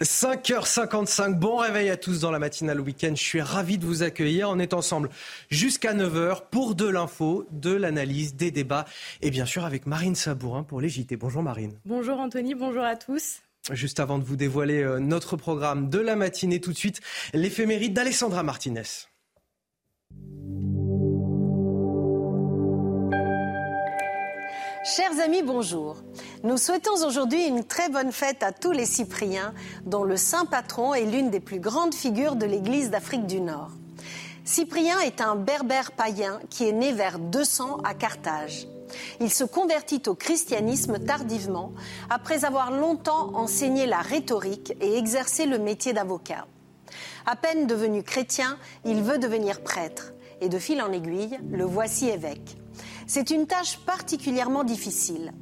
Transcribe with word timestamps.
5h55, 0.00 1.34
bon 1.34 1.56
réveil 1.56 1.90
à 1.90 1.96
tous 1.96 2.20
dans 2.20 2.30
la 2.30 2.38
matinale 2.38 2.80
week-end. 2.80 3.12
Je 3.16 3.22
suis 3.22 3.40
ravi 3.40 3.78
de 3.78 3.84
vous 3.84 4.04
accueillir. 4.04 4.48
On 4.48 4.58
est 4.60 4.72
ensemble 4.72 5.10
jusqu'à 5.50 5.92
9h 5.92 6.42
pour 6.50 6.76
de 6.76 6.86
l'info, 6.86 7.46
de 7.50 7.74
l'analyse, 7.74 8.36
des 8.36 8.52
débats 8.52 8.84
et 9.22 9.30
bien 9.30 9.44
sûr 9.44 9.64
avec 9.64 9.86
Marine 9.86 10.14
Sabourin 10.14 10.62
pour 10.62 10.80
les 10.80 10.88
JT. 10.88 11.16
Bonjour 11.16 11.42
Marine. 11.42 11.72
Bonjour 11.84 12.20
Anthony, 12.20 12.54
bonjour 12.54 12.84
à 12.84 12.94
tous. 12.94 13.40
Juste 13.72 13.98
avant 13.98 14.18
de 14.18 14.24
vous 14.24 14.36
dévoiler 14.36 14.82
euh, 14.82 15.00
notre 15.00 15.36
programme 15.36 15.90
de 15.90 15.98
la 15.98 16.14
matinée, 16.14 16.60
tout 16.60 16.72
de 16.72 16.78
suite, 16.78 17.00
l'éphéméride 17.34 17.92
d'Alessandra 17.92 18.44
Martinez. 18.44 18.82
Chers 24.96 25.20
amis, 25.20 25.42
bonjour. 25.42 25.96
Nous 26.44 26.56
souhaitons 26.56 27.04
aujourd'hui 27.06 27.44
une 27.44 27.62
très 27.62 27.90
bonne 27.90 28.10
fête 28.10 28.42
à 28.42 28.52
tous 28.52 28.72
les 28.72 28.86
Cypriens, 28.86 29.52
dont 29.84 30.02
le 30.02 30.16
saint 30.16 30.46
patron 30.46 30.94
est 30.94 31.04
l'une 31.04 31.28
des 31.28 31.40
plus 31.40 31.60
grandes 31.60 31.94
figures 31.94 32.36
de 32.36 32.46
l'Église 32.46 32.88
d'Afrique 32.88 33.26
du 33.26 33.42
Nord. 33.42 33.68
Cyprien 34.46 34.98
est 35.00 35.20
un 35.20 35.36
berbère 35.36 35.92
païen 35.92 36.40
qui 36.48 36.66
est 36.66 36.72
né 36.72 36.92
vers 36.92 37.18
200 37.18 37.82
à 37.84 37.92
Carthage. 37.92 38.66
Il 39.20 39.30
se 39.30 39.44
convertit 39.44 40.00
au 40.06 40.14
christianisme 40.14 40.98
tardivement, 40.98 41.72
après 42.08 42.46
avoir 42.46 42.70
longtemps 42.70 43.34
enseigné 43.34 43.84
la 43.84 43.98
rhétorique 43.98 44.72
et 44.80 44.96
exercé 44.96 45.44
le 45.44 45.58
métier 45.58 45.92
d'avocat. 45.92 46.46
À 47.26 47.36
peine 47.36 47.66
devenu 47.66 48.02
chrétien, 48.02 48.56
il 48.86 49.02
veut 49.02 49.18
devenir 49.18 49.60
prêtre, 49.60 50.14
et 50.40 50.48
de 50.48 50.58
fil 50.58 50.80
en 50.80 50.92
aiguille, 50.92 51.38
le 51.50 51.64
voici 51.64 52.08
évêque. 52.08 52.56
C'est 53.08 53.30
une 53.30 53.46
tâche 53.46 53.78
particulièrement 53.78 54.64
difficile. 54.64 55.32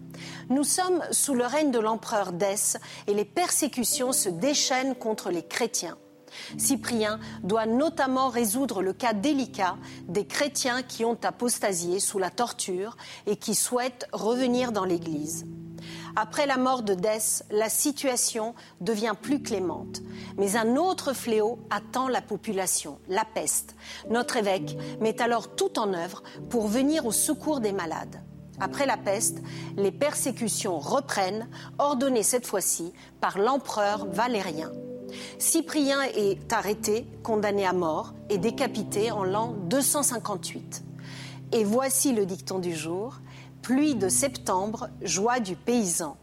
Nous 0.50 0.62
sommes 0.62 1.02
sous 1.10 1.34
le 1.34 1.44
règne 1.44 1.72
de 1.72 1.80
l'empereur 1.80 2.32
Dès 2.32 2.78
et 3.08 3.12
les 3.12 3.24
persécutions 3.24 4.12
se 4.12 4.28
déchaînent 4.28 4.94
contre 4.94 5.30
les 5.30 5.44
chrétiens. 5.44 5.98
Cyprien 6.58 7.18
doit 7.42 7.66
notamment 7.66 8.28
résoudre 8.28 8.82
le 8.82 8.92
cas 8.92 9.12
délicat 9.12 9.76
des 10.08 10.26
chrétiens 10.26 10.82
qui 10.82 11.04
ont 11.04 11.18
apostasié 11.22 12.00
sous 12.00 12.18
la 12.18 12.30
torture 12.30 12.96
et 13.26 13.36
qui 13.36 13.54
souhaitent 13.54 14.06
revenir 14.12 14.72
dans 14.72 14.84
l'Église. 14.84 15.46
Après 16.18 16.46
la 16.46 16.56
mort 16.56 16.82
de 16.82 16.94
Dès, 16.94 17.44
la 17.50 17.68
situation 17.68 18.54
devient 18.80 19.14
plus 19.20 19.42
clémente. 19.42 20.00
Mais 20.38 20.56
un 20.56 20.76
autre 20.76 21.12
fléau 21.12 21.58
attend 21.68 22.08
la 22.08 22.22
population, 22.22 22.98
la 23.08 23.24
peste. 23.24 23.76
Notre 24.08 24.38
évêque 24.38 24.76
met 25.00 25.20
alors 25.20 25.54
tout 25.54 25.78
en 25.78 25.92
œuvre 25.92 26.22
pour 26.48 26.68
venir 26.68 27.04
au 27.04 27.12
secours 27.12 27.60
des 27.60 27.72
malades. 27.72 28.22
Après 28.60 28.86
la 28.86 28.96
peste, 28.96 29.42
les 29.76 29.92
persécutions 29.92 30.78
reprennent, 30.78 31.48
ordonnées 31.78 32.22
cette 32.22 32.46
fois-ci 32.46 32.94
par 33.20 33.38
l'empereur 33.38 34.06
Valérien. 34.06 34.72
Cyprien 35.38 36.02
est 36.02 36.52
arrêté, 36.52 37.06
condamné 37.22 37.66
à 37.66 37.72
mort 37.72 38.14
et 38.30 38.38
décapité 38.38 39.10
en 39.10 39.24
l'an 39.24 39.54
258. 39.68 40.84
Et 41.52 41.64
voici 41.64 42.12
le 42.12 42.26
dicton 42.26 42.58
du 42.58 42.74
jour. 42.74 43.20
Pluie 43.62 43.94
de 43.94 44.08
septembre, 44.08 44.88
joie 45.02 45.40
du 45.40 45.56
paysan. 45.56 46.16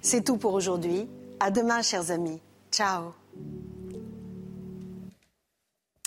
C'est 0.00 0.24
tout 0.24 0.36
pour 0.36 0.54
aujourd'hui. 0.54 1.08
À 1.40 1.50
demain, 1.50 1.82
chers 1.82 2.10
amis. 2.10 2.40
Ciao. 2.70 3.12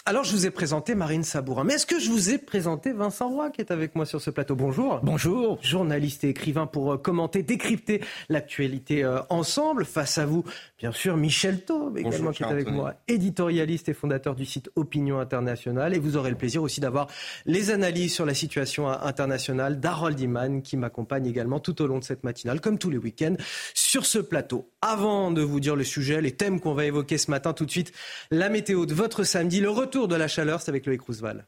Alors, 0.07 0.23
je 0.23 0.31
vous 0.31 0.45
ai 0.45 0.51
présenté 0.51 0.95
Marine 0.95 1.25
Sabourin. 1.25 1.65
Mais 1.65 1.73
est-ce 1.73 1.85
que 1.85 1.99
je 1.99 2.09
vous 2.09 2.29
ai 2.29 2.37
présenté 2.37 2.93
Vincent 2.93 3.27
Roy 3.27 3.49
qui 3.49 3.59
est 3.59 3.71
avec 3.71 3.93
moi 3.93 4.05
sur 4.05 4.21
ce 4.21 4.29
plateau? 4.29 4.55
Bonjour. 4.55 5.01
Bonjour. 5.03 5.59
Journaliste 5.61 6.23
et 6.23 6.29
écrivain 6.29 6.65
pour 6.65 6.93
euh, 6.93 6.97
commenter, 6.97 7.43
décrypter 7.43 7.99
l'actualité 8.29 9.03
euh, 9.03 9.19
ensemble. 9.27 9.83
Face 9.83 10.17
à 10.17 10.25
vous, 10.25 10.45
bien 10.79 10.93
sûr, 10.93 11.17
Michel 11.17 11.65
Taube 11.65 11.97
également 11.97 12.17
Bonjour, 12.19 12.31
qui 12.31 12.43
est 12.43 12.45
avec 12.45 12.67
Anthony. 12.67 12.77
moi, 12.77 12.93
éditorialiste 13.09 13.89
et 13.89 13.93
fondateur 13.93 14.35
du 14.35 14.45
site 14.45 14.71
Opinion 14.77 15.19
Internationale. 15.19 15.93
Et 15.93 15.99
vous 15.99 16.15
aurez 16.15 16.29
le 16.29 16.37
plaisir 16.37 16.63
aussi 16.63 16.79
d'avoir 16.79 17.07
les 17.45 17.69
analyses 17.69 18.13
sur 18.13 18.25
la 18.25 18.33
situation 18.33 18.89
euh, 18.89 18.95
internationale 19.01 19.81
d'Harold 19.81 20.17
Iman 20.17 20.61
qui 20.61 20.77
m'accompagne 20.77 21.27
également 21.27 21.59
tout 21.59 21.81
au 21.81 21.85
long 21.85 21.99
de 21.99 22.05
cette 22.05 22.23
matinale, 22.23 22.61
comme 22.61 22.77
tous 22.77 22.89
les 22.89 22.97
week-ends, 22.97 23.35
sur 23.73 24.05
ce 24.05 24.19
plateau. 24.19 24.69
Avant 24.81 25.31
de 25.31 25.41
vous 25.41 25.59
dire 25.59 25.75
le 25.75 25.83
sujet, 25.83 26.21
les 26.21 26.31
thèmes 26.31 26.61
qu'on 26.61 26.73
va 26.73 26.85
évoquer 26.85 27.17
ce 27.17 27.29
matin, 27.29 27.51
tout 27.51 27.65
de 27.65 27.71
suite, 27.71 27.91
la 28.31 28.47
météo 28.47 28.85
de 28.85 28.93
votre 28.93 29.25
samedi, 29.25 29.59
le 29.59 29.69
retour 29.69 29.96
de 30.05 30.15
la 30.15 30.27
chaleur, 30.27 30.61
c'est 30.61 30.69
avec 30.69 30.85
Loïc 30.85 31.01
Roosevelt. 31.01 31.45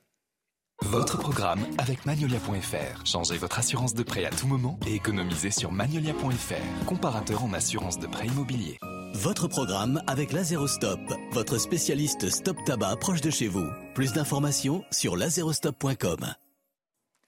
Votre 0.82 1.18
programme 1.18 1.60
avec 1.78 2.06
Magnolia.fr. 2.06 3.06
Changez 3.06 3.38
votre 3.38 3.60
assurance 3.60 3.94
de 3.94 4.02
prêt 4.02 4.26
à 4.26 4.30
tout 4.30 4.48
moment 4.48 4.80
et 4.88 4.96
économisez 4.96 5.52
sur 5.52 5.72
Magnolia.fr, 5.72 6.86
comparateur 6.86 7.44
en 7.44 7.54
assurance 7.54 8.00
de 8.00 8.08
prêt 8.08 8.28
immobilier. 8.28 8.80
Votre 9.14 9.48
programme 9.48 10.02
avec 10.08 10.32
Lazerostop, 10.32 11.00
votre 11.32 11.58
spécialiste 11.58 12.30
stop 12.30 12.58
tabac 12.66 12.96
proche 12.96 13.22
de 13.22 13.30
chez 13.30 13.48
vous. 13.48 13.68
Plus 13.94 14.14
d'informations 14.14 14.84
sur 14.92 15.18
lazerostop.com. 15.18 16.34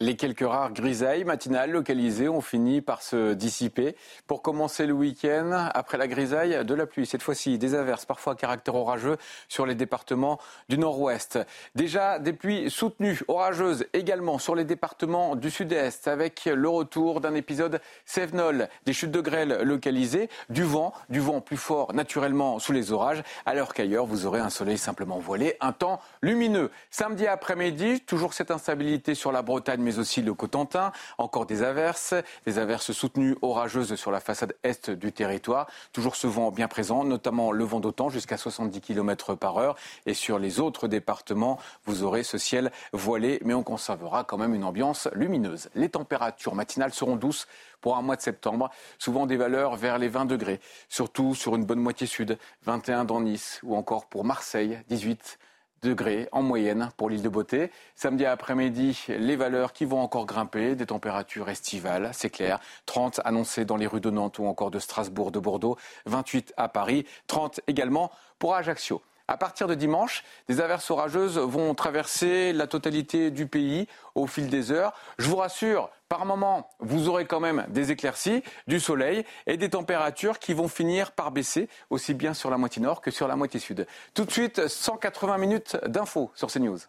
Les 0.02 0.16
quelques 0.16 0.48
rares 0.48 0.74
grisailles 0.74 1.26
matinales 1.26 1.70
localisées 1.70 2.28
ont 2.28 2.42
fini 2.42 2.82
par 2.82 3.04
se 3.04 3.34
dissiper. 3.34 3.96
Pour 4.26 4.42
commencer 4.42 4.88
le 4.88 4.94
week-end, 4.94 5.70
après 5.76 6.00
la 6.00 6.08
grisaille, 6.08 6.66
de 6.66 6.74
la 6.74 6.88
pluie. 6.88 7.06
Cette 7.06 7.22
fois-ci, 7.22 7.60
des 7.60 7.76
averses, 7.76 8.06
parfois 8.06 8.34
à 8.34 8.36
caractère 8.36 8.74
orageux, 8.74 9.18
sur 9.48 9.68
les 9.68 9.76
départements 9.76 10.40
du 10.70 10.80
nord-ouest. 10.80 11.38
Déjà, 11.76 12.18
des 12.18 12.34
pluies 12.34 12.72
soutenues, 12.72 13.20
orageuses 13.28 13.86
également 13.94 14.40
sur 14.40 14.56
les 14.56 14.64
départements 14.64 15.36
du 15.36 15.52
sud-est, 15.52 16.08
avec 16.08 16.46
le 16.46 16.68
retour 16.68 17.22
d'un 17.22 17.36
épisode 17.36 17.80
Sévenol, 18.04 18.70
des 18.88 18.94
chutes 18.94 19.12
de 19.12 19.22
grêle 19.22 19.60
localisées, 19.62 20.30
du 20.50 20.64
vent, 20.64 20.94
du 21.10 21.20
vent 21.20 21.42
plus 21.42 21.58
fort 21.58 21.94
naturellement 21.94 22.58
sous 22.58 22.72
les 22.72 22.92
orages, 22.92 23.22
alors 23.46 23.76
qu'ailleurs, 23.76 24.08
vous 24.08 24.26
aurez 24.26 24.40
un 24.40 24.50
soleil 24.50 24.80
simplement 24.80 25.20
voilé, 25.20 25.58
un 25.62 25.74
temps 25.74 26.00
lumineux. 26.24 26.72
Samedi 26.90 27.28
après-midi, 27.28 28.02
toujours 28.02 28.34
cette 28.34 28.50
instabilité 28.50 29.14
sur 29.14 29.32
la 29.32 29.44
Bretagne, 29.44 29.91
mais 29.92 30.00
aussi 30.00 30.22
le 30.22 30.34
Cotentin. 30.34 30.94
Encore 31.18 31.46
des 31.46 31.64
averses, 31.64 32.14
des 32.46 32.60
averses 32.60 32.94
soutenues 32.94 33.36
orageuses 33.42 33.96
sur 33.96 34.12
la 34.12 34.22
façade 34.22 34.56
est 34.64 34.90
du 34.90 35.12
territoire. 35.12 35.68
Toujours 35.92 36.16
ce 36.16 36.28
vent 36.28 36.50
bien 36.52 36.70
présent, 36.70 37.04
notamment 37.04 37.52
le 37.52 37.66
vent 37.66 37.82
d'OTAN 37.82 38.10
jusqu'à 38.10 38.38
70 38.38 38.80
km 38.80 39.36
par 39.36 39.58
heure. 39.58 39.76
Et 40.06 40.14
sur 40.14 40.40
les 40.40 40.62
autres 40.62 40.88
départements, 40.88 41.60
vous 41.86 42.04
aurez 42.04 42.24
ce 42.24 42.38
ciel 42.38 42.72
voilé, 42.94 43.40
mais 43.44 43.54
on 43.54 43.64
conservera 43.64 44.24
quand 44.24 44.38
même 44.38 44.54
une 44.54 44.64
ambiance 44.64 45.10
lumineuse. 45.14 45.70
Les 45.76 45.90
températures 45.90 46.56
matinales 46.56 46.94
seront 46.94 47.18
douces 47.18 47.48
pour 47.82 47.98
un 47.98 48.02
mois 48.02 48.16
de 48.16 48.22
septembre, 48.22 48.70
souvent 48.98 49.26
des 49.26 49.36
valeurs 49.36 49.76
vers 49.76 49.98
les 49.98 50.08
20 50.08 50.26
degrés, 50.26 50.62
surtout 50.88 51.36
sur 51.36 51.56
une 51.56 51.66
bonne 51.66 51.80
moitié 51.80 52.08
sud, 52.08 52.38
21 52.64 53.04
dans 53.04 53.20
Nice 53.20 53.60
ou 53.64 53.76
encore 53.76 54.06
pour 54.06 54.24
Marseille, 54.24 54.80
18 54.88 55.40
degrés 55.82 56.30
en 56.32 56.42
moyenne 56.44 56.90
pour 56.98 57.10
l'île 57.10 57.24
de 57.24 57.30
Beauté. 57.30 57.72
Samedi 57.96 58.26
après-midi, 58.26 59.06
les 59.08 59.36
valeurs 59.36 59.74
qui 59.74 59.86
vont 59.86 60.00
encore 60.00 60.26
grimper, 60.26 60.76
des 60.76 60.86
températures 60.86 61.50
estivales, 61.50 62.12
c'est 62.14 62.30
clair. 62.30 62.60
30 62.86 63.22
annoncées 63.26 63.66
dans 63.66 63.78
les 63.78 63.88
rues 63.88 64.02
de 64.02 64.12
Nantes 64.12 64.40
ou 64.40 64.46
encore 64.46 64.72
de 64.72 64.80
Strasbourg, 64.80 65.32
de 65.32 65.40
Bordeaux, 65.40 65.78
28 66.06 66.54
à 66.58 66.68
Paris, 66.68 67.06
30 67.28 67.62
également 67.68 68.12
pour 68.38 68.56
Ajaccio. 68.56 69.02
À 69.28 69.38
partir 69.38 69.68
de 69.68 69.76
dimanche, 69.76 70.24
des 70.50 70.60
averses 70.60 70.92
orageuses 70.92 71.38
vont 71.38 71.74
traverser 71.74 72.54
la 72.54 72.68
totalité 72.68 73.32
du 73.32 73.48
pays 73.48 73.88
au 74.14 74.28
fil 74.28 74.50
des 74.50 74.72
heures. 74.72 74.94
Je 75.20 75.28
vous 75.30 75.38
rassure, 75.38 75.90
par 76.12 76.26
moment, 76.26 76.68
vous 76.82 77.08
aurez 77.08 77.26
quand 77.26 77.40
même 77.40 77.66
des 77.70 77.92
éclaircies, 77.92 78.44
du 78.68 78.82
soleil 78.82 79.24
et 79.48 79.56
des 79.56 79.70
températures 79.70 80.40
qui 80.40 80.54
vont 80.54 80.68
finir 80.68 81.14
par 81.14 81.32
baisser, 81.32 81.70
aussi 81.90 82.14
bien 82.14 82.34
sur 82.34 82.50
la 82.50 82.58
moitié 82.58 82.82
nord 82.82 83.00
que 83.00 83.12
sur 83.12 83.30
la 83.30 83.38
moitié 83.38 83.62
sud. 83.62 83.88
Tout 84.14 84.26
de 84.26 84.32
suite, 84.32 84.68
180 84.68 85.38
minutes 85.38 85.78
d'infos 85.88 86.30
sur 86.36 86.52
CNews. 86.52 86.80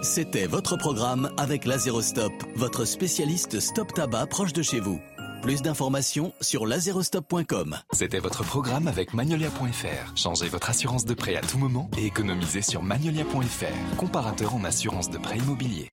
C'était 0.00 0.46
votre 0.46 0.76
programme 0.76 1.34
avec 1.36 1.64
Lazerostop, 1.64 2.32
votre 2.54 2.84
spécialiste 2.84 3.58
stop 3.58 3.92
tabac 3.92 4.26
proche 4.26 4.52
de 4.52 4.62
chez 4.62 4.78
vous. 4.78 5.00
Plus 5.42 5.60
d'informations 5.60 6.32
sur 6.40 6.66
lazerostop.com. 6.66 7.76
C'était 7.90 8.20
votre 8.20 8.44
programme 8.44 8.86
avec 8.86 9.12
Magnolia.fr. 9.12 10.16
Changez 10.16 10.48
votre 10.48 10.70
assurance 10.70 11.04
de 11.04 11.14
prêt 11.14 11.34
à 11.34 11.40
tout 11.40 11.58
moment 11.58 11.90
et 11.98 12.06
économisez 12.06 12.62
sur 12.62 12.80
Magnolia.fr, 12.84 13.96
comparateur 13.96 14.54
en 14.54 14.62
assurance 14.62 15.10
de 15.10 15.18
prêt 15.18 15.38
immobilier. 15.38 15.90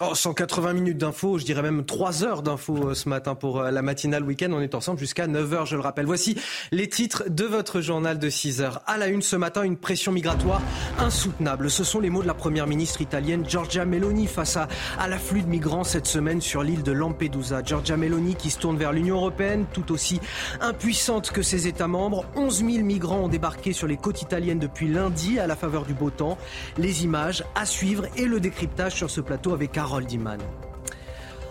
Oh, 0.00 0.14
180 0.14 0.74
minutes 0.74 0.98
d'infos, 0.98 1.38
je 1.38 1.44
dirais 1.44 1.60
même 1.60 1.84
3 1.84 2.22
heures 2.22 2.42
d'infos 2.44 2.90
euh, 2.90 2.94
ce 2.94 3.08
matin 3.08 3.34
pour 3.34 3.58
euh, 3.58 3.72
la 3.72 3.82
matinale 3.82 4.22
week-end. 4.22 4.52
On 4.52 4.60
est 4.60 4.76
ensemble 4.76 5.00
jusqu'à 5.00 5.26
9 5.26 5.52
heures, 5.54 5.66
je 5.66 5.74
le 5.74 5.82
rappelle. 5.82 6.06
Voici 6.06 6.36
les 6.70 6.88
titres 6.88 7.24
de 7.28 7.44
votre 7.44 7.80
journal 7.80 8.20
de 8.20 8.30
6 8.30 8.60
heures. 8.60 8.80
À 8.86 8.96
la 8.96 9.08
une 9.08 9.22
ce 9.22 9.34
matin, 9.34 9.64
une 9.64 9.76
pression 9.76 10.12
migratoire 10.12 10.62
insoutenable. 11.00 11.68
Ce 11.68 11.82
sont 11.82 11.98
les 11.98 12.10
mots 12.10 12.22
de 12.22 12.28
la 12.28 12.34
première 12.34 12.68
ministre 12.68 13.00
italienne 13.00 13.44
Giorgia 13.44 13.84
Meloni 13.84 14.28
face 14.28 14.56
à, 14.56 14.68
à 15.00 15.08
l'afflux 15.08 15.42
de 15.42 15.48
migrants 15.48 15.82
cette 15.82 16.06
semaine 16.06 16.40
sur 16.40 16.62
l'île 16.62 16.84
de 16.84 16.92
Lampedusa. 16.92 17.64
Giorgia 17.64 17.96
Meloni 17.96 18.36
qui 18.36 18.50
se 18.50 18.60
tourne 18.60 18.76
vers 18.76 18.92
l'Union 18.92 19.16
européenne, 19.16 19.66
tout 19.72 19.90
aussi 19.90 20.20
impuissante 20.60 21.32
que 21.32 21.42
ses 21.42 21.66
États 21.66 21.88
membres. 21.88 22.24
11 22.36 22.58
000 22.58 22.84
migrants 22.84 23.22
ont 23.22 23.28
débarqué 23.28 23.72
sur 23.72 23.88
les 23.88 23.96
côtes 23.96 24.22
italiennes 24.22 24.60
depuis 24.60 24.86
lundi 24.86 25.40
à 25.40 25.48
la 25.48 25.56
faveur 25.56 25.84
du 25.86 25.94
beau 25.94 26.10
temps. 26.10 26.38
Les 26.76 27.02
images 27.02 27.42
à 27.56 27.66
suivre 27.66 28.06
et 28.16 28.26
le 28.26 28.38
décryptage 28.38 28.94
sur 28.94 29.10
ce 29.10 29.20
plateau 29.20 29.52
avec 29.52 29.76
Harold 29.88 30.12
Iman. 30.12 30.67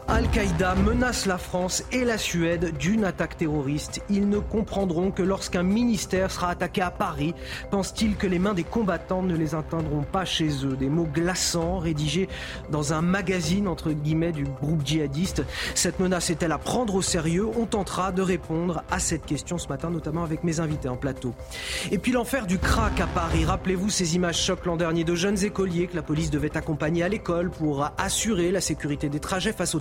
Al-Qaïda 0.09 0.73
menace 0.75 1.25
la 1.25 1.37
France 1.37 1.83
et 1.91 2.05
la 2.05 2.17
Suède 2.17 2.77
d'une 2.77 3.03
attaque 3.03 3.35
terroriste. 3.35 4.01
Ils 4.09 4.29
ne 4.29 4.39
comprendront 4.39 5.11
que 5.11 5.21
lorsqu'un 5.21 5.63
ministère 5.63 6.31
sera 6.31 6.49
attaqué 6.49 6.81
à 6.81 6.91
Paris. 6.91 7.35
Pensent-ils 7.71 8.15
que 8.15 8.25
les 8.25 8.39
mains 8.39 8.53
des 8.53 8.63
combattants 8.63 9.21
ne 9.21 9.35
les 9.35 9.53
atteindront 9.53 10.03
pas 10.03 10.23
chez 10.23 10.47
eux? 10.65 10.77
Des 10.77 10.87
mots 10.87 11.07
glaçants 11.13 11.79
rédigés 11.79 12.29
dans 12.71 12.93
un 12.93 13.01
magazine 13.01 13.67
entre 13.67 13.91
guillemets 13.91 14.31
du 14.31 14.45
groupe 14.45 14.85
djihadiste. 14.85 15.43
Cette 15.75 15.99
menace 15.99 16.29
est-elle 16.29 16.53
à 16.53 16.57
prendre 16.57 16.95
au 16.95 17.01
sérieux? 17.01 17.47
On 17.59 17.65
tentera 17.65 18.13
de 18.13 18.21
répondre 18.21 18.83
à 18.89 18.99
cette 18.99 19.25
question 19.25 19.57
ce 19.57 19.67
matin, 19.67 19.89
notamment 19.89 20.23
avec 20.23 20.45
mes 20.45 20.61
invités 20.61 20.87
en 20.87 20.95
plateau. 20.95 21.33
Et 21.91 21.97
puis 21.97 22.13
l'enfer 22.13 22.47
du 22.47 22.59
crack 22.59 23.01
à 23.01 23.07
Paris. 23.07 23.43
Rappelez-vous 23.43 23.89
ces 23.89 24.15
images 24.15 24.41
chocs 24.41 24.65
l'an 24.65 24.77
dernier 24.77 25.03
de 25.03 25.15
jeunes 25.15 25.43
écoliers 25.43 25.87
que 25.87 25.97
la 25.97 26.01
police 26.01 26.31
devait 26.31 26.55
accompagner 26.55 27.03
à 27.03 27.09
l'école 27.09 27.49
pour 27.49 27.91
assurer 27.97 28.51
la 28.51 28.61
sécurité 28.61 29.09
des 29.09 29.19
trajets 29.19 29.51
face 29.51 29.75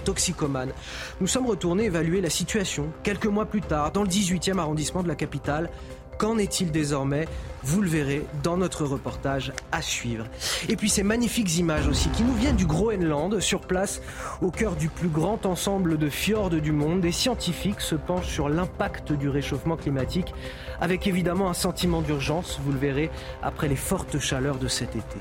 nous 1.21 1.27
sommes 1.27 1.47
retournés 1.47 1.85
évaluer 1.85 2.21
la 2.21 2.31
situation 2.31 2.93
quelques 3.03 3.27
mois 3.27 3.47
plus 3.47 3.61
tard 3.61 3.93
dans 3.93 4.03
le 4.03 4.09
18e 4.09 4.59
arrondissement 4.59 5.03
de 5.03 5.09
la 5.09 5.15
capitale. 5.15 5.71
Qu'en 6.19 6.39
est-il 6.39 6.71
désormais? 6.71 7.29
Vous 7.63 7.83
le 7.83 7.89
verrez 7.89 8.25
dans 8.43 8.57
notre 8.57 8.87
reportage 8.87 9.53
à 9.73 9.83
suivre. 9.83 10.25
Et 10.71 10.77
puis 10.77 10.89
ces 10.89 11.03
magnifiques 11.03 11.59
images 11.59 11.89
aussi 11.89 12.09
qui 12.11 12.23
nous 12.23 12.33
viennent 12.33 12.57
du 12.57 12.65
Groenland, 12.65 13.39
sur 13.41 13.61
place, 13.61 14.01
au 14.41 14.51
cœur 14.51 14.77
du 14.77 14.89
plus 14.89 15.09
grand 15.09 15.45
ensemble 15.45 15.99
de 15.99 16.09
fjords 16.09 16.49
du 16.49 16.73
monde. 16.73 17.03
Des 17.03 17.13
scientifiques 17.13 17.83
se 17.83 17.95
penchent 17.95 18.29
sur 18.29 18.49
l'impact 18.49 19.13
du 19.13 19.29
réchauffement 19.29 19.77
climatique, 19.77 20.33
avec 20.81 21.07
évidemment 21.07 21.51
un 21.51 21.55
sentiment 21.55 22.01
d'urgence, 22.01 22.59
vous 22.65 22.73
le 22.73 22.79
verrez, 22.79 23.11
après 23.43 23.69
les 23.69 23.77
fortes 23.77 24.19
chaleurs 24.19 24.59
de 24.59 24.69
cet 24.69 24.97
été. 24.97 25.19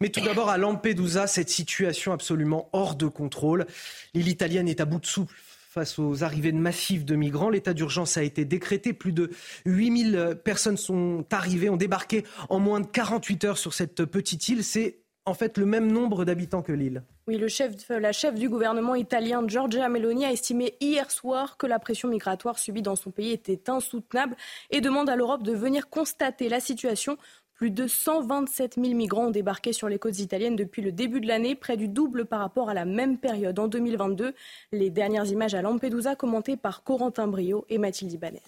Mais 0.00 0.10
tout 0.10 0.20
d'abord, 0.20 0.50
à 0.50 0.58
Lampedusa, 0.58 1.26
cette 1.26 1.48
situation 1.48 2.12
absolument 2.12 2.68
hors 2.74 2.96
de 2.96 3.06
contrôle. 3.06 3.66
L'île 4.12 4.28
italienne 4.28 4.68
est 4.68 4.80
à 4.80 4.84
bout 4.84 5.00
de 5.00 5.06
souffle 5.06 5.34
face 5.70 5.98
aux 5.98 6.22
arrivées 6.22 6.52
massives 6.52 7.06
de 7.06 7.16
migrants. 7.16 7.48
L'état 7.48 7.72
d'urgence 7.72 8.18
a 8.18 8.22
été 8.22 8.44
décrété. 8.44 8.92
Plus 8.92 9.12
de 9.12 9.30
8000 9.64 10.38
personnes 10.44 10.76
sont 10.76 11.24
arrivées, 11.30 11.70
ont 11.70 11.78
débarqué 11.78 12.24
en 12.50 12.58
moins 12.58 12.80
de 12.80 12.86
48 12.86 13.44
heures 13.44 13.58
sur 13.58 13.72
cette 13.72 14.04
petite 14.04 14.48
île. 14.50 14.64
C'est 14.64 14.98
en 15.24 15.32
fait 15.32 15.56
le 15.56 15.64
même 15.64 15.90
nombre 15.90 16.26
d'habitants 16.26 16.62
que 16.62 16.72
l'île. 16.72 17.02
Oui, 17.26 17.38
le 17.38 17.48
chef, 17.48 17.72
la 17.88 18.12
chef 18.12 18.34
du 18.34 18.48
gouvernement 18.48 18.94
italien 18.94 19.42
Giorgia 19.48 19.88
Meloni 19.88 20.24
a 20.24 20.32
estimé 20.32 20.74
hier 20.80 21.10
soir 21.10 21.56
que 21.56 21.66
la 21.66 21.78
pression 21.78 22.08
migratoire 22.08 22.58
subie 22.58 22.82
dans 22.82 22.96
son 22.96 23.10
pays 23.10 23.32
était 23.32 23.68
insoutenable 23.68 24.36
et 24.70 24.80
demande 24.80 25.08
à 25.08 25.16
l'Europe 25.16 25.42
de 25.42 25.52
venir 25.52 25.88
constater 25.88 26.48
la 26.48 26.60
situation 26.60 27.16
plus 27.56 27.70
de 27.70 27.86
127 27.86 28.74
000 28.74 28.94
migrants 28.94 29.26
ont 29.26 29.30
débarqué 29.30 29.72
sur 29.72 29.88
les 29.88 29.98
côtes 29.98 30.18
italiennes 30.18 30.56
depuis 30.56 30.82
le 30.82 30.92
début 30.92 31.20
de 31.20 31.26
l'année, 31.26 31.54
près 31.54 31.78
du 31.78 31.88
double 31.88 32.26
par 32.26 32.40
rapport 32.40 32.68
à 32.68 32.74
la 32.74 32.84
même 32.84 33.16
période 33.18 33.58
en 33.58 33.66
2022. 33.66 34.34
Les 34.72 34.90
dernières 34.90 35.26
images 35.26 35.54
à 35.54 35.62
Lampedusa 35.62 36.16
commentées 36.16 36.56
par 36.56 36.84
Corentin 36.84 37.26
Brio 37.26 37.64
et 37.70 37.78
Mathilde 37.78 38.12
Ibanez. 38.12 38.42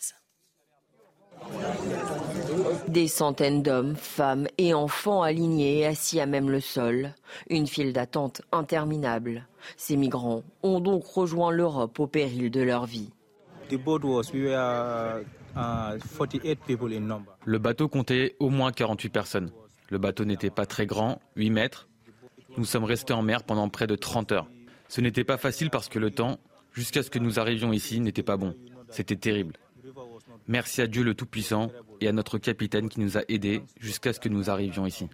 Des 2.89 3.09
centaines 3.09 3.63
d'hommes, 3.63 3.97
femmes 3.97 4.47
et 4.59 4.75
enfants 4.75 5.23
alignés 5.23 5.79
et 5.79 5.87
assis 5.87 6.21
à 6.21 6.27
même 6.27 6.51
le 6.51 6.61
sol. 6.61 7.15
Une 7.49 7.67
file 7.67 7.95
d'attente 7.95 8.43
interminable. 8.53 9.47
Ces 9.77 9.97
migrants 9.97 10.43
ont 10.63 10.81
donc 10.81 11.07
rejoint 11.07 11.51
l'Europe 11.51 11.99
au 11.99 12.07
péril 12.07 12.51
de 12.51 12.61
leur 12.61 12.85
vie. 12.85 13.11
Le 17.45 17.59
bateau 17.59 17.89
comptait 17.89 18.37
au 18.39 18.51
moins 18.51 18.73
48 18.73 19.09
personnes. 19.09 19.51
Le 19.91 19.99
bateau 19.99 20.25
n'était 20.25 20.51
pas 20.51 20.67
très 20.67 20.87
grand, 20.87 21.21
8 21.37 21.51
mètres. 21.51 21.89
Nous 22.57 22.65
sommes 22.65 22.85
restés 22.85 23.13
en 23.13 23.23
mer 23.23 23.43
pendant 23.45 23.69
près 23.69 23.87
de 23.87 23.97
30 23.97 24.33
heures. 24.33 24.49
Ce 24.89 25.01
n'était 25.01 25.25
pas 25.25 25.37
facile 25.37 25.71
parce 25.71 25.89
que 25.89 25.99
le 25.99 26.11
temps, 26.11 26.39
jusqu'à 26.73 27.03
ce 27.03 27.11
que 27.11 27.19
nous 27.19 27.39
arrivions 27.39 27.73
ici, 27.73 28.01
n'était 28.01 28.23
pas 28.23 28.37
bon. 28.37 28.55
C'était 28.91 29.17
terrible. 29.17 29.55
Merci 30.47 30.81
à 30.81 30.87
Dieu 30.87 31.03
le 31.03 31.15
Tout-Puissant 31.15 31.71
et 32.01 32.09
à 32.09 32.13
notre 32.13 32.39
capitaine 32.39 32.89
qui 32.89 33.01
nous 33.01 33.19
a 33.19 33.23
aidés 33.29 33.63
jusqu'à 33.81 34.13
ce 34.13 34.21
que 34.21 34.29
nous 34.29 34.51
arrivions 34.51 34.87
ici. 34.87 35.09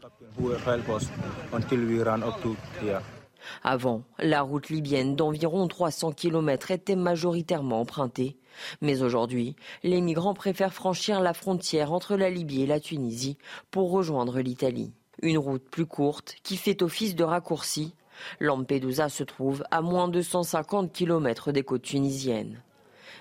Avant, 3.62 4.02
la 4.18 4.42
route 4.42 4.68
libyenne 4.68 5.16
d'environ 5.16 5.68
300 5.68 6.12
km 6.12 6.70
était 6.70 6.96
majoritairement 6.96 7.80
empruntée. 7.80 8.36
Mais 8.80 9.02
aujourd'hui, 9.02 9.56
les 9.82 10.00
migrants 10.00 10.34
préfèrent 10.34 10.72
franchir 10.72 11.20
la 11.20 11.34
frontière 11.34 11.92
entre 11.92 12.16
la 12.16 12.30
Libye 12.30 12.62
et 12.62 12.66
la 12.66 12.80
Tunisie 12.80 13.38
pour 13.70 13.90
rejoindre 13.90 14.40
l'Italie. 14.40 14.92
Une 15.22 15.38
route 15.38 15.64
plus 15.68 15.86
courte 15.86 16.36
qui 16.42 16.56
fait 16.56 16.82
office 16.82 17.14
de 17.14 17.24
raccourci. 17.24 17.94
Lampedusa 18.40 19.08
se 19.08 19.24
trouve 19.24 19.64
à 19.70 19.80
moins 19.80 20.08
de 20.08 20.22
150 20.22 20.92
km 20.92 21.52
des 21.52 21.62
côtes 21.62 21.82
tunisiennes. 21.82 22.62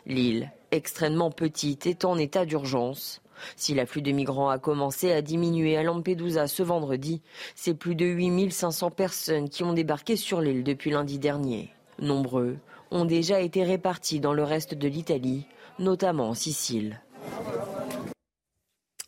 L'île, 0.05 0.51
extrêmement 0.71 1.31
petite, 1.31 1.87
est 1.87 2.05
en 2.05 2.17
état 2.17 2.45
d'urgence. 2.45 3.21
Si 3.56 3.74
l'afflux 3.74 4.01
de 4.01 4.12
migrants 4.12 4.50
a 4.50 4.59
commencé 4.59 5.12
à 5.12 5.21
diminuer 5.21 5.77
à 5.77 5.83
Lampedusa 5.83 6.47
ce 6.47 6.63
vendredi, 6.63 7.21
c'est 7.56 7.74
plus 7.74 7.95
de 7.95 8.06
8500 8.06 8.91
personnes 8.91 9.50
qui 9.50 9.63
ont 9.63 9.74
débarqué 9.74 10.15
sur 10.15 10.41
l'île 10.41 10.63
depuis 10.63 10.91
lundi 10.91 11.19
dernier. 11.19 11.74
Nombreux 12.00 12.57
ont 12.91 13.06
déjà 13.06 13.41
été 13.41 13.63
répartis 13.63 14.19
dans 14.19 14.33
le 14.33 14.44
reste 14.44 14.74
de 14.75 14.88
l'Italie, 14.88 15.45
notamment 15.80 16.30
en 16.30 16.33
Sicile. 16.33 17.01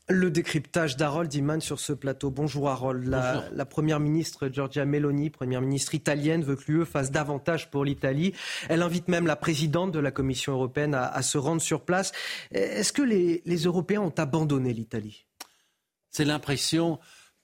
Le 0.07 0.29
décryptage 0.29 0.97
d'Harold 0.97 1.33
Iman 1.33 1.59
sur 1.61 1.79
ce 1.79 1.91
plateau. 1.91 2.29
Bonjour 2.29 2.69
Harold. 2.69 3.07
La, 3.07 3.65
première 3.65 3.99
ministre 3.99 4.49
Giorgia 4.49 4.85
Meloni, 4.85 5.31
première 5.31 5.61
ministre 5.61 5.95
italienne, 5.95 6.43
veut 6.43 6.55
que 6.55 6.71
l'UE 6.71 6.85
fasse 6.85 7.09
davantage 7.09 7.71
pour 7.71 7.83
l'Italie. 7.83 8.33
Elle 8.69 8.83
invite 8.83 9.07
même 9.07 9.25
la 9.25 9.35
présidente 9.35 9.91
de 9.91 9.97
la 9.97 10.11
Commission 10.11 10.53
européenne 10.53 10.93
à, 10.93 11.21
se 11.23 11.39
rendre 11.39 11.61
sur 11.61 11.81
place. 11.81 12.11
Est-ce 12.51 12.93
que 12.93 13.01
les, 13.01 13.41
les 13.45 13.63
Européens 13.63 14.01
ont 14.01 14.13
abandonné 14.15 14.73
l'Italie? 14.73 15.25
C'est 16.11 16.25
l'impression 16.25 16.99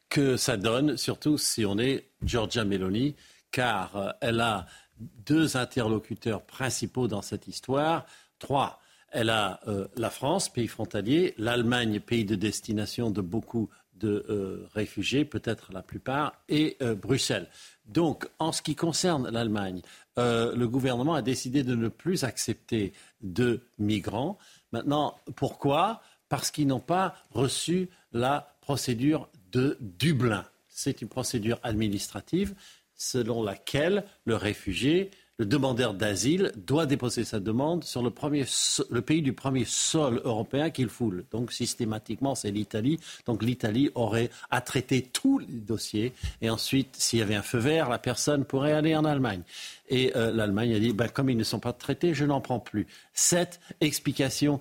que 0.09 0.37
ça 0.37 0.55
donne, 0.55 0.97
surtout 0.97 1.39
si 1.39 1.65
on 1.65 1.79
est 1.79 2.09
Giorgia 2.21 2.63
Meloni, 2.63 3.15
car 3.49 3.95
euh, 3.95 4.11
elle 4.21 4.39
a 4.39 4.67
deux 4.99 5.57
interlocuteurs 5.57 6.43
principaux 6.43 7.07
dans 7.07 7.23
cette 7.23 7.47
histoire. 7.47 8.05
Trois, 8.37 8.80
elle 9.11 9.29
a 9.29 9.59
euh, 9.67 9.87
la 9.95 10.09
France, 10.09 10.49
pays 10.49 10.67
frontalier, 10.67 11.33
l'Allemagne, 11.37 11.99
pays 11.99 12.25
de 12.25 12.35
destination 12.35 13.11
de 13.11 13.21
beaucoup 13.21 13.69
de 13.95 14.25
euh, 14.29 14.67
réfugiés, 14.73 15.25
peut-être 15.25 15.71
la 15.73 15.83
plupart, 15.83 16.33
et 16.49 16.77
euh, 16.81 16.95
Bruxelles. 16.95 17.47
Donc, 17.85 18.27
en 18.39 18.51
ce 18.51 18.61
qui 18.61 18.75
concerne 18.75 19.29
l'Allemagne, 19.29 19.81
le 20.17 20.65
gouvernement 20.65 21.15
a 21.15 21.21
décidé 21.21 21.63
de 21.63 21.75
ne 21.75 21.87
plus 21.87 22.23
accepter 22.23 22.93
de 23.21 23.61
migrants. 23.79 24.37
Maintenant, 24.71 25.17
pourquoi? 25.35 26.01
Parce 26.29 26.51
qu'ils 26.51 26.67
n'ont 26.67 26.79
pas 26.79 27.15
reçu 27.31 27.89
la 28.13 28.55
procédure 28.61 29.29
de 29.51 29.77
Dublin. 29.81 30.45
C'est 30.67 31.01
une 31.01 31.09
procédure 31.09 31.59
administrative 31.63 32.55
selon 32.95 33.41
laquelle 33.41 34.03
le 34.25 34.35
réfugié, 34.35 35.09
le 35.37 35.45
demandeur 35.45 35.93
d'asile, 35.93 36.51
doit 36.55 36.85
déposer 36.85 37.23
sa 37.23 37.39
demande 37.39 37.83
sur 37.83 38.03
le, 38.03 39.01
pays 39.01 39.21
du 39.21 39.33
premier 39.33 39.65
sol 39.65 40.21
européen 40.23 40.69
qu'il 40.69 40.89
foule. 40.89 41.25
Donc 41.31 41.51
systématiquement, 41.51 42.35
c'est 42.35 42.51
l'Italie. 42.51 42.99
Donc 43.25 43.41
l'Italie 43.41 43.89
aurait 43.95 44.29
à 44.51 44.61
traiter 44.61 45.01
tous 45.01 45.39
les 45.39 45.47
dossiers. 45.47 46.13
Et 46.41 46.49
ensuite, 46.49 46.95
s'il 46.95 47.19
y 47.19 47.21
avait 47.21 47.35
un 47.35 47.41
feu 47.41 47.57
vert, 47.57 47.89
la 47.89 47.97
personne 47.97 48.45
pourrait 48.45 48.73
aller 48.73 48.95
en 48.95 49.03
Allemagne. 49.03 49.41
Et 49.89 50.15
euh, 50.15 50.31
l'Allemagne 50.31 50.75
a 50.75 50.79
dit, 50.79 50.93
ben, 50.93 51.07
comme 51.07 51.29
ils 51.29 51.37
ne 51.37 51.43
sont 51.43 51.59
pas 51.59 51.73
traités, 51.73 52.13
je 52.13 52.25
n'en 52.25 52.41
prends 52.41 52.59
plus. 52.59 52.85
Cette 53.13 53.59
explication 53.79 54.59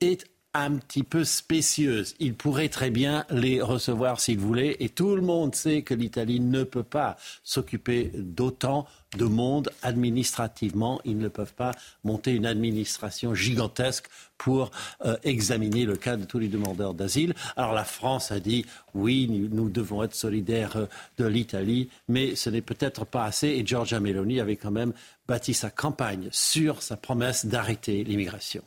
est 0.00 0.26
un 0.54 0.76
petit 0.76 1.02
peu 1.02 1.24
spécieuse. 1.24 2.14
Il 2.18 2.34
pourrait 2.34 2.68
très 2.68 2.90
bien 2.90 3.24
les 3.30 3.60
recevoir 3.60 4.20
s'il 4.20 4.38
voulait. 4.38 4.76
Et 4.80 4.88
tout 4.88 5.14
le 5.14 5.22
monde 5.22 5.54
sait 5.54 5.82
que 5.82 5.94
l'Italie 5.94 6.40
ne 6.40 6.64
peut 6.64 6.82
pas 6.82 7.16
s'occuper 7.42 8.10
d'autant 8.14 8.86
de 9.16 9.24
monde 9.24 9.70
administrativement. 9.82 11.00
Ils 11.04 11.18
ne 11.18 11.28
peuvent 11.28 11.54
pas 11.54 11.72
monter 12.04 12.32
une 12.32 12.46
administration 12.46 13.34
gigantesque 13.34 14.06
pour 14.36 14.70
euh, 15.04 15.16
examiner 15.22 15.84
le 15.84 15.96
cas 15.96 16.16
de 16.16 16.24
tous 16.24 16.38
les 16.38 16.48
demandeurs 16.48 16.94
d'asile. 16.94 17.34
Alors 17.56 17.72
la 17.72 17.84
France 17.84 18.32
a 18.32 18.40
dit 18.40 18.64
oui, 18.94 19.28
nous, 19.28 19.68
devons 19.68 20.02
être 20.02 20.14
solidaires 20.14 20.76
euh, 20.76 20.86
de 21.18 21.26
l'Italie, 21.26 21.88
mais 22.08 22.36
ce 22.36 22.50
n'est 22.50 22.62
peut-être 22.62 23.04
pas 23.04 23.24
assez. 23.24 23.48
Et 23.48 23.66
Giorgia 23.66 24.00
Meloni 24.00 24.40
avait 24.40 24.56
quand 24.56 24.70
même 24.70 24.92
bâti 25.26 25.54
sa 25.54 25.70
campagne 25.70 26.28
sur 26.32 26.82
sa 26.82 26.96
promesse 26.96 27.46
d'arrêter 27.46 28.04
l'immigration. 28.04 28.62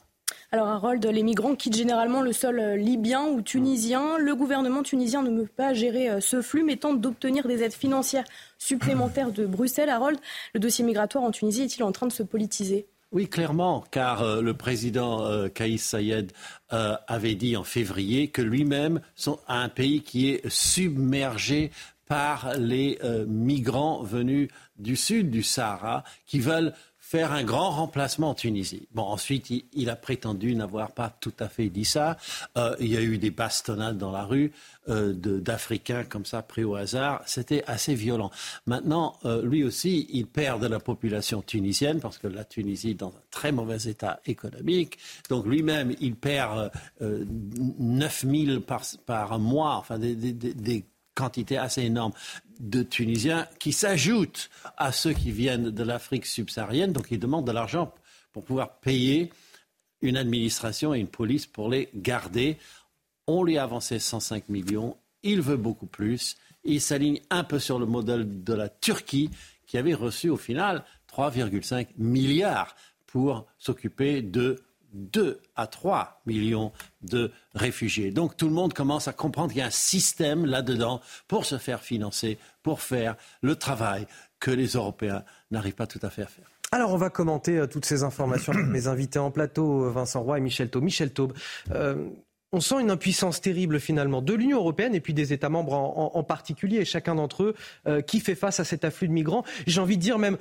Alors 0.52 0.68
Harold, 0.68 1.06
les 1.06 1.24
migrants 1.24 1.56
quittent 1.56 1.78
généralement 1.78 2.22
le 2.22 2.34
sol 2.34 2.60
euh, 2.60 2.76
libyen 2.76 3.26
ou 3.26 3.42
tunisien. 3.42 4.18
Le 4.18 4.36
gouvernement 4.36 4.84
tunisien 4.84 5.24
ne 5.24 5.30
peut 5.42 5.48
pas 5.48 5.74
gérer 5.74 6.10
euh, 6.10 6.20
ce 6.20 6.42
flux, 6.42 6.64
mais 6.64 6.76
tente 6.76 7.00
d'obtenir 7.00 7.48
des 7.48 7.64
aides 7.64 7.74
financières 7.74 8.26
supplémentaires 8.58 9.32
de 9.32 9.46
Bruxelles. 9.46 9.90
Harold, 9.90 10.20
le 10.54 10.60
dossier 10.60 10.84
migratoire 10.84 11.24
en 11.24 11.32
Tunisie 11.32 11.64
est-il 11.64 11.84
en 11.84 11.92
train 11.92 12.08
de 12.08 12.12
se 12.12 12.24
politiser? 12.24 12.88
Oui, 13.12 13.28
clairement, 13.28 13.84
car 13.92 14.24
euh, 14.24 14.42
le 14.42 14.54
président 14.54 15.26
euh, 15.26 15.50
Kaïs 15.50 15.84
Sayed 15.84 16.32
avait 16.70 17.36
dit 17.36 17.58
en 17.58 17.66
février 17.66 18.30
que 18.30 18.42
lui-même 18.42 19.02
a 19.48 19.62
un 19.62 19.68
pays 19.68 20.02
qui 20.02 20.30
est 20.30 20.48
submergé 20.50 21.72
par 22.08 22.58
les 22.58 22.98
migrants 23.28 24.04
venus 24.04 24.50
du 24.78 24.96
sud 24.96 25.30
du 25.30 25.44
Sahara 25.44 26.06
qui 26.26 26.40
veulent 26.40 26.74
faire 27.12 27.34
un 27.34 27.44
grand 27.44 27.72
remplacement 27.72 28.30
en 28.30 28.34
Tunisie. 28.34 28.88
Bon, 28.94 29.02
ensuite, 29.02 29.50
il, 29.50 29.90
a 29.90 29.98
prétendu 29.98 30.56
n'avoir 30.56 30.94
pas 30.94 31.10
tout 31.10 31.34
à 31.40 31.50
fait 31.50 31.68
dit 31.68 31.84
ça. 31.84 32.16
Euh, 32.58 32.74
il 32.80 32.88
y 32.88 32.96
a 32.96 33.02
eu 33.02 33.18
des 33.18 33.32
bastonnades 33.32 33.98
dans 33.98 34.14
la 34.14 34.24
rue 34.24 34.54
euh, 34.88 35.12
d'Africains 35.14 36.06
comme 36.06 36.24
ça 36.26 36.42
pris 36.42 36.64
au 36.64 36.76
hasard. 36.76 37.22
C'était 37.26 37.66
assez 37.68 37.96
violent. 37.96 38.32
Maintenant, 38.66 39.18
euh, 39.26 39.46
lui 39.46 39.66
aussi, 39.66 40.08
il 40.14 40.26
perd 40.26 40.62
de 40.62 40.68
la 40.68 40.80
population 40.80 41.42
tunisienne 41.42 42.00
parce 42.00 42.18
que 42.18 42.30
la 42.30 42.46
Tunisie 42.46 42.92
est 42.92 43.02
dans 43.02 43.10
un 43.10 43.24
très 43.30 43.52
mauvais 43.52 43.90
état 43.90 44.22
économique. 44.26 44.98
Donc 45.30 45.46
lui-même, 45.46 45.94
il 46.00 46.16
perd 46.16 46.72
9000 47.02 48.62
par, 48.62 48.84
par 49.06 49.38
mois, 49.38 49.76
enfin 49.76 50.00
des, 50.00 50.86
quantités 51.16 51.58
assez 51.58 51.84
énormes 51.84 52.14
de 52.60 52.84
Tunisiens 52.84 53.48
qui 53.60 53.74
s'ajoutent 53.74 54.50
à 54.78 54.92
ceux 54.92 55.14
qui 55.14 55.32
viennent 55.32 55.70
de 55.70 55.84
l'Afrique 55.84 56.26
subsaharienne. 56.26 56.94
Donc 56.94 57.08
ils 57.12 57.20
demandent 57.20 57.48
de 57.48 57.52
l'argent 57.52 57.94
pour 58.32 58.44
pouvoir 58.46 58.80
payer 58.80 59.32
une 60.02 60.18
administration 60.18 60.94
et 60.94 61.00
une 61.00 61.08
police 61.08 61.46
pour 61.46 61.70
les 61.70 61.90
garder. 61.96 62.58
On 63.28 63.44
lui 63.44 63.58
a 63.58 63.64
avancé 63.64 64.00
105 64.00 64.50
millions. 64.50 64.98
Il 65.24 65.42
veut 65.42 65.58
beaucoup 65.58 65.86
plus. 65.86 66.38
Il 66.64 66.82
s'aligne 66.82 67.20
un 67.30 67.44
peu 67.44 67.60
sur 67.60 67.80
le 67.80 67.86
modèle 67.86 68.44
de 68.44 68.54
la 68.54 68.70
Turquie 68.70 69.30
qui 69.68 69.78
avait 69.78 69.94
reçu 69.94 70.30
au 70.30 70.38
final 70.38 70.84
3,5 71.12 71.88
milliards 71.98 72.76
pour 73.06 73.46
s'occuper 73.58 74.22
de 74.22 74.58
2 74.94 75.42
à 75.56 75.68
3 75.68 76.22
millions 76.26 76.72
de 77.02 77.32
réfugiés. 77.54 78.12
Donc 78.12 78.38
tout 78.38 78.48
le 78.48 78.54
monde 78.54 78.74
commence 78.74 79.08
à 79.08 79.14
comprendre 79.14 79.50
qu'il 79.50 79.60
y 79.60 79.64
a 79.64 79.68
un 79.68 79.70
système 79.70 80.46
là-dedans 80.46 81.02
pour 81.28 81.46
se 81.46 81.58
faire 81.58 81.82
financer, 81.82 82.38
pour 82.64 82.82
faire 82.82 83.16
le 83.42 83.56
travail 83.56 84.08
que 84.40 84.52
les 84.52 84.70
Européens 84.70 85.24
n'arrivent 85.52 85.76
pas 85.76 85.88
tout 85.88 86.00
à 86.02 86.10
fait 86.10 86.24
à 86.24 86.28
faire. 86.28 86.46
Alors 86.74 86.94
on 86.94 86.98
va 86.98 87.10
commenter 87.10 87.58
euh, 87.58 87.68
toutes 87.68 87.86
ces 87.86 88.04
informations 88.04 88.54
avec 88.54 88.66
mes 88.66 88.88
invités 88.88 89.20
en 89.20 89.30
plateau, 89.30 89.84
euh, 89.84 89.90
Vincent 89.90 90.22
Roy 90.22 90.38
et 90.38 90.42
Michel 90.42 90.70
Taube. 90.70 90.84
Michel 90.84 91.12
Taube, 91.12 91.34
euh, 91.72 92.08
on 92.54 92.62
sent 92.62 92.80
une 92.80 92.90
impuissance 92.90 93.42
terrible 93.42 93.78
finalement 93.78 94.22
de 94.22 94.34
l'Union 94.34 94.60
européenne 94.60 94.96
et 94.96 95.02
puis 95.02 95.14
des 95.14 95.34
États 95.34 95.50
membres 95.50 95.74
en, 95.74 96.24
particulier, 96.24 96.84
chacun 96.84 97.16
d'entre 97.16 97.44
eux 97.44 98.02
qui 98.02 98.20
fait 98.20 98.36
face 98.36 98.60
à 98.60 98.66
cet 98.66 98.84
afflux 98.84 99.08
de 99.08 99.14
migrants. 99.14 99.46
J'ai 99.68 99.80
envie 99.80 99.96
de 99.96 100.02
dire 100.02 100.20
même 100.20 100.38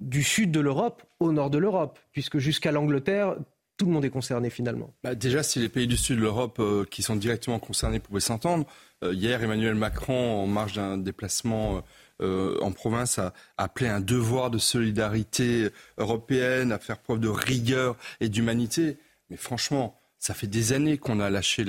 du 0.00 0.22
sud 0.22 0.52
de 0.52 0.60
l'Europe 0.60 1.02
au 1.20 1.32
nord 1.32 1.50
de 1.50 1.58
l'Europe, 1.58 1.98
puisque 2.12 2.38
jusqu'à 2.38 2.72
l'Angleterre, 2.72 3.36
tout 3.76 3.86
le 3.86 3.92
monde 3.92 4.04
est 4.04 4.10
concerné 4.10 4.50
finalement. 4.50 4.94
Bah, 5.02 5.14
déjà, 5.14 5.42
si 5.42 5.58
les 5.58 5.68
pays 5.68 5.86
du 5.86 5.96
sud 5.96 6.16
de 6.16 6.22
l'Europe 6.22 6.58
euh, 6.60 6.84
qui 6.84 7.02
sont 7.02 7.16
directement 7.16 7.58
concernés 7.58 7.98
pouvaient 8.00 8.20
s'entendre, 8.20 8.66
euh, 9.02 9.12
hier 9.12 9.42
Emmanuel 9.42 9.74
Macron, 9.74 10.42
en 10.42 10.46
marge 10.46 10.74
d'un 10.74 10.96
déplacement 10.96 11.82
euh, 12.22 12.56
en 12.60 12.70
province, 12.72 13.18
a, 13.18 13.32
appelé 13.56 13.88
un 13.88 14.00
devoir 14.00 14.50
de 14.50 14.58
solidarité 14.58 15.70
européenne, 15.98 16.72
à 16.72 16.78
faire 16.78 16.98
preuve 16.98 17.20
de 17.20 17.28
rigueur 17.28 17.96
et 18.20 18.28
d'humanité. 18.28 18.98
Mais 19.30 19.36
franchement, 19.36 19.98
ça 20.18 20.34
fait 20.34 20.46
des 20.46 20.72
années 20.72 20.96
qu'on 20.96 21.20
a 21.20 21.28
lâché 21.28 21.64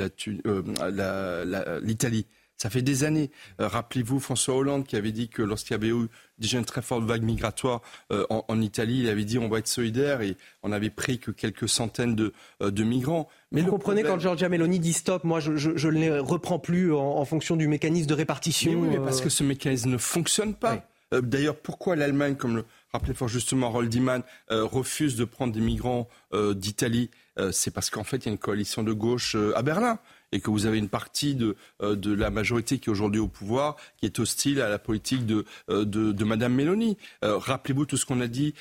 l'Italie. 1.82 2.26
Ça 2.58 2.70
fait 2.70 2.82
des 2.82 3.04
années. 3.04 3.32
Euh, 3.60 3.68
rappelez-vous 3.68 4.20
François 4.20 4.56
Hollande 4.56 4.86
qui 4.86 4.96
avait 4.96 5.12
dit 5.12 5.28
que 5.28 5.42
lorsqu'il 5.42 5.72
y 5.72 5.76
avait 5.76 5.90
eu 5.90 6.08
déjà 6.40 6.58
une 6.58 6.66
très 6.66 6.82
forte 6.82 7.04
vague 7.04 7.24
migratoire 7.24 7.82
euh, 8.14 8.26
en, 8.30 8.62
Italie, 8.62 9.00
il 9.00 9.10
avait 9.10 9.26
dit 9.26 9.38
on 9.38 9.50
va 9.50 9.60
être 9.60 9.68
solidaire 9.68 10.22
et 10.22 10.38
on 10.64 10.72
avait 10.72 10.90
pris 10.90 11.20
que 11.20 11.32
quelques 11.32 11.68
centaines 11.68 12.16
de, 12.16 12.34
euh, 12.62 12.72
migrants. 12.72 13.28
Mais 13.52 13.62
vous 13.62 13.72
comprenez 13.72 14.04
quand 14.04 14.20
Giorgia 14.20 14.48
Meloni 14.48 14.80
dit 14.80 14.94
stop, 14.94 15.26
moi 15.26 15.40
je, 15.40 15.52
ne 15.52 15.92
les 15.92 16.18
reprends 16.20 16.60
plus 16.60 16.94
en, 16.94 17.26
fonction 17.26 17.58
du 17.58 17.68
mécanisme 17.68 18.08
de 18.08 18.14
répartition. 18.14 18.72
oui, 18.74 18.88
mais 18.90 19.00
parce 19.00 19.22
que 19.22 19.30
ce 19.30 19.44
mécanisme 19.44 19.90
ne 19.90 19.98
fonctionne 19.98 20.54
pas. 20.54 20.86
D'ailleurs, 21.12 21.56
pourquoi 21.56 21.96
l'Allemagne, 21.96 22.36
comme 22.36 22.58
le 22.58 22.66
rappelait 22.92 23.14
fort 23.14 23.28
justement 23.28 23.70
Roldiman, 23.70 24.22
refuse 24.50 25.16
de 25.16 25.26
prendre 25.26 25.54
des 25.54 25.62
migrants 25.62 26.08
d'Italie 26.34 27.10
C'est 27.52 27.72
parce 27.72 27.90
qu'en 27.90 28.04
fait, 28.04 28.18
il 28.18 28.26
y 28.26 28.30
a 28.30 28.32
une 28.32 28.38
coalition 28.38 28.84
de 28.84 28.94
gauche 28.94 29.36
à 29.56 29.62
Berlin 29.62 30.00
et 30.36 30.42
que 30.42 30.50
vous 30.50 30.66
avez 30.66 30.78
une 30.78 30.90
partie 30.90 31.34
de, 31.34 31.56
euh, 31.82 31.96
de 31.96 32.14
la 32.14 32.30
majorité 32.30 32.78
qui 32.78 32.90
est 32.90 32.92
aujourd'hui 32.92 33.22
au 33.22 33.28
pouvoir 33.30 33.78
qui 33.98 34.06
est 34.06 34.20
hostile 34.20 34.60
à 34.60 34.68
la 34.68 34.78
politique 34.78 35.26
de, 35.26 35.46
euh, 35.70 35.86
de, 35.86 36.12
de 36.12 36.24
Madame 36.26 36.54
Meloni. 36.54 36.98
Euh, 37.24 37.38
rappelez-vous 37.38 37.86
tout 37.86 37.96
ce 37.96 38.06
qu'on 38.06 38.20
a 38.20 38.28
dit 38.28 38.54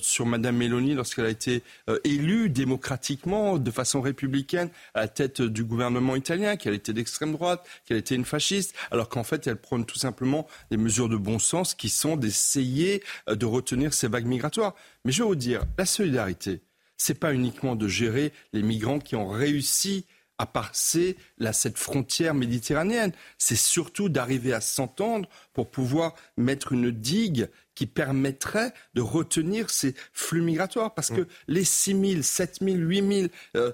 sur 0.00 0.24
Madame 0.24 0.56
Meloni 0.56 0.94
lorsqu'elle 0.94 1.26
a 1.26 1.30
été 1.30 1.62
élue 2.04 2.48
démocratiquement, 2.48 3.58
de 3.58 3.70
façon 3.70 4.00
républicaine, 4.00 4.70
à 4.94 5.00
la 5.00 5.08
tête 5.08 5.42
du 5.42 5.64
gouvernement 5.64 6.16
italien, 6.16 6.56
qu'elle 6.56 6.74
était 6.74 6.92
d'extrême 6.92 7.32
droite, 7.32 7.66
qu'elle 7.84 7.98
était 7.98 8.14
une 8.14 8.24
fasciste, 8.24 8.74
alors 8.90 9.08
qu'en 9.08 9.24
fait 9.24 9.46
elle 9.46 9.56
prône 9.56 9.84
tout 9.84 9.98
simplement 9.98 10.46
des 10.70 10.76
mesures 10.76 11.08
de 11.08 11.16
bon 11.16 11.38
sens 11.38 11.74
qui 11.74 11.88
sont 11.88 12.16
d'essayer 12.16 13.02
de 13.30 13.46
retenir 13.46 13.92
ces 13.92 14.08
vagues 14.08 14.26
migratoires. 14.26 14.74
Mais 15.04 15.12
je 15.12 15.22
vais 15.22 15.28
vous 15.28 15.34
dire, 15.34 15.64
la 15.76 15.86
solidarité, 15.86 16.62
c'est 16.96 17.18
pas 17.18 17.34
uniquement 17.34 17.76
de 17.76 17.88
gérer 17.88 18.32
les 18.52 18.62
migrants 18.62 18.98
qui 18.98 19.16
ont 19.16 19.28
réussi 19.28 20.06
à 20.38 20.46
passer 20.46 21.16
cette 21.52 21.78
frontière 21.78 22.34
méditerranéenne. 22.34 23.12
C'est 23.38 23.56
surtout 23.56 24.08
d'arriver 24.08 24.52
à 24.52 24.60
s'entendre 24.60 25.28
pour 25.52 25.70
pouvoir 25.70 26.14
mettre 26.36 26.72
une 26.72 26.90
digue 26.90 27.48
qui 27.74 27.86
permettrait 27.86 28.72
de 28.94 29.00
retenir 29.00 29.70
ces 29.70 29.94
flux 30.12 30.42
migratoires. 30.42 30.94
Parce 30.94 31.10
que 31.10 31.26
les 31.46 31.64
6 31.64 32.12
000, 32.12 32.22
7 32.22 32.58
000, 32.60 32.76
8 32.76 33.30
000 33.54 33.72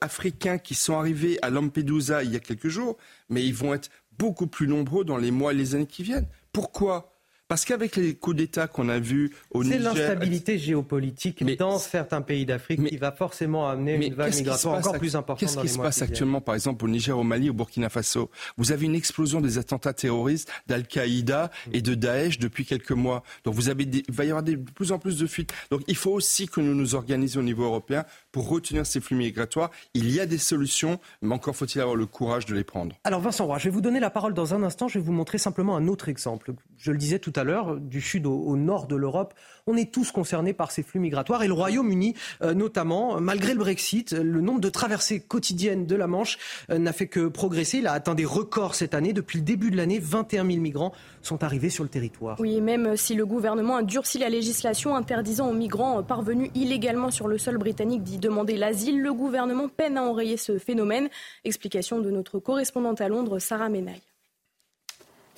Africains 0.00 0.58
qui 0.58 0.74
sont 0.74 0.98
arrivés 0.98 1.38
à 1.42 1.50
Lampedusa 1.50 2.22
il 2.22 2.32
y 2.32 2.36
a 2.36 2.40
quelques 2.40 2.68
jours, 2.68 2.96
mais 3.28 3.44
ils 3.44 3.54
vont 3.54 3.74
être 3.74 3.90
beaucoup 4.18 4.46
plus 4.46 4.68
nombreux 4.68 5.04
dans 5.04 5.18
les 5.18 5.30
mois 5.30 5.52
et 5.52 5.56
les 5.56 5.74
années 5.74 5.86
qui 5.86 6.02
viennent. 6.02 6.28
Pourquoi 6.52 7.15
parce 7.48 7.64
qu'avec 7.64 7.96
les 7.96 8.14
coups 8.14 8.36
d'État 8.36 8.66
qu'on 8.66 8.88
a 8.88 8.98
vus 8.98 9.32
au 9.50 9.62
Niger... 9.62 9.78
C'est 9.78 9.84
l'instabilité 9.84 10.58
géopolitique 10.58 11.44
dans 11.56 11.78
certains 11.78 12.22
pays 12.22 12.44
d'Afrique 12.44 12.84
qui 12.86 12.96
va 12.96 13.12
forcément 13.12 13.68
amener 13.68 14.06
une 14.06 14.14
vague 14.14 14.34
migratoire 14.34 14.78
encore 14.78 14.98
plus 14.98 15.16
importante 15.16 15.40
Qu'est-ce 15.40 15.58
qui 15.58 15.68
se 15.68 15.78
passe 15.78 16.02
actuellement, 16.02 16.40
par 16.40 16.54
exemple, 16.54 16.84
au 16.84 16.88
Niger, 16.88 17.16
au 17.16 17.22
Mali, 17.22 17.50
au 17.50 17.52
Burkina 17.54 17.88
Faso? 17.88 18.30
Vous 18.56 18.72
avez 18.72 18.86
une 18.86 18.94
explosion 18.94 19.40
des 19.40 19.58
attentats 19.58 19.92
terroristes 19.92 20.50
d'Al-Qaïda 20.66 21.50
et 21.72 21.82
de 21.82 21.94
Daesh 21.94 22.38
depuis 22.38 22.64
quelques 22.64 22.92
mois. 22.92 23.22
Donc 23.44 23.54
vous 23.54 23.68
avez 23.68 23.84
il 23.84 24.02
va 24.08 24.24
y 24.24 24.28
avoir 24.28 24.42
de 24.42 24.56
plus 24.56 24.92
en 24.92 24.98
plus 24.98 25.18
de 25.18 25.26
fuites. 25.26 25.52
Donc 25.70 25.82
il 25.86 25.96
faut 25.96 26.12
aussi 26.12 26.48
que 26.48 26.60
nous 26.60 26.74
nous 26.74 26.94
organisions 26.94 27.40
au 27.40 27.44
niveau 27.44 27.64
européen 27.64 28.04
pour 28.32 28.48
retenir 28.48 28.86
ces 28.86 29.00
flux 29.00 29.16
migratoires. 29.16 29.70
Il 29.94 30.10
y 30.10 30.20
a 30.20 30.26
des 30.26 30.38
solutions, 30.38 30.98
mais 31.22 31.34
encore 31.34 31.54
faut-il 31.54 31.80
avoir 31.80 31.96
le 31.96 32.06
courage 32.06 32.46
de 32.46 32.54
les 32.54 32.64
prendre. 32.64 32.96
Alors 33.04 33.20
Vincent 33.20 33.46
Roy, 33.46 33.58
je 33.58 33.64
vais 33.64 33.70
vous 33.70 33.80
donner 33.80 34.00
la 34.00 34.10
parole 34.10 34.34
dans 34.34 34.54
un 34.54 34.62
instant. 34.62 34.88
Je 34.88 34.98
vais 34.98 35.04
vous 35.04 35.12
montrer 35.12 35.38
simplement 35.38 35.76
un 35.76 35.88
autre 35.88 36.08
exemple. 36.08 36.52
Je 36.76 36.90
le 36.90 36.98
disais 36.98 37.18
tout 37.18 37.32
à 37.36 37.44
l'heure, 37.44 37.76
du 37.76 38.00
sud 38.00 38.26
au, 38.26 38.56
nord 38.56 38.86
de 38.86 38.96
l'Europe, 38.96 39.34
on 39.66 39.76
est 39.76 39.92
tous 39.92 40.12
concernés 40.12 40.52
par 40.52 40.70
ces 40.70 40.82
flux 40.82 41.00
migratoires. 41.00 41.42
Et 41.42 41.48
le 41.48 41.52
Royaume-Uni, 41.52 42.14
euh, 42.42 42.54
notamment, 42.54 43.20
malgré 43.20 43.52
le 43.52 43.58
Brexit, 43.58 44.12
le 44.12 44.40
nombre 44.40 44.60
de 44.60 44.68
traversées 44.68 45.20
quotidiennes 45.20 45.86
de 45.86 45.96
la 45.96 46.06
Manche 46.06 46.38
euh, 46.70 46.78
n'a 46.78 46.92
fait 46.92 47.08
que 47.08 47.28
progresser. 47.28 47.78
Il 47.78 47.86
a 47.86 47.92
atteint 47.92 48.14
des 48.14 48.24
records 48.24 48.74
cette 48.74 48.94
année. 48.94 49.12
Depuis 49.12 49.38
le 49.38 49.44
début 49.44 49.70
de 49.70 49.76
l'année, 49.76 49.98
21 49.98 50.46
000 50.46 50.60
migrants 50.60 50.92
sont 51.22 51.42
arrivés 51.42 51.70
sur 51.70 51.84
le 51.84 51.90
territoire. 51.90 52.38
Oui, 52.40 52.60
même 52.60 52.96
si 52.96 53.14
le 53.14 53.26
gouvernement 53.26 53.76
a 53.76 53.82
durci 53.82 54.18
la 54.18 54.28
législation 54.28 54.94
interdisant 54.94 55.50
aux 55.50 55.54
migrants 55.54 56.02
parvenus 56.02 56.50
illégalement 56.54 57.10
sur 57.10 57.28
le 57.28 57.38
sol 57.38 57.58
britannique 57.58 58.02
d'y 58.02 58.18
demander 58.18 58.56
l'asile, 58.56 59.00
le 59.00 59.12
gouvernement 59.12 59.68
peine 59.68 59.98
à 59.98 60.02
enrayer 60.02 60.36
ce 60.36 60.58
phénomène. 60.58 61.08
Explication 61.44 62.00
de 62.00 62.10
notre 62.10 62.38
correspondante 62.38 63.00
à 63.00 63.08
Londres, 63.08 63.38
Sarah 63.38 63.68
Menaille. 63.68 64.02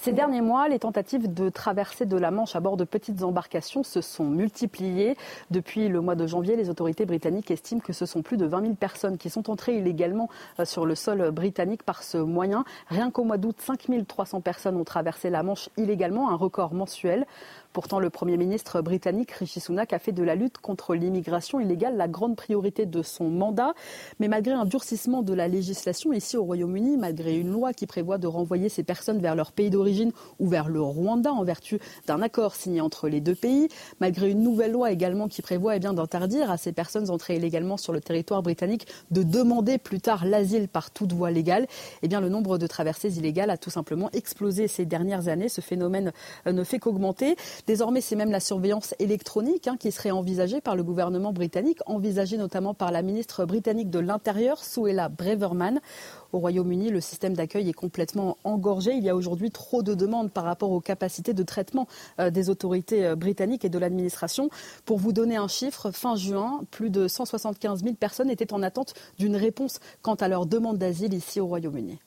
Ces 0.00 0.12
derniers 0.12 0.42
mois, 0.42 0.68
les 0.68 0.78
tentatives 0.78 1.34
de 1.34 1.48
traversée 1.48 2.06
de 2.06 2.16
la 2.16 2.30
Manche 2.30 2.54
à 2.54 2.60
bord 2.60 2.76
de 2.76 2.84
petites 2.84 3.24
embarcations 3.24 3.82
se 3.82 4.00
sont 4.00 4.26
multipliées. 4.26 5.16
Depuis 5.50 5.88
le 5.88 6.00
mois 6.00 6.14
de 6.14 6.24
janvier, 6.24 6.54
les 6.54 6.70
autorités 6.70 7.04
britanniques 7.04 7.50
estiment 7.50 7.80
que 7.80 7.92
ce 7.92 8.06
sont 8.06 8.22
plus 8.22 8.36
de 8.36 8.46
20 8.46 8.60
000 8.60 8.74
personnes 8.74 9.18
qui 9.18 9.28
sont 9.28 9.50
entrées 9.50 9.76
illégalement 9.76 10.28
euh, 10.60 10.64
sur 10.64 10.86
le 10.86 10.94
sol 10.94 11.32
britannique 11.32 11.82
par 11.82 12.04
ce 12.04 12.16
moyen. 12.16 12.64
Rien 12.86 13.10
qu'au 13.10 13.24
mois 13.24 13.38
d'août, 13.38 13.56
5 13.58 13.88
300 14.06 14.40
personnes 14.40 14.76
ont 14.76 14.84
traversé 14.84 15.30
la 15.30 15.42
Manche 15.42 15.68
illégalement, 15.76 16.30
un 16.30 16.36
record 16.36 16.74
mensuel. 16.74 17.26
Pourtant, 17.72 18.00
le 18.00 18.10
Premier 18.10 18.36
ministre 18.36 18.80
britannique 18.80 19.30
Rishi 19.32 19.60
Sunak 19.60 19.92
a 19.92 19.98
fait 19.98 20.12
de 20.12 20.22
la 20.22 20.34
lutte 20.34 20.58
contre 20.58 20.94
l'immigration 20.94 21.60
illégale 21.60 21.96
la 21.96 22.08
grande 22.08 22.34
priorité 22.34 22.86
de 22.86 23.02
son 23.02 23.28
mandat. 23.28 23.74
Mais 24.20 24.28
malgré 24.28 24.52
un 24.52 24.64
durcissement 24.64 25.22
de 25.22 25.34
la 25.34 25.48
législation 25.48 26.12
ici 26.12 26.36
au 26.36 26.44
Royaume-Uni, 26.44 26.96
malgré 26.96 27.36
une 27.36 27.50
loi 27.52 27.72
qui 27.72 27.86
prévoit 27.86 28.18
de 28.18 28.26
renvoyer 28.26 28.68
ces 28.68 28.82
personnes 28.82 29.20
vers 29.20 29.34
leur 29.34 29.52
pays 29.52 29.70
d'origine 29.70 30.12
ou 30.38 30.48
vers 30.48 30.68
le 30.68 30.80
Rwanda 30.80 31.32
en 31.32 31.44
vertu 31.44 31.78
d'un 32.06 32.22
accord 32.22 32.54
signé 32.54 32.80
entre 32.80 33.08
les 33.08 33.20
deux 33.20 33.34
pays, 33.34 33.68
malgré 34.00 34.30
une 34.30 34.42
nouvelle 34.42 34.72
loi 34.72 34.90
également 34.90 35.28
qui 35.28 35.42
prévoit 35.42 35.76
eh 35.76 35.80
d'interdire 35.80 36.50
à 36.50 36.56
ces 36.56 36.72
personnes 36.72 37.10
entrées 37.10 37.36
illégalement 37.36 37.76
sur 37.76 37.92
le 37.92 38.00
territoire 38.00 38.42
britannique 38.42 38.86
de 39.10 39.22
demander 39.22 39.78
plus 39.78 40.00
tard 40.00 40.24
l'asile 40.24 40.68
par 40.68 40.90
toute 40.90 41.12
voie 41.12 41.30
légale, 41.30 41.66
eh 42.02 42.08
bien 42.08 42.20
le 42.20 42.28
nombre 42.28 42.58
de 42.58 42.66
traversées 42.66 43.18
illégales 43.18 43.50
a 43.50 43.56
tout 43.56 43.70
simplement 43.70 44.10
explosé 44.12 44.68
ces 44.68 44.84
dernières 44.84 45.28
années. 45.28 45.48
Ce 45.48 45.60
phénomène 45.60 46.12
euh, 46.46 46.52
ne 46.52 46.64
fait 46.64 46.78
qu'augmenter. 46.78 47.36
Désormais, 47.66 48.00
c'est 48.00 48.16
même 48.16 48.30
la 48.30 48.40
surveillance 48.40 48.94
électronique 48.98 49.68
hein, 49.68 49.76
qui 49.78 49.92
serait 49.92 50.10
envisagée 50.10 50.60
par 50.60 50.76
le 50.76 50.82
gouvernement 50.82 51.32
britannique, 51.32 51.78
envisagée 51.86 52.36
notamment 52.36 52.74
par 52.74 52.92
la 52.92 53.02
ministre 53.02 53.44
britannique 53.44 53.90
de 53.90 53.98
l'Intérieur, 53.98 54.62
Suella 54.62 55.08
Breverman. 55.08 55.80
Au 56.32 56.38
Royaume-Uni, 56.38 56.90
le 56.90 57.00
système 57.00 57.34
d'accueil 57.34 57.68
est 57.68 57.74
complètement 57.74 58.36
engorgé. 58.44 58.92
Il 58.92 59.04
y 59.04 59.08
a 59.08 59.16
aujourd'hui 59.16 59.50
trop 59.50 59.82
de 59.82 59.94
demandes 59.94 60.30
par 60.30 60.44
rapport 60.44 60.70
aux 60.70 60.80
capacités 60.80 61.34
de 61.34 61.42
traitement 61.42 61.88
euh, 62.20 62.30
des 62.30 62.50
autorités 62.50 63.06
euh, 63.06 63.16
britanniques 63.16 63.64
et 63.64 63.70
de 63.70 63.78
l'administration. 63.78 64.50
Pour 64.84 64.98
vous 64.98 65.12
donner 65.12 65.36
un 65.36 65.48
chiffre, 65.48 65.90
fin 65.90 66.16
juin, 66.16 66.60
plus 66.70 66.90
de 66.90 67.08
175 67.08 67.82
000 67.82 67.94
personnes 67.94 68.30
étaient 68.30 68.52
en 68.52 68.62
attente 68.62 68.94
d'une 69.18 69.36
réponse 69.36 69.80
quant 70.02 70.14
à 70.14 70.28
leur 70.28 70.46
demande 70.46 70.78
d'asile 70.78 71.14
ici 71.14 71.40
au 71.40 71.46
Royaume-Uni. 71.46 71.98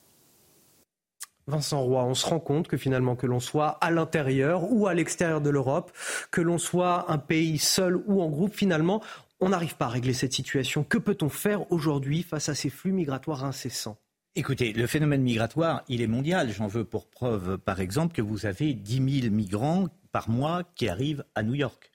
Vincent 1.46 1.82
Roy, 1.82 2.04
on 2.04 2.14
se 2.14 2.26
rend 2.26 2.40
compte 2.40 2.68
que 2.68 2.76
finalement, 2.76 3.16
que 3.16 3.26
l'on 3.26 3.40
soit 3.40 3.70
à 3.80 3.90
l'intérieur 3.90 4.72
ou 4.72 4.86
à 4.86 4.94
l'extérieur 4.94 5.40
de 5.40 5.50
l'Europe, 5.50 5.92
que 6.30 6.40
l'on 6.40 6.58
soit 6.58 7.10
un 7.10 7.18
pays 7.18 7.58
seul 7.58 8.02
ou 8.06 8.22
en 8.22 8.28
groupe, 8.28 8.54
finalement, 8.54 9.02
on 9.40 9.48
n'arrive 9.48 9.76
pas 9.76 9.86
à 9.86 9.88
régler 9.88 10.12
cette 10.12 10.32
situation. 10.32 10.84
Que 10.84 10.98
peut-on 10.98 11.28
faire 11.28 11.70
aujourd'hui 11.72 12.22
face 12.22 12.48
à 12.48 12.54
ces 12.54 12.70
flux 12.70 12.92
migratoires 12.92 13.44
incessants? 13.44 13.98
Écoutez, 14.34 14.72
le 14.72 14.86
phénomène 14.86 15.22
migratoire, 15.22 15.82
il 15.88 16.00
est 16.00 16.06
mondial. 16.06 16.50
J'en 16.50 16.66
veux 16.66 16.84
pour 16.84 17.06
preuve, 17.10 17.58
par 17.58 17.80
exemple, 17.80 18.14
que 18.14 18.22
vous 18.22 18.46
avez 18.46 18.72
10 18.72 19.20
000 19.22 19.34
migrants 19.34 19.88
par 20.12 20.30
mois 20.30 20.62
qui 20.74 20.88
arrivent 20.88 21.24
à 21.34 21.42
New 21.42 21.54
York. 21.54 21.90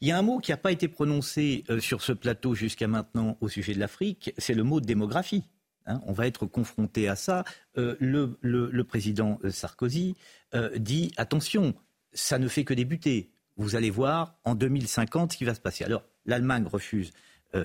Il 0.00 0.08
y 0.08 0.12
a 0.12 0.18
un 0.18 0.22
mot 0.22 0.38
qui 0.38 0.50
n'a 0.50 0.56
pas 0.56 0.72
été 0.72 0.88
prononcé 0.88 1.64
euh, 1.70 1.80
sur 1.80 2.02
ce 2.02 2.12
plateau 2.12 2.54
jusqu'à 2.54 2.86
maintenant 2.86 3.36
au 3.40 3.48
sujet 3.48 3.74
de 3.74 3.80
l'Afrique, 3.80 4.32
c'est 4.38 4.54
le 4.54 4.62
mot 4.62 4.80
démographie. 4.80 5.44
Hein, 5.90 6.00
on 6.06 6.12
va 6.12 6.26
être 6.26 6.46
confronté 6.46 7.08
à 7.08 7.16
ça. 7.16 7.44
Euh, 7.76 7.96
le, 7.98 8.82
président 8.82 9.38
euh, 9.44 9.50
Sarkozy 9.50 10.14
euh, 10.54 10.70
dit 10.78 11.12
attention, 11.16 11.74
ça 12.12 12.38
ne 12.38 12.48
fait 12.48 12.64
que 12.64 12.74
débuter. 12.74 13.30
Vous 13.56 13.76
allez 13.76 13.90
voir 13.90 14.38
en 14.44 14.54
2050 14.54 15.32
ce 15.32 15.36
qui 15.36 15.44
va 15.44 15.54
se 15.54 15.60
passer. 15.60 15.84
Alors, 15.84 16.04
l'Allemagne 16.24 16.66
refuse 16.66 17.12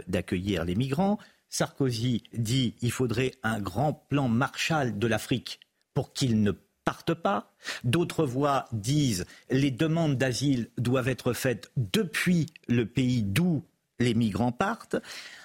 d'accueillir 0.08 0.66
les 0.66 0.74
migrants. 0.74 1.20
Sarkozy 1.48 2.24
dit 2.34 2.74
il 2.82 2.92
faudrait 2.92 3.34
un 3.44 3.60
grand 3.62 3.94
plan 3.94 4.28
Marshall 4.28 4.98
de 4.98 5.06
l'Afrique 5.06 5.60
pour 5.94 6.12
qu'ils 6.12 6.42
ne 6.42 6.52
partent 6.84 7.14
pas. 7.14 7.54
D'autres 7.84 8.26
voix 8.26 8.66
disent 8.72 9.26
les 9.52 9.70
demandes 9.70 10.18
d'asile 10.18 10.70
doivent 10.80 11.08
être 11.08 11.34
faites 11.34 11.72
depuis 11.78 12.48
le 12.68 12.88
pays 12.88 13.22
d'où 13.22 13.64
les 14.00 14.14
migrants 14.14 14.52
partent. 14.52 14.98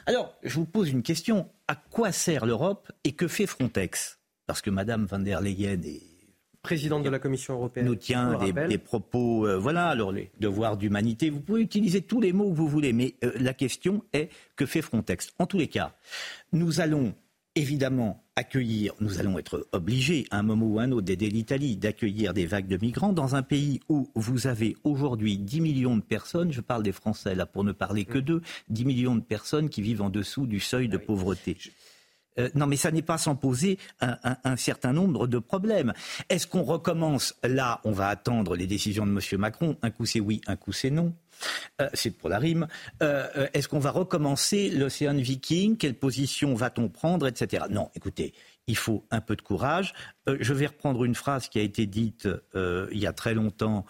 Alors, 0.07 0.35
je 0.43 0.55
vous 0.55 0.65
pose 0.65 0.91
une 0.91 1.03
question 1.03 1.49
à 1.71 1.77
quoi 1.77 2.11
sert 2.11 2.47
l'Europe 2.47 2.91
et 3.05 3.13
que 3.13 3.29
fait 3.29 3.47
Frontex? 3.47 4.19
Parce 4.49 4.61
que 4.61 4.71
Madame 4.71 5.05
van 5.05 5.21
der 5.21 5.41
Leyen 5.41 5.81
est 5.85 6.03
présidente 6.63 7.05
de 7.05 7.09
la 7.09 7.21
Commission 7.21 7.55
européenne 7.55 7.87
nous 7.87 7.95
tient 7.95 8.37
des, 8.39 8.77
propos, 8.77 9.47
euh, 9.47 9.57
voilà, 9.57 9.87
alors 9.87 10.11
les 10.11 10.33
devoirs 10.41 10.77
d'humanité. 10.77 11.31
Vous 11.31 11.41
pouvez 11.41 11.63
utiliser 11.63 12.03
tous 12.03 12.21
les 12.21 12.33
mots 12.33 12.51
que 12.51 12.57
vous 12.57 12.67
voulez, 12.67 12.93
mais 12.93 13.15
euh, 13.23 13.33
la 13.39 13.55
question 13.55 14.05
est 14.13 14.31
que 14.57 14.67
fait 14.67 14.83
Frontex? 14.83 15.31
En 15.39 15.47
tous 15.47 15.59
les 15.59 15.69
cas, 15.69 15.95
nous 16.53 16.81
allons 16.81 17.15
évidemment 17.61 18.25
accueillir, 18.37 18.95
nous 19.01 19.21
allons 19.21 19.39
être 19.39 19.69
obligés 19.73 20.27
à 20.31 20.39
un 20.39 20.43
moment 20.43 20.67
ou 20.67 20.79
à 20.79 20.85
un 20.85 20.93
autre 20.93 21.05
d'aider 21.05 21.29
l'Italie 21.29 21.77
d'accueillir 21.77 22.33
des 22.33 22.47
vagues 22.47 22.69
de 22.69 22.79
migrants 22.79 23.13
dans 23.13 23.37
un 23.37 23.43
pays 23.43 23.81
où 23.91 24.11
vous 24.15 24.47
avez 24.47 24.77
aujourd'hui 24.83 25.37
10 25.37 25.61
millions 25.61 25.97
de 25.97 26.03
personnes, 26.03 26.53
je 26.53 26.63
parle 26.63 26.83
des 26.83 26.93
Français 26.93 27.35
là 27.35 27.45
pour 27.45 27.63
ne 27.63 27.73
parler 27.73 28.07
que 28.07 28.19
mm. 28.19 28.23
d'eux, 28.23 28.43
10 28.71 28.85
millions 28.87 29.15
de 29.15 29.21
personnes 29.21 29.69
qui 29.69 29.83
vivent 29.83 30.01
en 30.01 30.09
dessous 30.09 30.47
du 30.47 30.59
seuil 30.59 30.89
de 30.89 30.97
pauvreté. 30.97 31.59
Euh, 32.39 32.49
non, 32.55 32.67
mais 32.67 32.77
ça 32.77 32.91
n'est 32.91 33.03
pas 33.03 33.19
sans 33.19 33.37
poser 33.37 33.79
un, 34.01 34.57
certain 34.57 34.93
nombre 34.93 35.27
de 35.27 35.39
problèmes. 35.39 35.93
Est-ce 36.29 36.47
qu'on 36.47 36.63
recommence? 36.63 37.35
Là 37.43 37.81
On 37.85 37.91
va 37.91 38.09
attendre 38.09 38.57
les 38.57 38.67
décisions 38.67 39.07
de 39.07 39.13
M. 39.13 39.41
Macron. 39.41 39.77
Un 39.83 39.91
coup 39.91 40.07
c'est 40.07 40.21
oui, 40.21 40.41
un 40.47 40.57
coup 40.57 40.73
c'est 40.73 40.91
non. 40.91 41.15
Euh, 41.81 41.89
c'est 41.95 42.11
pour 42.11 42.29
la 42.29 42.39
rime. 42.39 42.67
Euh, 43.03 43.49
est-ce 43.53 43.69
qu'on 43.69 43.79
va 43.79 43.91
recommencer 43.91 44.71
l'Océan 44.71 45.15
Viking? 45.15 45.77
Quelle 45.77 45.95
position 45.95 46.55
va-t-on 46.55 46.89
prendre, 46.89 47.27
etc. 47.27 47.65
Non, 47.71 47.91
écoutez, 47.95 48.33
il 48.67 48.77
faut 48.77 49.05
un 49.11 49.21
peu 49.21 49.37
de 49.37 49.43
courage. 49.43 49.95
je 50.27 50.53
vais 50.53 50.67
reprendre 50.67 51.05
une 51.05 51.15
phrase 51.15 51.49
qui 51.49 51.59
a 51.59 51.63
été 51.63 51.87
dite 51.87 52.29
il 52.55 52.99
y 52.99 53.07
a 53.07 53.13
très 53.13 53.35
longtemps 53.35 53.85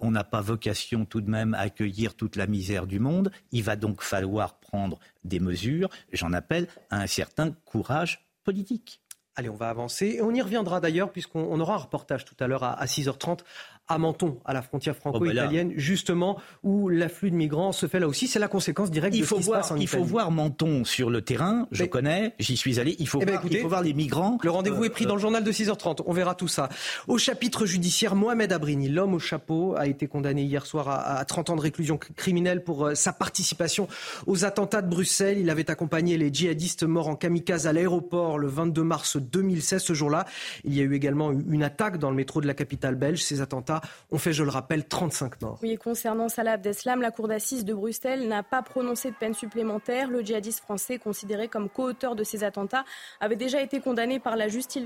on 0.00 0.12
n'a 0.12 0.24
pas 0.24 0.40
vocation 0.40 1.04
tout 1.04 1.20
de 1.20 1.28
même 1.28 1.54
à 1.54 1.58
accueillir 1.58 2.14
toute 2.14 2.36
la 2.36 2.46
misère 2.46 2.86
du 2.86 3.00
monde. 3.00 3.30
Il 3.50 3.64
va 3.64 3.76
donc 3.76 4.02
falloir 4.02 4.58
prendre 4.60 4.98
des 5.24 5.40
mesures, 5.40 5.88
j'en 6.12 6.32
appelle 6.32 6.68
à 6.88 7.00
un 7.00 7.06
certain 7.06 7.50
courage 7.64 8.24
politique. 8.44 9.02
Allez, 9.34 9.48
on 9.48 9.56
va 9.56 9.70
avancer. 9.70 10.16
Et 10.16 10.22
on 10.22 10.30
y 10.34 10.42
reviendra 10.42 10.78
d'ailleurs, 10.80 11.10
puisqu'on 11.10 11.58
aura 11.58 11.74
un 11.74 11.78
reportage 11.78 12.26
tout 12.26 12.34
à 12.38 12.46
l'heure 12.46 12.64
à, 12.64 12.84
6h30 12.84 13.40
à 13.88 13.98
Menton, 13.98 14.38
à 14.44 14.52
la 14.52 14.62
frontière 14.62 14.96
franco-italienne, 14.96 15.68
oh, 15.70 15.74
bah 15.74 15.80
justement, 15.80 16.38
où 16.62 16.88
l'afflux 16.88 17.30
de 17.30 17.36
migrants 17.36 17.72
se 17.72 17.86
fait 17.86 17.98
là 17.98 18.08
aussi. 18.08 18.28
C'est 18.28 18.38
la 18.38 18.48
conséquence 18.48 18.90
directe 18.90 19.16
il 19.16 19.22
de 19.22 19.26
ce 19.26 19.34
qui 19.34 19.42
voir, 19.42 19.64
se 19.64 19.68
passe 19.68 19.72
en 19.72 19.80
Il 19.80 19.88
faut 19.88 20.04
voir 20.04 20.30
Menton 20.30 20.84
sur 20.84 21.10
le 21.10 21.20
terrain, 21.22 21.66
je 21.72 21.84
connais, 21.84 22.34
j'y 22.38 22.56
suis 22.56 22.78
allé, 22.78 22.96
il 22.98 23.08
faut, 23.08 23.18
eh 23.20 23.24
ben, 23.24 23.32
voir, 23.32 23.46
il 23.50 23.58
faut 23.58 23.68
voir 23.68 23.82
les 23.82 23.92
migrants. 23.92 24.38
Le 24.42 24.50
rendez-vous 24.50 24.84
est 24.84 24.90
pris 24.90 25.04
dans 25.04 25.14
le 25.14 25.20
journal 25.20 25.42
de 25.42 25.52
6h30, 25.52 26.02
on 26.06 26.12
verra 26.12 26.34
tout 26.34 26.48
ça. 26.48 26.68
Au 27.08 27.18
chapitre 27.18 27.66
judiciaire, 27.66 28.14
Mohamed 28.14 28.52
Abrini, 28.52 28.88
l'homme 28.88 29.14
au 29.14 29.18
chapeau, 29.18 29.74
a 29.76 29.86
été 29.86 30.06
condamné 30.06 30.42
hier 30.42 30.64
soir 30.64 30.88
à, 30.88 31.24
30 31.24 31.50
ans 31.50 31.56
de 31.56 31.60
réclusion 31.60 31.98
criminelle 31.98 32.62
pour 32.62 32.86
euh, 32.86 32.94
sa 32.94 33.12
participation 33.12 33.88
aux 34.26 34.44
attentats 34.44 34.82
de 34.82 34.88
Bruxelles. 34.88 35.38
Il 35.38 35.50
avait 35.50 35.70
accompagné 35.70 36.16
les 36.16 36.32
djihadistes 36.32 36.84
morts 36.84 37.08
en 37.08 37.16
kamikaze 37.16 37.66
à 37.66 37.72
l'aéroport 37.72 38.38
le 38.38 38.46
22 38.48 38.82
mars 38.82 39.16
2016. 39.16 39.82
Ce 39.82 39.92
jour-là, 39.92 40.24
il 40.64 40.74
y 40.74 40.80
a 40.80 40.84
eu 40.84 40.94
également 40.94 41.32
une 41.32 41.62
attaque 41.62 41.98
dans 41.98 42.10
le 42.10 42.16
métro 42.16 42.40
de 42.40 42.46
la 42.46 42.54
capitale 42.54 42.94
belge. 42.94 43.22
Ces 43.22 43.40
attentats 43.40 43.71
ont 44.10 44.18
fait, 44.18 44.32
je 44.32 44.42
le 44.42 44.50
rappelle, 44.50 44.86
35 44.86 45.40
morts. 45.40 45.58
Oui, 45.62 45.76
concernant 45.76 46.28
Salah 46.28 46.52
Abdeslam, 46.52 47.00
la 47.00 47.10
cour 47.10 47.28
d'assises 47.28 47.64
de 47.64 47.74
Bruxelles 47.74 48.28
n'a 48.28 48.42
pas 48.42 48.62
prononcé 48.62 49.10
de 49.10 49.16
peine 49.16 49.34
supplémentaire. 49.34 50.08
Le 50.08 50.22
djihadiste 50.22 50.60
français, 50.60 50.98
considéré 50.98 51.48
comme 51.48 51.68
co-auteur 51.68 52.16
de 52.16 52.24
ces 52.24 52.44
attentats, 52.44 52.84
avait 53.20 53.36
déjà 53.36 53.62
été 53.62 53.80
condamné 53.80 54.18
par 54.18 54.36
la 54.36 54.48
justice, 54.48 54.82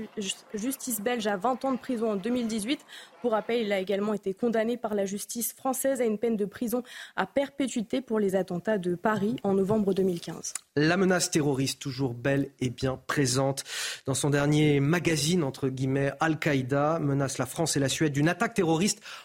justice 0.53 1.01
belge 1.01 1.27
à 1.27 1.37
20 1.37 1.65
ans 1.65 1.71
de 1.73 1.79
prison 1.79 2.11
en 2.11 2.15
2018. 2.15 2.85
Pour 3.21 3.31
rappel, 3.31 3.61
il 3.61 3.71
a 3.71 3.79
également 3.79 4.13
été 4.13 4.33
condamné 4.33 4.77
par 4.77 4.93
la 4.93 5.05
justice 5.05 5.53
française 5.53 6.01
à 6.01 6.05
une 6.05 6.17
peine 6.17 6.37
de 6.37 6.45
prison 6.45 6.83
à 7.15 7.25
perpétuité 7.25 8.01
pour 8.01 8.19
les 8.19 8.35
attentats 8.35 8.77
de 8.77 8.95
Paris 8.95 9.37
en 9.43 9.53
novembre 9.53 9.93
2015. 9.93 10.53
La 10.75 10.97
menace 10.97 11.31
terroriste 11.31 11.81
toujours 11.81 12.13
belle 12.13 12.51
et 12.59 12.69
bien 12.69 12.99
présente. 13.07 13.63
Dans 14.05 14.13
son 14.13 14.29
dernier 14.29 14.79
magazine, 14.79 15.43
entre 15.43 15.69
guillemets, 15.69 16.11
Al-Qaïda 16.19 16.99
menace 16.99 17.37
la 17.37 17.45
France 17.45 17.75
et 17.75 17.79
la 17.79 17.89
Suède 17.89 18.13
d'une 18.13 18.29
attaque 18.29 18.53
terroriste 18.53 18.76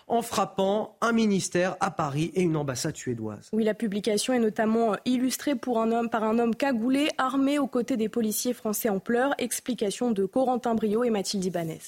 en 0.08 0.22
frappant 0.22 0.96
un 1.00 1.12
ministère 1.12 1.76
à 1.80 1.90
Paris 1.90 2.32
et 2.34 2.42
une 2.42 2.56
ambassade 2.56 2.96
suédoise. 2.96 3.48
Oui, 3.52 3.64
la 3.64 3.74
publication 3.74 4.32
est 4.32 4.38
notamment 4.38 4.96
illustrée 5.04 5.54
un 5.78 5.92
homme, 5.92 6.10
par 6.10 6.24
un 6.24 6.38
homme 6.38 6.54
cagoulé, 6.54 7.08
armé 7.18 7.58
aux 7.58 7.66
côtés 7.66 7.96
des 7.96 8.08
policiers 8.08 8.54
français 8.54 8.88
en 8.88 8.98
pleurs. 8.98 9.34
Explication 9.38 10.10
de 10.10 10.24
Corentin 10.24 10.74
Brio 10.74 11.04
et 11.04 11.10
Mathilde 11.10 11.44
Ibanez. 11.44 11.80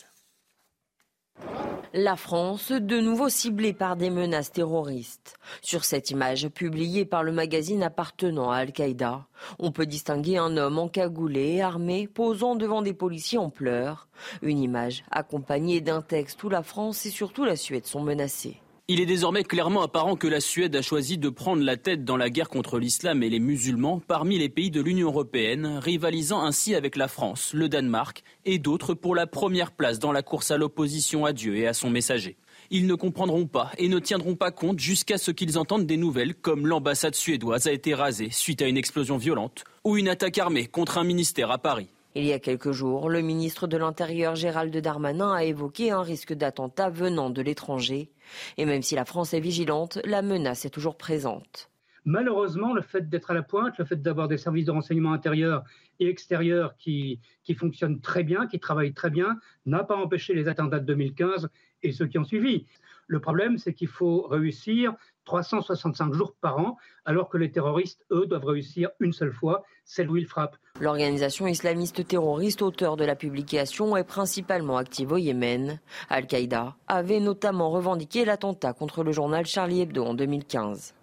La 1.96 2.16
France, 2.16 2.72
de 2.72 2.98
nouveau 2.98 3.28
ciblée 3.28 3.72
par 3.72 3.94
des 3.94 4.10
menaces 4.10 4.50
terroristes. 4.50 5.36
Sur 5.62 5.84
cette 5.84 6.10
image 6.10 6.48
publiée 6.48 7.04
par 7.04 7.22
le 7.22 7.30
magazine 7.30 7.84
appartenant 7.84 8.50
à 8.50 8.56
Al-Qaïda, 8.56 9.28
on 9.60 9.70
peut 9.70 9.86
distinguer 9.86 10.36
un 10.36 10.56
homme 10.56 10.80
encagoulé, 10.80 11.60
armé, 11.60 12.08
posant 12.08 12.56
devant 12.56 12.82
des 12.82 12.94
policiers 12.94 13.38
en 13.38 13.48
pleurs. 13.48 14.08
Une 14.42 14.58
image 14.58 15.04
accompagnée 15.12 15.80
d'un 15.80 16.02
texte 16.02 16.42
où 16.42 16.48
la 16.48 16.64
France 16.64 17.06
et 17.06 17.10
surtout 17.10 17.44
la 17.44 17.54
Suède 17.54 17.86
sont 17.86 18.02
menacées. 18.02 18.56
Il 18.86 19.00
est 19.00 19.06
désormais 19.06 19.44
clairement 19.44 19.80
apparent 19.80 20.14
que 20.14 20.26
la 20.26 20.40
Suède 20.40 20.76
a 20.76 20.82
choisi 20.82 21.16
de 21.16 21.30
prendre 21.30 21.62
la 21.62 21.78
tête 21.78 22.04
dans 22.04 22.18
la 22.18 22.28
guerre 22.28 22.50
contre 22.50 22.78
l'islam 22.78 23.22
et 23.22 23.30
les 23.30 23.40
musulmans 23.40 23.98
parmi 24.06 24.36
les 24.36 24.50
pays 24.50 24.70
de 24.70 24.82
l'Union 24.82 25.08
européenne, 25.08 25.78
rivalisant 25.80 26.42
ainsi 26.42 26.74
avec 26.74 26.96
la 26.96 27.08
France, 27.08 27.54
le 27.54 27.70
Danemark 27.70 28.22
et 28.44 28.58
d'autres 28.58 28.92
pour 28.92 29.14
la 29.14 29.26
première 29.26 29.72
place 29.72 29.98
dans 29.98 30.12
la 30.12 30.20
course 30.20 30.50
à 30.50 30.58
l'opposition 30.58 31.24
à 31.24 31.32
Dieu 31.32 31.56
et 31.56 31.66
à 31.66 31.72
son 31.72 31.88
messager. 31.88 32.36
Ils 32.70 32.86
ne 32.86 32.94
comprendront 32.94 33.46
pas 33.46 33.70
et 33.78 33.88
ne 33.88 33.98
tiendront 33.98 34.36
pas 34.36 34.50
compte 34.50 34.78
jusqu'à 34.78 35.16
ce 35.16 35.30
qu'ils 35.30 35.56
entendent 35.56 35.86
des 35.86 35.96
nouvelles 35.96 36.34
comme 36.34 36.66
l'ambassade 36.66 37.14
suédoise 37.14 37.66
a 37.66 37.72
été 37.72 37.94
rasée 37.94 38.28
suite 38.30 38.60
à 38.60 38.68
une 38.68 38.76
explosion 38.76 39.16
violente 39.16 39.64
ou 39.84 39.96
une 39.96 40.08
attaque 40.08 40.36
armée 40.36 40.66
contre 40.66 40.98
un 40.98 41.04
ministère 41.04 41.50
à 41.50 41.56
Paris. 41.56 41.88
Il 42.16 42.26
y 42.26 42.34
a 42.34 42.38
quelques 42.38 42.72
jours, 42.72 43.08
le 43.08 43.22
ministre 43.22 43.66
de 43.66 43.78
l'Intérieur 43.78 44.36
Gérald 44.36 44.76
Darmanin 44.76 45.32
a 45.32 45.42
évoqué 45.42 45.90
un 45.90 46.02
risque 46.02 46.34
d'attentat 46.34 46.90
venant 46.90 47.30
de 47.30 47.40
l'étranger. 47.40 48.10
Et 48.56 48.64
même 48.64 48.82
si 48.82 48.94
la 48.94 49.04
France 49.04 49.34
est 49.34 49.40
vigilante, 49.40 49.98
la 50.04 50.22
menace 50.22 50.64
est 50.64 50.70
toujours 50.70 50.96
présente. 50.96 51.70
Malheureusement, 52.04 52.74
le 52.74 52.82
fait 52.82 53.08
d'être 53.08 53.30
à 53.30 53.34
la 53.34 53.42
pointe, 53.42 53.78
le 53.78 53.84
fait 53.84 54.00
d'avoir 54.02 54.28
des 54.28 54.36
services 54.36 54.66
de 54.66 54.70
renseignement 54.70 55.12
intérieur 55.12 55.64
et 56.00 56.08
extérieur 56.08 56.76
qui, 56.76 57.20
qui 57.44 57.54
fonctionnent 57.54 58.00
très 58.00 58.24
bien, 58.24 58.46
qui 58.46 58.60
travaillent 58.60 58.92
très 58.92 59.10
bien, 59.10 59.38
n'a 59.64 59.84
pas 59.84 59.96
empêché 59.96 60.34
les 60.34 60.48
attentats 60.48 60.80
de 60.80 60.84
2015 60.84 61.48
et 61.82 61.92
ceux 61.92 62.06
qui 62.06 62.18
ont 62.18 62.24
suivi. 62.24 62.66
Le 63.06 63.20
problème, 63.20 63.58
c'est 63.58 63.72
qu'il 63.72 63.88
faut 63.88 64.22
réussir 64.22 64.94
365 65.24 66.12
jours 66.12 66.34
par 66.40 66.58
an, 66.58 66.76
alors 67.04 67.28
que 67.28 67.38
les 67.38 67.50
terroristes, 67.50 68.04
eux, 68.10 68.26
doivent 68.26 68.44
réussir 68.44 68.90
une 69.00 69.12
seule 69.12 69.32
fois, 69.32 69.64
celle 69.84 70.10
où 70.10 70.16
ils 70.16 70.26
frappent. 70.26 70.56
L'organisation 70.80 71.46
islamiste 71.46 72.06
terroriste 72.06 72.62
auteur 72.62 72.96
de 72.96 73.04
la 73.04 73.16
publication 73.16 73.96
est 73.96 74.04
principalement 74.04 74.76
active 74.76 75.12
au 75.12 75.16
Yémen. 75.16 75.80
Al-Qaïda 76.08 76.76
avait 76.86 77.20
notamment 77.20 77.70
revendiqué 77.70 78.24
l'attentat 78.24 78.72
contre 78.72 79.04
le 79.04 79.12
journal 79.12 79.46
Charlie 79.46 79.82
Hebdo 79.82 80.04
en 80.04 80.14
2015. 80.14 80.94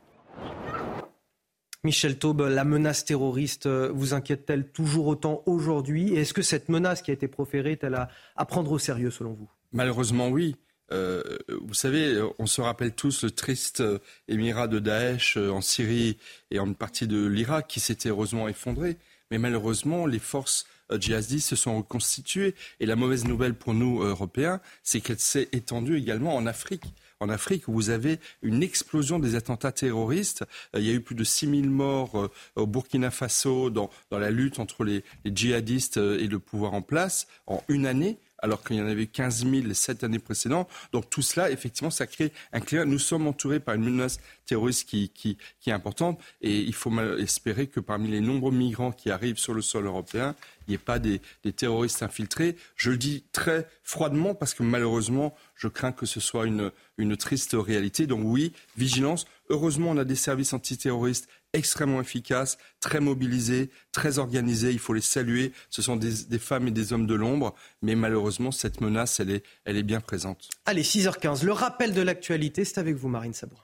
Michel 1.84 2.20
Taube, 2.20 2.42
la 2.42 2.64
menace 2.64 3.06
terroriste 3.06 3.66
euh, 3.66 3.92
vous 3.92 4.14
inquiète-t-elle 4.14 4.72
toujours 4.72 5.08
autant 5.08 5.42
aujourd'hui? 5.48 6.14
Est-ce 6.14 6.32
que 6.32 6.44
cette 6.44 6.70
menace 6.70 7.02
qui 7.02 7.10
a 7.10 7.14
été 7.16 7.28
proférée 7.28 7.72
est-elle 7.72 8.08
à 8.36 8.46
prendre 8.46 8.72
au 8.72 8.78
sérieux 8.78 9.10
selon 9.10 9.34
vous? 9.34 9.50
Malheureusement, 9.72 10.30
oui. 10.30 10.58
Euh, 10.92 11.22
vous 11.62 11.74
savez, 11.74 12.22
on 12.38 12.46
se 12.46 12.62
rappelle 12.62 12.94
tous 12.94 13.24
le 13.24 13.32
triste 13.32 13.82
euh, 13.82 14.00
émirat 14.28 14.68
de 14.68 14.80
Daesh 14.80 15.38
euh, 15.38 15.50
en 15.50 15.62
Syrie 15.62 16.18
et 16.50 16.60
en 16.60 16.74
partie 16.74 17.08
de 17.08 17.26
l'Irak 17.26 17.68
qui 17.68 17.80
s'était 17.80 18.10
heureusement 18.10 18.48
effondré. 18.48 18.98
Mais 19.30 19.38
malheureusement, 19.38 20.06
les 20.06 20.20
forces 20.20 20.66
djihadistes 20.94 21.48
se 21.48 21.56
sont 21.56 21.78
reconstituées. 21.78 22.56
Et 22.82 22.86
la 22.86 22.98
mauvaise 22.98 23.24
nouvelle 23.24 23.54
pour 23.54 23.74
nous, 23.74 24.02
Européens, 24.02 24.60
c'est 24.84 25.00
qu'elle 25.00 25.20
s'est 25.20 25.48
étendue 25.54 25.98
également 25.98 26.36
en 26.36 26.46
Afrique 26.46 26.84
en 27.22 27.30
Afrique 27.30 27.68
où 27.68 27.74
vous 27.74 27.92
avez 27.92 28.20
une 28.42 28.64
explosion 28.64 29.20
des 29.20 29.36
attentats 29.36 29.72
terroristes. 29.72 30.44
il 30.76 30.82
y 30.82 30.90
a 30.90 30.94
eu 30.94 31.02
plus 31.02 31.14
de 31.14 31.24
6000 31.24 31.70
morts 31.70 32.32
au 32.56 32.66
Burkina 32.66 33.12
Faso 33.12 33.70
dans, 33.70 33.92
la 34.10 34.32
lutte 34.32 34.58
entre 34.58 34.84
les, 34.84 35.04
djihadistes 35.24 35.98
et 35.98 36.28
le 36.28 36.40
pouvoir 36.40 36.74
en 36.74 36.82
place 36.82 37.28
en 37.46 37.64
une 37.68 37.86
année 37.86 38.18
alors 38.42 38.64
qu'il 38.64 38.78
y 38.78 38.82
en 38.82 38.88
avait 38.88 39.08
15 39.08 39.46
000 39.46 39.68
les 39.68 39.74
sept 39.74 40.04
années 40.04 40.20
précédentes. 40.20 40.70
Donc 40.92 41.10
tout 41.10 41.22
cela, 41.22 41.52
effectivement, 41.52 41.92
ça 41.92 42.08
crée 42.08 42.32
un 42.54 42.60
climat. 42.60 42.86
Nous 42.86 43.00
sommes 43.00 43.28
entourés 43.28 43.60
par 43.60 43.76
une 43.76 43.84
menace 43.84 44.20
terroriste 44.46 44.90
qui, 44.90 45.10
qui, 45.10 45.38
qui 45.60 45.70
est 45.70 45.74
importante 45.74 46.20
et 46.42 46.60
il 46.60 46.74
faut 46.74 46.92
espérer 47.18 47.68
que 47.68 47.80
parmi 47.80 48.10
les 48.10 48.22
nombreux 48.22 48.52
migrants 48.52 48.92
qui 48.92 49.12
arrivent 49.12 49.38
sur 49.38 49.54
le 49.54 49.62
sol 49.62 49.86
européen, 49.86 50.36
il 50.68 50.72
n'y 50.72 50.76
ait 50.76 50.78
pas 50.78 51.00
des, 51.00 51.22
terroristes 51.56 52.04
infiltrés. 52.04 52.56
Je 52.76 52.92
le 52.92 52.98
dis 52.98 53.24
très 53.32 53.68
froidement 53.84 54.36
parce 54.36 54.54
que 54.54 54.64
malheureusement, 54.64 55.36
je 55.56 55.68
crains 55.68 55.92
que 55.92 56.06
ce 56.06 56.20
soit 56.20 56.46
une 56.46 57.18
triste 57.18 57.56
réalité. 57.58 58.08
Donc 58.08 58.22
oui, 58.24 58.54
vigilance. 58.78 59.26
Heureusement, 59.50 59.92
on 59.92 59.98
a 59.98 60.06
des 60.06 60.16
services 60.16 60.54
antiterroristes 60.54 61.28
extrêmement 61.54 62.02
efficaces, 62.02 62.58
très 62.80 63.00
mobilisés, 63.00 63.70
très 63.92 64.18
organisés. 64.18 64.72
Il 64.72 64.80
faut 64.80 64.94
les 64.94 65.02
saluer. 65.02 65.52
Ce 65.70 65.82
sont 65.82 65.96
des, 65.96 66.26
des 66.30 66.40
femmes 66.40 66.68
et 66.68 66.72
des 66.72 66.94
hommes 66.94 67.08
de 67.08 67.16
l'ombre. 67.16 67.56
Mais 67.82 67.96
malheureusement, 67.96 68.52
cette 68.52 68.82
menace, 68.82 69.20
elle 69.20 69.32
est, 69.32 69.46
elle 69.66 69.78
est 69.78 69.84
bien 69.84 70.02
présente. 70.02 70.50
Allez, 70.66 70.84
6h15. 70.84 71.44
Le 71.46 71.52
rappel 71.52 71.94
de 71.94 72.02
l'actualité, 72.02 72.66
c'est 72.66 72.80
avec 72.80 72.96
vous, 72.96 73.08
Marine 73.08 73.34
Sabourin. 73.34 73.64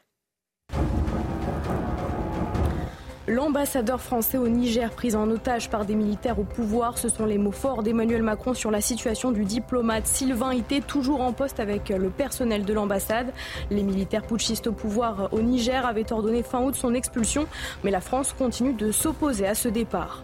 L'ambassadeur 3.29 3.99
français 3.99 4.37
au 4.37 4.47
Niger 4.47 4.89
pris 4.91 5.13
en 5.13 5.29
otage 5.29 5.69
par 5.69 5.83
des 5.83 5.95
militaires 5.95 6.39
au 6.39 6.45
pouvoir, 6.45 6.97
ce 6.97 7.09
sont 7.09 7.25
les 7.25 7.37
mots 7.37 7.51
forts 7.51 7.83
d'Emmanuel 7.83 8.23
Macron 8.23 8.53
sur 8.53 8.71
la 8.71 8.79
situation 8.79 9.33
du 9.33 9.43
diplomate 9.43 10.07
Sylvain 10.07 10.53
Ité, 10.53 10.79
toujours 10.79 11.19
en 11.19 11.33
poste 11.33 11.59
avec 11.59 11.89
le 11.89 12.09
personnel 12.09 12.63
de 12.63 12.71
l'ambassade. 12.73 13.33
Les 13.69 13.83
militaires 13.83 14.25
putschistes 14.25 14.67
au 14.67 14.71
pouvoir 14.71 15.27
au 15.33 15.41
Niger 15.41 15.85
avaient 15.85 16.09
ordonné 16.13 16.41
fin 16.41 16.61
août 16.63 16.75
son 16.75 16.93
expulsion, 16.93 17.47
mais 17.83 17.91
la 17.91 17.99
France 17.99 18.31
continue 18.31 18.71
de 18.71 18.93
s'opposer 18.93 19.45
à 19.45 19.55
ce 19.55 19.67
départ. 19.67 20.23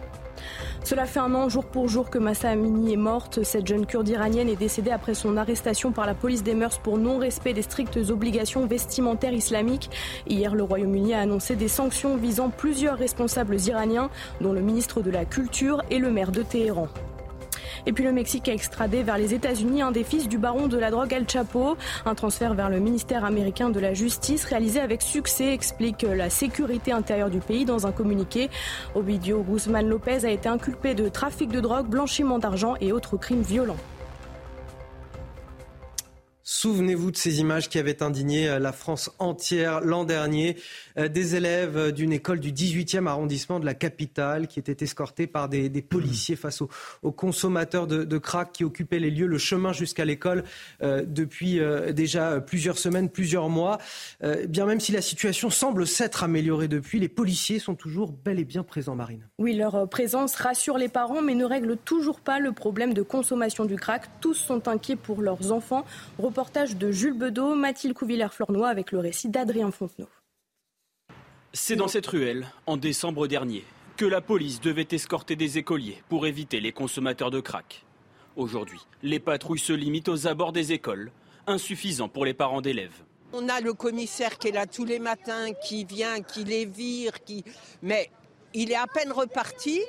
Cela 0.84 1.06
fait 1.06 1.20
un 1.20 1.34
an 1.34 1.48
jour 1.48 1.64
pour 1.64 1.88
jour 1.88 2.10
que 2.10 2.18
Massa 2.18 2.50
Amini 2.50 2.92
est 2.92 2.96
morte. 2.96 3.42
Cette 3.42 3.66
jeune 3.66 3.86
kurde 3.86 4.08
iranienne 4.08 4.48
est 4.48 4.56
décédée 4.56 4.90
après 4.90 5.14
son 5.14 5.36
arrestation 5.36 5.92
par 5.92 6.06
la 6.06 6.14
police 6.14 6.42
des 6.42 6.54
mœurs 6.54 6.78
pour 6.78 6.98
non-respect 6.98 7.54
des 7.54 7.62
strictes 7.62 7.98
obligations 8.10 8.66
vestimentaires 8.66 9.32
islamiques. 9.32 9.90
Hier, 10.26 10.54
le 10.54 10.62
Royaume-Uni 10.62 11.14
a 11.14 11.20
annoncé 11.20 11.56
des 11.56 11.68
sanctions 11.68 12.16
visant 12.16 12.50
plusieurs 12.50 12.98
responsables 12.98 13.56
iraniens, 13.60 14.10
dont 14.40 14.52
le 14.52 14.60
ministre 14.60 15.00
de 15.00 15.10
la 15.10 15.24
Culture 15.24 15.82
et 15.90 15.98
le 15.98 16.10
maire 16.10 16.32
de 16.32 16.42
Téhéran. 16.42 16.88
Et 17.86 17.92
puis 17.92 18.04
le 18.04 18.12
Mexique 18.12 18.48
a 18.48 18.52
extradé 18.52 19.02
vers 19.02 19.18
les 19.18 19.34
États-Unis 19.34 19.82
un 19.82 19.92
des 19.92 20.04
fils 20.04 20.28
du 20.28 20.38
baron 20.38 20.68
de 20.68 20.78
la 20.78 20.90
drogue 20.90 21.12
El 21.12 21.28
Chapo. 21.28 21.76
Un 22.06 22.14
transfert 22.14 22.54
vers 22.54 22.70
le 22.70 22.80
ministère 22.80 23.24
américain 23.24 23.70
de 23.70 23.80
la 23.80 23.94
Justice 23.94 24.44
réalisé 24.44 24.80
avec 24.80 25.02
succès 25.02 25.52
explique 25.52 26.02
la 26.02 26.30
sécurité 26.30 26.92
intérieure 26.92 27.30
du 27.30 27.40
pays 27.40 27.64
dans 27.64 27.86
un 27.86 27.92
communiqué. 27.92 28.50
Ovidio 28.94 29.42
Guzman 29.42 29.88
Lopez 29.88 30.24
a 30.24 30.30
été 30.30 30.48
inculpé 30.48 30.94
de 30.94 31.08
trafic 31.08 31.50
de 31.50 31.60
drogue, 31.60 31.86
blanchiment 31.86 32.38
d'argent 32.38 32.74
et 32.80 32.92
autres 32.92 33.16
crimes 33.16 33.42
violents. 33.42 33.76
Souvenez-vous 36.46 37.10
de 37.10 37.16
ces 37.16 37.40
images 37.40 37.70
qui 37.70 37.78
avaient 37.78 38.02
indigné 38.02 38.58
la 38.58 38.72
France 38.72 39.10
entière 39.18 39.80
l'an 39.80 40.04
dernier. 40.04 40.56
Euh, 40.98 41.08
des 41.08 41.34
élèves 41.34 41.92
d'une 41.92 42.12
école 42.12 42.40
du 42.40 42.52
18e 42.52 43.06
arrondissement 43.06 43.60
de 43.60 43.64
la 43.64 43.74
capitale 43.74 44.46
qui 44.46 44.58
étaient 44.58 44.84
escortés 44.84 45.26
par 45.26 45.48
des, 45.48 45.70
policiers 45.82 46.36
face 46.36 46.62
aux, 46.62 47.12
consommateurs 47.12 47.86
de, 47.86 48.18
crack 48.18 48.52
qui 48.52 48.64
occupaient 48.64 48.98
les 48.98 49.10
lieux, 49.10 49.26
le 49.26 49.38
chemin 49.38 49.72
jusqu'à 49.72 50.04
l'école 50.04 50.44
euh, 50.82 51.04
depuis 51.06 51.60
déjà 51.92 52.40
plusieurs 52.40 52.78
semaines, 52.78 53.08
plusieurs 53.08 53.48
mois. 53.48 53.78
bien 54.48 54.66
même 54.66 54.80
si 54.80 54.92
la 54.92 55.02
situation 55.02 55.50
semble 55.50 55.86
s'être 55.86 56.24
améliorée 56.24 56.68
depuis, 56.68 57.00
les 57.00 57.08
policiers 57.08 57.58
sont 57.58 57.74
toujours 57.74 58.12
bel 58.12 58.38
et 58.38 58.44
bien 58.44 58.62
présents, 58.62 58.94
Marine. 58.94 59.26
Oui, 59.38 59.54
leur 59.54 59.88
présence 59.88 60.34
rassure 60.36 60.78
les 60.78 60.88
parents 60.88 61.22
mais 61.22 61.34
ne 61.34 61.44
règle 61.44 61.76
toujours 61.76 62.20
pas 62.20 62.38
le 62.38 62.52
problème 62.52 62.94
de 62.94 63.02
consommation 63.02 63.64
du 63.64 63.76
crack. 63.76 64.04
Tous 64.20 64.34
sont 64.34 64.68
inquiets 64.68 64.96
pour 64.96 65.20
leurs 65.20 65.52
enfants 65.52 65.84
reportage 66.18 66.76
de 66.76 66.90
Jules 66.90 67.18
Bedeau, 67.18 67.54
Mathilde 67.54 67.94
Couvillère-Flornois 67.94 68.68
avec 68.68 68.92
le 68.92 68.98
récit 68.98 69.28
d'Adrien 69.28 69.70
Fontenot. 69.70 70.08
C'est 71.56 71.76
dans 71.76 71.86
cette 71.86 72.08
ruelle, 72.08 72.48
en 72.66 72.76
décembre 72.76 73.28
dernier, 73.28 73.64
que 73.96 74.04
la 74.04 74.20
police 74.20 74.60
devait 74.60 74.88
escorter 74.90 75.36
des 75.36 75.56
écoliers 75.56 76.02
pour 76.08 76.26
éviter 76.26 76.58
les 76.58 76.72
consommateurs 76.72 77.30
de 77.30 77.38
crack. 77.38 77.84
Aujourd'hui, 78.34 78.80
les 79.04 79.20
patrouilles 79.20 79.60
se 79.60 79.72
limitent 79.72 80.08
aux 80.08 80.26
abords 80.26 80.50
des 80.50 80.72
écoles, 80.72 81.12
insuffisant 81.46 82.08
pour 82.08 82.24
les 82.24 82.34
parents 82.34 82.60
d'élèves. 82.60 83.04
On 83.32 83.48
a 83.48 83.60
le 83.60 83.72
commissaire 83.72 84.36
qui 84.36 84.48
est 84.48 84.50
là 84.50 84.66
tous 84.66 84.84
les 84.84 84.98
matins, 84.98 85.52
qui 85.64 85.84
vient, 85.84 86.22
qui 86.22 86.42
les 86.42 86.64
vire, 86.64 87.22
qui... 87.22 87.44
mais 87.82 88.10
il 88.52 88.72
est 88.72 88.76
à 88.76 88.88
peine 88.88 89.12
reparti, 89.12 89.80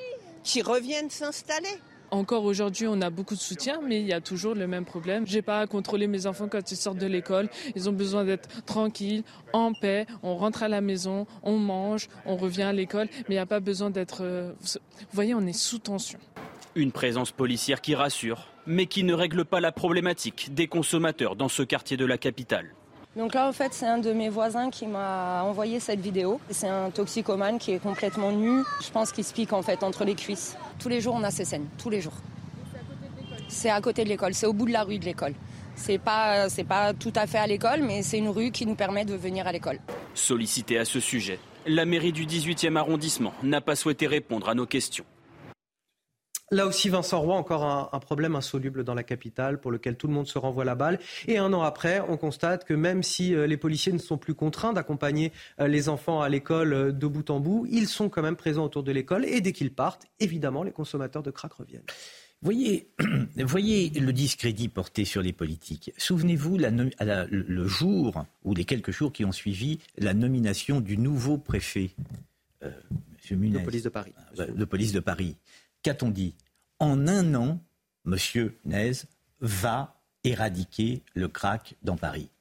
qui 0.43 0.61
reviennent 0.61 1.09
s'installer. 1.09 1.79
Encore 2.15 2.45
aujourd'hui, 2.45 2.87
on 2.87 3.01
a 3.01 3.09
beaucoup 3.09 3.35
de 3.35 3.41
soutien, 3.41 3.81
mais 3.85 3.99
il 3.99 4.07
y 4.07 4.13
a 4.13 4.21
toujours 4.21 4.55
le 4.55 4.67
même 4.67 4.85
problème. 4.85 5.27
J'ai 5.27 5.41
pas 5.41 5.59
à 5.59 5.67
contrôler 5.67 6.07
mes 6.07 6.27
enfants 6.27 6.47
quand 6.47 6.71
ils 6.71 6.77
sortent 6.77 6.97
de 6.97 7.07
l'école. 7.07 7.49
Ils 7.75 7.89
ont 7.89 7.91
besoin 7.91 8.23
d'être 8.23 8.63
tranquilles, 8.63 9.23
en 9.51 9.73
paix. 9.73 10.05
On 10.23 10.37
rentre 10.37 10.63
à 10.63 10.69
la 10.69 10.79
maison, 10.79 11.27
on 11.43 11.57
mange, 11.57 12.07
on 12.25 12.37
revient 12.37 12.63
à 12.63 12.71
l'école, 12.71 13.09
mais 13.27 13.35
il 13.35 13.37
n'y 13.37 13.39
a 13.39 13.45
pas 13.45 13.59
besoin 13.59 13.89
d'être. 13.89 14.19
Euh, 14.21 14.53
vous 14.61 14.79
voyez, 15.11 15.35
on 15.35 15.45
est 15.45 15.51
sous 15.51 15.79
tension. 15.79 16.17
Une 16.75 16.93
présence 16.93 17.33
policière 17.33 17.81
qui 17.81 17.95
rassure, 17.95 18.47
mais 18.65 18.85
qui 18.85 19.03
ne 19.03 19.13
règle 19.13 19.43
pas 19.43 19.59
la 19.59 19.73
problématique 19.73 20.53
des 20.53 20.67
consommateurs 20.67 21.35
dans 21.35 21.49
ce 21.49 21.63
quartier 21.63 21.97
de 21.97 22.05
la 22.05 22.17
capitale. 22.17 22.73
Donc 23.15 23.33
là, 23.33 23.47
en 23.47 23.53
fait, 23.53 23.73
c'est 23.73 23.85
un 23.85 23.97
de 23.97 24.11
mes 24.11 24.27
voisins 24.27 24.69
qui 24.69 24.87
m'a 24.87 25.41
envoyé 25.43 25.79
cette 25.79 26.01
vidéo. 26.01 26.41
C'est 26.49 26.67
un 26.67 26.89
toxicomane 26.89 27.59
qui 27.59 27.71
est 27.71 27.79
complètement 27.79 28.31
nu. 28.31 28.61
Je 28.83 28.91
pense 28.91 29.13
qu'il 29.13 29.23
se 29.23 29.33
pique 29.33 29.53
en 29.53 29.61
fait 29.61 29.83
entre 29.83 30.03
les 30.03 30.15
cuisses. 30.15 30.57
Tous 30.79 30.89
les 30.89 30.99
jours, 30.99 31.15
on 31.15 31.23
a 31.23 31.31
ces 31.31 31.45
scènes. 31.45 31.67
Tous 31.77 31.89
les 31.89 32.01
jours. 32.01 32.13
C'est 33.47 33.69
à 33.69 33.79
côté 33.79 34.03
de 34.03 34.09
l'école. 34.09 34.33
C'est 34.33 34.47
au 34.47 34.53
bout 34.53 34.65
de 34.65 34.73
la 34.73 34.83
rue 34.83 34.99
de 34.99 35.05
l'école. 35.05 35.33
C'est 35.75 35.97
pas, 35.97 36.47
pas 36.67 36.93
tout 36.93 37.13
à 37.15 37.25
fait 37.25 37.37
à 37.37 37.47
l'école, 37.47 37.83
mais 37.83 38.01
c'est 38.01 38.17
une 38.17 38.29
rue 38.29 38.51
qui 38.51 38.65
nous 38.65 38.75
permet 38.75 39.05
de 39.05 39.15
venir 39.15 39.47
à 39.47 39.51
l'école. 39.53 39.79
Sollicité 40.13 40.77
à 40.77 40.85
ce 40.85 40.99
sujet, 40.99 41.39
la 41.65 41.85
mairie 41.85 42.11
du 42.11 42.25
18e 42.25 42.75
arrondissement 42.75 43.33
n'a 43.43 43.61
pas 43.61 43.75
souhaité 43.75 44.07
répondre 44.07 44.49
à 44.49 44.55
nos 44.55 44.65
questions. 44.65 45.05
Là 46.51 46.67
aussi, 46.67 46.89
Vincent 46.89 47.19
Roy, 47.19 47.35
encore 47.35 47.63
un, 47.91 47.99
problème 47.99 48.35
insoluble 48.35 48.83
dans 48.83 48.93
la 48.93 49.01
capitale 49.01 49.59
pour 49.59 49.71
lequel 49.71 49.97
tout 49.97 50.05
le 50.05 50.13
monde 50.13 50.27
se 50.27 50.37
renvoie 50.37 50.63
la 50.63 50.75
balle. 50.75 50.99
Et 51.27 51.39
un 51.39 51.51
an 51.53 51.63
après, 51.63 52.01
on 52.07 52.17
constate 52.17 52.65
que 52.65 52.75
même 52.75 53.01
si 53.01 53.33
euh, 53.33 53.47
les 53.47 53.57
policiers 53.57 53.91
ne 53.91 53.97
sont 53.97 54.19
plus 54.19 54.35
contraints 54.35 54.71
d'accompagner 54.71 55.31
euh, 55.59 55.67
les 55.67 55.89
enfants 55.89 56.21
à 56.21 56.29
l'école 56.29 56.73
euh, 56.73 56.91
de 56.91 57.07
bout 57.07 57.31
en 57.31 57.39
bout, 57.39 57.65
ils 57.71 57.87
sont 57.87 58.09
quand 58.09 58.21
même 58.21 58.35
présents 58.35 58.65
autour 58.65 58.83
de 58.83 58.91
l'école. 58.91 59.25
Et 59.25 59.41
dès 59.41 59.53
qu'ils 59.53 59.73
partent, 59.73 60.05
évidemment, 60.19 60.61
les 60.61 60.71
consommateurs 60.71 61.23
de 61.23 61.31
crack 61.31 61.53
reviennent. 61.53 61.85
Voyez, 62.43 62.89
voyez 63.37 63.89
le 63.89 64.13
discrédit 64.13 64.67
porté 64.67 65.03
sur 65.03 65.23
les 65.23 65.33
politiques. 65.33 65.93
Souvenez-vous 65.97 66.59
le 66.59 67.67
jour 67.67 68.23
ou 68.43 68.53
les 68.53 68.65
quelques 68.65 68.91
jours 68.91 69.11
qui 69.11 69.25
ont 69.25 69.31
suivi 69.31 69.79
la 69.97 70.13
nomination 70.13 70.79
du 70.79 70.99
nouveau 70.99 71.39
préfet, 71.39 71.89
de 72.61 73.59
police 73.59 73.83
de 73.83 73.89
Paris. 73.89 74.13
de 74.37 74.65
police 74.65 74.91
de 74.91 74.99
Paris. 74.99 75.35
Qu'a-t-on 75.85 76.09
dit 76.09 76.33
En 76.79 77.07
un 77.07 77.35
an, 77.35 77.59
M. 78.07 78.17
Nez 78.65 78.91
va 79.39 80.01
éradiquer 80.23 81.03
le 81.13 81.27
crack 81.27 81.75
dans 81.83 81.95
Paris. 81.95 82.31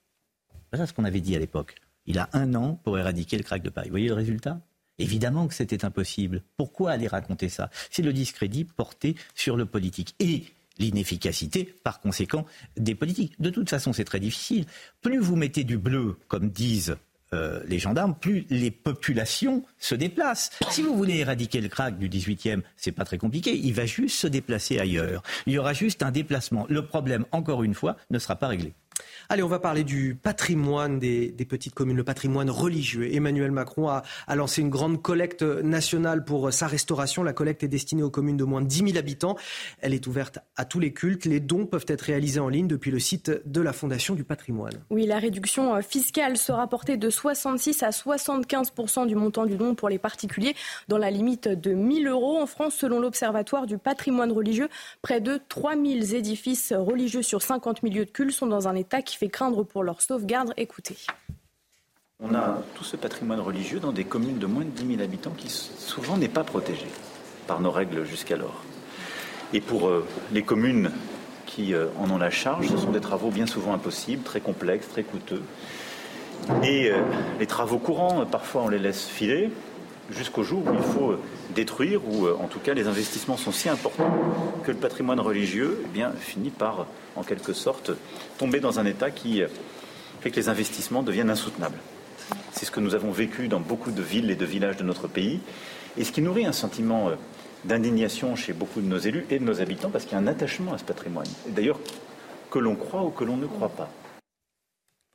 Voilà 0.73 0.87
ce 0.87 0.95
qu'on 0.95 1.05
avait 1.05 1.21
dit 1.21 1.37
à 1.37 1.39
l'époque. 1.39 1.75
Il 2.07 2.19
a 2.19 2.31
un 2.33 2.55
an 2.55 2.81
pour 2.83 2.99
éradiquer 2.99 3.37
le 3.37 3.43
crack 3.43 3.63
de 3.63 3.69
Paris. 3.69 3.89
Vous 3.89 3.93
voyez 3.93 4.09
le 4.09 4.15
résultat? 4.15 4.63
Évidemment 4.97 5.47
que 5.47 5.53
c'était 5.53 5.85
impossible. 5.85 6.41
Pourquoi 6.57 6.93
aller 6.93 7.07
raconter 7.07 7.51
ça? 7.51 7.69
C'est 7.91 8.01
le 8.01 8.15
discrédit 8.15 8.65
porté 8.65 9.15
sur 9.35 9.59
le 9.59 9.67
politique. 9.67 10.15
Et 10.21 10.45
l'inefficacité, 10.79 11.65
par 11.85 12.01
conséquent, 12.01 12.47
des 12.79 12.95
politiques. 12.95 13.39
De 13.43 13.51
toute 13.51 13.69
façon, 13.69 13.93
c'est 13.93 14.07
très 14.07 14.21
difficile. 14.21 14.65
Plus 15.03 15.19
vous 15.19 15.37
mettez 15.37 15.65
du 15.65 15.77
bleu, 15.77 16.17
comme 16.29 16.49
disent 16.49 16.97
euh, 17.35 17.61
les 17.67 17.79
gendarmes, 17.79 18.15
plus 18.15 18.47
les 18.51 18.71
populations 18.71 19.63
se 19.79 19.95
déplacent. 19.95 20.51
Si 20.71 20.83
vous 20.83 20.97
voulez 20.97 21.19
éradiquer 21.19 21.61
le 21.61 21.69
crack 21.69 21.99
du 21.99 22.09
18e, 22.09 22.63
c'est 22.77 22.93
pas 22.93 23.05
très 23.05 23.19
compliqué. 23.19 23.57
Il 23.57 23.75
va 23.75 23.87
juste 23.87 24.17
se 24.17 24.27
déplacer 24.27 24.79
ailleurs. 24.79 25.23
Il 25.47 25.53
y 25.53 25.59
aura 25.59 25.73
juste 25.73 26.03
un 26.03 26.11
déplacement. 26.11 26.67
Le 26.69 26.87
problème, 26.87 27.25
encore 27.33 27.63
une 27.63 27.75
fois, 27.75 27.97
ne 28.11 28.19
sera 28.19 28.37
pas 28.37 28.49
réglé. 28.49 28.75
Allez, 29.29 29.43
on 29.43 29.49
va 29.49 29.59
parler 29.59 29.85
du 29.85 30.15
patrimoine 30.15 30.99
des, 30.99 31.33
petites 31.49 31.75
communes, 31.75 31.97
le 31.97 32.05
patrimoine 32.05 32.51
religieux. 32.51 33.13
Emmanuel 33.15 33.51
Macron 33.51 33.89
a, 33.89 34.03
lancé 34.35 34.61
une 34.61 34.71
grande 34.71 35.03
collecte 35.03 35.43
nationale 35.43 36.25
pour 36.25 36.53
sa 36.53 36.67
restauration. 36.67 37.23
La 37.23 37.33
collecte 37.33 37.63
est 37.63 37.69
destinée 37.69 38.03
aux 38.03 38.11
communes 38.11 38.37
de 38.37 38.45
moins 38.45 38.61
de 38.61 38.67
10 38.67 38.93
000 38.93 38.99
habitants. 38.99 39.37
Elle 39.81 39.95
est 39.95 40.07
ouverte 40.07 40.39
à 40.57 40.65
tous 40.65 40.79
les 40.79 40.93
cultes. 40.93 41.25
Les 41.25 41.41
dons 41.41 41.67
peuvent 41.67 41.87
être 41.89 42.03
réalisés 42.03 42.41
en 42.41 42.49
ligne 42.49 42.69
depuis 42.69 42.91
le 42.91 42.99
site 42.99 43.31
de 43.47 43.61
la 43.61 43.73
Fondation 43.73 44.15
du 44.15 44.25
patrimoine. 44.25 44.75
Oui, 44.91 45.07
la 45.07 45.19
réduction 45.19 45.75
euh, 45.75 45.81
fiscale 45.81 46.37
sera 46.37 46.67
portée 46.69 46.97
de 46.97 47.11
66 47.11 47.83
à 47.83 47.91
75% 47.91 49.07
du 49.07 49.15
montant 49.15 49.47
du 49.47 49.57
don 49.57 49.75
pour 49.75 49.89
les 49.89 49.99
particuliers, 49.99 50.55
dans 50.89 50.99
la 50.99 51.11
limite 51.11 51.49
de 51.49 51.75
1 51.75 52.03
000 52.03 52.15
euros. 52.15 52.39
En 52.41 52.47
France, 52.47 52.75
selon 52.75 53.01
l'Observatoire 53.01 53.67
du 53.67 53.79
patrimoine 53.79 54.33
religieux, 54.33 54.69
près 55.03 55.21
de 55.21 55.41
3 55.49 55.77
000 55.77 56.15
édifices 56.15 56.73
religieux 56.73 57.23
sur 57.23 57.43
50 57.43 57.83
milieux 57.83 58.05
de 58.05 58.11
culte 58.11 58.33
sont 58.33 58.47
dans 58.47 58.69
un 58.69 58.75
état 58.75 58.84
qui 59.03 59.17
fait 59.17 59.29
craindre 59.29 59.65
pour 59.65 59.83
leur 59.83 60.01
sauvegarde. 60.01 60.53
Écoutez. 60.57 60.97
On 62.21 62.35
a 62.35 62.63
tout 62.75 62.85
ce 62.85 62.97
patrimoine 62.97 63.41
religieux 63.41 63.81
dans 63.81 63.93
des 63.93 64.05
communes 64.05 64.39
de 64.39 64.47
moins 64.47 64.65
de 64.65 64.71
10 64.71 64.97
000 64.97 65.03
habitants 65.03 65.35
qui 65.37 65.49
souvent 65.49 66.17
n'est 66.17 66.29
pas 66.29 66.45
protégé 66.45 66.87
par 67.47 67.61
nos 67.61 67.71
règles 67.71 68.05
jusqu'alors. 68.05 68.63
Et 69.53 69.61
pour 69.61 69.89
euh, 69.89 70.07
les 70.33 70.43
communes 70.43 70.91
qui 71.47 71.75
euh, 71.75 71.87
en 71.99 72.11
ont 72.11 72.19
la 72.19 72.31
charge, 72.31 72.69
ce 72.69 72.77
sont 72.77 72.93
des 72.93 73.01
travaux 73.01 73.31
bien 73.31 73.47
souvent 73.47 73.75
impossibles, 73.75 74.23
très 74.23 74.41
complexes, 74.41 74.89
très 74.89 75.03
coûteux. 75.03 75.43
Et 76.63 76.91
euh, 76.91 77.01
les 77.39 77.47
travaux 77.47 77.79
courants, 77.79 78.25
parfois 78.27 78.63
on 78.63 78.69
les 78.69 78.79
laisse 78.79 79.07
filer 79.07 79.51
jusqu'au 80.11 80.43
jour 80.43 80.63
où 80.67 80.75
il 80.75 80.83
faut 80.83 81.15
détruire, 81.55 82.01
ou 82.07 82.29
en 82.29 82.47
tout 82.47 82.59
cas 82.59 82.75
les 82.75 82.87
investissements 82.87 83.37
sont 83.37 83.53
si 83.53 83.69
importants 83.69 84.13
que 84.65 84.71
le 84.71 84.77
patrimoine 84.77 85.21
religieux 85.21 85.85
eh 85.95 86.03
finit 86.21 86.51
par 86.51 86.87
en 87.17 87.23
quelque 87.23 87.53
sorte, 87.53 87.91
tomber 88.39 88.61
dans 88.61 88.79
un 88.79 88.87
état 88.87 89.11
qui 89.11 89.43
fait 90.21 90.31
que 90.31 90.37
les 90.37 90.49
investissements 90.49 91.03
deviennent 91.03 91.31
insoutenables. 91.31 91.79
C'est 92.53 92.67
ce 92.67 92.71
que 92.71 92.81
nous 92.81 92.95
avons 92.95 93.11
vécu 93.11 93.49
dans 93.49 93.61
beaucoup 93.61 93.91
de 93.91 94.03
villes 94.03 94.31
et 94.31 94.37
de 94.37 94.45
villages 94.45 94.77
de 94.77 94.85
notre 94.85 95.09
pays, 95.09 95.41
et 95.97 96.05
ce 96.05 96.13
qui 96.13 96.23
nourrit 96.23 96.47
un 96.47 96.53
sentiment 96.53 97.09
euh, 97.09 97.15
d'indignation 97.65 98.37
chez 98.37 98.53
beaucoup 98.53 98.81
de 98.81 98.87
nos 98.87 98.99
élus 98.99 99.27
et 99.31 99.39
de 99.39 99.45
nos 99.45 99.61
habitants, 99.61 99.91
parce 99.91 100.05
qu'il 100.05 100.15
y 100.15 100.17
a 100.17 100.19
un 100.19 100.27
attachement 100.27 100.73
à 100.73 100.79
ce 100.79 100.85
patrimoine. 100.85 101.27
D'ailleurs, 101.49 101.79
que 102.51 102.59
l'on 102.59 102.77
croit 102.77 103.03
ou 103.03 103.11
que 103.11 103.25
l'on 103.25 103.37
ne 103.37 103.47
croit 103.47 103.69
pas 103.69 103.91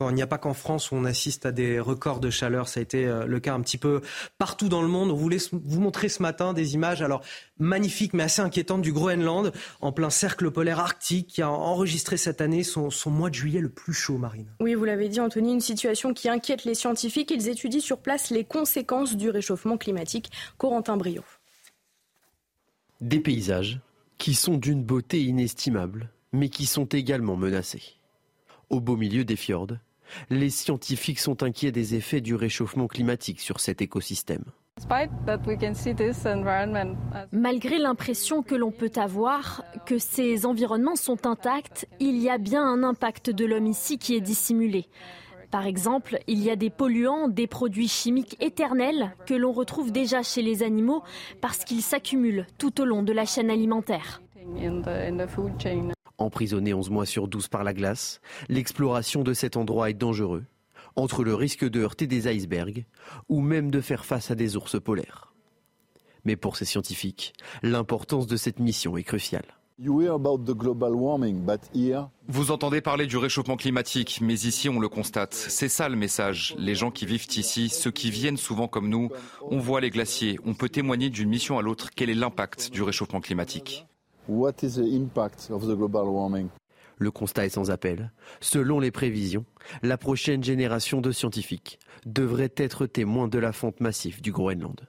il 0.08 0.14
n'y 0.14 0.22
a 0.22 0.26
pas 0.26 0.38
qu'en 0.38 0.54
France 0.54 0.90
où 0.90 0.94
on 0.94 1.04
assiste 1.04 1.44
à 1.44 1.52
des 1.52 1.78
records 1.78 2.20
de 2.20 2.30
chaleur. 2.30 2.68
Ça 2.68 2.80
a 2.80 2.82
été 2.82 3.06
euh, 3.06 3.26
le 3.26 3.40
cas 3.40 3.54
un 3.54 3.60
petit 3.60 3.76
peu 3.76 4.00
partout 4.38 4.68
dans 4.70 4.80
le 4.80 4.88
monde. 4.88 5.10
On 5.10 5.14
voulait 5.14 5.38
vous 5.52 5.80
montrer 5.80 6.08
ce 6.08 6.22
matin 6.22 6.54
des 6.54 6.74
images 6.74 7.02
alors 7.02 7.22
magnifiques 7.58 8.14
mais 8.14 8.22
assez 8.22 8.40
inquiétantes 8.40 8.80
du 8.80 8.92
Groenland, 8.92 9.52
en 9.82 9.92
plein 9.92 10.10
cercle 10.10 10.50
polaire 10.50 10.80
arctique, 10.80 11.26
qui 11.28 11.42
a 11.42 11.50
enregistré 11.50 12.16
cette 12.16 12.40
année 12.40 12.62
son, 12.62 12.90
mois 13.06 13.28
de 13.28 13.34
juillet 13.34 13.60
le 13.60 13.68
plus 13.68 13.92
chaud, 13.92 14.16
Marine. 14.16 14.46
Oui, 14.60 14.74
vous 14.74 14.84
l'avez 14.84 15.08
dit, 15.08 15.20
Anthony, 15.20 15.52
une 15.52 15.60
situation 15.60 16.14
qui 16.14 16.28
inquiète 16.28 16.64
les 16.64 16.74
scientifiques. 16.74 17.30
Ils 17.30 17.48
étudient 17.48 17.80
sur 17.80 17.98
place 17.98 18.30
les 18.30 18.44
conséquences 18.44 19.16
du 19.16 19.28
réchauffement 19.28 19.76
climatique. 19.76 20.30
Corentin 20.56 20.96
Brio. 20.96 21.22
Des 23.00 23.20
paysages 23.20 23.80
qui 24.18 24.34
sont 24.34 24.56
d'une 24.56 24.84
beauté 24.84 25.22
inestimable, 25.22 26.10
mais 26.32 26.48
qui 26.48 26.66
sont 26.66 26.84
également 26.84 27.36
menacés. 27.36 27.96
Au 28.68 28.80
beau 28.80 28.96
milieu 28.96 29.24
des 29.24 29.36
fjords, 29.36 29.78
les 30.30 30.50
scientifiques 30.50 31.20
sont 31.20 31.42
inquiets 31.42 31.72
des 31.72 31.94
effets 31.94 32.20
du 32.20 32.34
réchauffement 32.34 32.86
climatique 32.86 33.40
sur 33.40 33.60
cet 33.60 33.82
écosystème. 33.82 34.44
Malgré 37.32 37.78
l'impression 37.78 38.42
que 38.42 38.54
l'on 38.54 38.70
peut 38.70 38.92
avoir 38.96 39.64
que 39.84 39.98
ces 39.98 40.46
environnements 40.46 40.96
sont 40.96 41.26
intacts, 41.26 41.86
il 41.98 42.18
y 42.18 42.30
a 42.30 42.38
bien 42.38 42.64
un 42.64 42.82
impact 42.82 43.30
de 43.30 43.44
l'homme 43.44 43.66
ici 43.66 43.98
qui 43.98 44.14
est 44.14 44.20
dissimulé. 44.20 44.86
Par 45.50 45.66
exemple, 45.66 46.18
il 46.28 46.42
y 46.42 46.50
a 46.50 46.56
des 46.56 46.70
polluants, 46.70 47.28
des 47.28 47.48
produits 47.48 47.88
chimiques 47.88 48.36
éternels 48.40 49.14
que 49.26 49.34
l'on 49.34 49.52
retrouve 49.52 49.90
déjà 49.90 50.22
chez 50.22 50.42
les 50.42 50.62
animaux 50.62 51.02
parce 51.40 51.64
qu'ils 51.64 51.82
s'accumulent 51.82 52.46
tout 52.56 52.80
au 52.80 52.84
long 52.84 53.02
de 53.02 53.12
la 53.12 53.24
chaîne 53.24 53.50
alimentaire. 53.50 54.22
Emprisonné 56.20 56.74
11 56.74 56.90
mois 56.90 57.06
sur 57.06 57.28
12 57.28 57.48
par 57.48 57.64
la 57.64 57.72
glace, 57.72 58.20
l'exploration 58.50 59.22
de 59.22 59.32
cet 59.32 59.56
endroit 59.56 59.88
est 59.88 59.94
dangereux, 59.94 60.44
entre 60.94 61.24
le 61.24 61.34
risque 61.34 61.68
de 61.68 61.80
heurter 61.80 62.06
des 62.06 62.30
icebergs 62.30 62.84
ou 63.30 63.40
même 63.40 63.70
de 63.70 63.80
faire 63.80 64.04
face 64.04 64.30
à 64.30 64.34
des 64.34 64.54
ours 64.54 64.78
polaires. 64.78 65.32
Mais 66.26 66.36
pour 66.36 66.58
ces 66.58 66.66
scientifiques, 66.66 67.32
l'importance 67.62 68.26
de 68.26 68.36
cette 68.36 68.60
mission 68.60 68.98
est 68.98 69.02
cruciale. 69.02 69.46
Vous 72.28 72.50
entendez 72.50 72.82
parler 72.82 73.06
du 73.06 73.16
réchauffement 73.16 73.56
climatique, 73.56 74.18
mais 74.20 74.34
ici 74.34 74.68
on 74.68 74.78
le 74.78 74.90
constate. 74.90 75.32
C'est 75.32 75.70
ça 75.70 75.88
le 75.88 75.96
message. 75.96 76.54
Les 76.58 76.74
gens 76.74 76.90
qui 76.90 77.06
vivent 77.06 77.28
ici, 77.34 77.70
ceux 77.70 77.90
qui 77.90 78.10
viennent 78.10 78.36
souvent 78.36 78.68
comme 78.68 78.90
nous, 78.90 79.08
on 79.40 79.58
voit 79.58 79.80
les 79.80 79.88
glaciers, 79.88 80.38
on 80.44 80.52
peut 80.52 80.68
témoigner 80.68 81.08
d'une 81.08 81.30
mission 81.30 81.58
à 81.58 81.62
l'autre 81.62 81.88
quel 81.96 82.10
est 82.10 82.14
l'impact 82.14 82.70
du 82.70 82.82
réchauffement 82.82 83.22
climatique? 83.22 83.86
Le 86.98 87.10
constat 87.10 87.46
est 87.46 87.50
sans 87.50 87.70
appel. 87.70 88.12
Selon 88.40 88.78
les 88.78 88.90
prévisions, 88.90 89.44
la 89.82 89.96
prochaine 89.96 90.44
génération 90.44 91.00
de 91.00 91.12
scientifiques 91.12 91.78
devrait 92.06 92.52
être 92.56 92.86
témoin 92.86 93.28
de 93.28 93.38
la 93.38 93.52
fonte 93.52 93.80
massive 93.80 94.20
du 94.20 94.32
Groenland. 94.32 94.80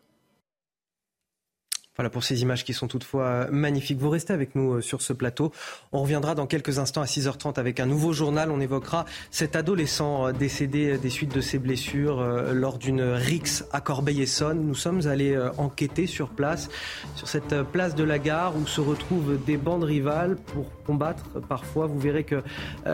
Voilà 2.01 2.09
pour 2.09 2.23
ces 2.23 2.41
images 2.41 2.65
qui 2.65 2.73
sont 2.73 2.87
toutefois 2.87 3.45
magnifiques. 3.51 3.99
Vous 3.99 4.09
restez 4.09 4.33
avec 4.33 4.55
nous 4.55 4.73
euh, 4.73 4.81
sur 4.81 5.03
ce 5.03 5.13
plateau. 5.13 5.51
On 5.91 6.01
reviendra 6.01 6.33
dans 6.33 6.47
quelques 6.47 6.79
instants 6.79 7.03
à 7.03 7.05
6h30 7.05 7.59
avec 7.59 7.79
un 7.79 7.85
nouveau 7.85 8.11
journal. 8.11 8.49
On 8.49 8.59
évoquera 8.59 9.05
cet 9.29 9.55
adolescent 9.55 10.25
euh, 10.25 10.31
décédé 10.31 10.97
des 10.97 11.09
suites 11.11 11.31
de 11.31 11.41
ses 11.41 11.59
blessures 11.59 12.19
euh, 12.19 12.53
lors 12.53 12.79
d'une 12.79 13.03
rixe 13.03 13.65
à 13.71 13.81
Corbeil-Essonne. 13.81 14.65
Nous 14.65 14.73
sommes 14.73 15.05
allés 15.05 15.37
enquêter 15.59 16.07
sur 16.07 16.29
place, 16.29 16.69
sur 17.15 17.27
cette 17.27 17.61
place 17.71 17.93
de 17.93 18.03
la 18.03 18.17
gare 18.17 18.55
où 18.57 18.65
se 18.65 18.81
retrouvent 18.81 19.37
des 19.45 19.57
bandes 19.57 19.83
rivales 19.83 20.37
pour 20.37 20.71
combattre 20.87 21.25
parfois. 21.47 21.85
Vous 21.85 21.99
verrez 21.99 22.23
que 22.23 22.41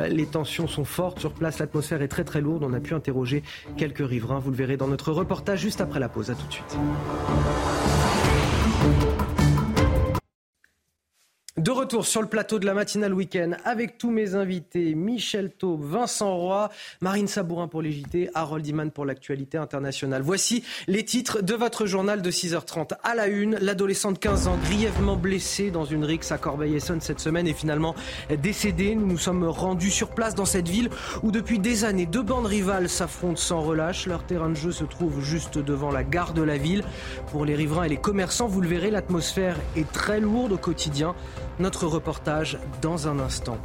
les 0.09 0.25
tensions 0.25 0.67
sont 0.67 0.83
fortes 0.83 1.19
sur 1.21 1.31
place. 1.31 1.59
L'atmosphère 1.59 2.01
est 2.01 2.09
très 2.09 2.25
très 2.25 2.41
lourde. 2.41 2.65
On 2.65 2.73
a 2.73 2.81
pu 2.81 2.93
interroger 2.93 3.41
quelques 3.77 4.05
riverains. 4.05 4.39
Vous 4.39 4.51
le 4.51 4.57
verrez 4.57 4.75
dans 4.75 4.89
notre 4.89 5.13
reportage 5.13 5.61
juste 5.61 5.79
après 5.79 6.01
la 6.01 6.09
pause. 6.09 6.29
À 6.29 6.35
tout 6.35 6.47
de 6.47 6.51
suite. 6.51 6.77
De 11.57 11.71
retour 11.71 12.05
sur 12.05 12.21
le 12.21 12.27
plateau 12.27 12.59
de 12.59 12.67
la 12.67 12.75
matinale 12.75 13.15
week-end 13.15 13.53
avec 13.65 13.97
tous 13.97 14.11
mes 14.11 14.35
invités, 14.35 14.93
Michel 14.93 15.49
Taube, 15.49 15.83
Vincent 15.83 16.37
Roy, 16.37 16.69
Marine 17.01 17.27
Sabourin 17.27 17.67
pour 17.67 17.81
les 17.81 17.91
JT, 17.91 18.29
Harold 18.35 18.67
Iman 18.67 18.91
pour 18.91 19.05
l'actualité 19.05 19.57
internationale. 19.57 20.21
Voici 20.21 20.63
les 20.85 21.03
titres 21.03 21.41
de 21.41 21.55
votre 21.55 21.87
journal 21.87 22.21
de 22.21 22.29
6h30. 22.29 22.91
À 23.01 23.15
la 23.15 23.25
une, 23.25 23.57
l'adolescent 23.59 24.11
de 24.11 24.19
15 24.19 24.47
ans 24.47 24.57
grièvement 24.65 25.15
blessé 25.15 25.71
dans 25.71 25.83
une 25.83 26.05
rixe 26.05 26.31
à 26.31 26.37
Corbeil-Essonne 26.37 27.01
cette 27.01 27.19
semaine 27.19 27.47
est 27.47 27.53
finalement 27.53 27.95
décédé. 28.29 28.93
Nous 28.93 29.07
nous 29.07 29.17
sommes 29.17 29.43
rendus 29.43 29.89
sur 29.89 30.09
place 30.09 30.35
dans 30.35 30.45
cette 30.45 30.69
ville 30.69 30.91
où 31.23 31.31
depuis 31.31 31.57
des 31.57 31.85
années 31.85 32.05
deux 32.05 32.21
bandes 32.21 32.45
rivales 32.45 32.87
s'affrontent 32.87 33.41
sans 33.41 33.61
relâche. 33.61 34.05
Leur 34.05 34.23
terrain 34.23 34.49
de 34.49 34.55
jeu 34.55 34.71
se 34.71 34.83
trouve 34.83 35.23
juste 35.23 35.57
devant 35.57 35.89
la 35.89 36.03
gare 36.03 36.33
de 36.33 36.43
la 36.43 36.57
ville. 36.57 36.83
Pour 37.31 37.45
les 37.45 37.55
riverains 37.55 37.85
et 37.85 37.89
les 37.89 37.97
commerçants, 37.97 38.45
vous 38.45 38.61
le 38.61 38.67
verrez, 38.67 38.91
l'atmosphère 38.91 39.57
est 39.75 39.91
très 39.91 40.19
lourde 40.19 40.51
au 40.51 40.57
quotidien. 40.57 41.15
Notre 41.59 41.87
reportage 41.87 42.59
dans 42.83 43.07
un 43.07 43.17
instant. 43.19 43.57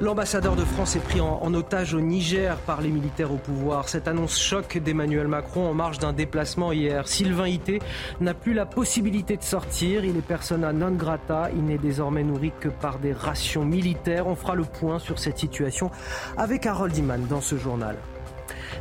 L'ambassadeur 0.00 0.54
de 0.54 0.64
France 0.64 0.94
est 0.94 1.00
pris 1.00 1.20
en, 1.20 1.52
otage 1.54 1.92
au 1.92 2.00
Niger 2.00 2.56
par 2.58 2.80
les 2.80 2.88
militaires 2.88 3.32
au 3.32 3.36
pouvoir. 3.36 3.88
Cette 3.88 4.06
annonce 4.06 4.40
choque 4.40 4.78
d'Emmanuel 4.78 5.26
Macron 5.26 5.68
en 5.68 5.74
marge 5.74 5.98
d'un 5.98 6.12
déplacement 6.12 6.70
hier. 6.70 7.08
Sylvain 7.08 7.48
Ité 7.48 7.80
n'a 8.20 8.32
plus 8.32 8.54
la 8.54 8.64
possibilité 8.64 9.36
de 9.36 9.42
sortir. 9.42 10.04
Il 10.04 10.16
est 10.16 10.22
persona 10.22 10.72
non 10.72 10.92
grata. 10.92 11.50
Il 11.54 11.64
n'est 11.64 11.78
désormais 11.78 12.22
nourri 12.22 12.52
que 12.60 12.68
par 12.68 12.98
des 13.00 13.12
rations 13.12 13.64
militaires. 13.64 14.28
On 14.28 14.36
fera 14.36 14.54
le 14.54 14.64
point 14.64 15.00
sur 15.00 15.18
cette 15.18 15.38
situation 15.38 15.90
avec 16.38 16.64
Harold 16.64 16.96
Iman 16.96 17.26
dans 17.28 17.40
ce 17.40 17.56
journal. 17.56 17.96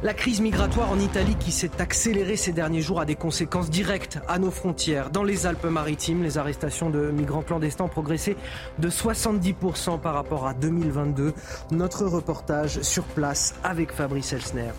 La 0.04 0.14
crise 0.14 0.42
migratoire 0.42 0.92
en 0.92 1.00
Italie 1.00 1.36
qui 1.40 1.52
s'est 1.52 1.82
accélérée 1.82 2.38
ces 2.38 2.52
derniers 2.52 2.82
jours 2.82 3.02
a 3.02 3.06
des 3.06 3.16
conséquences 3.16 3.70
directes 3.70 4.20
à 4.28 4.40
nos 4.40 4.52
frontières. 4.52 5.10
Dans 5.10 5.24
les 5.24 5.46
Alpes-Maritimes, 5.46 6.24
les 6.24 6.38
arrestations 6.38 6.90
de 6.90 7.12
migrants 7.12 7.42
clandestins 7.42 7.86
ont 7.86 7.90
progressé 7.90 8.36
de 8.80 8.90
70% 8.90 10.00
par 10.00 10.14
rapport 10.14 10.48
à 10.48 10.54
2022. 10.54 11.34
Notre 11.72 12.06
reportage 12.06 12.82
sur 12.82 13.04
place 13.04 13.56
avec 13.64 13.92
Fabrice 13.92 14.34
Elsner. 14.34 14.72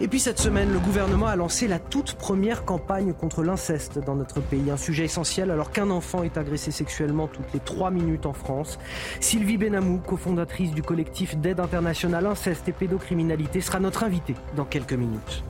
Et 0.00 0.08
puis 0.08 0.18
cette 0.18 0.40
semaine, 0.40 0.72
le 0.72 0.80
gouvernement 0.80 1.26
a 1.26 1.36
lancé 1.36 1.68
la 1.68 1.78
toute 1.78 2.14
première 2.14 2.64
campagne 2.64 3.12
contre 3.12 3.44
l'inceste 3.44 3.98
dans 3.98 4.16
notre 4.16 4.40
pays. 4.40 4.70
Un 4.70 4.76
sujet 4.76 5.04
essentiel 5.04 5.50
alors 5.52 5.70
qu'un 5.70 5.90
enfant 5.90 6.24
est 6.24 6.36
agressé 6.36 6.72
sexuellement 6.72 7.28
toutes 7.28 7.52
les 7.54 7.60
trois 7.60 7.90
minutes 7.90 8.26
en 8.26 8.32
France. 8.32 8.78
Sylvie 9.20 9.56
Benamou, 9.56 9.98
cofondatrice 9.98 10.72
du 10.72 10.82
collectif 10.82 11.36
d'aide 11.36 11.60
internationale 11.60 12.26
inceste 12.26 12.68
et 12.68 12.72
pédocriminalité, 12.72 13.60
sera 13.60 13.78
notre 13.78 14.02
invitée 14.02 14.34
dans 14.56 14.64
quelques 14.64 14.94
minutes. 14.94 15.44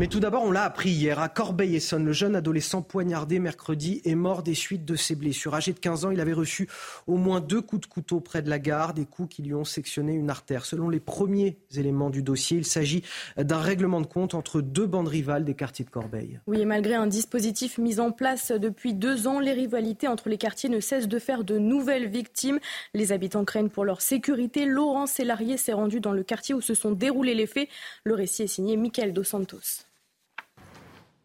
Mais 0.00 0.06
tout 0.06 0.20
d'abord, 0.20 0.44
on 0.44 0.52
l'a 0.52 0.62
appris 0.62 0.90
hier 0.90 1.18
à 1.18 1.28
Corbeil-Essonne. 1.28 2.04
Le 2.04 2.12
jeune 2.12 2.36
adolescent 2.36 2.82
poignardé 2.82 3.40
mercredi 3.40 4.00
est 4.04 4.14
mort 4.14 4.44
des 4.44 4.54
suites 4.54 4.84
de 4.84 4.94
ses 4.94 5.16
blessures. 5.16 5.56
Âgé 5.56 5.72
de 5.72 5.80
15 5.80 6.04
ans, 6.04 6.10
il 6.12 6.20
avait 6.20 6.32
reçu 6.32 6.68
au 7.08 7.16
moins 7.16 7.40
deux 7.40 7.60
coups 7.60 7.80
de 7.80 7.92
couteau 7.92 8.20
près 8.20 8.40
de 8.40 8.48
la 8.48 8.60
gare, 8.60 8.94
des 8.94 9.06
coups 9.06 9.34
qui 9.34 9.42
lui 9.42 9.54
ont 9.54 9.64
sectionné 9.64 10.12
une 10.12 10.30
artère. 10.30 10.66
Selon 10.66 10.88
les 10.88 11.00
premiers 11.00 11.58
éléments 11.76 12.10
du 12.10 12.22
dossier, 12.22 12.58
il 12.58 12.64
s'agit 12.64 13.02
d'un 13.36 13.58
règlement 13.58 14.00
de 14.00 14.06
compte 14.06 14.34
entre 14.34 14.60
deux 14.60 14.86
bandes 14.86 15.08
rivales 15.08 15.44
des 15.44 15.54
quartiers 15.54 15.84
de 15.84 15.90
Corbeil. 15.90 16.38
Oui, 16.46 16.60
et 16.60 16.64
malgré 16.64 16.94
un 16.94 17.08
dispositif 17.08 17.76
mis 17.76 17.98
en 17.98 18.12
place 18.12 18.52
depuis 18.52 18.94
deux 18.94 19.26
ans, 19.26 19.40
les 19.40 19.52
rivalités 19.52 20.06
entre 20.06 20.28
les 20.28 20.38
quartiers 20.38 20.68
ne 20.68 20.78
cessent 20.78 21.08
de 21.08 21.18
faire 21.18 21.42
de 21.42 21.58
nouvelles 21.58 22.08
victimes. 22.08 22.60
Les 22.94 23.10
habitants 23.10 23.44
craignent 23.44 23.68
pour 23.68 23.84
leur 23.84 24.00
sécurité. 24.00 24.64
Laurent 24.64 25.08
Sélarié 25.08 25.56
s'est 25.56 25.72
rendu 25.72 25.98
dans 25.98 26.12
le 26.12 26.22
quartier 26.22 26.54
où 26.54 26.60
se 26.60 26.74
sont 26.74 26.92
déroulés 26.92 27.34
les 27.34 27.48
faits. 27.48 27.68
Le 28.04 28.14
récit 28.14 28.44
est 28.44 28.46
signé 28.46 28.76
Michael 28.76 29.12
Dos 29.12 29.24
Santos. 29.24 29.87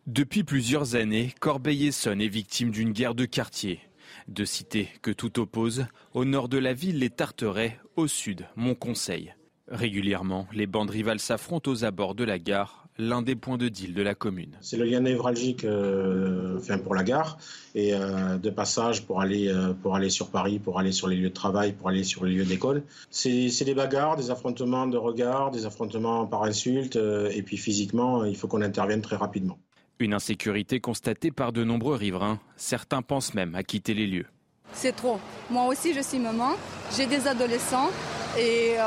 Depuis 0.08 0.44
plusieurs 0.44 0.96
années, 0.96 1.34
Corbeil-Essonne 1.40 2.20
est 2.20 2.28
victime 2.28 2.72
d'une 2.72 2.92
guerre 2.92 3.16
de 3.16 3.24
quartier. 3.24 3.80
Deux 4.28 4.46
cités 4.46 4.90
que 5.02 5.12
tout 5.12 5.40
oppose, 5.40 5.86
au 6.14 6.26
nord 6.26 6.50
de 6.50 6.58
la 6.58 6.74
ville 6.74 7.00
les 7.00 7.10
Tarterets, 7.10 7.80
au 7.96 8.08
sud 8.08 8.46
Montconseil. 8.58 9.34
Régulièrement, 9.70 10.46
les 10.52 10.68
bandes 10.68 10.90
rivales 10.90 11.22
s'affrontent 11.22 11.72
aux 11.72 11.86
abords 11.86 12.16
de 12.16 12.26
la 12.26 12.38
gare, 12.38 12.86
l'un 12.98 13.22
des 13.22 13.38
points 13.38 13.58
de 13.58 13.70
deal 13.70 13.94
de 13.94 14.02
la 14.02 14.14
commune. 14.14 14.58
C'est 14.60 14.76
le 14.76 14.84
lien 14.84 15.00
névralgique 15.00 15.64
euh, 15.64 16.60
pour 16.84 16.96
la 16.96 17.04
gare 17.04 17.38
et 17.74 17.94
euh, 17.94 18.38
de 18.38 18.50
passage 18.50 19.06
pour 19.06 19.22
aller, 19.22 19.48
euh, 19.48 19.72
pour 19.72 19.96
aller 19.96 20.10
sur 20.10 20.32
Paris, 20.32 20.60
pour 20.60 20.80
aller 20.80 20.92
sur 20.92 21.08
les 21.08 21.16
lieux 21.16 21.30
de 21.30 21.34
travail, 21.34 21.72
pour 21.72 21.88
aller 21.88 22.04
sur 22.04 22.26
les 22.26 22.36
lieux 22.36 22.44
d'école. 22.44 22.84
C'est 23.10 23.64
des 23.64 23.74
bagarres, 23.74 24.18
des 24.18 24.32
affrontements 24.32 24.86
de 24.86 24.98
regard, 24.98 25.50
des 25.50 25.66
affrontements 25.66 26.28
par 26.28 26.44
insulte 26.44 26.98
et 26.98 27.42
puis 27.42 27.56
physiquement, 27.56 28.26
il 28.26 28.36
faut 28.36 28.50
qu'on 28.50 28.62
intervienne 28.62 29.02
très 29.02 29.16
rapidement. 29.16 29.58
Une 30.04 30.14
insécurité 30.14 30.82
constatée 30.82 31.32
par 31.32 31.54
de 31.54 31.64
nombreux 31.64 31.96
riverains. 31.96 32.42
Certains 32.58 33.02
pensent 33.02 33.34
même 33.36 33.56
à 33.56 33.64
quitter 33.64 33.94
les 33.94 34.06
lieux. 34.06 34.26
C'est 34.74 34.94
trop. 34.94 35.18
Moi 35.50 35.66
aussi, 35.68 35.94
je 35.94 36.02
suis 36.02 36.20
maman. 36.20 36.58
J'ai 36.94 37.06
des 37.06 37.26
adolescents 37.26 37.90
et 38.38 38.76
euh, 38.80 38.84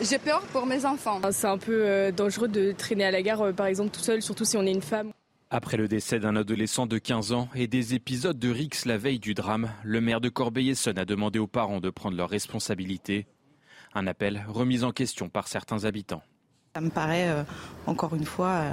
j'ai 0.00 0.20
peur 0.20 0.40
pour 0.52 0.66
mes 0.66 0.86
enfants. 0.86 1.20
C'est 1.32 1.48
un 1.48 1.58
peu 1.58 1.72
euh, 1.74 2.12
dangereux 2.12 2.46
de 2.46 2.70
traîner 2.70 3.04
à 3.04 3.10
la 3.10 3.20
gare, 3.20 3.46
euh, 3.46 3.52
par 3.52 3.66
exemple, 3.66 3.90
tout 3.90 4.00
seul, 4.00 4.22
surtout 4.22 4.44
si 4.44 4.56
on 4.56 4.64
est 4.64 4.70
une 4.70 4.80
femme. 4.80 5.10
Après 5.50 5.76
le 5.76 5.88
décès 5.88 6.20
d'un 6.20 6.36
adolescent 6.36 6.86
de 6.86 6.98
15 6.98 7.32
ans 7.32 7.48
et 7.56 7.66
des 7.66 7.94
épisodes 7.94 8.38
de 8.38 8.50
Rix 8.50 8.84
la 8.86 8.96
veille 8.96 9.18
du 9.18 9.34
drame, 9.34 9.72
le 9.82 10.00
maire 10.00 10.20
de 10.20 10.28
Corbeil-Essonne 10.28 10.98
a 10.98 11.04
demandé 11.04 11.40
aux 11.40 11.48
parents 11.48 11.80
de 11.80 11.90
prendre 11.90 12.16
leurs 12.16 12.30
responsabilités. 12.30 13.26
Un 13.92 14.06
appel 14.06 14.44
remis 14.46 14.84
en 14.84 14.92
question 14.92 15.30
par 15.30 15.48
certains 15.48 15.84
habitants. 15.84 16.22
Ça 16.76 16.80
me 16.80 16.90
paraît, 16.90 17.44
encore 17.88 18.14
une 18.14 18.24
fois, 18.24 18.66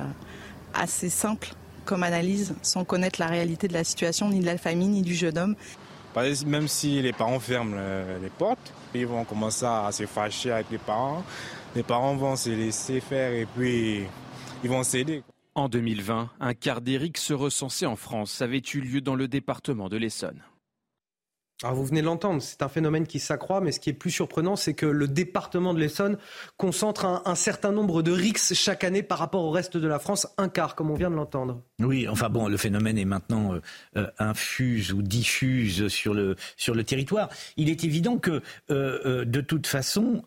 assez 0.76 1.10
simple 1.10 1.56
comme 1.88 2.04
analyse 2.04 2.54
sans 2.62 2.86
connaître 2.86 3.20
la 3.20 3.28
réalité 3.28 3.68
de 3.68 3.74
la 3.74 3.84
situation, 3.84 4.30
ni 4.30 4.42
de 4.42 4.46
la 4.46 4.60
famille, 4.60 4.90
ni 4.90 5.02
du 5.02 5.16
jeune 5.16 5.38
homme. 5.38 5.56
Même 6.46 6.68
si 6.68 7.02
les 7.02 7.14
parents 7.14 7.40
ferment 7.40 7.76
les 8.22 8.30
portes, 8.30 8.74
ils 8.96 9.06
vont 9.06 9.24
commencer 9.24 9.66
à 9.66 9.92
se 9.92 10.06
fâcher 10.06 10.52
avec 10.52 10.68
les 10.72 10.80
parents. 10.80 11.24
Les 11.76 11.84
parents 11.84 12.16
vont 12.16 12.36
se 12.36 12.50
laisser 12.50 13.00
faire 13.00 13.34
et 13.34 13.46
puis 13.46 14.04
ils 14.64 14.70
vont 14.70 14.84
céder. 14.84 15.24
En 15.54 15.70
2020, 15.70 16.30
un 16.40 16.54
quart 16.54 16.82
d'Éric 16.82 17.18
se 17.18 17.34
recensé 17.34 17.86
en 17.86 17.96
France 17.96 18.42
avait 18.42 18.62
eu 18.74 18.80
lieu 18.80 19.02
dans 19.02 19.16
le 19.16 19.28
département 19.28 19.90
de 19.90 19.98
l'Essonne. 19.98 20.42
Vous 21.64 21.86
venez 21.86 22.02
de 22.02 22.06
l'entendre, 22.06 22.40
c'est 22.40 22.62
un 22.62 22.68
phénomène 22.68 23.08
qui 23.08 23.20
s'accroît, 23.20 23.62
mais 23.62 23.72
ce 23.72 23.80
qui 23.80 23.90
est 23.90 23.94
plus 23.94 24.12
surprenant, 24.12 24.56
c'est 24.56 24.76
que 24.76 24.86
le 24.86 25.08
département 25.08 25.74
de 25.74 25.80
l'Essonne 25.80 26.20
concentre 26.56 27.24
un, 27.26 27.34
certain 27.34 27.72
nombre 27.72 28.04
de 28.04 28.12
rixes 28.12 28.54
chaque 28.54 28.84
année 28.84 29.02
par 29.02 29.18
rapport 29.18 29.44
au 29.44 29.50
reste 29.50 29.76
de 29.76 29.88
la 29.88 29.98
France, 29.98 30.28
un 30.38 30.50
quart, 30.50 30.76
comme 30.76 30.92
on 30.92 30.94
vient 30.94 31.10
de 31.10 31.16
l'entendre. 31.16 31.64
Oui, 31.80 32.08
enfin 32.08 32.30
bon, 32.30 32.48
le 32.48 32.58
phénomène 32.58 33.00
est 33.00 33.06
maintenant 33.06 33.56
euh, 33.56 33.62
euh, 33.96 34.08
infuse 34.20 34.94
ou 34.94 35.02
diffuse 35.02 35.88
sur 35.88 36.14
le, 36.14 36.36
territoire. 36.84 37.30
Il 37.58 37.70
est 37.70 37.84
évident 37.84 38.20
que, 38.20 38.44
euh, 38.70 39.26
de 39.26 39.42
toute 39.42 39.66
façon, 39.66 40.24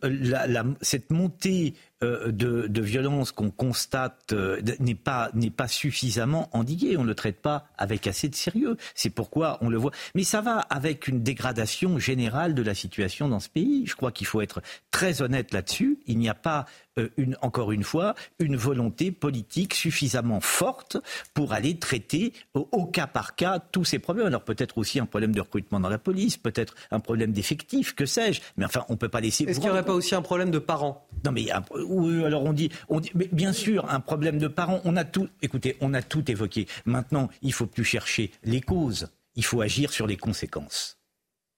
cette 0.80 1.12
montée 1.12 1.74
de, 2.02 2.66
de, 2.66 2.80
violence 2.82 3.30
qu'on 3.30 3.50
constate 3.50 4.32
euh, 4.32 4.60
n'est 4.78 4.94
pas 4.94 5.30
n'est 5.34 5.50
pas 5.50 5.68
suffisamment 5.68 6.48
endiguée. 6.52 6.96
On 6.96 7.02
ne 7.02 7.08
le 7.08 7.14
traite 7.14 7.42
pas 7.42 7.66
avec 7.76 8.06
assez 8.06 8.28
de 8.28 8.34
sérieux. 8.34 8.78
C'est 8.94 9.10
pourquoi 9.10 9.58
on 9.60 9.68
le 9.68 9.76
voit. 9.76 9.92
Mais 10.14 10.24
ça 10.24 10.40
va 10.40 10.60
avec 10.70 11.08
une 11.08 11.22
dégradation 11.22 11.98
générale 11.98 12.54
de 12.54 12.62
la 12.62 12.74
situation 12.74 13.28
dans 13.28 13.40
ce 13.40 13.50
pays. 13.50 13.84
Je 13.86 13.96
crois 13.96 14.12
qu'il 14.12 14.26
faut 14.26 14.40
être 14.40 14.62
très 14.90 15.20
honnête 15.20 15.52
là-dessus. 15.52 15.98
Il 16.06 16.18
n'y 16.18 16.28
a 16.30 16.34
pas 16.34 16.64
euh, 16.64 16.89
une, 17.16 17.36
encore 17.40 17.72
une 17.72 17.84
fois, 17.84 18.14
une 18.38 18.56
volonté 18.56 19.12
politique 19.12 19.74
suffisamment 19.74 20.40
forte 20.40 20.96
pour 21.34 21.52
aller 21.52 21.78
traiter 21.78 22.32
au, 22.54 22.86
cas 22.86 23.06
par 23.06 23.36
cas 23.36 23.58
tous 23.58 23.84
ces 23.84 23.98
problèmes. 23.98 24.26
Alors 24.26 24.44
peut-être 24.44 24.78
aussi 24.78 24.98
un 24.98 25.06
problème 25.06 25.32
de 25.32 25.40
recrutement 25.40 25.80
dans 25.80 25.88
la 25.88 25.98
police, 25.98 26.36
peut-être 26.36 26.74
un 26.90 27.00
problème 27.00 27.32
d'effectifs, 27.32 27.94
que 27.94 28.06
sais-je. 28.06 28.40
Mais 28.56 28.64
enfin, 28.64 28.84
on 28.88 28.94
ne 28.94 28.98
peut 28.98 29.08
pas 29.08 29.20
laisser. 29.20 29.44
Est-ce 29.44 29.60
qu'il 29.60 29.68
n'y 29.68 29.72
aurait 29.72 29.84
pas 29.84 29.94
aussi 29.94 30.14
un 30.14 30.22
problème 30.22 30.50
de 30.50 30.58
parents? 30.58 31.06
Non, 31.24 31.32
mais 31.32 31.46
oui, 31.74 32.24
alors 32.24 32.44
on 32.44 32.52
dit, 32.52 32.70
on 32.88 33.00
dit, 33.00 33.10
mais 33.14 33.28
bien 33.32 33.52
sûr, 33.52 33.90
un 33.90 34.00
problème 34.00 34.38
de 34.38 34.48
parents. 34.48 34.80
On 34.84 34.96
a 34.96 35.04
tout. 35.04 35.28
Écoutez, 35.42 35.76
on 35.80 35.94
a 35.94 36.02
tout 36.02 36.30
évoqué. 36.30 36.66
Maintenant, 36.84 37.28
il 37.42 37.52
faut 37.52 37.66
plus 37.66 37.84
chercher 37.84 38.30
les 38.44 38.60
causes. 38.60 39.08
Il 39.36 39.44
faut 39.44 39.60
agir 39.60 39.92
sur 39.92 40.06
les 40.06 40.16
conséquences. 40.16 40.98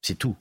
C'est 0.03 0.18
tout. 0.18 0.37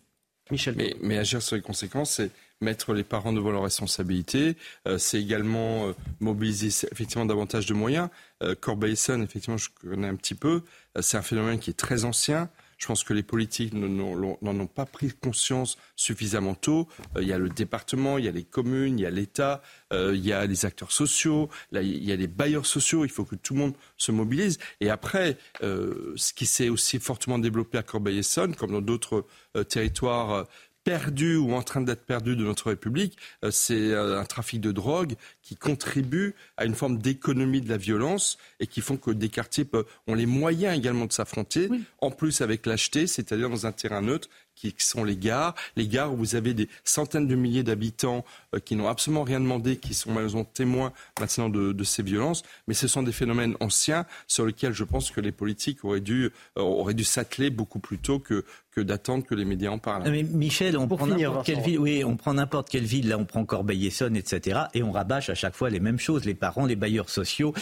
Michel. 0.50 0.76
Mais, 0.76 0.96
mais, 1.02 1.18
agir 1.18 1.42
sur 1.42 1.56
les 1.56 1.62
conséquences, 1.62 2.12
c'est 2.12 2.32
mettre 2.62 2.94
les 2.94 3.04
parents 3.04 3.34
devant 3.34 3.52
leurs 3.52 3.64
responsabilités. 3.64 4.56
Euh, 4.88 4.98
c'est 4.98 5.22
également 5.22 5.88
euh, 5.88 5.94
mobiliser 6.20 6.88
effectivement 6.92 7.26
davantage 7.26 7.66
de 7.66 7.74
moyens. 7.74 8.10
Euh, 8.44 8.56
Corbeil-Essonne, 8.56 9.24
effectivement, 9.24 9.58
je 9.58 9.70
connais 9.82 10.08
un 10.08 10.16
petit 10.16 10.36
peu. 10.36 10.64
Euh, 10.98 11.02
c'est 11.02 11.18
un 11.18 11.22
phénomène 11.22 11.60
qui 11.60 11.72
est 11.72 11.78
très 11.78 12.06
ancien. 12.06 12.50
Je 12.78 12.88
pense 12.88 13.04
que 13.04 13.14
les 13.14 13.22
politiques 13.22 13.76
n'en 13.76 14.42
ont 14.42 14.68
pas 14.68 14.88
pris 14.88 15.12
conscience 15.12 15.78
suffisamment 15.96 16.56
tôt. 16.56 16.88
il 17.16 17.28
y 17.28 17.32
a 17.32 17.38
le 17.38 17.48
département, 17.48 18.18
il 18.18 18.26
y 18.26 18.28
a 18.28 18.32
les 18.32 18.44
communes, 18.44 18.98
il 18.98 19.04
y 19.04 19.06
a 19.06 19.12
l'État, 19.12 19.62
il 19.92 20.26
y 20.26 20.34
a 20.34 20.48
les 20.48 20.66
acteurs 20.66 20.92
sociaux, 20.92 21.48
il 21.74 22.04
y 22.04 22.12
a 22.12 22.16
les 22.16 22.26
bailleurs 22.26 22.66
sociaux. 22.66 23.06
Il 23.06 23.12
faut 23.12 23.24
que 23.24 23.36
tout 23.36 23.54
le 23.54 23.60
monde 23.60 23.74
se 23.98 24.12
mobilise. 24.12 24.58
Et 24.80 24.90
après, 24.90 25.38
ce 25.62 26.34
qui 26.34 26.48
s'est 26.48 26.70
aussi 26.70 26.98
fortement 26.98 27.38
développé 27.38 27.78
à 27.78 27.84
Corbeil-Essonne, 27.84 28.56
comme 28.56 28.72
dans 28.72 28.82
d'autres 28.82 29.28
territoires 29.70 30.48
perdu 30.84 31.38
ou 31.38 31.54
en 31.54 31.62
train 31.62 31.82
d'être 31.82 32.06
perdu 32.06 32.36
de 32.36 32.44
notre 32.44 32.70
République, 32.70 33.18
euh, 33.44 33.52
c'est 33.52 33.92
euh, 33.92 34.20
un 34.20 34.26
trafic 34.26 34.62
de 34.62 34.72
drogue 34.72 35.16
qui 35.52 35.58
contribue 35.58 36.34
à 36.56 36.64
une 36.64 36.76
forme 36.76 36.98
d'économie 37.00 37.60
de 37.60 37.68
la 37.68 37.76
violence 37.76 38.38
et 38.62 38.68
qui 38.68 38.80
font 38.80 38.96
que 38.96 39.12
des 39.12 39.28
quartiers 39.28 39.68
ont 40.08 40.14
les 40.14 40.26
moyens 40.26 40.78
également 40.78 41.08
de 41.08 41.12
s'affronter, 41.12 41.68
en 42.00 42.10
plus 42.10 42.40
avec 42.40 42.66
l'acheter, 42.66 43.06
c'est-à-dire 43.06 43.50
dans 43.50 43.66
un 43.66 43.74
terrain 43.74 44.02
neutre 44.02 44.30
qui 44.56 44.74
sont 44.78 45.04
les 45.04 45.18
gares. 45.18 45.56
Les 45.76 45.88
gares 45.88 46.14
où 46.14 46.18
vous 46.18 46.36
avez 46.36 46.54
des 46.54 46.70
centaines 46.84 47.28
de 47.28 47.36
milliers 47.36 47.64
d'habitants 47.64 48.24
euh, 48.54 48.60
qui 48.60 48.76
n'ont 48.76 48.88
absolument 48.88 49.24
rien 49.24 49.40
demandé, 49.40 49.78
qui 49.78 49.94
sont 49.94 50.12
malheureusement 50.12 50.46
témoins 50.46 50.94
maintenant 51.20 51.50
de, 51.50 51.84
ces 51.84 52.04
violences. 52.04 52.44
Mais 52.68 52.74
ce 52.74 52.88
sont 52.88 53.04
des 53.04 53.12
phénomènes 53.12 53.56
anciens 53.60 54.06
sur 54.28 54.46
lesquels 54.46 54.74
je 54.74 54.84
pense 54.84 55.12
que 55.12 55.22
les 55.22 55.32
politiques 55.32 55.84
auraient 55.84 56.00
dû, 56.00 56.26
euh, 56.58 56.62
auraient 56.62 56.94
dû 56.94 57.04
s'atteler 57.04 57.50
beaucoup 57.50 57.80
plus 57.80 57.98
tôt 57.98 58.20
que, 58.20 58.46
que 58.72 58.82
d'attendre 58.82 59.26
que 59.26 59.36
les 59.36 59.46
médias 59.46 59.72
en 59.72 59.80
parlent. 59.80 60.10
Mais 60.10 60.24
Michel, 60.24 60.78
on 60.78 60.88
prend 60.88 61.08
n'importe 61.08 61.46
quelle 61.46 61.62
ville, 61.62 61.80
oui, 61.80 62.04
on 62.04 62.16
prend 62.16 62.34
n'importe 62.34 62.70
quelle 62.70 62.86
ville, 62.86 63.10
là 63.10 63.18
on 63.18 63.26
prend 63.26 63.44
Corbeil-Essonne, 63.46 64.16
etc. 64.16 64.62
Et 64.74 64.84
on 64.84 64.92
rabâche 64.92 65.30
à 65.30 65.36
chaque 65.42 65.56
fois 65.56 65.72
les 65.72 65.80
mêmes 65.80 66.00
choses, 66.00 66.26
les 66.26 66.36
parents, 66.36 66.68
les 66.68 66.76
bailleurs 66.76 67.10
sociaux. 67.10 67.54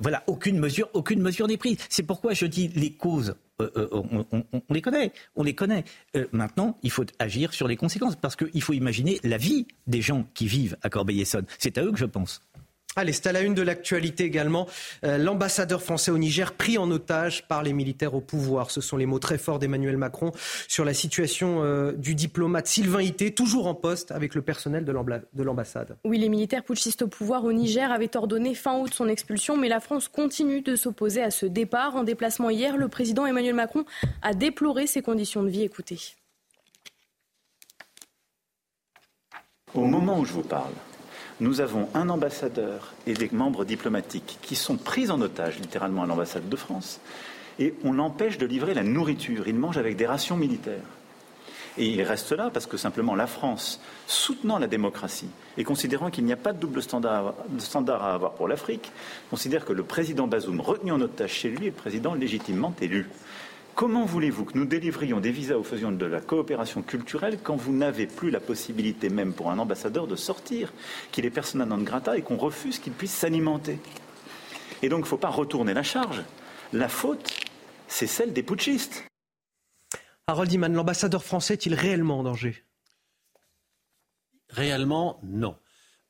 voilà, 0.00 0.24
aucune 0.26 0.58
mesure, 0.58 0.88
aucune 0.94 1.20
mesure 1.20 1.46
n'est 1.46 1.58
prise. 1.58 1.76
C'est 1.90 2.02
pourquoi 2.02 2.32
je 2.32 2.46
dis 2.46 2.68
les 2.68 2.92
causes 2.92 3.34
euh, 3.60 3.70
euh, 3.76 4.24
on, 4.52 4.74
les 4.74 4.80
connaît, 4.80 5.12
on 5.36 5.42
les 5.42 5.54
connaît. 5.54 5.84
Euh, 6.16 6.26
maintenant, 6.32 6.78
il 6.82 6.90
faut 6.90 7.04
agir 7.18 7.52
sur 7.52 7.68
les 7.68 7.76
conséquences 7.76 8.16
parce 8.16 8.34
qu'il 8.34 8.62
faut 8.62 8.72
imaginer 8.72 9.20
la 9.22 9.36
vie 9.36 9.66
des 9.86 10.00
gens 10.00 10.24
qui 10.34 10.46
vivent 10.46 10.76
à 10.82 10.88
Corbeil-Essonne. 10.88 11.44
C'est 11.58 11.76
à 11.78 11.84
eux 11.84 11.92
que 11.92 11.98
je 11.98 12.06
pense. 12.06 12.40
Allez, 12.94 13.12
c'est 13.12 13.26
à 13.26 13.32
la 13.32 13.40
une 13.40 13.54
de 13.54 13.62
l'actualité 13.62 14.24
également. 14.24 14.66
Euh, 15.04 15.16
l'ambassadeur 15.16 15.82
français 15.82 16.10
au 16.10 16.18
Niger 16.18 16.52
pris 16.52 16.76
en 16.76 16.90
otage 16.90 17.48
par 17.48 17.62
les 17.62 17.72
militaires 17.72 18.14
au 18.14 18.20
pouvoir. 18.20 18.70
Ce 18.70 18.82
sont 18.82 18.98
les 18.98 19.06
mots 19.06 19.18
très 19.18 19.38
forts 19.38 19.58
d'Emmanuel 19.58 19.96
Macron 19.96 20.30
sur 20.68 20.84
la 20.84 20.92
situation 20.92 21.62
euh, 21.64 21.92
du 21.92 22.14
diplomate 22.14 22.66
Sylvain 22.66 23.00
Ité, 23.00 23.32
toujours 23.32 23.66
en 23.66 23.74
poste 23.74 24.10
avec 24.10 24.34
le 24.34 24.42
personnel 24.42 24.84
de 24.84 25.42
l'ambassade. 25.42 25.96
Oui, 26.04 26.18
les 26.18 26.28
militaires 26.28 26.64
putschistes 26.64 27.00
au 27.00 27.08
pouvoir 27.08 27.44
au 27.44 27.52
Niger 27.54 27.90
avaient 27.90 28.14
ordonné 28.14 28.54
fin 28.54 28.78
août 28.78 28.92
son 28.92 29.08
expulsion, 29.08 29.56
mais 29.56 29.68
la 29.70 29.80
France 29.80 30.08
continue 30.08 30.60
de 30.60 30.76
s'opposer 30.76 31.22
à 31.22 31.30
ce 31.30 31.46
départ. 31.46 31.96
En 31.96 32.02
déplacement 32.04 32.50
hier, 32.50 32.76
le 32.76 32.88
président 32.88 33.24
Emmanuel 33.24 33.54
Macron 33.54 33.86
a 34.20 34.34
déploré 34.34 34.86
ses 34.86 35.00
conditions 35.00 35.42
de 35.42 35.48
vie. 35.48 35.62
Écoutez. 35.62 35.98
Au 39.74 39.84
moment 39.86 40.18
où 40.18 40.26
je 40.26 40.32
vous 40.34 40.42
parle, 40.42 40.72
nous 41.42 41.60
avons 41.60 41.88
un 41.94 42.08
ambassadeur 42.08 42.92
et 43.06 43.14
des 43.14 43.28
membres 43.32 43.64
diplomatiques 43.64 44.38
qui 44.42 44.54
sont 44.54 44.76
pris 44.76 45.10
en 45.10 45.20
otage 45.20 45.58
littéralement 45.58 46.04
à 46.04 46.06
l'ambassade 46.06 46.48
de 46.48 46.56
France 46.56 47.00
et 47.58 47.74
on 47.84 47.92
l'empêche 47.92 48.38
de 48.38 48.46
livrer 48.46 48.74
la 48.74 48.84
nourriture. 48.84 49.48
Il 49.48 49.56
mange 49.56 49.76
avec 49.76 49.96
des 49.96 50.06
rations 50.06 50.36
militaires. 50.36 50.84
Et 51.78 51.86
il 51.86 52.02
reste 52.02 52.32
là 52.32 52.50
parce 52.52 52.66
que 52.66 52.76
simplement 52.76 53.14
la 53.14 53.26
France, 53.26 53.80
soutenant 54.06 54.58
la 54.58 54.68
démocratie 54.68 55.30
et 55.56 55.64
considérant 55.64 56.10
qu'il 56.10 56.24
n'y 56.24 56.32
a 56.32 56.36
pas 56.36 56.52
de 56.52 56.58
double 56.58 56.82
standard, 56.82 57.34
à 57.88 58.14
avoir 58.14 58.32
pour 58.32 58.46
l'Afrique, 58.46 58.92
considère 59.28 59.64
que 59.64 59.72
le 59.72 59.82
président 59.82 60.28
Bazoum, 60.28 60.60
retenu 60.60 60.92
en 60.92 61.00
otage 61.00 61.32
chez 61.32 61.48
lui, 61.48 61.66
est 61.66 61.70
président 61.72 62.14
légitimement 62.14 62.74
élu. 62.80 63.08
Comment 63.74 64.04
voulez-vous 64.04 64.44
que 64.44 64.58
nous 64.58 64.66
délivrions 64.66 65.18
des 65.18 65.30
visas 65.30 65.56
ou 65.56 65.64
faisions 65.64 65.92
de 65.92 66.06
la 66.06 66.20
coopération 66.20 66.82
culturelle 66.82 67.38
quand 67.42 67.56
vous 67.56 67.72
n'avez 67.72 68.06
plus 68.06 68.30
la 68.30 68.38
possibilité 68.40 69.08
même 69.08 69.32
pour 69.32 69.50
un 69.50 69.58
ambassadeur 69.58 70.06
de 70.06 70.14
sortir, 70.14 70.72
qu'il 71.10 71.24
est 71.24 71.30
persona 71.30 71.64
non 71.64 71.78
grata 71.78 72.18
et 72.18 72.22
qu'on 72.22 72.36
refuse 72.36 72.78
qu'il 72.78 72.92
puisse 72.92 73.14
s'alimenter? 73.14 73.78
Et 74.82 74.88
donc 74.88 75.00
il 75.00 75.02
ne 75.02 75.08
faut 75.08 75.16
pas 75.16 75.30
retourner 75.30 75.72
la 75.72 75.82
charge. 75.82 76.22
La 76.72 76.88
faute, 76.88 77.34
c'est 77.88 78.06
celle 78.06 78.32
des 78.32 78.42
putschistes. 78.42 79.04
Harold 80.26 80.52
Iman, 80.52 80.72
l'ambassadeur 80.72 81.24
français 81.24 81.54
est-il 81.54 81.74
réellement 81.74 82.20
en 82.20 82.22
danger? 82.24 82.64
Réellement, 84.50 85.18
non. 85.22 85.56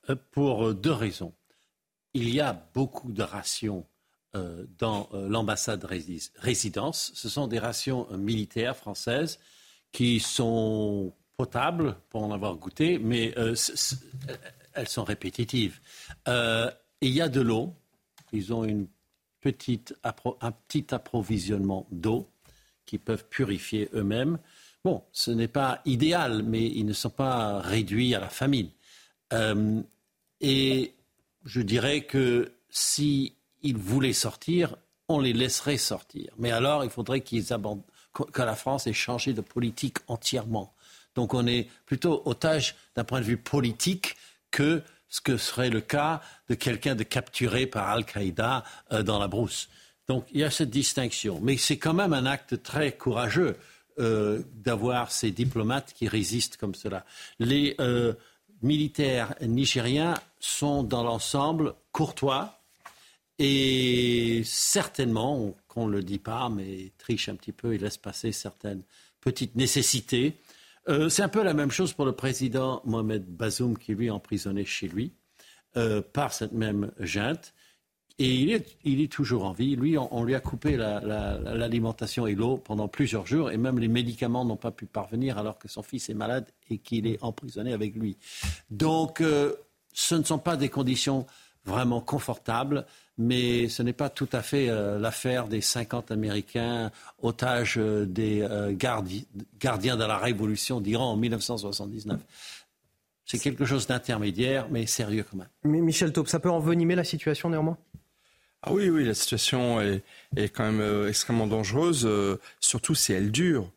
Euh, 0.09 0.15
pour 0.31 0.73
deux 0.73 0.91
raisons. 0.91 1.33
Il 2.13 2.29
y 2.29 2.41
a 2.41 2.53
beaucoup 2.73 3.11
de 3.11 3.23
rations 3.23 3.87
euh, 4.35 4.65
dans 4.79 5.09
euh, 5.13 5.29
l'ambassade 5.29 5.85
résidence. 6.39 7.11
Ce 7.13 7.29
sont 7.29 7.45
des 7.45 7.59
rations 7.59 8.07
euh, 8.11 8.17
militaires 8.17 8.75
françaises 8.75 9.39
qui 9.91 10.19
sont 10.19 11.13
potables 11.37 11.95
pour 12.09 12.23
en 12.23 12.31
avoir 12.31 12.55
goûté, 12.55 12.97
mais 12.97 13.35
elles 13.35 14.87
sont 14.87 15.03
répétitives. 15.03 15.79
il 16.25 16.73
y 17.09 17.21
a 17.21 17.29
de 17.29 17.41
l'eau. 17.41 17.75
Ils 18.31 18.51
ont 18.53 18.63
une 18.63 18.87
petite, 19.39 19.93
un 20.03 20.51
petit 20.51 20.87
approvisionnement 20.95 21.85
d'eau 21.91 22.27
qu'ils 22.87 23.01
peuvent 23.01 23.25
purifier 23.29 23.87
eux-mêmes. 23.93 24.39
Bon, 24.83 25.03
ce 25.11 25.29
n'est 25.29 25.47
pas 25.47 25.81
idéal, 25.85 26.41
mais 26.41 26.65
ils 26.65 26.87
ne 26.87 26.93
sont 26.93 27.11
pas 27.11 27.59
réduits 27.59 28.15
à 28.15 28.19
la 28.19 28.29
famine. 28.29 28.71
et 30.41 30.95
je 31.45 31.61
dirais 31.61 32.01
que 32.05 32.51
si 32.71 33.35
ils 33.63 33.77
voulaient 33.77 34.13
sortir, 34.13 34.75
on 35.07 35.19
les 35.19 35.33
laisserait 35.33 35.77
sortir. 35.77 36.31
Mais 36.37 36.51
alors, 36.51 36.83
il 36.83 36.89
faudrait 36.89 37.21
que 37.21 38.41
la 38.41 38.55
France 38.55 38.87
ait 38.87 38.93
changé 38.93 39.33
de 39.33 39.41
politique 39.41 39.97
entièrement. 40.07 40.73
Donc 41.15 41.33
on 41.33 41.45
est 41.45 41.67
plutôt 41.85 42.21
otage 42.25 42.75
d'un 42.95 43.03
point 43.03 43.19
de 43.19 43.25
vue 43.25 43.37
politique 43.37 44.15
que 44.51 44.81
ce 45.09 45.21
que 45.21 45.37
serait 45.37 45.69
le 45.69 45.81
cas 45.81 46.21
de 46.49 46.55
quelqu'un 46.55 46.95
de 46.95 47.03
capturé 47.03 47.67
par 47.67 47.89
Al-Qaïda 47.89 48.63
euh, 48.91 49.03
dans 49.03 49.19
la 49.19 49.27
brousse. 49.27 49.69
Donc 50.07 50.25
il 50.31 50.41
y 50.41 50.43
a 50.43 50.49
cette 50.49 50.71
distinction. 50.71 51.39
Mais 51.41 51.57
c'est 51.57 51.77
quand 51.77 51.93
même 51.93 52.13
un 52.13 52.25
acte 52.25 52.63
très 52.63 52.93
courageux 52.93 53.55
euh, 53.99 54.41
d'avoir 54.55 55.11
ces 55.11 55.29
diplomates 55.29 55.93
qui 55.93 56.07
résistent 56.07 56.57
comme 56.57 56.73
cela. 56.73 57.05
Les 57.37 57.75
euh, 57.79 58.13
militaires 58.63 59.35
nigériens 59.41 60.15
sont 60.39 60.81
dans 60.81 61.03
l'ensemble 61.03 61.75
courtois, 61.91 62.62
et 63.39 64.43
certainement, 64.45 65.55
qu'on 65.67 65.87
ne 65.87 65.93
le 65.93 66.03
dit 66.03 66.19
pas, 66.19 66.49
mais 66.49 66.91
triche 66.97 67.29
un 67.29 67.35
petit 67.35 67.51
peu, 67.51 67.73
il 67.75 67.81
laisse 67.81 67.97
passer 67.97 68.31
certaines 68.31 68.83
petites 69.21 69.55
nécessités. 69.55 70.37
Euh, 70.89 71.09
c'est 71.09 71.23
un 71.23 71.29
peu 71.29 71.43
la 71.43 71.53
même 71.53 71.71
chose 71.71 71.93
pour 71.93 72.05
le 72.05 72.11
président 72.11 72.81
Mohamed 72.85 73.25
Bazoum, 73.25 73.77
qui 73.77 73.93
lui 73.95 74.07
est 74.07 74.11
emprisonné 74.11 74.65
chez 74.65 74.87
lui 74.87 75.13
euh, 75.77 76.01
par 76.01 76.33
cette 76.33 76.51
même 76.51 76.91
junte. 76.99 77.53
Et 78.19 78.35
il 78.35 78.51
est, 78.51 78.77
il 78.83 79.01
est, 79.01 79.11
toujours 79.11 79.45
en 79.45 79.53
vie. 79.53 79.75
Lui, 79.75 79.97
on, 79.97 80.23
lui 80.23 80.35
a 80.35 80.39
coupé 80.39 80.77
l'alimentation 80.77 82.27
et 82.27 82.35
l'eau 82.35 82.57
pendant 82.57 82.87
plusieurs 82.87 83.25
jours, 83.25 83.49
et 83.49 83.57
même 83.57 83.79
les 83.79 83.87
médicaments 83.87 84.45
n'ont 84.45 84.55
pas 84.55 84.69
pu 84.69 84.85
parvenir 84.85 85.39
alors 85.39 85.57
que 85.57 85.67
son 85.67 85.81
fils 85.81 86.09
est 86.09 86.13
malade 86.13 86.45
et 86.69 86.77
qu'il 86.77 87.07
est 87.07 87.17
emprisonné 87.23 87.73
avec 87.73 87.95
lui. 87.95 88.17
Donc, 88.69 89.19
euh, 89.19 89.55
ce 89.93 90.13
ne 90.13 90.23
sont 90.23 90.37
pas 90.37 90.57
des 90.57 90.69
conditions 90.69 91.25
vraiment 91.65 92.01
confortables 92.01 92.85
mais 93.17 93.69
ce 93.69 93.83
n'est 93.83 93.93
pas 93.93 94.09
tout 94.09 94.29
à 94.31 94.41
fait 94.41 94.69
euh, 94.69 94.97
l'affaire 94.97 95.47
des 95.47 95.61
50 95.61 96.11
Américains 96.11 96.91
otages 97.21 97.75
euh, 97.77 98.05
des 98.05 98.41
euh, 98.41 98.73
gardiens 98.75 99.97
de 99.97 100.03
la 100.03 100.17
révolution 100.17 100.81
d'Iran 100.81 101.11
en 101.11 101.17
1979. 101.17 102.19
C'est 103.25 103.39
quelque 103.39 103.65
chose 103.65 103.87
d'intermédiaire, 103.87 104.67
mais 104.69 104.85
sérieux 104.85 105.25
quand 105.29 105.37
même. 105.37 105.47
Mais 105.63 105.79
Michel 105.79 106.11
Taub, 106.11 106.27
ça 106.27 106.39
peut 106.39 106.49
envenimer 106.49 106.95
la 106.95 107.03
situation 107.03 107.49
néanmoins? 107.49 107.77
Ah 108.63 108.73
oui, 108.73 108.89
oui, 108.89 109.05
la 109.05 109.13
situation 109.13 109.81
est, 109.81 110.03
est 110.35 110.49
quand 110.49 110.71
même 110.71 111.07
extrêmement 111.07 111.47
dangereuse, 111.47 112.09
surtout 112.59 112.95
si 112.95 113.11
elle 113.11 113.31
dure. 113.31 113.69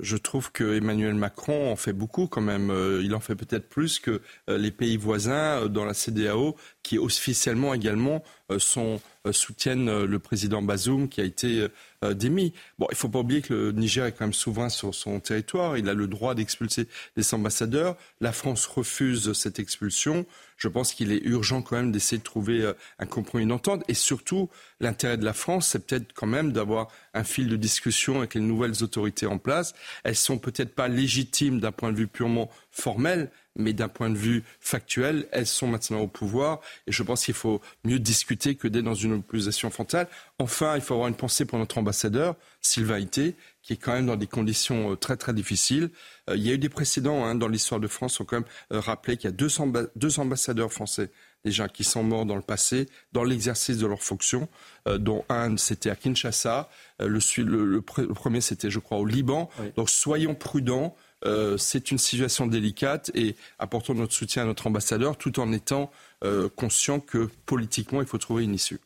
Je 0.00 0.16
trouve 0.16 0.50
que 0.50 0.76
Emmanuel 0.76 1.14
Macron 1.14 1.70
en 1.70 1.76
fait 1.76 1.92
beaucoup 1.92 2.26
quand 2.26 2.40
même. 2.40 2.72
il 3.02 3.14
en 3.14 3.20
fait 3.20 3.34
peut-être 3.34 3.68
plus 3.68 3.98
que 3.98 4.20
les 4.48 4.70
pays 4.70 4.96
voisins 4.96 5.66
dans 5.66 5.84
la 5.84 5.94
CDAO 5.94 6.56
qui 6.82 6.98
officiellement 6.98 7.74
également 7.74 8.22
euh, 8.22 8.37
sont, 8.56 9.00
euh, 9.26 9.32
soutiennent 9.32 9.90
euh, 9.90 10.06
le 10.06 10.18
président 10.18 10.62
Bazoum 10.62 11.10
qui 11.10 11.20
a 11.20 11.24
été 11.24 11.66
démis. 12.14 12.52
Bon, 12.78 12.86
il 12.90 12.94
ne 12.94 12.96
faut 12.96 13.08
pas 13.08 13.18
oublier 13.18 13.42
que 13.42 13.52
le 13.52 13.72
Niger 13.72 14.06
est 14.06 14.12
quand 14.12 14.24
même 14.24 14.32
souverain 14.32 14.68
sur 14.68 14.94
son 14.94 15.18
territoire. 15.18 15.76
Il 15.76 15.88
a 15.88 15.94
le 15.94 16.06
droit 16.06 16.36
d'expulser 16.36 16.86
les 17.16 17.34
ambassadeurs. 17.34 17.96
La 18.20 18.30
France 18.30 18.66
refuse 18.66 19.32
cette 19.32 19.58
expulsion. 19.58 20.24
Je 20.56 20.68
pense 20.68 20.92
qu'il 20.92 21.10
est 21.10 21.20
urgent 21.24 21.60
quand 21.60 21.74
même 21.74 21.90
d'essayer 21.90 22.18
de 22.18 22.22
trouver 22.22 22.72
un 23.00 23.06
compromis 23.06 23.46
d'entente. 23.46 23.82
Et 23.88 23.94
surtout, 23.94 24.48
l'intérêt 24.78 25.16
de 25.16 25.24
la 25.24 25.32
France, 25.32 25.66
c'est 25.66 25.84
peut-être 25.84 26.12
quand 26.14 26.28
même 26.28 26.52
d'avoir 26.52 26.86
un 27.14 27.24
fil 27.24 27.48
de 27.48 27.56
discussion 27.56 28.18
avec 28.18 28.34
les 28.34 28.40
nouvelles 28.42 28.84
autorités 28.84 29.26
en 29.26 29.38
place. 29.38 29.74
Elles 30.04 30.14
sont 30.14 30.38
peut-être 30.38 30.76
pas 30.76 30.86
légitimes 30.86 31.58
d'un 31.58 31.72
point 31.72 31.90
de 31.90 31.96
vue 31.96 32.06
purement 32.06 32.48
formel, 32.70 33.32
mais 33.58 33.72
d'un 33.72 33.88
point 33.88 34.08
de 34.08 34.16
vue 34.16 34.44
factuel, 34.60 35.28
elles 35.32 35.46
sont 35.46 35.66
maintenant 35.66 36.00
au 36.00 36.08
pouvoir. 36.08 36.60
Et 36.86 36.92
je 36.92 37.02
pense 37.02 37.24
qu'il 37.24 37.34
faut 37.34 37.60
mieux 37.84 37.98
discuter 37.98 38.54
que 38.54 38.68
d'être 38.68 38.84
dans 38.84 38.94
une 38.94 39.14
opposition 39.14 39.70
frontale. 39.70 40.08
Enfin, 40.38 40.76
il 40.76 40.80
faut 40.80 40.94
avoir 40.94 41.08
une 41.08 41.16
pensée 41.16 41.44
pour 41.44 41.58
notre 41.58 41.78
ambassadeur, 41.78 42.36
Sylvain 42.62 42.98
Ité, 42.98 43.34
qui 43.62 43.74
est 43.74 43.76
quand 43.76 43.92
même 43.92 44.06
dans 44.06 44.16
des 44.16 44.26
conditions 44.26 44.92
euh, 44.92 44.96
très 44.96 45.18
très 45.18 45.34
difficiles. 45.34 45.90
Euh, 46.30 46.36
il 46.36 46.46
y 46.46 46.50
a 46.50 46.54
eu 46.54 46.58
des 46.58 46.70
précédents 46.70 47.24
hein, 47.24 47.34
dans 47.34 47.48
l'histoire 47.48 47.80
de 47.80 47.88
France. 47.88 48.18
On 48.20 48.24
quand 48.24 48.36
même 48.36 48.48
euh, 48.72 48.80
rappelé 48.80 49.16
qu'il 49.16 49.26
y 49.26 49.32
a 49.32 49.36
deux, 49.36 49.48
deux, 49.96 50.20
ambassadeurs 50.20 50.72
français 50.72 51.10
déjà 51.44 51.68
qui 51.68 51.84
sont 51.84 52.02
morts 52.02 52.24
dans 52.24 52.34
le 52.34 52.42
passé 52.42 52.86
dans 53.12 53.24
l'exercice 53.24 53.78
de 53.78 53.86
leurs 53.86 54.02
fonctions, 54.02 54.48
dont 54.86 55.24
un 55.28 55.56
c'était 55.56 55.88
à 55.88 55.94
Kinshasa, 55.94 56.68
le, 56.98 57.20
le, 57.44 57.64
le, 57.64 57.80
premier 57.80 58.40
c'était 58.40 58.70
je 58.70 58.80
crois 58.80 58.98
au 58.98 59.06
Liban. 59.06 59.48
Donc 59.76 59.88
soyons 59.88 60.34
prudents 60.34 60.96
c'est 61.56 61.90
une 61.90 61.98
situation 61.98 62.46
délicate 62.46 63.10
et 63.14 63.36
apportons 63.58 63.94
notre 63.94 64.14
soutien 64.14 64.42
à 64.42 64.46
notre 64.46 64.66
ambassadeur 64.66 65.16
tout 65.16 65.40
en 65.40 65.52
étant 65.52 65.90
conscient 66.56 67.00
que 67.00 67.28
politiquement, 67.46 68.00
il 68.00 68.06
faut 68.06 68.18
trouver 68.18 68.44
une 68.44 68.54
issue. 68.54 68.80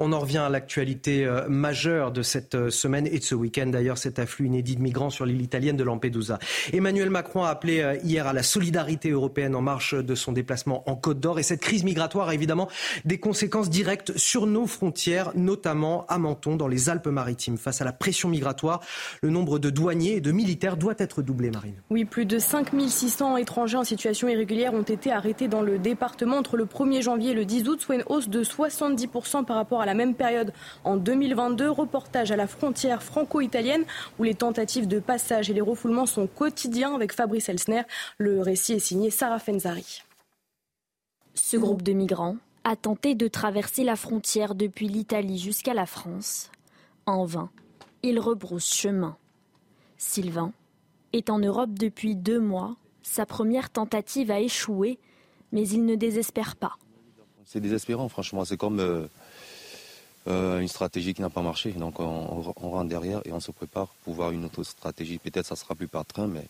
On 0.00 0.12
en 0.12 0.20
revient 0.20 0.38
à 0.38 0.48
l'actualité 0.48 1.26
euh, 1.26 1.48
majeure 1.48 2.12
de 2.12 2.22
cette 2.22 2.54
euh, 2.54 2.70
semaine 2.70 3.08
et 3.08 3.18
de 3.18 3.24
ce 3.24 3.34
week-end, 3.34 3.66
d'ailleurs, 3.66 3.98
cet 3.98 4.20
afflux 4.20 4.46
inédit 4.46 4.76
de 4.76 4.80
migrants 4.80 5.10
sur 5.10 5.26
l'île 5.26 5.42
italienne 5.42 5.76
de 5.76 5.82
Lampedusa. 5.82 6.38
Emmanuel 6.72 7.10
Macron 7.10 7.42
a 7.42 7.48
appelé 7.48 7.80
euh, 7.80 7.96
hier 8.04 8.28
à 8.28 8.32
la 8.32 8.44
solidarité 8.44 9.10
européenne 9.10 9.56
en 9.56 9.60
marche 9.60 9.94
de 9.94 10.14
son 10.14 10.30
déplacement 10.30 10.88
en 10.88 10.94
Côte 10.94 11.18
d'Or. 11.18 11.40
Et 11.40 11.42
cette 11.42 11.60
crise 11.60 11.82
migratoire 11.82 12.28
a 12.28 12.34
évidemment 12.34 12.68
des 13.04 13.18
conséquences 13.18 13.70
directes 13.70 14.16
sur 14.16 14.46
nos 14.46 14.68
frontières, 14.68 15.32
notamment 15.34 16.06
à 16.06 16.18
Menton, 16.18 16.54
dans 16.54 16.68
les 16.68 16.90
Alpes-Maritimes. 16.90 17.58
Face 17.58 17.82
à 17.82 17.84
la 17.84 17.92
pression 17.92 18.28
migratoire, 18.28 18.80
le 19.20 19.30
nombre 19.30 19.58
de 19.58 19.68
douaniers 19.68 20.16
et 20.16 20.20
de 20.20 20.30
militaires 20.30 20.76
doit 20.76 20.94
être 20.98 21.22
doublé, 21.22 21.50
Marine. 21.50 21.74
Oui, 21.90 22.04
plus 22.04 22.24
de 22.24 22.38
5600 22.38 23.36
étrangers 23.36 23.78
en 23.78 23.84
situation 23.84 24.28
irrégulière 24.28 24.74
ont 24.74 24.82
été 24.82 25.10
arrêtés 25.10 25.48
dans 25.48 25.62
le 25.62 25.80
département 25.80 26.36
entre 26.36 26.56
le 26.56 26.66
1er 26.66 27.02
janvier 27.02 27.32
et 27.32 27.34
le 27.34 27.44
10 27.44 27.68
août, 27.68 27.80
soit 27.80 27.96
une 27.96 28.04
hausse 28.06 28.28
de 28.28 28.44
70% 28.44 29.44
par 29.44 29.56
rapport 29.56 29.80
à 29.80 29.87
la 29.88 29.94
même 29.94 30.14
période 30.14 30.52
en 30.84 30.98
2022. 30.98 31.70
Reportage 31.70 32.30
à 32.30 32.36
la 32.36 32.46
frontière 32.46 33.02
franco-italienne 33.02 33.84
où 34.18 34.22
les 34.22 34.34
tentatives 34.34 34.86
de 34.86 35.00
passage 35.00 35.48
et 35.48 35.54
les 35.54 35.62
refoulements 35.62 36.04
sont 36.04 36.26
quotidiens 36.26 36.94
avec 36.94 37.14
Fabrice 37.14 37.48
Elsner. 37.48 37.82
Le 38.18 38.42
récit 38.42 38.74
est 38.74 38.80
signé 38.80 39.10
Sarah 39.10 39.38
Fenzari. 39.38 40.02
Ce 41.32 41.56
groupe 41.56 41.82
de 41.82 41.92
migrants 41.92 42.36
a 42.64 42.76
tenté 42.76 43.14
de 43.14 43.28
traverser 43.28 43.82
la 43.82 43.96
frontière 43.96 44.54
depuis 44.54 44.88
l'Italie 44.88 45.38
jusqu'à 45.38 45.72
la 45.72 45.86
France. 45.86 46.50
En 47.06 47.24
vain, 47.24 47.48
il 48.02 48.20
rebrousse 48.20 48.70
chemin. 48.70 49.16
Sylvain 49.96 50.52
est 51.14 51.30
en 51.30 51.38
Europe 51.38 51.72
depuis 51.72 52.14
deux 52.14 52.40
mois. 52.40 52.76
Sa 53.02 53.24
première 53.24 53.70
tentative 53.70 54.30
a 54.30 54.40
échoué, 54.40 54.98
mais 55.50 55.66
il 55.66 55.86
ne 55.86 55.94
désespère 55.94 56.56
pas. 56.56 56.76
C'est 57.46 57.60
désespérant, 57.60 58.10
franchement. 58.10 58.44
C'est 58.44 58.58
comme 58.58 58.80
euh, 58.80 59.06
euh, 60.28 60.60
une 60.60 60.68
stratégie 60.68 61.14
qui 61.14 61.22
n'a 61.22 61.30
pas 61.30 61.42
marché. 61.42 61.72
Donc 61.72 62.00
on, 62.00 62.42
rentre 62.42 62.88
derrière 62.88 63.20
et 63.24 63.32
on 63.32 63.40
se 63.40 63.50
prépare 63.50 63.88
pour 64.04 64.14
voir 64.14 64.30
une 64.30 64.44
autre 64.44 64.62
stratégie. 64.62 65.18
Peut-être 65.18 65.46
ça 65.46 65.56
sera 65.56 65.74
plus 65.74 65.88
par 65.88 66.04
train, 66.04 66.26
mais 66.26 66.44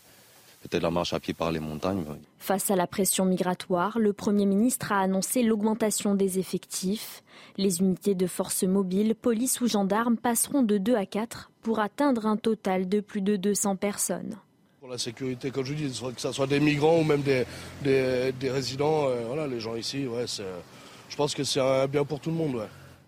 peut-être 0.63 0.83
la 0.83 0.91
marche 0.91 1.13
à 1.13 1.19
pied 1.19 1.33
par 1.33 1.51
les 1.51 1.59
montagnes. 1.59 2.03
Face 2.39 2.71
à 2.71 2.75
la 2.75 2.87
pression 2.87 3.25
migratoire, 3.25 3.97
le 3.97 4.11
Premier 4.11 4.45
ministre 4.45 4.91
a 4.91 4.99
annoncé 4.99 5.43
l'augmentation 5.43 6.15
des 6.15 6.39
effectifs. 6.39 7.23
Les 7.57 7.79
unités 7.79 8.15
de 8.15 8.27
force 8.27 8.63
mobile, 8.63 9.15
police 9.15 9.61
ou 9.61 9.67
gendarmes 9.67 10.17
passeront 10.17 10.61
de 10.61 10.77
2 10.77 10.95
à 10.95 11.05
4 11.05 11.49
pour 11.61 11.79
atteindre 11.79 12.25
un 12.25 12.35
total 12.37 12.89
de 12.89 12.99
plus 12.99 13.21
de 13.21 13.37
200 13.37 13.77
personnes. 13.77 14.35
Pour 14.81 14.89
la 14.89 14.97
sécurité, 14.97 15.51
comme 15.51 15.65
je 15.65 15.73
dis, 15.73 16.01
que 16.15 16.21
ce 16.21 16.31
soit 16.31 16.47
des 16.47 16.59
migrants 16.59 16.99
ou 16.99 17.03
même 17.03 17.21
des, 17.21 17.45
des, 17.83 18.49
résidents, 18.49 19.07
euh, 19.07 19.23
voilà, 19.27 19.47
les 19.47 19.59
gens 19.59 19.75
ici, 19.75 20.07
ouais, 20.07 20.25
je 20.27 21.15
pense 21.15 21.33
que 21.33 21.43
c'est 21.43 21.59
un 21.59 21.87
bien 21.87 22.03
pour 22.03 22.19
tout 22.19 22.29
le 22.29 22.35
monde. 22.35 22.61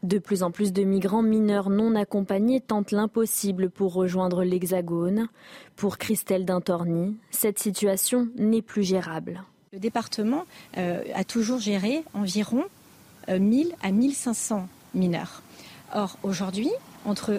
De 0.03 0.17
plus 0.17 0.41
en 0.41 0.49
plus 0.49 0.73
de 0.73 0.83
migrants 0.83 1.21
mineurs 1.21 1.69
non 1.69 1.93
accompagnés 1.95 2.59
tentent 2.59 2.91
l'impossible 2.91 3.69
pour 3.69 3.93
rejoindre 3.93 4.43
l'Hexagone. 4.43 5.27
Pour 5.75 5.99
Christelle 5.99 6.43
Dintorni, 6.43 7.17
cette 7.29 7.59
situation 7.59 8.27
n'est 8.35 8.63
plus 8.63 8.83
gérable. 8.83 9.43
Le 9.73 9.79
département 9.79 10.45
euh, 10.77 11.03
a 11.13 11.23
toujours 11.23 11.59
géré 11.59 12.03
environ 12.13 12.63
1000 13.29 13.67
euh, 13.67 13.71
à 13.83 13.91
1500 13.91 14.67
mineurs. 14.95 15.43
Or, 15.93 16.17
aujourd'hui, 16.23 16.71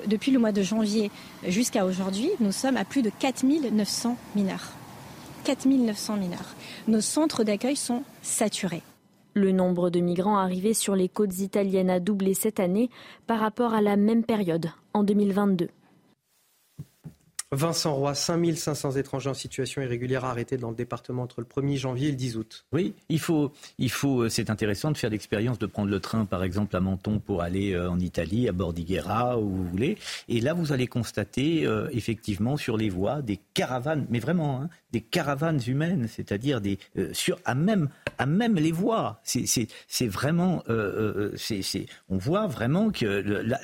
depuis 0.06 0.30
le 0.30 0.38
mois 0.38 0.52
de 0.52 0.62
janvier 0.62 1.10
jusqu'à 1.46 1.84
aujourd'hui, 1.84 2.30
nous 2.40 2.52
sommes 2.52 2.76
à 2.76 2.84
plus 2.84 3.02
de 3.02 3.10
4900 3.10 4.16
mineurs. 4.36 4.72
4900 5.44 6.16
mineurs. 6.16 6.54
Nos 6.86 7.00
centres 7.00 7.44
d'accueil 7.44 7.76
sont 7.76 8.04
saturés. 8.22 8.82
Le 9.34 9.50
nombre 9.50 9.88
de 9.88 10.00
migrants 10.00 10.36
arrivés 10.36 10.74
sur 10.74 10.94
les 10.94 11.08
côtes 11.08 11.38
italiennes 11.38 11.88
a 11.88 12.00
doublé 12.00 12.34
cette 12.34 12.60
année 12.60 12.90
par 13.26 13.40
rapport 13.40 13.72
à 13.72 13.80
la 13.80 13.96
même 13.96 14.24
période 14.24 14.70
en 14.92 15.04
2022. 15.04 15.68
Vincent 17.52 17.94
Roy, 17.94 18.14
5500 18.14 18.92
étrangers 18.92 19.28
en 19.28 19.34
situation 19.34 19.82
irrégulière 19.82 20.24
arrêtés 20.24 20.56
dans 20.56 20.70
le 20.70 20.74
département 20.74 21.22
entre 21.22 21.42
le 21.42 21.46
1er 21.46 21.76
janvier 21.76 22.08
et 22.08 22.10
le 22.10 22.16
10 22.16 22.36
août. 22.38 22.64
Oui, 22.72 22.94
il 23.10 23.20
faut, 23.20 23.52
il 23.78 23.90
faut, 23.90 24.22
euh, 24.22 24.28
c'est 24.30 24.48
intéressant 24.48 24.90
de 24.90 24.96
faire 24.96 25.10
l'expérience 25.10 25.58
de 25.58 25.66
prendre 25.66 25.90
le 25.90 26.00
train, 26.00 26.24
par 26.24 26.44
exemple, 26.44 26.74
à 26.74 26.80
Menton 26.80 27.18
pour 27.18 27.42
aller 27.42 27.74
euh, 27.74 27.90
en 27.90 28.00
Italie, 28.00 28.48
à 28.48 28.52
Bordighera, 28.52 29.38
où 29.38 29.50
vous 29.50 29.68
voulez. 29.68 29.98
Et 30.28 30.40
là, 30.40 30.54
vous 30.54 30.72
allez 30.72 30.86
constater, 30.86 31.66
euh, 31.66 31.88
effectivement, 31.92 32.56
sur 32.56 32.78
les 32.78 32.88
voies, 32.88 33.20
des 33.20 33.38
caravanes, 33.52 34.06
mais 34.08 34.18
vraiment, 34.18 34.62
hein, 34.62 34.70
des 34.92 35.02
caravanes 35.02 35.60
humaines, 35.66 36.08
c'est-à-dire 36.08 36.62
des, 36.62 36.78
sur, 37.12 37.38
à 37.44 37.54
même, 37.54 37.90
à 38.16 38.24
même 38.24 38.54
les 38.54 38.72
voies. 38.72 39.20
C'est 39.24 40.06
vraiment, 40.06 40.62
c'est 41.36 41.62
on 42.10 42.18
voit 42.18 42.46
vraiment 42.46 42.90
que 42.90 43.06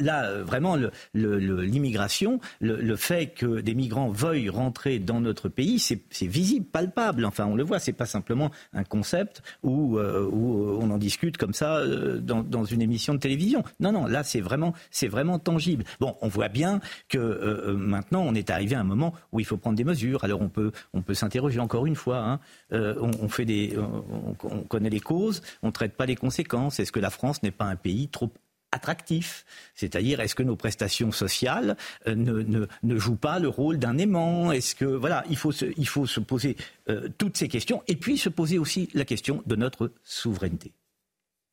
là, 0.00 0.42
vraiment, 0.42 0.78
l'immigration, 1.12 2.40
le, 2.60 2.76
le, 2.76 2.96
fait 2.96 3.26
que 3.26 3.60
des 3.60 3.74
migrants 3.78 4.10
veuillent 4.10 4.50
rentrer 4.50 4.98
dans 4.98 5.20
notre 5.20 5.48
pays, 5.48 5.78
c'est 5.78 6.26
visible, 6.26 6.66
palpable. 6.66 7.24
Enfin, 7.24 7.46
on 7.46 7.54
le 7.54 7.62
voit, 7.62 7.78
c'est 7.78 7.92
pas 7.92 8.06
simplement 8.06 8.50
un 8.72 8.84
concept 8.84 9.42
où, 9.62 9.98
euh, 9.98 10.28
où 10.30 10.78
on 10.80 10.90
en 10.90 10.98
discute 10.98 11.36
comme 11.36 11.54
ça 11.54 11.76
euh, 11.76 12.18
dans, 12.18 12.64
une 12.64 12.82
émission 12.82 13.14
de 13.14 13.18
télévision. 13.18 13.62
Non, 13.80 13.92
non, 13.92 14.06
là, 14.06 14.24
c'est 14.24 14.40
vraiment, 14.40 14.74
vraiment 15.08 15.38
tangible. 15.38 15.84
Bon, 16.00 16.16
on 16.20 16.28
voit 16.28 16.48
bien 16.48 16.80
que 17.08 17.18
euh, 17.18 17.74
maintenant, 17.74 18.22
on 18.26 18.34
est 18.34 18.50
arrivé 18.50 18.74
à 18.74 18.80
un 18.80 18.84
moment 18.84 19.14
où 19.32 19.40
il 19.40 19.46
faut 19.46 19.56
prendre 19.56 19.76
des 19.76 19.84
mesures. 19.84 20.24
Alors, 20.24 20.42
on 20.42 20.48
peut, 20.48 20.72
on 20.92 21.02
peut 21.02 21.14
s'interroger 21.14 21.60
encore 21.60 21.86
une 21.86 21.96
fois. 21.96 22.18
Hein. 22.18 22.40
On, 22.72 23.28
fait 23.28 23.44
des, 23.44 23.76
on, 23.78 24.36
on, 24.42 24.62
connaît 24.62 24.90
les 24.90 25.00
causes, 25.00 25.42
on 25.62 25.70
traite 25.70 25.96
pas 25.96 26.06
les 26.06 26.16
conséquences. 26.16 26.80
Est-ce 26.80 26.92
que 26.92 27.00
la 27.00 27.10
France 27.10 27.42
n'est 27.42 27.50
pas 27.52 27.66
un 27.66 27.76
pays 27.76 28.08
trop 28.08 28.30
attractif. 28.72 29.44
C'est-à-dire, 29.74 30.20
est-ce 30.20 30.34
que 30.34 30.42
nos 30.42 30.56
prestations 30.56 31.12
sociales 31.12 31.76
euh, 32.06 32.14
ne, 32.14 32.66
ne, 32.82 32.98
jouent 32.98 33.16
pas 33.16 33.38
le 33.38 33.48
rôle 33.48 33.78
d'un 33.78 33.98
aimant? 33.98 34.52
Est-ce 34.52 34.74
que 34.74 34.84
voilà, 34.84 35.24
il 35.30 35.36
faut 35.36 35.52
se, 35.52 35.66
il 35.76 35.88
faut 35.88 36.06
se 36.06 36.20
poser 36.20 36.56
euh, 36.88 37.08
toutes 37.18 37.36
ces 37.36 37.48
questions 37.48 37.82
et 37.88 37.96
puis 37.96 38.18
se 38.18 38.28
poser 38.28 38.58
aussi 38.58 38.88
la 38.94 39.04
question 39.04 39.42
de 39.46 39.56
notre 39.56 39.92
souveraineté. 40.04 40.72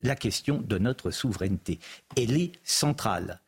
La 0.02 0.14
question 0.14 0.60
de 0.60 0.78
notre 0.78 1.10
souveraineté, 1.10 1.78
elle 2.16 2.36
est 2.36 2.52
centrale. 2.62 3.40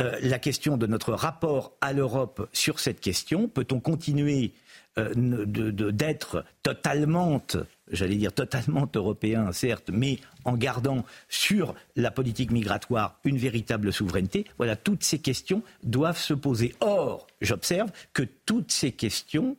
Euh, 0.00 0.16
la 0.22 0.38
question 0.38 0.76
de 0.76 0.86
notre 0.86 1.12
rapport 1.12 1.76
à 1.80 1.92
l'Europe 1.92 2.48
sur 2.52 2.78
cette 2.78 3.00
question, 3.00 3.48
peut-on 3.48 3.80
continuer 3.80 4.52
d'être 4.96 6.44
totalement 6.62 7.42
j'allais 7.90 8.16
dire 8.16 8.32
totalement 8.32 8.88
européen, 8.94 9.52
certes, 9.52 9.90
mais 9.92 10.18
en 10.44 10.56
gardant 10.56 11.04
sur 11.28 11.74
la 11.94 12.10
politique 12.10 12.50
migratoire 12.50 13.18
une 13.24 13.38
véritable 13.38 13.92
souveraineté, 13.92 14.46
voilà, 14.56 14.76
toutes 14.76 15.04
ces 15.04 15.18
questions 15.18 15.62
doivent 15.82 16.18
se 16.18 16.34
poser. 16.34 16.74
Or, 16.80 17.26
j'observe 17.40 17.90
que 18.12 18.22
toutes 18.22 18.72
ces 18.72 18.92
questions, 18.92 19.56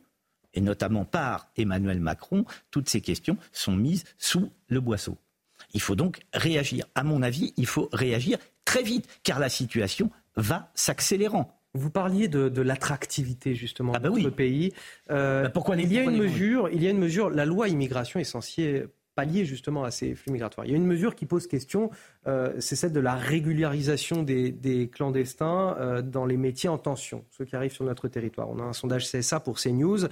et 0.54 0.60
notamment 0.60 1.04
par 1.04 1.48
Emmanuel 1.56 2.00
Macron, 2.00 2.44
toutes 2.70 2.88
ces 2.88 3.00
questions 3.00 3.38
sont 3.52 3.76
mises 3.76 4.04
sous 4.18 4.50
le 4.68 4.80
boisseau. 4.80 5.16
Il 5.74 5.80
faut 5.80 5.96
donc 5.96 6.20
réagir. 6.32 6.86
À 6.94 7.02
mon 7.02 7.22
avis, 7.22 7.52
il 7.56 7.66
faut 7.66 7.88
réagir 7.92 8.38
très 8.64 8.82
vite, 8.82 9.08
car 9.22 9.38
la 9.38 9.48
situation 9.48 10.10
va 10.36 10.70
s'accélérant. 10.74 11.57
Vous 11.78 11.90
parliez 11.90 12.28
de, 12.28 12.60
l'attractivité 12.60 13.54
justement 13.54 13.92
ah 13.94 13.98
bah 13.98 14.10
de 14.10 14.18
notre 14.18 14.36
pays. 14.36 14.72
Euh, 15.10 15.44
bah 15.44 15.50
pourquoi 15.50 15.76
il 15.76 15.92
y 15.92 15.98
a 15.98 16.02
une 16.02 16.18
mesure, 16.18 16.68
il 16.70 16.82
y 16.82 16.86
a 16.86 16.90
une 16.90 16.98
mesure. 16.98 17.30
La 17.30 17.44
loi 17.44 17.68
immigration 17.68 18.20
est 18.20 18.24
censée 18.24 18.84
pallier 19.18 19.44
justement 19.44 19.82
à 19.82 19.90
ces 19.90 20.14
flux 20.14 20.30
migratoires. 20.30 20.64
Il 20.64 20.70
y 20.70 20.74
a 20.74 20.76
une 20.76 20.86
mesure 20.86 21.16
qui 21.16 21.26
pose 21.26 21.48
question 21.48 21.90
euh, 22.28 22.52
c'est 22.58 22.76
celle 22.76 22.92
de 22.92 23.00
la 23.00 23.14
régularisation 23.14 24.22
des, 24.22 24.90
clandestins 24.92 25.76
euh, 25.78 26.02
dans 26.02 26.26
les 26.26 26.36
métiers 26.36 26.68
en 26.68 26.78
tension, 26.78 27.24
ceux 27.30 27.44
qui 27.44 27.56
arrivent 27.56 27.72
sur 27.72 27.84
notre 27.84 28.08
territoire. 28.08 28.48
On 28.50 28.58
a 28.58 28.62
un 28.62 28.72
sondage 28.72 29.10
CSA 29.10 29.40
pour 29.40 29.58
CNews 29.58 30.06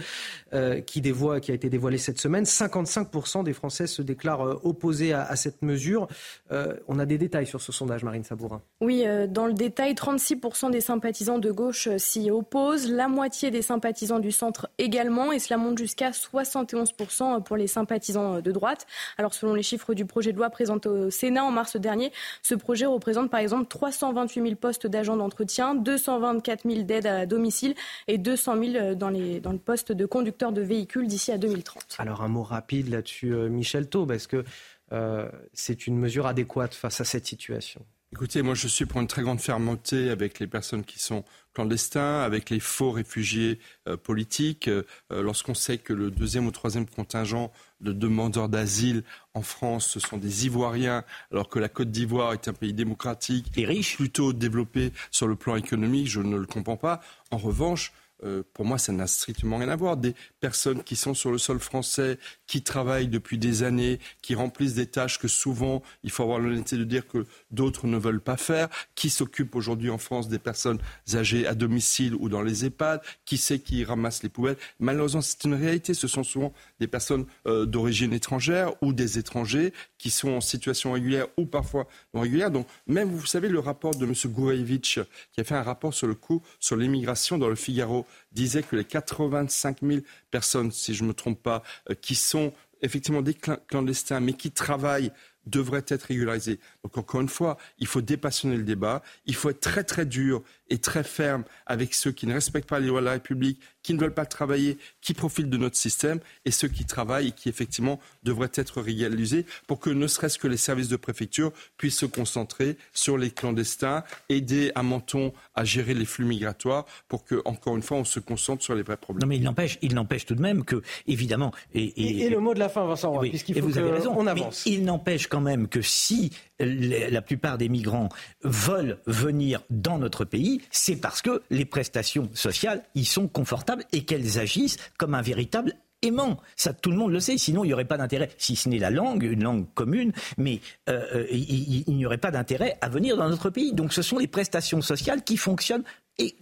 euh, 0.55 0.81
qui, 0.81 1.03
a 1.07 1.55
été 1.55 1.69
dévoilé 1.69 1.99
cette 1.99 2.19
semaine. 2.19 2.45
55% 2.45 3.45
des 3.45 3.53
Français 3.53 3.87
se 3.87 4.03
déclarent 4.03 4.65
opposés 4.65 5.13
à, 5.13 5.37
cette 5.37 5.63
mesure. 5.63 6.09
on 6.51 6.99
a 6.99 7.07
des 7.07 7.19
détails 7.19 7.47
sur 7.47 7.61
ce 7.61 7.73
sondage, 7.73 8.03
Marine 8.05 8.25
Sabourin. 8.25 8.63
Oui, 8.81 9.05
dans 9.29 9.47
le 9.47 9.53
détail, 9.53 9.93
36% 9.93 10.71
des 10.71 10.81
sympathisants 10.81 11.39
de 11.39 11.51
gauche 11.51 11.89
s'y 11.99 12.31
opposent, 12.31 12.91
la 12.91 13.09
moitié 13.09 13.51
des 13.51 13.63
sympathisants 13.63 14.19
du 14.19 14.33
centre 14.33 14.69
également, 14.79 15.33
et 15.33 15.39
cela 15.39 15.59
monte 15.59 15.79
jusqu'à 15.79 16.11
71% 16.11 17.43
pour 17.43 17.57
les 17.57 17.67
sympathisants 17.67 18.41
de 18.41 18.53
droite. 18.53 18.87
Alors 19.19 19.35
selon 19.35 19.55
les 19.55 19.63
chiffres 19.63 19.95
du 19.95 20.07
projet 20.07 20.33
de 20.33 20.39
loi 20.39 20.51
présenté 20.51 20.89
au 20.89 21.11
Sénat 21.11 21.45
en 21.45 21.51
mars 21.51 21.77
dernier, 21.77 22.06
ce 22.43 22.55
projet 22.55 22.87
représente 22.87 23.31
par 23.31 23.41
exemple 23.41 23.67
328 23.69 24.43
000 24.43 24.55
postes 24.57 24.87
d'agents 24.87 25.17
d'entretien, 25.17 25.75
224 25.75 26.69
000 26.69 26.83
d'aides 26.83 27.07
à 27.07 27.27
domicile 27.27 27.75
et 28.09 28.19
200 28.19 28.65
000 28.65 28.77
euh, 28.77 28.95
dans, 28.95 29.11
les, 29.11 29.41
dans 29.41 29.53
le 29.53 29.59
poste 29.59 29.93
de 29.93 30.07
conducteur 30.07 30.53
de 30.53 30.63
véhicules 30.63 31.07
d'ici 31.07 31.33
à 31.33 31.39
2030. 31.39 31.97
Alors 31.99 32.23
un 32.23 32.29
mot 32.29 32.43
rapide 32.43 32.89
là-dessus, 32.89 33.35
euh, 33.35 33.49
Michel 33.49 33.89
Taube, 33.89 34.13
est-ce 34.13 34.29
que 34.29 34.45
euh, 34.93 35.29
c'est 35.53 35.87
une 35.87 35.99
mesure 35.99 36.27
adéquate 36.27 36.75
face 36.75 37.01
à 37.01 37.05
cette 37.05 37.27
situation? 37.27 37.85
Écoutez, 38.13 38.43
moi 38.43 38.55
je 38.55 38.69
suis 38.69 38.87
pour 38.87 39.01
une 39.01 39.09
très 39.09 39.23
grande 39.23 39.41
fermeté 39.41 40.11
avec 40.11 40.39
les 40.39 40.47
personnes 40.47 40.85
qui 40.85 41.01
sont 41.01 41.25
clandestins, 41.55 42.21
avec 42.21 42.51
les 42.51 42.61
faux 42.61 42.93
réfugiés 42.93 43.59
euh, 43.89 43.97
politiques. 43.97 44.69
Euh, 44.69 44.85
lorsqu'on 45.11 45.55
sait 45.55 45.79
que 45.79 45.93
le 45.93 46.13
deuxième 46.13 46.47
ou 46.47 46.53
troisième 46.53 46.87
contingent 46.87 47.51
de 47.81 47.93
demandeurs 47.93 48.49
d'asile 48.49 49.03
en 49.35 49.43
France, 49.43 49.89
ce 49.89 49.99
sont 49.99 50.19
des 50.19 50.47
Ivoiriens, 50.47 51.05
alors 51.33 51.49
que 51.49 51.59
la 51.59 51.69
Côte 51.69 51.91
d'Ivoire 51.91 52.33
est 52.33 52.47
un 52.47 52.53
pays 52.53 52.73
démocratique 52.73 53.51
et 53.57 53.67
riche, 53.67 53.97
plutôt 53.97 54.33
développé 54.33 54.93
sur 55.11 55.27
le 55.27 55.35
plan 55.35 55.57
économique, 55.57 56.09
je 56.09 56.21
ne 56.21 56.37
le 56.37 56.47
comprends 56.47 56.77
pas. 56.77 57.01
En 57.33 57.39
revanche, 57.39 57.93
euh, 58.25 58.43
pour 58.55 58.65
moi, 58.65 58.79
ça 58.79 58.93
n'a 58.93 59.07
strictement 59.07 59.59
rien 59.59 59.69
à 59.69 59.77
voir. 59.77 59.97
Des 59.97 60.15
personnes 60.41 60.83
qui 60.83 60.97
sont 60.97 61.15
sur 61.15 61.31
le 61.31 61.39
sol 61.39 61.59
français, 61.59 62.19
qui 62.47 62.63
travaillent 62.63 63.09
depuis 63.09 63.39
des 63.39 63.63
années, 63.63 63.99
qui 64.23 64.35
remplissent 64.35 64.75
des 64.75 64.87
tâches 64.87 65.19
que 65.19 65.29
souvent, 65.29 65.83
il 66.03 66.11
faut 66.11 66.23
avoir 66.23 66.39
l'honnêteté 66.39 66.77
de 66.77 66.85
dire 66.85 67.07
que 67.07 67.27
d'autres 67.51 67.87
ne 67.87 67.99
veulent 67.99 68.21
pas 68.21 68.37
faire, 68.37 68.69
qui 68.95 69.11
s'occupent 69.11 69.55
aujourd'hui 69.55 69.91
en 69.91 69.99
France 69.99 70.29
des 70.29 70.39
personnes 70.39 70.79
âgées 71.15 71.47
à 71.47 71.55
domicile 71.55 72.15
ou 72.15 72.29
dans 72.29 72.43
les 72.43 72.65
EHPAD, 72.65 73.03
qui 73.25 73.37
sait 73.37 73.59
qui 73.59 73.85
ramasse 73.85 74.23
les 74.23 74.29
poubelles. 74.29 74.57
Malheureusement, 74.81 75.21
c'est 75.21 75.45
une 75.45 75.55
réalité. 75.55 75.95
Ce 75.95 76.09
sont 76.09 76.25
souvent 76.25 76.53
des 76.81 76.87
personnes 76.87 77.27
euh, 77.47 77.67
d'origine 77.67 78.13
étrangère 78.13 78.73
ou 78.83 78.93
des 78.93 79.19
étrangers 79.19 79.73
qui 79.99 80.11
sont 80.11 80.31
en 80.31 80.41
situation 80.41 80.93
régulière 80.93 81.27
ou 81.37 81.47
parfois 81.47 81.87
non 82.15 82.21
régulière. 82.23 82.51
Donc, 82.51 82.67
même, 82.87 83.11
vous 83.11 83.27
savez, 83.27 83.49
le 83.49 83.59
rapport 83.59 83.95
de 83.95 84.07
M. 84.07 84.15
Gourevitch, 84.27 85.01
qui 85.33 85.41
a 85.41 85.45
fait 85.45 85.55
un 85.55 85.63
rapport 85.63 85.95
sur 85.95 86.07
le 86.07 86.15
coût 86.15 86.43
sur 86.61 86.77
l'immigration 86.77 87.39
dans 87.39 87.49
le 87.49 87.55
Figaro, 87.55 88.06
disait 88.33 88.63
que 88.63 88.77
les 88.77 88.85
85 88.85 89.79
000 89.83 90.01
personnes, 90.31 90.71
si 90.73 90.95
je 90.95 91.03
ne 91.03 91.09
me 91.09 91.15
trompe 91.15 91.43
pas, 91.43 91.63
euh, 91.91 91.95
qui 91.95 92.15
sont 92.15 92.53
effectivement 92.83 93.23
des 93.23 93.35
clandestins, 93.35 94.21
mais 94.21 94.35
qui 94.35 94.51
travaillent 94.51 95.13
devraient 95.47 95.85
être 95.89 96.05
régularisés. 96.05 96.59
Donc 96.83 96.99
encore 96.99 97.21
une 97.21 97.29
fois, 97.29 97.57
il 97.79 97.87
faut 97.87 98.01
dépassionner 98.01 98.57
le 98.57 98.65
débat, 98.65 99.03
il 99.27 99.35
faut 99.35 99.51
être 99.51 99.61
très 99.61 99.85
très 99.85 100.05
dur 100.05 100.43
et 100.69 100.79
très 100.79 101.05
ferme 101.05 101.45
avec 101.67 101.95
ceux 101.95 102.13
qui 102.13 102.27
ne 102.27 102.35
respectent 102.35 102.69
pas 102.69 102.81
les 102.81 102.89
lois 102.89 103.01
de 103.01 103.07
la 103.07 103.13
République, 103.13 103.61
qui 103.83 103.95
ne 103.95 104.01
veulent 104.01 104.15
pas 104.15 104.27
travailler, 104.27 104.79
qui 105.01 105.15
profitent 105.15 105.49
de 105.49 105.57
notre 105.57 105.77
système, 105.77 106.19
et 106.45 106.51
ceux 106.51 106.69
qui 106.69 106.85
travaillent 106.85 107.29
et 107.29 107.33
qui 107.33 107.49
effectivement 107.49 108.01
devraient 108.25 108.51
être 108.55 108.81
régularisés 108.81 109.47
pour 109.67 109.79
que 109.79 109.91
ne 109.91 110.07
serait-ce 110.07 110.39
que 110.39 110.49
les 110.49 110.57
services 110.57 110.89
de 110.89 110.97
préfecture 110.97 111.53
puissent 111.77 111.99
se 111.99 112.07
concentrer 112.07 112.77
sur 112.93 113.17
les 113.17 113.31
clandestins, 113.31 114.03
aider 114.29 114.73
à 114.75 114.83
Menton 114.83 115.33
à 115.55 115.65
gérer 115.65 115.95
les 115.95 116.05
flux 116.05 116.25
migratoires 116.25 116.85
pour 117.09 117.25
que, 117.25 117.41
encore 117.45 117.77
une 117.77 117.83
fois, 117.83 117.99
on 117.99 118.05
se 118.05 118.19
concentre 118.19 118.65
sur 118.65 118.75
les 118.75 118.83
vrais 118.83 118.97
problèmes. 118.97 119.23
Non, 119.23 119.29
mais 119.29 119.37
il 119.37 119.45
n'empêche, 119.45 119.79
il 119.83 119.95
n'empêche 119.95 120.27
tout 120.27 120.35
de 120.35 120.43
même 120.43 120.65
que, 120.65 120.83
évidemment, 121.07 121.53
et, 121.75 122.25
et, 122.25 122.29
le 122.29 122.41
mot 122.41 122.55
de 122.55 122.59
la 122.59 122.69
fin, 122.69 122.85
Vincent 122.87 123.11
Roy, 123.13 123.29
puisqu'il 123.29 123.55
faut 123.61 123.67
vous 123.67 123.79
avez 123.79 123.91
raison, 123.91 124.15
on 124.17 124.27
avance. 124.27 124.65
il 124.67 124.85
n'empêche 124.85 125.29
quand 125.29 125.41
même 125.41 125.69
que 125.69 125.83
si 125.83 126.33
la 126.59 127.23
plupart 127.23 127.59
des 127.59 127.69
migrants 127.69 128.09
veulent 128.43 128.99
venir 129.07 129.63
dans 129.71 129.99
notre 129.99 130.25
pays, 130.25 130.63
c'est 130.71 130.97
parce 130.97 131.23
que 131.23 131.43
les 131.51 131.65
prestations 131.65 132.31
sociales 132.35 132.83
y 132.95 133.05
sont 133.05 133.29
confortables 133.29 133.85
et 133.93 134.05
qu'elles 134.05 134.39
agissent 134.39 134.79
comme 134.99 135.15
un 135.15 135.23
véritable 135.23 135.75
aimant. 136.03 136.39
Ça, 136.57 136.73
tout 136.73 136.91
le 136.91 136.97
monde 136.97 137.13
le 137.13 137.21
sait. 137.21 137.39
Sinon, 137.39 137.65
il 137.65 137.69
n'y 137.69 137.75
aurait 137.75 137.85
pas 137.85 137.99
d'intérêt, 137.99 138.31
si 138.39 138.57
ce 138.57 138.69
n'est 138.69 138.79
la 138.79 138.91
langue, 138.91 139.23
une 139.23 139.43
langue 139.43 139.67
commune, 139.75 140.13
mais 140.37 140.61
euh, 140.89 141.05
euh, 141.15 141.27
il, 141.31 141.85
n'y 141.95 142.07
aurait 142.07 142.19
pas 142.19 142.31
d'intérêt 142.31 142.79
à 142.81 142.89
venir 142.89 143.17
dans 143.17 143.29
notre 143.29 143.51
pays. 143.51 143.73
Donc, 143.73 143.93
ce 143.93 144.03
sont 144.03 144.19
les 144.19 144.27
prestations 144.27 144.81
sociales 144.81 145.23
qui 145.23 145.37
fonctionnent 145.37 145.85
et 146.19 146.37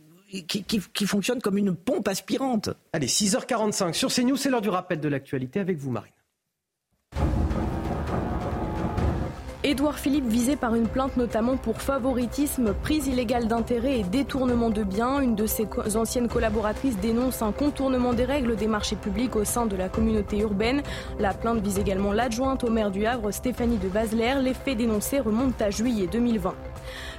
qui, 0.46 1.06
fonctionnent 1.06 1.40
comme 1.40 1.58
une 1.58 1.74
pompe 1.74 2.08
aspirante. 2.08 2.70
Allez, 2.92 3.06
6h45 3.06 3.92
sur 3.92 4.12
CNews, 4.12 4.36
c'est 4.36 4.50
l'heure 4.50 4.62
du 4.62 4.68
rappel 4.68 5.00
de 5.00 5.08
l'actualité 5.08 5.60
avec 5.60 5.78
vous, 5.78 5.90
Marine. 5.90 6.12
Édouard 9.66 9.98
Philippe 9.98 10.26
visé 10.26 10.56
par 10.56 10.74
une 10.74 10.86
plainte 10.86 11.16
notamment 11.16 11.56
pour 11.56 11.80
favoritisme, 11.80 12.74
prise 12.74 13.06
illégale 13.06 13.48
d'intérêt 13.48 14.00
et 14.00 14.02
détournement 14.02 14.68
de 14.68 14.84
biens. 14.84 15.20
Une 15.20 15.34
de 15.34 15.46
ses 15.46 15.66
anciennes 15.96 16.28
collaboratrices 16.28 16.98
dénonce 16.98 17.40
un 17.40 17.50
contournement 17.50 18.12
des 18.12 18.26
règles 18.26 18.56
des 18.56 18.66
marchés 18.66 18.94
publics 18.94 19.34
au 19.36 19.44
sein 19.44 19.64
de 19.64 19.74
la 19.74 19.88
communauté 19.88 20.40
urbaine. 20.40 20.82
La 21.18 21.32
plainte 21.32 21.62
vise 21.62 21.78
également 21.78 22.12
l'adjointe 22.12 22.62
au 22.62 22.68
maire 22.68 22.90
du 22.90 23.06
Havre, 23.06 23.30
Stéphanie 23.30 23.78
de 23.78 23.88
Basler. 23.88 24.34
Les 24.42 24.52
faits 24.52 24.76
dénoncés 24.76 25.18
remontent 25.18 25.64
à 25.64 25.70
juillet 25.70 26.08
2020. 26.12 26.54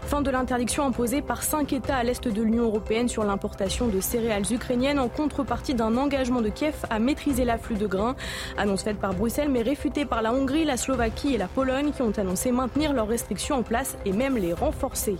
Fin 0.06 0.22
de 0.22 0.30
l'interdiction 0.30 0.86
imposée 0.86 1.24
par 1.24 1.41
cinq 1.41 1.74
États 1.74 1.95
à 1.95 2.03
l'est 2.03 2.28
de 2.28 2.41
l'Union 2.43 2.66
européenne 2.66 3.10
sur 3.10 3.24
l'importation 3.24 3.88
de 3.88 3.99
céréales 3.99 4.43
ukrainiennes 4.51 4.99
en 4.99 5.10
contrepartie 5.10 5.74
d'un 5.74 5.97
engagement 5.97 6.41
de 6.41 6.49
Kiev 6.49 6.76
à 6.91 6.99
maîtriser 6.99 7.43
l'afflux 7.43 7.76
de 7.76 7.88
grains. 7.88 8.16
Annonce 8.56 8.84
faite 8.84 8.99
par 8.99 9.16
Bruxelles 9.16 9.49
mais 9.49 9.64
réfutée 9.64 10.06
par 10.06 10.22
la 10.22 10.32
Hongrie, 10.32 10.64
la 10.64 10.78
Slovaquie 10.78 11.34
et 11.34 11.39
la 11.39 11.47
Pologne 11.47 11.91
qui 11.91 12.03
ont 12.03 12.12
annoncé 12.18 12.51
maintenir 12.51 12.93
leurs 12.93 13.08
restrictions 13.08 13.56
en 13.56 13.64
place 13.64 13.97
et 14.06 14.12
même 14.12 14.38
les 14.38 14.53
renforcer. 14.53 15.16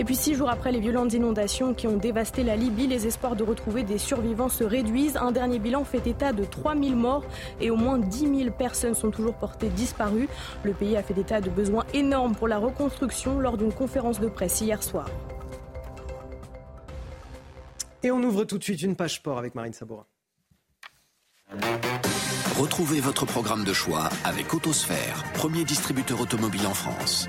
Et 0.00 0.04
puis 0.04 0.16
six 0.16 0.34
jours 0.34 0.50
après 0.50 0.72
les 0.72 0.80
violentes 0.80 1.12
inondations 1.12 1.72
qui 1.72 1.86
ont 1.86 1.96
dévasté 1.96 2.42
la 2.42 2.56
Libye, 2.56 2.88
les 2.88 3.06
espoirs 3.06 3.36
de 3.36 3.44
retrouver 3.44 3.84
des 3.84 3.98
survivants 3.98 4.48
se 4.48 4.64
réduisent. 4.64 5.16
Un 5.16 5.30
dernier 5.30 5.60
bilan 5.60 5.84
fait 5.84 6.06
état 6.06 6.32
de 6.32 6.44
3000 6.44 6.96
morts 6.96 7.24
et 7.60 7.70
au 7.70 7.76
moins 7.76 7.98
10 7.98 8.18
000 8.18 8.50
personnes 8.50 8.94
sont 8.94 9.10
toujours 9.10 9.34
portées 9.34 9.68
disparues. 9.68 10.28
Le 10.64 10.72
pays 10.72 10.96
a 10.96 11.02
fait 11.02 11.18
état 11.18 11.40
de 11.40 11.50
besoins 11.50 11.84
énormes 11.94 12.34
pour 12.34 12.48
la 12.48 12.58
reconstruction 12.58 13.38
lors 13.38 13.56
d'une 13.56 13.72
conférence 13.72 14.07
de 14.18 14.28
presse 14.28 14.62
hier 14.62 14.82
soir. 14.82 15.08
Et 18.02 18.10
on 18.10 18.22
ouvre 18.22 18.44
tout 18.44 18.58
de 18.58 18.64
suite 18.64 18.82
une 18.82 18.96
page 18.96 19.16
sport 19.16 19.38
avec 19.38 19.54
Marine 19.54 19.74
Sabourin. 19.74 20.06
Retrouvez 22.58 23.00
votre 23.00 23.26
programme 23.26 23.64
de 23.64 23.72
choix 23.72 24.08
avec 24.24 24.54
Autosphère, 24.54 25.24
premier 25.34 25.64
distributeur 25.64 26.20
automobile 26.20 26.66
en 26.66 26.74
France. 26.74 27.28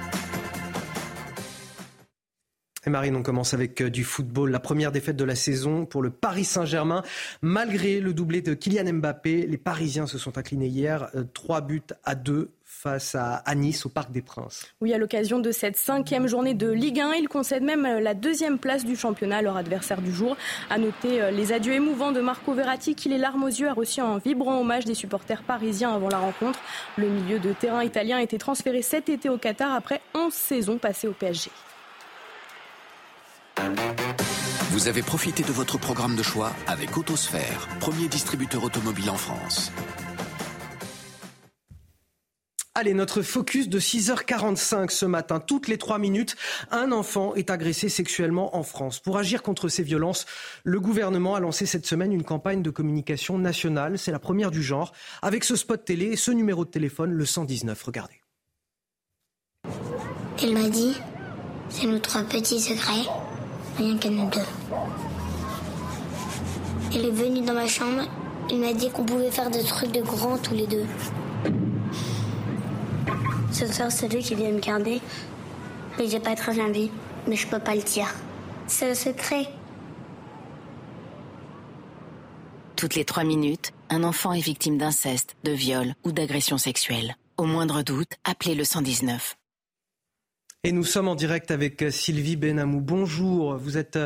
Et 2.85 2.89
Marine, 2.89 3.15
on 3.15 3.23
commence 3.23 3.53
avec 3.53 3.81
euh, 3.81 3.89
du 3.89 4.03
football. 4.03 4.51
La 4.51 4.59
première 4.59 4.91
défaite 4.91 5.17
de 5.17 5.25
la 5.25 5.35
saison 5.35 5.85
pour 5.85 6.01
le 6.01 6.09
Paris 6.09 6.45
Saint-Germain. 6.45 7.03
Malgré 7.41 7.99
le 7.99 8.13
doublé 8.13 8.41
de 8.41 8.53
Kylian 8.53 8.93
Mbappé, 8.93 9.45
les 9.45 9.57
Parisiens 9.57 10.07
se 10.07 10.17
sont 10.17 10.37
inclinés 10.37 10.67
hier, 10.67 11.11
3 11.33 11.57
euh, 11.57 11.61
buts 11.61 11.81
à 12.05 12.15
2 12.15 12.51
face 12.81 13.15
à, 13.15 13.43
Nice 13.55 13.85
au 13.85 13.89
Parc 13.89 14.11
des 14.11 14.21
Princes. 14.21 14.65
Oui, 14.79 14.93
à 14.93 14.97
l'occasion 14.97 15.39
de 15.39 15.51
cette 15.51 15.75
cinquième 15.75 16.27
journée 16.27 16.53
de 16.53 16.69
Ligue 16.69 17.01
1, 17.01 17.13
ils 17.13 17.27
concèdent 17.27 17.63
même 17.63 17.85
euh, 17.85 17.99
la 17.99 18.13
deuxième 18.13 18.57
place 18.57 18.85
du 18.85 18.95
championnat 18.95 19.37
à 19.37 19.41
leur 19.41 19.57
adversaire 19.57 20.01
du 20.01 20.13
jour. 20.13 20.37
À 20.69 20.77
noter 20.77 21.31
les 21.31 21.51
adieux 21.51 21.73
émouvants 21.73 22.11
de 22.11 22.21
Marco 22.21 22.53
Verratti 22.53 22.95
qui, 22.95 23.09
les 23.09 23.17
larmes 23.17 23.43
aux 23.43 23.47
yeux, 23.47 23.67
a 23.67 23.73
reçu 23.73 23.99
un 23.99 24.17
vibrant 24.17 24.59
hommage 24.59 24.85
des 24.85 24.93
supporters 24.93 25.43
parisiens 25.43 25.93
avant 25.93 26.09
la 26.09 26.19
rencontre. 26.19 26.59
Le 26.97 27.09
milieu 27.09 27.39
de 27.39 27.51
terrain 27.51 27.83
italien 27.83 28.17
a 28.17 28.21
été 28.21 28.37
transféré 28.37 28.81
cet 28.81 29.09
été 29.09 29.27
au 29.27 29.37
Qatar 29.37 29.73
après 29.73 30.01
11 30.15 30.31
saisons 30.31 30.77
passées 30.77 31.07
au 31.07 31.13
PSG. 31.13 31.51
Vous 34.71 34.87
avez 34.87 35.01
profité 35.01 35.43
de 35.43 35.51
votre 35.51 35.77
programme 35.77 36.15
de 36.15 36.23
choix 36.23 36.51
avec 36.67 36.97
Autosphère, 36.97 37.67
premier 37.81 38.07
distributeur 38.07 38.63
automobile 38.63 39.09
en 39.09 39.17
France. 39.17 39.73
Allez, 42.75 42.93
notre 42.93 43.21
focus 43.21 43.67
de 43.67 43.79
6h45 43.79 44.89
ce 44.89 45.05
matin. 45.05 45.39
Toutes 45.39 45.67
les 45.67 45.77
trois 45.77 45.97
minutes, 45.97 46.35
un 46.71 46.91
enfant 46.91 47.35
est 47.35 47.49
agressé 47.49 47.89
sexuellement 47.89 48.55
en 48.55 48.63
France. 48.63 48.99
Pour 48.99 49.17
agir 49.17 49.43
contre 49.43 49.67
ces 49.67 49.83
violences, 49.83 50.25
le 50.63 50.79
gouvernement 50.79 51.35
a 51.35 51.39
lancé 51.39 51.65
cette 51.65 51.85
semaine 51.85 52.13
une 52.13 52.23
campagne 52.23 52.61
de 52.61 52.69
communication 52.69 53.37
nationale. 53.37 53.97
C'est 53.97 54.11
la 54.11 54.19
première 54.19 54.51
du 54.51 54.63
genre. 54.63 54.93
Avec 55.21 55.43
ce 55.43 55.55
spot 55.55 55.83
télé 55.83 56.07
et 56.07 56.15
ce 56.15 56.31
numéro 56.31 56.63
de 56.63 56.69
téléphone, 56.69 57.11
le 57.11 57.25
119. 57.25 57.83
Regardez. 57.83 58.21
Elle 60.41 60.53
m'a 60.53 60.69
dit, 60.69 60.95
c'est 61.69 61.87
nos 61.87 61.99
trois 61.99 62.23
petits 62.23 62.61
secrets 62.61 63.09
rien 63.79 63.97
qu'à 63.97 64.09
nous 64.09 64.29
deux. 64.29 64.39
Elle 66.93 67.05
est 67.05 67.11
venue 67.11 67.41
dans 67.41 67.53
ma 67.53 67.67
chambre, 67.67 68.03
il 68.49 68.59
m'a 68.59 68.73
dit 68.73 68.89
qu'on 68.89 69.05
pouvait 69.05 69.31
faire 69.31 69.49
des 69.49 69.63
trucs 69.63 69.91
de 69.91 70.01
grands 70.01 70.37
tous 70.37 70.53
les 70.53 70.67
deux. 70.67 70.85
Ce 73.51 73.67
soir, 73.67 73.91
c'est 73.91 74.07
lui 74.07 74.21
qui 74.21 74.35
vient 74.35 74.51
me 74.51 74.59
garder. 74.59 75.01
Mais 75.97 76.07
j'ai 76.07 76.19
pas 76.19 76.35
très 76.35 76.59
envie, 76.61 76.91
mais 77.27 77.35
je 77.35 77.47
peux 77.47 77.59
pas 77.59 77.75
le 77.75 77.81
dire. 77.81 78.13
C'est 78.67 78.91
un 78.91 78.95
secret. 78.95 79.47
Toutes 82.75 82.95
les 82.95 83.05
trois 83.05 83.23
minutes, 83.23 83.71
un 83.89 84.03
enfant 84.03 84.31
est 84.31 84.39
victime 84.39 84.77
d'inceste, 84.77 85.35
de 85.43 85.51
viol 85.51 85.93
ou 86.05 86.11
d'agression 86.11 86.57
sexuelle. 86.57 87.15
Au 87.37 87.43
moindre 87.43 87.81
doute, 87.81 88.13
appelez 88.23 88.55
le 88.55 88.63
119. 88.63 89.38
Et 90.65 90.73
nous 90.73 90.83
sommes 90.83 91.07
en 91.07 91.15
direct 91.15 91.51
avec 91.51 91.81
euh, 91.81 91.89
Sylvie 91.89 92.35
Benamou. 92.35 92.81
Bonjour, 92.81 93.55
vous 93.55 93.77
êtes 93.77 93.97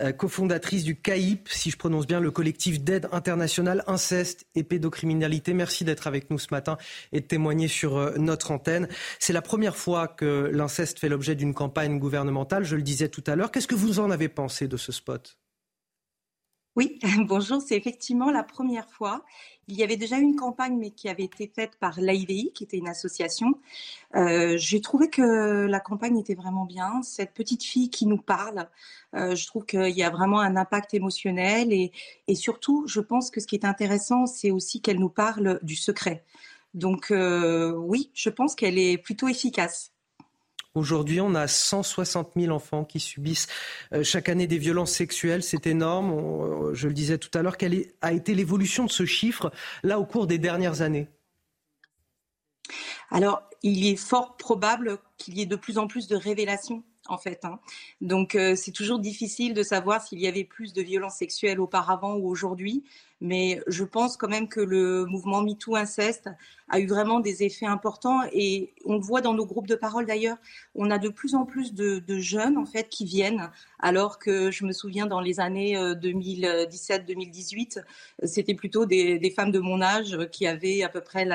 euh, 0.00 0.10
cofondatrice 0.10 0.82
du 0.82 1.00
CAIP, 1.00 1.48
si 1.48 1.70
je 1.70 1.76
prononce 1.76 2.08
bien, 2.08 2.18
le 2.18 2.32
collectif 2.32 2.82
d'aide 2.82 3.08
internationale 3.12 3.84
inceste 3.86 4.44
et 4.56 4.64
pédocriminalité. 4.64 5.54
Merci 5.54 5.84
d'être 5.84 6.08
avec 6.08 6.28
nous 6.28 6.40
ce 6.40 6.48
matin 6.50 6.78
et 7.12 7.20
de 7.20 7.26
témoigner 7.26 7.68
sur 7.68 7.96
euh, 7.96 8.12
notre 8.16 8.50
antenne. 8.50 8.88
C'est 9.20 9.32
la 9.32 9.40
première 9.40 9.76
fois 9.76 10.08
que 10.08 10.50
l'inceste 10.52 10.98
fait 10.98 11.08
l'objet 11.08 11.36
d'une 11.36 11.54
campagne 11.54 12.00
gouvernementale, 12.00 12.64
je 12.64 12.74
le 12.74 12.82
disais 12.82 13.08
tout 13.08 13.22
à 13.28 13.36
l'heure. 13.36 13.52
Qu'est-ce 13.52 13.68
que 13.68 13.76
vous 13.76 14.00
en 14.00 14.10
avez 14.10 14.28
pensé 14.28 14.66
de 14.66 14.76
ce 14.76 14.90
spot? 14.90 15.38
Oui, 16.74 16.98
bonjour, 17.28 17.62
c'est 17.62 17.76
effectivement 17.76 18.32
la 18.32 18.42
première 18.42 18.90
fois. 18.90 19.24
Il 19.70 19.76
y 19.76 19.84
avait 19.84 19.96
déjà 19.96 20.18
une 20.18 20.34
campagne, 20.34 20.76
mais 20.76 20.90
qui 20.90 21.08
avait 21.08 21.22
été 21.22 21.46
faite 21.46 21.76
par 21.78 22.00
l'AIVI, 22.00 22.50
qui 22.52 22.64
était 22.64 22.76
une 22.76 22.88
association. 22.88 23.54
Euh, 24.16 24.56
j'ai 24.56 24.80
trouvé 24.80 25.08
que 25.08 25.66
la 25.66 25.78
campagne 25.78 26.18
était 26.18 26.34
vraiment 26.34 26.64
bien. 26.64 27.02
Cette 27.02 27.32
petite 27.32 27.62
fille 27.62 27.88
qui 27.88 28.06
nous 28.06 28.18
parle, 28.18 28.68
euh, 29.14 29.36
je 29.36 29.46
trouve 29.46 29.64
qu'il 29.66 29.96
y 29.96 30.02
a 30.02 30.10
vraiment 30.10 30.40
un 30.40 30.56
impact 30.56 30.92
émotionnel. 30.94 31.72
Et, 31.72 31.92
surtout, 32.34 32.84
je 32.88 33.00
pense 33.00 33.30
que 33.30 33.40
ce 33.40 33.46
qui 33.46 33.54
est 33.54 33.64
intéressant, 33.64 34.26
c'est 34.26 34.50
aussi 34.50 34.80
qu'elle 34.80 34.98
nous 34.98 35.08
parle 35.08 35.60
du 35.62 35.76
secret. 35.76 36.24
Donc 36.74 37.10
euh, 37.10 37.72
oui, 37.72 38.10
je 38.14 38.30
pense 38.30 38.54
qu'elle 38.54 38.78
est 38.78 38.98
plutôt 38.98 39.28
efficace. 39.28 39.92
Aujourd'hui, 40.74 41.20
on 41.20 41.34
a 41.34 41.48
160 41.48 42.32
000 42.36 42.54
enfants 42.54 42.84
qui 42.84 43.00
subissent 43.00 43.48
euh, 43.92 44.04
chaque 44.04 44.28
année 44.28 44.46
des 44.46 44.58
violences 44.58 44.92
sexuelles. 44.92 45.42
C'est 45.42 45.66
énorme. 45.66 46.12
Euh, 46.12 46.74
je 46.74 46.86
le 46.86 46.94
disais 46.94 47.18
tout 47.18 47.30
à 47.36 47.42
l'heure. 47.42 47.56
Quelle 47.56 47.86
a 48.02 48.12
été 48.12 48.34
l'évolution 48.34 48.84
de 48.84 48.90
ce 48.90 49.04
chiffre, 49.04 49.52
là, 49.82 49.98
au 49.98 50.04
cours 50.04 50.26
des 50.28 50.38
dernières 50.38 50.80
années? 50.80 51.08
Alors, 53.10 53.42
il 53.62 53.84
est 53.86 53.96
fort 53.96 54.36
probable 54.36 54.98
qu'il 55.16 55.36
y 55.36 55.42
ait 55.42 55.46
de 55.46 55.56
plus 55.56 55.76
en 55.78 55.88
plus 55.88 56.06
de 56.06 56.16
révélations 56.16 56.84
en 57.08 57.18
fait. 57.18 57.44
Hein. 57.44 57.58
Donc 58.00 58.34
euh, 58.34 58.54
c'est 58.54 58.72
toujours 58.72 58.98
difficile 58.98 59.54
de 59.54 59.62
savoir 59.62 60.02
s'il 60.02 60.20
y 60.20 60.28
avait 60.28 60.44
plus 60.44 60.72
de 60.72 60.82
violences 60.82 61.16
sexuelles 61.16 61.60
auparavant 61.60 62.14
ou 62.14 62.28
aujourd'hui 62.28 62.84
mais 63.20 63.60
je 63.66 63.84
pense 63.84 64.16
quand 64.16 64.28
même 64.28 64.48
que 64.48 64.60
le 64.60 65.04
mouvement 65.04 65.42
MeToo 65.42 65.76
Inceste 65.76 66.30
a 66.70 66.78
eu 66.78 66.86
vraiment 66.86 67.20
des 67.20 67.42
effets 67.42 67.66
importants 67.66 68.20
et 68.32 68.72
on 68.84 68.94
le 68.94 69.00
voit 69.00 69.20
dans 69.20 69.34
nos 69.34 69.44
groupes 69.44 69.66
de 69.66 69.74
parole 69.74 70.06
d'ailleurs. 70.06 70.38
On 70.74 70.90
a 70.90 70.98
de 70.98 71.08
plus 71.08 71.34
en 71.34 71.44
plus 71.44 71.74
de, 71.74 72.02
jeunes 72.18 72.56
en 72.56 72.66
fait 72.66 72.88
qui 72.88 73.04
viennent, 73.04 73.50
alors 73.78 74.18
que 74.18 74.50
je 74.50 74.64
me 74.64 74.72
souviens 74.72 75.06
dans 75.06 75.20
les 75.20 75.40
années 75.40 75.74
2017-2018, 75.74 77.78
euh, 77.78 77.82
c'était 78.24 78.54
plutôt 78.54 78.86
des, 78.86 79.32
femmes 79.34 79.52
de 79.52 79.58
mon 79.58 79.80
âge 79.80 80.18
qui 80.32 80.46
avaient 80.46 80.82
à 80.82 80.88
peu 80.88 81.00
près 81.00 81.26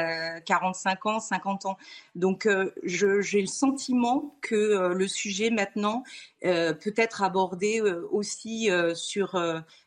45 0.45 1.05
ans, 1.05 1.19
50 1.19 1.65
ans. 1.65 1.77
Donc 2.15 2.45
euh, 2.45 2.71
j'ai 2.83 3.41
le 3.41 3.47
sentiment 3.47 4.35
que 4.41 4.55
euh, 4.55 4.93
le 4.93 5.07
sujet 5.07 5.49
maintenant 5.49 6.03
peut 6.45 6.93
être 6.95 7.23
abordé 7.23 7.81
aussi 8.11 8.69
sur 8.93 9.35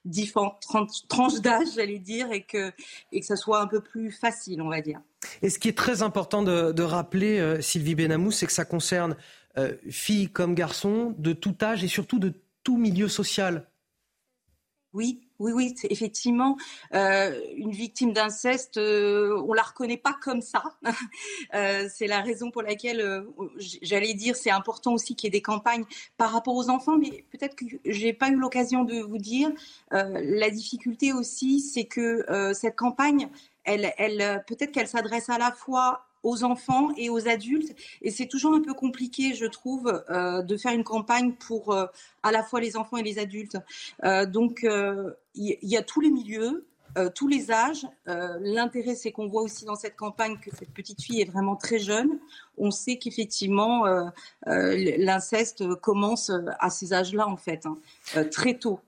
différentes 0.05 0.61
tranches 1.09 1.41
d'âge 1.41 1.77
dire, 1.99 2.33
et 2.33 2.43
que, 2.43 2.73
et 3.13 3.21
que 3.21 3.27
ça 3.27 3.37
soit 3.37 3.61
un 3.61 3.67
peu 3.67 3.81
plus 3.81 4.11
facile, 4.11 4.63
on 4.63 4.69
va 4.69 4.81
dire. 4.81 5.01
Et 5.43 5.51
ce 5.51 5.59
qui 5.59 5.69
est 5.69 5.77
très 5.77 6.03
important 6.03 6.43
de, 6.43 6.83
rappeler, 6.83 7.39
euh, 7.39 7.61
Sylvie 7.61 7.95
Benamou, 7.95 8.31
c'est 8.31 8.47
que 8.47 8.53
ça 8.53 8.65
concerne 8.65 9.17
euh, 9.57 9.75
filles 9.91 10.31
comme 10.31 10.55
garçons, 10.55 11.15
de 11.19 11.33
tout 11.33 11.57
âge 11.63 11.85
et 11.85 11.89
surtout 11.89 12.19
de 12.19 12.33
tout 12.63 12.77
milieu 12.77 13.09
social. 13.09 13.69
Oui, 14.93 15.28
oui, 15.39 15.53
oui, 15.53 15.75
effectivement, 15.89 16.57
euh, 16.95 17.41
une 17.57 17.71
victime 17.71 18.13
d'inceste, 18.13 18.77
euh, 18.77 19.41
on 19.47 19.53
la 19.53 19.63
reconnaît 19.63 19.97
pas 19.97 20.17
comme 20.21 20.43
ça. 20.43 20.65
euh, 21.55 21.89
c'est 21.93 22.09
la 22.09 22.21
raison 22.21 22.51
pour 22.51 22.63
laquelle, 22.63 23.01
euh, 23.01 23.23
j'allais 23.83 24.15
dire, 24.15 24.35
c'est 24.35 24.51
important 24.51 24.95
aussi 24.95 25.15
qu'il 25.15 25.29
y 25.29 25.29
ait 25.29 25.39
des 25.39 25.43
campagnes 25.43 25.85
par 26.17 26.33
rapport 26.33 26.57
aux 26.57 26.71
enfants. 26.71 26.99
Mais 26.99 27.25
peut-être 27.31 27.55
que 27.55 27.65
j'ai 27.85 28.13
pas 28.13 28.31
eu 28.31 28.37
l'occasion 28.37 28.85
de 28.85 29.01
vous 29.01 29.19
dire. 29.19 29.51
La 29.91 30.51
difficulté 30.51 31.13
aussi, 31.13 31.61
c'est 31.61 31.85
que 31.85 32.25
cette 32.53 32.77
campagne, 32.77 33.29
elle, 33.65 33.93
elle 33.97 34.45
peut-être 34.47 34.73
qu'elle 34.73 34.89
s'adresse 34.89 35.29
à 35.29 35.39
la 35.39 35.53
fois 35.53 36.05
aux 36.23 36.45
enfants 36.45 36.91
et 36.97 37.11
aux 37.11 37.29
adultes. 37.29 37.75
Et 38.03 38.11
c'est 38.11 38.27
toujours 38.27 38.55
un 38.55 38.61
peu 38.61 38.75
compliqué, 38.75 39.35
je 39.35 39.47
trouve, 39.47 40.05
de 40.11 40.57
faire 40.57 40.73
une 40.73 40.85
campagne 40.85 41.33
pour 41.33 41.75
à 41.75 42.33
la 42.33 42.43
fois 42.43 42.61
les 42.61 42.77
enfants 42.77 42.97
et 42.97 43.03
les 43.03 43.19
adultes. 43.19 43.57
Donc, 44.27 44.67
il 45.39 45.57
y, 45.63 45.77
a 45.77 45.83
tous 45.83 46.01
les 46.01 46.11
milieux. 46.11 46.67
tous 47.15 47.29
les 47.29 47.51
âges. 47.53 47.87
L'intérêt, 48.07 48.95
c'est 48.95 49.13
qu'on 49.13 49.29
voit 49.29 49.43
aussi 49.43 49.65
dans 49.65 49.77
cette 49.77 49.95
campagne 49.95 50.37
que 50.39 50.51
cette 50.57 50.73
petite 50.73 51.01
fille 51.03 51.21
est 51.21 51.31
vraiment 51.31 51.55
très 51.55 51.79
jeune. 51.79 52.19
On 52.57 52.71
sait 52.71 52.97
qu'effectivement, 52.97 53.85
l'inceste 54.47 55.75
commence 55.77 56.33
à 56.59 56.71
ces 56.71 56.93
âges-là, 56.93 57.29
en 57.29 57.37
fait, 57.37 57.67
hein, 57.67 57.79
très 58.33 58.59
tôt. 58.59 58.81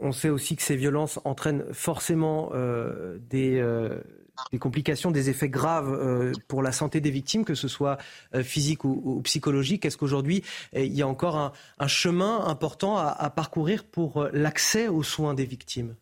on 0.00 0.12
sait 0.12 0.30
aussi 0.30 0.56
que 0.56 0.62
ces 0.62 0.76
violences 0.76 1.20
entraînent 1.24 1.72
forcément 1.72 2.50
des 3.30 3.62
des 4.52 4.58
complications, 4.58 5.10
des 5.10 5.30
effets 5.30 5.48
graves 5.48 5.92
euh, 5.92 6.32
pour 6.48 6.62
la 6.62 6.72
santé 6.72 7.00
des 7.00 7.10
victimes, 7.10 7.44
que 7.44 7.54
ce 7.54 7.68
soit 7.68 7.98
euh, 8.34 8.42
physique 8.42 8.84
ou, 8.84 9.20
psychologique. 9.22 9.84
Est-ce 9.84 9.96
qu'aujourd'hui, 9.96 10.42
euh, 10.74 10.80
il 10.80 10.94
y 10.94 11.02
a 11.02 11.08
encore 11.08 11.36
un, 11.36 11.86
chemin 11.86 12.46
important 12.46 12.96
à 12.96 13.30
parcourir 13.30 13.84
pour 13.84 14.28
l'accès 14.32 14.86
aux 14.88 15.02
soins 15.02 15.34
des 15.34 15.44
victimes? 15.44 15.96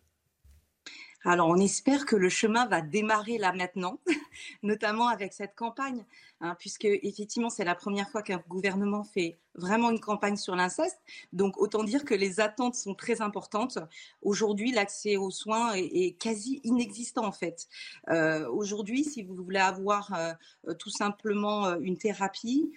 Alors, 1.25 1.49
on 1.49 1.57
espère 1.57 2.07
que 2.07 2.17
le 2.17 2.29
chemin 2.29 2.67
va 2.67 2.81
démarrer 2.81 3.39
là 3.39 3.53
maintenant, 3.53 3.99
notamment 4.63 5.09
avec 5.09 5.33
cette 5.33 5.55
campagne, 5.55 6.05
hein, 6.41 6.57
puisque 6.59 6.85
effectivement, 6.85 7.51
c'est 7.51 7.65
la 7.65 7.75
première 7.75 8.09
fois 8.11 8.23
qu'un 8.23 8.43
gouvernement 8.49 9.05
fait 9.05 9.39
vraiment 9.55 9.91
une 9.91 10.01
campagne 10.01 10.37
sur 10.37 10.55
l'inceste. 10.55 10.99
Donc, 11.33 11.59
autant 11.59 11.83
dire 11.85 12.05
que 12.05 12.15
les 12.15 12.41
attentes 12.41 12.75
sont 12.75 12.95
très 12.95 13.21
importantes. 13.21 13.79
Aujourd'hui, 14.23 14.73
l'accès 14.73 15.17
aux 15.17 15.31
soins 15.31 15.73
est, 15.75 16.17
quasi 16.19 16.61
inexistant, 16.65 17.25
en 17.25 17.33
fait. 17.33 17.67
Euh, 18.09 18.49
aujourd'hui, 18.51 19.05
si 19.05 19.23
vous 19.23 19.35
voulez 19.35 19.59
avoir 19.59 20.13
euh, 20.15 20.75
tout 20.75 20.91
simplement 20.91 21.67
euh, 21.67 21.79
une 21.81 21.99
thérapie 21.99 22.71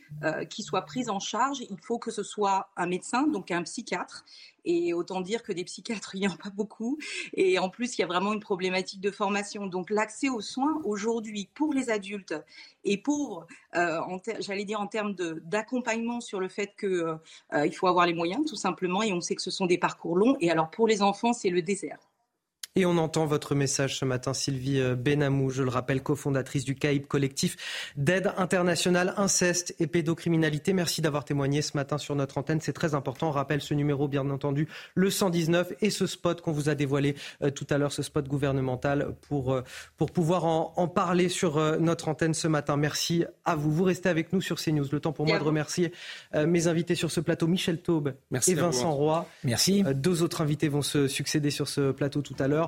qui 0.49 0.63
soit 0.63 0.81
prise 0.81 1.09
en 1.09 1.19
charge, 1.19 1.61
il 1.61 1.79
faut 1.81 1.97
que 1.97 2.11
ce 2.11 2.23
soit 2.23 2.69
un 2.75 2.87
médecin, 2.87 3.27
donc 3.27 3.51
un 3.51 3.63
psychiatre, 3.63 4.25
et 4.65 4.93
autant 4.93 5.21
dire 5.21 5.43
que 5.43 5.51
des 5.51 5.63
psychiatres, 5.63 6.11
il 6.15 6.21
n'y 6.21 6.27
en 6.27 6.33
a 6.33 6.37
pas 6.37 6.49
beaucoup. 6.49 6.97
Et 7.33 7.59
en 7.59 7.69
plus, 7.69 7.97
il 7.97 8.01
y 8.01 8.03
a 8.03 8.07
vraiment 8.07 8.33
une 8.33 8.39
problématique 8.39 9.01
de 9.01 9.11
formation. 9.11 9.67
Donc 9.67 9.89
l'accès 9.89 10.29
aux 10.29 10.41
soins 10.41 10.81
aujourd'hui 10.83 11.49
pour 11.53 11.73
les 11.73 11.89
adultes 11.89 12.35
et 12.83 12.97
pour, 12.97 13.45
j'allais 14.39 14.65
dire 14.65 14.79
en 14.79 14.87
termes 14.87 15.15
d'accompagnement 15.43 16.21
sur 16.21 16.39
le 16.39 16.49
fait 16.49 16.73
qu'il 16.79 16.89
euh, 16.89 17.65
il 17.65 17.73
faut 17.73 17.87
avoir 17.87 18.05
les 18.05 18.13
moyens 18.13 18.45
tout 18.45 18.55
simplement. 18.55 19.03
Et 19.03 19.13
on 19.13 19.21
sait 19.21 19.35
que 19.35 19.41
ce 19.41 19.51
sont 19.51 19.65
des 19.65 19.77
parcours 19.77 20.15
longs. 20.15 20.37
Et 20.39 20.51
alors 20.51 20.69
pour 20.69 20.87
les 20.87 21.01
enfants, 21.01 21.33
c'est 21.33 21.49
le 21.49 21.61
désert. 21.61 22.10
Et 22.77 22.85
on 22.85 22.97
entend 22.97 23.25
votre 23.25 23.53
message 23.53 23.97
ce 23.97 24.05
matin, 24.05 24.33
Sylvie 24.33 24.79
euh, 24.79 24.95
Benamou, 24.95 25.49
je 25.49 25.61
le 25.61 25.67
rappelle, 25.67 26.01
cofondatrice 26.01 26.63
du 26.63 26.73
CAIP 26.73 27.05
collectif 27.05 27.57
d'aide 27.97 28.31
internationale 28.37 29.13
inceste 29.17 29.75
et 29.81 29.87
pédocriminalité. 29.87 30.71
Merci 30.71 31.01
d'avoir 31.01 31.25
témoigné 31.25 31.61
ce 31.61 31.75
matin 31.75 31.97
sur 31.97 32.15
notre 32.15 32.37
antenne, 32.37 32.61
c'est 32.61 32.71
très 32.71 32.95
important. 32.95 33.27
On 33.27 33.31
rappelle 33.31 33.59
ce 33.59 33.73
numéro, 33.73 34.07
bien 34.07 34.29
entendu, 34.29 34.69
le 34.95 35.09
119 35.09 35.73
et 35.81 35.89
ce 35.89 36.07
spot 36.07 36.39
qu'on 36.39 36.53
vous 36.53 36.69
a 36.69 36.75
dévoilé 36.75 37.15
euh, 37.43 37.49
tout 37.49 37.67
à 37.69 37.77
l'heure, 37.77 37.91
ce 37.91 38.03
spot 38.03 38.25
gouvernemental 38.29 39.15
pour, 39.27 39.51
euh, 39.51 39.63
pour 39.97 40.11
pouvoir 40.11 40.45
en, 40.45 40.71
en, 40.77 40.87
parler 40.87 41.27
sur 41.27 41.57
notre 41.81 42.07
antenne 42.07 42.33
ce 42.33 42.47
matin. 42.47 42.77
Merci 42.77 43.25
à 43.43 43.57
vous. 43.57 43.69
Vous 43.69 43.83
restez 43.83 44.07
avec 44.07 44.31
nous 44.31 44.39
sur 44.39 44.55
CNews. 44.55 44.85
Le 44.93 45.01
temps 45.01 45.11
pour 45.11 45.25
moi 45.27 45.37
de 45.37 45.43
remercier 45.43 45.91
mes 46.33 46.67
invités 46.67 46.95
sur 46.95 47.11
ce 47.11 47.19
plateau, 47.19 47.47
Michel 47.47 47.81
Taube 47.81 48.13
et 48.47 48.53
Vincent 48.53 48.91
Roy. 48.91 49.27
Merci. 49.43 49.83
Deux 49.93 50.23
autres 50.23 50.39
invités 50.41 50.69
vont 50.69 50.81
se 50.81 51.07
succéder 51.07 51.49
sur 51.49 51.67
ce 51.67 51.91
plateau 51.91 52.21
tout 52.21 52.35
à 52.39 52.47
l'heure. 52.47 52.60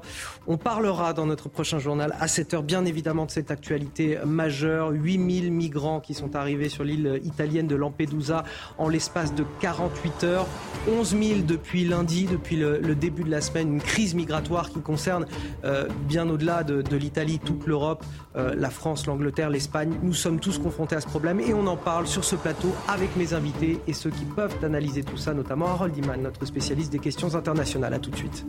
On 0.47 0.57
parlera 0.57 1.13
dans 1.13 1.25
notre 1.25 1.49
prochain 1.49 1.79
journal 1.79 2.15
à 2.19 2.27
7 2.27 2.53
heure, 2.53 2.63
bien 2.63 2.85
évidemment, 2.85 3.25
de 3.25 3.31
cette 3.31 3.51
actualité 3.51 4.17
majeure. 4.25 4.89
8000 4.89 5.51
migrants 5.51 5.99
qui 5.99 6.13
sont 6.13 6.35
arrivés 6.35 6.69
sur 6.69 6.83
l'île 6.83 7.19
italienne 7.23 7.67
de 7.67 7.75
Lampedusa 7.75 8.43
en 8.77 8.89
l'espace 8.89 9.33
de 9.33 9.45
48 9.61 10.23
heures. 10.23 10.47
11 10.87 11.09
000 11.09 11.21
depuis 11.47 11.85
lundi, 11.85 12.25
depuis 12.25 12.55
le, 12.55 12.95
début 12.95 13.23
de 13.23 13.31
la 13.31 13.41
semaine. 13.41 13.73
Une 13.73 13.81
crise 13.81 14.13
migratoire 14.15 14.69
qui 14.69 14.81
concerne 14.81 15.25
euh, 15.63 15.87
bien 16.07 16.29
au-delà 16.29 16.63
de, 16.63 16.95
l'Italie, 16.95 17.39
toute 17.39 17.65
l'Europe, 17.65 18.03
euh, 18.35 18.53
la 18.55 18.69
France, 18.69 19.07
l'Angleterre, 19.07 19.49
l'Espagne. 19.49 19.93
Nous 20.03 20.13
sommes 20.13 20.39
tous 20.39 20.57
confrontés 20.57 20.95
à 20.95 21.01
ce 21.01 21.07
problème 21.07 21.39
et 21.39 21.53
on 21.53 21.67
en 21.67 21.77
parle 21.77 22.07
sur 22.07 22.23
ce 22.23 22.35
plateau 22.35 22.73
avec 22.87 23.15
mes 23.15 23.33
invités 23.33 23.79
et 23.87 23.93
ceux 23.93 24.09
qui 24.09 24.25
peuvent 24.25 24.55
analyser 24.63 25.03
tout 25.03 25.17
ça, 25.17 25.33
notamment 25.33 25.67
Harold 25.67 25.95
Iman, 25.97 26.21
notre 26.21 26.45
spécialiste 26.45 26.91
des 26.91 26.99
questions 26.99 27.35
internationales. 27.35 27.93
À 27.93 27.99
tout 27.99 28.11
de 28.11 28.15
suite 28.15 28.45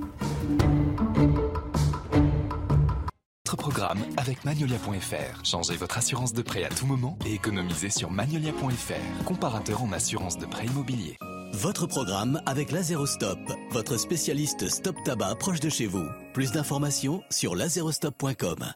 programme 3.64 4.04
avec 4.18 4.44
Magnolia.fr. 4.44 5.42
Changez 5.42 5.76
votre 5.76 5.96
assurance 5.96 6.34
de 6.34 6.42
prêt 6.42 6.64
à 6.64 6.68
tout 6.68 6.84
moment 6.84 7.18
et 7.24 7.32
économisez 7.32 7.88
sur 7.88 8.10
Magnolia.fr, 8.10 9.24
comparateur 9.24 9.82
en 9.82 9.90
assurance 9.92 10.36
de 10.36 10.44
prêt 10.44 10.66
immobilier. 10.66 11.16
Votre 11.54 11.86
programme 11.86 12.42
avec 12.44 12.70
Lazerostop, 12.70 13.38
votre 13.70 13.96
spécialiste 13.96 14.68
stop 14.68 14.96
tabac 15.02 15.36
proche 15.36 15.60
de 15.60 15.70
chez 15.70 15.86
vous. 15.86 16.06
Plus 16.34 16.52
d'informations 16.52 17.22
sur 17.30 17.54
lazerostop.com. 17.54 18.74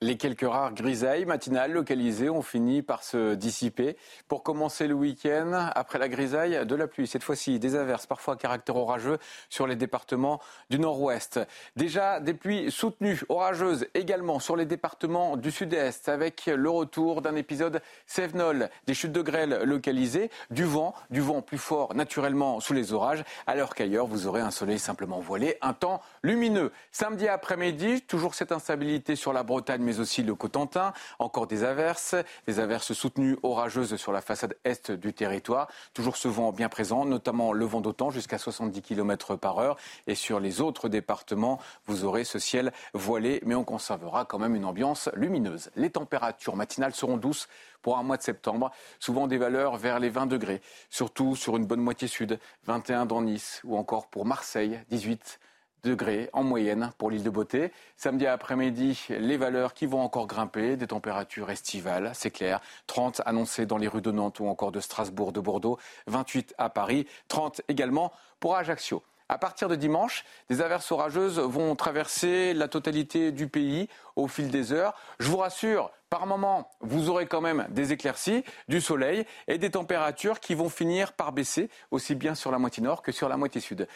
Les 0.00 0.16
quelques 0.16 0.48
rares 0.48 0.74
grisailles 0.74 1.24
matinales 1.24 1.72
localisées 1.72 2.30
ont 2.30 2.40
fini 2.40 2.82
par 2.82 3.02
se 3.02 3.34
dissiper. 3.34 3.96
Pour 4.28 4.44
commencer 4.44 4.86
le 4.86 4.94
week-end, 4.94 5.70
après 5.74 5.98
la 5.98 6.08
grisaille, 6.08 6.64
de 6.64 6.74
la 6.76 6.86
pluie. 6.86 7.08
Cette 7.08 7.24
fois-ci, 7.24 7.58
des 7.58 7.74
averses, 7.74 8.06
parfois 8.06 8.34
à 8.34 8.36
caractère 8.36 8.76
orageux, 8.76 9.18
sur 9.48 9.66
les 9.66 9.74
départements 9.74 10.40
du 10.70 10.78
nord-ouest. 10.78 11.40
Déjà, 11.74 12.20
des 12.20 12.32
pluies 12.32 12.70
soutenues, 12.70 13.22
orageuses 13.28 13.88
également 13.94 14.38
sur 14.38 14.54
les 14.54 14.66
départements 14.66 15.36
du 15.36 15.50
sud-est, 15.50 16.08
avec 16.08 16.46
le 16.46 16.70
retour 16.70 17.20
d'un 17.20 17.34
épisode 17.34 17.82
Sévenol, 18.06 18.70
des 18.86 18.94
chutes 18.94 19.10
de 19.10 19.22
grêle 19.22 19.62
localisées, 19.64 20.30
du 20.52 20.62
vent, 20.62 20.94
du 21.10 21.20
vent 21.20 21.42
plus 21.42 21.58
fort 21.58 21.96
naturellement 21.96 22.60
sous 22.60 22.72
les 22.72 22.92
orages, 22.92 23.24
alors 23.48 23.74
qu'ailleurs, 23.74 24.06
vous 24.06 24.28
aurez 24.28 24.42
un 24.42 24.52
soleil 24.52 24.78
simplement 24.78 25.18
voilé, 25.18 25.58
un 25.60 25.72
temps 25.72 26.00
lumineux. 26.22 26.70
Samedi 26.92 27.26
après-midi, 27.26 28.02
toujours 28.02 28.36
cette 28.36 28.52
instabilité 28.52 29.16
sur 29.16 29.32
la 29.32 29.42
Bretagne 29.42 29.87
mais 29.88 30.00
aussi 30.00 30.22
le 30.22 30.34
Cotentin. 30.34 30.92
Encore 31.18 31.46
des 31.46 31.64
averses, 31.64 32.14
des 32.46 32.60
averses 32.60 32.92
soutenues 32.92 33.38
orageuses 33.42 33.96
sur 33.96 34.12
la 34.12 34.20
façade 34.20 34.54
est 34.64 34.90
du 34.90 35.14
territoire. 35.14 35.66
Toujours 35.94 36.18
ce 36.18 36.28
vent 36.28 36.52
bien 36.52 36.68
présent, 36.68 37.06
notamment 37.06 37.54
le 37.54 37.64
vent 37.64 37.80
d'autant 37.80 38.10
jusqu'à 38.10 38.36
70 38.36 38.82
km 38.82 39.36
par 39.36 39.58
heure. 39.58 39.78
Et 40.06 40.14
sur 40.14 40.40
les 40.40 40.60
autres 40.60 40.90
départements, 40.90 41.58
vous 41.86 42.04
aurez 42.04 42.24
ce 42.24 42.38
ciel 42.38 42.70
voilé, 42.92 43.40
mais 43.46 43.54
on 43.54 43.64
conservera 43.64 44.26
quand 44.26 44.38
même 44.38 44.54
une 44.54 44.66
ambiance 44.66 45.08
lumineuse. 45.14 45.70
Les 45.74 45.88
températures 45.88 46.54
matinales 46.56 46.94
seront 46.94 47.16
douces 47.16 47.48
pour 47.80 47.96
un 47.96 48.02
mois 48.02 48.18
de 48.18 48.22
septembre, 48.22 48.70
souvent 49.00 49.26
des 49.26 49.38
valeurs 49.38 49.78
vers 49.78 50.00
les 50.00 50.10
20 50.10 50.26
degrés, 50.26 50.60
surtout 50.90 51.34
sur 51.34 51.56
une 51.56 51.64
bonne 51.64 51.80
moitié 51.80 52.08
sud, 52.08 52.38
21 52.66 53.06
dans 53.06 53.22
Nice 53.22 53.62
ou 53.64 53.78
encore 53.78 54.08
pour 54.08 54.26
Marseille, 54.26 54.80
18 54.90 55.40
degrés 55.82 56.30
en 56.32 56.42
moyenne 56.42 56.92
pour 56.98 57.10
l'île 57.10 57.22
de 57.22 57.30
Beauté. 57.30 57.72
Samedi 57.96 58.26
après-midi, 58.26 59.06
les 59.10 59.36
valeurs 59.36 59.74
qui 59.74 59.86
vont 59.86 60.00
encore 60.00 60.26
grimper, 60.26 60.76
des 60.76 60.86
températures 60.86 61.50
estivales, 61.50 62.10
c'est 62.14 62.30
clair. 62.30 62.60
30 62.86 63.22
annoncées 63.26 63.66
dans 63.66 63.78
les 63.78 63.88
rues 63.88 64.02
de 64.02 64.10
Nantes 64.10 64.40
ou 64.40 64.48
encore 64.48 64.72
de 64.72 64.80
Strasbourg, 64.80 65.32
de 65.32 65.40
Bordeaux, 65.40 65.78
28 66.06 66.54
à 66.58 66.70
Paris, 66.70 67.06
30 67.28 67.62
également 67.68 68.12
pour 68.40 68.56
Ajaccio. 68.56 69.02
À 69.30 69.36
partir 69.36 69.68
de 69.68 69.74
dimanche, 69.74 70.24
des 70.48 70.62
averses 70.62 70.90
orageuses 70.90 71.38
vont 71.38 71.76
traverser 71.76 72.54
la 72.54 72.66
totalité 72.66 73.30
du 73.30 73.46
pays 73.46 73.88
au 74.16 74.26
fil 74.26 74.48
des 74.48 74.72
heures. 74.72 74.94
Je 75.18 75.28
vous 75.28 75.36
rassure, 75.36 75.90
par 76.08 76.26
moment, 76.26 76.70
vous 76.80 77.10
aurez 77.10 77.26
quand 77.26 77.42
même 77.42 77.66
des 77.68 77.92
éclaircies, 77.92 78.42
du 78.68 78.80
soleil 78.80 79.26
et 79.46 79.58
des 79.58 79.70
températures 79.70 80.40
qui 80.40 80.54
vont 80.54 80.70
finir 80.70 81.12
par 81.12 81.32
baisser, 81.32 81.68
aussi 81.90 82.14
bien 82.14 82.34
sur 82.34 82.50
la 82.50 82.58
moitié 82.58 82.82
nord 82.82 83.02
que 83.02 83.12
sur 83.12 83.28
la 83.28 83.36
moitié 83.36 83.60
sud. 83.60 83.86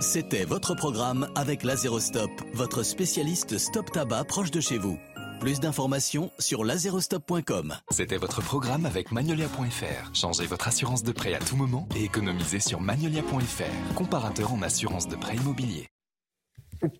C'était 0.00 0.44
votre 0.44 0.74
programme 0.74 1.28
avec 1.34 1.62
Lazerostop, 1.62 2.30
votre 2.52 2.82
spécialiste 2.82 3.58
stop 3.58 3.90
tabac 3.92 4.24
proche 4.24 4.50
de 4.50 4.60
chez 4.60 4.76
vous. 4.76 4.98
Plus 5.40 5.60
d'informations 5.60 6.30
sur 6.38 6.64
lazerostop.com. 6.64 7.74
C'était 7.90 8.16
votre 8.16 8.42
programme 8.42 8.86
avec 8.86 9.12
Magnolia.fr. 9.12 10.14
Changez 10.14 10.46
votre 10.46 10.68
assurance 10.68 11.02
de 11.02 11.12
prêt 11.12 11.34
à 11.34 11.38
tout 11.38 11.56
moment 11.56 11.88
et 11.96 12.04
économisez 12.04 12.60
sur 12.60 12.80
Magnolia.fr, 12.80 13.94
comparateur 13.94 14.52
en 14.52 14.62
assurance 14.62 15.06
de 15.08 15.16
prêt 15.16 15.36
immobilier. 15.36 15.88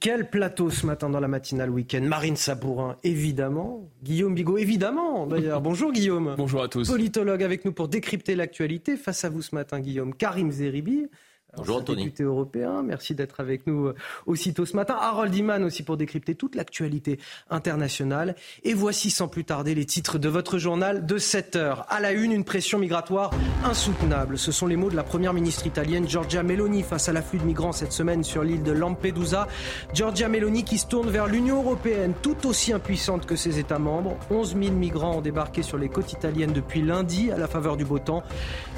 Quel 0.00 0.30
plateau 0.30 0.70
ce 0.70 0.86
matin 0.86 1.10
dans 1.10 1.20
la 1.20 1.28
matinale 1.28 1.70
week-end 1.70 2.00
Marine 2.02 2.36
Sabourin, 2.36 2.96
évidemment. 3.02 3.90
Guillaume 4.02 4.34
Bigot, 4.34 4.56
évidemment. 4.56 5.26
D'ailleurs, 5.26 5.60
bonjour 5.62 5.92
Guillaume. 5.92 6.34
Bonjour 6.38 6.62
à 6.62 6.68
tous. 6.68 6.88
Politologue 6.88 7.42
avec 7.42 7.64
nous 7.64 7.72
pour 7.72 7.88
décrypter 7.88 8.34
l'actualité. 8.34 8.96
Face 8.96 9.24
à 9.24 9.28
vous 9.28 9.42
ce 9.42 9.54
matin, 9.54 9.80
Guillaume. 9.80 10.14
Karim 10.14 10.50
Zeribi, 10.50 11.08
Bonjour 11.56 11.76
Anthony. 11.76 12.04
député 12.04 12.24
européen, 12.24 12.82
merci 12.82 13.14
d'être 13.14 13.38
avec 13.40 13.66
nous 13.66 13.86
euh, 13.86 13.94
aussitôt 14.26 14.66
ce 14.66 14.74
matin. 14.74 14.96
Harold 14.98 15.34
Iman 15.34 15.62
aussi 15.62 15.82
pour 15.82 15.96
décrypter 15.96 16.34
toute 16.34 16.54
l'actualité 16.56 17.18
internationale. 17.50 18.34
Et 18.64 18.74
voici 18.74 19.10
sans 19.10 19.28
plus 19.28 19.44
tarder 19.44 19.74
les 19.74 19.84
titres 19.84 20.18
de 20.18 20.28
votre 20.28 20.58
journal 20.58 21.06
de 21.06 21.18
7 21.18 21.56
heures. 21.56 21.86
À 21.88 22.00
la 22.00 22.12
une, 22.12 22.32
une 22.32 22.44
pression 22.44 22.78
migratoire 22.78 23.30
insoutenable. 23.64 24.36
Ce 24.38 24.52
sont 24.52 24.66
les 24.66 24.76
mots 24.76 24.90
de 24.90 24.96
la 24.96 25.04
première 25.04 25.32
ministre 25.32 25.66
italienne 25.66 26.08
Giorgia 26.08 26.42
Meloni 26.42 26.82
face 26.82 27.08
à 27.08 27.12
l'afflux 27.12 27.38
de 27.38 27.44
migrants 27.44 27.72
cette 27.72 27.92
semaine 27.92 28.24
sur 28.24 28.42
l'île 28.42 28.62
de 28.62 28.72
Lampedusa. 28.72 29.46
Giorgia 29.92 30.28
Meloni 30.28 30.64
qui 30.64 30.78
se 30.78 30.86
tourne 30.86 31.10
vers 31.10 31.26
l'Union 31.26 31.62
européenne, 31.62 32.14
tout 32.22 32.46
aussi 32.46 32.72
impuissante 32.72 33.26
que 33.26 33.36
ses 33.36 33.58
États 33.58 33.78
membres. 33.78 34.16
11 34.30 34.56
000 34.60 34.74
migrants 34.74 35.18
ont 35.18 35.22
débarqué 35.22 35.62
sur 35.62 35.78
les 35.78 35.88
côtes 35.88 36.12
italiennes 36.12 36.52
depuis 36.52 36.82
lundi 36.82 37.30
à 37.30 37.38
la 37.38 37.46
faveur 37.46 37.76
du 37.76 37.84
beau 37.84 37.98
temps. 37.98 38.22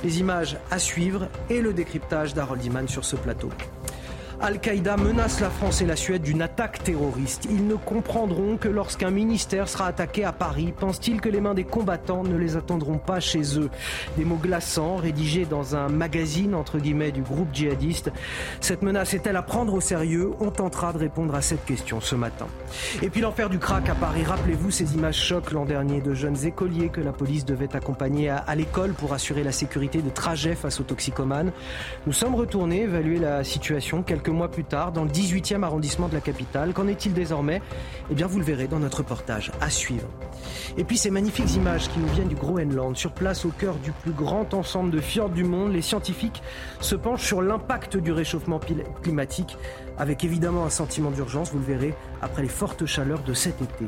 Les 0.05 0.21
images 0.21 0.59
à 0.71 0.79
suivre 0.79 1.29
et 1.49 1.61
le 1.61 1.73
décryptage 1.73 2.35
d'Harold 2.35 2.66
Sur 2.89 3.05
ce 3.05 3.15
plateau. 3.17 3.49
Al-Qaïda 4.41 4.99
menace 4.99 5.41
la 5.41 5.49
France 5.49 5.81
et 5.81 5.87
la 5.87 5.97
Suède 5.97 6.23
d'une 6.23 6.43
attaque 6.43 6.83
terroriste. 6.83 7.47
Ils 7.51 7.67
ne 7.67 7.75
comprendront 7.75 8.59
que 8.59 8.69
lorsqu'un 8.69 9.11
ministère 9.11 9.67
sera 9.67 9.87
attaqué 9.87 10.25
à 10.25 10.33
Paris. 10.33 10.75
Pense-t-il 10.79 11.23
que 11.23 11.31
les 11.31 11.41
mains 11.41 11.55
des 11.55 11.65
combattants 11.65 12.23
ne 12.23 12.37
les 12.37 12.57
attendront 12.57 12.99
pas 12.99 13.19
chez 13.19 13.59
eux? 13.59 13.71
Des 14.19 14.27
mots 14.27 14.37
glaçants 14.37 14.97
rédigés 14.97 15.47
dans 15.47 15.75
un 15.75 15.89
magazine 15.89 16.55
entre 16.55 16.79
guillemets 16.79 17.13
du 17.13 17.23
groupe 17.23 17.49
djihadiste. 17.53 18.13
Cette 18.61 18.83
menace 18.83 19.15
est-elle 19.15 19.37
à 19.37 19.43
prendre 19.43 19.73
au 19.73 19.81
sérieux? 19.81 20.33
On 20.39 20.51
tentera 20.51 20.93
de 20.93 20.99
répondre 20.99 21.35
à 21.35 21.41
cette 21.41 21.65
question 21.65 22.03
ce 22.03 22.15
matin. 22.15 22.47
Et 23.03 23.09
puis 23.09 23.23
l'enfer 23.23 23.49
du 23.49 23.59
crack 23.59 23.89
à 23.89 23.95
Paris. 23.95 24.25
Rappelez-vous 24.25 24.71
ces 24.71 24.95
images 24.95 25.19
chocs 25.19 25.51
l'an 25.53 25.65
dernier 25.65 26.03
de 26.03 26.13
jeunes 26.13 26.45
écoliers 26.45 26.91
que 26.91 27.01
la 27.01 27.13
police 27.13 27.47
devait 27.47 27.75
accompagner 27.75 28.29
à, 28.29 28.55
l'école 28.55 28.93
pour 28.93 29.15
assurer 29.15 29.43
la 29.43 29.53
sécurité 29.53 30.03
de 30.03 30.11
trajets 30.11 30.55
face 30.55 30.79
aux 30.79 30.85
toxicomanes. 30.85 31.53
Nous 32.07 32.13
sommes 32.13 32.35
retournés 32.35 32.83
évaluer 32.83 33.19
la 33.19 33.43
situation 33.43 34.03
quelques 34.03 34.26
mois 34.31 34.51
plus 34.51 34.65
tard 34.65 34.93
dans 34.93 35.05
le 35.05 35.11
18e 35.11 35.63
arrondissement 35.63 36.09
de 36.09 36.15
la 36.15 36.21
capitale. 36.21 36.73
Qu'en 36.73 36.87
est-il 36.89 37.13
désormais? 37.13 37.63
Eh 38.11 38.15
bien, 38.15 38.27
vous 38.27 38.39
le 38.39 38.45
verrez 38.45 38.67
dans 38.69 38.79
notre 38.79 38.99
reportage 38.99 39.53
à 39.61 39.71
suivre. 39.71 40.09
Et 40.77 40.85
puis 40.85 40.99
ces 40.99 41.11
magnifiques 41.11 41.55
images 41.55 41.89
qui 41.89 41.99
nous 41.99 42.09
viennent 42.09 42.29
du 42.29 42.35
Groenland, 42.35 42.97
sur 42.97 43.13
place 43.13 43.45
au 43.45 43.51
cœur 43.51 43.75
du 43.77 43.93
plus 43.93 44.13
grand 44.13 44.55
ensemble 44.55 44.91
de 44.91 45.01
fjords 45.01 45.31
du 45.31 45.45
monde, 45.45 45.73
les 45.73 45.83
scientifiques 45.83 46.43
se 46.81 46.95
penchent 46.95 47.27
sur 47.27 47.43
l'impact 47.43 47.97
du 47.97 48.13
réchauffement 48.13 48.61
climatique, 49.03 49.57
avec 49.99 50.25
évidemment 50.25 50.65
un 50.65 50.71
sentiment 50.71 51.11
d'urgence, 51.11 51.53
vous 51.53 51.59
le 51.59 51.65
verrez, 51.65 51.95
après 52.23 52.43
les 52.43 52.49
fortes 52.49 52.87
chaleurs 52.87 53.23
de 53.23 53.35
cet 53.35 53.63
été. 53.63 53.87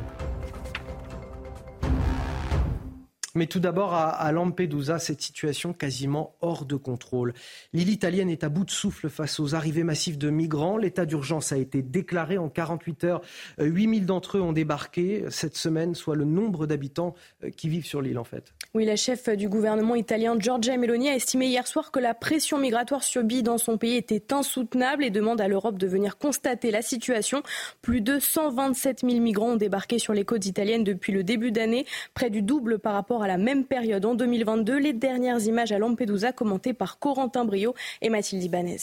Mais 3.38 3.46
tout 3.46 3.60
d'abord, 3.60 3.94
à, 3.94 4.08
à 4.08 4.32
Lampedusa, 4.32 4.98
cette 4.98 5.22
situation 5.22 5.72
quasiment 5.72 6.34
hors 6.40 6.64
de 6.64 6.74
contrôle. 6.74 7.34
L'île 7.72 7.88
italienne 7.88 8.30
est 8.30 8.42
à 8.42 8.48
bout 8.48 8.64
de 8.64 8.70
souffle 8.72 9.08
face 9.08 9.38
aux 9.38 9.54
arrivées 9.54 9.84
massives 9.84 10.18
de 10.18 10.28
migrants. 10.28 10.76
L'état 10.76 11.06
d'urgence 11.06 11.52
a 11.52 11.56
été 11.56 11.80
déclaré 11.80 12.36
en 12.36 12.48
48 12.48 13.04
heures. 13.04 13.20
Euh, 13.60 13.66
8000 13.66 14.06
d'entre 14.06 14.38
eux 14.38 14.40
ont 14.40 14.52
débarqué 14.52 15.24
cette 15.30 15.56
semaine, 15.56 15.94
soit 15.94 16.16
le 16.16 16.24
nombre 16.24 16.66
d'habitants 16.66 17.14
euh, 17.44 17.50
qui 17.50 17.68
vivent 17.68 17.86
sur 17.86 18.02
l'île 18.02 18.18
en 18.18 18.24
fait. 18.24 18.52
Oui, 18.74 18.84
la 18.84 18.96
chef 18.96 19.28
du 19.28 19.48
gouvernement 19.48 19.94
italien 19.94 20.34
Giorgia 20.36 20.76
Meloni 20.76 21.08
a 21.08 21.14
estimé 21.14 21.46
hier 21.46 21.68
soir 21.68 21.92
que 21.92 22.00
la 22.00 22.14
pression 22.14 22.58
migratoire 22.58 23.04
subie 23.04 23.44
dans 23.44 23.58
son 23.58 23.78
pays 23.78 23.94
était 23.94 24.32
insoutenable 24.32 25.04
et 25.04 25.10
demande 25.10 25.40
à 25.40 25.46
l'Europe 25.46 25.78
de 25.78 25.86
venir 25.86 26.18
constater 26.18 26.72
la 26.72 26.82
situation. 26.82 27.44
Plus 27.82 28.00
de 28.00 28.18
127 28.18 29.02
000 29.08 29.20
migrants 29.20 29.50
ont 29.50 29.56
débarqué 29.56 30.00
sur 30.00 30.12
les 30.12 30.24
côtes 30.24 30.46
italiennes 30.46 30.82
depuis 30.82 31.12
le 31.12 31.22
début 31.22 31.52
d'année, 31.52 31.86
près 32.14 32.30
du 32.30 32.42
double 32.42 32.80
par 32.80 32.94
rapport 32.94 33.22
à 33.22 33.27
la 33.28 33.36
même 33.36 33.64
période 33.64 34.04
en 34.06 34.14
2022. 34.14 34.78
Les 34.78 34.94
dernières 34.94 35.46
images 35.46 35.70
à 35.70 35.78
Lampedusa 35.78 36.32
commentées 36.32 36.72
par 36.72 36.98
Corentin 36.98 37.44
Brio 37.44 37.74
et 38.00 38.08
Mathilde 38.08 38.42
Ibanez. 38.42 38.78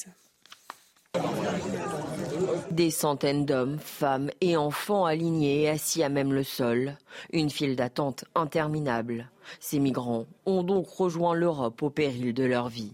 Des 2.69 2.91
centaines 2.91 3.45
d'hommes, 3.45 3.79
femmes 3.79 4.29
et 4.41 4.55
enfants 4.55 5.05
alignés 5.05 5.63
et 5.63 5.69
assis 5.69 6.03
à 6.03 6.09
même 6.09 6.31
le 6.31 6.43
sol. 6.43 6.95
Une 7.33 7.49
file 7.49 7.75
d'attente 7.75 8.25
interminable. 8.35 9.31
Ces 9.59 9.79
migrants 9.79 10.27
ont 10.45 10.61
donc 10.61 10.87
rejoint 10.89 11.33
l'Europe 11.33 11.81
au 11.81 11.89
péril 11.89 12.33
de 12.33 12.43
leur 12.43 12.69
vie. 12.69 12.93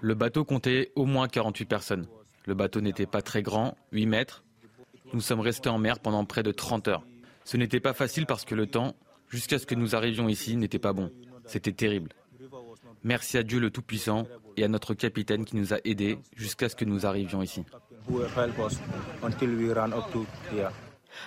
Le 0.00 0.14
bateau 0.14 0.44
comptait 0.44 0.92
au 0.94 1.04
moins 1.04 1.26
48 1.26 1.64
personnes. 1.64 2.06
Le 2.46 2.54
bateau 2.54 2.80
n'était 2.80 3.06
pas 3.06 3.22
très 3.22 3.42
grand, 3.42 3.76
8 3.90 4.06
mètres. 4.06 4.44
Nous 5.12 5.20
sommes 5.20 5.40
restés 5.40 5.68
en 5.68 5.78
mer 5.78 6.00
pendant 6.00 6.24
près 6.24 6.42
de 6.42 6.52
30 6.52 6.88
heures. 6.88 7.04
Ce 7.44 7.56
n'était 7.56 7.80
pas 7.80 7.94
facile 7.94 8.26
parce 8.26 8.44
que 8.44 8.54
le 8.54 8.66
temps, 8.66 8.94
jusqu'à 9.28 9.58
ce 9.58 9.66
que 9.66 9.74
nous 9.74 9.94
arrivions 9.94 10.28
ici, 10.28 10.56
n'était 10.56 10.78
pas 10.78 10.92
bon. 10.92 11.10
C'était 11.46 11.72
terrible. 11.72 12.10
Merci 13.04 13.38
à 13.38 13.42
Dieu 13.42 13.58
le 13.58 13.70
Tout-Puissant 13.70 14.26
et 14.56 14.64
à 14.64 14.68
notre 14.68 14.92
capitaine 14.94 15.44
qui 15.44 15.56
nous 15.56 15.72
a 15.72 15.78
aidés 15.84 16.18
jusqu'à 16.36 16.68
ce 16.68 16.76
que 16.76 16.84
nous 16.84 17.06
arrivions 17.06 17.42
ici. 17.42 17.64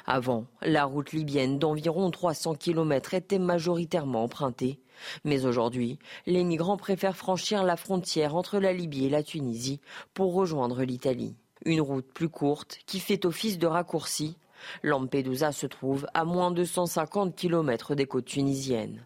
Avant, 0.05 0.45
la 0.61 0.85
route 0.85 1.11
libyenne 1.11 1.57
d'environ 1.57 2.11
300 2.11 2.55
km 2.55 3.13
était 3.13 3.39
majoritairement 3.39 4.23
empruntée. 4.23 4.79
Mais 5.25 5.45
aujourd'hui, 5.45 5.97
les 6.27 6.43
migrants 6.43 6.77
préfèrent 6.77 7.17
franchir 7.17 7.63
la 7.63 7.77
frontière 7.77 8.35
entre 8.35 8.59
la 8.59 8.73
Libye 8.73 9.05
et 9.05 9.09
la 9.09 9.23
Tunisie 9.23 9.81
pour 10.13 10.33
rejoindre 10.33 10.83
l'Italie. 10.83 11.35
Une 11.65 11.81
route 11.81 12.07
plus 12.13 12.29
courte 12.29 12.79
qui 12.85 12.99
fait 12.99 13.25
office 13.25 13.59
de 13.59 13.67
raccourci. 13.67 14.37
Lampedusa 14.83 15.51
se 15.51 15.67
trouve 15.67 16.07
à 16.13 16.23
moins 16.23 16.51
de 16.51 16.63
150 16.63 17.35
km 17.35 17.95
des 17.95 18.05
côtes 18.05 18.25
tunisiennes. 18.25 19.05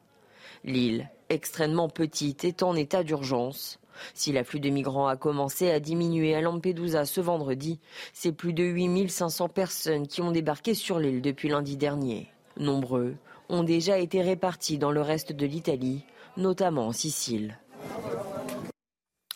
L'île, 0.63 1.09
extrêmement 1.29 1.89
petite, 1.89 2.43
est 2.43 2.63
en 2.63 2.75
état 2.75 3.03
d'urgence. 3.03 3.79
Si 4.13 4.31
l'afflux 4.31 4.59
de 4.59 4.69
migrants 4.69 5.07
a 5.07 5.15
commencé 5.15 5.71
à 5.71 5.79
diminuer 5.79 6.35
à 6.35 6.41
Lampedusa 6.41 7.05
ce 7.05 7.21
vendredi, 7.21 7.79
c'est 8.13 8.31
plus 8.31 8.53
de 8.53 8.63
8500 8.63 9.49
personnes 9.49 10.07
qui 10.07 10.21
ont 10.21 10.31
débarqué 10.31 10.73
sur 10.73 10.99
l'île 10.99 11.21
depuis 11.21 11.49
lundi 11.49 11.77
dernier. 11.77 12.27
Nombreux 12.57 13.15
ont 13.49 13.63
déjà 13.63 13.99
été 13.99 14.21
répartis 14.21 14.77
dans 14.77 14.91
le 14.91 15.01
reste 15.01 15.33
de 15.33 15.45
l'Italie, 15.45 16.03
notamment 16.37 16.87
en 16.87 16.91
Sicile. 16.91 17.57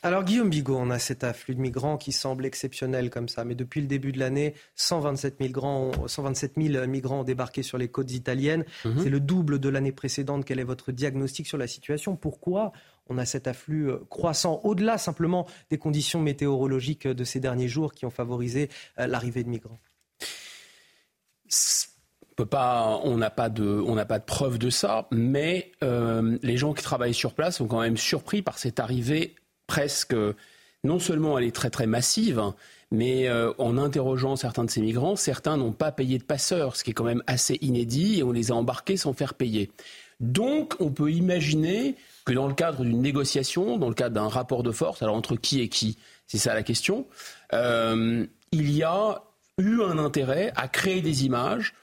Alors 0.02 0.24
Guillaume 0.24 0.50
Bigot, 0.50 0.78
on 0.78 0.92
a 0.92 1.00
cet 1.00 1.26
afflux 1.26 1.56
de 1.56 1.60
migrants 1.60 1.98
qui 1.98 2.14
semble 2.14 2.46
exceptionnel 2.46 3.10
comme 3.10 3.28
ça, 3.28 3.44
mais 3.44 3.56
depuis 3.56 3.82
le 3.82 3.88
début 3.88 4.14
de 4.14 4.20
l'année, 4.20 4.54
127 4.76 5.40
000, 5.42 6.08
127 6.08 6.54
000 6.56 6.88
migrants 6.88 7.20
ont 7.20 7.24
débarqué 7.26 7.64
sur 7.64 7.78
les 7.78 7.90
côtes 7.90 8.12
italiennes. 8.12 8.64
Mhm. 8.86 9.04
C'est 9.04 9.10
le 9.10 9.20
double 9.20 9.60
de 9.60 9.68
l'année 9.68 9.92
précédente. 9.92 10.46
Quel 10.46 10.60
est 10.60 10.64
votre 10.64 10.94
diagnostic 10.94 11.48
sur 11.48 11.58
la 11.58 11.68
situation? 11.68 12.16
Pourquoi 12.16 12.72
on 13.08 13.18
a 13.18 13.26
cet 13.26 13.48
afflux 13.48 13.90
euh, 13.90 13.98
croissant, 14.10 14.62
au-delà 14.64 14.98
simplement 14.98 15.46
des 15.70 15.78
conditions 15.78 16.22
météorologiques 16.22 17.08
de 17.08 17.24
ces 17.26 17.42
derniers 17.42 17.68
jours 17.68 17.94
qui 17.94 18.06
ont 18.06 18.12
favorisé 18.12 18.70
euh, 19.00 19.08
l'arrivée 19.08 19.44
de 19.44 19.50
migrants? 19.50 19.80
On 23.04 23.18
n'a 23.18 23.30
pas 23.30 23.50
de, 23.50 23.66
on 23.66 23.96
n'a 23.96 24.06
pas 24.06 24.20
de 24.20 24.24
preuve 24.24 24.60
de 24.60 24.70
ça, 24.70 25.10
mais 25.12 25.74
euh, 25.84 26.38
les 26.42 26.56
gens 26.56 26.74
qui 26.74 26.84
travaillent 26.84 27.14
sur 27.14 27.34
place 27.34 27.58
sont 27.58 27.68
quand 27.68 27.82
même 27.82 27.98
surpris 27.98 28.42
par 28.42 28.58
cette 28.58 28.80
arrivée 28.80 29.36
presque, 29.70 30.16
non 30.84 30.98
seulement 30.98 31.38
elle 31.38 31.46
est 31.46 31.56
très 31.56 31.70
très 31.70 31.86
massive, 31.86 32.42
mais 32.92 33.30
euh, 33.30 33.54
en 33.60 33.78
interrogeant 33.78 34.36
certains 34.36 34.66
de 34.66 34.72
ces 34.72 34.82
migrants, 34.82 35.16
certains 35.16 35.58
n'ont 35.58 35.74
pas 35.74 35.92
payé 35.92 36.18
de 36.18 36.24
passeurs, 36.24 36.76
ce 36.76 36.84
qui 36.84 36.90
est 36.90 36.94
quand 36.94 37.04
même 37.04 37.24
assez 37.28 37.60
inédit, 37.62 38.20
et 38.20 38.24
on 38.24 38.32
les 38.32 38.52
a 38.52 38.56
embarqués 38.56 38.98
sans 38.98 39.14
faire 39.14 39.36
payer. 39.36 39.70
Donc, 40.20 40.76
on 40.80 40.90
peut 40.90 41.12
imaginer 41.12 41.96
que 42.26 42.34
dans 42.34 42.48
le 42.48 42.56
cadre 42.56 42.84
d'une 42.84 43.00
négociation, 43.00 43.78
dans 43.78 43.90
le 43.90 43.94
cadre 43.94 44.16
d'un 44.16 44.28
rapport 44.28 44.64
de 44.64 44.72
force, 44.72 45.04
alors 45.04 45.16
entre 45.16 45.36
qui 45.36 45.62
et 45.62 45.70
qui, 45.70 45.98
c'est 46.26 46.40
ça 46.40 46.56
la 46.56 46.64
question, 46.64 47.06
euh, 47.54 48.26
il 48.52 48.72
y 48.72 48.82
a 48.82 49.22
eu 49.60 49.84
un 49.84 50.00
intérêt 50.00 50.52
à 50.56 50.68
créer 50.68 51.02
des 51.02 51.26
images 51.26 51.76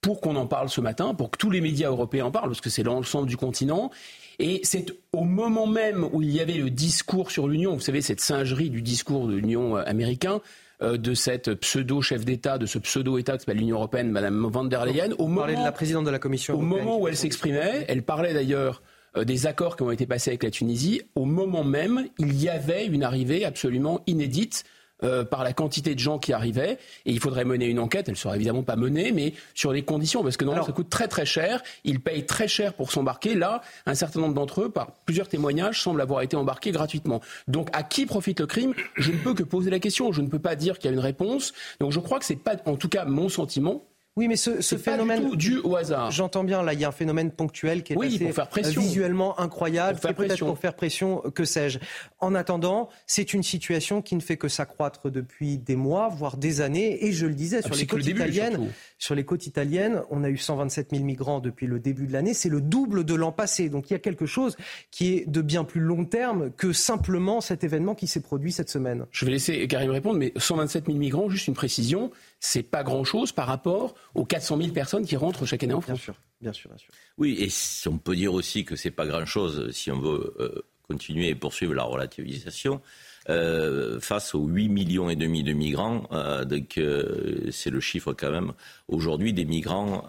pour 0.00 0.22
qu'on 0.22 0.36
en 0.36 0.46
parle 0.46 0.70
ce 0.70 0.80
matin, 0.80 1.14
pour 1.14 1.30
que 1.30 1.36
tous 1.36 1.50
les 1.50 1.60
médias 1.60 1.90
européens 1.90 2.26
en 2.26 2.30
parlent, 2.30 2.48
parce 2.48 2.62
que 2.62 2.70
c'est 2.70 2.82
l'ensemble 2.82 3.28
du 3.28 3.36
continent. 3.36 3.90
Et 4.38 4.60
c'est 4.64 4.92
au 5.12 5.24
moment 5.24 5.66
même 5.66 6.08
où 6.12 6.22
il 6.22 6.30
y 6.30 6.40
avait 6.40 6.54
le 6.54 6.70
discours 6.70 7.30
sur 7.30 7.48
l'Union, 7.48 7.74
vous 7.74 7.80
savez, 7.80 8.02
cette 8.02 8.20
singerie 8.20 8.70
du 8.70 8.82
discours 8.82 9.26
de 9.26 9.34
l'Union 9.34 9.76
américain, 9.76 10.40
euh, 10.82 10.98
de 10.98 11.14
cette 11.14 11.54
pseudo-chef 11.54 12.26
d'État, 12.26 12.58
de 12.58 12.66
ce 12.66 12.78
pseudo-État 12.78 13.34
qui 13.34 13.40
s'appelle 13.40 13.56
l'Union 13.56 13.76
européenne, 13.76 14.10
Madame 14.10 14.46
van 14.46 14.64
der 14.64 14.84
Leyen. 14.84 15.12
Au 15.18 15.26
moment, 15.26 15.46
de 15.46 15.52
la 15.52 15.72
présidente 15.72 16.04
de 16.04 16.10
la 16.10 16.18
Commission 16.18 16.54
Au 16.54 16.60
moment 16.60 17.00
où 17.00 17.08
elle 17.08 17.16
s'exprimait, 17.16 17.86
elle 17.88 18.02
parlait 18.02 18.34
d'ailleurs 18.34 18.82
euh, 19.16 19.24
des 19.24 19.46
accords 19.46 19.76
qui 19.76 19.84
ont 19.84 19.90
été 19.90 20.04
passés 20.04 20.30
avec 20.30 20.42
la 20.42 20.50
Tunisie. 20.50 21.00
Au 21.14 21.24
moment 21.24 21.64
même, 21.64 22.06
il 22.18 22.38
y 22.38 22.50
avait 22.50 22.84
une 22.84 23.04
arrivée 23.04 23.46
absolument 23.46 24.02
inédite 24.06 24.64
euh, 25.02 25.24
par 25.24 25.44
la 25.44 25.52
quantité 25.52 25.94
de 25.94 26.00
gens 26.00 26.18
qui 26.18 26.32
arrivaient. 26.32 26.78
Et 27.04 27.12
il 27.12 27.20
faudrait 27.20 27.44
mener 27.44 27.66
une 27.66 27.78
enquête. 27.78 28.08
Elle 28.08 28.14
ne 28.14 28.18
sera 28.18 28.36
évidemment 28.36 28.62
pas 28.62 28.76
menée, 28.76 29.12
mais 29.12 29.34
sur 29.54 29.72
les 29.72 29.82
conditions, 29.82 30.22
parce 30.22 30.36
que 30.36 30.44
non, 30.44 30.64
ça 30.64 30.72
coûte 30.72 30.88
très 30.88 31.06
très 31.08 31.26
cher. 31.26 31.62
Ils 31.84 32.00
payent 32.00 32.24
très 32.24 32.48
cher 32.48 32.72
pour 32.72 32.90
s'embarquer. 32.90 33.34
Là, 33.34 33.60
un 33.84 33.94
certain 33.94 34.20
nombre 34.20 34.34
d'entre 34.34 34.62
eux, 34.62 34.70
par 34.70 34.92
plusieurs 35.04 35.28
témoignages, 35.28 35.82
semblent 35.82 36.00
avoir 36.00 36.22
été 36.22 36.36
embarqués 36.36 36.70
gratuitement. 36.70 37.20
Donc, 37.46 37.68
à 37.72 37.82
qui 37.82 38.06
profite 38.06 38.40
le 38.40 38.46
crime? 38.46 38.74
Je 38.96 39.12
ne 39.12 39.18
peux 39.18 39.34
que 39.34 39.42
poser 39.42 39.70
la 39.70 39.80
question. 39.80 40.12
Je 40.12 40.22
ne 40.22 40.28
peux 40.28 40.38
pas 40.38 40.56
dire 40.56 40.78
qu'il 40.78 40.90
y 40.90 40.94
a 40.94 40.94
une 40.94 41.00
réponse. 41.00 41.52
Donc, 41.80 41.92
je 41.92 42.00
crois 42.00 42.18
que 42.18 42.24
c'est 42.24 42.36
pas, 42.36 42.56
en 42.64 42.76
tout 42.76 42.88
cas, 42.88 43.04
mon 43.04 43.28
sentiment. 43.28 43.84
Oui, 44.16 44.28
mais 44.28 44.36
ce, 44.36 44.60
phénomène 44.78 45.28
pas 45.28 45.36
dû 45.36 45.58
au 45.58 45.76
hasard. 45.76 46.10
J'entends 46.10 46.42
bien. 46.42 46.62
Là, 46.62 46.72
il 46.72 46.80
y 46.80 46.84
a 46.84 46.88
un 46.88 46.92
phénomène 46.92 47.30
ponctuel 47.30 47.82
qui 47.82 47.92
est 47.92 47.96
assez 47.98 48.80
visuellement 48.80 49.38
incroyable, 49.38 50.00
peut-être 50.00 50.38
pour 50.38 50.58
faire 50.58 50.74
pression, 50.74 51.18
que 51.34 51.44
sais-je. 51.44 51.78
En 52.18 52.34
attendant, 52.34 52.88
c'est 53.06 53.34
une 53.34 53.42
situation 53.42 54.00
qui 54.00 54.14
ne 54.14 54.20
fait 54.20 54.38
que 54.38 54.48
s'accroître 54.48 55.10
depuis 55.10 55.58
des 55.58 55.76
mois, 55.76 56.08
voire 56.08 56.38
des 56.38 56.62
années. 56.62 57.04
Et 57.04 57.12
je 57.12 57.26
le 57.26 57.34
disais 57.34 57.60
sur 57.60 57.74
ah, 57.74 57.76
les 57.76 57.86
côtes 57.86 58.06
italiennes. 58.06 58.70
Sur 58.98 59.14
les 59.14 59.24
côtes 59.24 59.46
italiennes, 59.46 60.02
on 60.10 60.24
a 60.24 60.30
eu 60.30 60.38
127 60.38 60.90
000 60.92 61.04
migrants 61.04 61.40
depuis 61.40 61.66
le 61.66 61.78
début 61.78 62.06
de 62.06 62.12
l'année. 62.12 62.32
C'est 62.32 62.48
le 62.48 62.60
double 62.60 63.04
de 63.04 63.14
l'an 63.14 63.30
passé. 63.30 63.68
Donc 63.68 63.90
il 63.90 63.92
y 63.92 63.96
a 63.96 63.98
quelque 63.98 64.26
chose 64.26 64.56
qui 64.90 65.14
est 65.14 65.28
de 65.28 65.42
bien 65.42 65.64
plus 65.64 65.80
long 65.80 66.04
terme 66.04 66.50
que 66.52 66.72
simplement 66.72 67.40
cet 67.40 67.62
événement 67.62 67.94
qui 67.94 68.06
s'est 68.06 68.22
produit 68.22 68.52
cette 68.52 68.70
semaine. 68.70 69.06
Je 69.10 69.24
vais 69.26 69.32
laisser 69.32 69.68
Karim 69.68 69.90
répondre, 69.90 70.18
mais 70.18 70.32
127 70.36 70.86
000 70.86 70.96
migrants, 70.98 71.28
juste 71.28 71.46
une 71.46 71.54
précision, 71.54 72.10
c'est 72.40 72.62
pas 72.62 72.82
grand-chose 72.82 73.32
par 73.32 73.46
rapport 73.46 73.94
aux 74.14 74.24
400 74.24 74.58
000 74.58 74.70
personnes 74.70 75.04
qui 75.04 75.16
rentrent 75.16 75.44
chaque 75.44 75.62
année 75.62 75.74
en 75.74 75.80
France. 75.80 75.98
Bien 75.98 76.04
sûr, 76.04 76.14
bien 76.40 76.52
sûr, 76.52 76.70
bien 76.70 76.78
sûr. 76.78 76.90
Oui, 77.18 77.36
et 77.38 77.88
on 77.88 77.98
peut 77.98 78.16
dire 78.16 78.32
aussi 78.32 78.64
que 78.64 78.76
c'est 78.76 78.90
pas 78.90 79.06
grand-chose 79.06 79.70
si 79.72 79.90
on 79.90 80.00
veut 80.00 80.34
euh, 80.40 80.62
continuer 80.88 81.28
et 81.28 81.34
poursuivre 81.34 81.74
la 81.74 81.84
relativisation. 81.84 82.80
Euh, 83.28 83.98
face 83.98 84.34
aux 84.36 84.46
8 84.46 84.68
millions 84.68 85.10
et 85.10 85.16
demi 85.16 85.42
de 85.42 85.52
migrants, 85.52 86.04
euh, 86.12 86.44
donc 86.44 86.78
euh, 86.78 87.48
c'est 87.50 87.70
le 87.70 87.80
chiffre 87.80 88.12
quand 88.12 88.30
même 88.30 88.52
aujourd'hui 88.86 89.32
des 89.32 89.44
migrants 89.44 90.04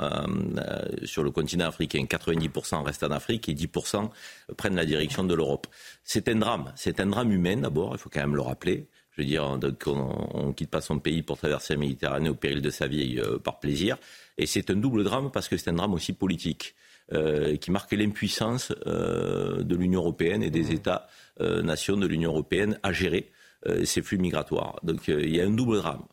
sur 1.03 1.24
le 1.24 1.32
continent 1.32 1.65
africain. 1.68 2.03
90% 2.03 2.84
restent 2.84 3.03
en 3.03 3.11
Afrique 3.11 3.49
et 3.49 3.53
10% 3.53 4.09
prennent 4.55 4.76
la 4.76 4.86
direction 4.86 5.24
de 5.24 5.34
l'Europe. 5.34 5.68
C'est 6.03 6.28
un 6.28 6.36
drame, 6.36 6.72
c'est 6.76 6.99
un 6.99 7.07
drame 7.07 7.32
humain 7.32 7.57
d'abord, 7.57 7.93
il 7.93 7.97
faut 7.97 8.09
quand 8.09 8.22
même 8.22 8.36
le 8.36 8.41
rappeler. 8.41 8.88
Je 9.11 9.24
veux 9.24 9.28
dire, 9.28 9.45
on 9.45 10.47
ne 10.47 10.51
quitte 10.51 10.70
pas 10.70 10.82
son 10.82 10.99
pays 10.99 11.24
pour 11.24 11.38
traverser 11.38 11.74
la 11.74 11.80
Méditerranée 11.80 12.30
au 12.30 12.36
péril 12.36 12.61
de 12.61 12.70
sa 12.70 12.86
vie 12.86 13.20
par 13.43 13.59
plaisir. 13.59 13.97
Et 14.38 14.45
c'est 14.45 14.70
un 14.70 14.76
double 14.76 15.03
drame 15.03 15.32
parce 15.32 15.47
que 15.47 15.57
c'est 15.57 15.72
un 15.72 15.74
drame 15.74 15.93
aussi 15.93 16.13
politique. 16.13 16.76
qui 17.61 17.72
marque 17.72 17.93
l'impuissance 17.93 18.72
de 18.86 19.76
l'Union 19.76 20.01
européenne 20.01 20.43
et 20.43 20.51
des 20.51 20.65
mmh. 20.65 20.72
États 20.72 21.07
euh, 21.07 21.26
nations 21.39 21.97
de 21.97 22.07
l'Union 22.07 22.31
européenne 22.31 22.79
à 22.83 22.91
gérer 22.91 23.31
euh, 23.65 23.85
ces 23.85 24.03
flux 24.03 24.19
migratoires. 24.19 24.79
Donc 24.83 25.09
euh, 25.09 25.19
il 25.23 25.35
y 25.35 25.41
a 25.41 25.45
un 25.45 25.49
double 25.49 25.77
drame. 25.77 26.03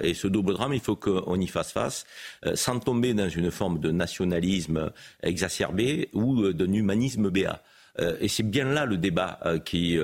et 0.00 0.14
ce 0.14 0.26
double 0.26 0.54
drame, 0.54 0.72
il 0.72 0.80
faut 0.80 0.96
qu'on 0.96 1.38
y 1.38 1.46
fasse 1.46 1.70
face 1.70 2.06
sans 2.54 2.80
tomber 2.80 3.12
dans 3.12 3.28
une 3.28 3.50
forme 3.50 3.78
de 3.78 3.90
nationalisme 3.90 4.90
exacerbé 5.22 6.08
ou 6.14 6.52
d'un 6.52 6.72
humanisme 6.72 7.28
béat. 7.28 7.62
et 8.20 8.28
c'est 8.28 8.42
bien 8.42 8.64
là 8.64 8.86
le 8.86 8.96
débat 8.96 9.38
qui 9.64 9.98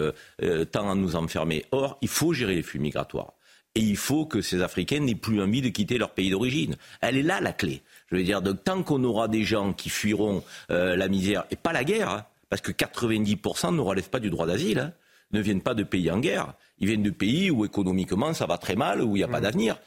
tend 0.72 0.90
à 0.90 0.94
nous 0.94 1.16
enfermer. 1.16 1.64
Or, 1.72 1.98
il 2.02 2.08
faut 2.08 2.32
gérer 2.32 2.54
les 2.54 2.62
flux 2.62 2.80
migratoires. 2.80 3.32
Et 3.76 3.80
il 3.80 3.96
faut 3.96 4.26
que 4.26 4.42
ces 4.42 4.62
Africains 4.62 5.00
n'aient 5.00 5.14
plus 5.14 5.40
envie 5.40 5.62
de 5.62 5.68
quitter 5.68 5.96
leur 5.96 6.10
pays 6.10 6.30
d'origine. 6.30 6.76
Elle 7.00 7.16
est 7.16 7.22
là 7.22 7.40
la 7.40 7.52
clé. 7.52 7.82
Je 8.10 8.16
veux 8.16 8.24
dire, 8.24 8.42
donc, 8.42 8.64
tant 8.64 8.82
qu'on 8.82 9.04
aura 9.04 9.28
des 9.28 9.44
gens 9.44 9.72
qui 9.72 9.88
fuiront 9.88 10.42
la 10.68 11.08
misère, 11.08 11.44
et 11.50 11.56
pas 11.56 11.72
la 11.72 11.84
guerre, 11.84 12.10
hein, 12.10 12.26
parce 12.50 12.60
que 12.60 12.72
90% 12.72 13.74
ne 13.74 13.80
relèvent 13.80 14.10
pas 14.10 14.20
du 14.20 14.28
droit 14.28 14.46
d'asile, 14.46 14.80
hein. 14.80 14.92
ne 15.32 15.40
viennent 15.40 15.62
pas 15.62 15.74
de 15.74 15.84
pays 15.84 16.10
en 16.10 16.18
guerre. 16.18 16.54
Ils 16.80 16.88
viennent 16.88 17.02
de 17.02 17.10
pays 17.10 17.50
où 17.50 17.64
économiquement 17.64 18.34
ça 18.34 18.46
va 18.46 18.58
très 18.58 18.74
mal, 18.74 19.02
où 19.02 19.16
il 19.16 19.20
n'y 19.20 19.24
a 19.24 19.28
pas 19.28 19.38
mmh. 19.38 19.42
d'avenir. 19.42 19.78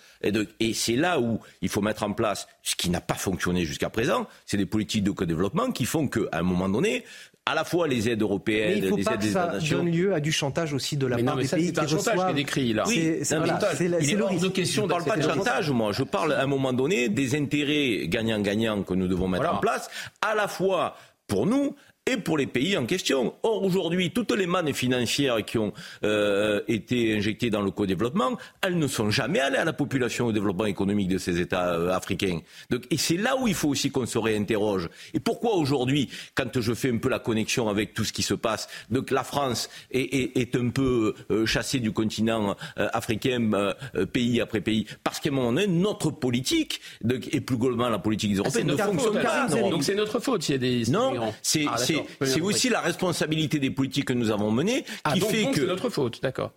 Et, 0.59 0.73
c'est 0.73 0.95
là 0.95 1.19
où 1.19 1.39
il 1.61 1.69
faut 1.69 1.81
mettre 1.81 2.03
en 2.03 2.13
place 2.13 2.47
ce 2.61 2.75
qui 2.75 2.89
n'a 2.89 3.01
pas 3.01 3.15
fonctionné 3.15 3.65
jusqu'à 3.65 3.89
présent, 3.89 4.27
c'est 4.45 4.57
des 4.57 4.65
politiques 4.65 5.03
de 5.03 5.11
co-développement 5.11 5.71
qui 5.71 5.85
font 5.85 6.07
qu'à 6.07 6.21
un 6.31 6.43
moment 6.43 6.69
donné, 6.69 7.03
à 7.45 7.55
la 7.55 7.65
fois 7.65 7.87
les 7.87 8.07
aides 8.07 8.21
européennes, 8.21 8.79
mais 8.79 8.85
il 8.85 8.89
faut 8.89 8.95
les 8.95 9.03
pas 9.03 9.15
aides 9.15 9.19
que 9.19 9.27
ça 9.27 9.59
donne 9.59 9.91
lieu 9.91 10.13
à 10.13 10.19
du 10.19 10.31
chantage 10.31 10.73
aussi 10.73 10.95
de 10.95 11.07
la 11.07 11.17
part 11.17 11.35
des 11.35 11.47
pays 11.47 11.73
qui 11.73 11.79
un 11.79 11.87
chantage 11.87 12.15
qui 12.15 12.31
est 12.31 12.33
décrit 12.33 12.73
là. 12.73 12.83
Oui, 12.87 13.17
c'est 13.23 13.37
voilà, 13.37 13.55
de 13.55 14.47
question. 14.47 14.83
Je 14.83 14.87
ne 14.87 14.91
parle 14.91 15.03
pas 15.03 15.17
de 15.17 15.23
chantage, 15.23 15.71
moi. 15.71 15.91
Je 15.91 16.03
parle 16.03 16.33
à 16.33 16.43
un 16.43 16.47
moment 16.47 16.71
donné 16.71 17.09
des 17.09 17.35
intérêts 17.35 18.07
gagnant-gagnant 18.07 18.83
que 18.83 18.93
nous 18.93 19.07
devons 19.07 19.27
mettre 19.27 19.51
en 19.51 19.57
place, 19.57 19.89
à 20.21 20.35
la 20.35 20.47
fois 20.47 20.95
pour 21.27 21.45
nous, 21.45 21.75
et 22.05 22.17
pour 22.17 22.37
les 22.37 22.47
pays 22.47 22.75
en 22.77 22.85
question. 22.85 23.33
Or, 23.43 23.63
aujourd'hui, 23.63 24.11
toutes 24.11 24.35
les 24.35 24.45
mannes 24.45 24.73
financières 24.73 25.43
qui 25.45 25.57
ont 25.57 25.71
euh, 26.03 26.61
été 26.67 27.15
injectées 27.15 27.49
dans 27.49 27.61
le 27.61 27.71
co-développement, 27.71 28.37
elles 28.61 28.77
ne 28.77 28.87
sont 28.87 29.09
jamais 29.09 29.39
allées 29.39 29.57
à 29.57 29.63
la 29.63 29.73
population 29.73 30.27
au 30.27 30.31
développement 30.33 30.65
économique 30.65 31.07
de 31.07 31.17
ces 31.17 31.39
États 31.39 31.73
euh, 31.75 31.89
africains. 31.91 32.41
Donc, 32.69 32.83
et 32.91 32.97
c'est 32.97 33.15
là 33.15 33.37
où 33.37 33.47
il 33.47 33.53
faut 33.53 33.69
aussi 33.69 33.89
qu'on 33.89 34.05
se 34.05 34.17
réinterroge. 34.17 34.89
Et 35.13 35.21
pourquoi 35.21 35.55
aujourd'hui, 35.55 36.09
quand 36.35 36.59
je 36.59 36.73
fais 36.73 36.91
un 36.91 36.97
peu 36.97 37.07
la 37.07 37.19
connexion 37.19 37.69
avec 37.69 37.93
tout 37.93 38.03
ce 38.03 38.11
qui 38.11 38.23
se 38.23 38.33
passe, 38.33 38.67
donc 38.89 39.09
la 39.09 39.23
France 39.23 39.69
est, 39.91 40.13
est, 40.13 40.37
est 40.37 40.55
un 40.57 40.69
peu 40.69 41.13
euh, 41.31 41.45
chassée 41.45 41.79
du 41.79 41.93
continent 41.93 42.57
euh, 42.77 42.89
africain, 42.91 43.49
euh, 43.53 44.05
pays 44.05 44.41
après 44.41 44.59
pays, 44.59 44.87
parce 45.05 45.21
qu'à 45.21 45.29
un 45.29 45.33
moment 45.33 45.53
donné, 45.53 45.67
notre 45.67 46.11
politique, 46.11 46.81
donc, 47.01 47.29
et 47.31 47.39
plus 47.39 47.57
globalement 47.57 47.89
la 47.89 47.99
politique 47.99 48.35
européenne, 48.35 48.67
ne 48.67 48.75
fonctionne 48.75 49.21
pas. 49.21 49.47
Donc 49.47 49.83
c'est 49.83 49.95
notre 49.95 50.19
faute 50.19 50.43
s'il 50.43 50.55
y 50.55 50.55
a 50.55 50.57
des 50.57 50.91
non, 50.91 51.33
c'est 51.41 51.65
ah, 51.67 51.77
c'est 52.21 52.41
aussi 52.41 52.69
la 52.69 52.81
responsabilité 52.81 53.59
des 53.59 53.71
politiques 53.71 54.05
que 54.05 54.13
nous 54.13 54.31
avons 54.31 54.51
menées 54.51 54.85
ah, 55.03 55.13
qui 55.13 55.21
fait 55.21 55.51
que. 55.51 55.61
C'est 55.61 55.67
notre 55.67 55.89
faute, 55.89 56.21
d'accord. 56.21 56.51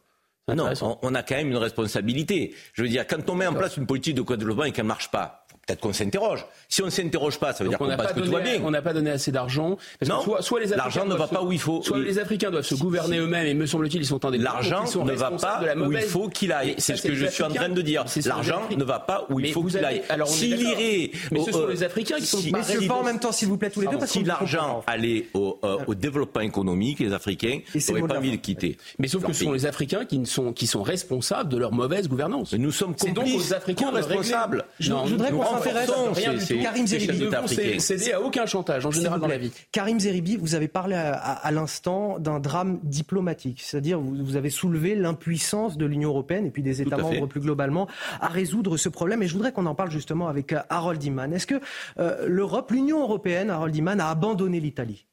Non, 0.55 0.70
on, 1.03 1.14
a 1.16 1.22
quand 1.24 1.34
même 1.34 1.49
une 1.49 1.57
responsabilité. 1.57 2.55
Je 2.72 2.82
veux 2.82 2.89
dire, 2.89 3.05
quand 3.07 3.28
on 3.28 3.34
met 3.34 3.49
en 3.49 3.55
place 3.55 3.76
une 3.76 3.87
politique 3.87 4.14
de 4.14 4.22
co-développement 4.22 4.64
et 4.64 4.70
qu'elle 4.70 4.84
ne 4.84 4.89
marche 4.89 5.11
pas, 5.11 5.45
Peut-être 5.67 5.81
qu'on 5.81 5.93
s'interroge. 5.93 6.47
Si 6.69 6.81
on 6.83 6.85
ne 6.85 6.91
s'interroge 6.91 7.41
pas, 7.41 7.53
ça 7.53 7.64
veut 7.64 7.71
dire 7.71 7.79
qu'on 7.79 7.89
pense 7.89 8.12
que 8.12 8.21
tout 8.21 8.31
va 8.31 8.39
bien. 8.39 8.61
On 8.62 8.71
n'a 8.71 8.83
pas 8.83 8.93
donné 8.93 9.11
assez 9.11 9.33
d'argent. 9.33 9.77
non, 10.07 10.23
soit, 10.41 10.61
les 10.61 10.69
l'argent 10.69 11.05
ne 11.05 11.14
va 11.17 11.27
pas 11.27 11.43
où 11.43 11.51
il 11.51 11.59
faut. 11.59 11.83
Soit 11.83 11.99
les 11.99 12.21
Africains 12.21 12.53
doivent 12.53 12.64
se 12.64 12.77
gouverner 12.77 13.19
eux-mêmes, 13.19 13.47
et 13.47 13.55
me 13.55 13.67
semble-t-il, 13.67 14.03
ils 14.03 14.07
sont 14.07 14.25
en 14.25 14.31
L'argent 14.31 14.85
ne 15.05 15.12
va 15.12 15.33
pas 15.33 15.61
où 15.77 15.93
il 15.93 16.03
faut 16.03 16.29
qu'il 16.29 16.53
aille. 16.53 16.77
C'est 16.79 16.97
ce 16.97 17.09
que 17.09 17.14
je 17.14 17.27
suis 17.27 17.43
en 17.43 17.51
train 17.51 17.69
de 17.69 17.83
dire. 17.83 18.05
L'argent 18.27 18.62
ne 18.77 18.85
va 18.85 19.01
pas 19.01 19.27
où 19.29 19.41
il 19.41 19.53
faut 19.53 19.64
qu'il 19.64 19.85
aille. 19.85 20.03
S'il 20.27 20.61
irait. 20.61 21.11
Mais 21.33 21.41
ce 21.41 21.51
sont 21.51 21.67
les 21.67 21.83
Africains 21.83 22.17
qui 22.19 22.27
sont 22.27 22.43
Messieurs, 22.53 22.87
pas 22.87 22.95
en 22.95 23.03
même 23.03 23.19
temps, 23.19 23.33
s'il 23.33 23.49
vous 23.49 23.59
plaît, 23.59 23.71
tous 23.71 23.81
les 23.81 23.89
deux. 23.89 23.99
Si 24.07 24.23
l'argent 24.23 24.85
allait 24.87 25.27
euh, 25.35 25.79
au 25.87 25.95
développement 25.95 26.43
économique, 26.43 27.01
les 27.01 27.12
Africains 27.12 27.61
n'auraient 27.89 28.03
pas 28.03 28.19
envie 28.19 28.31
de 28.31 28.37
quitter. 28.37 28.77
Mais 29.01 29.09
sauf 29.09 29.25
que 29.25 29.33
ce 29.33 29.45
sont 29.45 29.53
les 29.53 29.67
Africains 29.67 30.05
qui 30.05 30.27
sont 30.67 30.83
responsables 30.83 31.49
de 31.49 31.57
leur 31.57 31.73
mauvaise 31.73 32.09
gouvernance. 32.09 32.55
Nous 32.55 32.71
sommes 32.71 32.95
complices. 32.95 33.53
Africains 33.53 33.91
responsables. 33.91 34.64
Je 34.79 34.93
voudrais 34.93 35.33
qu'on 35.33 35.56
s'intéresse 35.59 36.53
Karim 36.63 36.87
Zeribi. 36.87 37.25
Ne 37.25 37.79
céder 37.79 38.13
à 38.13 38.21
aucun 38.21 38.47
chantage 38.47 38.87
en 38.87 38.91
général 38.91 39.21
dans 39.21 39.27
la 39.27 39.39
vie. 39.39 39.53
Karim 39.73 40.01
Zeribi, 40.01 40.37
vous 40.37 40.55
avez 40.55 40.69
parlé 40.69 40.95
à, 40.97 41.51
l'instant 41.51 42.19
d'un 42.19 42.41
drame 42.41 42.81
diplomatique, 42.83 43.61
c'est-à-dire 43.63 44.01
vous, 44.01 44.25
vous 44.25 44.37
avez 44.37 44.51
soulevé 44.51 44.95
l'impuissance 44.95 45.77
de 45.77 45.87
l'Union 45.87 46.11
européenne 46.11 46.47
et 46.47 46.51
puis 46.51 46.63
des 46.63 46.83
États 46.83 46.97
membres 46.97 47.27
plus 47.27 47.41
globalement 47.41 47.89
à 48.21 48.29
résoudre 48.29 48.77
ce 48.77 48.89
problème. 48.89 49.23
Et 49.23 49.29
je 49.29 49.33
voudrais 49.33 49.53
qu'on 49.53 49.67
en 49.67 49.75
parle 49.75 49.91
justement 49.91 50.29
avec 50.29 50.53
euh, 50.53 50.61
Harold 50.69 51.03
Iman. 51.03 51.33
Est-ce 51.33 51.47
que 51.47 51.61
euh, 51.99 52.27
l'Europe, 52.27 52.71
l'Union 52.71 53.01
européenne, 53.01 53.51
Harold 53.51 53.75
Iman, 53.75 54.01
a 54.01 54.09
abandonné 54.09 54.61
l'Italie? 54.61 55.07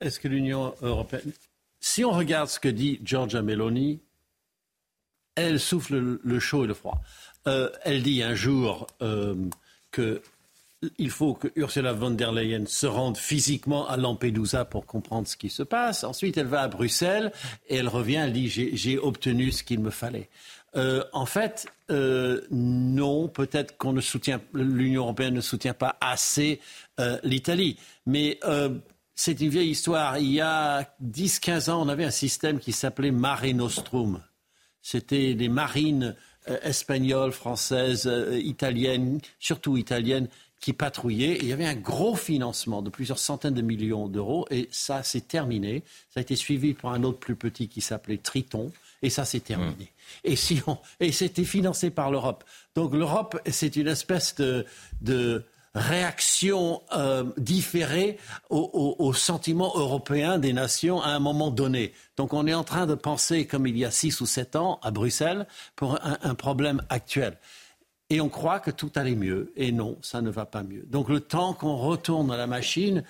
Est-ce 0.00 0.18
que 0.18 0.28
l'Union 0.28 0.74
européenne 0.82 1.32
si 1.82 2.04
on 2.04 2.12
regarde 2.12 2.48
ce 2.48 2.60
que 2.60 2.68
dit 2.68 3.00
Giorgia 3.02 3.42
Meloni, 3.42 4.00
elle 5.34 5.58
souffle 5.58 6.18
le 6.22 6.38
chaud 6.38 6.62
et 6.62 6.68
le 6.68 6.74
froid. 6.74 7.02
Euh, 7.46 7.70
elle 7.82 8.02
dit 8.02 8.22
un 8.22 8.34
jour 8.34 8.86
euh, 9.02 9.34
qu'il 9.92 11.10
faut 11.10 11.34
que 11.34 11.48
Ursula 11.56 11.92
von 11.92 12.10
der 12.10 12.32
Leyen 12.32 12.66
se 12.66 12.86
rende 12.86 13.16
physiquement 13.16 13.88
à 13.88 13.96
Lampedusa 13.96 14.64
pour 14.64 14.86
comprendre 14.86 15.26
ce 15.26 15.36
qui 15.36 15.50
se 15.50 15.62
passe. 15.62 16.04
Ensuite, 16.04 16.36
elle 16.36 16.46
va 16.46 16.62
à 16.62 16.68
Bruxelles 16.68 17.32
et 17.68 17.76
elle 17.76 17.88
revient, 17.88 18.16
elle 18.16 18.32
dit 18.32 18.48
j'ai 18.48 18.98
obtenu 18.98 19.52
ce 19.52 19.64
qu'il 19.64 19.80
me 19.80 19.90
fallait. 19.90 20.28
Euh, 20.74 21.04
en 21.12 21.26
fait, 21.26 21.66
non, 21.90 23.28
peut-être 23.28 23.76
qu'on 23.76 23.92
ne 23.92 24.00
soutient, 24.00 24.40
l'Union 24.54 25.02
européenne 25.02 25.34
ne 25.34 25.42
soutient 25.42 25.74
pas 25.74 25.96
assez 26.00 26.60
l'Italie. 27.22 27.76
Mais 28.06 28.38
c'est 29.14 29.40
une 29.40 29.50
vieille 29.50 29.70
histoire. 29.70 30.18
Il 30.18 30.32
y 30.32 30.40
a 30.40 30.82
10-15 31.04 31.70
ans, 31.70 31.82
on 31.82 31.88
avait 31.88 32.04
un 32.04 32.10
système 32.10 32.58
qui 32.58 32.72
s'appelait 32.72 33.10
Mare 33.10 33.54
Nostrum. 33.54 34.22
C'était 34.80 35.34
des 35.34 35.48
marines 35.48 36.04
euh, 36.04 36.31
espagnoles, 36.62 37.32
françaises, 37.32 38.06
euh, 38.06 38.38
italiennes, 38.38 39.20
surtout 39.38 39.76
italiennes, 39.76 40.28
qui 40.60 40.72
patrouillaient. 40.72 41.38
il 41.40 41.48
y 41.48 41.52
avait 41.52 41.66
un 41.66 41.74
gros 41.74 42.14
financement 42.14 42.82
de 42.82 42.90
plusieurs 42.90 43.18
centaines 43.18 43.54
de 43.54 43.62
millions 43.62 44.06
d'euros. 44.06 44.46
Et 44.50 44.68
ça, 44.70 45.02
s'est 45.02 45.20
terminé. 45.20 45.82
Ça 46.10 46.20
a 46.20 46.22
été 46.22 46.36
suivi 46.36 46.72
par 46.72 46.92
un 46.92 47.02
autre 47.02 47.18
plus 47.18 47.34
petit 47.34 47.66
qui 47.68 47.80
s'appelait 47.80 48.18
Triton. 48.18 48.70
Et 49.02 49.10
ça, 49.10 49.24
s'est 49.24 49.40
terminé. 49.40 49.72
Mmh. 49.74 50.28
Et, 50.28 50.36
si 50.36 50.62
et 51.00 51.10
c'était 51.10 51.44
financé 51.44 51.90
par 51.90 52.12
l'Europe. 52.12 52.44
Donc 52.76 52.94
l'Europe, 52.94 53.40
c'est 53.50 53.74
une 53.74 53.88
espèce 53.88 54.36
de, 54.36 54.64
de 55.00 55.44
réaction 55.74 56.82
euh, 56.94 57.24
différée 57.38 58.18
au, 58.50 58.96
au, 58.98 59.12
sentiment 59.14 59.72
européen 59.74 60.38
des 60.38 60.52
nations 60.52 61.00
à 61.00 61.08
un 61.08 61.18
moment 61.18 61.50
donné. 61.50 61.92
Donc 62.16 62.34
on 62.34 62.46
est 62.46 62.54
en 62.54 62.64
train 62.64 62.86
de 62.86 62.94
penser, 62.94 63.46
comme 63.46 63.66
il 63.66 63.78
y 63.78 63.84
a 63.84 63.90
six 63.90 64.20
ou 64.20 64.26
sept 64.26 64.54
ans 64.56 64.78
à 64.82 64.90
Bruxelles, 64.90 65.46
pour 65.74 65.98
un, 66.02 66.34
problème 66.34 66.82
actuel. 66.90 67.38
Et 68.10 68.20
on 68.20 68.28
croit 68.28 68.60
que 68.60 68.70
tout 68.70 68.92
allait 68.96 69.14
mieux. 69.14 69.52
Et 69.56 69.72
non, 69.72 69.96
ça 70.02 70.20
ne 70.20 70.30
va 70.30 70.44
pas 70.44 70.62
mieux. 70.62 70.84
Donc 70.86 71.08
le 71.08 71.20
temps 71.20 71.54
qu'on 71.54 71.76
retourne 71.76 72.30
à 72.30 72.36
la 72.36 72.46
machine 72.46 73.02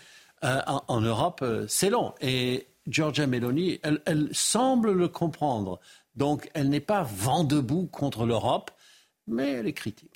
euh, 0.44 0.60
en, 0.66 1.00
Europe, 1.00 1.40
euh, 1.42 1.66
c'est 1.68 1.90
long. 1.90 2.14
Et 2.20 2.68
Giorgia 2.86 3.26
Meloni, 3.26 3.80
elle, 3.82 4.00
elle 4.06 4.28
semble 4.32 4.92
le 4.92 5.08
comprendre. 5.08 5.80
Donc 6.14 6.48
elle 6.54 6.68
n'est 6.68 6.80
pas 6.80 7.02
vent 7.02 7.42
debout 7.42 7.88
contre 7.90 8.24
l'Europe, 8.24 8.70
mais 9.26 9.50
elle 9.50 9.66
est 9.66 9.72
critique. 9.72 10.11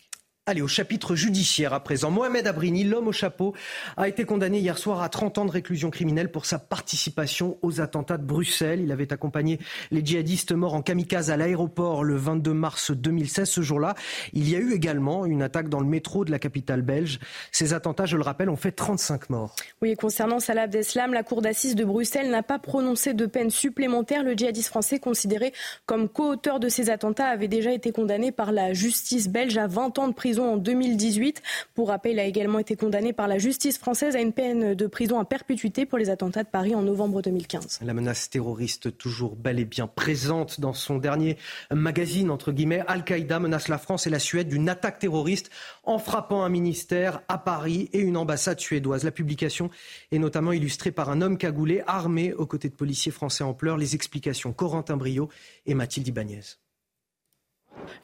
Allez, 0.49 0.63
au 0.63 0.69
chapitre 0.69 1.17
judiciaire 1.17 1.73
à 1.73 1.83
présent. 1.83 2.13
Mohamed 2.13 2.47
Abrini, 2.47 2.85
l'homme 2.85 3.09
au 3.09 3.13
chapeau, 3.13 3.53
a 3.97 4.07
été 4.07 4.25
condamné 4.25 4.61
hier 4.61 4.79
soir 4.79 5.03
à 5.03 5.09
30 5.09 5.39
ans 5.39 5.45
de 5.45 5.51
réclusion 5.51 5.91
criminelle 5.91 6.31
pour 6.31 6.47
sa 6.47 6.61
participation 6.61 7.59
aux 7.63 7.81
attentats 7.81 8.17
de 8.17 8.23
Bruxelles. 8.23 8.81
Il 8.81 8.93
avait 8.93 9.13
accompagné 9.13 9.59
les 9.91 10.07
djihadistes 10.07 10.53
morts 10.53 10.75
en 10.75 10.83
kamikaze 10.83 11.33
à 11.33 11.37
l'aéroport 11.37 12.05
le 12.05 12.15
22 12.15 12.53
mars 12.55 12.93
2016. 12.93 13.51
Ce 13.51 13.61
jour-là, 13.61 13.97
il 14.35 14.49
y 14.49 14.55
a 14.55 14.61
eu 14.61 14.73
également 14.73 15.27
une 15.27 15.43
attaque 15.43 15.69
dans 15.69 15.81
le 15.81 15.87
métro 15.89 16.25
de 16.25 16.31
la 16.31 16.39
capitale 16.39 16.83
belge. 16.83 17.19
Ces 17.51 17.75
attentats, 17.75 18.07
je 18.07 18.17
le 18.17 18.23
rappelle, 18.23 18.49
ont 18.49 18.55
fait 18.55 18.71
35 18.71 19.31
morts. 19.31 19.57
Oui, 19.83 19.97
concernant 19.97 20.39
Salah 20.39 20.63
Abdeslam, 20.63 21.13
la 21.13 21.25
cour 21.25 21.43
d'assises 21.43 21.75
de 21.75 21.85
Bruxelles 21.85 22.31
n'a 22.31 22.45
pas 22.45 22.61
prononcé 22.61 23.15
de 23.15 23.27
peine 23.27 23.51
supplémentaire. 23.51 24.23
Le 24.23 24.35
djihadiste 24.35 24.69
français, 24.69 25.01
considéré 25.01 25.53
comme 25.87 26.09
co-auteur 26.09 26.61
de 26.61 26.69
ces 26.69 26.89
attentats, 26.89 27.27
avait 27.27 27.49
déjà 27.49 27.73
été 27.73 27.91
condamné 27.91 28.31
par 28.31 28.53
la 28.53 28.75
justice 28.75 29.27
belge 29.27 29.59
à 29.59 29.67
20 29.67 29.99
ans 29.99 30.07
de 30.07 30.15
prison 30.15 30.36
en 30.43 30.57
2018. 30.57 31.43
Pour 31.75 31.89
rappel, 31.89 32.13
il 32.13 32.19
a 32.19 32.25
également 32.25 32.59
été 32.59 32.77
condamné 32.77 33.13
par 33.13 33.29
la 33.29 33.39
justice 33.39 33.79
française 33.79 34.17
à 34.17 34.21
une 34.21 34.33
peine 34.33 34.75
de 34.75 34.87
prison 34.87 35.19
à 35.19 35.25
perpétuité 35.25 35.87
pour 35.87 35.99
les 35.99 36.11
attentats 36.11 36.43
de 36.43 36.49
Paris 36.49 36.75
en 36.75 36.83
novembre 36.83 37.23
2015. 37.23 37.81
La 37.83 37.95
menace 37.95 38.31
terroriste 38.31 38.97
toujours 38.97 39.37
bel 39.37 39.59
et 39.59 39.65
bien 39.65 39.87
présente 39.87 40.61
dans 40.61 40.73
son 40.73 40.99
dernier 40.99 41.37
magazine, 41.73 42.31
entre 42.31 42.53
guillemets, 42.53 42.83
Al-Qaïda 42.87 43.39
menace 43.39 43.69
la 43.69 43.79
France 43.79 44.07
et 44.07 44.11
la 44.11 44.19
Suède 44.19 44.49
d'une 44.49 44.69
attaque 44.69 44.99
terroriste 44.99 45.51
en 45.85 45.99
frappant 45.99 46.43
un 46.45 46.49
ministère 46.49 47.23
à 47.29 47.39
Paris 47.39 47.89
et 47.93 48.01
une 48.01 48.17
ambassade 48.17 48.61
suédoise. 48.61 49.05
La 49.05 49.11
publication 49.11 49.71
est 50.13 50.19
notamment 50.19 50.53
illustrée 50.53 50.91
par 50.91 51.11
un 51.11 51.21
homme 51.21 51.39
cagoulé 51.39 51.83
armé 51.87 52.33
aux 52.33 52.47
côtés 52.47 52.69
de 52.69 52.75
policiers 52.75 53.13
français 53.13 53.45
en 53.45 53.55
pleurs. 53.55 53.77
Les 53.77 53.95
explications 53.95 54.53
Corentin 54.53 54.97
Brio 54.97 55.29
et 55.67 55.75
Mathilde 55.75 56.09
Ibanez. 56.09 56.41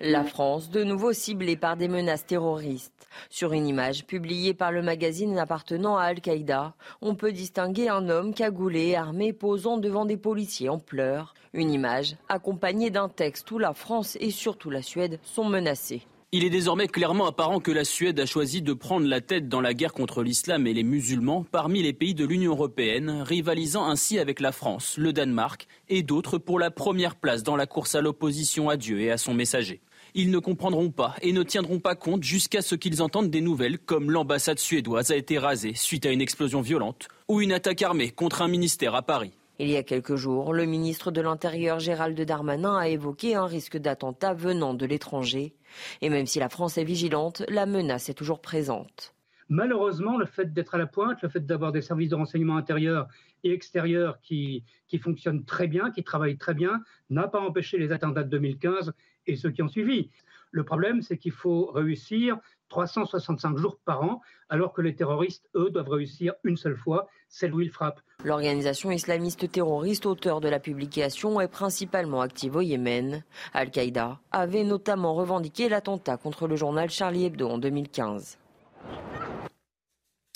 La 0.01 0.25
France, 0.25 0.71
de 0.71 0.85
nouveau 0.85 1.13
ciblée 1.13 1.57
par 1.57 1.77
des 1.77 1.89
menaces 1.89 2.27
terroristes. 2.27 3.09
Sur 3.31 3.53
une 3.53 3.67
image 3.67 4.07
publiée 4.07 4.55
par 4.55 4.73
le 4.73 4.83
magazine 4.83 5.39
appartenant 5.39 5.97
à 5.97 6.05
Al-Qaïda, 6.05 6.75
on 7.01 7.15
peut 7.15 7.33
distinguer 7.33 7.89
un 7.89 8.09
homme 8.09 8.35
cagoulé, 8.35 8.95
armé, 8.95 9.33
posant 9.33 9.79
devant 9.79 10.05
des 10.05 10.17
policiers 10.17 10.69
en 10.69 10.79
pleurs. 10.79 11.35
Une 11.53 11.71
image 11.71 12.17
accompagnée 12.29 12.91
d'un 12.91 13.09
texte 13.09 13.51
où 13.51 13.59
la 13.59 13.75
France 13.75 14.17
et 14.21 14.31
surtout 14.31 14.71
la 14.71 14.83
Suède 14.83 15.21
sont 15.23 15.45
menacées. 15.45 16.07
Il 16.35 16.45
est 16.45 16.51
désormais 16.51 16.89
clairement 16.89 17.27
apparent 17.27 17.61
que 17.61 17.71
la 17.71 17.85
Suède 17.85 18.19
a 18.19 18.25
choisi 18.25 18.63
de 18.63 18.73
prendre 18.73 19.07
la 19.07 19.21
tête 19.21 19.51
dans 19.51 19.61
la 19.61 19.75
guerre 19.75 19.93
contre 19.93 20.23
l'islam 20.23 20.67
et 20.67 20.73
les 20.73 20.83
musulmans 20.83 21.45
parmi 21.53 21.83
les 21.83 21.93
pays 21.93 22.15
de 22.15 22.25
l'Union 22.25 22.53
européenne, 22.53 23.21
rivalisant 23.21 23.85
ainsi 23.85 24.19
avec 24.19 24.41
la 24.41 24.51
France, 24.51 24.97
le 24.97 25.13
Danemark 25.13 25.69
et 25.91 26.03
d'autres 26.03 26.39
pour 26.39 26.59
la 26.59 26.71
première 26.71 27.17
place 27.17 27.43
dans 27.43 27.55
la 27.55 27.67
course 27.67 27.97
à 27.97 28.01
l'opposition 28.01 28.71
à 28.71 28.79
Dieu 28.79 29.03
et 29.03 29.11
à 29.11 29.19
son 29.19 29.35
messager. 29.35 29.83
Ils 30.15 30.31
ne 30.31 30.39
comprendront 30.39 30.91
pas 30.91 31.17
et 31.21 31.33
ne 31.33 31.43
tiendront 31.43 31.81
pas 31.81 31.97
compte 31.97 32.23
jusqu'à 32.23 32.63
ce 32.63 32.77
qu'ils 32.77 33.03
entendent 33.03 33.31
des 33.31 33.43
nouvelles 33.43 33.79
comme 33.79 34.11
l'ambassade 34.11 34.59
suédoise 34.59 35.11
a 35.11 35.17
été 35.17 35.37
rasée 35.37 35.75
suite 35.75 36.07
à 36.07 36.13
une 36.13 36.23
explosion 36.23 36.63
violente 36.63 37.09
ou 37.29 37.43
une 37.43 37.53
attaque 37.53 37.83
armée 37.83 38.09
contre 38.09 38.41
un 38.41 38.49
ministère 38.49 38.95
à 38.95 39.03
Paris. 39.03 39.33
Il 39.59 39.69
y 39.69 39.77
a 39.77 39.83
quelques 39.83 40.17
jours, 40.17 40.55
le 40.55 40.65
ministre 40.65 41.11
de 41.11 41.21
l'Intérieur 41.21 41.79
Gérald 41.79 42.19
Darmanin 42.19 42.79
a 42.79 42.89
évoqué 42.89 43.35
un 43.35 43.45
risque 43.45 43.77
d'attentat 43.77 44.33
venant 44.33 44.73
de 44.73 44.87
l'étranger. 44.87 45.53
Et 46.01 46.11
même 46.11 46.27
si 46.27 46.39
la 46.39 46.49
France 46.49 46.79
est 46.79 46.85
vigilante, 46.85 47.43
la 47.49 47.67
menace 47.67 48.09
est 48.09 48.15
toujours 48.15 48.41
présente. 48.41 49.15
Malheureusement, 49.49 50.17
le 50.17 50.27
fait 50.27 50.53
d'être 50.53 50.75
à 50.75 50.79
la 50.79 50.87
pointe, 50.87 51.21
le 51.23 51.29
fait 51.29 51.45
d'avoir 51.45 51.73
des 51.73 51.83
services 51.83 52.09
de 52.09 52.15
renseignement 52.15 52.57
intérieur 52.57 53.09
et 53.45 53.53
extérieur 53.53 54.21
qui, 54.21 54.65
qui 54.89 54.99
fonctionnent 54.99 55.45
très 55.45 55.67
bien, 55.67 55.91
qui 55.91 56.03
travaillent 56.03 56.39
très 56.39 56.55
bien, 56.55 56.81
n'a 57.11 57.29
pas 57.29 57.41
empêché 57.41 57.77
les 57.77 57.93
attentats 57.93 58.23
de 58.23 58.31
2015 58.31 58.93
et 59.27 59.37
ceux 59.37 59.51
qui 59.51 59.63
ont 59.63 59.69
suivi. 59.69 60.11
Le 60.53 60.65
problème, 60.65 61.03
c'est 61.03 61.19
qu'il 61.19 61.33
faut 61.33 61.67
réussir 61.67 62.39
365 62.69 63.59
jours 63.59 63.79
par 63.85 64.03
an, 64.03 64.21
alors 64.49 64.73
que 64.73 64.81
les 64.81 64.95
terroristes, 64.95 65.49
eux, 65.55 65.71
doivent 65.71 65.91
réussir 65.91 66.35
une 66.45 66.57
seule 66.57 66.77
fois, 66.77 67.07
celle 67.33 67.55
où 67.55 67.61
ils 67.61 67.71
frappent. 67.71 68.01
L'organisation 68.25 68.93
islamiste 68.93 69.51
terroriste 69.51 70.07
auteur 70.07 70.41
de 70.41 70.49
la 70.49 70.61
publication 70.61 71.41
est 71.41 71.49
principalement 71.49 72.21
active 72.21 72.55
au 72.55 72.61
Yémen. 72.61 73.25
Al-Qaïda 73.55 74.21
avait 74.31 74.63
notamment 74.63 75.15
revendiqué 75.15 75.69
l'attentat 75.69 76.19
contre 76.19 76.47
le 76.47 76.55
journal 76.55 76.89
Charlie 76.91 77.25
Hebdo 77.25 77.49
en 77.49 77.59
2015. 77.59 78.39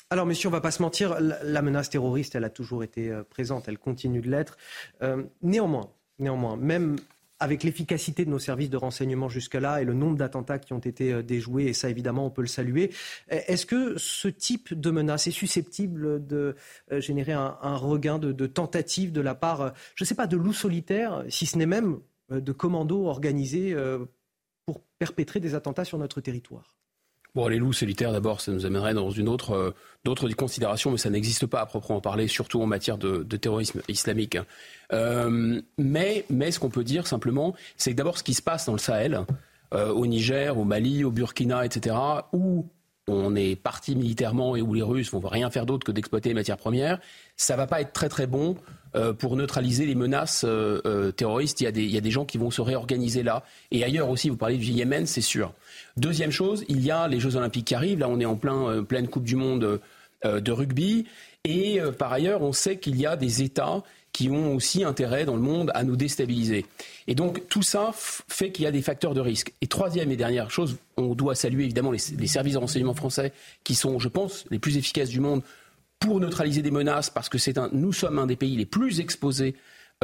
Alors, 0.09 0.24
messieurs, 0.24 0.49
on 0.49 0.53
ne 0.53 0.57
va 0.57 0.61
pas 0.61 0.70
se 0.70 0.82
mentir, 0.82 1.16
la 1.20 1.62
menace 1.62 1.90
terroriste, 1.90 2.34
elle 2.34 2.44
a 2.44 2.51
toujours 2.51 2.82
été 2.82 3.11
euh, 3.11 3.24
présente, 3.24 3.68
elle 3.68 3.78
continue 3.78 4.20
de 4.20 4.30
l'être. 4.30 4.57
Euh, 5.03 5.24
néanmoins, 5.42 5.90
néanmoins, 6.18 6.57
même 6.57 6.97
avec 7.39 7.62
l'efficacité 7.62 8.24
de 8.24 8.30
nos 8.30 8.39
services 8.39 8.70
de 8.70 8.76
renseignement 8.76 9.28
jusque-là 9.28 9.82
et 9.82 9.84
le 9.84 9.95
nombre 9.95 10.16
d'attentats 10.16 10.59
qui 10.59 10.72
ont 10.72 10.78
été 10.78 11.12
euh, 11.12 11.22
déjoués, 11.22 11.66
et 11.66 11.72
ça 11.72 11.91
évidemment 11.91 12.26
on 12.26 12.30
peut 12.30 12.43
le 12.43 12.49
saluer, 12.49 12.91
est-ce 13.28 13.66
que 13.66 13.95
ce 13.99 14.28
type 14.28 14.72
de 14.72 14.91
menace 14.91 15.26
est 15.26 15.32
susceptible 15.32 16.26
de 16.26 16.57
euh, 16.93 17.01
générer 17.01 17.32
un, 17.32 17.76
regain 17.76 18.18
de, 18.18 18.32
de 18.32 18.47
tentatives 18.47 19.12
de 19.12 19.20
la 19.20 19.34
part, 19.34 19.61
euh, 19.61 19.70
je 19.95 20.05
ne 20.05 20.07
sais 20.07 20.14
pas, 20.14 20.26
de 20.26 20.37
loups 20.37 20.53
solitaires, 20.53 21.24
si 21.28 21.47
ce 21.47 21.59
n'est 21.59 21.66
même 21.66 22.01
de 22.30 22.53
commandos 22.53 23.07
organisés 23.07 23.76
pour 24.64 24.80
perpétrer 24.99 25.39
des 25.39 25.55
attentats 25.55 25.84
sur 25.84 25.99
notre 25.99 26.20
territoire? 26.20 26.76
Bon, 27.37 27.49
les 27.49 27.59
loups 27.59 27.74
solitaires, 27.74 28.12
d'abord, 28.12 28.41
ça 28.41 28.51
nous 28.51 28.64
amènerait 28.64 28.95
dans 28.95 29.11
une 29.11 29.28
autre, 29.28 29.55
euh, 29.55 29.74
d'autres 30.07 30.26
considérations, 30.30 30.91
mais 30.91 30.97
ça 30.97 31.11
n'existe 31.11 31.45
pas 31.45 31.61
à 31.61 31.66
proprement 31.66 32.01
parler, 32.01 32.28
surtout 32.28 32.62
en 32.62 32.66
matière 32.66 32.97
de, 32.97 33.22
terrorisme 33.37 33.82
islamique. 33.89 34.39
Euh, 34.95 35.61
mais, 35.76 36.24
mais 36.30 36.51
ce 36.51 36.59
qu'on 36.59 36.70
peut 36.70 36.82
dire 36.82 37.07
simplement, 37.07 37.55
c'est 37.76 37.91
que 37.91 37.97
d'abord 37.97 38.16
ce 38.16 38.22
qui 38.22 38.32
se 38.32 38.41
passe 38.41 38.64
dans 38.64 38.72
le 38.72 38.78
Sahel, 38.78 39.26
euh, 39.74 39.93
au 39.93 40.07
Niger, 40.07 40.57
au 40.57 40.64
Mali, 40.64 41.05
au 41.05 41.11
Burkina, 41.11 41.66
etc., 41.66 41.95
où 42.32 42.70
on 43.07 43.37
est 43.37 43.55
parti 43.55 43.97
militairement 43.97 44.57
et 44.57 44.62
où 44.62 44.72
les 44.72 44.80
Russes 44.80 45.12
vont 45.12 45.20
rien 45.20 45.51
faire 45.51 45.66
d'autre 45.66 45.84
que 45.84 45.93
d'exploiter 45.93 46.30
les 46.30 46.34
matières 46.34 46.57
premières, 46.57 46.99
ça 47.37 47.55
va 47.55 47.66
pas 47.66 47.82
être 47.82 47.93
très 47.93 48.09
très 48.09 48.26
bon 48.26 48.57
pour 49.18 49.37
neutraliser 49.37 49.84
les 49.84 49.95
menaces 49.95 50.45
terroristes. 51.16 51.61
Il 51.61 51.64
y, 51.64 51.66
a 51.66 51.70
des, 51.70 51.84
il 51.84 51.91
y, 51.91 51.99
a 51.99 52.01
des, 52.01 52.11
gens 52.11 52.24
qui 52.24 52.39
vont 52.39 52.51
se 52.51 52.62
réorganiser 52.62 53.22
là. 53.22 53.45
Et 53.70 53.84
ailleurs 53.84 54.09
aussi, 54.09 54.30
vous 54.30 54.39
parlez 54.39 54.57
du 54.57 54.72
Yémen, 54.72 55.07
c'est 55.07 55.20
sûr. 55.20 55.53
Deuxième 55.97 56.30
chose, 56.30 56.64
il 56.68 56.84
y 56.84 56.90
a 56.90 57.09
les 57.09 57.20
Jeux 57.20 57.36
Olympiques 57.36 57.66
qui 57.66 57.74
arrivent. 57.74 58.01
Là, 58.01 58.09
on 58.09 58.20
est 58.20 58.26
en 58.26 58.36
plein, 58.36 58.82
pleine 58.82 59.09
Coupe 59.09 59.24
du 59.24 59.36
Monde 59.36 59.80
de 60.24 60.53
rugby. 60.53 61.07
Et 61.44 61.80
par 61.99 62.12
ailleurs, 62.12 62.42
on 62.42 62.53
sait 62.53 62.78
qu'il 62.78 62.97
y 62.97 63.07
a 63.07 63.16
des 63.16 63.42
États 63.42 63.82
qui 64.16 64.30
ont 64.30 64.55
aussi 64.55 64.82
intérêt 64.82 65.26
dans 65.26 65.36
le 65.36 65.42
monde 65.42 65.70
à 65.74 65.84
nous 65.84 65.94
déstabiliser. 65.94 66.64
Et 67.07 67.14
donc 67.14 67.47
tout 67.51 67.61
ça 67.61 67.90
fait 67.92 68.51
qu'il 68.51 68.64
y 68.64 68.66
a 68.66 68.70
des 68.70 68.80
facteurs 68.80 69.12
de 69.12 69.20
risque. 69.20 69.53
Et 69.61 69.66
troisième 69.66 70.11
et 70.11 70.16
dernière 70.16 70.51
chose, 70.51 70.78
on 70.97 71.14
doit 71.14 71.34
saluer 71.34 71.64
évidemment 71.64 71.92
les, 71.92 71.99
services 71.99 72.55
de 72.55 72.59
renseignement 72.59 72.94
français 72.94 73.34
qui 73.62 73.74
sont, 73.74 73.99
je 73.99 74.09
pense, 74.09 74.47
les 74.51 74.59
plus 74.59 74.78
efficaces 74.78 75.11
du 75.11 75.20
monde 75.20 75.42
pour 75.99 76.18
neutraliser 76.18 76.62
des 76.62 76.70
menaces, 76.70 77.11
parce 77.11 77.28
que 77.28 77.36
un, 77.61 77.68
nous 77.72 77.92
sommes 77.92 78.18
un 78.18 78.26
des 78.26 78.36
pays 78.36 78.57
les 78.57 78.64
plus 78.64 79.01
exposés 79.01 79.55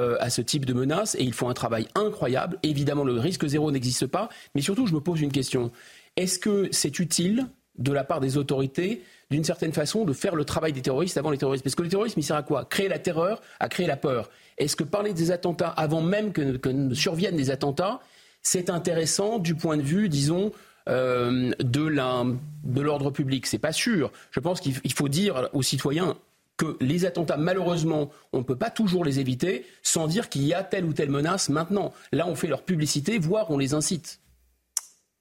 euh, 0.00 0.16
à 0.20 0.30
ce 0.30 0.40
type 0.40 0.64
de 0.64 0.72
menaces 0.72 1.14
et 1.16 1.22
ils 1.22 1.34
font 1.34 1.50
un 1.50 1.54
travail 1.54 1.86
incroyable. 1.94 2.58
Évidemment, 2.62 3.04
le 3.04 3.12
risque 3.18 3.46
zéro 3.46 3.70
n'existe 3.70 4.06
pas, 4.06 4.30
mais 4.54 4.62
surtout, 4.62 4.86
je 4.86 4.94
me 4.94 5.00
pose 5.00 5.20
une 5.20 5.30
question. 5.30 5.70
Est-ce 6.16 6.38
que 6.38 6.68
c'est 6.72 6.98
utile 6.98 7.46
de 7.76 7.92
la 7.92 8.02
part 8.02 8.20
des 8.20 8.38
autorités, 8.38 9.02
d'une 9.30 9.44
certaine 9.44 9.74
façon, 9.74 10.06
de 10.06 10.14
faire 10.14 10.34
le 10.34 10.46
travail 10.46 10.72
des 10.72 10.80
terroristes 10.80 11.18
avant 11.18 11.30
les 11.30 11.36
terroristes? 11.36 11.62
Parce 11.62 11.74
que 11.74 11.82
le 11.82 11.90
terrorisme, 11.90 12.18
il 12.18 12.22
sert 12.22 12.36
à 12.36 12.42
quoi? 12.42 12.64
Créer 12.64 12.88
la 12.88 12.98
terreur, 12.98 13.42
à 13.60 13.68
créer 13.68 13.86
la 13.86 13.98
peur. 13.98 14.30
Est-ce 14.56 14.76
que 14.76 14.84
parler 14.84 15.12
des 15.12 15.30
attentats 15.30 15.68
avant 15.68 16.00
même 16.00 16.32
que, 16.32 16.56
que 16.56 16.94
surviennent 16.94 17.36
des 17.36 17.50
attentats, 17.50 18.00
c'est 18.40 18.70
intéressant 18.70 19.38
du 19.38 19.54
point 19.54 19.76
de 19.76 19.82
vue, 19.82 20.08
disons, 20.08 20.52
euh, 20.88 21.52
de 21.60 22.80
l'ordre 22.80 23.10
public? 23.10 23.46
C'est 23.46 23.58
pas 23.58 23.72
sûr. 23.72 24.10
Je 24.30 24.40
pense 24.40 24.62
qu'il 24.62 24.94
faut 24.94 25.08
dire 25.10 25.50
aux 25.52 25.62
citoyens 25.62 26.16
que 26.62 26.76
les 26.84 27.04
attentats, 27.04 27.36
malheureusement, 27.36 28.10
on 28.32 28.38
ne 28.38 28.44
peut 28.44 28.56
pas 28.56 28.70
toujours 28.70 29.04
les 29.04 29.18
éviter 29.18 29.66
sans 29.82 30.06
dire 30.06 30.28
qu'il 30.28 30.44
y 30.44 30.54
a 30.54 30.62
telle 30.62 30.84
ou 30.84 30.92
telle 30.92 31.10
menace 31.10 31.48
maintenant. 31.48 31.92
Là, 32.12 32.26
on 32.28 32.34
fait 32.34 32.46
leur 32.46 32.62
publicité, 32.62 33.18
voire 33.18 33.50
on 33.50 33.58
les 33.58 33.74
incite. 33.74 34.20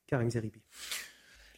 Karim 0.07 0.29
Zeribi. 0.29 0.59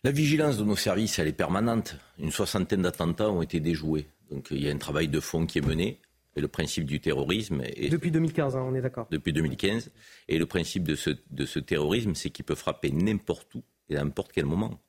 La 0.04 0.12
vigilance 0.12 0.58
de 0.58 0.64
nos 0.64 0.76
services, 0.76 1.20
elle 1.20 1.28
est 1.28 1.34
permanente. 1.34 1.98
Une 2.20 2.32
soixantaine 2.32 2.82
d'attentats 2.82 3.30
ont 3.30 3.42
été 3.42 3.60
déjoués. 3.60 4.08
Donc 4.32 4.48
il 4.52 4.64
y 4.64 4.70
a 4.70 4.72
un 4.72 4.78
travail 4.78 5.08
de 5.08 5.20
fond 5.20 5.46
qui 5.46 5.60
est 5.60 5.66
mené. 5.66 6.00
Et 6.36 6.42
le 6.42 6.48
principe 6.48 6.86
du 6.86 7.00
terrorisme. 7.00 7.62
Est, 7.62 7.90
depuis 7.90 8.10
2015, 8.10 8.56
hein, 8.56 8.66
on 8.68 8.74
est 8.74 8.82
d'accord. 8.82 9.08
Depuis 9.12 9.34
2015. 9.34 9.92
Et 10.30 10.40
le 10.40 10.46
principe 10.46 10.88
de 10.88 10.96
ce, 10.96 11.12
de 11.30 11.46
ce 11.46 11.60
terrorisme, 11.60 12.16
c'est 12.16 12.32
qu'il 12.32 12.44
peut 12.44 12.56
frapper 12.56 12.92
n'importe 12.92 13.54
où 13.54 13.64
et 13.90 13.98
à 13.98 14.04
n'importe 14.04 14.32
quel 14.34 14.46
moment. 14.46 14.80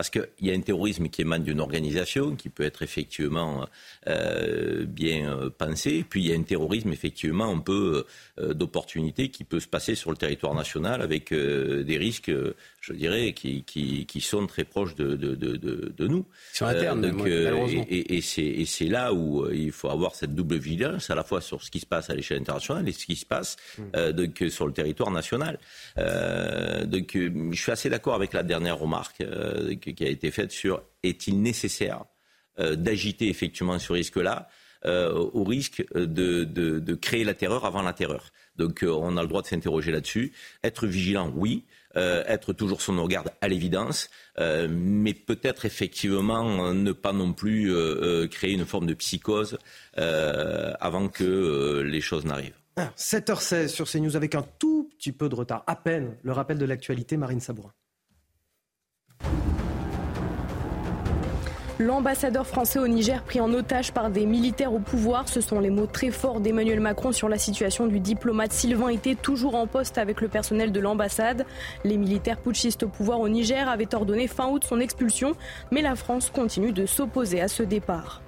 Parce 0.00 0.08
qu'il 0.08 0.24
y 0.40 0.50
a 0.50 0.54
un 0.54 0.60
terrorisme 0.62 1.10
qui 1.10 1.20
émane 1.20 1.42
d'une 1.42 1.60
organisation, 1.60 2.34
qui 2.34 2.48
peut 2.48 2.62
être 2.62 2.80
effectivement 2.80 3.66
euh, 4.06 4.86
bien 4.86 5.30
euh, 5.30 5.50
pensé, 5.50 6.06
puis 6.08 6.22
il 6.22 6.30
y 6.30 6.32
a 6.32 6.38
un 6.38 6.42
terrorisme 6.42 6.90
effectivement 6.90 7.52
un 7.52 7.58
peu 7.58 8.06
euh, 8.38 8.54
d'opportunité 8.54 9.28
qui 9.28 9.44
peut 9.44 9.60
se 9.60 9.68
passer 9.68 9.94
sur 9.94 10.10
le 10.10 10.16
territoire 10.16 10.54
national 10.54 11.02
avec 11.02 11.34
des 11.34 11.98
risques, 11.98 12.32
je 12.80 12.92
dirais, 12.92 13.32
qui, 13.32 13.62
qui, 13.64 14.20
sont 14.20 14.46
très 14.46 14.64
proches 14.64 14.94
de, 14.94 15.14
de, 15.16 15.34
de, 15.34 15.56
de 15.56 16.06
nous. 16.08 16.26
Sur 16.52 16.66
interne, 16.66 17.10
donc, 17.10 17.26
et, 17.26 18.16
et 18.16 18.20
c'est 18.20 18.88
là 18.88 19.12
où 19.12 19.50
il 19.50 19.72
faut 19.72 19.90
avoir 19.90 20.14
cette 20.14 20.34
double 20.34 20.56
vigilance, 20.56 21.10
à 21.10 21.14
la 21.14 21.24
fois 21.24 21.40
sur 21.40 21.62
ce 21.62 21.70
qui 21.70 21.80
se 21.80 21.86
passe 21.86 22.10
à 22.10 22.14
l'échelle 22.14 22.40
internationale 22.40 22.88
et 22.88 22.92
ce 22.92 23.06
qui 23.06 23.16
se 23.16 23.26
passe 23.26 23.56
hmm. 23.78 24.12
donc, 24.12 24.44
sur 24.48 24.66
le 24.66 24.72
territoire 24.72 25.10
national. 25.10 25.58
donc 25.96 27.10
je 27.14 27.60
suis 27.60 27.72
assez 27.72 27.90
d'accord 27.90 28.14
avec 28.14 28.32
la 28.32 28.42
dernière 28.42 28.78
remarque 28.78 29.22
qui 29.80 30.04
a 30.04 30.08
été 30.08 30.30
faite 30.30 30.52
sur 30.52 30.82
est-il 31.02 31.42
nécessaire 31.42 32.04
euh, 32.58 32.76
d'agiter 32.76 33.28
effectivement 33.28 33.78
ce 33.78 33.92
risque-là 33.92 34.48
euh, 34.84 35.12
au 35.12 35.44
risque 35.44 35.84
de, 35.94 36.44
de, 36.44 36.94
créer 36.94 37.22
la 37.22 37.34
terreur 37.34 37.64
avant 37.64 37.80
la 37.82 37.92
terreur. 37.92 38.32
Donc 38.56 38.82
euh, 38.82 38.90
on 38.90 39.16
a 39.16 39.22
le 39.22 39.28
droit 39.28 39.42
de 39.42 39.46
s'interroger 39.46 39.92
là-dessus. 39.92 40.32
Être 40.64 40.86
vigilant, 40.86 41.32
oui. 41.34 41.64
Être 41.94 42.52
toujours 42.52 42.82
sur 42.82 42.92
nos 42.92 43.06
gardes, 43.08 43.30
à 43.40 43.48
l'évidence. 43.48 44.08
mais 44.38 45.14
peut-être 45.14 45.64
effectivement 45.64 46.72
ne 46.72 46.92
pas 46.92 47.12
non 47.12 47.32
plus 47.32 47.72
créer 48.30 48.52
une 48.52 48.66
forme 48.66 48.86
de 48.86 48.94
psychose 48.94 49.58
avant 49.96 51.08
que 51.08 51.82
les 51.84 52.00
choses 52.00 52.24
n'arrivent. 52.24 52.54
7h16 52.96 53.68
sur 53.68 53.90
CNews 53.90 54.16
avec 54.16 54.34
un 54.34 54.44
tout 54.58 54.90
petit 54.96 55.12
peu 55.12 55.28
de 55.28 55.34
retard, 55.34 55.64
à 55.66 55.76
peine. 55.76 56.16
Le 56.22 56.32
rappel 56.32 56.58
de 56.58 56.64
l'actualité, 56.64 57.16
Marine 57.16 57.40
Sabourin. 57.40 57.72
L'ambassadeur 61.80 62.46
français 62.46 62.78
au 62.78 62.86
Niger 62.86 63.22
pris 63.22 63.40
en 63.40 63.54
otage 63.54 63.92
par 63.92 64.10
des 64.10 64.26
militaires 64.26 64.74
au 64.74 64.80
pouvoir, 64.80 65.30
ce 65.30 65.40
sont 65.40 65.60
les 65.60 65.70
mots 65.70 65.86
très 65.86 66.10
forts 66.10 66.40
d'Emmanuel 66.40 66.78
Macron 66.78 67.10
sur 67.10 67.26
la 67.26 67.38
situation 67.38 67.86
du 67.86 68.00
diplomate 68.00 68.52
Sylvain 68.52 68.88
était 68.88 69.14
toujours 69.14 69.54
en 69.54 69.66
poste 69.66 69.96
avec 69.96 70.20
le 70.20 70.28
personnel 70.28 70.72
de 70.72 70.80
l'ambassade. 70.80 71.46
Les 71.84 71.96
militaires 71.96 72.36
putschistes 72.36 72.82
au 72.82 72.88
pouvoir 72.88 73.20
au 73.20 73.30
Niger 73.30 73.66
avaient 73.66 73.94
ordonné 73.94 74.26
fin 74.26 74.50
août 74.50 74.62
son 74.68 74.78
expulsion, 74.78 75.32
mais 75.70 75.80
la 75.80 75.96
France 75.96 76.28
continue 76.28 76.72
de 76.72 76.84
s'opposer 76.84 77.40
à 77.40 77.48
ce 77.48 77.62
départ. 77.62 78.20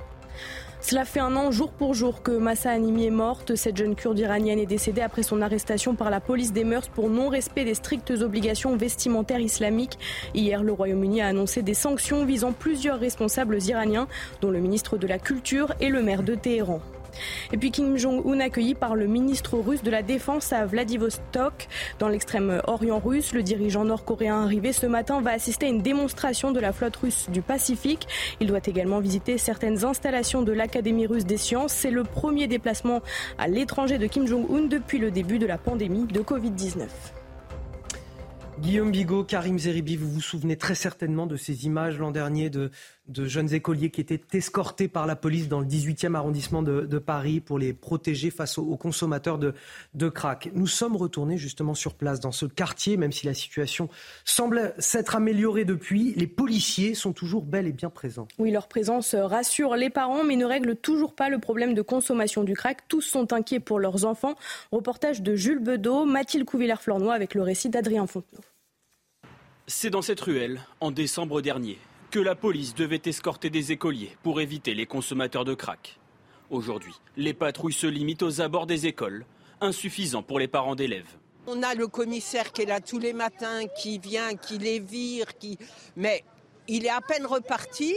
Cela 0.81 1.05
fait 1.05 1.21
un 1.21 1.37
an 1.37 1.53
jour 1.53 1.71
pour 1.71 1.95
jour 1.95 2.23
que 2.23 2.33
Massa 2.33 2.71
Animi 2.71 3.07
est 3.07 3.11
morte. 3.11 3.55
Cette 3.55 3.77
jeune 3.77 3.95
kurde 3.95 4.19
iranienne 4.19 4.59
est 4.59 4.67
décédée 4.67 5.01
après 5.01 5.23
son 5.23 5.41
arrestation 5.41 5.95
par 5.95 6.11
la 6.11 6.19
police 6.19 6.53
des 6.53 6.65
mœurs 6.65 6.89
pour 6.89 7.09
non-respect 7.09 7.65
des 7.65 7.75
strictes 7.75 8.11
obligations 8.11 8.77
vestimentaires 8.77 9.39
islamiques. 9.39 9.97
Hier, 10.35 10.65
le 10.65 10.73
Royaume-Uni 10.73 11.23
a 11.23 11.29
annoncé 11.29 11.63
des 11.63 11.75
sanctions 11.75 12.25
visant 12.25 12.53
plusieurs 12.53 12.99
responsables 12.99 13.63
iraniens, 13.63 14.09
dont 14.41 14.51
le 14.51 14.59
ministre 14.59 14.97
de 14.99 15.07
la 15.07 15.21
Culture 15.21 15.73
et 15.81 15.89
le 15.89 16.03
maire 16.03 16.25
de 16.25 16.35
Téhéran. 16.35 16.81
Et 17.53 17.57
puis 17.57 17.71
Kim 17.71 17.97
Jong-un 17.97 18.41
accueilli 18.41 18.75
par 18.75 18.95
le 18.95 19.07
ministre 19.07 19.59
russe 19.59 19.83
de 19.83 19.91
la 19.91 20.03
Défense 20.03 20.53
à 20.53 20.67
Vladivostok, 20.67 21.69
dans 21.99 22.09
l'extrême 22.09 22.61
orient 22.67 22.99
russe. 22.99 23.33
Le 23.33 23.43
dirigeant 23.43 23.85
nord-coréen 23.85 24.43
arrivé 24.43 24.73
ce 24.73 24.87
matin 24.87 25.21
va 25.21 25.33
assister 25.33 25.67
à 25.67 25.69
une 25.69 25.83
démonstration 25.83 26.53
de 26.53 26.61
la 26.61 26.73
flotte 26.73 26.97
russe 26.97 27.29
du 27.31 27.43
Pacifique. 27.43 28.07
Il 28.41 28.47
doit 28.47 28.61
également 28.65 29.01
visiter 29.01 29.39
certaines 29.39 29.85
installations 29.85 30.43
de 30.43 30.53
l'Académie 30.53 31.07
russe 31.07 31.25
des 31.25 31.37
sciences. 31.37 31.73
C'est 31.73 31.91
le 31.91 32.05
premier 32.05 32.47
déplacement 32.47 33.03
à 33.39 33.49
l'étranger 33.49 33.99
de 33.99 34.07
Kim 34.07 34.27
Jong-un 34.27 34.63
depuis 34.63 34.99
le 34.99 35.11
début 35.11 35.39
de 35.39 35.47
la 35.47 35.59
pandémie 35.59 36.07
de 36.07 36.21
Covid-19. 36.21 36.87
Guillaume 38.61 38.93
Bigot, 38.93 39.25
Karim 39.25 39.59
Zeribi, 39.59 39.97
vous 39.97 40.09
vous 40.09 40.21
souvenez 40.21 40.57
très 40.57 40.75
certainement 40.75 41.27
de 41.27 41.37
ces 41.37 41.65
images 41.65 41.99
l'an 41.99 42.11
dernier 42.11 42.49
de, 42.51 42.71
jeunes 43.25 43.53
écoliers 43.53 43.91
qui 43.91 44.01
étaient 44.01 44.21
escortés 44.37 44.89
par 44.89 45.07
la 45.07 45.17
police 45.17 45.49
dans 45.49 45.61
le 45.61 45.67
18e 45.67 46.15
arrondissement 46.15 46.63
de, 46.63 46.99
Paris 46.99 47.41
pour 47.41 47.59
les 47.59 47.73
protéger 47.73 48.31
face 48.31 48.59
aux, 48.59 48.77
consommateurs 48.77 49.39
de, 49.39 49.55
de, 49.95 50.09
crack. 50.09 50.51
Nous 50.55 50.67
sommes 50.67 50.97
retournés 50.97 51.37
justement 51.37 51.75
sur 51.75 51.95
place 51.95 52.21
dans 52.21 52.31
ce 52.33 52.47
quartier, 52.47 52.97
même 52.97 53.13
si 53.13 53.27
la 53.27 53.35
situation 53.35 53.89
semble 54.25 54.75
s'être 54.79 55.17
améliorée 55.17 55.65
depuis. 55.65 56.15
Les 56.15 56.27
policiers 56.27 56.95
sont 56.95 57.13
toujours 57.13 57.45
bel 57.45 57.67
et 57.67 57.73
bien 57.73 57.91
présents. 57.91 58.29
Oui, 58.39 58.51
leur 58.51 58.69
présence 58.69 59.15
rassure 59.15 59.75
les 59.75 59.91
parents, 59.91 60.23
mais 60.23 60.37
ne 60.37 60.45
règle 60.45 60.77
toujours 60.77 61.15
pas 61.15 61.29
le 61.29 61.39
problème 61.39 61.75
de 61.75 61.83
consommation 61.83 62.45
du 62.45 62.55
crack. 62.55 62.87
Tous 62.89 63.01
sont 63.01 63.33
inquiets 63.33 63.61
pour 63.61 63.81
leurs 63.81 64.05
enfants. 64.05 64.37
Reportage 64.71 65.23
de 65.23 65.35
Jules 65.35 65.59
Bedeau, 65.59 66.05
Mathilde 66.05 66.45
Couvillère-Flornois 66.45 67.15
avec 67.15 67.35
le 67.35 67.43
récit 67.43 67.69
d'Adrien 67.69 68.07
Fontenot. 68.07 68.43
C'est 69.67 69.91
dans 69.91 70.03
cette 70.03 70.21
ruelle, 70.21 70.61
en 70.81 70.91
décembre 70.91 71.41
dernier, 71.41 71.79
que 72.13 72.21
la 72.21 72.35
police 72.35 72.75
devait 72.75 73.01
escorter 73.07 73.49
des 73.49 73.73
écoliers 73.73 74.15
pour 74.23 74.43
éviter 74.43 74.75
les 74.75 74.85
consommateurs 74.85 75.47
de 75.47 75.55
crack. 75.55 75.99
Aujourd'hui, 76.51 76.93
les 77.17 77.33
patrouilles 77.33 77.73
se 77.73 77.87
limitent 77.87 78.23
aux 78.23 78.43
abords 78.43 78.67
des 78.67 78.87
écoles, 78.87 79.25
insuffisant 79.63 80.23
pour 80.23 80.39
les 80.39 80.47
parents 80.47 80.75
d'élèves. 80.75 81.09
On 81.47 81.63
a 81.63 81.75
le 81.75 81.89
commissaire 81.89 82.53
qui 82.53 82.63
est 82.63 82.67
là 82.67 82.83
tous 82.83 82.99
les 82.99 83.15
matins, 83.15 83.67
qui 83.79 83.99
vient, 83.99 84.37
qui 84.37 84.59
les 84.59 84.79
vire, 84.79 85.39
qui... 85.39 85.59
mais 85.97 86.23
il 86.69 86.85
est 86.85 86.91
à 86.91 87.01
peine 87.01 87.25
reparti, 87.25 87.95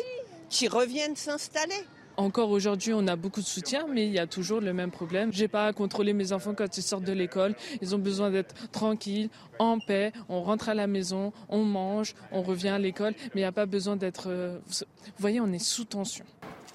qui 0.49 0.69
reviennent 0.69 1.17
s'installer. 1.17 1.83
Encore 2.17 2.49
aujourd'hui, 2.51 2.93
on 2.93 3.07
a 3.07 3.15
beaucoup 3.15 3.41
de 3.41 3.45
soutien, 3.45 3.87
mais 3.91 4.05
il 4.07 4.13
y 4.13 4.19
a 4.19 4.27
toujours 4.27 4.61
le 4.61 4.73
même 4.73 4.91
problème. 4.91 5.33
J'ai 5.33 5.49
pas 5.49 5.67
à 5.67 5.73
contrôler 5.73 6.13
mes 6.13 6.31
enfants 6.31 6.53
quand 6.53 6.77
ils 6.77 6.81
sortent 6.81 7.03
de 7.03 7.11
l'école. 7.11 7.55
Ils 7.81 7.93
ont 7.93 7.99
besoin 7.99 8.31
d'être 8.31 8.55
tranquilles, 8.71 9.29
en 9.59 9.79
paix. 9.79 10.13
On 10.29 10.41
rentre 10.41 10.69
à 10.69 10.73
la 10.73 10.87
maison, 10.87 11.33
on 11.49 11.63
mange, 11.63 12.15
on 12.31 12.41
revient 12.41 12.69
à 12.69 12.79
l'école, 12.79 13.13
mais 13.33 13.41
il 13.41 13.43
n'y 13.43 13.43
a 13.43 13.51
pas 13.51 13.65
besoin 13.65 13.97
d'être. 13.97 14.27
Euh, 14.27 14.59
vous 14.67 14.85
voyez, 15.17 15.41
on 15.41 15.51
est 15.51 15.59
sous 15.59 15.83
tension. 15.83 16.25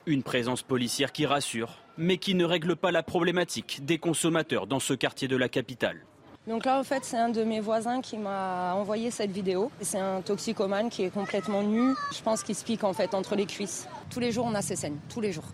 Une 0.07 0.23
présence 0.23 0.63
policière 0.63 1.13
qui 1.13 1.25
rassure, 1.25 1.79
mais 1.97 2.19
qui 2.19 2.35
ne 2.35 2.45
règle 2.45 2.77
pas 2.77 2.91
la 2.91 3.03
problématique 3.03 3.85
des 3.85 3.99
consommateurs 3.99 4.67
dans 4.67 4.81
ce 4.81 4.93
quartier 4.93 5.29
de 5.29 5.37
la 5.37 5.49
capitale. 5.49 6.05
Donc 6.47 6.65
là, 6.65 6.81
en 6.81 6.85
fait, 6.85 7.05
c'est 7.05 7.19
un 7.19 7.29
de 7.29 7.45
mes 7.45 7.61
voisins 7.61 8.01
qui 8.01 8.17
m'a 8.17 8.75
envoyé 8.75 9.11
cette 9.11 9.31
vidéo. 9.31 9.71
C'est 9.83 9.99
un 9.99 10.23
toxicomane 10.23 10.89
qui 10.89 11.03
est 11.03 11.11
complètement 11.11 11.63
nu. 11.63 11.95
Je 12.13 12.23
pense 12.23 12.43
qu'il 12.43 12.55
se 12.55 12.65
pique 12.65 12.83
en 12.83 12.93
fait 12.93 13.15
entre 13.15 13.37
les 13.37 13.47
cuisses. 13.47 13.87
Tous 14.09 14.21
les 14.21 14.33
jours, 14.33 14.47
on 14.47 14.55
a 14.55 14.63
ces 14.63 14.75
scènes. 14.75 14.99
Tous 15.09 15.21
les 15.21 15.33
jours. 15.33 15.45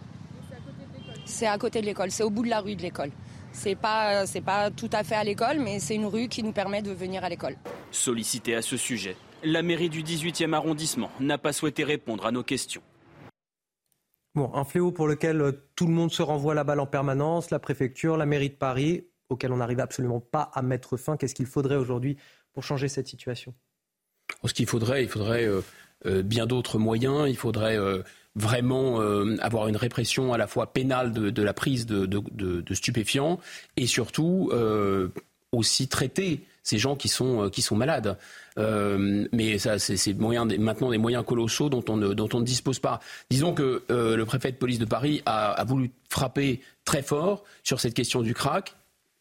C'est 1.25 1.47
à 1.47 1.59
côté 1.59 1.81
de 1.81 1.87
l'école. 1.87 2.13
C'est 2.13 2.23
au 2.23 2.31
bout 2.31 2.45
de 2.45 2.49
la 2.49 2.61
rue 2.61 2.77
de 2.77 2.83
l'école. 2.83 3.11
C'est 3.53 3.75
pas, 3.75 4.27
c'est 4.27 4.43
pas 4.43 4.71
tout 4.71 4.91
à 4.93 5.03
fait 5.03 5.17
à 5.17 5.25
l'école, 5.25 5.59
mais 5.59 5.81
c'est 5.81 5.95
une 5.95 6.07
rue 6.07 6.29
qui 6.29 6.43
nous 6.43 6.53
permet 6.53 6.83
de 6.83 6.93
venir 6.93 7.25
à 7.25 7.29
l'école. 7.29 7.57
Sollicité 7.91 8.55
à 8.55 8.63
ce 8.63 8.77
sujet, 8.77 9.17
la 9.43 9.63
mairie 9.63 9.89
du 9.89 10.03
18e 10.03 10.53
arrondissement 10.53 11.11
n'a 11.21 11.39
pas 11.39 11.53
souhaité 11.53 11.83
répondre 11.83 12.27
à 12.27 12.33
nos 12.33 12.43
questions. 12.43 12.83
Bon, 14.35 14.51
un 14.55 14.65
fléau 14.65 14.93
pour 14.93 15.09
lequel 15.09 15.43
tout 15.75 15.87
le 15.87 15.95
monde 15.95 16.13
se 16.13 16.23
renvoie 16.23 16.55
la 16.55 16.65
balle 16.65 16.81
en 16.81 16.87
permanence, 16.87 17.51
la 17.51 17.59
préfecture, 17.59 18.19
la 18.19 18.27
mairie 18.27 18.51
de 18.51 18.55
Paris, 18.55 19.07
auquel 19.28 19.53
on 19.53 19.57
n'arrive 19.57 19.81
absolument 19.81 20.20
pas 20.20 20.51
à 20.55 20.62
mettre 20.62 20.97
fin. 20.97 21.16
Qu'est-ce 21.16 21.35
qu'il 21.35 21.47
faudrait 21.47 21.77
aujourd'hui 21.77 22.16
pour 22.53 22.65
changer 22.65 22.89
cette 22.89 23.09
situation? 23.09 23.55
Ce 24.44 24.53
qu'il 24.53 24.66
faudrait, 24.66 25.03
il 25.03 25.09
faudrait 25.09 25.47
euh, 25.47 25.61
euh, 26.07 26.23
bien 26.23 26.47
d'autres 26.47 26.78
moyens. 26.78 27.28
Il 27.28 27.36
faudrait 27.36 27.78
vraiment 28.35 29.01
avoir 29.40 29.69
une 29.69 29.77
répression 29.77 30.32
à 30.32 30.39
la 30.39 30.47
fois 30.47 30.73
pénale 30.73 31.12
de, 31.12 31.43
la 31.43 31.55
prise 31.55 31.86
de, 31.86 32.74
stupéfiants 32.74 33.40
et 33.77 33.86
surtout 33.86 34.51
aussi 35.53 35.89
traiter 35.89 36.44
ces 36.66 36.78
gens 36.78 36.97
qui 36.97 37.09
sont, 37.09 37.44
euh, 37.44 37.48
qui 37.48 37.62
sont 37.62 37.77
malades. 37.77 38.19
Euh, 38.59 39.27
mais 39.32 39.59
ça, 39.59 39.78
c'est 39.78 40.15
maintenant 40.15 40.90
des 40.90 40.98
moyens 40.98 41.24
colossaux 41.24 41.69
dont 41.69 41.85
on 41.89 41.97
ne, 41.97 42.12
dont 42.12 42.28
on 42.32 42.40
ne 42.40 42.44
dispose 42.44 42.81
pas. 42.81 43.01
Disons 43.31 43.55
que 43.55 43.85
euh, 43.90 44.16
le 44.16 44.24
préfet 44.24 44.51
de 44.51 44.57
police 44.57 44.81
de 44.81 44.85
Paris 44.85 45.23
a, 45.27 45.53
a, 45.53 45.65
voulu 45.65 45.93
frapper 46.09 46.61
très 46.85 47.03
fort 47.03 47.44
sur 47.62 47.81
cette 47.81 47.94
question 47.94 48.23
du 48.23 48.35
crack. 48.35 48.74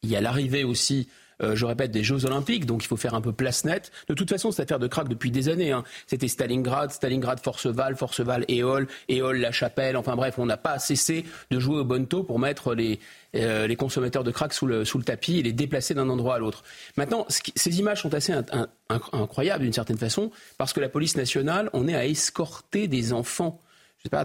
Il 0.03 0.09
y 0.09 0.15
a 0.15 0.21
l'arrivée 0.21 0.63
aussi 0.63 1.07
euh, 1.41 1.55
je 1.55 1.65
répète, 1.65 1.91
des 1.91 2.03
Jeux 2.03 2.25
Olympiques, 2.25 2.65
donc 2.65 2.83
il 2.83 2.87
faut 2.87 2.97
faire 2.97 3.13
un 3.13 3.21
peu 3.21 3.33
place 3.33 3.65
nette. 3.65 3.91
De 4.07 4.13
toute 4.13 4.29
façon, 4.29 4.51
cette 4.51 4.71
affaire 4.71 4.79
de 4.79 4.87
crack 4.87 5.07
depuis 5.09 5.31
des 5.31 5.49
années. 5.49 5.71
Hein. 5.71 5.83
C'était 6.07 6.27
Stalingrad, 6.27 6.91
Stalingrad, 6.91 7.39
Forceval, 7.39 7.95
Forceval, 7.95 8.45
Éole, 8.47 8.87
Éole, 9.09 9.37
La 9.37 9.51
Chapelle. 9.51 9.97
Enfin 9.97 10.15
bref, 10.15 10.35
on 10.37 10.45
n'a 10.45 10.57
pas 10.57 10.79
cessé 10.79 11.25
de 11.51 11.59
jouer 11.59 11.79
au 11.79 11.85
bonto 11.85 12.23
pour 12.23 12.39
mettre 12.39 12.73
les, 12.73 12.99
euh, 13.35 13.67
les 13.67 13.75
consommateurs 13.75 14.23
de 14.23 14.31
crack 14.31 14.53
sous 14.53 14.65
le, 14.65 14.85
sous 14.85 14.97
le 14.97 15.03
tapis 15.03 15.39
et 15.39 15.43
les 15.43 15.53
déplacer 15.53 15.93
d'un 15.93 16.09
endroit 16.09 16.35
à 16.35 16.39
l'autre. 16.39 16.63
Maintenant, 16.95 17.25
ces 17.29 17.79
images 17.79 18.01
sont 18.01 18.13
assez 18.13 18.33
incroyables 18.89 19.63
d'une 19.63 19.73
certaine 19.73 19.97
façon, 19.97 20.31
parce 20.57 20.73
que 20.73 20.79
la 20.79 20.89
police 20.89 21.17
nationale, 21.17 21.69
on 21.73 21.87
est 21.87 21.95
à 21.95 22.05
escorter 22.05 22.87
des 22.87 23.13
enfants 23.13 23.59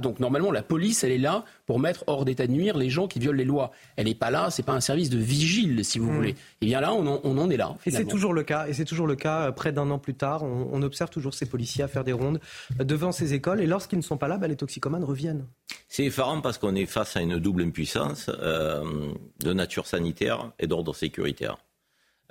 donc 0.00 0.20
normalement, 0.20 0.52
la 0.52 0.62
police, 0.62 1.04
elle 1.04 1.12
est 1.12 1.18
là 1.18 1.44
pour 1.66 1.78
mettre 1.78 2.04
hors 2.06 2.24
d'état 2.24 2.46
de 2.46 2.52
nuire 2.52 2.76
les 2.76 2.90
gens 2.90 3.08
qui 3.08 3.18
violent 3.18 3.36
les 3.36 3.44
lois. 3.44 3.72
Elle 3.96 4.06
n'est 4.06 4.14
pas 4.14 4.30
là, 4.30 4.50
c'est 4.50 4.62
pas 4.62 4.72
un 4.72 4.80
service 4.80 5.10
de 5.10 5.18
vigile, 5.18 5.84
si 5.84 5.98
vous 5.98 6.10
hmm. 6.10 6.14
voulez. 6.14 6.34
Et 6.60 6.66
bien 6.66 6.80
là, 6.80 6.92
on 6.92 7.06
en, 7.06 7.50
est 7.50 7.56
là. 7.56 7.74
Et 7.86 7.90
c'est 7.90 8.04
toujours 8.04 8.32
le 8.32 8.42
cas. 8.42 8.66
Et 8.68 8.72
c'est 8.72 8.84
toujours 8.84 9.06
le 9.06 9.16
cas. 9.16 9.48
Euh, 9.48 9.52
près 9.52 9.72
d'un 9.72 9.90
an 9.90 9.98
plus 9.98 10.14
tard, 10.14 10.42
on, 10.42 10.80
observe 10.82 11.10
toujours 11.10 11.34
ces 11.34 11.46
policiers 11.46 11.84
à 11.84 11.88
faire 11.88 12.04
des 12.04 12.12
rondes 12.12 12.40
euh, 12.80 12.84
devant 12.84 13.12
ces 13.12 13.34
écoles. 13.34 13.60
Et 13.60 13.66
lorsqu'ils 13.66 13.98
ne 13.98 14.02
sont 14.02 14.16
pas 14.16 14.28
là, 14.28 14.38
bah, 14.38 14.48
les 14.48 14.56
toxicomanes 14.56 15.04
reviennent. 15.04 15.46
C'est 15.88 16.04
effarant 16.04 16.40
parce 16.40 16.58
qu'on 16.58 16.74
est 16.74 16.86
face 16.86 17.16
à 17.16 17.20
une 17.20 17.38
double 17.38 17.62
impuissance 17.62 18.30
euh, 18.40 19.12
de 19.40 19.52
nature 19.52 19.86
sanitaire 19.86 20.52
et 20.58 20.66
d'ordre 20.66 20.94
sécuritaire. 20.94 21.58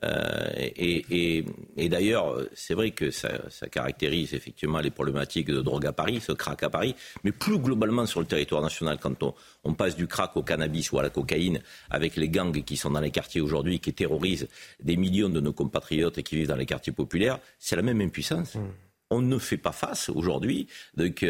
Euh, 0.03 0.49
et, 0.55 1.43
d'ailleurs, 1.89 2.37
c'est 2.53 2.73
vrai 2.73 2.91
que 2.91 3.11
ça, 3.11 3.29
caractérise 3.71 4.33
effectivement 4.33 4.79
les 4.79 4.89
problématiques 4.89 5.47
de 5.47 5.61
drogue 5.61 5.85
à 5.85 5.93
Paris, 5.93 6.21
ce 6.21 6.31
crack 6.31 6.63
à 6.63 6.69
Paris, 6.69 6.95
mais 7.23 7.31
plus 7.31 7.59
globalement 7.59 8.05
sur 8.05 8.19
le 8.19 8.25
territoire 8.25 8.61
national, 8.61 8.97
quand 8.99 9.23
on, 9.63 9.73
passe 9.73 9.95
du 9.95 10.07
crack 10.07 10.35
au 10.35 10.43
cannabis 10.43 10.91
ou 10.91 10.99
à 10.99 11.03
la 11.03 11.09
cocaïne, 11.09 11.61
avec 11.89 12.15
les 12.15 12.29
gangs 12.29 12.63
qui 12.63 12.75
sont 12.75 12.91
dans 12.91 12.99
les 12.99 13.11
quartiers 13.11 13.41
aujourd'hui, 13.41 13.79
qui 13.79 13.93
terrorisent 13.93 14.47
des 14.81 14.97
millions 14.97 15.29
de 15.29 15.39
nos 15.39 15.53
compatriotes 15.53 16.21
qui 16.21 16.35
vivent 16.35 16.47
dans 16.47 16.55
les 16.55 16.65
quartiers 16.65 16.93
populaires, 16.93 17.39
c'est 17.59 17.75
la 17.75 17.81
même 17.81 18.01
impuissance. 18.01 18.55
Mmh 18.55 18.88
on 19.09 19.21
ne 19.21 19.37
fait 19.37 19.57
pas 19.57 19.71
face 19.71 20.09
aujourd'hui 20.09 20.67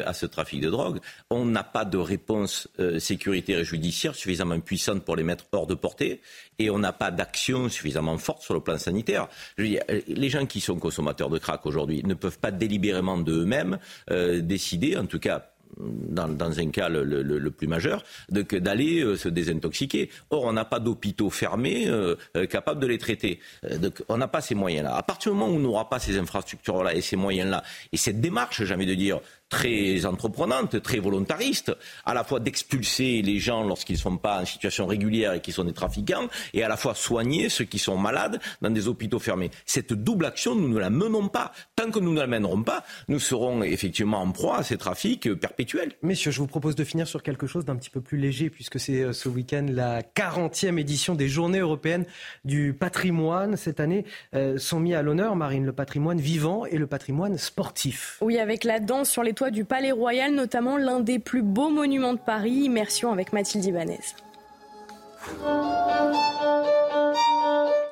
à 0.06 0.14
ce 0.14 0.26
trafic 0.26 0.61
de 0.61 0.69
drogue. 0.69 0.99
On 1.30 1.45
n'a 1.45 1.64
pas 1.64 1.85
de 1.85 1.97
réponse 1.97 2.68
euh, 2.80 2.99
sécuritaire 2.99 3.60
et 3.60 3.65
judiciaire 3.65 4.15
suffisamment 4.15 4.60
puissante 4.60 5.03
pour 5.03 5.15
les 5.15 5.23
mettre 5.23 5.45
hors 5.51 5.68
de 5.68 5.76
portée 5.76 6.22
et 6.57 6.69
on 6.69 6.80
n'a 6.80 6.93
pas 6.93 7.11
d'action 7.11 7.69
suffisamment 7.69 8.18
forte 8.18 8.41
sur 8.41 8.53
le 8.53 8.60
plan 8.60 8.77
sanitaire. 8.77 9.27
les 9.57 10.30
gens 10.30 10.45
qui 10.45 10.60
sont 10.60 10.77
consommateurs 10.77 11.30
de 11.30 11.38
crack 11.38 11.65
aujourd'hui 11.65 12.03
ne 12.03 12.14
peuvent 12.14 12.39
pas 12.39 12.51
délibérément 12.51 13.18
d'eux-mêmes 13.18 13.80
euh, 14.11 14.41
décider, 14.41 14.97
en 14.97 15.06
tout 15.06 15.19
cas 15.19 15.51
dans, 15.77 16.59
un 16.59 16.69
cas 16.69 16.89
le, 16.89 17.49
plus 17.51 17.67
majeur, 17.67 18.03
d'aller 18.29 19.01
euh, 19.01 19.15
se 19.15 19.29
désintoxiquer. 19.29 20.09
Or, 20.29 20.45
on 20.45 20.53
n'a 20.53 20.65
pas 20.65 20.79
d'hôpitaux 20.79 21.29
fermés 21.29 21.87
euh, 21.87 22.15
euh, 22.35 22.45
capables 22.45 22.79
de 22.79 22.87
les 22.87 22.97
traiter. 22.97 23.39
donc, 23.77 24.03
on 24.09 24.17
n'a 24.17 24.27
pas 24.27 24.41
ces 24.41 24.55
moyens-là. 24.55 24.95
À 24.95 25.03
partir 25.03 25.31
du 25.31 25.37
moment 25.37 25.51
où 25.51 25.55
on 25.55 25.59
n'aura 25.59 25.89
pas 25.89 25.99
ces 25.99 26.17
infrastructures-là 26.17 26.95
et 26.95 27.01
ces 27.01 27.15
moyens-là, 27.15 27.63
et 27.91 27.97
cette 27.97 28.19
démarche, 28.21 28.61
envie 28.71 28.85
de 28.85 28.95
dire, 28.95 29.19
très 29.49 30.05
entreprenante, 30.05 30.81
très 30.81 30.99
volontariste, 30.99 31.76
à 32.05 32.13
la 32.13 32.23
fois 32.23 32.39
d'expulser 32.39 33.21
les 33.21 33.39
gens 33.39 33.63
lorsqu'ils 33.63 33.95
ne 33.95 33.99
sont 33.99 34.17
pas 34.17 34.41
en 34.41 34.45
situation 34.45 34.85
régulière 34.85 35.34
et 35.34 35.41
qui 35.41 35.51
sont 35.51 35.63
des 35.63 35.73
trafiquants, 35.73 36.27
et 36.53 36.63
à 36.63 36.67
la 36.67 36.77
fois 36.77 36.95
soigner 36.95 37.49
ceux 37.49 37.65
qui 37.65 37.80
sont 37.80 37.97
malades 37.97 38.39
dans 38.61 38.69
des 38.69 38.88
hôpitaux 38.88 39.19
fermés. 39.19 39.49
Cette 39.65 39.93
double 39.93 40.26
action, 40.26 40.55
nous 40.55 40.69
ne 40.69 40.80
la 40.80 40.89
menons 40.89 41.27
pas. 41.27 41.51
Tant 41.76 41.89
que 41.91 41.99
nous 41.99 42.13
ne 42.13 42.19
la 42.19 42.27
mènerons 42.27 42.63
pas, 42.63 42.84
nous 43.07 43.19
serons 43.19 43.63
effectivement 43.63 44.21
en 44.21 44.31
proie 44.31 44.59
à 44.59 44.63
ces 44.63 44.77
trafics 44.77 45.34
perpétuels. 45.34 45.93
Messieurs, 46.03 46.31
je 46.31 46.39
vous 46.39 46.47
propose 46.47 46.76
de 46.76 46.84
finir 46.84 47.07
sur 47.07 47.23
quelque 47.23 47.47
chose 47.47 47.65
d'un 47.65 47.76
petit 47.76 47.89
peu 47.89 48.01
plus 48.01 48.17
léger, 48.17 48.49
puisque 48.49 48.80
c'est 48.80 49.01
euh, 49.01 49.13
ce 49.13 49.30
week-end 49.30 49.65
la 49.69 50.01
40e 50.01 50.77
édition 50.77 51.15
des 51.15 51.27
Journées 51.27 51.59
européennes 51.59 52.05
du 52.45 52.73
patrimoine. 52.73 53.57
Cette 53.57 53.80
année 53.80 54.05
euh, 54.35 54.57
sont 54.57 54.80
mis 54.80 54.93
à 54.93 55.01
l'honneur, 55.01 55.35
Marine, 55.35 55.65
le 55.65 55.73
patrimoine 55.73 56.19
vivant 56.19 56.65
et 56.65 56.77
le 56.77 56.88
patrimoine 56.88 57.38
sportif. 57.38 58.17
Oui, 58.21 58.38
avec 58.38 58.63
la 58.63 58.80
danse 58.80 59.09
sur 59.09 59.23
les 59.23 59.34
du 59.47 59.63
Palais 59.63 59.91
Royal, 59.93 60.33
notamment 60.33 60.77
l'un 60.77 60.99
des 60.99 61.17
plus 61.17 61.41
beaux 61.41 61.69
monuments 61.69 62.13
de 62.13 62.19
Paris. 62.19 62.51
Immersion 62.51 63.11
avec 63.11 63.31
Mathilde 63.31 63.65
Ibanez. 63.65 63.99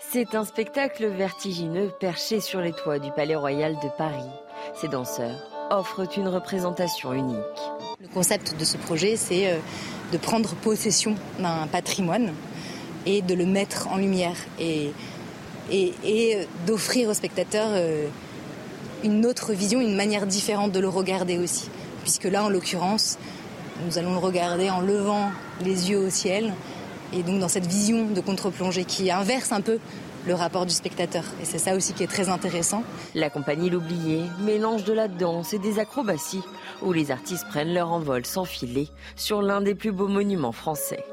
C'est 0.09 0.35
un 0.35 0.43
spectacle 0.43 1.07
vertigineux 1.07 1.89
perché 1.99 2.41
sur 2.41 2.59
les 2.59 2.73
toits 2.73 2.99
du 2.99 3.11
Palais 3.11 3.35
Royal 3.35 3.75
de 3.75 3.89
Paris. 3.97 4.29
Ces 4.75 4.87
danseurs 4.89 5.37
offrent 5.69 6.07
une 6.17 6.27
représentation 6.27 7.13
unique. 7.13 7.37
Le 8.01 8.07
concept 8.09 8.59
de 8.59 8.65
ce 8.65 8.77
projet, 8.77 9.15
c'est 9.15 9.51
euh, 9.51 9.57
de 10.11 10.17
prendre 10.17 10.53
possession 10.55 11.15
d'un 11.39 11.67
patrimoine 11.67 12.33
et 13.05 13.21
de 13.21 13.33
le 13.33 13.45
mettre 13.45 13.87
en 13.87 13.97
lumière 13.97 14.35
et, 14.59 14.91
et, 15.71 16.47
d'offrir 16.65 17.09
aux 17.09 17.13
spectateurs 17.13 17.69
euh, 17.71 18.07
une 19.03 19.25
autre 19.25 19.53
vision, 19.53 19.81
une 19.81 19.95
manière 19.95 20.25
différente 20.25 20.71
de 20.71 20.79
le 20.79 20.89
regarder 20.89 21.37
aussi. 21.37 21.69
Puisque 22.03 22.25
là, 22.25 22.43
en 22.43 22.49
l'occurrence, 22.49 23.17
nous 23.85 23.97
allons 23.97 24.13
le 24.13 24.19
regarder 24.19 24.69
en 24.69 24.81
levant 24.81 25.29
les 25.63 25.89
yeux 25.89 25.99
au 25.99 26.09
ciel, 26.09 26.53
et 27.13 27.23
donc 27.23 27.39
dans 27.39 27.47
cette 27.47 27.67
vision 27.67 28.05
de 28.05 28.21
contre-plongée 28.21 28.85
qui 28.85 29.11
inverse 29.11 29.51
un 29.51 29.61
peu 29.61 29.79
le 30.25 30.33
rapport 30.33 30.65
du 30.65 30.73
spectateur. 30.73 31.23
Et 31.41 31.45
c'est 31.45 31.57
ça 31.57 31.75
aussi 31.75 31.93
qui 31.93 32.03
est 32.03 32.07
très 32.07 32.29
intéressant. 32.29 32.83
La 33.15 33.29
compagnie 33.29 33.69
L'Oublié 33.69 34.23
mélange 34.41 34.83
de 34.83 34.93
la 34.93 35.07
danse 35.07 35.53
et 35.53 35.59
des 35.59 35.79
acrobaties, 35.79 36.43
où 36.81 36.91
les 36.91 37.11
artistes 37.11 37.47
prennent 37.47 37.73
leur 37.73 37.91
envol 37.91 38.25
sans 38.25 38.45
filet 38.45 38.87
sur 39.15 39.41
l'un 39.41 39.61
des 39.61 39.73
plus 39.73 39.91
beaux 39.91 40.09
monuments 40.09 40.51
français. 40.51 41.03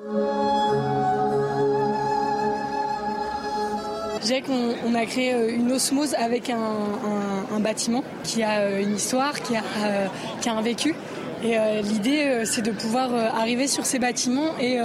Je 4.24 4.28
dirais 4.28 4.40
qu'on 4.40 4.94
a 4.94 5.04
créé 5.04 5.34
euh, 5.34 5.54
une 5.54 5.70
osmose 5.70 6.14
avec 6.14 6.48
un, 6.48 7.60
bâtiment 7.60 8.02
qui 8.22 8.42
a 8.42 8.60
euh, 8.60 8.82
une 8.82 8.96
histoire, 8.96 9.38
qui 9.42 9.54
a, 9.54 9.62
euh, 9.82 10.06
qui 10.40 10.48
a 10.48 10.54
un 10.54 10.62
vécu. 10.62 10.94
Et 11.42 11.58
l'idée, 11.82 12.46
c'est 12.46 12.62
de 12.62 12.70
pouvoir 12.70 13.12
arriver 13.12 13.66
sur 13.66 13.84
ces 13.84 13.98
bâtiments 13.98 14.58
et, 14.58 14.78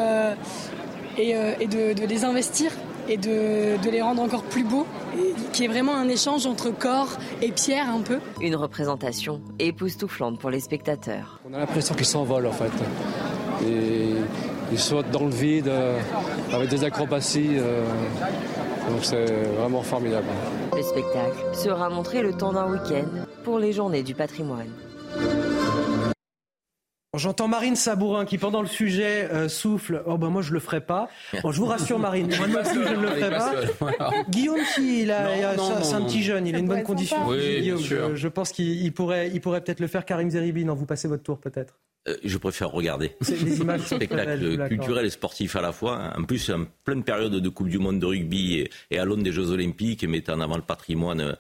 et, 1.18 1.68
de, 1.68 2.06
les 2.06 2.26
investir 2.26 2.70
et 3.08 3.16
de, 3.16 3.82
de, 3.82 3.90
les 3.90 4.02
rendre 4.02 4.22
encore 4.22 4.44
plus 4.44 4.66
beaux, 4.66 4.86
qui 5.54 5.64
est 5.64 5.70
vraiment 5.70 5.96
un 5.96 6.10
échange 6.10 6.46
entre 6.46 6.70
corps 6.70 7.18
et 7.42 7.54
pierre 7.54 7.88
un 7.88 8.02
peu. 8.02 8.20
Une 8.42 8.58
représentation 8.58 9.40
époustouflante 9.58 10.38
pour 10.38 10.50
les 10.50 10.60
spectateurs. 10.60 11.40
On 11.50 11.54
a 11.54 11.60
l'impression 11.60 11.96
qu'ils 11.96 12.06
s'envolent 12.06 12.48
en 12.48 12.52
fait. 12.52 12.74
Et 13.66 14.10
ils 14.74 14.80
sautent 14.80 15.12
dans 15.12 15.24
le 15.24 15.32
vide 15.32 15.72
avec 16.52 16.68
des 16.68 16.84
acrobaties. 16.84 17.52
Donc 18.90 19.06
c'est 19.06 19.44
vraiment 19.44 19.82
formidable. 19.82 20.28
Le 20.76 20.82
spectacle 20.82 21.38
sera 21.54 21.90
montré 21.90 22.22
le 22.22 22.34
temps 22.34 22.54
d'un 22.54 22.72
week-end 22.72 23.08
pour 23.44 23.60
les 23.60 23.72
journées 23.72 24.04
du 24.04 24.16
patrimoine. 24.16 24.70
J'entends 27.16 27.48
Marine 27.48 27.76
Sabourin 27.76 28.26
qui, 28.26 28.38
pendant 28.38 28.62
le 28.62 28.68
sujet, 28.68 29.28
euh, 29.32 29.50
souffle 29.50 30.04
Oh 30.06 30.18
ben 30.18 30.30
moi 30.30 30.44
je 30.44 30.54
le 30.54 30.60
ferai 30.60 30.80
pas. 30.80 31.10
Bon, 31.42 31.52
je 31.52 31.60
vous 31.60 31.66
rassure, 31.66 31.98
Marine, 31.98 32.28
moi 32.38 32.48
non 32.48 32.64
plus 32.64 32.86
je 32.86 32.94
ne 32.94 33.02
le 33.02 33.08
ferai 33.08 33.30
pas. 33.32 34.12
Guillaume, 34.30 34.60
si, 34.76 35.02
il 35.02 35.12
a, 35.12 35.56
c'est 35.84 35.96
un 35.96 36.04
petit 36.04 36.22
jeune, 36.22 36.46
il 36.46 36.56
a 36.56 36.60
une 36.60 36.68
bonne 36.68 36.84
condition. 36.84 37.28
Oui, 37.28 37.62
Guillaume, 37.62 38.16
je, 38.16 38.28
pense 38.28 38.52
qu'il 38.52 38.94
pourrait, 38.94 39.30
il 39.34 39.42
pourrait 39.42 39.62
peut-être 39.62 39.80
le 39.80 39.88
faire. 39.88 40.06
Karim 40.06 40.30
Zeribi, 40.30 40.66
non, 40.66 40.76
vous 40.76 40.86
passez 40.86 41.08
votre 41.08 41.24
tour 41.24 41.40
peut-être. 41.40 41.80
Euh, 42.08 42.16
je 42.24 42.38
préfère 42.38 42.72
regarder. 42.72 43.16
Les 43.30 43.60
images 43.60 43.82
Spectacle 43.82 44.68
culturel 44.70 45.06
et 45.06 45.10
sportif 45.10 45.56
à 45.56 45.62
la 45.62 45.72
fois. 45.72 46.14
En 46.18 46.24
plus, 46.24 46.50
en 46.50 46.66
pleine 46.86 47.04
période 47.04 47.34
de 47.34 47.50
Coupe 47.50 47.68
du 47.68 47.78
Monde 47.78 48.00
de 48.00 48.06
rugby 48.06 48.66
et, 48.90 49.00
à 49.00 49.06
l'aune 49.06 49.24
des 49.24 49.32
Jeux 49.32 49.52
Olympiques, 49.52 50.04
mettant 50.06 50.34
en 50.34 50.42
avant 50.42 50.56
le 50.56 50.62
patrimoine 50.62 51.22
euh, 51.22 51.34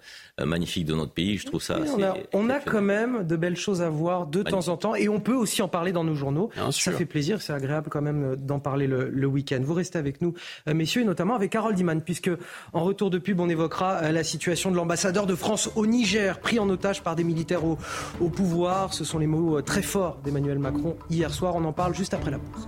magnifique 0.45 0.85
de 0.85 0.95
notre 0.95 1.11
pays. 1.11 1.37
Je 1.37 1.45
trouve 1.45 1.61
ça. 1.61 1.79
on 1.95 2.03
a, 2.03 2.15
on 2.33 2.49
a 2.49 2.59
quand 2.59 2.81
même 2.81 3.25
de 3.25 3.35
belles 3.35 3.55
choses 3.57 3.81
à 3.81 3.89
voir 3.89 4.27
de 4.27 4.43
temps 4.43 4.67
en 4.67 4.77
temps 4.77 4.95
et 4.95 5.09
on 5.09 5.19
peut 5.19 5.35
aussi 5.35 5.61
en 5.61 5.67
parler 5.67 5.91
dans 5.91 6.03
nos 6.03 6.15
journaux. 6.15 6.49
ça 6.71 6.91
fait 6.91 7.05
plaisir, 7.05 7.41
c'est 7.41 7.53
agréable 7.53 7.89
quand 7.89 8.01
même 8.01 8.35
d'en 8.35 8.59
parler 8.59 8.87
le, 8.87 9.29
week-end. 9.29 9.59
Vous 9.61 9.75
restez 9.75 9.99
avec 9.99 10.21
nous, 10.21 10.33
euh, 10.67 10.73
messieurs, 10.73 11.01
et 11.01 11.05
notamment 11.05 11.35
avec 11.35 11.53
Harold 11.53 11.77
Iman, 11.77 12.01
puisque 12.01 12.31
en 12.73 12.83
retour 12.83 13.11
de 13.11 13.19
pub, 13.19 13.39
on 13.39 13.47
évoquera 13.47 13.97
euh, 13.97 14.11
la 14.11 14.23
situation 14.23 14.71
de 14.71 14.75
l'ambassadeur 14.75 15.27
de 15.27 15.35
France 15.35 15.69
au 15.75 15.85
Niger, 15.85 16.39
pris 16.39 16.57
en 16.57 16.67
otage 16.69 17.03
par 17.03 17.15
des 17.15 17.23
militaires 17.23 17.63
au, 17.63 17.77
au 18.19 18.29
pouvoir. 18.29 18.93
Ce 18.93 19.03
sont 19.03 19.19
les 19.19 19.27
mots 19.27 19.61
très 19.61 19.83
forts 19.83 20.17
d'Emmanuel 20.23 20.57
Macron 20.57 20.97
hier 21.11 21.31
soir. 21.31 21.55
On 21.55 21.63
en 21.65 21.73
parle 21.73 21.93
juste 21.93 22.15
après 22.15 22.31
la 22.31 22.39
pause. 22.39 22.67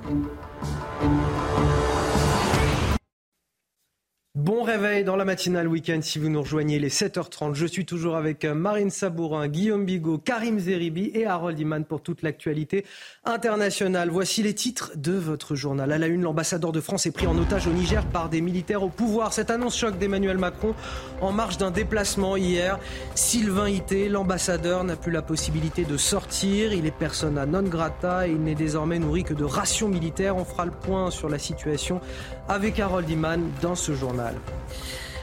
Bon 4.35 4.63
réveil 4.63 5.03
dans 5.03 5.17
la 5.17 5.25
matinale 5.25 5.67
week-end 5.67 5.99
si 6.01 6.17
vous 6.17 6.29
nous 6.29 6.39
rejoignez 6.41 6.79
les 6.79 6.87
7h30. 6.87 7.53
Je 7.53 7.65
suis 7.65 7.85
toujours 7.85 8.15
avec 8.15 8.45
euh, 8.45 8.53
Marine 8.53 8.89
Sabourin, 8.89 9.49
Guillaume 9.49 9.83
Bigot, 9.83 10.19
Karim 10.19 10.57
Zeribi 10.57 11.11
et 11.13 11.25
Harold 11.25 11.59
Iman 11.59 11.83
pour 11.83 12.01
toute 12.01 12.21
l'actualité 12.21 12.85
internationale. 13.25 14.09
Voici 14.09 14.41
les 14.41 14.53
titres 14.53 14.93
de 14.95 15.11
votre 15.11 15.55
journal. 15.55 15.91
À 15.91 15.97
la 15.97 16.07
une, 16.07 16.21
l'ambassadeur 16.21 16.71
de 16.71 16.79
France 16.79 17.05
est 17.05 17.11
pris 17.11 17.27
en 17.27 17.37
otage 17.37 17.67
au 17.67 17.71
Niger 17.71 18.05
par 18.05 18.29
des 18.29 18.39
militaires 18.39 18.83
au 18.83 18.87
pouvoir. 18.87 19.33
Cette 19.33 19.51
annonce 19.51 19.77
choc 19.77 19.97
d'Emmanuel 19.99 20.37
Macron 20.37 20.75
en 21.19 21.33
marge 21.33 21.57
d'un 21.57 21.71
déplacement 21.71 22.37
hier. 22.37 22.79
Sylvain 23.15 23.67
Ité, 23.67 24.07
l'ambassadeur, 24.07 24.85
n'a 24.85 24.95
plus 24.95 25.11
la 25.11 25.21
possibilité 25.21 25.83
de 25.83 25.97
sortir. 25.97 26.71
Il 26.71 26.85
est 26.85 26.91
persona 26.91 27.45
non 27.45 27.63
grata 27.63 28.29
et 28.29 28.31
il 28.31 28.41
n'est 28.41 28.55
désormais 28.55 28.97
nourri 28.97 29.25
que 29.25 29.33
de 29.33 29.43
rations 29.43 29.89
militaires. 29.89 30.37
On 30.37 30.45
fera 30.45 30.63
le 30.63 30.71
point 30.71 31.11
sur 31.11 31.27
la 31.27 31.37
situation 31.37 31.99
avec 32.47 32.79
Harold 32.79 33.09
Iman 33.09 33.41
dans 33.61 33.75
ce 33.75 33.91
journal. 33.93 34.20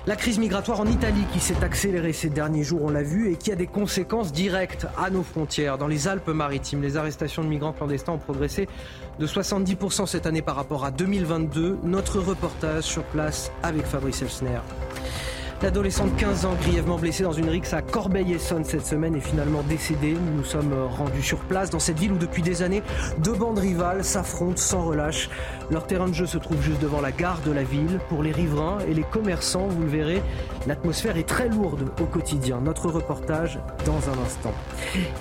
La 0.08 0.16
crise 0.16 0.38
migratoire 0.38 0.80
en 0.80 0.86
Italie 0.86 1.24
qui 1.34 1.38
s'est 1.38 1.62
accélérée 1.62 2.14
ces 2.14 2.30
derniers 2.30 2.64
jours, 2.64 2.82
on 2.84 2.90
l'a 2.90 3.02
vu, 3.02 3.30
et 3.30 3.36
qui 3.36 3.52
a 3.52 3.56
des 3.56 3.66
conséquences 3.66 4.32
directes 4.32 4.86
à 4.96 5.10
nos 5.10 5.22
frontières. 5.22 5.76
Dans 5.76 5.86
les 5.86 6.08
Alpes-Maritimes, 6.08 6.80
les 6.80 6.96
arrestations 6.96 7.42
de 7.42 7.48
migrants 7.48 7.74
clandestins 7.74 8.12
ont 8.12 8.18
progressé 8.18 8.68
de 9.18 9.26
70% 9.26 10.06
cette 10.06 10.24
année 10.24 10.40
par 10.40 10.56
rapport 10.56 10.86
à 10.86 10.90
2022. 10.90 11.80
Notre 11.82 12.20
reportage 12.20 12.84
sur 12.84 13.02
place 13.02 13.52
avec 13.62 13.84
Fabrice 13.84 14.22
Elsner. 14.22 14.60
L'adolescente 15.60 16.14
de 16.14 16.20
15 16.20 16.44
ans, 16.44 16.54
grièvement 16.62 16.98
blessée 16.98 17.24
dans 17.24 17.32
une 17.32 17.48
rixe 17.48 17.72
à 17.72 17.82
Corbeil-Essonne 17.82 18.62
cette 18.62 18.86
semaine, 18.86 19.16
est 19.16 19.20
finalement 19.20 19.64
décédée. 19.64 20.12
Nous 20.12 20.36
nous 20.36 20.44
sommes 20.44 20.72
rendus 20.96 21.22
sur 21.22 21.40
place 21.40 21.68
dans 21.68 21.80
cette 21.80 21.98
ville 21.98 22.12
où 22.12 22.16
depuis 22.16 22.42
des 22.42 22.62
années, 22.62 22.84
deux 23.18 23.32
bandes 23.32 23.58
rivales 23.58 24.04
s'affrontent 24.04 24.56
sans 24.56 24.84
relâche. 24.84 25.28
Leur 25.70 25.86
terrain 25.86 26.08
de 26.08 26.14
jeu 26.14 26.24
se 26.24 26.38
trouve 26.38 26.62
juste 26.62 26.80
devant 26.80 27.02
la 27.02 27.12
gare 27.12 27.40
de 27.44 27.52
la 27.52 27.62
ville. 27.62 28.00
Pour 28.08 28.22
les 28.22 28.32
riverains 28.32 28.78
et 28.88 28.94
les 28.94 29.02
commerçants, 29.02 29.66
vous 29.68 29.82
le 29.82 29.88
verrez, 29.88 30.22
l'atmosphère 30.66 31.18
est 31.18 31.28
très 31.28 31.48
lourde 31.48 31.90
au 32.00 32.04
quotidien. 32.04 32.60
Notre 32.62 32.90
reportage 32.90 33.58
dans 33.84 34.08
un 34.08 34.24
instant. 34.24 34.52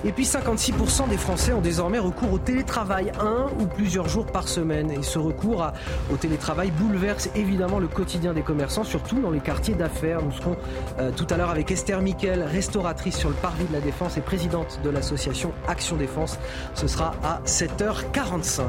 Et 0.04 0.12
puis 0.12 0.24
56% 0.24 1.08
des 1.10 1.18
Français 1.18 1.52
ont 1.52 1.60
désormais 1.60 1.98
recours 1.98 2.32
au 2.32 2.38
télétravail 2.38 3.12
un 3.20 3.46
ou 3.60 3.66
plusieurs 3.66 4.08
jours 4.08 4.26
par 4.26 4.48
semaine. 4.48 4.90
Et 4.90 5.02
ce 5.02 5.18
recours 5.18 5.66
au 6.10 6.16
télétravail 6.16 6.70
bouleverse 6.70 7.28
évidemment 7.34 7.78
le 7.78 7.88
quotidien 7.88 8.32
des 8.32 8.42
commerçants, 8.42 8.84
surtout 8.84 9.20
dans 9.20 9.30
les 9.30 9.40
quartiers 9.40 9.74
d'affaires. 9.74 10.22
Nous 10.22 10.32
serons 10.32 10.56
euh, 10.98 11.10
tout 11.10 11.26
à 11.28 11.36
l'heure 11.36 11.50
avec 11.50 11.70
Esther 11.70 12.00
Miquel, 12.00 12.42
restauratrice 12.42 13.16
sur 13.16 13.28
le 13.28 13.34
parvis 13.34 13.64
de 13.64 13.72
la 13.72 13.80
Défense 13.80 14.16
et 14.16 14.22
présidente 14.22 14.80
de 14.82 14.88
l'association 14.88 15.52
Action 15.66 15.96
Défense. 15.96 16.38
Ce 16.74 16.86
sera 16.86 17.14
à 17.22 17.40
7h45. 17.44 18.62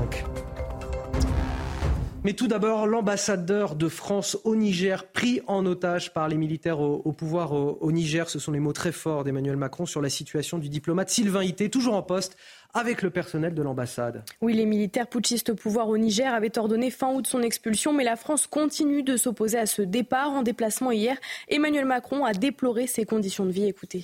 Mais 2.26 2.34
tout 2.34 2.50
d'abord, 2.50 2.86
l'ambassadeur 2.86 3.76
de 3.76 3.88
France 3.88 4.38
au 4.44 4.54
Niger, 4.58 5.06
pris 5.08 5.42
en 5.48 5.66
otage 5.66 6.14
par 6.14 6.28
les 6.28 6.36
militaires 6.36 6.82
au, 6.82 7.14
pouvoir 7.14 7.54
au, 7.54 7.92
Niger. 7.94 8.30
Ce 8.30 8.40
sont 8.40 8.52
les 8.52 8.60
mots 8.60 8.74
très 8.74 8.92
forts 8.92 9.24
d'Emmanuel 9.24 9.56
Macron 9.56 9.86
sur 9.86 10.02
la 10.02 10.10
situation 10.10 10.58
du 10.58 10.68
diplomate 10.68 11.10
Sylvain 11.10 11.44
Ité, 11.44 11.70
toujours 11.70 11.96
en 11.96 12.02
poste 12.04 12.36
avec 12.74 13.04
le 13.04 13.10
personnel 13.10 13.54
de 13.56 13.62
l'ambassade. 13.62 14.26
Oui, 14.42 14.54
les 14.54 14.66
militaires 14.66 15.08
putschistes 15.08 15.52
au 15.52 15.56
pouvoir 15.56 15.88
au 15.88 15.98
Niger 15.98 16.34
avaient 16.34 16.58
ordonné 16.58 16.92
fin 16.92 17.14
août 17.14 17.26
son 17.26 17.42
expulsion, 17.42 17.94
mais 17.94 18.04
la 18.04 18.18
France 18.18 18.48
continue 18.48 19.02
de 19.02 19.16
s'opposer 19.16 19.58
à 19.58 19.66
ce 19.66 19.82
départ. 19.82 20.32
En 20.32 20.44
déplacement 20.44 20.92
hier, 20.92 21.18
Emmanuel 21.48 21.86
Macron 21.86 22.26
a 22.26 22.34
déploré 22.34 22.86
ses 22.86 23.06
conditions 23.06 23.46
de 23.46 23.52
vie. 23.52 23.66
Écoutez. 23.66 24.04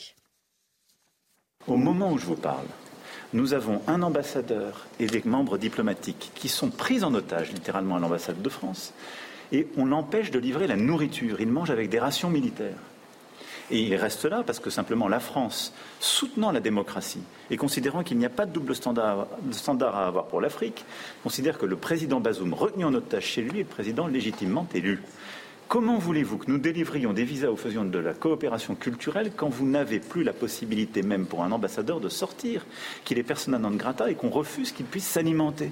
Au 1.67 1.75
moment 1.75 2.13
où 2.13 2.17
je 2.17 2.25
vous 2.25 2.35
parle, 2.37 2.65
nous 3.35 3.53
avons 3.53 3.81
un 3.87 4.01
ambassadeur 4.01 4.85
et 4.99 5.07
des 5.07 5.21
membres 5.25 5.57
diplomatiques 5.57 6.31
qui 6.35 6.47
sont 6.47 6.69
pris 6.69 7.03
en 7.03 7.13
otage 7.13 7.51
littéralement 7.51 7.97
à 7.97 7.99
l'ambassade 7.99 8.41
de 8.41 8.49
France 8.49 8.93
et 9.51 9.67
on 9.77 9.85
l'empêche 9.85 10.31
de 10.31 10.39
livrer 10.39 10.67
la 10.67 10.77
nourriture. 10.77 11.41
Il 11.41 11.49
mange 11.49 11.69
avec 11.69 11.89
des 11.89 11.99
rations 11.99 12.29
militaires. 12.29 12.77
Et 13.71 13.81
il 13.81 13.95
reste 13.95 14.25
là 14.25 14.43
parce 14.45 14.59
que 14.59 14.69
simplement 14.69 15.07
la 15.07 15.19
France, 15.19 15.73
soutenant 15.99 16.51
la 16.51 16.59
démocratie 16.61 17.23
et 17.49 17.57
considérant 17.57 18.03
qu'il 18.03 18.17
n'y 18.17 18.25
a 18.25 18.29
pas 18.29 18.45
de 18.45 18.51
double 18.51 18.75
standard, 18.75 19.27
à 19.81 20.07
avoir 20.07 20.25
pour 20.25 20.39
l'Afrique, 20.39 20.85
considère 21.23 21.57
que 21.57 21.65
le 21.65 21.75
président 21.75 22.21
Bazoum, 22.21 22.53
retenu 22.53 22.85
en 22.85 22.93
otage 22.93 23.25
chez 23.25 23.41
lui, 23.41 23.59
est 23.59 23.63
le 23.63 23.69
président 23.69 24.07
légitimement 24.07 24.67
élu. 24.73 25.01
Comment 25.67 25.97
voulez-vous 25.97 26.37
que 26.37 26.51
nous 26.51 26.59
délivrions 26.59 27.11
des 27.11 27.23
visas 27.23 27.49
ou 27.49 27.57
faisions 27.57 27.85
de 27.85 27.97
la 27.97 28.13
coopération 28.13 28.75
culturelle 28.75 29.31
quand 29.35 29.49
vous 29.49 29.67
n'avez 29.67 29.99
plus 29.99 30.23
la 30.23 30.31
possibilité 30.31 31.01
même 31.01 31.25
pour 31.25 31.43
un 31.43 31.51
ambassadeur 31.51 31.99
de 31.99 32.07
sortir, 32.07 32.65
qu'il 33.03 33.17
est 33.17 33.23
persona 33.23 33.57
non 33.57 33.71
grata 33.71 34.11
et 34.11 34.15
qu'on 34.15 34.29
refuse 34.29 34.71
qu'il 34.71 34.85
puisse 34.85 35.07
s'alimenter? 35.07 35.71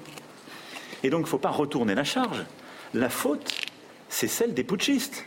Et 1.03 1.10
donc 1.10 1.22
il 1.22 1.24
ne 1.24 1.30
faut 1.30 1.38
pas 1.38 1.52
retourner 1.52 1.94
la 1.94 2.03
charge. 2.03 2.44
La 2.94 3.10
faute, 3.10 3.56
c'est 4.10 4.28
celle 4.28 4.53
des 4.53 4.64
putschistes. 4.64 5.26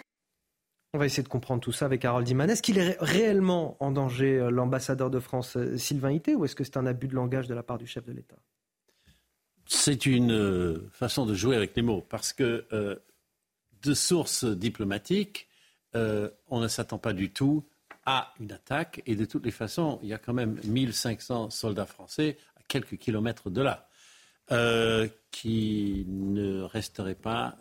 On 0.94 0.98
va 0.98 1.06
essayer 1.06 1.22
de 1.22 1.28
comprendre 1.28 1.60
tout 1.60 1.72
ça 1.72 1.84
avec 1.84 2.04
Harold 2.04 2.28
Iman. 2.28 2.48
Est-ce 2.50 2.62
qu'il 2.62 2.78
est 2.78 2.96
réellement 3.00 3.76
en 3.80 3.92
danger, 3.92 4.38
euh, 4.38 4.50
l'ambassadeur 4.50 5.10
de 5.10 5.20
France, 5.20 5.56
euh, 5.56 5.76
Sylvain 5.76 6.10
Ité, 6.10 6.34
ou 6.34 6.44
est-ce 6.44 6.56
que 6.56 6.64
c'est 6.64 6.76
un 6.76 6.86
abus 6.86 7.08
de 7.08 7.14
langage 7.14 7.46
de 7.46 7.54
la 7.54 7.62
part 7.62 7.78
du 7.78 7.86
chef 7.86 8.04
de 8.04 8.12
l'État? 8.12 8.36
C'est 9.66 10.06
une 10.06 10.32
euh, 10.32 10.88
façon 10.92 11.26
de 11.26 11.34
jouer 11.34 11.54
avec 11.54 11.76
les 11.76 11.82
mots, 11.82 12.04
parce 12.08 12.32
que 12.32 12.64
de 13.82 13.94
sources 13.94 14.44
diplomatiques, 14.44 15.48
on 15.94 16.60
ne 16.60 16.68
s'attend 16.68 16.98
pas 16.98 17.14
du 17.14 17.30
tout 17.30 17.64
à 18.04 18.34
une 18.38 18.52
attaque, 18.52 19.02
et 19.06 19.16
de 19.16 19.24
toutes 19.24 19.44
les 19.44 19.50
façons, 19.50 19.98
il 20.02 20.08
y 20.08 20.12
a 20.12 20.18
quand 20.18 20.34
même 20.34 20.60
1500 20.64 21.50
soldats 21.50 21.86
français 21.86 22.36
à 22.56 22.60
quelques 22.68 22.98
kilomètres 22.98 23.50
de 23.50 23.62
là. 23.62 23.88
qui 25.30 26.04
ne 26.08 26.62
resteraient 26.62 27.14
pas 27.14 27.56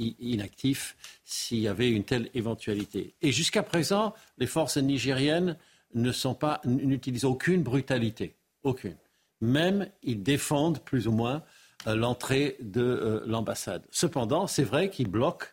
inactif 0.00 0.96
s'il 1.24 1.60
y 1.60 1.68
avait 1.68 1.90
une 1.90 2.04
telle 2.04 2.30
éventualité. 2.34 3.14
Et 3.22 3.32
jusqu'à 3.32 3.62
présent, 3.62 4.14
les 4.38 4.46
forces 4.46 4.76
nigériennes 4.76 5.56
n'utilisent 5.94 7.24
aucune 7.24 7.62
brutalité, 7.62 8.36
aucune. 8.62 8.96
Même 9.40 9.88
ils 10.02 10.22
défendent 10.22 10.80
plus 10.80 11.06
ou 11.08 11.12
moins 11.12 11.36
euh, 11.36 11.40
l'entrée 11.86 12.56
de 12.60 12.82
euh, 12.82 13.22
l'ambassade. 13.26 13.82
Cependant, 13.90 14.46
c'est 14.46 14.64
vrai 14.64 14.90
qu'ils 14.90 15.08
bloquent 15.08 15.46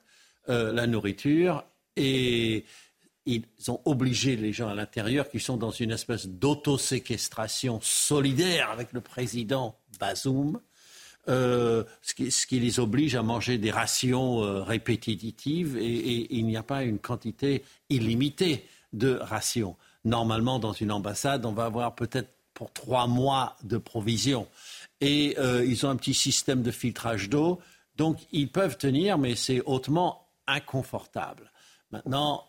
euh, 0.49 0.71
la 0.73 0.87
nourriture 0.87 1.63
et 1.95 2.65
ils 3.25 3.43
ont 3.67 3.81
obligé 3.85 4.35
les 4.35 4.53
gens 4.53 4.69
à 4.69 4.75
l'intérieur 4.75 5.29
qui 5.29 5.39
sont 5.39 5.57
dans 5.57 5.71
une 5.71 5.91
espèce 5.91 6.27
d'autoséquestration 6.27 7.79
solidaire 7.81 8.71
avec 8.71 8.93
le 8.93 9.01
président 9.01 9.77
Bazoum 9.99 10.59
euh, 11.29 11.83
ce, 12.01 12.13
qui, 12.13 12.59
les 12.59 12.79
oblige 12.79 13.15
à 13.15 13.21
manger 13.21 13.57
des 13.57 13.69
rations 13.69 14.43
euh, 14.43 14.63
répétitives 14.63 15.75
et, 15.77 16.37
il 16.37 16.45
n'y 16.45 16.55
a 16.55 16.63
pas 16.63 16.83
une 16.83 16.99
quantité 16.99 17.65
illimitée 17.89 18.65
de 18.93 19.15
rations. 19.15 19.75
Normalement, 20.05 20.57
dans 20.57 20.71
une 20.71 20.89
ambassade, 20.89 21.45
on 21.45 21.51
va 21.51 21.65
avoir 21.65 21.95
peut-être 21.95 22.29
pour 22.53 22.71
trois 22.71 23.07
mois 23.07 23.57
de 23.63 23.77
provisions. 23.77 24.47
Et 25.01 25.35
euh, 25.37 25.65
ils 25.65 25.85
ont 25.85 25.89
un 25.89 25.95
petit 25.95 26.13
système 26.13 26.63
de 26.63 26.71
filtrage 26.71 27.29
d'eau. 27.29 27.59
Donc, 27.95 28.19
ils 28.31 28.51
peuvent 28.51 28.77
tenir, 28.77 29.17
mais 29.17 29.35
c'est 29.35 29.61
hautement 29.65 30.27
inconfortable. 30.47 31.51
Maintenant, 31.91 32.45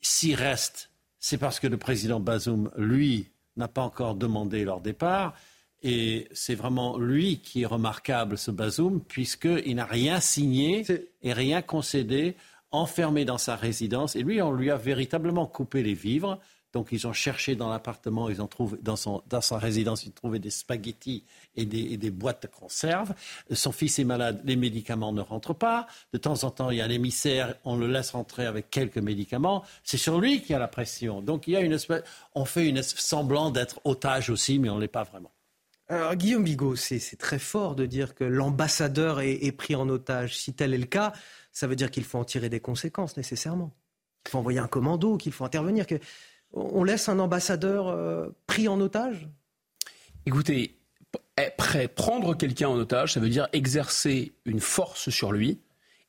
s'ils 0.00 0.34
restent, 0.34 0.90
c'est 1.18 1.38
parce 1.38 1.60
que 1.60 1.66
le 1.66 1.76
président 1.76 2.20
Bazoum, 2.20 2.70
lui, 2.76 3.30
n'a 3.56 3.68
pas 3.68 3.82
encore 3.82 4.14
demandé 4.14 4.64
leur 4.64 4.80
départ. 4.80 5.34
Et 5.82 6.28
c'est 6.32 6.54
vraiment 6.54 6.98
lui 6.98 7.38
qui 7.38 7.62
est 7.62 7.66
remarquable, 7.66 8.36
ce 8.36 8.50
Bazoum, 8.50 9.00
puisqu'il 9.00 9.76
n'a 9.76 9.86
rien 9.86 10.20
signé 10.20 10.84
et 11.22 11.32
rien 11.32 11.62
concédé, 11.62 12.36
enfermé 12.70 13.24
dans 13.24 13.38
sa 13.38 13.56
résidence. 13.56 14.14
Et 14.16 14.22
lui, 14.22 14.42
on 14.42 14.52
lui 14.52 14.70
a 14.70 14.76
véritablement 14.76 15.46
coupé 15.46 15.82
les 15.82 15.94
vivres. 15.94 16.38
Donc, 16.72 16.88
ils 16.92 17.06
ont 17.06 17.12
cherché 17.12 17.56
dans 17.56 17.68
l'appartement, 17.68 18.28
ils 18.28 18.40
ont 18.40 18.46
trouvé 18.46 18.78
dans, 18.82 18.96
son, 18.96 19.22
dans 19.26 19.40
sa 19.40 19.58
résidence, 19.58 20.04
ils 20.04 20.10
ont 20.10 20.12
trouvé 20.12 20.38
des 20.38 20.50
spaghettis 20.50 21.24
et 21.56 21.64
des, 21.64 22.10
boîtes 22.10 22.42
de 22.42 22.48
conserve. 22.48 23.12
Son 23.50 23.72
fils 23.72 23.98
est 23.98 24.04
malade, 24.04 24.40
les 24.44 24.56
médicaments 24.56 25.12
ne 25.12 25.20
rentrent 25.20 25.54
pas. 25.54 25.86
De 26.12 26.18
temps 26.18 26.44
en 26.44 26.50
temps, 26.50 26.70
il 26.70 26.78
y 26.78 26.80
a 26.80 26.86
l'émissaire, 26.86 27.54
on 27.64 27.76
le 27.76 27.86
laisse 27.86 28.10
rentrer 28.10 28.46
avec 28.46 28.70
quelques 28.70 28.98
médicaments. 28.98 29.64
C'est 29.84 29.96
sur 29.96 30.20
lui 30.20 30.40
qu'il 30.40 30.52
y 30.52 30.54
a 30.54 30.58
la 30.58 30.68
pression. 30.68 31.20
Donc, 31.20 31.46
il 31.46 31.54
y 31.54 31.56
a 31.56 31.60
une 31.60 31.76
on 32.34 32.44
fait 32.44 32.68
une 32.68 32.82
semblant 32.82 33.50
d'être 33.50 33.80
otage 33.84 34.30
aussi, 34.30 34.58
mais 34.58 34.68
on 34.70 34.76
ne 34.76 34.80
l'est 34.80 34.88
pas 34.88 35.04
vraiment. 35.04 35.32
Alors, 35.88 36.14
Guillaume 36.14 36.44
Bigot, 36.44 36.76
c'est 36.76 37.18
très 37.18 37.40
fort 37.40 37.74
de 37.74 37.84
dire 37.84 38.14
que 38.14 38.22
l'ambassadeur 38.22 39.20
est, 39.20 39.50
pris 39.52 39.74
en 39.74 39.88
otage. 39.88 40.38
Si 40.38 40.54
tel 40.54 40.72
est 40.72 40.78
le 40.78 40.86
cas, 40.86 41.12
ça 41.50 41.66
veut 41.66 41.74
dire 41.74 41.90
qu'il 41.90 42.04
faut 42.04 42.18
en 42.18 42.24
tirer 42.24 42.48
des 42.48 42.60
conséquences 42.60 43.16
nécessairement. 43.16 43.72
Il 44.24 44.30
faut 44.30 44.38
envoyer 44.38 44.60
un 44.60 44.68
commando, 44.68 45.16
qu'il 45.16 45.32
faut 45.32 45.44
intervenir. 45.44 45.88
Que... 45.88 45.96
On 46.52 46.84
laisse 46.84 47.08
un 47.08 47.18
ambassadeur 47.18 47.88
euh, 47.88 48.28
pris 48.46 48.68
en 48.68 48.80
otage? 48.80 49.28
Écoutez, 50.26 50.76
prendre 51.94 52.34
quelqu'un 52.34 52.68
en 52.68 52.76
otage, 52.76 53.14
ça 53.14 53.20
veut 53.20 53.28
dire 53.28 53.48
exercer 53.52 54.32
une 54.44 54.60
force 54.60 55.10
sur 55.10 55.32
lui. 55.32 55.58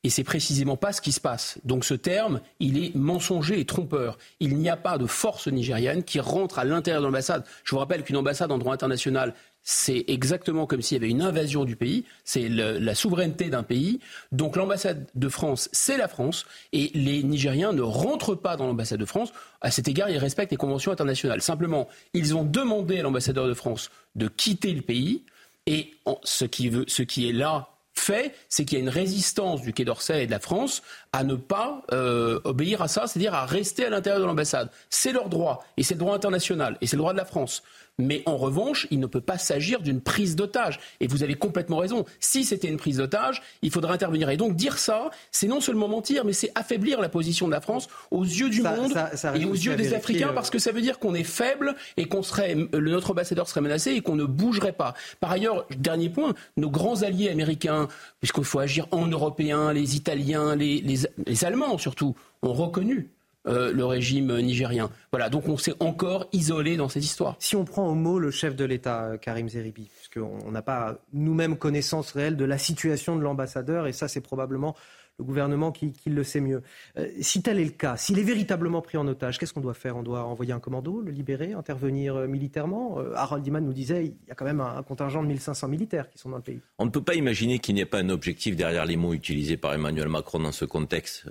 Et 0.04 0.10
c'est 0.10 0.24
précisément 0.24 0.76
pas 0.76 0.92
ce 0.92 1.00
qui 1.00 1.12
se 1.12 1.20
passe. 1.20 1.58
Donc 1.64 1.84
ce 1.84 1.94
terme, 1.94 2.40
il 2.58 2.84
est 2.84 2.94
mensonger 2.96 3.60
et 3.60 3.64
trompeur. 3.64 4.18
Il 4.40 4.56
n'y 4.56 4.68
a 4.68 4.76
pas 4.76 4.98
de 4.98 5.06
force 5.06 5.46
nigériane 5.46 6.02
qui 6.02 6.18
rentre 6.18 6.58
à 6.58 6.64
l'intérieur 6.64 7.02
de 7.02 7.06
l'ambassade. 7.06 7.44
Je 7.62 7.70
vous 7.70 7.78
rappelle 7.78 8.02
qu'une 8.02 8.16
ambassade 8.16 8.50
en 8.50 8.58
droit 8.58 8.74
international, 8.74 9.32
c'est 9.64 10.04
exactement 10.08 10.66
comme 10.66 10.82
s'il 10.82 10.96
y 10.96 11.00
avait 11.00 11.10
une 11.10 11.22
invasion 11.22 11.64
du 11.64 11.76
pays, 11.76 12.04
c'est 12.24 12.48
la 12.48 12.94
souveraineté 12.94 13.48
d'un 13.48 13.62
pays. 13.62 14.00
Donc 14.32 14.56
l'ambassade 14.56 15.06
de 15.14 15.28
France, 15.28 15.68
c'est 15.72 15.96
la 15.96 16.08
France, 16.08 16.46
et 16.72 16.90
les 16.94 17.22
Nigériens 17.22 17.72
ne 17.72 17.82
rentrent 17.82 18.34
pas 18.34 18.56
dans 18.56 18.66
l'ambassade 18.66 18.98
de 18.98 19.04
France. 19.04 19.32
À 19.60 19.70
cet 19.70 19.86
égard, 19.86 20.10
ils 20.10 20.18
respectent 20.18 20.50
les 20.50 20.56
conventions 20.56 20.90
internationales. 20.90 21.42
Simplement, 21.42 21.88
ils 22.12 22.34
ont 22.34 22.44
demandé 22.44 22.98
à 22.98 23.02
l'ambassadeur 23.02 23.46
de 23.46 23.54
France 23.54 23.90
de 24.16 24.28
quitter 24.28 24.72
le 24.72 24.82
pays, 24.82 25.24
et 25.66 25.94
ce 26.24 26.44
qui, 26.44 27.28
est 27.28 27.32
là 27.32 27.68
fait, 27.94 28.34
c'est 28.48 28.64
qu'il 28.64 28.78
y 28.78 28.80
a 28.80 28.84
une 28.84 28.90
résistance 28.90 29.62
du 29.62 29.72
Quai 29.72 29.84
d'Orsay 29.84 30.24
et 30.24 30.26
de 30.26 30.32
la 30.32 30.40
France 30.40 30.82
à 31.12 31.22
ne 31.22 31.36
pas 31.36 31.82
euh, 31.92 32.40
obéir 32.42 32.82
à 32.82 32.88
ça, 32.88 33.06
c'est-à-dire 33.06 33.34
à 33.34 33.46
rester 33.46 33.84
à 33.84 33.90
l'intérieur 33.90 34.20
de 34.20 34.26
l'ambassade. 34.26 34.70
C'est 34.90 35.12
leur 35.12 35.28
droit, 35.28 35.64
et 35.76 35.84
c'est 35.84 35.94
le 35.94 36.00
droit 36.00 36.16
international, 36.16 36.78
et 36.80 36.88
c'est 36.88 36.96
le 36.96 37.02
droit 37.02 37.12
de 37.12 37.18
la 37.18 37.24
France. 37.24 37.62
Mais 37.98 38.22
en 38.26 38.36
revanche, 38.36 38.86
il 38.90 39.00
ne 39.00 39.06
peut 39.06 39.20
pas 39.20 39.38
s'agir 39.38 39.80
d'une 39.80 40.00
prise 40.00 40.34
d'otage. 40.34 40.80
Et 41.00 41.06
vous 41.06 41.22
avez 41.22 41.34
complètement 41.34 41.78
raison. 41.78 42.04
Si 42.20 42.44
c'était 42.44 42.68
une 42.68 42.76
prise 42.76 42.96
d'otage, 42.96 43.42
il 43.60 43.70
faudrait 43.70 43.92
intervenir. 43.92 44.30
Et 44.30 44.36
donc 44.36 44.56
dire 44.56 44.78
ça, 44.78 45.10
c'est 45.30 45.46
non 45.46 45.60
seulement 45.60 45.88
mentir, 45.88 46.24
mais 46.24 46.32
c'est 46.32 46.50
affaiblir 46.54 47.00
la 47.00 47.08
position 47.08 47.46
de 47.46 47.52
la 47.52 47.60
France 47.60 47.88
aux 48.10 48.24
yeux 48.24 48.48
du 48.48 48.62
monde 48.62 48.92
et 49.34 49.44
aux 49.44 49.54
yeux 49.54 49.76
des 49.76 49.94
Africains, 49.94 50.30
euh. 50.30 50.34
parce 50.34 50.50
que 50.50 50.58
ça 50.58 50.72
veut 50.72 50.80
dire 50.80 50.98
qu'on 50.98 51.14
est 51.14 51.22
faible 51.22 51.74
et 51.96 52.06
qu'on 52.06 52.22
serait, 52.22 52.56
notre 52.72 53.10
ambassadeur 53.10 53.48
serait 53.48 53.60
menacé 53.60 53.92
et 53.92 54.00
qu'on 54.00 54.16
ne 54.16 54.24
bougerait 54.24 54.72
pas. 54.72 54.94
Par 55.20 55.30
ailleurs, 55.30 55.66
dernier 55.76 56.08
point, 56.08 56.34
nos 56.56 56.70
grands 56.70 57.02
alliés 57.02 57.28
américains, 57.28 57.88
puisqu'il 58.20 58.44
faut 58.44 58.58
agir 58.58 58.86
en 58.90 59.06
européens, 59.06 59.72
les 59.72 59.96
Italiens, 59.96 60.56
les, 60.56 60.80
les 61.26 61.44
Allemands 61.44 61.78
surtout, 61.78 62.14
ont 62.42 62.52
reconnu 62.52 63.10
euh, 63.48 63.72
le 63.72 63.84
régime 63.84 64.38
nigérien. 64.40 64.88
Voilà, 65.10 65.28
donc 65.28 65.48
on 65.48 65.56
s'est 65.56 65.74
encore 65.80 66.28
isolé 66.32 66.76
dans 66.76 66.88
cette 66.88 67.04
histoire. 67.04 67.34
Si 67.40 67.56
on 67.56 67.64
prend 67.64 67.88
au 67.88 67.94
mot 67.94 68.20
le 68.20 68.30
chef 68.30 68.54
de 68.54 68.64
l'État, 68.64 69.04
euh, 69.04 69.16
Karim 69.16 69.48
Zeribi, 69.48 69.90
puisqu'on 69.96 70.50
n'a 70.52 70.62
pas 70.62 70.98
nous-mêmes 71.12 71.56
connaissance 71.56 72.12
réelle 72.12 72.36
de 72.36 72.44
la 72.44 72.56
situation 72.56 73.16
de 73.16 73.22
l'ambassadeur, 73.22 73.88
et 73.88 73.92
ça 73.92 74.06
c'est 74.06 74.20
probablement 74.20 74.76
le 75.18 75.24
gouvernement 75.24 75.72
qui, 75.72 75.92
le 76.06 76.24
sait 76.24 76.40
mieux. 76.40 76.62
Euh, 76.96 77.06
si 77.20 77.42
tel 77.42 77.58
est 77.60 77.64
le 77.64 77.70
cas, 77.70 77.96
s'il 77.96 78.18
est 78.18 78.24
véritablement 78.24 78.80
pris 78.80 78.98
en 78.98 79.06
otage, 79.06 79.38
qu'est-ce 79.38 79.52
qu'on 79.52 79.60
doit 79.60 79.74
faire? 79.74 79.96
On 79.96 80.02
doit 80.02 80.24
envoyer 80.24 80.52
un 80.52 80.60
commando, 80.60 81.00
le 81.00 81.10
libérer, 81.10 81.52
intervenir 81.52 82.16
euh, 82.16 82.26
militairement? 82.26 82.98
Euh, 82.98 83.12
Harold 83.14 83.46
nous 83.46 83.72
disait 83.72 84.06
il 84.06 84.28
y 84.28 84.30
a 84.30 84.34
quand 84.34 84.44
même 84.44 84.60
un, 84.60 84.82
contingent 84.82 85.22
de 85.22 85.28
1500 85.28 85.68
militaires 85.68 86.08
qui 86.10 86.18
sont 86.18 86.30
dans 86.30 86.36
le 86.36 86.42
pays. 86.42 86.60
On 86.78 86.86
ne 86.86 86.90
peut 86.90 87.02
pas 87.02 87.14
imaginer 87.14 87.58
qu'il 87.58 87.74
n'y 87.74 87.82
ait 87.82 87.86
pas 87.86 87.98
un 87.98 88.08
objectif 88.08 88.56
derrière 88.56 88.86
les 88.86 88.96
mots 88.96 89.12
utilisés 89.12 89.56
par 89.56 89.74
Emmanuel 89.74 90.08
Macron 90.08 90.40
dans 90.40 90.52
ce 90.52 90.64
contexte, 90.64 91.28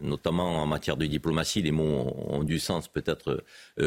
notamment 0.00 0.62
en 0.62 0.66
matière 0.66 0.96
de 0.96 1.06
diplomatie. 1.06 1.62
Les 1.62 1.70
mots 1.70 2.14
ont, 2.28 2.42
du 2.42 2.58
sens 2.58 2.88
peut-être 2.88 3.44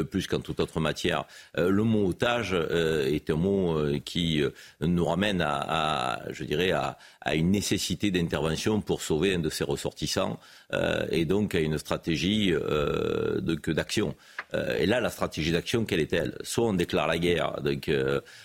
plus 0.09 0.27
qu'en 0.27 0.39
toute 0.39 0.59
autre 0.59 0.79
matière. 0.79 1.25
le 1.57 1.83
mot 1.83 2.07
otage 2.07 2.53
est 2.53 3.29
un 3.29 3.35
mot 3.35 3.77
qui 4.03 4.43
nous 4.81 5.05
ramène 5.05 5.41
à, 5.41 6.21
je 6.29 6.43
dirais, 6.43 6.71
à 6.71 7.35
une 7.35 7.51
nécessité 7.51 8.11
d'intervention 8.11 8.81
pour 8.81 9.01
sauver 9.01 9.24
de 9.33 9.49
ses 9.49 9.63
ressortissants 9.63 10.39
euh, 10.73 11.05
et 11.11 11.25
donc 11.25 11.55
à 11.55 11.59
une 11.59 11.77
stratégie 11.77 12.53
euh, 12.53 13.41
d'action. 13.41 14.15
Euh, 14.55 14.77
et 14.77 14.85
là, 14.85 14.99
la 14.99 15.09
stratégie 15.09 15.51
d'action, 15.51 15.85
quelle 15.85 15.99
est-elle? 15.99 16.37
Soit 16.41 16.65
on 16.65 16.73
déclare 16.73 17.07
la 17.07 17.17
guerre 17.17 17.61
donc, 17.61 17.89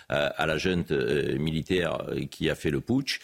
à 0.08 0.46
la 0.46 0.58
junte 0.58 0.90
militaire 0.90 1.98
qui 2.30 2.50
a 2.50 2.54
fait 2.54 2.70
le 2.70 2.80
putsch, 2.80 3.20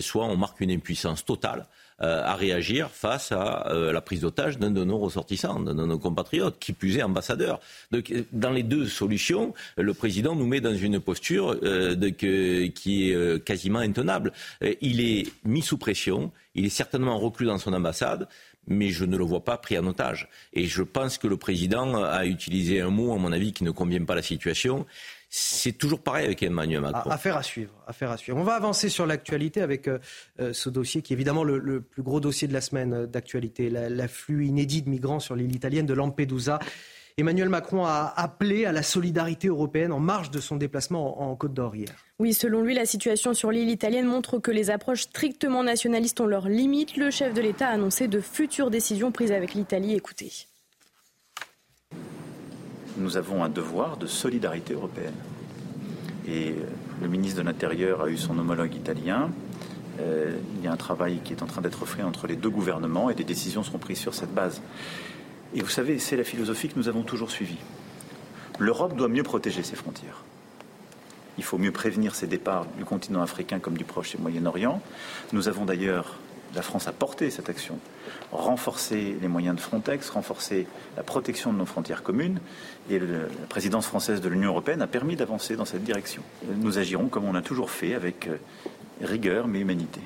soit 0.00 0.24
on 0.24 0.36
marque 0.36 0.60
une 0.60 0.70
impuissance 0.70 1.24
totale 1.24 1.66
euh, 2.00 2.22
à 2.24 2.36
réagir 2.36 2.90
face 2.90 3.32
à 3.32 3.72
euh, 3.72 3.90
la 3.90 4.00
prise 4.00 4.20
d'otage 4.20 4.56
d'un 4.56 4.70
de 4.70 4.84
nos 4.84 4.98
ressortissants, 4.98 5.58
d'un 5.58 5.74
de 5.74 5.84
nos 5.84 5.98
compatriotes, 5.98 6.56
qui 6.60 6.72
plus 6.72 6.96
est 6.96 7.02
ambassadeur. 7.02 7.58
Donc, 7.90 8.12
euh, 8.12 8.22
dans 8.30 8.52
les 8.52 8.62
deux 8.62 8.86
solutions, 8.86 9.52
le 9.76 9.92
président 9.94 10.36
nous 10.36 10.46
met 10.46 10.60
dans 10.60 10.76
une 10.76 11.00
posture 11.00 11.58
qui 12.06 13.10
est 13.10 13.44
quasiment 13.44 13.80
intenable. 13.80 14.32
il 14.80 15.00
est 15.00 15.26
mis 15.44 15.60
sous 15.60 15.76
pression, 15.76 16.30
il 16.54 16.66
est 16.66 16.68
certainement 16.68 17.18
reclus 17.18 17.46
dans 17.46 17.58
son 17.58 17.72
ambassade, 17.72 18.28
mais 18.68 18.90
je 18.90 19.04
ne 19.04 19.16
le 19.16 19.24
vois 19.24 19.44
pas 19.44 19.56
pris 19.56 19.78
en 19.78 19.86
otage. 19.86 20.28
Et 20.52 20.66
je 20.66 20.82
pense 20.82 21.18
que 21.18 21.26
le 21.26 21.36
président 21.36 22.02
a 22.02 22.26
utilisé 22.26 22.80
un 22.80 22.90
mot, 22.90 23.12
à 23.12 23.18
mon 23.18 23.32
avis, 23.32 23.52
qui 23.52 23.64
ne 23.64 23.70
convient 23.70 24.04
pas 24.04 24.12
à 24.12 24.16
la 24.16 24.22
situation. 24.22 24.86
C'est 25.30 25.72
toujours 25.72 26.00
pareil 26.00 26.24
avec 26.24 26.42
Emmanuel 26.42 26.80
Macron. 26.80 27.10
Affaire 27.10 27.36
à 27.36 27.42
suivre. 27.42 27.72
Affaire 27.86 28.10
à 28.10 28.16
suivre. 28.16 28.38
On 28.38 28.44
va 28.44 28.54
avancer 28.54 28.88
sur 28.88 29.06
l'actualité 29.06 29.60
avec 29.60 29.86
euh, 29.86 29.98
euh, 30.40 30.52
ce 30.54 30.70
dossier 30.70 31.02
qui 31.02 31.12
est 31.12 31.16
évidemment 31.16 31.44
le, 31.44 31.82
plus 31.82 32.02
gros 32.02 32.18
dossier 32.18 32.48
de 32.48 32.54
la 32.54 32.62
semaine 32.62 32.94
euh, 32.94 33.06
d'actualité, 33.06 33.68
l'afflux 33.68 34.46
inédit 34.46 34.80
de 34.82 34.88
migrants 34.88 35.20
sur 35.20 35.36
l'île 35.36 35.54
italienne 35.54 35.84
de 35.84 35.92
Lampedusa. 35.92 36.60
Emmanuel 37.18 37.48
Macron 37.48 37.84
a 37.84 38.14
appelé 38.16 38.64
à 38.64 38.70
la 38.70 38.84
solidarité 38.84 39.48
européenne 39.48 39.90
en 39.90 39.98
marge 39.98 40.30
de 40.30 40.38
son 40.38 40.54
déplacement 40.54 41.20
en, 41.20 41.34
Côte 41.34 41.52
d'Or 41.52 41.74
hier. 41.74 41.90
Oui, 42.20 42.32
selon 42.32 42.62
lui, 42.62 42.74
la 42.74 42.86
situation 42.86 43.34
sur 43.34 43.50
l'île 43.50 43.70
italienne 43.70 44.06
montre 44.06 44.38
que 44.38 44.52
les 44.52 44.70
approches 44.70 45.02
strictement 45.02 45.64
nationalistes 45.64 46.20
ont 46.20 46.26
leurs 46.26 46.48
limites. 46.48 46.96
Le 46.96 47.10
chef 47.10 47.34
de 47.34 47.40
l'État 47.40 47.68
a 47.68 47.72
annoncé 47.72 48.06
de 48.06 48.20
futures 48.20 48.70
décisions 48.70 49.10
prises 49.10 49.32
avec 49.32 49.54
l'Italie. 49.54 49.94
Écoutez 49.94 50.30
nous 52.98 53.16
avons 53.16 53.44
un 53.44 53.48
devoir 53.48 53.96
de 53.96 54.06
solidarité 54.06 54.74
européenne. 54.74 55.14
Et 56.26 56.54
le 57.00 57.08
ministre 57.08 57.40
de 57.40 57.46
l'Intérieur 57.46 58.02
a 58.02 58.08
eu 58.08 58.16
son 58.16 58.36
homologue 58.38 58.74
italien. 58.74 59.30
Euh, 60.00 60.36
il 60.56 60.64
y 60.64 60.66
a 60.66 60.72
un 60.72 60.76
travail 60.76 61.20
qui 61.24 61.32
est 61.32 61.42
en 61.42 61.46
train 61.46 61.62
d'être 61.62 61.86
fait 61.86 62.02
entre 62.02 62.26
les 62.26 62.36
deux 62.36 62.50
gouvernements 62.50 63.08
et 63.08 63.14
des 63.14 63.24
décisions 63.24 63.62
seront 63.62 63.78
prises 63.78 63.98
sur 63.98 64.14
cette 64.14 64.34
base. 64.34 64.60
Et 65.54 65.62
vous 65.62 65.68
savez, 65.68 65.98
c'est 65.98 66.16
la 66.16 66.24
philosophie 66.24 66.68
que 66.68 66.78
nous 66.78 66.88
avons 66.88 67.02
toujours 67.02 67.30
suivie. 67.30 67.58
L'Europe 68.58 68.96
doit 68.96 69.08
mieux 69.08 69.22
protéger 69.22 69.62
ses 69.62 69.76
frontières. 69.76 70.24
Il 71.38 71.44
faut 71.44 71.58
mieux 71.58 71.72
prévenir 71.72 72.14
ses 72.14 72.26
départs 72.26 72.66
du 72.76 72.84
continent 72.84 73.22
africain 73.22 73.60
comme 73.60 73.78
du 73.78 73.84
Proche 73.84 74.14
et 74.14 74.18
Moyen-Orient. 74.18 74.82
Nous 75.32 75.48
avons 75.48 75.64
d'ailleurs, 75.64 76.16
la 76.54 76.62
France 76.62 76.88
a 76.88 76.92
porté 76.92 77.30
cette 77.30 77.48
action 77.48 77.78
renforcer 78.32 79.16
les 79.20 79.28
moyens 79.28 79.56
de 79.56 79.60
Frontex, 79.60 80.10
renforcer 80.10 80.66
la 80.96 81.02
protection 81.02 81.52
de 81.52 81.58
nos 81.58 81.66
frontières 81.66 82.02
communes. 82.02 82.40
Et 82.90 82.98
la 82.98 83.26
présidence 83.48 83.86
française 83.86 84.20
de 84.20 84.28
l'Union 84.28 84.50
européenne 84.50 84.82
a 84.82 84.86
permis 84.86 85.16
d'avancer 85.16 85.56
dans 85.56 85.64
cette 85.64 85.84
direction. 85.84 86.22
Nous 86.56 86.78
agirons 86.78 87.08
comme 87.08 87.24
on 87.24 87.34
a 87.34 87.42
toujours 87.42 87.70
fait, 87.70 87.94
avec 87.94 88.26
euh, 88.28 88.36
rigueur 89.02 89.48
mais 89.48 89.60
humanité. 89.60 90.00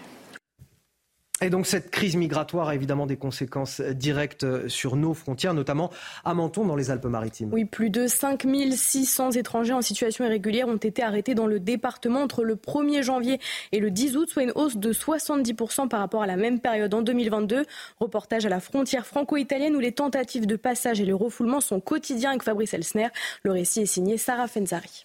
Et 1.43 1.51
donc 1.51 1.67
cette 1.67 1.91
crise 1.91 2.15
migratoire 2.15 2.69
a 2.69 2.75
évidemment 2.75 3.07
des 3.07 3.17
conséquences 3.17 3.81
directes 3.81 4.69
sur 4.69 4.95
nos 4.95 5.13
frontières, 5.13 5.55
notamment 5.55 5.91
à 6.25 6.35
Menton 6.35 6.65
dans 6.65 6.77
les 6.77 6.91
Alpes-Maritimes. 6.91 7.51
Oui, 7.53 7.65
plus 7.65 7.91
de 7.91 8.07
5600 8.07 9.33
étrangers 9.33 9.73
en 9.73 9.83
situation 9.83 10.25
irrégulière 10.25 10.69
ont 10.69 10.77
été 10.77 11.03
arrêtés 11.03 11.35
dans 11.35 11.47
le 11.47 11.59
département 11.59 12.23
entre 12.23 12.45
le 12.45 12.55
1er 12.55 13.03
janvier 13.03 13.41
et 13.73 13.81
le 13.81 13.91
10 13.91 14.17
août, 14.17 14.29
soit 14.31 14.45
une 14.45 14.53
hausse 14.55 14.77
de 14.77 14.93
70% 14.93 15.89
par 15.89 15.99
rapport 15.99 16.23
à 16.23 16.27
la 16.27 16.37
même 16.37 16.61
période 16.61 16.95
en 16.95 17.03
2022. 17.03 17.65
Reportage 17.99 18.47
à 18.47 18.49
la 18.49 18.61
frontière 18.61 19.05
franco-italienne 19.05 19.75
où 19.75 19.81
les 19.81 19.93
tentatives 19.93 20.47
de 20.47 20.57
passage 20.57 21.01
et 21.01 21.05
le 21.05 21.17
refoulement 21.17 21.61
sont 21.61 21.81
quotidiens 21.81 22.31
avec 22.31 22.45
Fabrice 22.45 22.73
Elsner. 22.73 23.09
Le 23.43 23.51
récit 23.51 23.83
est 23.83 23.87
signé 23.87 24.17
Sarah 24.17 24.47
Fenzari 24.47 25.05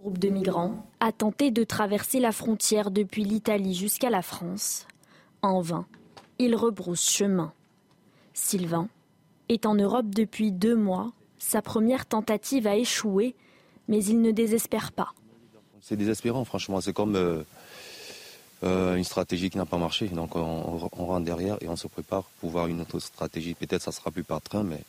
groupe 0.00 0.18
de 0.18 0.30
migrants 0.30 0.86
a 1.00 1.12
tenté 1.12 1.50
de 1.50 1.62
traverser 1.62 2.20
la 2.20 2.32
frontière 2.32 2.90
depuis 2.90 3.22
l'Italie 3.22 3.74
jusqu'à 3.74 4.08
la 4.08 4.22
France. 4.22 4.86
En 5.42 5.60
vain, 5.60 5.86
il 6.38 6.54
rebrousse 6.54 7.08
chemin. 7.08 7.52
Sylvain 8.34 8.88
est 9.48 9.66
en 9.66 9.74
Europe 9.74 10.06
depuis 10.08 10.52
deux 10.52 10.76
mois. 10.76 11.12
Sa 11.38 11.62
première 11.62 12.06
tentative 12.06 12.66
a 12.66 12.76
échoué, 12.76 13.34
mais 13.88 14.04
il 14.04 14.20
ne 14.20 14.30
désespère 14.30 14.92
pas. 14.92 15.14
C'est 15.80 15.96
désespérant, 15.96 16.44
franchement. 16.44 16.80
C'est 16.80 16.92
comme 16.92 17.16
euh, 17.16 17.42
euh, 18.62 18.96
une 18.96 19.04
stratégie 19.04 19.48
qui 19.48 19.56
n'a 19.56 19.66
pas 19.66 19.78
marché. 19.78 20.08
Donc 20.08 20.36
on, 20.36 20.88
on, 20.92 21.06
rentre 21.06 21.24
derrière 21.24 21.56
et 21.62 21.68
on 21.68 21.76
se 21.76 21.88
prépare 21.88 22.24
pour 22.40 22.50
voir 22.50 22.66
une 22.66 22.82
autre 22.82 22.98
stratégie. 22.98 23.54
Peut-être 23.54 23.82
ça 23.82 23.92
sera 23.92 24.10
plus 24.10 24.24
par 24.24 24.42
train, 24.42 24.62
mais 24.62 24.80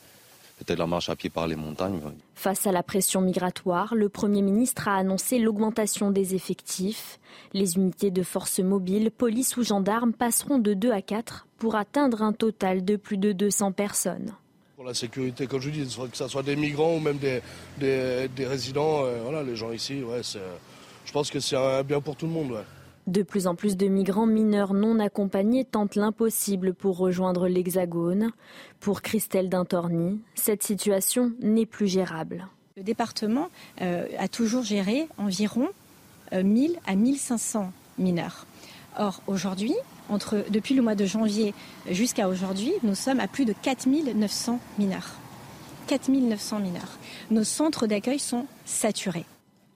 peut-être 0.64 0.80
la 0.80 0.88
marche 0.88 1.10
à 1.10 1.16
pied 1.16 1.30
par 1.30 1.48
les 1.48 1.56
montagnes. 1.56 2.00
Face 2.36 2.68
à 2.68 2.72
la 2.72 2.84
pression 2.84 3.22
migratoire, 3.22 3.96
le 3.96 4.10
Premier 4.10 4.42
ministre 4.42 4.88
a 4.88 4.96
annoncé 4.96 5.40
l'augmentation 5.40 6.12
des 6.12 6.36
effectifs. 6.36 7.20
Les 7.54 7.76
unités 7.76 8.12
de 8.12 8.24
force 8.24 8.60
mobile, 8.60 9.12
police 9.12 9.58
ou 9.58 9.64
gendarmes 9.64 10.14
passeront 10.14 10.60
de 10.60 10.74
2 10.74 10.92
à 10.92 11.02
4 11.02 11.48
pour 11.58 11.76
atteindre 11.76 12.22
un 12.22 12.34
total 12.34 12.86
de 12.86 12.96
plus 12.96 13.18
de 13.18 13.32
200 13.32 13.72
personnes. 13.72 14.34
Pour 14.76 14.86
la 14.86 14.94
sécurité, 14.94 15.48
comme 15.48 15.62
je 15.62 15.70
dis, 15.70 15.98
que 16.12 16.18
ce 16.18 16.28
soit 16.28 16.44
des 16.44 16.56
migrants 16.56 16.96
ou 16.96 17.00
même 17.00 17.18
des, 17.18 17.42
des, 17.80 18.48
résidents, 18.48 19.04
euh, 19.04 19.20
voilà, 19.24 19.44
les 19.44 19.56
gens 19.56 19.72
ici, 19.72 20.02
ouais, 20.04 20.22
je 20.24 21.12
pense 21.12 21.30
que 21.30 21.40
c'est 21.40 21.56
un 21.56 21.84
bien 21.84 22.02
pour 22.02 22.16
tout 22.16 22.26
le 22.26 22.32
monde. 22.32 22.58
De 23.08 23.24
plus 23.24 23.48
en 23.48 23.56
plus 23.56 23.78
de 23.78 23.88
migrants 23.88 24.28
mineurs 24.28 24.74
non 24.74 25.00
accompagnés 25.00 25.66
tentent 25.66 25.96
l'impossible 25.96 26.74
pour 26.74 26.98
rejoindre 26.98 27.48
l'Hexagone. 27.48 28.32
Pour 28.80 29.02
Christelle 29.02 29.50
Dintorni, 29.50 30.20
cette 30.36 30.64
situation 30.64 31.34
n'est 31.40 31.66
plus 31.66 31.88
gérable. 31.88 32.48
Le 32.78 32.84
département 32.84 33.50
euh, 33.82 34.08
a 34.18 34.28
toujours 34.28 34.64
géré 34.64 35.08
environ 35.18 35.70
1000 36.32 36.72
euh, 36.72 36.76
à 36.86 36.96
1500 36.96 37.72
mineurs. 37.98 38.46
Or, 38.98 39.22
aujourd'hui, 39.28 39.76
depuis 40.50 40.76
le 40.76 40.82
mois 40.82 40.96
de 40.96 41.06
janvier 41.06 41.54
jusqu'à 41.90 42.28
aujourd'hui, 42.28 42.74
nous 42.84 42.96
sommes 42.96 43.20
à 43.20 43.28
plus 43.28 43.46
de 43.46 43.54
4900 43.54 44.60
mineurs. 44.78 45.16
4900 45.88 46.60
mineurs. 46.60 46.98
Nos 47.32 47.44
centres 47.44 47.88
d'accueil 47.88 48.20
sont 48.20 48.46
saturés. 48.66 49.26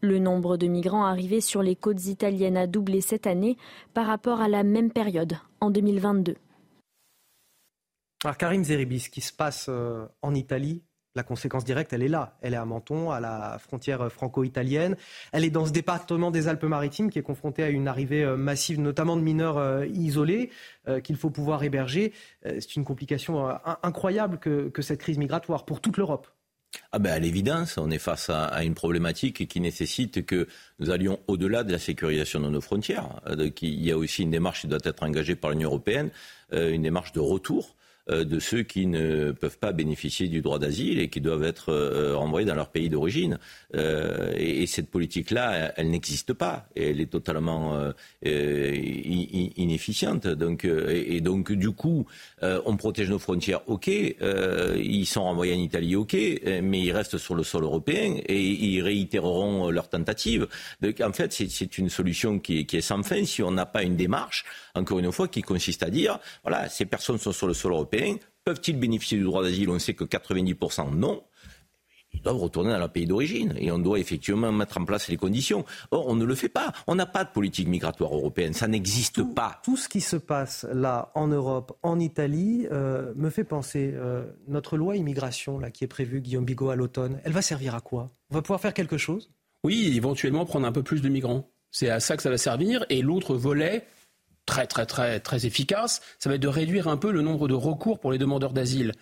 Le 0.05 0.19
nombre 0.19 0.55
de 0.55 0.67
migrants 0.67 1.03
arrivés 1.03 1.41
sur 1.41 1.63
les 1.63 1.75
côtes 1.75 2.05
italiennes 2.05 2.57
a 2.57 2.67
doublé 2.67 3.01
cette 3.01 3.25
année 3.25 3.57
par 3.95 4.05
rapport 4.05 4.39
à 4.39 4.47
la 4.47 4.61
même 4.61 4.91
période 4.91 5.33
en 5.61 5.71
2022. 5.71 6.35
Alors 8.23 8.37
Karim 8.37 8.63
Zeribi, 8.63 8.99
ce 8.99 9.09
qui 9.09 9.21
se 9.21 9.33
passe 9.33 9.65
euh, 9.67 10.05
en 10.21 10.35
Italie, 10.35 10.83
la 11.15 11.23
conséquence 11.23 11.65
directe, 11.65 11.91
elle 11.91 12.03
est 12.03 12.07
là. 12.07 12.37
Elle 12.41 12.53
est 12.53 12.57
à 12.57 12.65
Menton, 12.65 13.09
à 13.09 13.19
la 13.19 13.57
frontière 13.57 14.11
franco-italienne. 14.11 14.95
Elle 15.31 15.43
est 15.43 15.49
dans 15.49 15.65
ce 15.65 15.71
département 15.71 16.29
des 16.29 16.47
Alpes-Maritimes 16.47 17.09
qui 17.09 17.17
est 17.17 17.23
confronté 17.23 17.63
à 17.63 17.69
une 17.69 17.87
arrivée 17.87 18.23
euh, 18.23 18.37
massive, 18.37 18.79
notamment 18.79 19.17
de 19.17 19.23
mineurs 19.23 19.57
euh, 19.57 19.87
isolés, 19.87 20.51
qu'il 21.03 21.15
faut 21.15 21.31
pouvoir 21.31 21.63
héberger. 21.63 22.13
C'est 22.43 22.75
une 22.75 22.85
complication 22.85 23.47
incroyable 23.81 24.37
que 24.37 24.81
cette 24.83 24.99
crise 24.99 25.17
migratoire 25.17 25.65
pour 25.65 25.81
toute 25.81 25.97
l'Europe. 25.97 26.27
Ah 26.91 26.99
ben 26.99 27.11
à 27.11 27.19
l'évidence, 27.19 27.77
on 27.77 27.91
est 27.91 27.99
face 27.99 28.29
à, 28.29 28.63
une 28.63 28.73
problématique 28.73 29.47
qui 29.47 29.59
nécessite 29.59 30.25
que 30.25 30.47
nous 30.79 30.89
allions 30.89 31.19
au-delà 31.27 31.63
de 31.63 31.71
la 31.71 31.79
sécurisation 31.79 32.39
de 32.39 32.49
nos 32.49 32.61
frontières. 32.61 33.21
Euh, 33.27 33.49
il 33.61 33.83
y 33.83 33.91
a 33.91 33.97
aussi 33.97 34.23
une 34.23 34.31
démarche 34.31 34.61
qui 34.61 34.67
doit 34.67 34.79
être 34.83 35.03
engagée 35.03 35.35
par 35.35 35.51
l'Union 35.51 35.69
européenne, 35.69 36.09
euh, 36.53 36.71
une 36.71 36.83
démarche 36.83 37.11
de 37.11 37.19
retour 37.19 37.75
de 38.07 38.39
ceux 38.39 38.63
qui 38.63 38.85
ne 38.85 39.31
peuvent 39.31 39.57
pas 39.57 39.71
bénéficier 39.71 40.27
du 40.27 40.41
droit 40.41 40.59
d'asile 40.59 40.99
et 40.99 41.09
qui 41.09 41.21
doivent 41.21 41.43
être 41.43 41.69
euh, 41.69 42.15
renvoyés 42.15 42.45
dans 42.45 42.55
leur 42.55 42.69
pays 42.69 42.89
d'origine. 42.89 43.39
Euh, 43.75 44.33
et, 44.37 44.65
cette 44.67 44.89
politique-là, 44.89 45.73
elle, 45.77 45.89
n'existe 45.89 46.33
pas. 46.33 46.67
Et 46.75 46.89
elle 46.89 46.99
est 46.99 47.11
totalement 47.11 47.79
inefficiente. 48.23 50.27
Donc, 50.27 50.65
et, 50.65 51.21
donc, 51.21 51.51
du 51.51 51.71
coup, 51.71 52.05
on 52.41 52.77
protège 52.77 53.09
nos 53.09 53.19
frontières, 53.19 53.61
ok. 53.67 53.87
ils 53.87 55.05
sont 55.05 55.23
renvoyés 55.23 55.53
en 55.53 55.59
Italie, 55.59 55.95
ok. 55.95 56.17
Mais 56.63 56.81
ils 56.81 56.91
restent 56.91 57.17
sur 57.17 57.35
le 57.35 57.43
sol 57.43 57.63
européen 57.63 58.17
et 58.25 58.41
ils 58.41 58.81
réitéreront 58.81 59.69
leurs 59.69 59.87
tentatives. 59.87 60.47
Donc, 60.81 60.99
en 60.99 61.13
fait, 61.13 61.31
c'est 61.31 61.77
une 61.77 61.89
solution 61.89 62.39
qui 62.39 62.65
qui 62.65 62.77
est 62.77 62.81
sans 62.81 63.03
fin 63.03 63.23
si 63.25 63.43
on 63.43 63.51
n'a 63.51 63.65
pas 63.65 63.83
une 63.83 63.95
démarche, 63.95 64.45
encore 64.75 64.99
une 64.99 65.11
fois, 65.11 65.27
qui 65.27 65.41
consiste 65.41 65.83
à 65.83 65.89
dire, 65.89 66.19
voilà, 66.43 66.69
ces 66.69 66.85
personnes 66.85 67.17
sont 67.17 67.31
sur 67.31 67.47
le 67.47 67.53
sol 67.53 67.71
européen 67.71 68.17
Peuvent-ils 68.45 68.77
bénéficier 68.77 69.17
du 69.17 69.23
droit 69.23 69.41
d'asile? 69.41 69.71
On 69.71 69.79
sait 69.79 69.95
que 69.95 70.03
90% 70.03 70.95
non. 70.95 71.23
Ils 72.13 72.21
doivent 72.21 72.37
retourner 72.37 72.69
dans 72.69 72.77
leur 72.77 72.91
pays 72.91 73.07
d'origine 73.07 73.55
et 73.57 73.71
on 73.71 73.79
doit 73.79 73.97
effectivement 73.97 74.51
mettre 74.51 74.79
en 74.79 74.85
place 74.85 75.07
les 75.07 75.17
conditions. 75.17 75.65
Or, 75.89 76.07
on 76.07 76.15
ne 76.15 76.25
le 76.25 76.35
fait 76.35 76.47
pas. 76.47 76.71
On 76.85 76.93
n'a 76.93 77.07
pas 77.07 77.23
de 77.23 77.31
politique 77.31 77.67
migratoire 77.67 78.13
européenne. 78.13 78.53
Ça 78.53 78.67
n'existe 78.67 79.23
pas. 79.33 79.59
Tout 79.63 79.77
ce 79.77 79.89
qui 79.89 79.99
se 79.99 80.15
passe 80.15 80.63
là 80.71 81.11
en 81.15 81.27
Europe, 81.27 81.75
en 81.81 81.99
Italie, 81.99 82.67
euh, 82.71 83.13
me 83.15 83.31
fait 83.31 83.43
penser. 83.43 83.91
Euh, 83.95 84.25
notre 84.47 84.77
loi 84.77 84.95
immigration 84.95 85.57
là, 85.57 85.71
qui 85.71 85.83
est 85.83 85.87
prévue, 85.87 86.21
Guillaume 86.21 86.45
Bigot, 86.45 86.69
à 86.69 86.75
l'automne, 86.75 87.19
elle 87.23 87.33
va 87.33 87.41
servir 87.41 87.73
à 87.73 87.81
quoi? 87.81 88.11
On 88.29 88.35
va 88.35 88.43
pouvoir 88.43 88.61
faire 88.61 88.75
quelque 88.75 88.99
chose? 88.99 89.31
Oui, 89.63 89.91
éventuellement 89.97 90.45
prendre 90.45 90.67
un 90.67 90.71
peu 90.71 90.83
plus 90.83 91.01
de 91.01 91.09
migrants. 91.09 91.49
C'est 91.71 91.89
à 91.89 91.99
ça 91.99 92.15
que 92.15 92.21
ça 92.21 92.29
va 92.29 92.37
servir. 92.37 92.85
Et 92.89 93.01
l'autre 93.01 93.35
volet, 93.35 93.87
très 94.45 94.67
très 94.67 94.85
très 94.85 95.19
très 95.19 95.45
efficace, 95.45 96.01
ça 96.19 96.29
va 96.29 96.35
être 96.35 96.41
de 96.41 96.47
réduire 96.47 96.87
un 96.87 96.97
peu 96.97 97.11
le 97.11 97.21
nombre 97.21 97.47
de 97.47 97.53
recours 97.53 97.99
pour 97.99 98.11
les 98.11 98.17
demandeurs 98.17 98.53
d'asile. 98.53 98.93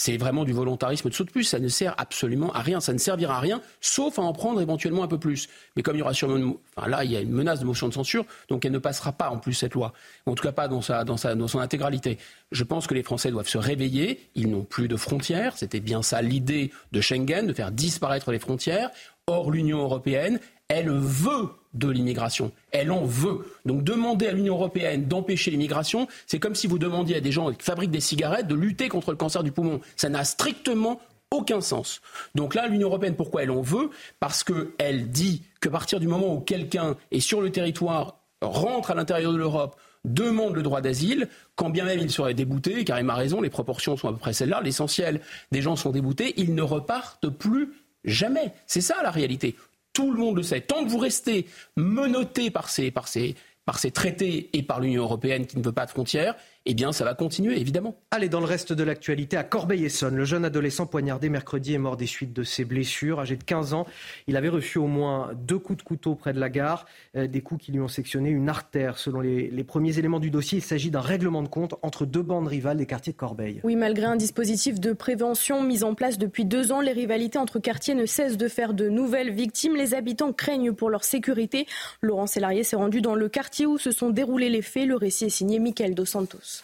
C'est 0.00 0.16
vraiment 0.16 0.44
du 0.44 0.52
volontarisme 0.52 1.08
de 1.08 1.14
saut 1.14 1.24
de 1.24 1.30
plus. 1.32 1.42
Ça 1.42 1.58
ne 1.58 1.66
sert 1.66 1.92
absolument 1.98 2.52
à 2.52 2.60
rien. 2.60 2.78
Ça 2.78 2.92
ne 2.92 2.98
servira 2.98 3.38
à 3.38 3.40
rien, 3.40 3.60
sauf 3.80 4.20
à 4.20 4.22
en 4.22 4.32
prendre 4.32 4.60
éventuellement 4.60 5.02
un 5.02 5.08
peu 5.08 5.18
plus. 5.18 5.48
Mais 5.74 5.82
comme 5.82 5.96
il 5.96 5.98
y 5.98 6.02
aura 6.02 6.14
sûrement, 6.14 6.54
enfin 6.76 6.88
là, 6.88 7.02
il 7.02 7.10
y 7.10 7.16
a 7.16 7.20
une 7.20 7.32
menace 7.32 7.58
de 7.58 7.64
motion 7.64 7.88
de 7.88 7.94
censure, 7.94 8.24
donc 8.48 8.64
elle 8.64 8.70
ne 8.70 8.78
passera 8.78 9.10
pas 9.10 9.28
en 9.28 9.38
plus 9.38 9.54
cette 9.54 9.74
loi. 9.74 9.92
En 10.26 10.36
tout 10.36 10.44
cas, 10.44 10.52
pas 10.52 10.68
dans 10.68 10.82
sa, 10.82 11.02
dans 11.02 11.16
sa, 11.16 11.34
dans 11.34 11.48
son 11.48 11.58
intégralité. 11.58 12.18
Je 12.52 12.62
pense 12.62 12.86
que 12.86 12.94
les 12.94 13.02
Français 13.02 13.32
doivent 13.32 13.48
se 13.48 13.58
réveiller. 13.58 14.30
Ils 14.36 14.48
n'ont 14.48 14.62
plus 14.62 14.86
de 14.86 14.94
frontières. 14.94 15.58
C'était 15.58 15.80
bien 15.80 16.00
ça 16.02 16.22
l'idée 16.22 16.70
de 16.92 17.00
Schengen, 17.00 17.48
de 17.48 17.52
faire 17.52 17.72
disparaître 17.72 18.30
les 18.30 18.38
frontières. 18.38 18.90
Or, 19.26 19.50
l'Union 19.50 19.78
européenne, 19.78 20.38
elle 20.68 20.90
veut 20.90 21.48
de 21.74 21.88
l'immigration. 21.88 22.52
Elle 22.70 22.92
en 22.92 23.04
veut. 23.04 23.46
Donc 23.64 23.84
demander 23.84 24.26
à 24.26 24.32
l'Union 24.32 24.54
européenne 24.54 25.06
d'empêcher 25.06 25.50
l'immigration, 25.50 26.08
c'est 26.26 26.38
comme 26.38 26.54
si 26.54 26.66
vous 26.66 26.78
demandiez 26.78 27.16
à 27.16 27.20
des 27.20 27.32
gens 27.32 27.52
qui 27.52 27.64
fabriquent 27.64 27.90
des 27.90 28.00
cigarettes 28.00 28.46
de 28.46 28.54
lutter 28.54 28.88
contre 28.88 29.10
le 29.10 29.16
cancer 29.16 29.42
du 29.42 29.52
poumon. 29.52 29.80
Ça 29.96 30.08
n'a 30.08 30.24
strictement 30.24 31.00
aucun 31.30 31.60
sens. 31.60 32.00
Donc 32.34 32.54
là, 32.54 32.68
l'Union 32.68 32.88
européenne, 32.88 33.16
pourquoi 33.16 33.42
elle 33.42 33.50
en 33.50 33.60
veut? 33.60 33.90
Parce 34.20 34.44
qu'elle 34.44 35.10
dit 35.10 35.42
qu'à 35.60 35.70
partir 35.70 36.00
du 36.00 36.08
moment 36.08 36.34
où 36.34 36.40
quelqu'un 36.40 36.96
est 37.10 37.20
sur 37.20 37.40
le 37.40 37.50
territoire, 37.50 38.20
rentre 38.40 38.90
à 38.90 38.94
l'intérieur 38.94 39.32
de 39.32 39.38
l'Europe, 39.38 39.76
demande 40.04 40.54
le 40.54 40.62
droit 40.62 40.80
d'asile, 40.80 41.28
quand 41.56 41.70
bien 41.70 41.84
même 41.84 41.98
il 41.98 42.10
serait 42.10 42.34
débouté, 42.34 42.84
car 42.84 43.00
il 43.00 43.08
a 43.08 43.14
raison, 43.14 43.40
les 43.40 43.50
proportions 43.50 43.96
sont 43.96 44.08
à 44.08 44.12
peu 44.12 44.18
près 44.18 44.32
celles-là, 44.32 44.60
l'essentiel 44.62 45.20
des 45.50 45.60
gens 45.60 45.76
sont 45.76 45.90
déboutés, 45.90 46.34
ils 46.36 46.54
ne 46.54 46.62
repartent 46.62 47.28
plus 47.28 47.72
jamais. 48.04 48.52
C'est 48.66 48.80
ça 48.80 49.02
la 49.02 49.10
réalité. 49.10 49.56
Tout 49.98 50.12
le 50.12 50.20
monde 50.20 50.36
le 50.36 50.44
sait. 50.44 50.60
Tant 50.60 50.84
que 50.84 50.88
vous 50.88 50.98
restez 50.98 51.48
menotté 51.76 52.52
par 52.52 52.68
ces, 52.68 52.92
par 52.92 53.08
ces, 53.08 53.34
par 53.64 53.80
ces 53.80 53.90
traités 53.90 54.48
et 54.56 54.62
par 54.62 54.78
l'Union 54.78 55.02
européenne 55.02 55.44
qui 55.44 55.58
ne 55.58 55.62
veut 55.64 55.72
pas 55.72 55.86
de 55.86 55.90
frontières, 55.90 56.36
eh 56.70 56.74
bien, 56.74 56.92
ça 56.92 57.02
va 57.02 57.14
continuer, 57.14 57.58
évidemment. 57.58 57.96
Allez, 58.10 58.28
dans 58.28 58.40
le 58.40 58.46
reste 58.46 58.74
de 58.74 58.82
l'actualité, 58.84 59.38
à 59.38 59.42
Corbeil-Essonne, 59.42 60.16
le 60.16 60.26
jeune 60.26 60.44
adolescent 60.44 60.84
poignardé 60.84 61.30
mercredi 61.30 61.72
est 61.72 61.78
mort 61.78 61.96
des 61.96 62.06
suites 62.06 62.34
de 62.34 62.42
ses 62.42 62.66
blessures. 62.66 63.20
Âgé 63.20 63.36
de 63.36 63.42
15 63.42 63.72
ans, 63.72 63.86
il 64.26 64.36
avait 64.36 64.50
reçu 64.50 64.76
au 64.76 64.86
moins 64.86 65.30
deux 65.34 65.58
coups 65.58 65.78
de 65.78 65.82
couteau 65.82 66.14
près 66.14 66.34
de 66.34 66.40
la 66.40 66.50
gare, 66.50 66.84
euh, 67.16 67.26
des 67.26 67.40
coups 67.40 67.64
qui 67.64 67.72
lui 67.72 67.80
ont 67.80 67.88
sectionné 67.88 68.28
une 68.28 68.50
artère. 68.50 68.98
Selon 68.98 69.20
les, 69.20 69.64
premiers 69.64 69.98
éléments 69.98 70.20
du 70.20 70.30
dossier, 70.30 70.58
il 70.58 70.62
s'agit 70.62 70.90
d'un 70.90 71.00
règlement 71.00 71.42
de 71.42 71.48
compte 71.48 71.74
entre 71.80 72.04
deux 72.04 72.20
bandes 72.20 72.48
rivales 72.48 72.76
des 72.76 72.84
quartiers 72.84 73.14
de 73.14 73.18
Corbeil. 73.18 73.60
Oui, 73.64 73.74
malgré 73.74 74.04
un 74.04 74.16
dispositif 74.16 74.78
de 74.78 74.92
prévention 74.92 75.62
mis 75.62 75.84
en 75.84 75.94
place 75.94 76.18
depuis 76.18 76.44
deux 76.44 76.70
ans, 76.70 76.82
les 76.82 76.92
rivalités 76.92 77.38
entre 77.38 77.60
quartiers 77.60 77.94
ne 77.94 78.04
cessent 78.04 78.36
de 78.36 78.48
faire 78.48 78.74
de 78.74 78.90
nouvelles 78.90 79.32
victimes. 79.32 79.74
Les 79.74 79.94
habitants 79.94 80.34
craignent 80.34 80.74
pour 80.74 80.90
leur 80.90 81.04
sécurité. 81.04 81.66
Laurent 82.02 82.26
Sélarié 82.26 82.62
s'est 82.62 82.76
rendu 82.76 83.00
dans 83.00 83.14
le 83.14 83.30
quartier 83.30 83.64
où 83.64 83.78
se 83.78 83.90
sont 83.90 84.10
déroulés 84.10 84.50
les 84.50 84.60
faits. 84.60 84.86
Le 84.86 84.96
récit 84.96 85.24
est 85.24 85.30
signé 85.30 85.58
Michael 85.60 85.94
Dos 85.94 86.04
Santos. 86.04 86.57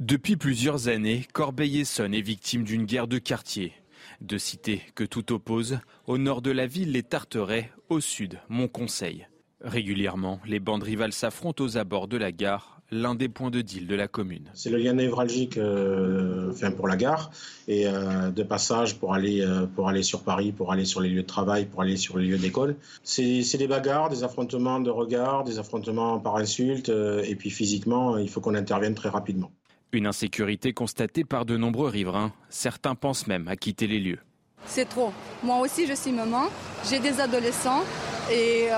Depuis 0.00 0.38
plusieurs 0.38 0.88
années, 0.88 1.26
Corbeil-Essonne 1.34 2.14
est 2.14 2.22
victime 2.22 2.64
d'une 2.64 2.86
guerre 2.86 3.06
de 3.06 3.18
quartier. 3.18 3.74
Deux 4.22 4.38
cités 4.38 4.80
que 4.94 5.04
tout 5.04 5.30
oppose, 5.30 5.78
au 6.06 6.16
nord 6.16 6.40
de 6.40 6.50
la 6.50 6.66
ville 6.66 6.92
les 6.92 7.02
Tarterets, 7.02 7.70
au 7.90 8.00
sud 8.00 8.40
Montconseil. 8.48 9.28
Régulièrement, 9.60 10.40
les 10.46 10.58
bandes 10.58 10.84
rivales 10.84 11.12
s'affrontent 11.12 11.62
aux 11.62 11.76
abords 11.76 12.08
de 12.08 12.16
la 12.16 12.32
gare, 12.32 12.80
l'un 12.90 13.14
des 13.14 13.28
points 13.28 13.50
de 13.50 13.60
deal 13.60 13.86
de 13.86 13.94
la 13.94 14.08
commune. 14.08 14.50
C'est 14.54 14.70
le 14.70 14.78
lien 14.78 14.94
névralgique 14.94 15.58
euh, 15.58 16.50
pour 16.78 16.88
la 16.88 16.96
gare 16.96 17.30
et 17.68 17.86
euh, 17.86 18.30
de 18.30 18.42
passage 18.42 18.98
pour 18.98 19.12
aller, 19.12 19.42
euh, 19.42 19.66
pour 19.66 19.90
aller 19.90 20.02
sur 20.02 20.22
Paris, 20.22 20.52
pour 20.52 20.72
aller 20.72 20.86
sur 20.86 21.02
les 21.02 21.10
lieux 21.10 21.20
de 21.20 21.26
travail, 21.26 21.66
pour 21.66 21.82
aller 21.82 21.98
sur 21.98 22.16
les 22.16 22.26
lieux 22.26 22.38
d'école. 22.38 22.76
C'est 23.02 23.58
des 23.58 23.68
bagarres, 23.68 24.08
des 24.08 24.24
affrontements 24.24 24.80
de 24.80 24.88
regard, 24.88 25.44
des 25.44 25.58
affrontements 25.58 26.18
par 26.20 26.36
insulte 26.36 26.88
et 26.88 27.36
puis 27.36 27.50
physiquement, 27.50 28.16
il 28.16 28.30
faut 28.30 28.40
qu'on 28.40 28.54
intervienne 28.54 28.94
très 28.94 29.10
rapidement. 29.10 29.52
Une 29.92 30.06
insécurité 30.06 30.72
constatée 30.72 31.24
par 31.24 31.44
de 31.44 31.56
nombreux 31.56 31.88
riverains. 31.88 32.32
Certains 32.48 32.94
pensent 32.94 33.26
même 33.26 33.48
à 33.48 33.56
quitter 33.56 33.88
les 33.88 33.98
lieux. 33.98 34.20
C'est 34.66 34.88
trop. 34.88 35.12
Moi 35.42 35.58
aussi, 35.58 35.86
je 35.86 35.94
suis 35.94 36.12
maman. 36.12 36.44
J'ai 36.88 37.00
des 37.00 37.20
adolescents 37.20 37.82
et 38.30 38.68
euh, 38.70 38.76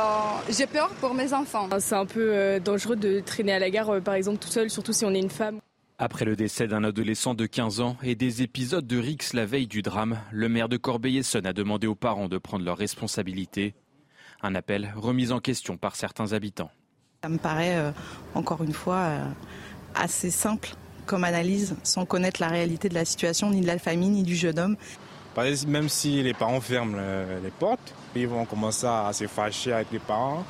j'ai 0.49 0.67
peur 0.67 0.89
pour 1.01 1.13
mes 1.13 1.35
enfants. 1.35 1.69
C'est 1.81 1.95
un 1.95 2.07
peu 2.07 2.33
euh, 2.33 2.61
dangereux 2.61 2.97
de 2.97 3.21
traîner 3.21 3.53
à 3.53 3.59
la 3.59 3.69
gare, 3.69 3.91
euh, 3.91 4.01
par 4.01 4.15
exemple, 4.15 4.39
tout 4.39 4.49
seul, 4.49 4.71
surtout 4.71 4.95
si 4.95 5.05
on 5.05 5.13
est 5.13 5.21
une 5.21 5.29
femme. 5.29 5.61
Après 5.99 6.25
le 6.25 6.35
décès 6.35 6.67
d'un 6.67 6.83
adolescent 6.83 7.35
de 7.35 7.45
15 7.45 7.81
ans 7.81 7.97
et 8.03 8.15
des 8.15 8.43
épisodes 8.43 8.87
de 8.87 8.99
Rix 8.99 9.19
la 9.35 9.45
veille 9.45 9.67
du 9.67 9.83
drame, 9.83 10.19
le 10.31 10.49
maire 10.49 10.71
de 10.71 10.79
Corbeil-Essonne 10.79 11.47
a 11.47 11.53
demandé 11.53 11.87
aux 11.87 11.95
parents 11.95 12.29
de 12.29 12.39
prendre 12.39 12.65
leurs 12.65 12.79
responsabilités. 12.79 13.75
Un 14.43 14.55
appel 14.55 14.93
remis 14.97 15.31
en 15.31 15.41
question 15.41 15.77
par 15.77 15.95
certains 15.95 16.33
habitants. 16.33 16.71
Ça 17.23 17.29
me 17.29 17.39
paraît, 17.39 17.93
encore 18.35 18.65
une 18.65 18.73
fois, 18.73 19.11
assez 19.95 20.31
simple 20.31 20.71
comme 21.13 21.25
analyse 21.25 21.77
sans 21.83 22.07
connaître 22.07 22.41
la 22.41 22.49
réalité 22.49 22.89
de 22.89 22.95
la 22.95 23.05
situation, 23.05 23.51
ni 23.51 23.61
de 23.61 23.67
la 23.67 23.79
famille, 23.79 24.09
ni 24.09 24.23
du 24.23 24.35
jeune 24.35 24.59
homme. 24.59 24.77
Même 25.67 25.91
si 25.91 26.23
les 26.23 26.33
parents 26.33 26.63
ferment 26.63 26.97
les 27.45 27.51
portes, 27.51 27.95
ils 28.17 28.27
vont 28.27 28.47
commencer 28.47 28.87
à 28.87 29.13
se 29.13 29.27
fâcher 29.27 29.75
avec 29.75 29.89
les 29.93 29.99
parents. 29.99 30.47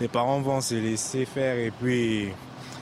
Les 0.00 0.08
parents 0.08 0.40
vont 0.40 0.62
se 0.62 0.74
laisser 0.74 1.26
faire 1.26 1.58
et 1.58 1.70
puis 1.70 2.28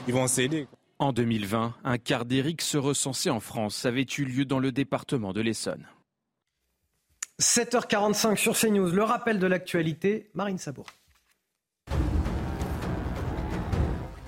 ils 0.07 0.13
vont 0.13 0.27
céder. 0.27 0.65
En 0.97 1.11
2020, 1.11 1.73
un 1.83 1.97
quart 1.97 2.23
des 2.23 2.39
rixes 2.39 2.77
recensés 2.77 3.29
en 3.29 3.41
France 3.41 3.85
avait 3.85 4.05
eu 4.17 4.23
lieu 4.23 4.45
dans 4.45 4.59
le 4.59 4.71
département 4.71 5.33
de 5.33 5.41
l'Essonne. 5.41 5.85
7h45 7.41 8.37
sur 8.37 8.57
CNews, 8.57 8.91
le 8.91 9.03
rappel 9.03 9.39
de 9.39 9.47
l'actualité, 9.47 10.29
Marine 10.35 10.57
Sabour. 10.57 10.85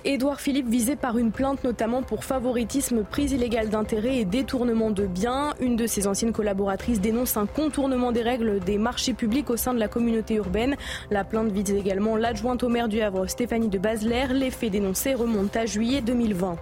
Édouard 0.10 0.40
Philippe 0.40 0.70
visé 0.70 0.96
par 0.96 1.18
une 1.18 1.34
plainte 1.34 1.66
notamment 1.66 2.02
pour 2.02 2.24
favoritisme, 2.24 3.04
prise 3.04 3.34
illégale 3.34 3.68
d'intérêt 3.68 4.16
et 4.16 4.24
détournement 4.24 4.90
de 4.90 5.06
biens. 5.06 5.54
Une 5.60 5.76
de 5.76 5.86
ses 5.86 6.08
anciennes 6.08 6.32
collaboratrices 6.32 7.02
dénonce 7.02 7.36
un 7.36 7.46
contournement 7.46 8.14
des 8.14 8.22
règles 8.22 8.62
des 8.62 8.78
marchés 8.78 9.14
publics 9.14 9.50
au 9.50 9.58
sein 9.58 9.74
de 9.74 9.80
la 9.80 9.90
communauté 9.90 10.36
urbaine. 10.36 10.78
La 11.12 11.26
plainte 11.26 11.52
vise 11.52 11.72
également 11.72 12.16
l'adjointe 12.16 12.64
au 12.64 12.70
maire 12.70 12.88
du 12.88 13.02
Havre, 13.02 13.28
Stéphanie 13.28 13.68
de 13.68 13.78
Basler. 13.80 14.28
Les 14.32 14.50
faits 14.50 14.72
dénoncés 14.72 15.14
remontent 15.14 15.60
à 15.60 15.66
juillet 15.66 16.00
2020. 16.00 16.56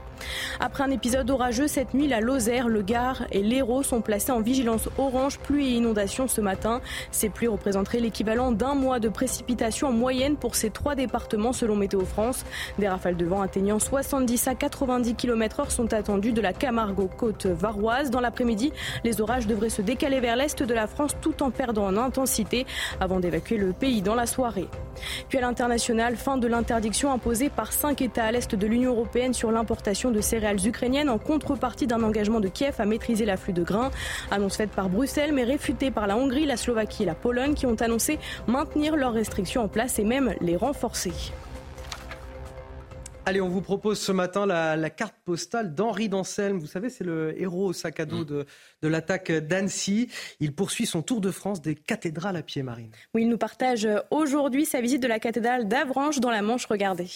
Après 0.60 0.84
un 0.84 0.90
épisode 0.90 1.30
orageux 1.30 1.68
cette 1.68 1.94
nuit, 1.94 2.08
la 2.08 2.22
Lozère, 2.22 2.68
le 2.68 2.82
Gard 2.82 3.24
et 3.32 3.44
l'Hérault 3.44 3.84
sont 3.84 4.02
placés 4.02 4.32
en 4.32 4.42
vigilance 4.42 4.90
orange 4.98 5.38
pluie 5.38 5.68
et 5.68 5.78
inondation 5.78 6.28
ce 6.28 6.42
matin. 6.42 6.82
Ces 7.12 7.30
pluies 7.30 7.48
représenteraient 7.48 8.00
l'équivalent 8.00 8.52
d'un 8.52 8.74
mois 8.74 9.00
de 9.00 9.10
précipitations 9.10 9.90
en 9.90 9.92
moyenne 9.92 10.36
pour 10.36 10.56
ces 10.56 10.72
trois 10.72 10.96
départements 10.96 11.54
selon 11.54 11.76
Météo 11.76 12.06
France. 12.06 12.44
Des 12.80 12.88
rafales 12.88 13.18
de 13.18 13.26
vent 13.26 13.35
atteignant 13.42 13.80
70 13.80 14.48
à 14.48 14.56
90 14.56 15.16
km/h 15.16 15.70
sont 15.70 15.94
attendus 15.94 16.34
de 16.34 16.42
la 16.42 16.54
Camargue 16.54 17.00
aux 17.00 17.08
côtes 17.08 17.46
varoises. 17.46 18.12
Dans 18.12 18.20
l'après-midi, 18.20 18.72
les 19.04 19.22
orages 19.22 19.48
devraient 19.48 19.70
se 19.70 19.82
décaler 19.82 20.20
vers 20.20 20.36
l'est 20.36 20.62
de 20.62 20.74
la 20.74 20.88
France 20.88 21.16
tout 21.22 21.44
en 21.44 21.52
perdant 21.52 21.86
en 21.86 21.98
intensité 21.98 22.66
avant 23.00 23.20
d'évacuer 23.20 23.58
le 23.58 23.74
pays 23.74 24.02
dans 24.02 24.16
la 24.16 24.26
soirée. 24.26 24.68
Puis 25.30 25.38
à 25.38 25.42
l'international, 25.42 26.16
fin 26.16 26.38
de 26.38 26.48
l'interdiction 26.48 27.12
imposée 27.12 27.50
par 27.50 27.72
cinq 27.74 28.02
États 28.02 28.26
à 28.26 28.32
l'est 28.32 28.56
de 28.56 28.68
l'Union 28.68 28.92
européenne 28.92 29.34
sur 29.34 29.52
l'importation 29.52 30.12
de 30.12 30.22
céréales 30.22 30.66
ukrainiennes 30.66 31.10
en 31.10 31.18
contrepartie 31.18 31.88
d'un 31.88 32.04
engagement 32.04 32.40
de 32.40 32.48
Kiev 32.48 32.76
à 32.80 32.86
maîtriser 32.86 33.26
l'afflux 33.26 33.54
de 33.54 33.64
grains. 33.64 33.92
Annonce 34.32 34.58
faite 34.58 34.72
par 34.72 34.90
Bruxelles 34.90 35.34
mais 35.34 35.44
réfutée 35.44 35.92
par 35.92 36.08
la 36.08 36.18
Hongrie, 36.18 36.46
la 36.46 36.58
Slovaquie 36.58 37.04
et 37.04 37.06
la 37.06 37.16
Pologne 37.16 37.54
qui 37.54 37.66
ont 37.66 37.76
annoncé 37.76 38.20
maintenir 38.48 38.96
leurs 38.96 39.14
restrictions 39.14 39.64
en 39.64 39.68
place 39.68 40.00
et 40.00 40.04
même 40.04 40.34
les 40.42 40.56
renforcer. 40.56 41.14
Allez, 43.28 43.42
on 43.42 43.50
vous 43.50 43.62
propose 43.62 44.00
ce 44.00 44.12
matin 44.12 44.46
la, 44.46 44.90
carte 44.92 45.16
postale 45.26 45.74
d'Henri 45.74 46.10
Danselme. 46.10 46.60
Vous 46.60 46.68
savez, 46.68 46.92
c'est 46.92 47.04
le 47.04 47.40
héros 47.42 47.66
au 47.66 47.74
sac 47.74 48.00
à 48.00 48.06
dos 48.06 48.22
mm. 48.22 48.26
de, 48.26 48.46
de 48.84 48.88
l'attaque 48.88 49.32
d'Annecy. 49.32 50.10
Il 50.40 50.54
poursuit 50.54 50.86
son 50.86 51.02
tour 51.02 51.22
de 51.22 51.32
France 51.32 51.60
des 51.60 51.74
cathédrales 51.74 52.36
à 52.36 52.44
pied, 52.44 52.62
Marine. 52.62 52.92
Oui, 53.16 53.24
il 53.24 53.30
nous 53.30 53.40
partage 53.40 53.88
aujourd'hui 54.12 54.66
sa 54.66 54.80
visite 54.80 55.02
de 55.02 55.08
la 55.08 55.20
cathédrale 55.20 55.68
d'Avranches 55.68 56.20
dans 56.20 56.30
la 56.30 56.44
Manche. 56.44 56.68
Regardez. 56.68 57.08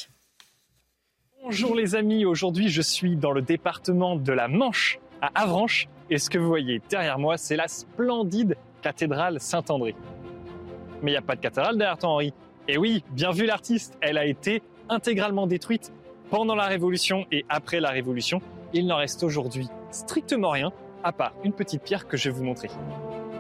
Bonjour 1.44 1.76
les 1.76 1.94
amis, 1.94 2.26
aujourd'hui 2.26 2.70
je 2.70 2.82
suis 2.82 3.16
dans 3.16 3.32
le 3.32 3.44
département 3.44 4.16
de 4.16 4.34
la 4.34 4.48
Manche, 4.48 5.00
à 5.22 5.44
Avranches. 5.44 5.88
Et 6.10 6.18
ce 6.18 6.32
que 6.32 6.40
vous 6.40 6.48
voyez 6.48 6.82
derrière 6.90 7.20
moi, 7.20 7.38
c'est 7.38 7.56
la 7.56 7.68
splendide 7.68 8.58
cathédrale 8.82 9.40
Saint-André. 9.40 9.96
Mais 11.04 11.12
il 11.12 11.14
n'y 11.14 11.18
a 11.18 11.22
pas 11.22 11.36
de 11.36 11.42
cathédrale 11.42 11.78
derrière 11.78 12.00
toi, 12.00 12.10
Henri. 12.10 12.34
Et 12.68 12.80
oui, 12.80 13.04
bien 13.12 13.32
vu 13.32 13.46
l'artiste, 13.46 13.96
elle 14.02 14.18
a 14.18 14.26
été 14.26 14.64
intégralement 14.90 15.46
détruite 15.46 15.94
pendant 16.30 16.56
la 16.56 16.66
Révolution 16.66 17.26
et 17.32 17.46
après 17.50 17.80
la 17.80 17.90
Révolution. 17.90 18.42
Il 18.74 18.88
n'en 18.88 18.98
reste 18.98 19.24
aujourd'hui 19.24 19.68
strictement 19.92 20.52
rien, 20.52 20.72
à 21.04 21.12
part 21.12 21.34
une 21.44 21.54
petite 21.54 21.82
pierre 21.82 22.08
que 22.08 22.18
je 22.18 22.30
vais 22.30 22.36
vous 22.36 22.44
montrer. 22.44 22.70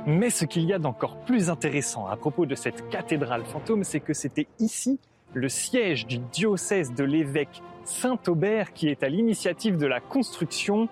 Mais 0.05 0.29
ce 0.29 0.45
qu'il 0.45 0.63
y 0.63 0.73
a 0.73 0.79
d'encore 0.79 1.17
plus 1.17 1.49
intéressant 1.49 2.07
à 2.07 2.15
propos 2.15 2.45
de 2.45 2.55
cette 2.55 2.89
cathédrale 2.89 3.45
fantôme, 3.45 3.83
c'est 3.83 3.99
que 3.99 4.13
c'était 4.13 4.47
ici 4.59 4.99
le 5.33 5.49
siège 5.49 6.07
du 6.07 6.17
diocèse 6.17 6.93
de 6.93 7.03
l'évêque 7.03 7.61
Saint-Aubert 7.83 8.73
qui 8.73 8.87
est 8.87 9.03
à 9.03 9.09
l'initiative 9.09 9.77
de 9.77 9.85
la 9.85 9.99
construction 9.99 10.87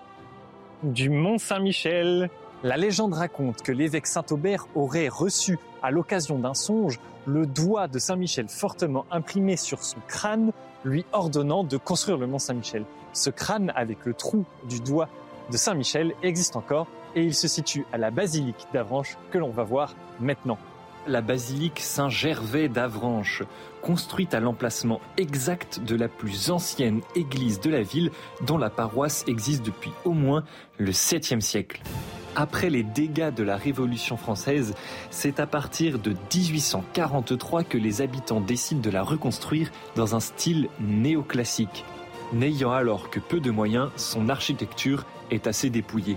du 0.82 1.10
Mont 1.10 1.38
Saint-Michel. 1.38 2.30
La 2.62 2.76
légende 2.76 3.14
raconte 3.14 3.62
que 3.62 3.72
l'évêque 3.72 4.06
Saint-Aubert 4.06 4.66
aurait 4.74 5.08
reçu, 5.08 5.58
à 5.82 5.90
l'occasion 5.90 6.38
d'un 6.38 6.54
songe, 6.54 7.00
le 7.26 7.46
doigt 7.46 7.88
de 7.88 7.98
Saint-Michel 7.98 8.48
fortement 8.48 9.06
imprimé 9.10 9.56
sur 9.56 9.82
son 9.82 9.98
crâne 10.06 10.52
lui 10.84 11.04
ordonnant 11.12 11.64
de 11.64 11.76
construire 11.76 12.18
le 12.18 12.26
mont 12.26 12.38
Saint-Michel. 12.38 12.84
Ce 13.12 13.30
crâne 13.30 13.72
avec 13.74 14.04
le 14.04 14.14
trou 14.14 14.44
du 14.68 14.80
doigt 14.80 15.08
de 15.50 15.56
Saint-Michel 15.56 16.14
existe 16.22 16.56
encore 16.56 16.86
et 17.14 17.22
il 17.22 17.34
se 17.34 17.48
situe 17.48 17.86
à 17.92 17.98
la 17.98 18.10
basilique 18.10 18.66
d'Avranches 18.72 19.16
que 19.30 19.38
l'on 19.38 19.50
va 19.50 19.64
voir 19.64 19.94
maintenant. 20.20 20.58
La 21.06 21.22
basilique 21.22 21.80
Saint-Gervais 21.80 22.68
d'Avranches, 22.68 23.42
construite 23.80 24.34
à 24.34 24.40
l'emplacement 24.40 25.00
exact 25.16 25.80
de 25.80 25.96
la 25.96 26.08
plus 26.08 26.50
ancienne 26.50 27.00
église 27.16 27.60
de 27.60 27.70
la 27.70 27.82
ville 27.82 28.10
dont 28.42 28.58
la 28.58 28.68
paroisse 28.68 29.24
existe 29.26 29.64
depuis 29.64 29.92
au 30.04 30.12
moins 30.12 30.44
le 30.76 30.90
7e 30.90 31.40
siècle. 31.40 31.80
Après 32.40 32.70
les 32.70 32.84
dégâts 32.84 33.34
de 33.34 33.42
la 33.42 33.56
Révolution 33.56 34.16
française, 34.16 34.76
c'est 35.10 35.40
à 35.40 35.46
partir 35.48 35.98
de 35.98 36.10
1843 36.32 37.64
que 37.64 37.76
les 37.76 38.00
habitants 38.00 38.40
décident 38.40 38.80
de 38.80 38.90
la 38.90 39.02
reconstruire 39.02 39.72
dans 39.96 40.14
un 40.14 40.20
style 40.20 40.68
néoclassique. 40.78 41.84
N'ayant 42.32 42.70
alors 42.70 43.10
que 43.10 43.18
peu 43.18 43.40
de 43.40 43.50
moyens, 43.50 43.90
son 43.96 44.28
architecture 44.28 45.04
est 45.32 45.48
assez 45.48 45.68
dépouillée. 45.68 46.16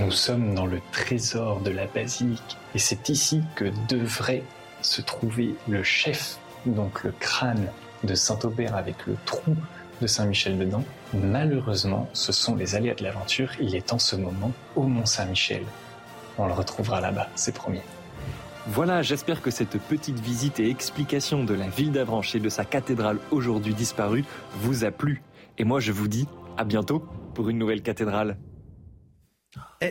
Nous 0.00 0.10
sommes 0.10 0.56
dans 0.56 0.66
le 0.66 0.80
trésor 0.90 1.60
de 1.60 1.70
la 1.70 1.86
basilique 1.86 2.56
et 2.74 2.80
c'est 2.80 3.10
ici 3.10 3.42
que 3.54 3.70
devrait 3.88 4.42
se 4.80 5.02
trouver 5.02 5.54
le 5.68 5.84
chef, 5.84 6.38
donc 6.66 7.04
le 7.04 7.12
crâne 7.12 7.68
de 8.02 8.16
Saint-Aubert 8.16 8.74
avec 8.74 9.06
le 9.06 9.14
trou 9.24 9.54
de 10.00 10.06
Saint-Michel 10.06 10.58
dedans. 10.58 10.84
Malheureusement, 11.14 12.08
ce 12.12 12.32
sont 12.32 12.56
les 12.56 12.74
aléas 12.74 12.94
de 12.94 13.04
l'aventure. 13.04 13.50
Il 13.60 13.74
est 13.74 13.92
en 13.92 13.98
ce 13.98 14.16
moment 14.16 14.52
au 14.76 14.82
Mont 14.82 15.06
Saint-Michel. 15.06 15.62
On 16.38 16.46
le 16.46 16.52
retrouvera 16.52 17.00
là-bas, 17.00 17.28
c'est 17.34 17.54
promis. 17.54 17.80
Voilà, 18.66 19.02
j'espère 19.02 19.42
que 19.42 19.50
cette 19.50 19.76
petite 19.78 20.20
visite 20.20 20.60
et 20.60 20.70
explication 20.70 21.42
de 21.44 21.52
la 21.52 21.68
ville 21.68 21.90
d'Avranches 21.90 22.36
et 22.36 22.40
de 22.40 22.48
sa 22.48 22.64
cathédrale 22.64 23.18
aujourd'hui 23.32 23.74
disparue 23.74 24.24
vous 24.54 24.84
a 24.84 24.92
plu. 24.92 25.22
Et 25.58 25.64
moi 25.64 25.80
je 25.80 25.90
vous 25.90 26.06
dis 26.06 26.28
à 26.56 26.64
bientôt 26.64 27.04
pour 27.34 27.48
une 27.48 27.58
nouvelle 27.58 27.82
cathédrale. 27.82 28.36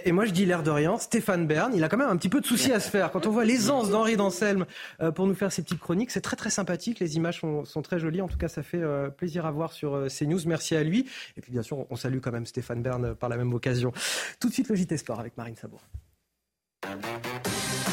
Et, 0.06 0.14
moi, 0.14 0.24
je 0.24 0.32
dis 0.32 0.46
l'air 0.46 0.64
de 0.64 0.72
rien, 0.72 0.98
Stéphane 0.98 1.46
Bern, 1.48 1.74
il 1.76 1.84
a 1.84 1.90
quand 1.90 1.98
même 1.98 2.08
un 2.08 2.16
petit 2.16 2.30
peu 2.30 2.40
de 2.40 2.46
soucis 2.46 2.72
à 2.72 2.80
se 2.80 2.90
faire. 2.90 3.12
Quand 3.12 3.28
on 3.28 3.32
voit 3.32 3.44
l'aisance 3.44 3.90
d'Henri 3.90 4.16
Danselme 4.16 4.66
euh, 5.02 5.12
pour 5.12 5.28
nous 5.28 5.36
faire 5.36 5.52
ces 5.52 5.62
petites 5.64 5.82
chroniques, 5.82 6.12
c'est 6.12 6.22
très 6.22 6.38
très 6.38 6.50
sympathique. 6.50 7.00
Les 7.00 7.18
images 7.18 7.42
sont, 7.42 7.82
très 7.82 8.00
jolies. 8.00 8.22
En 8.22 8.30
tout 8.30 8.38
cas, 8.38 8.48
ça 8.48 8.64
fait 8.64 8.82
euh, 8.82 9.10
plaisir 9.10 9.46
à 9.46 9.52
voir 9.52 9.74
sur 9.74 9.96
euh, 9.96 10.08
CNews. 10.08 10.40
Merci 10.46 10.78
à 10.78 10.84
lui. 10.84 11.08
Et 11.36 11.42
puis, 11.42 11.52
bien 11.52 11.62
sûr, 11.62 11.86
on 11.90 11.96
salue 11.98 12.20
quand 12.20 12.32
même 12.32 12.46
Stéphane 12.46 12.82
Bern 12.82 13.16
par 13.16 13.30
la 13.30 13.36
même 13.36 13.54
occasion. 13.54 13.92
Tout 14.40 14.48
de 14.48 14.54
suite, 14.54 14.70
le 14.70 14.76
JT 14.76 14.96
Sport 14.96 15.20
avec 15.20 15.36
Marine 15.36 15.56
Sabour. 15.58 15.82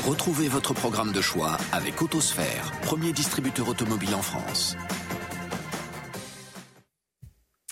Retrouvez 0.07 0.49
votre 0.49 0.75
programme 0.75 1.13
de 1.13 1.21
choix 1.21 1.59
avec 1.73 2.01
Autosphère, 2.01 2.73
premier 2.83 3.13
distributeur 3.13 3.69
automobile 3.69 4.15
en 4.15 4.23
France. 4.23 4.77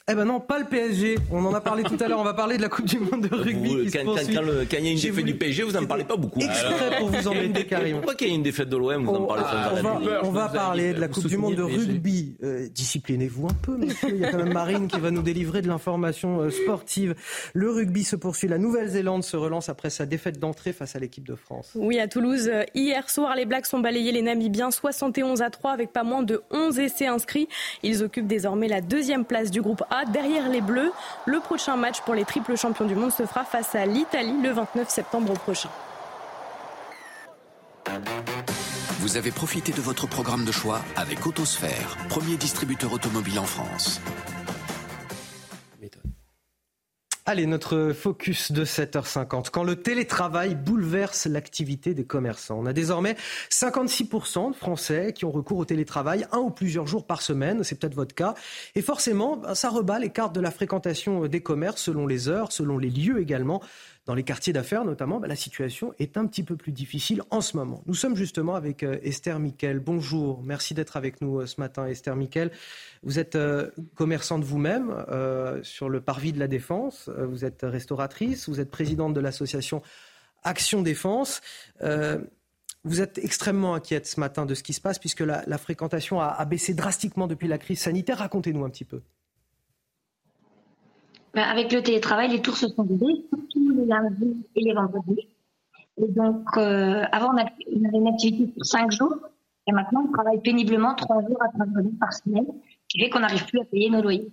Eh 0.09 0.15
ben 0.15 0.25
non, 0.25 0.39
pas 0.39 0.61
le 0.61 0.67
PSG. 0.67 1.17
On 1.33 1.45
en 1.45 1.53
a 1.53 1.61
parlé 1.61 1.83
tout 1.83 1.97
à 1.99 2.07
l'heure. 2.07 2.21
On 2.21 2.25
va 2.25 2.33
parler 2.33 2.59
de 2.59 2.63
la 2.63 2.69
Coupe 2.69 2.85
du 2.85 3.01
Monde 3.01 3.27
de 3.27 3.35
rugby. 3.35 3.91
quand, 3.91 4.15
il 4.15 4.85
y 4.85 4.89
a 4.89 4.91
une 4.93 5.01
défaite 5.01 5.25
du 5.25 5.35
PSG, 5.35 5.65
vous 5.65 5.73
n'en 5.73 5.85
parlez 5.85 6.05
pas 6.05 6.15
beaucoup. 6.15 6.39
Exprès 6.39 6.99
pour 7.01 7.09
vous 7.09 7.27
embêter, 7.27 7.67
Karim. 7.67 7.97
Pourquoi 7.97 8.15
qu'il 8.15 8.29
y 8.29 8.31
a 8.31 8.35
une 8.37 8.45
défaite 8.45 8.69
de 8.69 8.77
l'OM, 8.77 9.05
vous 9.05 9.11
en 9.13 9.27
parlez 9.27 9.43
pas 9.43 9.73
On 9.75 9.83
va, 9.83 10.21
on 10.23 10.31
va 10.31 10.49
parler 10.49 10.95
de 10.95 11.01
la 11.01 11.09
Coupe 11.09 11.27
du 11.27 11.37
Monde 11.37 11.57
de 11.57 11.63
rugby. 11.63 12.37
Euh, 12.45 12.69
disciplinez-vous 12.73 13.49
un 13.49 13.55
peu, 13.61 13.77
monsieur. 13.77 14.11
Il 14.11 14.19
y 14.19 14.25
a 14.25 14.31
quand 14.31 14.39
même 14.39 14.53
Marine 14.53 14.87
qui 14.87 15.01
va 15.01 15.11
nous 15.11 15.23
délivrer 15.23 15.61
de 15.61 15.67
l'information 15.67 16.41
euh, 16.41 16.51
sportive. 16.51 17.17
Le 17.53 17.69
rugby 17.69 18.05
se 18.05 18.15
poursuit. 18.15 18.47
La 18.47 18.59
Nouvelle-Zélande 18.59 19.25
se 19.25 19.37
relance 19.37 19.69
après 19.69 19.91
sa 19.91 20.07
défaite 20.07 20.39
d'entrée 20.39 20.73
face 20.73 20.95
à 20.95 21.01
l'équipe 21.01 21.27
de 21.27 21.35
France. 21.35 21.73
Oui, 21.75 21.99
à 21.99 22.07
Toulouse. 22.07 22.49
Euh, 22.49 22.63
hier 22.77 23.11
soir, 23.11 23.35
les 23.35 23.45
Blacks 23.45 23.67
ont 23.73 23.81
balayé 23.81 24.13
les 24.13 24.23
Namibiens 24.23 24.71
71 24.71 25.43
à 25.43 25.51
3 25.51 25.73
avec 25.73 25.93
pas 25.93 26.05
moins 26.05 26.23
de 26.23 26.43
11 26.53 26.79
essais 26.79 27.09
inscrits. 27.09 27.49
Ils 27.83 28.05
occupent 28.05 28.29
désormais 28.29 28.69
la 28.69 28.81
deuxième 28.81 29.25
place 29.25 29.51
du 29.51 29.61
groupe 29.61 29.83
A 29.91 29.96
derrière 30.05 30.49
les 30.49 30.61
Bleus 30.61 30.93
le 31.25 31.41
prochain 31.41 31.77
match 31.77 32.01
pour 32.03 32.15
les 32.15 32.25
triples 32.25 32.57
champions 32.57 32.85
du 32.85 32.95
monde 32.95 33.13
se 33.13 33.25
fera 33.25 33.45
face 33.45 33.75
à 33.75 33.87
l'Italie 33.87 34.37
le 34.43 34.51
29 34.51 34.89
septembre 34.89 35.35
prochain. 35.35 35.71
Vous 39.01 39.17
avez 39.17 39.31
profité 39.31 39.73
de 39.73 39.81
votre 39.81 40.09
programme 40.09 40.45
de 40.45 40.53
choix 40.53 40.81
avec 40.97 41.27
Autosphère, 41.27 41.97
premier 42.09 42.37
distributeur 42.37 42.93
automobile 42.93 43.39
en 43.39 43.45
France. 43.45 44.01
Allez, 47.29 47.47
notre 47.47 47.93
focus 47.93 48.53
de 48.53 48.65
7h50. 48.65 49.51
Quand 49.51 49.65
le 49.65 49.75
télétravail 49.75 50.55
bouleverse 50.55 51.27
l'activité 51.27 51.93
des 51.93 52.05
commerçants. 52.05 52.57
On 52.57 52.67
a 52.67 52.73
désormais 52.73 53.17
56% 53.51 54.53
de 54.53 54.55
Français 54.55 55.13
qui 55.13 55.25
ont 55.25 55.33
recours 55.33 55.59
au 55.59 55.65
télétravail 55.65 56.25
un 56.31 56.39
ou 56.39 56.51
plusieurs 56.51 56.87
jours 56.87 57.05
par 57.05 57.23
semaine. 57.23 57.65
C'est 57.65 57.81
peut-être 57.81 57.97
votre 57.97 58.15
cas. 58.15 58.35
Et 58.77 58.81
forcément, 58.81 59.39
ben, 59.39 59.57
ça 59.57 59.71
rebat 59.71 59.99
les 59.99 60.11
cartes 60.11 60.37
de 60.37 60.41
la 60.41 60.53
fréquentation 60.53 61.27
des 61.27 61.41
commerces 61.41 61.83
selon 61.83 62.07
les 62.07 62.29
heures, 62.29 62.53
selon 62.53 62.79
les 62.79 62.91
lieux 62.91 63.21
également. 63.21 63.61
Dans 64.07 64.15
les 64.15 64.23
quartiers 64.23 64.53
d'affaires 64.53 64.85
notamment, 64.85 65.21
bah, 65.21 65.27
la 65.27 65.37
situation 65.37 65.93
est 65.99 66.17
un 66.17 66.27
petit 66.27 66.45
peu 66.45 66.57
plus 66.57 66.73
difficile 66.73 67.23
en 67.31 67.41
ce 67.41 67.57
moment. 67.57 67.83
Nous 67.87 67.95
sommes 67.95 68.17
justement 68.17 68.55
avec 68.55 68.83
euh, 68.83 68.99
Esther 69.03 69.39
Miquel. 69.41 69.81
Bonjour, 69.81 70.43
merci 70.45 70.75
d'être 70.75 70.97
avec 70.97 71.21
nous 71.21 71.41
euh, 71.41 71.47
ce 71.47 71.61
matin, 71.61 71.87
Esther 71.87 72.15
Miquel. 72.15 72.53
Vous 73.03 73.19
êtes 73.19 73.35
euh, 73.35 73.71
commerçante 73.97 74.45
vous-même 74.45 74.95
sur 75.63 75.89
le 75.89 76.01
parvis 76.01 76.33
de 76.33 76.39
la 76.39 76.47
Défense, 76.47 77.09
vous 77.09 77.45
êtes 77.45 77.61
restauratrice, 77.63 78.49
vous 78.49 78.61
êtes 78.61 78.71
présidente 78.71 79.15
de 79.15 79.21
l'association 79.21 79.83
Action 80.45 80.83
Défense. 80.83 81.41
Vous 82.85 83.01
êtes 83.01 83.19
extrêmement 83.19 83.75
inquiète 83.75 84.07
ce 84.07 84.21
matin 84.21 84.47
de 84.47 84.55
ce 84.55 84.63
qui 84.63 84.73
se 84.73 84.81
passe 84.81 84.99
puisque 84.99 85.21
la, 85.21 85.59
fréquentation 85.59 86.21
a, 86.21 86.45
baissé 86.45 86.75
drastiquement 86.75 87.27
depuis 87.27 87.49
la 87.49 87.59
crise 87.59 87.81
sanitaire. 87.81 88.19
Racontez-nous 88.19 88.65
un 88.65 88.71
petit 88.71 88.85
peu. 88.85 89.03
Ben, 91.37 91.43
avec 91.43 91.71
le 91.71 91.83
télétravail, 91.83 92.31
les 92.31 92.41
tours 92.41 92.57
se 92.57 92.67
sont 92.67 92.83
vidées, 92.83 93.27
surtout 93.29 93.71
les 93.77 93.85
lundis 93.85 94.39
et 94.55 94.61
les 94.63 94.73
vendredis. 94.73 95.29
Et 95.99 96.09
donc, 96.09 96.47
euh, 96.57 97.05
avant, 97.13 97.35
on 97.35 97.37
avait 97.37 97.53
une 97.67 98.09
activité 98.09 98.47
pour 98.55 98.65
cinq 98.65 98.91
jours. 98.91 99.15
Et 99.67 99.73
maintenant, 99.73 100.07
on 100.09 100.13
travaille 100.13 100.41
péniblement 100.41 100.95
trois 100.95 101.21
jours 101.21 101.37
à 101.43 101.49
trois 101.49 101.67
jours 101.67 101.93
par 102.01 102.15
semaine, 102.15 102.47
ce 102.47 102.87
qui 102.89 103.01
fait 103.01 103.11
qu'on 103.11 103.21
n'arrive 103.21 103.45
plus 103.45 103.61
à 103.61 103.65
payer 103.67 103.91
nos 103.91 104.01
loyers. 104.01 104.33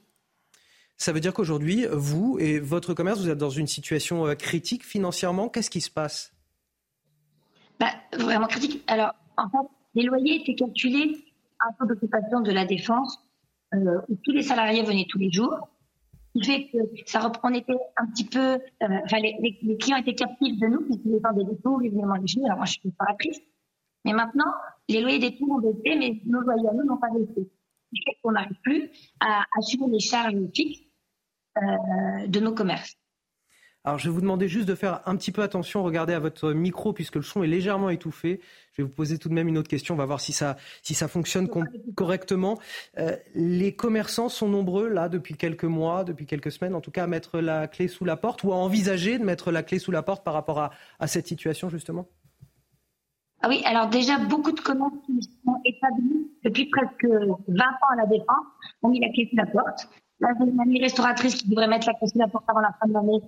Ça 0.95 1.11
veut 1.11 1.19
dire 1.19 1.33
qu'aujourd'hui, 1.33 1.85
vous 1.91 2.37
et 2.39 2.61
votre 2.61 2.93
commerce, 2.93 3.19
vous 3.19 3.29
êtes 3.29 3.37
dans 3.37 3.49
une 3.49 3.67
situation 3.67 4.25
euh, 4.25 4.35
critique 4.35 4.85
financièrement. 4.85 5.49
Qu'est-ce 5.49 5.69
qui 5.69 5.81
se 5.81 5.91
passe? 5.91 6.31
Bah, 7.81 7.91
Vraiment 8.13 8.47
critique. 8.47 8.81
Alors, 8.87 9.13
en 9.35 9.49
fait, 9.49 9.67
les 9.95 10.03
loyers 10.03 10.39
étaient 10.41 10.55
calculés 10.55 11.17
à 11.59 11.73
taux 11.77 11.85
d'occupation 11.85 12.39
de 12.39 12.51
la 12.53 12.63
défense, 12.63 13.19
euh, 13.73 13.99
où 14.07 14.15
tous 14.23 14.31
les 14.31 14.43
salariés 14.43 14.83
venaient 14.83 15.07
tous 15.09 15.19
les 15.19 15.29
jours 15.29 15.67
qui 16.33 16.43
fait 16.43 16.69
que 16.69 16.77
ça 17.05 17.31
on 17.43 17.53
était 17.53 17.77
un 17.97 18.07
petit 18.07 18.25
peu, 18.25 18.39
euh, 18.39 18.59
enfin, 18.79 19.19
les, 19.19 19.57
les, 19.61 19.77
clients 19.77 19.97
étaient 19.97 20.15
captifs 20.15 20.59
de 20.59 20.67
nous, 20.67 20.81
puisqu'ils 20.81 21.19
vendaient 21.21 21.43
des 21.43 21.57
tours, 21.61 21.81
ils 21.83 21.91
venaient 21.91 22.05
manger 22.05 22.41
Alors 22.45 22.57
moi, 22.57 22.65
je 22.65 22.73
suis 22.73 22.81
réparatrice. 22.85 23.39
Mais 24.05 24.13
maintenant, 24.13 24.51
les 24.89 25.01
loyers 25.01 25.19
des 25.19 25.35
tours 25.37 25.49
ont 25.49 25.59
baissé, 25.59 25.95
mais 25.97 26.21
nos 26.25 26.41
loyers 26.41 26.67
à 26.67 26.73
nous 26.73 26.83
n'ont 26.83 26.97
pas 26.97 27.09
baissé. 27.09 27.49
Qui 27.89 28.01
fait 28.03 28.17
qu'on 28.21 28.31
n'arrive 28.31 28.57
plus 28.63 28.89
à 29.19 29.43
assumer 29.57 29.87
les 29.87 29.99
charges 29.99 30.35
fixes 30.53 30.81
euh, 31.57 32.27
de 32.27 32.39
nos 32.39 32.53
commerces. 32.53 32.95
Alors 33.85 33.99
je 33.99 34.07
vais 34.07 34.13
vous 34.13 34.21
demander 34.21 34.47
juste 34.47 34.65
de 34.65 34.75
faire 34.75 35.01
un 35.05 35.17
petit 35.17 35.33
peu 35.33 35.41
attention, 35.41 35.83
regardez 35.83 36.13
à 36.13 36.19
votre 36.19 36.53
micro 36.53 36.93
puisque 36.93 37.17
le 37.17 37.21
son 37.21 37.43
est 37.43 37.47
légèrement 37.47 37.89
étouffé. 37.89 38.39
Je 38.71 38.81
vais 38.81 38.87
vous 38.87 38.93
poser 38.93 39.17
tout 39.17 39.27
de 39.27 39.33
même 39.33 39.49
une 39.49 39.57
autre 39.57 39.67
question, 39.67 39.93
on 39.93 39.97
va 39.97 40.05
voir 40.05 40.21
si 40.21 40.31
ça, 40.31 40.55
si 40.83 40.93
ça 40.93 41.09
fonctionne 41.09 41.49
correctement. 41.93 42.59
Euh, 42.97 43.17
les 43.35 43.75
commerçants 43.75 44.29
sont 44.29 44.47
nombreux 44.47 44.87
là 44.87 45.09
depuis 45.09 45.35
quelques 45.35 45.65
mois, 45.65 46.05
depuis 46.05 46.25
quelques 46.25 46.53
semaines 46.53 46.75
en 46.75 46.79
tout 46.79 46.91
cas 46.91 47.03
à 47.03 47.07
mettre 47.07 47.41
la 47.41 47.67
clé 47.67 47.89
sous 47.89 48.05
la 48.05 48.15
porte 48.15 48.45
ou 48.45 48.53
à 48.53 48.55
envisager 48.55 49.19
de 49.19 49.25
mettre 49.25 49.51
la 49.51 49.63
clé 49.63 49.79
sous 49.79 49.91
la 49.91 50.01
porte 50.01 50.23
par 50.23 50.33
rapport 50.33 50.59
à, 50.59 51.07
cette 51.07 51.27
situation 51.27 51.69
justement? 51.69 52.07
Ah 53.41 53.49
oui, 53.49 53.61
alors 53.65 53.89
déjà, 53.89 54.17
beaucoup 54.17 54.53
de 54.53 54.61
commerces 54.61 54.93
qui 55.05 55.29
sont 55.43 55.59
établis 55.65 56.31
depuis 56.45 56.67
presque 56.67 57.05
20 57.05 57.65
ans 57.65 57.91
à 57.91 57.95
la 57.97 58.05
défense 58.05 58.45
ont 58.81 58.87
mis 58.87 59.01
la 59.01 59.09
clé 59.09 59.27
sous 59.29 59.35
la 59.35 59.45
porte. 59.45 59.89
Là, 60.21 60.29
j'ai 60.39 60.49
une 60.49 60.61
amie 60.61 60.81
restauratrice 60.81 61.35
qui 61.35 61.49
devrait 61.49 61.67
mettre 61.67 61.87
la 61.87 61.93
clé 61.95 62.07
sous 62.07 62.17
la 62.17 62.29
porte 62.29 62.45
avant 62.47 62.61
la 62.61 62.71
fin 62.79 62.87
de 62.87 62.93
l'année 62.93 63.21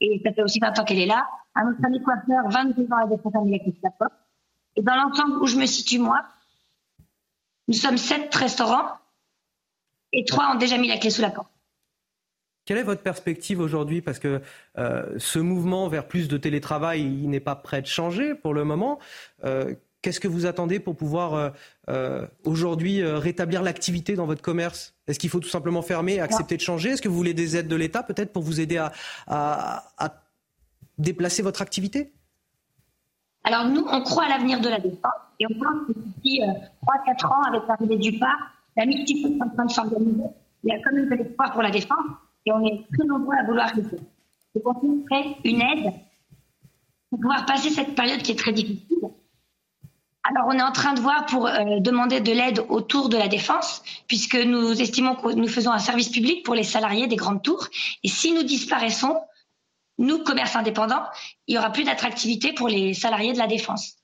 et 0.00 0.20
ça 0.24 0.32
fait 0.32 0.42
aussi 0.42 0.58
20 0.60 0.78
ans 0.78 0.84
qu'elle 0.84 1.00
est 1.00 1.06
là. 1.06 1.26
Un 1.54 1.70
autre 1.70 1.80
ami 1.84 2.02
coiffeur, 2.02 2.48
22 2.48 2.84
ans 2.92 2.96
à 2.96 3.06
la 3.06 3.18
famille 3.18 3.60
avec 3.60 3.74
la 3.82 3.90
porte. 3.90 4.12
Et 4.76 4.82
dans 4.82 4.94
l'ensemble 4.94 5.42
où 5.42 5.46
je 5.46 5.56
me 5.56 5.66
situe, 5.66 5.98
moi, 5.98 6.24
nous 7.66 7.74
sommes 7.74 7.98
sept 7.98 8.34
restaurants 8.34 8.92
et 10.12 10.24
trois 10.24 10.54
ont 10.54 10.58
déjà 10.58 10.78
mis 10.78 10.88
la 10.88 10.98
clé 10.98 11.10
sous 11.10 11.22
la 11.22 11.30
porte. 11.30 11.50
Quelle 12.64 12.78
est 12.78 12.82
votre 12.82 13.02
perspective 13.02 13.60
aujourd'hui? 13.60 14.02
Parce 14.02 14.18
que 14.18 14.42
euh, 14.76 15.18
ce 15.18 15.38
mouvement 15.38 15.88
vers 15.88 16.06
plus 16.06 16.28
de 16.28 16.36
télétravail, 16.36 17.00
il 17.00 17.30
n'est 17.30 17.40
pas 17.40 17.56
prêt 17.56 17.80
de 17.80 17.86
changer 17.86 18.34
pour 18.34 18.52
le 18.52 18.64
moment. 18.64 18.98
Euh, 19.44 19.74
qu'est-ce 20.02 20.20
que 20.20 20.28
vous 20.28 20.46
attendez 20.46 20.80
pour 20.80 20.96
pouvoir 20.96 21.52
euh, 21.88 22.26
aujourd'hui 22.44 23.02
rétablir 23.02 23.62
l'activité 23.62 24.14
dans 24.14 24.26
votre 24.26 24.42
commerce? 24.42 24.94
Est-ce 25.06 25.18
qu'il 25.18 25.30
faut 25.30 25.40
tout 25.40 25.48
simplement 25.48 25.82
fermer, 25.82 26.20
accepter 26.20 26.56
de 26.56 26.62
changer? 26.62 26.90
Est-ce 26.90 27.02
que 27.02 27.08
vous 27.08 27.16
voulez 27.16 27.34
des 27.34 27.56
aides 27.56 27.68
de 27.68 27.76
l'État 27.76 28.02
peut-être 28.02 28.32
pour 28.32 28.42
vous 28.42 28.60
aider 28.60 28.78
à 29.26 29.82
déplacer 30.98 31.42
votre 31.42 31.62
activité? 31.62 32.12
Alors 33.44 33.66
nous, 33.66 33.84
on 33.90 34.02
croit 34.02 34.24
à 34.24 34.28
l'avenir 34.28 34.60
de 34.60 34.68
la 34.68 34.78
défense 34.78 35.12
et 35.40 35.46
on 35.46 35.58
pense 35.58 35.86
que 35.86 35.92
d'ici 35.92 36.42
euh, 36.42 36.52
3-4 37.08 37.26
ans, 37.26 37.42
avec 37.48 37.62
l'arrivée 37.68 37.96
du 37.96 38.18
parc, 38.18 38.38
la 38.76 38.84
multitude 38.84 39.36
est 39.36 39.42
en 39.42 39.48
train 39.48 39.64
de 39.64 39.70
s'organiser. 39.70 40.28
Il 40.64 40.70
y 40.70 40.72
a 40.72 40.82
quand 40.82 40.92
même 40.92 41.08
de 41.08 41.14
l'espoir 41.14 41.52
pour 41.52 41.62
la 41.62 41.70
défense 41.70 42.06
et 42.44 42.52
on 42.52 42.64
est 42.66 42.84
très 42.92 43.06
nombreux 43.06 43.34
à 43.36 43.44
vouloir 43.44 43.68
rester. 43.68 43.96
Donc 44.54 44.84
on 44.84 45.04
fait 45.08 45.36
une 45.44 45.62
aide 45.62 45.94
pour 47.10 47.20
pouvoir 47.20 47.46
passer 47.46 47.70
cette 47.70 47.94
période 47.94 48.20
qui 48.20 48.32
est 48.32 48.38
très 48.38 48.52
difficile. 48.52 48.97
Alors, 50.30 50.46
on 50.48 50.58
est 50.58 50.62
en 50.62 50.72
train 50.72 50.92
de 50.92 51.00
voir 51.00 51.24
pour 51.24 51.46
euh, 51.46 51.80
demander 51.80 52.20
de 52.20 52.32
l'aide 52.32 52.62
autour 52.68 53.08
de 53.08 53.16
la 53.16 53.28
défense, 53.28 53.82
puisque 54.08 54.34
nous 54.34 54.78
estimons 54.78 55.14
que 55.14 55.32
nous 55.32 55.48
faisons 55.48 55.70
un 55.70 55.78
service 55.78 56.10
public 56.10 56.44
pour 56.44 56.54
les 56.54 56.64
salariés 56.64 57.06
des 57.06 57.16
grandes 57.16 57.42
tours. 57.42 57.68
Et 58.04 58.08
si 58.08 58.34
nous 58.34 58.42
disparaissons, 58.42 59.16
nous, 59.96 60.18
commerce 60.18 60.54
indépendant, 60.54 61.02
il 61.46 61.52
n'y 61.54 61.58
aura 61.58 61.70
plus 61.70 61.84
d'attractivité 61.84 62.52
pour 62.52 62.68
les 62.68 62.92
salariés 62.92 63.32
de 63.32 63.38
la 63.38 63.46
défense. 63.46 63.94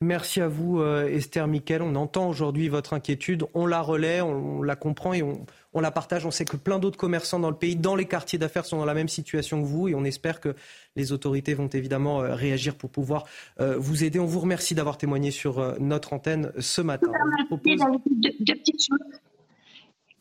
Merci 0.00 0.40
à 0.40 0.48
vous, 0.48 0.80
euh, 0.80 1.08
Esther 1.08 1.46
Miquel. 1.46 1.82
On 1.82 1.94
entend 1.94 2.28
aujourd'hui 2.28 2.68
votre 2.68 2.92
inquiétude, 2.92 3.44
on 3.54 3.66
la 3.66 3.80
relaie, 3.80 4.20
on, 4.20 4.60
la 4.60 4.74
comprend 4.74 5.12
et 5.12 5.22
on, 5.22 5.46
la 5.80 5.90
partage. 5.90 6.26
On 6.26 6.30
sait 6.30 6.44
que 6.44 6.56
plein 6.56 6.78
d'autres 6.78 6.98
commerçants 6.98 7.38
dans 7.38 7.50
le 7.50 7.56
pays, 7.56 7.76
dans 7.76 7.96
les 7.96 8.04
quartiers 8.04 8.38
d'affaires, 8.38 8.64
sont 8.64 8.78
dans 8.78 8.84
la 8.84 8.94
même 8.94 9.08
situation 9.08 9.60
que 9.62 9.66
vous 9.66 9.88
et 9.88 9.94
on 9.94 10.04
espère 10.04 10.40
que 10.40 10.54
les 10.96 11.12
autorités 11.12 11.54
vont 11.54 11.68
évidemment 11.68 12.22
euh, 12.22 12.34
réagir 12.34 12.74
pour 12.74 12.90
pouvoir 12.90 13.24
euh, 13.60 13.76
vous 13.78 14.04
aider. 14.04 14.18
On 14.18 14.26
vous 14.26 14.40
remercie 14.40 14.74
d'avoir 14.74 14.98
témoigné 14.98 15.30
sur 15.30 15.80
notre 15.80 16.12
antenne 16.12 16.52
ce 16.58 16.82
matin. 16.82 17.10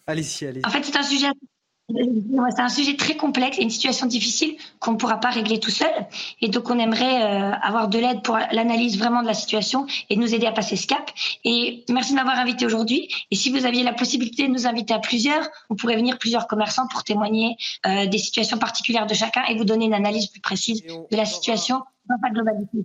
Allez-y, 0.08 0.46
allez-y. 0.46 0.66
En 0.66 0.70
fait, 0.70 0.84
c'est 0.84 0.98
un 0.98 1.04
sujet 1.04 1.28
c'est 1.90 2.62
un 2.62 2.70
sujet 2.70 2.96
très 2.96 3.16
complexe 3.16 3.58
et 3.60 3.64
une 3.64 3.70
situation 3.70 4.06
difficile 4.06 4.56
qu'on 4.80 4.92
ne 4.92 4.98
pourra 4.98 5.20
pas 5.20 5.30
régler 5.30 5.60
tout 5.60 5.72
seul. 5.72 5.92
Et 6.42 6.48
donc, 6.48 6.70
on 6.70 6.80
aimerait 6.80 7.24
euh, 7.24 7.52
avoir 7.62 7.88
de 7.88 8.00
l'aide 8.00 8.22
pour 8.22 8.38
l'analyse 8.52 8.98
vraiment 8.98 9.22
de 9.22 9.28
la 9.28 9.34
situation 9.34 9.86
et 10.10 10.16
nous 10.16 10.34
aider 10.34 10.46
à 10.46 10.52
passer 10.52 10.76
ce 10.76 10.88
cap. 10.88 11.12
Et 11.44 11.84
merci 11.90 12.12
de 12.12 12.16
m'avoir 12.18 12.38
invité 12.38 12.66
aujourd'hui. 12.66 13.10
Et 13.30 13.36
si 13.36 13.50
vous 13.50 13.66
aviez 13.66 13.84
la 13.84 13.94
possibilité 13.94 14.48
de 14.48 14.54
nous 14.54 14.68
inviter 14.68 14.94
à 14.94 15.00
plusieurs, 15.00 15.48
vous 15.70 15.76
pourrez 15.76 15.96
venir 15.96 16.18
plusieurs 16.18 16.48
commerçants 16.48 16.88
pour 16.88 17.04
témoigner 17.04 17.58
euh, 17.86 18.08
des 18.08 18.18
situations 18.18 18.58
particulières 18.58 19.08
de 19.08 19.14
chacun 19.14 19.44
et 19.46 19.56
vous 19.56 19.66
donner 19.66 19.86
une 19.86 19.94
analyse 19.94 20.28
plus 20.28 20.42
précise 20.42 20.84
de 20.84 21.18
la 21.18 21.26
situation 21.26 21.82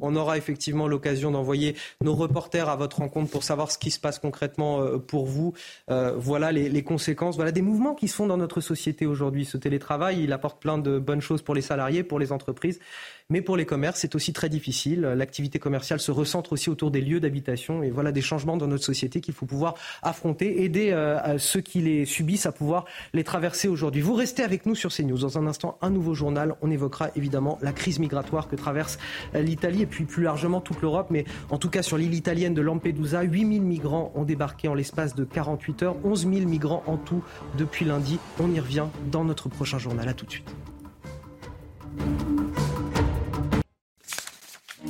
on 0.01 0.17
aura 0.17 0.37
effectivement 0.37 0.89
l'occasion 0.89 1.31
d'envoyer 1.31 1.75
nos 2.03 2.15
reporters 2.15 2.69
à 2.69 2.77
votre 2.77 2.99
rencontre 2.99 3.31
pour 3.31 3.43
savoir 3.43 3.71
ce 3.71 3.79
qui 3.79 3.91
se 3.91 3.99
passe 3.99 4.19
concrètement 4.19 4.81
euh, 4.81 4.99
pour 4.99 5.27
vous. 5.27 5.55
Euh, 5.91 6.15
voilà 6.17 6.53
les, 6.53 6.83
conséquences, 6.83 7.37
voilà 7.37 7.53
des 7.53 7.63
mouvements 7.63 7.95
qui 7.95 8.09
se 8.09 8.15
font 8.15 8.27
dans 8.27 8.37
notre 8.37 8.61
société 8.61 9.07
aujourd'hui. 9.07 9.45
Ce 9.45 9.57
télétravail, 9.57 10.23
il 10.23 10.33
apporte 10.33 10.61
plein 10.61 10.79
de 10.79 10.99
bonnes 10.99 11.21
choses 11.21 11.43
pour 11.43 11.55
les 11.55 11.63
salariés, 11.63 12.03
pour 12.03 12.19
les 12.19 12.33
entreprises. 12.33 12.79
Mais 13.29 13.43
pour 13.43 13.57
les 13.57 13.67
commerces, 13.67 14.01
c'est 14.01 14.15
aussi 14.15 14.33
très 14.33 14.49
difficile. 14.49 15.01
L'activité 15.01 15.59
commerciale 15.59 15.99
se 15.99 16.13
recentre 16.13 16.53
aussi 16.53 16.71
autour 16.71 16.93
des 16.93 17.01
lieux 17.01 17.19
d'habitation. 17.19 17.83
Et 17.83 17.91
voilà 17.91 18.13
des 18.13 18.21
changements 18.21 18.57
dans 18.57 18.69
notre 18.69 18.85
société 18.85 19.21
qu'il 19.21 19.35
faut 19.35 19.47
pouvoir 19.47 19.75
affronter, 20.03 20.63
aider 20.63 20.93
euh, 20.93 21.37
ceux 21.37 21.61
qui 21.61 21.81
les 21.81 22.05
subissent 22.05 22.47
à 22.47 22.53
pouvoir 22.53 22.85
les 23.15 23.25
traverser 23.25 23.67
aujourd'hui. 23.67 24.01
Vous 24.01 24.15
restez 24.15 24.45
avec 24.45 24.65
nous 24.65 24.77
sur 24.77 24.93
CNews. 24.93 25.19
Dans 25.19 25.39
un 25.39 25.49
instant, 25.49 25.77
un 25.83 25.91
nouveau 25.91 26.15
journal. 26.15 26.55
On 26.63 26.71
évoquera 26.71 27.11
évidemment 27.17 27.59
la 27.63 27.73
crise 27.73 27.99
migratoire 27.99 28.47
que 28.47 28.55
traverse 28.55 28.97
euh, 29.35 29.43
l'Italie 29.43 29.83
et 29.83 29.87
puis 29.87 30.05
plus 30.05 30.23
largement 30.23 30.61
toute 30.61 30.81
l'Europe. 30.81 31.09
Mais 31.11 31.25
en 31.51 31.59
tout 31.59 31.69
cas, 31.69 31.83
sur 31.83 31.99
l'île 31.99 32.15
italienne 32.15 32.55
de 32.55 32.63
Lampedusa, 32.63 33.23
8000 33.23 33.61
migrants 33.61 34.13
ont 34.15 34.23
débarqué 34.23 34.69
en 34.69 34.75
l'espace 34.75 35.17
de 35.17 35.25
48 35.25 35.83
heures. 35.83 35.97
11 36.05 36.29
000 36.33 36.49
migrants 36.49 36.85
en 36.87 36.97
tout 36.97 37.25
depuis 37.59 37.87
lundi. 37.87 38.21
On 38.39 38.53
y 38.53 38.61
revient 38.61 38.87
dans 39.11 39.25
notre 39.25 39.49
prochain 39.49 39.79
journal. 39.79 40.09
À 40.09 40.15
tout 40.15 40.27
de 40.27 40.31
suite. 40.31 40.55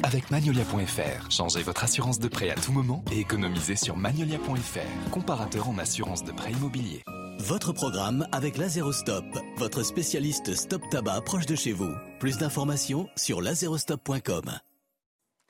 Avec 0.02 0.30
Magnolia.fr, 0.30 1.30
changez 1.30 1.62
votre 1.62 1.84
assurance 1.84 2.18
de 2.18 2.28
prêt 2.28 2.50
à 2.50 2.54
tout 2.54 2.72
moment 2.72 3.04
et 3.12 3.20
économisez 3.20 3.76
sur 3.76 3.96
Magnolia.fr, 3.96 5.10
comparateur 5.10 5.68
en 5.68 5.78
assurance 5.78 6.24
de 6.24 6.32
prêt 6.32 6.52
immobilier. 6.52 7.02
Votre 7.40 7.72
programme 7.72 8.26
avec 8.32 8.56
Lazerostop, 8.56 9.24
votre 9.58 9.82
spécialiste 9.82 10.54
stop 10.54 10.82
tabac 10.90 11.20
proche 11.22 11.46
de 11.46 11.54
chez 11.54 11.72
vous. 11.72 11.92
Plus 12.18 12.38
d'informations 12.38 13.08
sur 13.16 13.40
lazerostop.com. 13.40 14.58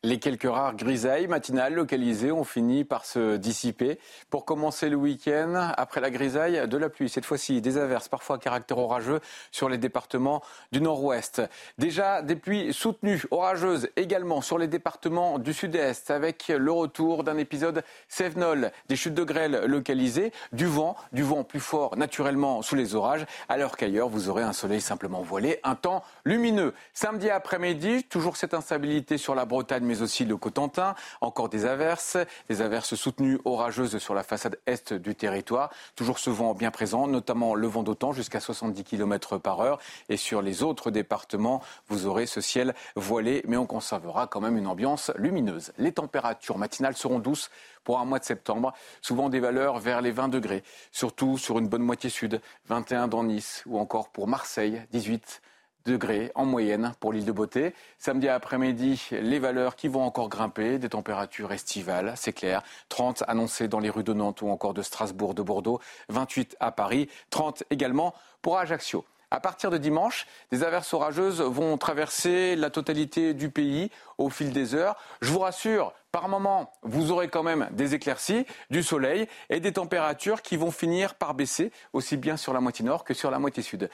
Les 0.06 0.20
quelques 0.20 0.48
rares 0.48 0.76
grisailles 0.76 1.26
matinales 1.26 1.74
localisées 1.74 2.30
ont 2.30 2.44
fini 2.44 2.84
par 2.84 3.04
se 3.04 3.36
dissiper. 3.38 3.98
Pour 4.30 4.44
commencer 4.44 4.88
le 4.88 4.94
week-end, 4.94 5.72
après 5.76 6.00
la 6.00 6.10
grisaille, 6.10 6.68
de 6.68 6.76
la 6.76 6.88
pluie. 6.88 7.08
Cette 7.08 7.24
fois-ci, 7.24 7.60
des 7.60 7.76
averses, 7.76 8.08
parfois 8.08 8.36
à 8.36 8.38
caractère 8.38 8.78
orageux, 8.78 9.18
sur 9.50 9.68
les 9.68 9.78
départements 9.78 10.42
du 10.70 10.80
nord-ouest. 10.80 11.42
Déjà, 11.78 12.22
des 12.22 12.36
pluies 12.36 12.72
soutenues, 12.72 13.24
orageuses 13.32 13.88
également 13.96 14.42
sur 14.42 14.58
les 14.58 14.68
départements 14.68 15.40
du 15.40 15.52
sud-est, 15.52 16.12
avec 16.12 16.52
le 16.56 16.70
retour 16.70 17.24
d'un 17.24 17.36
épisode 17.36 17.82
Sévenol, 18.06 18.70
des 18.88 18.94
chutes 18.94 19.14
de 19.14 19.24
grêle 19.24 19.64
localisées, 19.66 20.30
du 20.52 20.66
vent, 20.66 20.94
du 21.10 21.24
vent 21.24 21.42
plus 21.42 21.58
fort 21.58 21.96
naturellement 21.96 22.62
sous 22.62 22.76
les 22.76 22.94
orages, 22.94 23.26
alors 23.48 23.76
qu'ailleurs, 23.76 24.08
vous 24.08 24.28
aurez 24.28 24.44
un 24.44 24.52
soleil 24.52 24.80
simplement 24.80 25.22
voilé, 25.22 25.58
un 25.64 25.74
temps 25.74 26.04
lumineux. 26.24 26.74
Samedi 26.94 27.28
après-midi, 27.28 28.04
toujours 28.04 28.36
cette 28.36 28.54
instabilité 28.54 29.18
sur 29.18 29.34
la 29.34 29.44
Bretagne, 29.44 29.95
aussi 30.02 30.24
le 30.24 30.36
Cotentin. 30.36 30.94
Encore 31.20 31.48
des 31.48 31.64
averses, 31.64 32.16
des 32.48 32.62
averses 32.62 32.94
soutenues 32.94 33.38
orageuses 33.44 33.98
sur 33.98 34.14
la 34.14 34.22
façade 34.22 34.58
est 34.66 34.92
du 34.92 35.14
territoire. 35.14 35.70
Toujours 35.94 36.18
ce 36.18 36.30
vent 36.30 36.54
bien 36.54 36.70
présent, 36.70 37.06
notamment 37.06 37.54
le 37.54 37.66
vent 37.66 37.82
d'autant 37.82 38.12
jusqu'à 38.12 38.40
70 38.40 38.84
km 38.84 39.38
par 39.38 39.60
heure. 39.60 39.78
Et 40.08 40.16
sur 40.16 40.42
les 40.42 40.62
autres 40.62 40.90
départements, 40.90 41.62
vous 41.88 42.06
aurez 42.06 42.26
ce 42.26 42.40
ciel 42.40 42.74
voilé, 42.94 43.42
mais 43.46 43.56
on 43.56 43.66
conservera 43.66 44.26
quand 44.26 44.40
même 44.40 44.56
une 44.56 44.66
ambiance 44.66 45.10
lumineuse. 45.16 45.72
Les 45.78 45.92
températures 45.92 46.58
matinales 46.58 46.96
seront 46.96 47.18
douces 47.18 47.50
pour 47.84 48.00
un 48.00 48.04
mois 48.04 48.18
de 48.18 48.24
septembre, 48.24 48.72
souvent 49.00 49.28
des 49.28 49.40
valeurs 49.40 49.78
vers 49.78 50.02
les 50.02 50.10
20 50.10 50.28
degrés, 50.28 50.64
surtout 50.90 51.38
sur 51.38 51.58
une 51.58 51.68
bonne 51.68 51.82
moitié 51.82 52.10
sud, 52.10 52.40
21 52.68 53.08
dans 53.08 53.22
Nice 53.22 53.62
ou 53.66 53.78
encore 53.78 54.08
pour 54.08 54.26
Marseille, 54.26 54.82
18 54.92 55.40
degrés 55.86 56.32
en 56.34 56.44
moyenne 56.44 56.92
pour 57.00 57.12
l'île 57.12 57.24
de 57.24 57.32
Beauté. 57.32 57.74
Samedi 57.98 58.28
après-midi, 58.28 59.08
les 59.12 59.38
valeurs 59.38 59.76
qui 59.76 59.88
vont 59.88 60.02
encore 60.02 60.28
grimper, 60.28 60.78
des 60.78 60.88
températures 60.88 61.52
estivales, 61.52 62.12
c'est 62.16 62.32
clair. 62.32 62.62
30 62.88 63.22
annoncées 63.26 63.68
dans 63.68 63.80
les 63.80 63.90
rues 63.90 64.04
de 64.04 64.12
Nantes 64.12 64.42
ou 64.42 64.48
encore 64.48 64.74
de 64.74 64.82
Strasbourg, 64.82 65.34
de 65.34 65.42
Bordeaux, 65.42 65.80
28 66.08 66.56
à 66.60 66.72
Paris, 66.72 67.08
30 67.30 67.64
également 67.70 68.14
pour 68.42 68.58
Ajaccio. 68.58 69.04
À 69.30 69.40
partir 69.40 69.70
de 69.70 69.78
dimanche, 69.78 70.26
des 70.52 70.62
averses 70.62 70.94
orageuses 70.94 71.40
vont 71.40 71.76
traverser 71.78 72.54
la 72.54 72.70
totalité 72.70 73.34
du 73.34 73.50
pays 73.50 73.90
au 74.18 74.30
fil 74.30 74.52
des 74.52 74.74
heures. 74.76 74.96
Je 75.20 75.32
vous 75.32 75.40
rassure, 75.40 75.92
par 76.12 76.28
moment, 76.28 76.72
vous 76.82 77.10
aurez 77.10 77.28
quand 77.28 77.42
même 77.42 77.68
des 77.72 77.94
éclaircies, 77.94 78.46
du 78.70 78.84
soleil 78.84 79.26
et 79.50 79.58
des 79.58 79.72
températures 79.72 80.42
qui 80.42 80.56
vont 80.56 80.70
finir 80.70 81.16
par 81.16 81.34
baisser, 81.34 81.72
aussi 81.92 82.16
bien 82.16 82.36
sur 82.36 82.52
la 82.52 82.60
moitié 82.60 82.84
nord 82.84 83.02
que 83.02 83.14
sur 83.14 83.32
la 83.32 83.40
moitié 83.40 83.64
sud. 83.64 83.90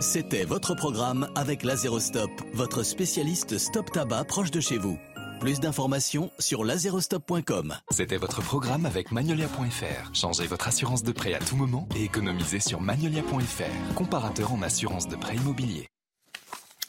C'était 0.00 0.44
votre 0.44 0.76
programme 0.76 1.28
avec 1.34 1.64
Lazerostop, 1.64 2.30
votre 2.54 2.84
spécialiste 2.84 3.58
stop 3.58 3.90
tabac 3.90 4.24
proche 4.24 4.52
de 4.52 4.60
chez 4.60 4.78
vous. 4.78 4.96
Plus 5.40 5.58
d'informations 5.58 6.30
sur 6.38 6.62
lazerostop.com. 6.62 7.74
C'était 7.90 8.16
votre 8.16 8.40
programme 8.40 8.86
avec 8.86 9.10
Magnolia.fr. 9.10 10.14
Changez 10.14 10.46
votre 10.46 10.68
assurance 10.68 11.02
de 11.02 11.10
prêt 11.10 11.34
à 11.34 11.40
tout 11.40 11.56
moment 11.56 11.88
et 11.96 12.04
économisez 12.04 12.60
sur 12.60 12.80
Magnolia.fr, 12.80 13.94
comparateur 13.96 14.52
en 14.52 14.62
assurance 14.62 15.08
de 15.08 15.16
prêt 15.16 15.34
immobilier. 15.34 15.88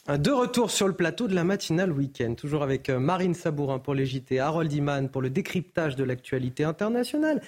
De 0.07 0.31
retour 0.31 0.71
sur 0.71 0.87
le 0.87 0.93
plateau 0.93 1.27
de 1.27 1.35
la 1.35 1.43
matinale 1.43 1.91
week-end, 1.91 2.33
toujours 2.33 2.63
avec 2.63 2.89
euh, 2.89 2.99
Marine 2.99 3.35
Sabourin 3.35 3.77
pour 3.77 3.93
les 3.93 4.07
JT, 4.07 4.39
Harold 4.39 4.73
Iman 4.73 5.07
pour 5.07 5.21
le 5.21 5.29
décryptage 5.29 5.95
de 5.95 6.03
l'actualité 6.03 6.63
internationale 6.63 7.41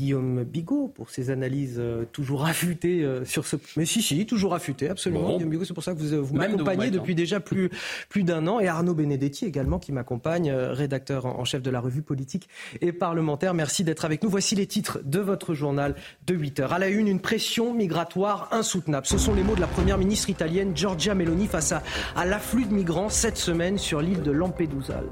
Guillaume 0.00 0.44
Bigot 0.44 0.88
pour 0.88 1.10
ses 1.10 1.28
analyses 1.28 1.76
euh, 1.78 2.06
toujours 2.10 2.46
affûtées 2.46 3.04
euh, 3.04 3.26
sur 3.26 3.46
ce. 3.46 3.56
Mais 3.76 3.84
si, 3.84 4.00
si, 4.00 4.24
toujours 4.24 4.54
affûtées, 4.54 4.88
absolument. 4.88 5.34
Guillaume 5.36 5.50
Bigot, 5.50 5.66
c'est 5.66 5.74
pour 5.74 5.84
ça 5.84 5.92
que 5.92 5.98
vous, 5.98 6.14
euh, 6.14 6.20
vous 6.20 6.34
m'accompagnez 6.34 6.90
depuis 6.90 7.14
déjà 7.14 7.38
plus, 7.38 7.68
plus 8.08 8.22
d'un 8.22 8.46
an. 8.46 8.60
Et 8.60 8.68
Arnaud 8.68 8.94
Benedetti 8.94 9.44
également 9.44 9.78
qui 9.78 9.92
m'accompagne, 9.92 10.50
rédacteur 10.50 11.26
en 11.26 11.44
chef 11.44 11.60
de 11.60 11.70
la 11.70 11.80
revue 11.80 12.00
politique 12.00 12.48
et 12.80 12.92
parlementaire. 12.92 13.52
Merci 13.52 13.84
d'être 13.84 14.06
avec 14.06 14.22
nous. 14.22 14.30
Voici 14.30 14.54
les 14.54 14.66
titres 14.66 15.00
de 15.04 15.18
votre 15.18 15.52
journal 15.52 15.94
de 16.26 16.34
8 16.34 16.60
heures. 16.60 16.72
À 16.72 16.78
la 16.78 16.88
une, 16.88 17.06
une 17.06 17.20
pression 17.20 17.74
migratoire 17.74 18.48
insoutenable. 18.52 19.06
Ce 19.06 19.18
sont 19.18 19.34
les 19.34 19.42
mots 19.42 19.54
de 19.54 19.60
la 19.60 19.66
première 19.66 19.98
ministre 19.98 20.30
italienne 20.30 20.74
Giorgia 20.74 21.14
Meloni 21.14 21.46
face 21.46 21.72
à, 21.72 21.82
à 22.16 22.24
l'afflux 22.24 22.64
de 22.64 22.72
migrants 22.72 23.10
cette 23.10 23.36
semaine 23.36 23.76
sur 23.76 24.00
l'île 24.00 24.22
de 24.22 24.30
Lampedusa. 24.30 25.02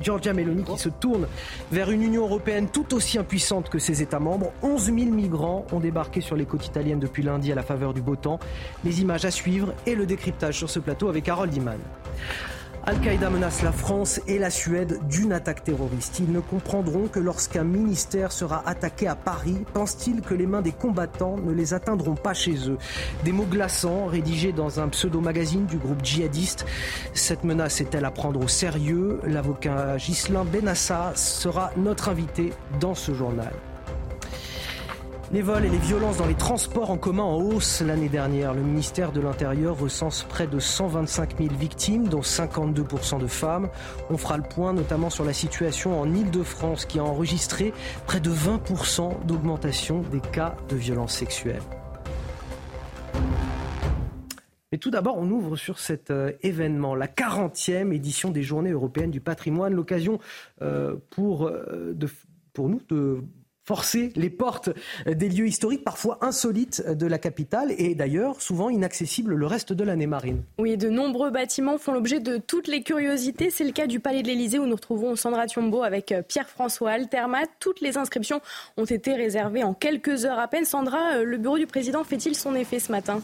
Giorgia 0.00 0.32
Meloni 0.32 0.64
qui 0.64 0.78
se 0.78 0.88
tourne 0.88 1.28
vers 1.70 1.92
une 1.92 2.02
Union 2.02 2.24
européenne 2.24 2.66
tout 2.72 2.92
aussi 2.92 3.18
impuissante 3.18 3.68
que 3.68 3.78
ses 3.78 4.02
États 4.02 4.18
membres. 4.18 4.31
11 4.62 4.84
000 4.84 4.96
migrants 5.10 5.66
ont 5.72 5.80
débarqué 5.80 6.20
sur 6.20 6.36
les 6.36 6.46
côtes 6.46 6.66
italiennes 6.66 7.00
depuis 7.00 7.22
lundi 7.22 7.52
à 7.52 7.54
la 7.54 7.62
faveur 7.62 7.94
du 7.94 8.02
beau 8.02 8.16
temps. 8.16 8.38
Les 8.84 9.00
images 9.00 9.24
à 9.24 9.30
suivre 9.30 9.74
et 9.86 9.94
le 9.94 10.06
décryptage 10.06 10.56
sur 10.56 10.70
ce 10.70 10.78
plateau 10.78 11.08
avec 11.08 11.28
Harold 11.28 11.54
Iman. 11.54 11.78
Al-Qaïda 12.84 13.30
menace 13.30 13.62
la 13.62 13.70
France 13.70 14.20
et 14.26 14.40
la 14.40 14.50
Suède 14.50 14.98
d'une 15.08 15.32
attaque 15.32 15.62
terroriste. 15.62 16.18
Ils 16.18 16.32
ne 16.32 16.40
comprendront 16.40 17.06
que 17.06 17.20
lorsqu'un 17.20 17.62
ministère 17.62 18.32
sera 18.32 18.64
attaqué 18.66 19.06
à 19.06 19.14
Paris, 19.14 19.58
pensent-ils 19.72 20.20
que 20.20 20.34
les 20.34 20.46
mains 20.46 20.62
des 20.62 20.72
combattants 20.72 21.36
ne 21.36 21.52
les 21.52 21.74
atteindront 21.74 22.16
pas 22.16 22.34
chez 22.34 22.68
eux? 22.68 22.78
Des 23.24 23.30
mots 23.30 23.46
glaçants 23.48 24.06
rédigés 24.06 24.52
dans 24.52 24.80
un 24.80 24.88
pseudo-magazine 24.88 25.66
du 25.66 25.76
groupe 25.76 26.04
djihadiste. 26.04 26.66
Cette 27.14 27.44
menace 27.44 27.80
est-elle 27.80 28.04
à 28.04 28.10
prendre 28.10 28.42
au 28.42 28.48
sérieux? 28.48 29.20
L'avocat 29.24 29.96
Ghislain 29.98 30.44
Benassa 30.44 31.12
sera 31.14 31.70
notre 31.76 32.08
invité 32.08 32.52
dans 32.80 32.96
ce 32.96 33.14
journal. 33.14 33.52
Les 35.32 35.40
vols 35.40 35.64
et 35.64 35.70
les 35.70 35.78
violences 35.78 36.18
dans 36.18 36.26
les 36.26 36.34
transports 36.34 36.90
en 36.90 36.98
commun 36.98 37.22
en 37.22 37.40
hausse 37.40 37.80
l'année 37.80 38.10
dernière. 38.10 38.52
Le 38.52 38.60
ministère 38.60 39.12
de 39.12 39.20
l'Intérieur 39.22 39.78
recense 39.78 40.24
près 40.24 40.46
de 40.46 40.58
125 40.58 41.38
000 41.38 41.54
victimes, 41.54 42.06
dont 42.06 42.20
52% 42.20 43.18
de 43.18 43.26
femmes. 43.26 43.70
On 44.10 44.18
fera 44.18 44.36
le 44.36 44.42
point 44.42 44.74
notamment 44.74 45.08
sur 45.08 45.24
la 45.24 45.32
situation 45.32 45.98
en 45.98 46.12
Ile-de-France 46.12 46.84
qui 46.84 46.98
a 46.98 47.04
enregistré 47.04 47.72
près 48.06 48.20
de 48.20 48.28
20% 48.28 49.24
d'augmentation 49.24 50.02
des 50.02 50.20
cas 50.20 50.54
de 50.68 50.76
violences 50.76 51.16
sexuelles. 51.16 51.62
Mais 54.70 54.76
tout 54.76 54.90
d'abord, 54.90 55.16
on 55.16 55.30
ouvre 55.30 55.56
sur 55.56 55.78
cet 55.78 56.10
euh, 56.10 56.32
événement, 56.42 56.94
la 56.94 57.06
40e 57.06 57.90
édition 57.94 58.30
des 58.30 58.42
Journées 58.42 58.72
européennes 58.72 59.10
du 59.10 59.22
patrimoine, 59.22 59.72
l'occasion 59.72 60.18
euh, 60.60 60.96
euh, 61.18 62.06
pour 62.52 62.68
nous 62.68 62.82
de 62.90 63.22
forcer 63.64 64.12
les 64.16 64.30
portes 64.30 64.70
des 65.06 65.28
lieux 65.28 65.46
historiques 65.46 65.84
parfois 65.84 66.18
insolites 66.20 66.86
de 66.86 67.06
la 67.06 67.18
capitale 67.18 67.72
et 67.78 67.94
d'ailleurs 67.94 68.40
souvent 68.40 68.70
inaccessibles 68.70 69.34
le 69.34 69.46
reste 69.46 69.72
de 69.72 69.84
l'année 69.84 70.06
marine. 70.06 70.42
Oui, 70.58 70.76
de 70.76 70.88
nombreux 70.88 71.30
bâtiments 71.30 71.78
font 71.78 71.92
l'objet 71.92 72.20
de 72.20 72.38
toutes 72.38 72.68
les 72.68 72.82
curiosités. 72.82 73.50
C'est 73.50 73.64
le 73.64 73.72
cas 73.72 73.86
du 73.86 74.00
Palais 74.00 74.22
de 74.22 74.28
l'Élysée 74.28 74.58
où 74.58 74.66
nous 74.66 74.76
retrouvons 74.76 75.16
Sandra 75.16 75.46
Thiombo 75.46 75.82
avec 75.82 76.14
Pierre-François 76.28 76.90
Altermat. 76.90 77.46
Toutes 77.60 77.80
les 77.80 77.96
inscriptions 77.98 78.40
ont 78.76 78.84
été 78.84 79.14
réservées 79.14 79.62
en 79.62 79.74
quelques 79.74 80.24
heures 80.24 80.38
à 80.38 80.48
peine. 80.48 80.64
Sandra, 80.64 81.22
le 81.22 81.36
bureau 81.38 81.58
du 81.58 81.66
président 81.66 82.04
fait-il 82.04 82.34
son 82.34 82.54
effet 82.54 82.78
ce 82.78 82.90
matin? 82.90 83.22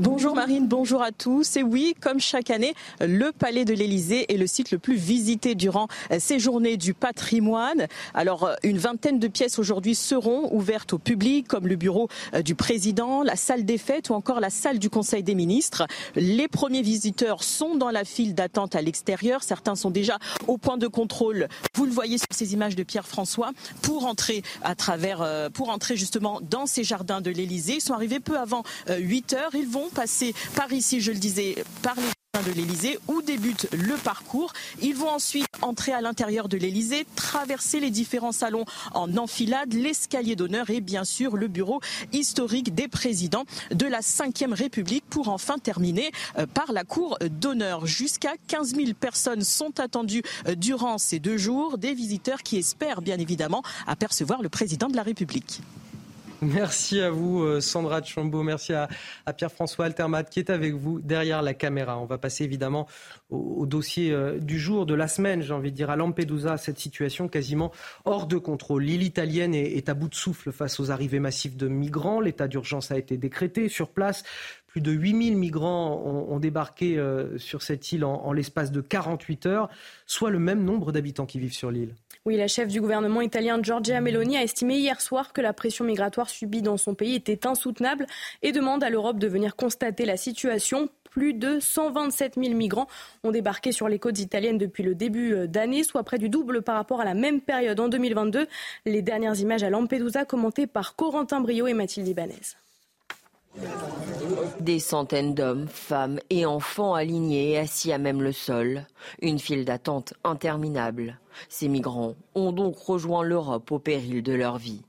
Bonjour 0.00 0.36
Marine, 0.36 0.68
bonjour 0.68 1.02
à 1.02 1.10
tous. 1.10 1.56
Et 1.56 1.64
oui, 1.64 1.96
comme 2.00 2.20
chaque 2.20 2.50
année, 2.50 2.72
le 3.00 3.32
Palais 3.32 3.64
de 3.64 3.74
l'Élysée 3.74 4.32
est 4.32 4.36
le 4.36 4.46
site 4.46 4.70
le 4.70 4.78
plus 4.78 4.94
visité 4.94 5.56
durant 5.56 5.88
ces 6.20 6.38
journées 6.38 6.76
du 6.76 6.94
patrimoine. 6.94 7.88
Alors, 8.14 8.48
une 8.62 8.78
vingtaine 8.78 9.18
de 9.18 9.26
pièces 9.26 9.58
aujourd'hui 9.58 9.96
seront 9.96 10.54
ouvertes 10.54 10.92
au 10.92 10.98
public, 10.98 11.48
comme 11.48 11.66
le 11.66 11.74
bureau 11.74 12.08
du 12.44 12.54
président, 12.54 13.24
la 13.24 13.34
salle 13.34 13.64
des 13.64 13.76
fêtes 13.76 14.10
ou 14.10 14.14
encore 14.14 14.38
la 14.38 14.50
salle 14.50 14.78
du 14.78 14.88
Conseil 14.88 15.24
des 15.24 15.34
ministres. 15.34 15.84
Les 16.14 16.46
premiers 16.46 16.82
visiteurs 16.82 17.42
sont 17.42 17.74
dans 17.74 17.90
la 17.90 18.04
file 18.04 18.36
d'attente 18.36 18.76
à 18.76 18.82
l'extérieur. 18.82 19.42
Certains 19.42 19.74
sont 19.74 19.90
déjà 19.90 20.20
au 20.46 20.58
point 20.58 20.76
de 20.76 20.86
contrôle. 20.86 21.48
Vous 21.74 21.86
le 21.86 21.92
voyez 21.92 22.18
sur 22.18 22.28
ces 22.30 22.52
images 22.52 22.76
de 22.76 22.84
Pierre-François 22.84 23.50
pour 23.82 24.06
entrer 24.06 24.44
à 24.62 24.76
travers, 24.76 25.50
pour 25.52 25.70
entrer 25.70 25.96
justement 25.96 26.40
dans 26.40 26.66
ces 26.66 26.84
jardins 26.84 27.20
de 27.20 27.30
l'Élysée. 27.30 27.74
Ils 27.78 27.80
sont 27.80 27.94
arrivés 27.94 28.20
peu 28.20 28.38
avant 28.38 28.62
8 28.88 29.32
heures. 29.32 29.54
Ils 29.54 29.66
vont 29.66 29.87
passer 29.88 30.34
par 30.54 30.72
ici, 30.72 31.00
je 31.00 31.12
le 31.12 31.18
disais, 31.18 31.64
par 31.82 31.96
les 31.96 32.02
de 32.42 32.52
l'Elysée 32.52 32.98
où 33.08 33.22
débute 33.22 33.68
le 33.72 33.94
parcours. 33.96 34.52
Ils 34.82 34.94
vont 34.94 35.08
ensuite 35.08 35.46
entrer 35.62 35.92
à 35.92 36.00
l'intérieur 36.00 36.48
de 36.48 36.56
l'Elysée, 36.56 37.06
traverser 37.16 37.80
les 37.80 37.90
différents 37.90 38.32
salons 38.32 38.64
en 38.94 39.16
enfilade, 39.16 39.72
l'escalier 39.72 40.36
d'honneur 40.36 40.70
et 40.70 40.80
bien 40.80 41.04
sûr 41.04 41.36
le 41.36 41.48
bureau 41.48 41.80
historique 42.12 42.74
des 42.74 42.86
présidents 42.86 43.44
de 43.70 43.86
la 43.86 44.00
Ve 44.00 44.52
République 44.52 45.04
pour 45.08 45.28
enfin 45.28 45.58
terminer 45.58 46.12
par 46.54 46.72
la 46.72 46.84
cour 46.84 47.18
d'honneur. 47.20 47.86
Jusqu'à 47.86 48.34
15 48.48 48.74
000 48.74 48.92
personnes 48.98 49.42
sont 49.42 49.80
attendues 49.80 50.22
durant 50.56 50.98
ces 50.98 51.18
deux 51.18 51.38
jours, 51.38 51.78
des 51.78 51.94
visiteurs 51.94 52.42
qui 52.42 52.58
espèrent 52.58 53.02
bien 53.02 53.18
évidemment 53.18 53.62
apercevoir 53.86 54.42
le 54.42 54.48
président 54.48 54.88
de 54.88 54.96
la 54.96 55.02
République. 55.02 55.60
Merci 56.40 57.00
à 57.00 57.10
vous, 57.10 57.42
euh, 57.42 57.60
Sandra 57.60 58.00
Chambaud. 58.00 58.44
Merci 58.44 58.72
à, 58.72 58.88
Pierre-François 59.36 59.86
Altermat 59.86 60.22
qui 60.22 60.38
est 60.38 60.50
avec 60.50 60.74
vous 60.74 61.00
derrière 61.00 61.42
la 61.42 61.52
caméra. 61.52 61.98
On 61.98 62.04
va 62.04 62.16
passer 62.16 62.44
évidemment 62.44 62.86
au, 63.28 63.66
dossier 63.66 64.12
euh, 64.12 64.38
du 64.38 64.58
jour, 64.58 64.86
de 64.86 64.94
la 64.94 65.08
semaine, 65.08 65.42
j'ai 65.42 65.52
envie 65.52 65.72
de 65.72 65.76
dire, 65.76 65.90
à 65.90 65.96
Lampedusa, 65.96 66.56
cette 66.56 66.78
situation 66.78 67.26
quasiment 67.26 67.72
hors 68.04 68.28
de 68.28 68.36
contrôle. 68.36 68.84
L'île 68.84 69.02
italienne 69.02 69.52
est, 69.52 69.88
à 69.88 69.94
bout 69.94 70.08
de 70.08 70.14
souffle 70.14 70.52
face 70.52 70.78
aux 70.78 70.92
arrivées 70.92 71.18
massives 71.18 71.56
de 71.56 71.66
migrants. 71.66 72.20
L'état 72.20 72.46
d'urgence 72.46 72.92
a 72.92 72.98
été 72.98 73.16
décrété 73.16 73.68
sur 73.68 73.88
place. 73.88 74.22
Plus 74.68 74.80
de 74.80 74.92
8000 74.92 75.36
migrants 75.36 75.96
ont, 76.28 76.38
débarqué 76.38 76.98
euh, 76.98 77.36
sur 77.38 77.62
cette 77.62 77.90
île 77.90 78.04
en 78.04 78.32
l'espace 78.32 78.70
de 78.70 78.80
48 78.80 79.46
heures, 79.46 79.68
soit 80.06 80.30
le 80.30 80.38
même 80.38 80.62
nombre 80.62 80.92
d'habitants 80.92 81.26
qui 81.26 81.40
vivent 81.40 81.54
sur 81.54 81.72
l'île. 81.72 81.94
Oui, 82.28 82.36
la 82.36 82.46
chef 82.46 82.68
du 82.68 82.82
gouvernement 82.82 83.22
italien 83.22 83.58
Giorgia 83.62 84.02
Meloni 84.02 84.36
a 84.36 84.42
estimé 84.42 84.76
hier 84.76 85.00
soir 85.00 85.32
que 85.32 85.40
la 85.40 85.54
pression 85.54 85.86
migratoire 85.86 86.28
subie 86.28 86.60
dans 86.60 86.76
son 86.76 86.94
pays 86.94 87.14
était 87.14 87.46
insoutenable 87.46 88.06
et 88.42 88.52
demande 88.52 88.84
à 88.84 88.90
l'Europe 88.90 89.18
de 89.18 89.26
venir 89.26 89.56
constater 89.56 90.04
la 90.04 90.18
situation. 90.18 90.90
Plus 91.10 91.32
de 91.32 91.58
127 91.58 92.34
000 92.34 92.54
migrants 92.54 92.86
ont 93.24 93.30
débarqué 93.30 93.72
sur 93.72 93.88
les 93.88 93.98
côtes 93.98 94.18
italiennes 94.18 94.58
depuis 94.58 94.82
le 94.82 94.94
début 94.94 95.32
euh, 95.32 95.46
d'année, 95.46 95.84
soit 95.84 96.02
près 96.02 96.18
du 96.18 96.28
double 96.28 96.60
par 96.60 96.74
rapport 96.74 97.00
à 97.00 97.06
la 97.06 97.14
même 97.14 97.40
période 97.40 97.80
en 97.80 97.88
2022. 97.88 98.46
Les 98.84 99.00
dernières 99.00 99.40
images 99.40 99.62
à 99.62 99.70
Lampedusa 99.70 100.26
commentées 100.26 100.66
par 100.66 100.96
Corentin 100.96 101.40
Brio 101.40 101.66
et 101.66 101.72
Mathilde 101.72 102.08
Ibanez. 102.08 102.58
Des 104.60 104.78
centaines 104.78 105.34
d'hommes, 105.34 105.66
femmes 105.68 106.20
et 106.30 106.46
enfants 106.46 106.94
alignés 106.94 107.52
et 107.52 107.58
assis 107.58 107.92
à 107.92 107.98
même 107.98 108.22
le 108.22 108.32
sol. 108.32 108.86
Une 109.22 109.38
file 109.38 109.64
d'attente 109.64 110.14
interminable. 110.24 111.18
Ces 111.48 111.68
migrants 111.68 112.14
ont 112.34 112.52
donc 112.52 112.76
rejoint 112.76 113.22
l'Europe 113.22 113.70
au 113.72 113.78
péril 113.78 114.22
de 114.22 114.32
leur 114.32 114.58
vie. 114.58 114.82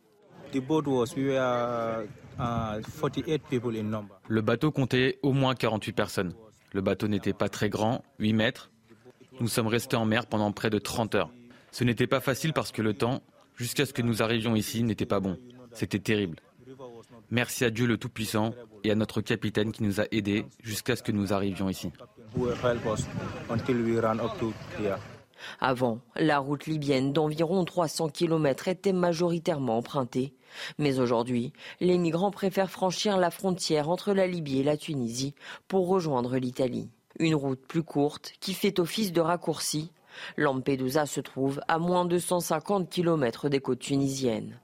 Le 4.27 4.41
bateau 4.41 4.72
comptait 4.72 5.19
au 5.22 5.34
moins 5.34 5.56
48 5.56 5.94
personnes. 5.94 6.34
Le 6.73 6.81
bateau 6.81 7.07
n'était 7.07 7.34
pas 7.34 7.49
très 7.49 7.69
grand, 7.69 8.03
8 8.19 8.34
mètres. 8.34 8.72
Nous 9.40 9.48
sommes 9.48 9.68
restés 9.68 9.95
en 9.95 10.06
mer 10.06 10.26
pendant 10.27 10.52
près 10.52 10.69
de 10.69 10.80
30 10.80 11.15
heures. 11.15 11.31
Ce 11.72 11.84
n'était 11.84 12.07
pas 12.07 12.19
facile 12.19 12.53
parce 12.53 12.72
que 12.72 12.81
le 12.81 12.94
temps, 12.94 13.22
jusqu'à 13.56 13.86
ce 13.86 13.94
que 13.94 14.02
nous 14.02 14.22
arrivions 14.22 14.56
ici, 14.56 14.84
n'était 14.84 15.06
pas 15.06 15.19
bon. 15.19 15.38
C'était 15.73 15.99
terrible. 15.99 16.38
Merci 17.31 17.65
à 17.65 17.69
Dieu 17.69 17.85
le 17.85 17.97
Tout-Puissant 17.97 18.53
et 18.83 18.91
à 18.91 18.95
notre 18.95 19.21
capitaine 19.21 19.71
qui 19.71 19.83
nous 19.83 19.99
a 19.99 20.05
aidés 20.11 20.45
jusqu'à 20.63 20.95
ce 20.95 21.03
que 21.03 21.11
nous 21.11 21.33
arrivions 21.33 21.69
ici. 21.69 21.91
Avant, 25.59 25.99
la 26.15 26.39
route 26.39 26.65
libyenne 26.65 27.13
d'environ 27.13 27.63
300 27.63 28.09
km 28.09 28.67
était 28.67 28.93
majoritairement 28.93 29.77
empruntée. 29.77 30.33
Mais 30.77 30.99
aujourd'hui, 30.99 31.53
les 31.79 31.97
migrants 31.97 32.31
préfèrent 32.31 32.71
franchir 32.71 33.17
la 33.17 33.31
frontière 33.31 33.89
entre 33.89 34.13
la 34.13 34.27
Libye 34.27 34.59
et 34.59 34.63
la 34.63 34.77
Tunisie 34.77 35.35
pour 35.67 35.87
rejoindre 35.87 36.37
l'Italie. 36.37 36.89
Une 37.19 37.35
route 37.35 37.61
plus 37.61 37.83
courte 37.83 38.33
qui 38.39 38.53
fait 38.53 38.79
office 38.79 39.11
de 39.11 39.21
raccourci. 39.21 39.91
Lampedusa 40.37 41.05
se 41.05 41.21
trouve 41.21 41.61
à 41.67 41.77
moins 41.77 42.05
de 42.05 42.17
150 42.17 42.89
km 42.89 43.47
des 43.49 43.59
côtes 43.59 43.79
tunisiennes. 43.79 44.59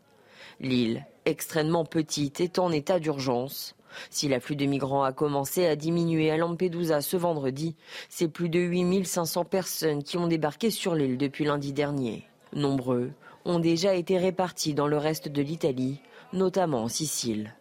L'île 0.59 1.05
extrêmement 1.25 1.85
petite, 1.85 2.39
est 2.39 2.59
en 2.59 2.71
état 2.71 2.99
d'urgence. 2.99 3.75
Si 4.09 4.27
l'afflux 4.27 4.55
de 4.55 4.65
migrants 4.65 5.03
a 5.03 5.13
commencé 5.13 5.65
à 5.65 5.75
diminuer 5.75 6.29
à 6.29 6.37
Lampedusa 6.37 7.01
ce 7.01 7.17
vendredi, 7.17 7.75
c'est 8.09 8.27
plus 8.27 8.49
de 8.49 8.59
8500 8.59 9.45
personnes 9.45 10.03
qui 10.03 10.17
ont 10.17 10.27
débarqué 10.27 10.69
sur 10.69 10.95
l'île 10.95 11.17
depuis 11.17 11.45
lundi 11.45 11.73
dernier. 11.73 12.27
Nombreux 12.53 13.11
ont 13.45 13.59
déjà 13.59 13.95
été 13.95 14.17
répartis 14.17 14.73
dans 14.73 14.87
le 14.87 14.97
reste 14.97 15.29
de 15.29 15.41
l'Italie, 15.41 16.01
notamment 16.33 16.83
en 16.83 16.87
Sicile. 16.87 17.55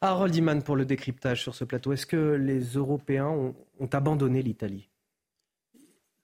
Harold 0.00 0.34
Iman 0.34 0.62
pour 0.62 0.76
le 0.76 0.84
décryptage 0.84 1.42
sur 1.42 1.54
ce 1.54 1.64
plateau. 1.64 1.92
Est-ce 1.92 2.06
que 2.06 2.34
les 2.34 2.60
Européens 2.60 3.28
ont, 3.28 3.54
ont 3.80 3.88
abandonné 3.92 4.42
l'Italie? 4.42 4.88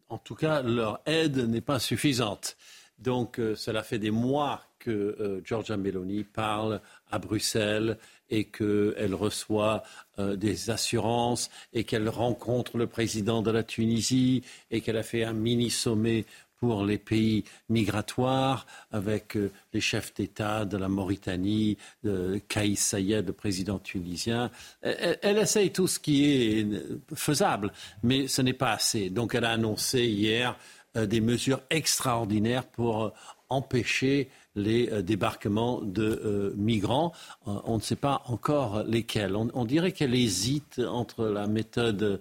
En 0.09 0.19
tout 0.19 0.36
cas, 0.36 0.62
leur 0.62 1.01
aide 1.07 1.39
n'est 1.39 1.61
pas 1.61 1.81
suffisante. 1.81 2.57
Donc, 2.99 3.39
euh, 3.39 3.55
cela 3.55 3.83
fait 3.83 3.99
des 3.99 4.11
mois 4.11 4.62
que 4.79 4.91
euh, 4.91 5.41
Giorgia 5.45 5.77
Meloni 5.77 6.25
parle 6.25 6.81
à 7.11 7.19
Bruxelles 7.19 7.99
et 8.31 8.45
qu'elle 8.45 9.15
reçoit 9.15 9.83
euh, 10.19 10.37
des 10.37 10.71
assurances 10.71 11.51
et 11.73 11.85
qu'elle 11.85 12.09
rencontre 12.09 12.77
le 12.79 12.87
président 12.87 13.43
de 13.43 13.51
la 13.51 13.62
Tunisie 13.62 14.43
et 14.71 14.81
qu'elle 14.81 14.97
a 14.97 15.03
fait 15.03 15.25
un 15.25 15.33
mini-sommet 15.33 16.25
pour 16.57 16.85
les 16.85 16.99
pays 16.99 17.45
migratoires 17.69 18.66
avec 18.91 19.37
les 19.75 19.81
chefs 19.83 20.15
d'État 20.15 20.65
de 20.65 20.79
la 20.79 20.89
Mauritanie, 20.89 21.77
de 22.05 22.41
Kaïs 22.49 22.81
Sayed, 22.81 23.27
le 23.27 23.33
président 23.35 23.79
tunisien. 23.79 24.51
Elle, 24.81 25.19
elle, 25.21 25.39
essaye 25.39 25.73
tout 25.73 25.89
ce 25.89 25.99
qui 25.99 26.25
est 26.25 26.66
faisable, 27.15 27.71
mais 28.03 28.29
ce 28.29 28.41
n'est 28.41 28.55
pas 28.55 28.73
assez. 28.73 29.11
Donc 29.11 29.35
elle 29.35 29.45
a 29.45 29.51
annoncé 29.51 30.07
hier 30.07 30.53
euh, 30.53 30.57
des 30.95 31.21
mesures 31.21 31.61
extraordinaires 31.71 32.66
pour 32.66 33.05
euh, 33.05 33.11
empêcher 33.49 34.31
les 34.55 34.89
euh, 34.91 35.03
débarquements 35.03 35.81
de 35.83 36.55
migrants. 36.57 37.12
on 37.45 37.77
ne 37.77 37.83
sait 37.83 37.97
pas 37.97 38.23
encore 38.27 38.85
lesquels. 38.85 39.37
On, 39.37 39.65
dirait 39.65 39.93
qu'elle 39.93 40.15
hésite 40.15 40.79
entre 40.79 41.27
la 41.27 41.47
méthode, 41.47 42.21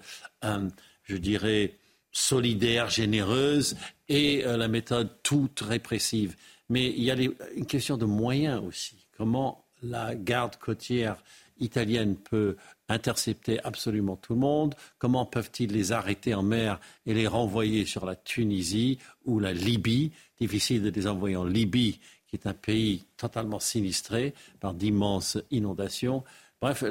je 1.04 1.18
dirais, 1.18 1.78
solidaire, 2.12 2.90
généreuse 2.90 3.76
et 4.10 4.44
la 4.44 4.68
méthode 4.68 5.10
toute 5.24 5.62
répressive. 5.62 6.36
Mais 6.70 6.90
il 6.90 7.04
y 7.04 7.12
a 7.12 7.16
une 7.56 7.66
question 7.66 7.98
de 7.98 8.06
moyens 8.06 8.62
aussi. 8.66 9.06
Comment 9.18 9.66
la 9.84 10.16
garde 10.16 10.56
côtière 10.56 11.18
italienne 11.64 12.15
peut 12.15 12.57
intercepter 12.90 13.64
absolument 13.64 14.15
tout 14.18 14.34
le 14.34 14.40
monde 14.40 14.76
Comment 14.98 15.26
peuvent-ils 15.26 15.72
les 15.72 15.91
arrêter 15.91 16.34
en 16.34 16.44
mer 16.44 16.80
et 17.06 17.14
les 17.14 17.27
renvoyer 17.27 17.85
sur 17.85 18.06
la 18.06 18.15
Tunisie 18.15 18.99
ou 19.26 19.40
la 19.40 19.53
Libye? 19.53 20.11
Difficile 20.40 20.84
de 20.84 20.90
les 20.90 21.07
envoyer 21.07 21.35
en 21.35 21.45
Libye, 21.45 21.99
qui 22.27 22.35
est 22.35 22.48
un 22.48 22.53
pays 22.53 23.03
totalement 23.18 23.60
sinistré 23.60 24.34
par 24.60 24.73
d'immenses 24.73 25.38
inondations. 25.52 26.23
Bref, 26.61 26.84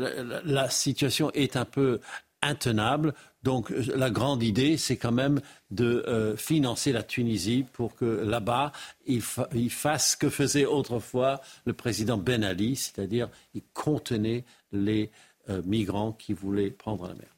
la, 0.44 0.68
situation 0.70 1.30
est 1.32 1.56
un 1.56 1.64
peu 1.64 2.00
intenable. 2.42 3.14
Donc 3.42 3.70
la 3.70 4.10
grande 4.10 4.42
idée, 4.42 4.76
c'est 4.76 4.96
quand 4.96 5.12
même 5.12 5.40
de 5.70 6.04
euh, 6.06 6.36
financer 6.36 6.92
la 6.92 7.02
Tunisie 7.02 7.64
pour 7.72 7.94
que 7.94 8.04
là-bas, 8.04 8.72
il, 9.06 9.22
il, 9.54 9.70
fasse 9.70 10.12
ce 10.12 10.16
que 10.16 10.28
faisait 10.28 10.66
autrefois 10.66 11.40
le 11.64 11.72
président 11.72 12.18
Ben 12.18 12.44
Ali, 12.44 12.76
c'est-à-dire 12.76 13.28
il 13.54 13.62
contenait 13.72 14.44
les 14.72 15.10
euh, 15.48 15.62
migrants 15.64 16.12
qui 16.12 16.32
voulaient 16.32 16.70
prendre 16.70 17.08
la 17.08 17.14
mer. 17.14 17.36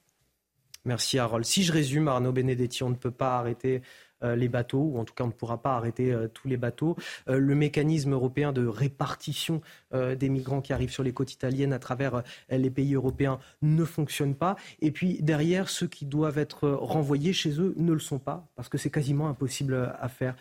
Merci 0.85 1.19
Harold. 1.19 1.47
Si 1.47 1.62
je 1.62 1.73
résume, 1.73 2.09
Arnaud 2.09 2.32
Benedetti, 2.32 2.82
on 2.82 2.90
ne 2.90 2.94
peut 2.94 3.11
pas 3.11 3.39
arrêter 3.39 3.81
euh, 4.23 4.36
les 4.36 4.48
bateaux, 4.48 4.90
ou 4.93 4.98
en 4.98 5.05
tout 5.05 5.15
cas 5.15 5.24
on 5.24 5.28
ne 5.28 5.32
pourra 5.32 5.62
pas 5.62 5.74
arrêter 5.74 6.12
euh, 6.12 6.28
tous 6.28 6.47
les 6.47 6.59
bateaux. 6.59 6.97
le 7.27 7.55
mécanisme 7.55 8.12
européen 8.12 8.52
de 8.52 8.66
répartition 8.66 9.62
des 9.93 10.28
migrants 10.28 10.61
qui 10.61 10.73
arrivent 10.73 10.90
sur 10.90 11.02
les 11.02 11.12
côtes 11.12 11.32
italiennes 11.32 11.73
à 11.73 11.78
travers 11.78 12.23
les 12.51 12.70
pays 12.70 12.94
européens 12.94 13.39
ne 13.62 13.85
fonctionne 13.85 14.35
pas. 14.35 14.56
Et 14.81 14.90
puis 14.90 15.23
derrière, 15.23 15.70
ceux 15.70 15.86
qui 15.86 16.05
doivent 16.05 16.39
être 16.39 16.69
renvoyés 16.69 17.32
chez 17.32 17.59
eux 17.61 17.74
ne 17.78 17.93
le 17.93 18.01
sont 18.01 18.19
pas, 18.19 18.47
parce 18.55 18.69
que 18.69 18.77
c'est 18.77 18.90
quasiment 18.90 19.28
impossible 19.28 19.94
à 19.98 20.09
faire. 20.09 20.36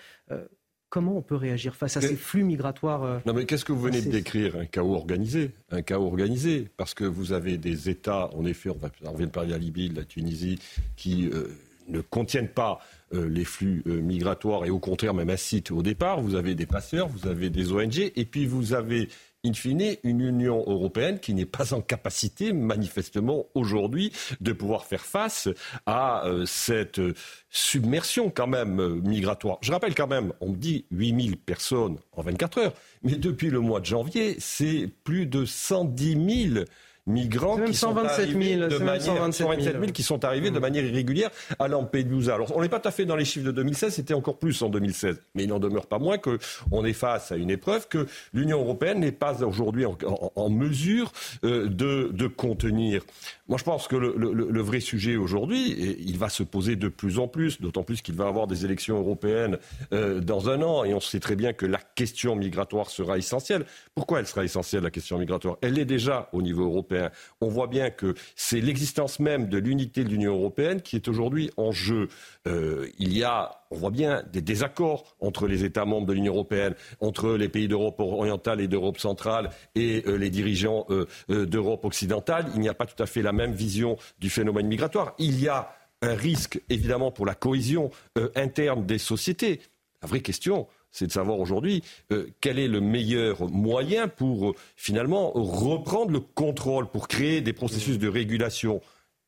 Comment 0.94 1.18
on 1.18 1.24
peut 1.24 1.36
réagir 1.36 1.76
face 1.76 1.98
à 1.98 2.02
ces 2.02 2.16
flux 2.16 2.44
migratoires 2.44 3.02
euh, 3.02 3.18
Non 3.26 3.34
mais 3.34 3.48
qu'est-ce 3.48 3.66
que 3.66 3.72
vous 3.72 3.82
venez 3.82 4.00
de 4.00 4.12
décrire 4.12 4.56
Un 4.58 4.68
chaos 4.68 4.94
organisé. 4.94 5.50
Un 5.72 5.82
chaos 5.82 6.06
organisé. 6.06 6.68
Parce 6.78 6.94
que 6.94 7.04
vous 7.04 7.34
avez 7.34 7.58
des 7.58 7.90
États, 7.90 8.30
en 8.36 8.46
effet, 8.46 8.70
on, 8.70 8.78
vient 9.16 9.26
de 9.26 9.32
parler 9.32 9.48
de 9.48 9.54
la 9.54 9.58
Libye, 9.58 9.90
de 9.90 9.96
la 9.96 10.06
Tunisie, 10.06 10.60
qui 10.96 11.32
euh, 11.34 11.48
ne 11.88 12.00
contiennent 12.00 12.48
pas 12.48 12.78
euh, 13.16 13.28
les 13.28 13.44
flux 13.44 13.82
migratoires 13.88 14.66
et 14.66 14.70
au 14.70 14.78
contraire 14.78 15.16
même 15.16 15.32
incitent 15.32 15.72
au 15.72 15.82
départ. 15.82 16.22
Vous 16.22 16.36
avez 16.36 16.54
des 16.54 16.68
passeurs, 16.68 17.08
vous 17.08 17.28
avez 17.28 17.50
des 17.50 17.72
ONG 17.72 18.12
et 18.16 18.26
puis 18.26 18.46
vous 18.46 18.76
avez 18.76 19.10
in 19.46 19.54
fine, 19.54 19.98
une 20.04 20.22
Union 20.22 20.64
européenne 20.68 21.20
qui 21.20 21.34
n'est 21.34 21.46
pas 21.46 21.74
en 21.74 21.82
capacité, 21.82 22.54
manifestement, 22.54 23.46
aujourd'hui, 23.56 24.14
de 24.40 24.54
pouvoir 24.54 24.86
faire 24.86 25.06
face 25.06 25.50
à 25.86 26.26
euh, 26.26 26.46
cette 26.46 27.02
submersion 27.50 28.30
quand 28.30 28.48
même 28.48 28.80
euh, 28.80 29.02
migratoire. 29.04 29.58
Je 29.62 29.72
rappelle 29.72 29.96
quand 29.96 30.08
même, 30.08 30.32
on 30.40 30.50
me 30.50 30.56
dit 30.56 30.86
8000 30.92 31.38
personnes 31.38 31.98
en 32.14 32.22
24 32.22 32.58
heures, 32.60 32.74
mais 33.04 33.16
depuis 33.16 33.50
le 33.50 33.60
mois 33.60 33.82
de 33.82 33.86
janvier, 33.86 34.38
c'est 34.40 34.90
plus 35.04 35.26
de 35.26 35.46
110 35.46 36.50
000 36.52 36.66
migrants 37.06 37.60
qui 37.62 37.74
sont 37.74 37.96
arrivés 37.98 38.56
de 38.56 38.78
manière 38.78 39.34
127 39.34 39.80
000 39.80 39.92
qui 39.92 40.04
sont 40.04 40.24
arrivés 40.24 40.52
de 40.52 40.60
manière 40.60 40.86
irrégulière 40.86 41.30
à 41.60 41.68
Lampedusa. 41.68 42.36
Alors 42.36 42.56
on 42.56 42.62
n'est 42.62 42.70
pas 42.70 42.80
tout 42.80 42.88
à 42.88 42.92
fait 42.92 43.06
dans 43.06 43.16
les 43.16 43.26
chiffres 43.26 43.46
de 43.46 43.52
2016, 43.52 43.94
c'était 43.94 44.14
encore 44.14 44.38
plus 44.38 44.62
en 44.62 44.70
2016, 44.70 45.22
mais 45.36 45.44
il 45.44 45.50
n'en 45.50 45.60
demeure 45.60 45.88
pas 45.88 46.00
moins 46.00 46.18
qu'on 46.18 46.86
est 46.86 46.94
face 46.94 47.32
à 47.32 47.36
une 47.36 47.50
épreuve 47.50 47.88
que 47.88 48.08
l'Union 48.34 48.60
européenne 48.60 49.00
n'est 49.00 49.12
pas 49.12 49.44
aujourd'hui 49.44 49.86
en, 49.86 50.50
mesure 50.50 51.12
euh, 51.44 51.68
de, 51.68 52.10
de, 52.14 52.28
contenir. 52.28 53.04
Moi, 53.50 53.58
je 53.58 53.66
pense 53.66 53.90
que 53.90 53.98
le, 53.98 54.62
vrai 54.62 54.80
sujet 54.80 55.18
aujourd'hui, 55.18 55.98
il 56.00 56.18
va 56.18 56.30
se 56.30 56.44
poser 56.44 56.78
de 56.78 56.88
plus 56.88 57.20
en 57.20 57.28
plus, 57.28 57.60
d'autant 57.60 57.84
plus 57.84 58.02
qu'il 58.02 58.16
va 58.16 58.24
y 58.24 58.28
avoir 58.28 58.48
des 58.48 58.64
élections 58.64 58.98
européennes 58.98 59.58
euh, 59.92 60.22
dans 60.22 60.50
un 60.50 60.62
an, 60.62 60.86
et 60.86 60.94
on 60.94 61.02
sait 61.02 61.20
très 61.20 61.36
bien 61.36 61.52
que 61.52 61.66
la 61.66 61.80
question 61.80 62.38
migratoire 62.38 62.90
sera 62.90 63.18
essentielle. 63.18 63.66
Pourquoi 63.96 64.20
elle 64.20 64.28
sera 64.28 64.46
essentielle, 64.46 64.84
la 64.84 64.92
question 64.92 65.18
migratoire? 65.18 65.58
Elle 65.62 65.78
est 65.78 65.84
déjà 65.84 66.30
au 66.32 66.42
niveau 66.42 66.64
européen. 66.64 67.12
On 67.42 67.50
voit 67.50 67.68
bien 67.68 67.90
que 67.90 68.14
c'est 68.38 68.62
l'existence 68.62 69.20
même 69.20 69.50
de 69.50 69.58
l'unité 69.58 70.06
de 70.06 70.10
l'Union 70.10 70.36
européenne 70.36 70.82
qui 70.82 70.96
est 70.96 71.10
aujourd'hui 71.10 71.52
en 71.58 71.74
jeu. 71.74 72.08
Euh, 72.48 72.88
il 72.98 73.12
y 73.18 73.26
a, 73.26 73.63
on 73.74 73.78
voit 73.78 73.90
bien, 73.90 74.24
des 74.32 74.42
désaccords 74.42 75.16
entre 75.20 75.48
les 75.48 75.64
États 75.64 75.86
membres 75.86 76.08
de 76.08 76.14
l'Union 76.14 76.34
européenne, 76.34 76.76
entre 77.00 77.34
les 77.34 77.50
pays 77.50 77.68
d'Europe 77.68 78.00
orientale 78.00 78.62
et 78.62 78.68
d'Europe 78.68 79.00
centrale 79.00 79.50
et 79.76 80.04
euh, 80.08 80.16
les 80.16 80.30
dirigeants 80.30 80.86
euh, 80.90 81.08
d'Europe 81.30 81.86
occidentale. 81.86 82.46
Il 82.56 82.62
n'y 82.62 82.70
a 82.70 82.74
pas 82.74 82.86
tout 82.86 83.02
à 83.02 83.06
fait 83.06 83.22
la 83.22 83.32
même 83.32 83.54
vision 83.54 83.98
du 84.20 84.30
phénomène 84.30 84.68
migratoire. 84.68 85.14
Il 85.18 85.40
y 85.42 85.48
a 85.48 85.74
un 86.02 86.16
risque, 86.16 86.62
évidemment, 86.70 87.12
pour 87.12 87.26
la 87.26 87.34
cohésion 87.34 87.90
interne 88.36 88.86
des 88.86 88.98
sociétés. 88.98 89.62
La 90.02 90.10
vraie 90.10 90.20
question, 90.20 90.68
c'est 90.94 91.08
de 91.08 91.12
savoir 91.12 91.40
aujourd'hui 91.40 91.84
euh, 92.12 92.28
quel 92.40 92.60
est 92.60 92.68
le 92.70 92.80
meilleur 92.80 93.50
moyen 93.50 94.08
pour 94.08 94.52
euh, 94.52 94.56
finalement 94.78 95.32
reprendre 95.34 96.12
le 96.12 96.20
contrôle, 96.20 96.88
pour 96.88 97.08
créer 97.08 97.42
des 97.42 97.52
processus 97.52 97.98
de 97.98 98.08
régulation. 98.08 98.80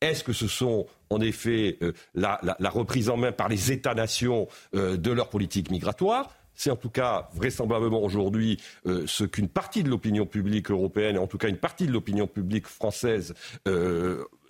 Est-ce 0.01 0.23
que 0.23 0.33
ce 0.33 0.47
sont 0.47 0.87
en 1.09 1.21
effet 1.21 1.77
euh, 1.81 1.93
la, 2.13 2.39
reprise 2.69 3.09
en 3.09 3.17
main 3.17 3.31
par 3.31 3.49
les 3.49 3.71
États-nations 3.71 4.47
de 4.73 5.11
leur 5.11 5.29
politique 5.29 5.71
migratoire? 5.71 6.33
C'est 6.53 6.71
en 6.71 6.75
tout 6.77 6.89
cas 6.89 7.29
vraisemblablement 7.33 8.01
aujourd'hui 8.01 8.61
ce 8.85 9.25
qu'une 9.25 9.49
partie 9.49 9.83
de 9.83 9.89
l'opinion 9.89 10.25
publique 10.25 10.71
européenne, 10.71 11.17
et 11.17 11.19
en 11.19 11.27
tout 11.27 11.37
cas 11.37 11.49
une 11.49 11.57
partie 11.57 11.85
de 11.85 11.91
l'opinion 11.91 12.27
publique 12.27 12.65
française, 12.65 13.33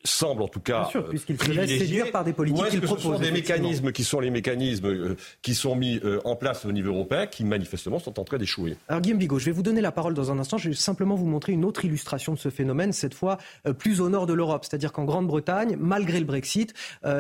semble 0.06 0.42
en 0.42 0.48
tout 0.48 0.60
cas 0.60 0.86
sûr, 0.92 1.08
puisqu'il 1.10 1.42
se 1.42 1.52
laisse 1.52 1.70
séduire 1.70 2.12
par 2.12 2.24
des 2.24 2.34
politiques 2.34 2.66
qu'il 2.70 2.82
propose. 2.82 3.04
Ce 3.04 3.10
sont 3.10 3.20
des 3.20 3.32
mécanismes 3.32 3.92
qui 3.92 4.04
sont 4.04 4.20
les 4.20 4.30
mécanismes 4.30 4.86
euh, 4.86 5.16
qui 5.42 5.56
sont 5.56 5.76
mis 5.76 6.00
euh, 6.04 6.20
en 6.26 6.36
place 6.36 6.66
au 6.66 6.72
niveau 6.72 6.92
européen 6.92 7.28
qui 7.28 7.44
manifestement 7.44 8.00
sont 8.00 8.20
en 8.20 8.24
train 8.24 8.38
d'échouer? 8.38 8.76
Alors 8.88 9.02
Guillaume 9.02 9.20
Bigot, 9.20 9.40
je 9.40 9.46
vais 9.46 9.52
vous 9.52 9.64
donner 9.64 9.82
la 9.82 9.92
parole 9.92 10.14
dans 10.14 10.32
un 10.32 10.40
instant. 10.40 10.58
Je 10.58 10.70
vais 10.70 10.76
simplement 10.76 11.16
vous 11.16 11.26
montrer 11.26 11.54
une 11.54 11.66
autre 11.66 11.86
illustration 11.86 12.34
de 12.34 12.38
ce 12.38 12.50
phénomène, 12.50 12.92
cette 12.94 13.14
fois 13.14 13.38
euh, 13.68 13.74
plus 13.74 14.02
au 14.02 14.10
nord 14.10 14.26
de 14.26 14.34
l'Europe. 14.34 14.66
C'est-à-dire 14.66 14.92
qu'en 14.92 15.06
Grande-Bretagne, 15.06 15.78
malgré 15.80 16.20
le 16.20 16.26
Brexit, 16.26 16.74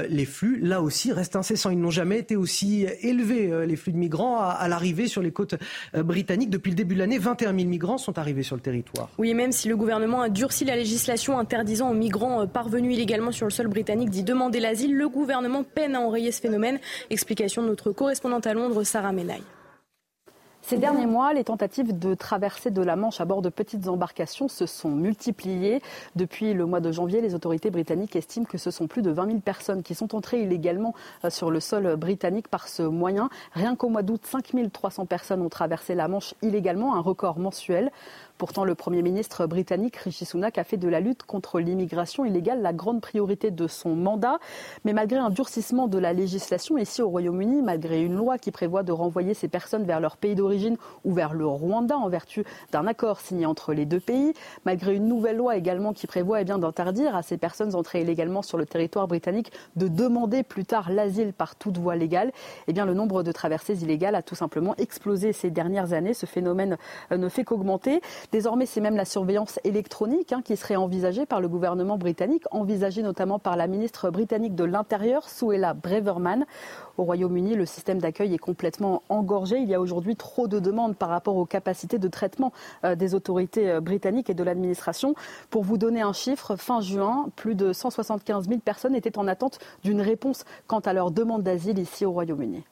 les 0.09 0.25
flux, 0.25 0.59
là 0.59 0.81
aussi, 0.81 1.11
restent 1.11 1.35
incessants. 1.35 1.69
Ils 1.69 1.79
n'ont 1.79 1.89
jamais 1.89 2.19
été 2.19 2.35
aussi 2.35 2.85
élevés, 3.01 3.65
les 3.65 3.75
flux 3.75 3.91
de 3.91 3.97
migrants, 3.97 4.39
à, 4.39 4.49
à 4.49 4.67
l'arrivée 4.67 5.07
sur 5.07 5.21
les 5.21 5.31
côtes 5.31 5.55
britanniques. 5.93 6.49
Depuis 6.49 6.71
le 6.71 6.75
début 6.75 6.95
de 6.95 6.99
l'année, 6.99 7.17
21 7.17 7.55
000 7.55 7.69
migrants 7.69 7.97
sont 7.97 8.17
arrivés 8.17 8.43
sur 8.43 8.55
le 8.55 8.61
territoire. 8.61 9.09
Oui, 9.17 9.33
même 9.33 9.51
si 9.51 9.67
le 9.67 9.77
gouvernement 9.77 10.21
a 10.21 10.29
durci 10.29 10.65
la 10.65 10.75
législation 10.75 11.39
interdisant 11.39 11.89
aux 11.91 11.95
migrants 11.95 12.47
parvenus 12.47 12.74
venu 12.75 12.91
illégalement 12.91 13.31
sur 13.31 13.45
le 13.45 13.51
sol 13.51 13.67
britannique 13.67 14.09
d'y 14.09 14.23
demander 14.23 14.59
l'asile, 14.59 14.95
le 14.95 15.07
gouvernement 15.07 15.63
peine 15.63 15.95
à 15.95 16.01
enrayer 16.01 16.33
ce 16.33 16.41
phénomène. 16.41 16.79
Explication 17.09 17.63
de 17.63 17.67
notre 17.69 17.91
correspondante 17.91 18.45
à 18.47 18.53
Londres, 18.53 18.83
Sarah 18.83 19.13
Menaille. 19.13 19.43
Ces 20.61 20.77
derniers 20.77 21.05
mois, 21.05 21.31
les 21.31 21.43
tentatives 21.43 21.97
de 21.97 22.15
traversée 22.15 22.71
de 22.71 22.81
la 22.81 22.95
Manche 22.95 23.21
à 23.21 23.25
bord 23.25 23.43
de 23.43 23.49
petites 23.49 23.87
embarcations 23.87 24.47
se 24.47 24.65
sont 24.65 24.89
multipliées. 24.89 25.79
Depuis 26.15 26.55
le 26.55 26.65
mois 26.65 26.79
de 26.79 26.91
janvier, 26.91 27.21
les 27.21 27.35
autorités 27.35 27.69
britanniques 27.69 28.15
estiment 28.15 28.47
que 28.47 28.57
ce 28.57 28.71
sont 28.71 28.87
plus 28.87 29.03
de 29.03 29.11
20 29.11 29.27
000 29.27 29.39
personnes 29.41 29.83
qui 29.83 29.93
sont 29.93 30.15
entrées 30.15 30.41
illégalement 30.41 30.95
euh, 31.23 31.29
sur 31.29 31.51
le 31.51 31.59
sol 31.59 31.95
britannique 31.97 32.47
par 32.47 32.67
ce 32.67 32.81
moyen. 32.81 33.29
Rien 33.53 33.75
qu'au 33.75 33.89
mois 33.89 34.01
d'août, 34.01 34.21
5 34.25 34.71
300 34.73 35.05
personnes 35.05 35.43
ont 35.43 35.49
traversé 35.49 35.93
la 35.93 36.07
Manche 36.07 36.33
illégalement, 36.41 36.95
un 36.95 36.99
record 36.99 37.37
mensuel. 37.37 37.91
Pourtant, 38.37 38.65
le 38.65 38.75
Premier 38.75 39.01
ministre 39.01 39.47
britannique 39.47 39.95
Rishi 39.95 40.25
Sunak 40.25 40.57
a 40.57 40.65
fait 40.65 40.75
de 40.75 40.89
la 40.89 40.99
lutte 40.99 41.23
contre 41.23 41.61
l'immigration 41.61 42.25
illégale 42.25 42.61
la 42.61 42.73
grande 42.73 42.99
priorité 42.99 43.49
de 43.49 43.65
son 43.65 43.95
mandat. 43.95 44.39
Mais 44.83 44.91
malgré 44.91 45.17
un 45.17 45.29
durcissement 45.29 45.87
de 45.87 45.97
la 45.97 46.11
législation 46.11 46.77
ici 46.77 47.01
au 47.01 47.07
Royaume-Uni, 47.07 47.61
malgré 47.61 48.01
une 48.01 48.15
loi 48.15 48.37
qui 48.37 48.51
prévoit 48.51 48.83
de 48.83 48.91
renvoyer 48.91 49.33
ces 49.33 49.47
personnes 49.47 49.85
vers 49.85 50.01
leur 50.01 50.17
pays 50.17 50.35
d'origine 50.35 50.75
ou 51.05 51.13
vers 51.13 51.33
le 51.33 51.47
Rwanda 51.47 51.97
en 51.97 52.09
vertu 52.09 52.43
d'un 52.73 52.87
accord 52.87 53.21
signé 53.21 53.45
entre 53.45 53.73
les 53.73 53.85
deux 53.85 54.01
pays, 54.01 54.33
malgré 54.65 54.95
une 54.95 55.07
nouvelle 55.07 55.37
loi 55.37 55.55
également 55.55 55.93
qui 55.93 56.05
prévoit 56.05 56.41
eh 56.41 56.43
bien, 56.43 56.57
d'interdire 56.57 57.15
à 57.15 57.21
ces 57.21 57.37
personnes 57.37 57.73
entrées 57.73 58.01
illégalement 58.01 58.41
sur 58.41 58.57
le 58.57 58.65
territoire 58.65 59.07
britannique 59.07 59.53
de 59.77 59.87
demander 59.87 60.43
plus 60.43 60.65
tard 60.65 60.91
l'asile 60.91 61.31
par 61.31 61.55
toute 61.55 61.77
voie 61.77 61.95
légale, 61.95 62.33
eh 62.67 62.73
bien, 62.73 62.85
le 62.85 62.93
nombre 62.93 63.23
de 63.23 63.31
traversées 63.31 63.81
illégales 63.81 64.15
a 64.15 64.21
tout 64.21 64.35
simplement 64.35 64.75
explosé 64.77 65.31
ces 65.31 65.51
dernières 65.51 65.93
années. 65.93 66.13
Ce 66.13 66.25
phénomène 66.25 66.77
euh, 67.13 67.17
ne 67.17 67.29
fait 67.29 67.45
qu'augmenter. 67.45 68.01
Désormais, 68.31 68.65
c'est 68.65 68.81
même 68.81 68.95
la 68.95 69.05
surveillance 69.05 69.59
électronique 69.63 70.33
hein, 70.33 70.41
qui 70.43 70.57
serait 70.57 70.75
envisagée 70.75 71.25
par 71.25 71.41
le 71.41 71.47
gouvernement 71.47 71.97
britannique, 71.97 72.43
envisagée 72.51 73.01
notamment 73.01 73.39
par 73.39 73.55
la 73.55 73.67
ministre 73.67 74.09
britannique 74.09 74.55
de 74.55 74.63
l'Intérieur, 74.63 75.29
Suella 75.29 75.73
Breverman. 75.73 76.45
Au 76.97 77.03
Royaume-Uni, 77.03 77.55
le 77.55 77.65
système 77.65 77.99
d'accueil 77.99 78.33
est 78.33 78.39
complètement 78.39 79.03
engorgé. 79.09 79.57
Il 79.57 79.69
y 79.69 79.73
a 79.73 79.81
aujourd'hui 79.81 80.15
trop 80.15 80.47
de 80.47 80.59
demandes 80.59 80.95
par 80.95 81.09
rapport 81.09 81.35
aux 81.37 81.45
capacités 81.45 81.99
de 81.99 82.07
traitement 82.07 82.51
euh, 82.83 82.95
des 82.95 83.15
autorités 83.15 83.69
euh, 83.69 83.81
britanniques 83.81 84.29
et 84.29 84.33
de 84.33 84.43
l'administration. 84.43 85.15
Pour 85.49 85.63
vous 85.63 85.77
donner 85.77 86.01
un 86.01 86.13
chiffre, 86.13 86.55
fin 86.55 86.81
juin, 86.81 87.29
plus 87.35 87.55
de 87.55 87.73
175 87.73 88.47
000 88.47 88.59
personnes 88.59 88.95
étaient 88.95 89.17
en 89.17 89.27
attente 89.27 89.59
d'une 89.83 90.01
réponse 90.01 90.45
quant 90.67 90.79
à 90.79 90.93
leur 90.93 91.11
demande 91.11 91.43
d'asile 91.43 91.79
ici 91.79 92.05
au 92.05 92.11
Royaume-Uni. 92.11 92.63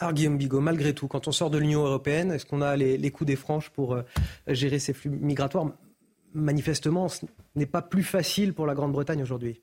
Alors 0.00 0.14
Guillaume 0.14 0.38
Bigot, 0.38 0.60
malgré 0.60 0.94
tout, 0.94 1.08
quand 1.08 1.28
on 1.28 1.32
sort 1.32 1.50
de 1.50 1.58
l'Union 1.58 1.84
européenne, 1.84 2.32
est-ce 2.32 2.46
qu'on 2.46 2.62
a 2.62 2.74
les, 2.74 3.10
coups 3.10 3.28
des 3.28 3.36
franches 3.36 3.68
pour 3.68 3.92
euh, 3.92 4.02
gérer 4.46 4.78
ces 4.78 4.94
flux 4.94 5.10
migratoires? 5.10 5.72
Manifestement, 6.32 7.08
ce 7.08 7.26
n'est 7.54 7.66
pas 7.66 7.82
plus 7.82 8.02
facile 8.02 8.54
pour 8.54 8.66
la 8.66 8.72
Grande-Bretagne 8.72 9.22
aujourd'hui. 9.22 9.60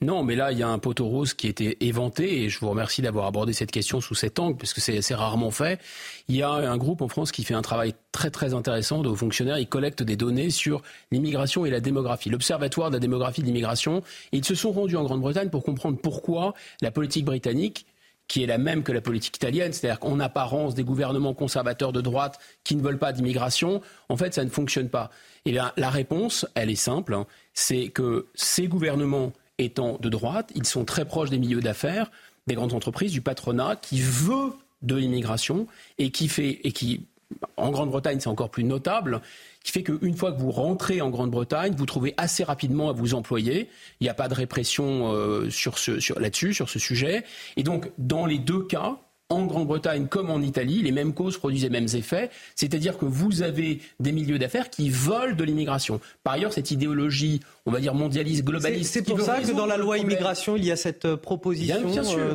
Non, 0.00 0.22
mais 0.22 0.36
là, 0.36 0.52
il 0.52 0.58
y 0.58 0.62
a 0.62 0.68
un 0.68 0.78
poteau 0.78 1.06
rose 1.06 1.34
qui 1.34 1.48
été 1.48 1.86
éventé 1.86 2.42
et 2.42 2.48
je 2.48 2.60
vous 2.60 2.68
remercie 2.70 3.02
d'avoir 3.02 3.26
abordé 3.26 3.52
cette 3.52 3.72
question 3.72 4.00
sous 4.00 4.14
cet 4.14 4.38
angle 4.38 4.56
parce 4.56 4.72
que 4.72 4.80
c'est 4.80 5.14
rarement 5.14 5.50
fait. 5.50 5.80
Il 6.28 6.36
y 6.36 6.42
a 6.42 6.50
un 6.50 6.76
groupe 6.76 7.02
en 7.02 7.08
France 7.08 7.32
qui 7.32 7.42
fait 7.42 7.54
un 7.54 7.62
travail 7.62 7.94
très 8.12 8.30
très 8.30 8.54
intéressant 8.54 9.02
de 9.02 9.12
fonctionnaires. 9.12 9.58
Ils 9.58 9.68
collectent 9.68 10.04
des 10.04 10.16
données 10.16 10.50
sur 10.50 10.82
l'immigration 11.10 11.66
et 11.66 11.70
la 11.70 11.80
démographie, 11.80 12.30
l'Observatoire 12.30 12.90
de 12.90 12.94
la 12.96 13.00
démographie 13.00 13.42
de 13.42 13.46
l'immigration. 13.46 14.02
Ils 14.30 14.44
se 14.44 14.54
sont 14.54 14.70
rendus 14.70 14.96
en 14.96 15.02
Grande-Bretagne 15.02 15.50
pour 15.50 15.64
comprendre 15.64 15.98
pourquoi 16.00 16.54
la 16.80 16.92
politique 16.92 17.24
britannique 17.24 17.86
qui 18.28 18.42
est 18.42 18.46
la 18.46 18.58
même 18.58 18.82
que 18.82 18.92
la 18.92 19.00
politique 19.00 19.36
italienne, 19.36 19.72
c'est-à-dire 19.72 19.98
qu'en 19.98 20.20
apparence 20.20 20.74
des 20.74 20.84
gouvernements 20.84 21.34
conservateurs 21.34 21.92
de 21.92 22.00
droite 22.00 22.38
qui 22.62 22.76
ne 22.76 22.82
veulent 22.82 22.98
pas 22.98 23.12
d'immigration, 23.12 23.80
en 24.08 24.16
fait, 24.16 24.34
ça 24.34 24.44
ne 24.44 24.50
fonctionne 24.50 24.90
pas. 24.90 25.10
Et 25.46 25.52
bien, 25.52 25.72
la 25.76 25.90
réponse, 25.90 26.46
elle 26.54 26.70
est 26.70 26.76
simple, 26.76 27.14
hein. 27.14 27.26
c'est 27.54 27.88
que 27.88 28.26
ces 28.34 28.68
gouvernements 28.68 29.32
étant 29.56 29.98
de 30.00 30.08
droite, 30.08 30.52
ils 30.54 30.66
sont 30.66 30.84
très 30.84 31.06
proches 31.06 31.30
des 31.30 31.38
milieux 31.38 31.60
d'affaires, 31.60 32.10
des 32.46 32.54
grandes 32.54 32.74
entreprises, 32.74 33.12
du 33.12 33.22
patronat, 33.22 33.76
qui 33.76 34.00
veut 34.00 34.52
de 34.82 34.94
l'immigration 34.94 35.66
et 35.98 36.10
qui 36.10 36.28
fait 36.28 36.60
et 36.62 36.72
qui 36.72 37.06
en 37.56 37.70
Grande-Bretagne, 37.70 38.20
c'est 38.20 38.28
encore 38.28 38.50
plus 38.50 38.64
notable, 38.64 39.20
qui 39.62 39.72
fait 39.72 39.82
qu'une 39.82 40.14
fois 40.14 40.32
que 40.32 40.40
vous 40.40 40.50
rentrez 40.50 41.00
en 41.00 41.10
Grande-Bretagne, 41.10 41.74
vous 41.76 41.86
trouvez 41.86 42.14
assez 42.16 42.44
rapidement 42.44 42.88
à 42.88 42.92
vous 42.92 43.14
employer. 43.14 43.68
Il 44.00 44.04
n'y 44.04 44.10
a 44.10 44.14
pas 44.14 44.28
de 44.28 44.34
répression 44.34 45.12
euh, 45.12 45.50
sur 45.50 45.78
sur, 45.78 46.18
là-dessus, 46.18 46.54
sur 46.54 46.70
ce 46.70 46.78
sujet. 46.78 47.24
Et 47.56 47.62
donc, 47.62 47.90
dans 47.98 48.26
les 48.26 48.38
deux 48.38 48.62
cas, 48.62 48.98
en 49.30 49.44
Grande-Bretagne 49.44 50.06
comme 50.06 50.30
en 50.30 50.40
Italie, 50.40 50.82
les 50.82 50.92
mêmes 50.92 51.12
causes 51.12 51.36
produisent 51.36 51.64
les 51.64 51.70
mêmes 51.70 51.88
effets, 51.92 52.30
c'est-à-dire 52.54 52.96
que 52.96 53.04
vous 53.04 53.42
avez 53.42 53.80
des 54.00 54.12
milieux 54.12 54.38
d'affaires 54.38 54.70
qui 54.70 54.88
volent 54.88 55.34
de 55.34 55.44
l'immigration. 55.44 56.00
Par 56.24 56.34
ailleurs, 56.34 56.52
cette 56.52 56.70
idéologie, 56.70 57.40
on 57.68 57.70
va 57.70 57.80
dire 57.80 57.94
mondialiste, 57.94 58.44
globaliste. 58.44 58.94
C'est 58.94 59.02
pour 59.02 59.20
ça 59.20 59.40
que 59.40 59.52
dans 59.52 59.66
la 59.66 59.76
loi 59.76 59.98
immigration, 59.98 60.56
il 60.56 60.64
y 60.64 60.72
a 60.72 60.76
cette 60.76 61.16
proposition 61.16 61.82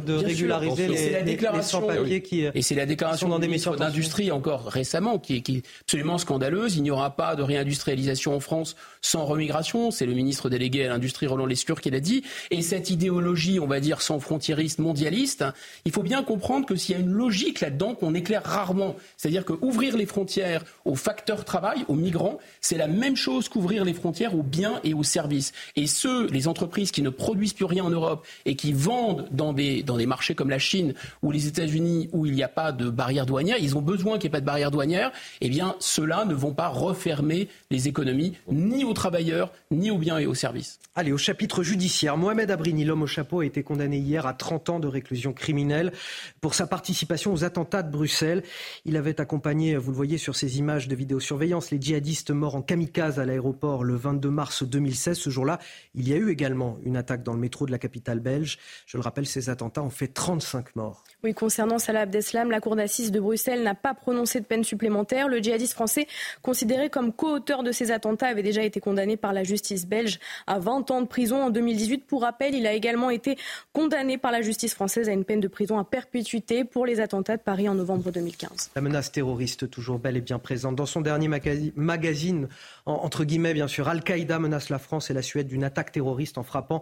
de 0.06 0.14
régulariser 0.14 0.88
les, 0.88 1.10
la 1.10 1.24
déclaration, 1.24 1.82
sans-papiers 1.82 2.22
qui. 2.22 2.46
Euh, 2.46 2.52
et 2.54 2.62
c'est 2.62 2.76
la 2.76 2.86
déclaration 2.86 3.28
dans 3.28 3.40
des 3.40 3.48
d'industrie 3.78 4.32
encore 4.32 4.66
récemment 4.66 5.18
qui 5.18 5.38
est, 5.38 5.42
qui 5.42 5.58
est 5.58 5.64
absolument 5.82 6.20
scandaleuse. 6.20 6.76
Il 6.78 6.84
n'y 6.84 6.92
aura 6.92 7.16
pas 7.16 7.36
de 7.36 7.42
réindustrialisation 7.42 8.36
en 8.36 8.40
France 8.40 8.76
sans 9.02 9.26
remigration. 9.26 9.90
C'est 9.90 10.06
le 10.06 10.14
ministre 10.14 10.50
délégué 10.50 10.86
à 10.86 10.90
l'industrie 10.90 11.26
Roland 11.26 11.48
Lescure 11.48 11.82
qui 11.82 11.90
l'a 11.90 12.00
dit. 12.00 12.24
Et 12.52 12.62
cette 12.62 12.92
idéologie, 12.92 13.60
on 13.60 13.68
va 13.68 13.80
dire 13.80 14.02
sans 14.02 14.20
frontiériste, 14.20 14.80
mondialiste, 14.80 15.46
il 15.86 15.92
faut 15.92 16.04
bien 16.04 16.22
comprendre 16.24 16.68
que 16.68 16.76
s'il 16.76 16.96
y 16.96 16.98
a 16.98 17.02
une 17.02 17.12
logique 17.12 17.62
là-dedans 17.62 17.96
qu'on 17.96 18.14
éclaire 18.14 18.44
rarement. 18.44 18.96
C'est-à-dire 19.18 19.46
que 19.46 19.54
ouvrir 19.62 19.98
les 19.98 20.06
frontières 20.06 20.64
aux 20.86 20.96
facteurs 20.96 21.44
travail, 21.44 21.86
aux 21.88 21.96
migrants, 21.96 22.38
c'est 22.62 22.78
la 22.78 22.88
même 22.88 23.16
chose 23.16 23.50
qu'ouvrir 23.50 23.84
les 23.84 23.94
frontières 23.94 24.36
aux 24.36 24.44
biens 24.44 24.80
et 24.84 24.94
aux 24.94 25.04
services 25.04 25.23
services. 25.24 25.54
Et 25.78 25.88
ceux, 25.88 26.28
les 26.28 26.50
entreprises 26.50 26.91
qui 26.91 27.02
ne 27.02 27.10
produisent 27.10 27.54
plus 27.54 27.66
rien 27.66 27.86
en 27.86 27.90
Europe 27.90 28.28
et 28.45 28.56
qui 28.56 28.74
vendent 28.74 29.26
dans 29.32 29.54
des, 29.54 29.82
dans 29.82 29.95
des 29.95 30.06
marchés 30.06 30.36
comme 30.36 30.50
la 30.50 30.60
Chine 30.60 30.94
ou 31.22 31.32
les 31.32 31.48
États-Unis 31.48 32.10
où 32.12 32.26
il 32.26 32.34
n'y 32.34 32.44
a 32.44 32.50
pas 32.50 32.74
de 32.74 32.90
barrière 32.90 33.26
douanière, 33.26 33.58
ils 33.60 33.78
ont 33.78 33.82
besoin 33.82 34.18
qu'il 34.18 34.30
n'y 34.30 34.32
ait 34.34 34.38
pas 34.38 34.41
de 34.41 34.45
barrière 34.45 34.72
douanière, 34.72 35.12
eh 35.40 35.50
bien, 35.50 35.76
ceux-là 35.80 36.26
ne 36.26 36.34
vont 36.34 36.54
pas 36.54 36.68
refermer 36.68 37.48
les 37.72 37.88
économies 37.88 38.34
ni 38.52 38.84
aux 38.84 38.94
travailleurs, 38.94 39.52
ni 39.72 39.91
aux 39.91 39.98
biens 39.98 40.18
et 40.18 40.26
aux 40.26 40.34
services. 40.34 40.80
Allez, 40.95 41.14
au 41.14 41.18
chapitre 41.18 41.64
judiciaire, 41.64 42.18
Mohamed 42.18 42.52
Abrini, 42.52 42.84
l'homme 42.84 43.04
au 43.04 43.08
chapeau, 43.08 43.40
a 43.40 43.45
été 43.45 43.64
condamné 43.64 43.98
hier 43.98 44.26
à 44.26 44.34
30 44.34 44.70
ans 44.70 44.80
de 44.80 44.88
réclusion 44.88 45.32
criminelle 45.32 45.94
pour 46.41 46.54
sa 46.54 46.68
participation 46.68 47.34
aux 47.34 47.44
attentats 47.45 47.82
de 47.82 47.91
Bruxelles. 47.91 48.44
Il 48.86 48.98
avait 48.98 49.22
accompagné, 49.22 49.78
vous 49.78 49.91
le 49.91 49.98
voyez 49.98 50.18
sur 50.18 50.36
ces 50.36 50.60
images 50.60 50.88
de 50.88 50.95
vidéosurveillance, 50.95 51.72
les 51.72 51.82
djihadistes 51.82 52.32
morts 52.32 52.56
en 52.56 52.62
kamikaze 52.62 53.20
à 53.20 53.26
l'aéroport 53.26 53.84
le 53.84 53.95
22 53.95 54.30
mars 54.30 54.64
2016. 54.64 55.03
Ce 55.14 55.30
jour-là, 55.30 55.60
il 55.96 56.08
y 56.08 56.14
a 56.14 56.18
eu 56.18 56.30
également 56.30 56.78
une 56.84 56.98
attaque 56.98 57.24
dans 57.24 57.34
le 57.34 57.40
métro 57.40 57.66
de 57.66 57.72
la 57.72 57.80
capitale 57.80 58.20
belge. 58.20 58.58
Je 58.86 58.98
le 58.98 59.04
rappelle, 59.04 59.26
ces 59.26 59.50
attentats 59.50 59.84
ont 59.84 59.90
fait 59.90 60.08
35 60.08 60.76
morts. 60.76 61.04
Oui, 61.24 61.34
concernant 61.34 61.80
Salah 61.80 62.02
Abdeslam, 62.02 62.52
la 62.52 62.60
cour 62.60 62.76
d'assises 62.76 63.12
de 63.12 63.20
Bruxelles 63.20 63.64
n'a 63.64 63.76
pas 63.76 63.94
prononcé 63.94 64.40
de 64.40 64.46
peine 64.46 64.64
supplémentaire. 64.64 65.28
Le 65.28 65.40
djihadiste 65.40 65.74
français, 65.74 66.08
considéré 66.42 66.90
comme 66.90 67.12
co-auteur 67.12 67.64
de 67.64 67.72
ces 67.72 67.92
attentats, 67.92 68.28
avait 68.28 68.44
déjà 68.44 68.64
été 68.64 68.80
condamné 68.80 69.18
par 69.18 69.34
la 69.34 69.44
justice 69.44 69.86
belge 69.86 70.20
à 70.48 70.60
20 70.60 70.92
ans 70.92 71.02
de 71.02 71.08
prison 71.08 71.44
en 71.44 71.50
2018. 71.50 72.06
Pour 72.06 72.22
rappel, 72.22 72.56
il 72.56 72.66
a 72.68 72.74
également 72.74 73.10
été 73.10 73.38
condamné 73.74 74.18
par 74.18 74.32
la 74.32 74.42
justice 74.42 74.74
française 74.74 75.10
à 75.10 75.12
une 75.12 75.26
peine 75.26 75.40
de 75.40 75.48
prison 75.48 75.78
à 75.78 75.84
perpétuité 75.84 76.64
pour 76.64 76.86
les 76.86 77.00
attentats 77.00 77.38
de 77.38 77.42
Paris 77.42 77.68
en 77.68 77.76
novembre 77.76 78.12
2015. 78.12 78.72
La 78.76 78.82
menace 78.82 79.12
terroriste 79.12 79.70
toujours 79.70 80.00
bel 80.00 80.18
et 80.18 80.22
bien 80.22 80.40
présente. 80.40 80.76
Dans 80.76 80.86
son 80.86 81.02
dernier 81.02 81.28
magazine, 81.76 82.48
entre 82.86 83.24
guillemets 83.24 83.54
bien 83.54 83.68
sûr, 83.68 83.88
Al-Qaïda 83.88 84.40
menace 84.40 84.70
la 84.70 84.80
France 84.80 84.93
et 84.99 85.14
la 85.14 85.22
Suède 85.22 85.48
d'une 85.48 85.64
attaque 85.64 85.91
terroriste 85.91 86.38
en 86.38 86.44
frappant 86.44 86.82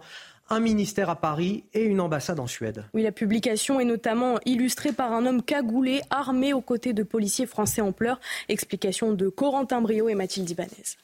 un 0.50 0.60
ministère 0.60 1.08
à 1.08 1.16
Paris 1.16 1.64
et 1.72 1.82
une 1.82 2.00
ambassade 2.00 2.40
en 2.40 2.46
Suède. 2.46 2.84
Oui, 2.94 3.02
la 3.02 3.12
publication 3.12 3.80
est 3.80 3.84
notamment 3.84 4.38
illustrée 4.44 4.92
par 4.92 5.12
un 5.12 5.24
homme 5.24 5.42
cagoulé, 5.42 6.02
armé 6.10 6.52
aux 6.52 6.60
côtés 6.60 6.92
de 6.92 7.02
policiers 7.02 7.46
français 7.46 7.80
en 7.80 7.92
pleurs. 7.92 8.20
Explication 8.48 9.12
de 9.12 9.28
Corentin 9.28 9.80
Brio 9.80 10.08
et 10.08 10.14
Mathilde 10.14 10.50
Ibanez. 10.50 10.96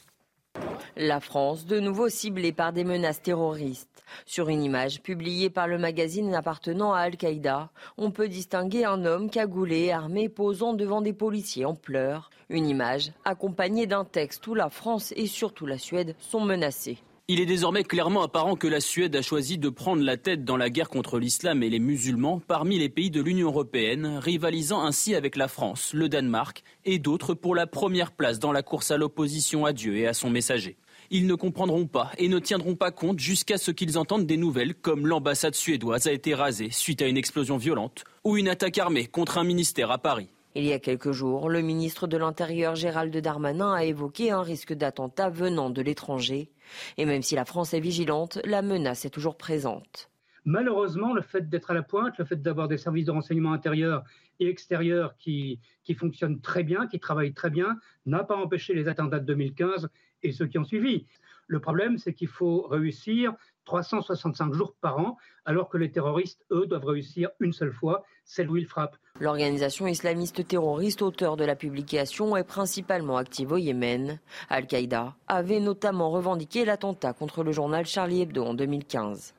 La 0.96 1.20
France, 1.20 1.66
de 1.66 1.78
nouveau 1.78 2.08
ciblée 2.08 2.52
par 2.52 2.72
des 2.72 2.84
menaces 2.84 3.22
terroristes. 3.22 4.02
Sur 4.26 4.48
une 4.48 4.62
image 4.62 5.02
publiée 5.02 5.50
par 5.50 5.68
le 5.68 5.78
magazine 5.78 6.34
appartenant 6.34 6.92
à 6.92 7.00
Al-Qaïda, 7.00 7.70
on 7.96 8.10
peut 8.10 8.28
distinguer 8.28 8.84
un 8.84 9.04
homme 9.04 9.30
cagoulé, 9.30 9.90
armé, 9.90 10.28
posant 10.28 10.74
devant 10.74 11.02
des 11.02 11.12
policiers 11.12 11.64
en 11.64 11.74
pleurs. 11.74 12.30
Une 12.48 12.66
image 12.66 13.12
accompagnée 13.24 13.86
d'un 13.86 14.04
texte 14.04 14.46
où 14.46 14.54
la 14.54 14.70
France 14.70 15.12
et 15.16 15.26
surtout 15.26 15.66
la 15.66 15.78
Suède 15.78 16.16
sont 16.18 16.40
menacées. 16.40 16.98
Il 17.30 17.40
est 17.40 17.46
désormais 17.46 17.84
clairement 17.84 18.22
apparent 18.22 18.56
que 18.56 18.66
la 18.66 18.80
Suède 18.80 19.14
a 19.14 19.20
choisi 19.20 19.58
de 19.58 19.68
prendre 19.68 20.02
la 20.02 20.16
tête 20.16 20.46
dans 20.46 20.56
la 20.56 20.70
guerre 20.70 20.88
contre 20.88 21.18
l'islam 21.18 21.62
et 21.62 21.68
les 21.68 21.78
musulmans 21.78 22.40
parmi 22.40 22.78
les 22.78 22.88
pays 22.88 23.10
de 23.10 23.20
l'Union 23.20 23.48
européenne, 23.48 24.16
rivalisant 24.16 24.80
ainsi 24.82 25.14
avec 25.14 25.36
la 25.36 25.46
France, 25.46 25.92
le 25.92 26.08
Danemark 26.08 26.62
et 26.86 26.98
d'autres 26.98 27.34
pour 27.34 27.54
la 27.54 27.66
première 27.66 28.12
place 28.12 28.38
dans 28.38 28.50
la 28.50 28.62
course 28.62 28.92
à 28.92 28.96
l'opposition 28.96 29.66
à 29.66 29.74
Dieu 29.74 29.98
et 29.98 30.06
à 30.06 30.14
son 30.14 30.30
messager. 30.30 30.78
Ils 31.10 31.26
ne 31.26 31.34
comprendront 31.34 31.86
pas 31.86 32.12
et 32.16 32.28
ne 32.28 32.38
tiendront 32.38 32.76
pas 32.76 32.92
compte 32.92 33.18
jusqu'à 33.18 33.58
ce 33.58 33.72
qu'ils 33.72 33.98
entendent 33.98 34.26
des 34.26 34.38
nouvelles 34.38 34.74
comme 34.74 35.06
l'ambassade 35.06 35.54
suédoise 35.54 36.06
a 36.06 36.12
été 36.12 36.34
rasée 36.34 36.70
suite 36.70 37.02
à 37.02 37.08
une 37.08 37.18
explosion 37.18 37.58
violente 37.58 38.04
ou 38.24 38.38
une 38.38 38.48
attaque 38.48 38.78
armée 38.78 39.04
contre 39.04 39.36
un 39.36 39.44
ministère 39.44 39.90
à 39.90 39.98
Paris. 39.98 40.30
Il 40.58 40.64
y 40.64 40.72
a 40.72 40.80
quelques 40.80 41.12
jours, 41.12 41.48
le 41.48 41.60
ministre 41.60 42.08
de 42.08 42.16
l'Intérieur 42.16 42.74
Gérald 42.74 43.16
Darmanin 43.16 43.72
a 43.74 43.84
évoqué 43.84 44.32
un 44.32 44.42
risque 44.42 44.72
d'attentat 44.72 45.30
venant 45.30 45.70
de 45.70 45.80
l'étranger. 45.82 46.50
Et 46.96 47.04
même 47.04 47.22
si 47.22 47.36
la 47.36 47.44
France 47.44 47.74
est 47.74 47.80
vigilante, 47.80 48.40
la 48.44 48.60
menace 48.60 49.04
est 49.04 49.10
toujours 49.10 49.36
présente. 49.36 50.10
Malheureusement, 50.44 51.14
le 51.14 51.22
fait 51.22 51.48
d'être 51.48 51.70
à 51.70 51.74
la 51.74 51.84
pointe, 51.84 52.18
le 52.18 52.24
fait 52.24 52.42
d'avoir 52.42 52.66
des 52.66 52.76
services 52.76 53.04
de 53.04 53.12
renseignement 53.12 53.52
intérieur 53.52 54.02
et 54.40 54.48
extérieur 54.48 55.16
qui, 55.16 55.60
fonctionnent 55.96 56.40
très 56.40 56.64
bien, 56.64 56.88
qui 56.88 56.98
travaillent 56.98 57.34
très 57.34 57.50
bien, 57.50 57.78
n'a 58.04 58.24
pas 58.24 58.34
empêché 58.34 58.74
les 58.74 58.88
attentats 58.88 59.20
de 59.20 59.26
2015 59.26 59.88
et 60.24 60.32
ceux 60.32 60.48
qui 60.48 60.58
ont 60.58 60.64
suivi. 60.64 61.06
Le 61.46 61.60
problème, 61.60 61.98
c'est 61.98 62.14
qu'il 62.14 62.26
faut 62.26 62.62
réussir 62.62 63.32
365 63.68 64.54
jours 64.54 64.74
par 64.80 64.98
an, 64.98 65.18
alors 65.44 65.68
que 65.68 65.76
les 65.76 65.90
terroristes, 65.90 66.44
eux, 66.50 66.66
doivent 66.66 66.86
réussir 66.86 67.28
une 67.38 67.52
seule 67.52 67.72
fois, 67.72 68.02
celle 68.24 68.50
où 68.50 68.56
ils 68.56 68.66
frappent. 68.66 68.96
L'organisation 69.20 69.86
islamiste 69.86 70.46
terroriste 70.48 71.02
auteur 71.02 71.36
de 71.36 71.44
la 71.44 71.54
publication 71.54 72.34
est 72.36 72.44
principalement 72.44 73.18
active 73.18 73.52
au 73.52 73.58
Yémen. 73.58 74.20
Al-Qaïda 74.48 75.14
avait 75.26 75.60
notamment 75.60 76.10
revendiqué 76.10 76.64
l'attentat 76.64 77.12
contre 77.12 77.44
le 77.44 77.52
journal 77.52 77.84
Charlie 77.84 78.22
Hebdo 78.22 78.42
en 78.42 78.54
2015. 78.54 79.34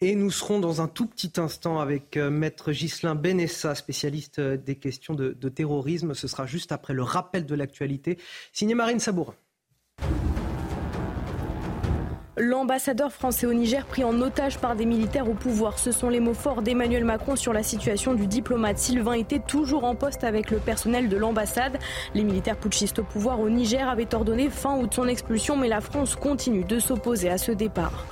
Et 0.00 0.14
nous 0.14 0.30
serons 0.30 0.60
dans 0.60 0.80
un 0.80 0.88
tout 0.88 1.06
petit 1.06 1.32
instant 1.38 1.80
avec 1.80 2.16
euh, 2.16 2.30
Maître 2.30 2.72
Ghislain 2.72 3.14
Benessa, 3.16 3.74
spécialiste 3.74 4.38
euh, 4.38 4.56
des 4.56 4.76
questions 4.76 5.14
de, 5.14 5.32
de 5.32 5.48
terrorisme. 5.48 6.14
Ce 6.14 6.28
sera 6.28 6.46
juste 6.46 6.72
après 6.72 6.94
le 6.94 7.02
rappel 7.02 7.44
de 7.44 7.54
l'actualité. 7.54 8.16
Signé 8.52 8.74
Marine 8.74 9.00
Sabourin. 9.00 9.34
L'ambassadeur 12.42 13.12
français 13.12 13.44
au 13.44 13.52
Niger 13.52 13.84
pris 13.84 14.02
en 14.02 14.18
otage 14.22 14.56
par 14.56 14.74
des 14.74 14.86
militaires 14.86 15.28
au 15.28 15.34
pouvoir. 15.34 15.78
Ce 15.78 15.92
sont 15.92 16.08
les 16.08 16.20
mots 16.20 16.32
forts 16.32 16.62
d'Emmanuel 16.62 17.04
Macron 17.04 17.36
sur 17.36 17.52
la 17.52 17.62
situation 17.62 18.14
du 18.14 18.26
diplomate. 18.26 18.78
Sylvain 18.78 19.12
était 19.12 19.40
toujours 19.40 19.84
en 19.84 19.94
poste 19.94 20.24
avec 20.24 20.50
le 20.50 20.56
personnel 20.56 21.10
de 21.10 21.18
l'ambassade. 21.18 21.76
Les 22.14 22.24
militaires 22.24 22.56
putschistes 22.56 23.00
au 23.00 23.04
pouvoir 23.04 23.40
au 23.40 23.50
Niger 23.50 23.86
avaient 23.86 24.14
ordonné 24.14 24.48
fin 24.48 24.74
août 24.78 24.90
son 24.94 25.06
expulsion, 25.06 25.54
mais 25.54 25.68
la 25.68 25.82
France 25.82 26.16
continue 26.16 26.64
de 26.64 26.78
s'opposer 26.78 27.28
à 27.28 27.36
ce 27.36 27.52
départ. 27.52 28.06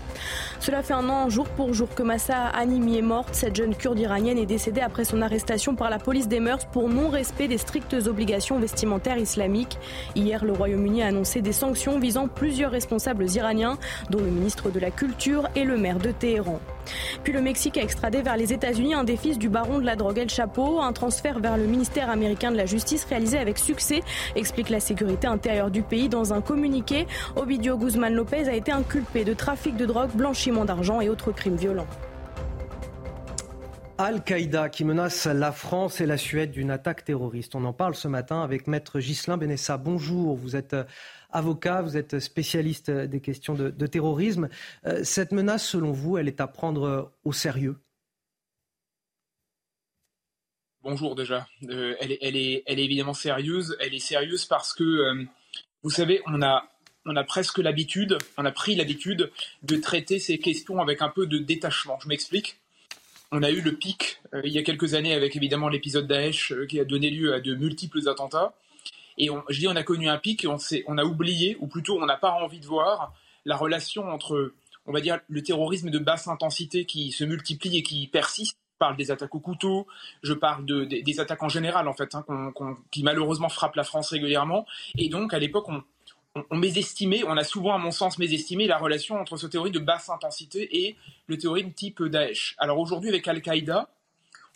Cela 0.60 0.82
fait 0.82 0.94
un 0.94 1.08
an, 1.08 1.28
jour 1.28 1.46
pour 1.48 1.72
jour, 1.74 1.88
que 1.94 2.02
Massa 2.02 2.46
Animi 2.46 2.98
est 2.98 3.02
morte. 3.02 3.30
Cette 3.32 3.56
jeune 3.56 3.74
kurde 3.74 3.98
iranienne 3.98 4.38
est 4.38 4.46
décédée 4.46 4.80
après 4.80 5.04
son 5.04 5.22
arrestation 5.22 5.74
par 5.74 5.90
la 5.90 5.98
police 5.98 6.28
des 6.28 6.40
mœurs 6.40 6.66
pour 6.66 6.88
non-respect 6.88 7.48
des 7.48 7.58
strictes 7.58 7.96
obligations 8.06 8.58
vestimentaires 8.58 9.18
islamiques. 9.18 9.78
Hier, 10.14 10.44
le 10.44 10.52
Royaume-Uni 10.52 11.02
a 11.02 11.06
annoncé 11.06 11.42
des 11.42 11.52
sanctions 11.52 11.98
visant 11.98 12.28
plusieurs 12.28 12.70
responsables 12.70 13.30
iraniens, 13.30 13.78
dont 14.10 14.20
le 14.20 14.30
ministre 14.30 14.70
de 14.70 14.80
la 14.80 14.90
Culture 14.90 15.48
et 15.54 15.64
le 15.64 15.76
maire 15.76 15.98
de 15.98 16.10
Téhéran. 16.10 16.60
Puis 17.24 17.32
le 17.32 17.40
Mexique 17.40 17.76
a 17.78 17.82
extradé 17.82 18.22
vers 18.22 18.36
les 18.36 18.52
États-Unis 18.52 18.94
un 18.94 19.04
des 19.04 19.16
fils 19.16 19.38
du 19.38 19.48
baron 19.48 19.78
de 19.78 19.84
la 19.84 19.96
drogue 19.96 20.18
El 20.18 20.30
Chapo, 20.30 20.80
un 20.80 20.92
transfert 20.92 21.38
vers 21.40 21.56
le 21.56 21.64
ministère 21.64 22.10
américain 22.10 22.50
de 22.50 22.56
la 22.56 22.66
Justice 22.66 23.04
réalisé 23.04 23.38
avec 23.38 23.58
succès, 23.58 24.02
explique 24.36 24.70
la 24.70 24.80
sécurité 24.80 25.26
intérieure 25.26 25.70
du 25.70 25.82
pays 25.82 26.08
dans 26.08 26.32
un 26.32 26.40
communiqué. 26.40 27.06
Ovidio 27.36 27.76
Guzman 27.76 28.14
Lopez 28.14 28.48
a 28.48 28.54
été 28.54 28.72
inculpé 28.72 29.24
de 29.24 29.34
trafic 29.34 29.76
de 29.76 29.86
drogue, 29.86 30.10
blanchiment 30.14 30.64
d'argent 30.64 31.00
et 31.00 31.08
autres 31.08 31.32
crimes 31.32 31.56
violents. 31.56 31.86
Al-Qaïda 34.00 34.68
qui 34.68 34.84
menace 34.84 35.26
la 35.26 35.50
France 35.50 36.00
et 36.00 36.06
la 36.06 36.16
Suède 36.16 36.52
d'une 36.52 36.70
attaque 36.70 37.04
terroriste. 37.04 37.56
On 37.56 37.64
en 37.64 37.72
parle 37.72 37.96
ce 37.96 38.06
matin 38.06 38.42
avec 38.42 38.68
Maître 38.68 39.00
Ghislain 39.00 39.36
Benessa. 39.36 39.76
Bonjour, 39.76 40.36
vous 40.36 40.54
êtes 40.54 40.76
avocat, 41.30 41.82
vous 41.82 41.96
êtes 41.96 42.18
spécialiste 42.18 42.90
des 42.90 43.20
questions 43.20 43.54
de, 43.54 43.86
terrorisme. 43.86 44.48
Euh, 44.86 45.02
cette 45.04 45.32
menace, 45.32 45.66
selon 45.66 45.92
vous, 45.92 46.18
elle 46.18 46.28
est 46.28 46.40
à 46.40 46.46
prendre 46.46 47.12
au 47.24 47.32
sérieux? 47.32 47.76
Bonjour 50.82 51.14
déjà. 51.14 51.46
Euh, 51.68 51.94
elle, 52.00 52.36
est, 52.36 52.62
évidemment 52.66 53.14
sérieuse. 53.14 53.76
Elle 53.80 53.94
est 53.94 53.98
sérieuse 53.98 54.46
parce 54.46 54.72
que, 54.72 54.84
euh, 54.84 55.24
vous 55.82 55.90
savez, 55.90 56.22
on 56.26 56.40
a, 56.40 56.64
on 57.04 57.16
a 57.16 57.24
presque 57.24 57.58
l'habitude, 57.58 58.16
on 58.36 58.44
a 58.44 58.52
pris 58.52 58.74
l'habitude 58.74 59.30
de 59.62 59.76
traiter 59.76 60.18
ces 60.18 60.38
questions 60.38 60.80
avec 60.80 61.02
un 61.02 61.08
peu 61.08 61.26
de 61.26 61.38
détachement. 61.38 61.98
Je 62.02 62.08
m'explique. 62.08 62.58
On 63.30 63.42
a 63.42 63.50
eu 63.50 63.60
le 63.60 63.72
pic 63.72 64.22
il 64.42 64.50
y 64.50 64.56
a 64.56 64.62
quelques 64.62 64.94
années 64.94 65.12
avec 65.12 65.36
évidemment 65.36 65.68
l'épisode 65.68 66.06
Daesh 66.06 66.54
qui 66.66 66.80
a 66.80 66.84
donné 66.86 67.10
lieu 67.10 67.34
à 67.34 67.40
de 67.40 67.54
multiples 67.54 68.08
attentats. 68.08 68.54
Et 69.18 69.30
on, 69.30 69.42
je 69.48 69.58
dis, 69.58 69.68
on 69.68 69.76
a 69.76 69.82
connu 69.82 70.08
un 70.08 70.18
pic 70.18 70.44
et 70.44 70.46
on, 70.46 70.56
on 70.86 70.98
a 70.98 71.04
oublié, 71.04 71.56
ou 71.60 71.66
plutôt 71.66 72.00
on 72.00 72.06
n'a 72.06 72.16
pas 72.16 72.32
envie 72.32 72.60
de 72.60 72.66
voir 72.66 73.12
la 73.44 73.56
relation 73.56 74.08
entre, 74.08 74.54
on 74.86 74.92
va 74.92 75.00
dire, 75.00 75.20
le 75.28 75.42
terrorisme 75.42 75.90
de 75.90 75.98
basse 75.98 76.28
intensité 76.28 76.86
qui 76.86 77.12
se 77.12 77.24
multiplie 77.24 77.76
et 77.76 77.82
qui 77.82 78.06
persiste. 78.06 78.56
Je 78.74 78.78
parle 78.78 78.96
des 78.96 79.10
attaques 79.10 79.34
au 79.34 79.40
couteau, 79.40 79.88
je 80.22 80.32
parle 80.32 80.64
de, 80.64 80.84
des, 80.84 81.18
attaques 81.18 81.42
en 81.42 81.48
général, 81.48 81.88
en 81.88 81.94
fait, 81.94 82.14
hein, 82.14 82.24
qui 82.92 83.02
malheureusement 83.02 83.48
frappent 83.48 83.74
la 83.74 83.82
France 83.82 84.10
régulièrement. 84.10 84.66
Et 84.96 85.08
donc, 85.08 85.34
à 85.34 85.40
l'époque, 85.40 85.68
on, 85.68 85.82
on, 86.50 86.56
mésestimait, 86.56 87.24
on 87.26 87.36
a 87.36 87.42
souvent, 87.42 87.74
à 87.74 87.78
mon 87.78 87.90
sens, 87.90 88.20
mésestimé 88.20 88.68
la 88.68 88.78
relation 88.78 89.16
entre 89.16 89.36
ce 89.36 89.48
terrorisme 89.48 89.74
de 89.74 89.84
basse 89.84 90.08
intensité 90.10 90.84
et 90.84 90.96
le 91.26 91.36
terrorisme 91.36 91.72
type 91.72 92.04
Daesh. 92.04 92.54
Alors 92.58 92.78
aujourd'hui, 92.78 93.08
avec 93.08 93.26
Al-Qaïda, 93.26 93.88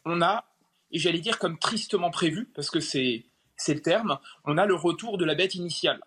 on 0.05 0.22
a, 0.22 0.44
et 0.93 1.01
j'allais 1.01 1.18
dire 1.18 1.40
comme 1.40 1.59
tristement 1.59 2.10
prévu, 2.10 2.48
parce 2.55 2.70
que 2.70 2.78
c'est 2.78 3.24
c'est 3.57 3.74
le 3.74 3.83
terme, 3.83 4.19
on 4.45 4.59
a 4.59 4.66
le 4.66 4.74
retour 4.74 5.19
de 5.19 5.24
la 5.24 5.35
bête 5.35 5.55
initiale. 5.55 6.01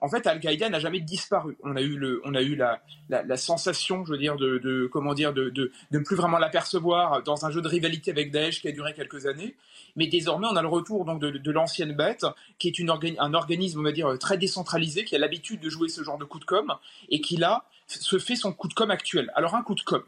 en 0.00 0.08
fait, 0.08 0.26
Al-Qaïda 0.26 0.68
n'a 0.68 0.78
jamais 0.78 1.00
disparu. 1.00 1.56
On 1.62 1.76
a 1.76 1.80
eu, 1.80 1.96
le, 1.96 2.20
on 2.24 2.34
a 2.34 2.42
eu 2.42 2.54
la, 2.54 2.80
la, 3.08 3.36
sensation, 3.36 4.04
je 4.04 4.12
veux 4.12 4.18
dire, 4.18 4.36
de, 4.36 4.88
comment 4.92 5.14
dire, 5.14 5.32
de, 5.32 5.48
de, 5.50 5.72
ne 5.90 5.98
plus 6.00 6.16
vraiment 6.16 6.38
l'apercevoir 6.38 7.22
dans 7.22 7.46
un 7.46 7.50
jeu 7.50 7.62
de 7.62 7.68
rivalité 7.68 8.10
avec 8.10 8.30
Daesh 8.30 8.60
qui 8.60 8.68
a 8.68 8.72
duré 8.72 8.94
quelques 8.94 9.26
années. 9.26 9.56
Mais 9.96 10.06
désormais, 10.06 10.46
on 10.50 10.56
a 10.56 10.62
le 10.62 10.68
retour 10.68 11.04
donc 11.04 11.20
de, 11.20 11.50
l'ancienne 11.50 11.94
bête, 11.94 12.26
qui 12.58 12.68
est 12.68 12.78
une 12.78 12.90
un 12.90 13.34
organisme, 13.34 13.80
on 13.80 13.82
va 13.82 13.92
dire, 13.92 14.18
très 14.18 14.36
décentralisé, 14.36 15.04
qui 15.04 15.16
a 15.16 15.18
l'habitude 15.18 15.60
de 15.60 15.70
jouer 15.70 15.88
ce 15.88 16.02
genre 16.02 16.18
de 16.18 16.24
coup 16.24 16.38
de 16.38 16.44
com, 16.44 16.74
et 17.08 17.20
qui 17.20 17.36
là 17.36 17.64
se 17.86 18.18
fait 18.18 18.36
son 18.36 18.52
coup 18.52 18.68
de 18.68 18.74
com 18.74 18.90
actuel. 18.90 19.32
Alors 19.34 19.54
un 19.54 19.62
coup 19.62 19.74
de 19.74 19.82
com, 19.82 20.02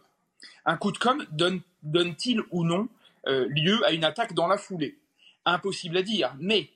un 0.65 0.77
coup 0.77 0.93
de 0.93 0.99
com 0.99 1.25
donne, 1.33 1.61
donne-t-il 1.83 2.43
ou 2.51 2.65
non 2.65 2.89
euh, 3.27 3.47
lieu 3.51 3.85
à 3.87 3.93
une 3.93 4.05
attaque 4.05 4.35
dans 4.35 4.47
la 4.47 4.57
foulée? 4.57 4.99
Impossible 5.45 5.97
à 5.97 6.03
dire. 6.03 6.35
Mais 6.39 6.71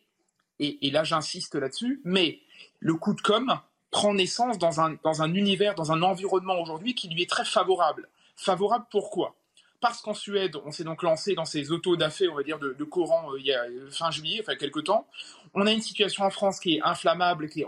et, 0.59 0.91
là 0.91 1.05
j'insiste 1.05 1.55
là-dessus, 1.55 2.01
mais 2.05 2.41
le 2.81 2.95
coup 2.95 3.15
de 3.15 3.21
com 3.21 3.61
prend 3.91 4.15
naissance 4.15 4.59
dans 4.59 4.81
un, 4.81 4.99
dans 5.05 5.23
un 5.23 5.33
univers, 5.35 5.75
dans 5.75 5.93
un 5.93 6.03
environnement 6.03 6.61
aujourd'hui 6.61 6.95
qui 6.95 7.09
lui 7.09 7.23
est 7.23 7.31
très 7.31 7.45
favorable. 7.45 8.09
Favorable 8.37 8.87
pourquoi? 8.91 9.35
Parce 9.81 10.01
qu'en 10.01 10.15
Suède, 10.15 10.57
on 10.65 10.73
s'est 10.73 10.85
donc 10.85 11.03
lancé 11.03 11.35
dans 11.35 11.45
ces 11.45 11.71
autos 11.71 11.97
d'affaires, 11.97 12.31
on 12.33 12.37
va 12.37 12.43
dire, 12.43 12.59
de, 12.59 12.73
Coran 12.85 13.33
euh, 13.33 13.39
il 13.39 13.47
y 13.47 13.53
a 13.53 13.65
euh, 13.65 13.91
fin 13.91 14.11
juillet, 14.11 14.41
enfin 14.41 14.57
quelques 14.57 14.85
temps. 14.85 15.07
On 15.55 15.67
a 15.67 15.73
une 15.73 15.83
situation 15.83 16.25
en 16.25 16.31
France 16.31 16.61
qui 16.61 16.77
est 16.77 16.83
inflammable, 16.83 17.49
qui, 17.49 17.65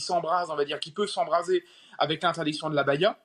s'embrase, 0.00 0.50
on 0.50 0.56
va 0.56 0.64
dire, 0.64 0.80
qui 0.80 0.90
peut 0.90 1.06
s'embraser 1.06 1.64
avec 1.98 2.22
l'interdiction 2.22 2.70
de 2.70 2.74
la 2.74 2.84
baya. 2.84 3.18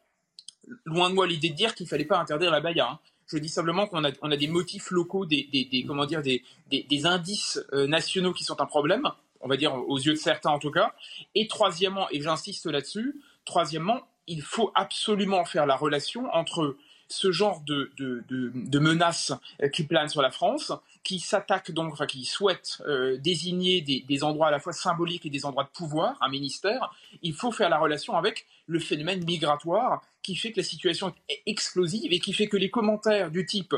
Loin 0.83 1.09
de 1.09 1.15
moi 1.15 1.25
l'idée 1.25 1.49
de 1.49 1.55
dire 1.55 1.73
qu'il 1.73 1.87
fallait 1.87 2.05
pas 2.05 2.19
interdire 2.19 2.51
la 2.51 2.59
baya. 2.59 2.89
Hein. 2.89 2.99
Je 3.27 3.37
dis 3.37 3.49
simplement 3.49 3.87
qu'on 3.87 4.03
a, 4.03 4.37
des 4.37 4.47
motifs 4.47 4.91
locaux, 4.91 5.25
des, 5.25 5.85
comment 5.87 6.05
dire, 6.05 6.21
des, 6.21 6.43
des, 6.69 7.05
indices 7.05 7.59
euh, 7.73 7.87
nationaux 7.87 8.33
qui 8.33 8.43
sont 8.43 8.61
un 8.61 8.65
problème 8.65 9.09
on 9.45 9.47
va 9.47 9.57
dire 9.57 9.75
aux 9.75 9.99
yeux 9.99 10.13
de 10.13 10.17
certains 10.17 10.49
en 10.49 10.59
tout 10.59 10.71
cas. 10.71 10.95
Et 11.35 11.47
troisièmement, 11.47 12.07
et 12.09 12.19
j'insiste 12.19 12.65
là-dessus, 12.65 13.21
troisièmement, 13.45 14.01
il 14.27 14.41
faut 14.41 14.71
absolument 14.73 15.45
faire 15.45 15.67
la 15.67 15.75
relation 15.75 16.25
entre 16.33 16.75
ce 17.07 17.31
genre 17.31 17.61
de, 17.61 17.91
de, 17.97 18.79
menaces 18.79 19.33
qui 19.73 19.83
planent 19.83 20.09
sur 20.09 20.21
la 20.21 20.31
France, 20.31 20.71
qui 21.03 21.19
s'attaquent 21.19 21.71
donc, 21.71 21.93
enfin 21.93 22.07
qui 22.07 22.25
souhaitent 22.25 22.81
euh, 22.87 23.17
désigner 23.17 23.81
des, 23.81 24.23
endroits 24.23 24.47
à 24.47 24.51
la 24.51 24.59
fois 24.59 24.73
symboliques 24.73 25.25
et 25.25 25.29
des 25.29 25.45
endroits 25.45 25.63
de 25.63 25.69
pouvoir, 25.69 26.17
un 26.21 26.29
ministère, 26.29 26.93
il 27.21 27.33
faut 27.33 27.51
faire 27.51 27.69
la 27.69 27.77
relation 27.77 28.15
avec 28.15 28.45
le 28.65 28.79
phénomène 28.79 29.23
migratoire 29.23 30.01
qui 30.23 30.35
fait 30.35 30.51
que 30.51 30.57
la 30.57 30.63
situation 30.63 31.13
est 31.29 31.43
explosive 31.45 32.11
et 32.11 32.19
qui 32.19 32.33
fait 32.33 32.47
que 32.47 32.57
les 32.57 32.69
commentaires 32.69 33.29
du 33.29 33.45
type 33.45 33.75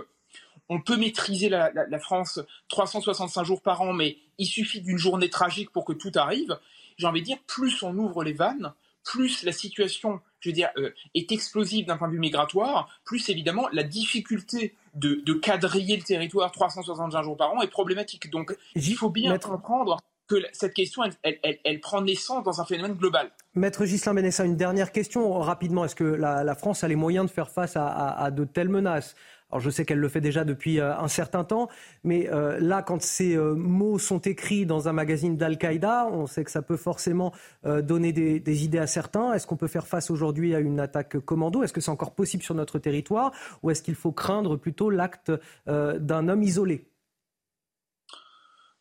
on 0.70 0.82
peut 0.82 0.98
maîtriser 0.98 1.50
la, 1.50 2.00
France 2.00 2.40
365 2.68 3.44
jours 3.44 3.62
par 3.62 3.82
an, 3.82 3.94
mais 3.94 4.18
il 4.38 4.46
suffit 4.46 4.82
d'une 4.82 4.98
journée 4.98 5.30
tragique 5.30 5.72
pour 5.72 5.86
que 5.86 5.94
tout 5.94 6.12
arrive. 6.16 6.60
J'ai 6.98 7.08
envie 7.08 7.22
de 7.22 7.26
dire, 7.26 7.38
plus 7.48 7.84
on 7.84 7.96
ouvre 7.98 8.24
les 8.24 8.34
vannes, 8.34 8.74
plus 9.08 9.44
la 9.44 9.54
situation, 9.54 10.20
je 10.42 10.50
veux 10.50 10.54
dire, 10.54 10.70
euh, 10.78 10.94
est 11.16 11.32
explosive 11.32 11.86
d'un 11.86 11.98
point 11.98 12.10
de 12.10 12.14
vue 12.14 12.20
migratoire, 12.20 12.90
plus 13.06 13.30
évidemment 13.30 13.68
la 13.72 13.84
difficulté 13.84 14.76
de, 14.96 15.22
de, 15.26 15.34
quadriller 15.34 15.96
le 15.96 16.04
territoire 16.04 16.52
365 16.52 17.24
jours 17.24 17.38
par 17.38 17.54
an 17.54 17.62
est 17.62 17.68
problématique. 17.68 18.30
Donc, 18.30 18.56
il 18.76 18.96
faut 18.96 19.10
bien 19.10 19.38
comprendre 19.38 19.98
que 20.28 20.36
cette 20.54 20.74
question, 20.74 21.04
elle, 21.24 21.80
prend 21.80 22.02
naissance 22.02 22.44
dans 22.44 22.62
un 22.62 22.66
phénomène 22.66 22.96
global. 22.96 23.32
Maître 23.56 23.86
Gislain 23.86 24.14
Benessa, 24.14 24.46
une 24.46 24.58
dernière 24.58 24.92
question 24.92 25.40
rapidement. 25.40 25.86
Est-ce 25.86 25.96
que 25.96 26.04
la, 26.04 26.56
France 26.56 26.84
a 26.84 26.88
les 26.88 26.96
moyens 26.96 27.26
de 27.26 27.32
faire 27.32 27.50
face 27.50 27.74
à 27.76 28.30
de 28.32 28.44
telles 28.44 28.70
menaces? 28.70 29.16
Alors 29.50 29.62
je 29.62 29.70
sais 29.70 29.86
qu'elle 29.86 30.00
le 30.00 30.10
fait 30.10 30.20
déjà 30.20 30.44
depuis 30.44 30.80
euh, 30.80 30.98
un 30.98 31.08
certain 31.08 31.46
temps, 31.46 31.70
mais 32.04 32.30
euh, 32.30 32.60
là, 32.60 32.82
quand 32.82 33.02
ces 33.02 33.36
euh, 33.36 33.54
mots 33.54 33.98
sont 33.98 34.20
écrits 34.20 34.66
dans 34.66 34.90
un 34.90 34.94
magazine 34.94 35.38
d'Al-Qaïda, 35.38 36.08
on 36.12 36.28
sait 36.28 36.44
que 36.44 36.52
ça 36.52 36.62
peut 36.62 36.76
forcément 36.76 37.34
donner 37.64 38.12
des, 38.12 38.64
idées 38.64 38.78
à 38.78 38.88
certains. 38.88 39.34
Est-ce 39.34 39.48
qu'on 39.48 39.58
peut 39.58 39.68
faire 39.68 39.88
face 39.88 40.10
aujourd'hui 40.10 40.56
à 40.56 40.60
une 40.60 40.80
attaque 40.80 41.20
commando? 41.20 41.64
Est-ce 41.64 41.74
que 41.74 41.82
c'est 41.82 41.92
encore 41.92 42.14
possible 42.14 42.44
sur 42.44 42.56
notre 42.56 42.80
territoire? 42.80 43.32
Ou 43.64 43.72
est-ce 43.72 43.82
qu'il 43.82 43.96
faut 43.96 44.12
craindre 44.12 44.58
plutôt 44.58 44.90
l'acte 44.90 45.32
d'un 45.66 46.30
homme 46.30 46.44
isolé? 46.44 46.90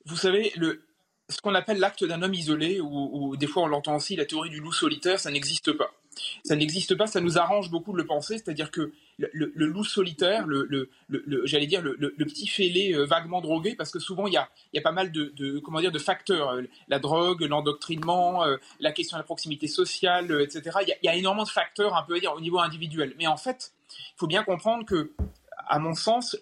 Vous 0.04 0.16
savez, 0.16 0.52
le, 0.56 0.85
ce 1.28 1.40
qu'on 1.40 1.54
appelle 1.54 1.78
l'acte 1.78 2.04
d'un 2.04 2.22
homme 2.22 2.34
isolé, 2.34 2.80
ou, 2.80 3.36
des 3.36 3.46
fois 3.46 3.64
on 3.64 3.66
l'entend 3.66 3.96
aussi, 3.96 4.16
la 4.16 4.24
théorie 4.24 4.50
du 4.50 4.60
loup 4.60 4.72
solitaire, 4.72 5.18
ça 5.18 5.30
n'existe 5.30 5.72
pas. 5.72 5.90
Ça 6.44 6.56
n'existe 6.56 6.94
pas, 6.94 7.06
ça 7.06 7.20
nous 7.20 7.36
arrange 7.36 7.70
beaucoup 7.70 7.92
de 7.92 7.98
le 7.98 8.06
penser, 8.06 8.38
c'est-à-dire 8.38 8.70
que 8.70 8.92
le, 9.18 9.52
loup 9.54 9.84
solitaire, 9.84 10.46
le, 10.46 10.88
j'allais 11.44 11.66
dire 11.66 11.82
le, 11.82 11.96
petit 12.16 12.46
fêlé 12.46 12.94
euh, 12.94 13.04
vaguement 13.04 13.40
drogué, 13.40 13.74
parce 13.74 13.90
que 13.90 13.98
souvent 13.98 14.26
il 14.26 14.32
y 14.32 14.38
a, 14.38 14.48
pas 14.82 14.92
mal 14.92 15.10
de, 15.10 15.58
comment 15.58 15.80
dire 15.80 15.92
de 15.92 15.98
facteurs, 15.98 16.50
euh, 16.50 16.62
la 16.88 16.98
drogue, 17.00 17.42
l'endoctrinement, 17.42 18.44
euh, 18.44 18.56
la 18.80 18.92
question 18.92 19.16
de 19.16 19.20
la 19.20 19.24
proximité 19.24 19.66
sociale, 19.66 20.40
etc. 20.40 20.78
Il 20.86 20.96
y, 21.02 21.08
a, 21.08 21.16
énormément 21.16 21.44
de 21.44 21.50
facteurs, 21.50 21.96
un 21.96 22.02
peu 22.02 22.18
dire 22.18 22.32
au 22.34 22.40
niveau 22.40 22.60
individuel. 22.60 23.14
Mais 23.18 23.26
en 23.26 23.36
fait, 23.36 23.72
il 23.90 24.18
faut 24.18 24.26
bien 24.26 24.44
comprendre 24.44 24.86
que 24.86 25.12
à 25.66 25.78
mon 25.78 25.94
sens, 25.94 26.36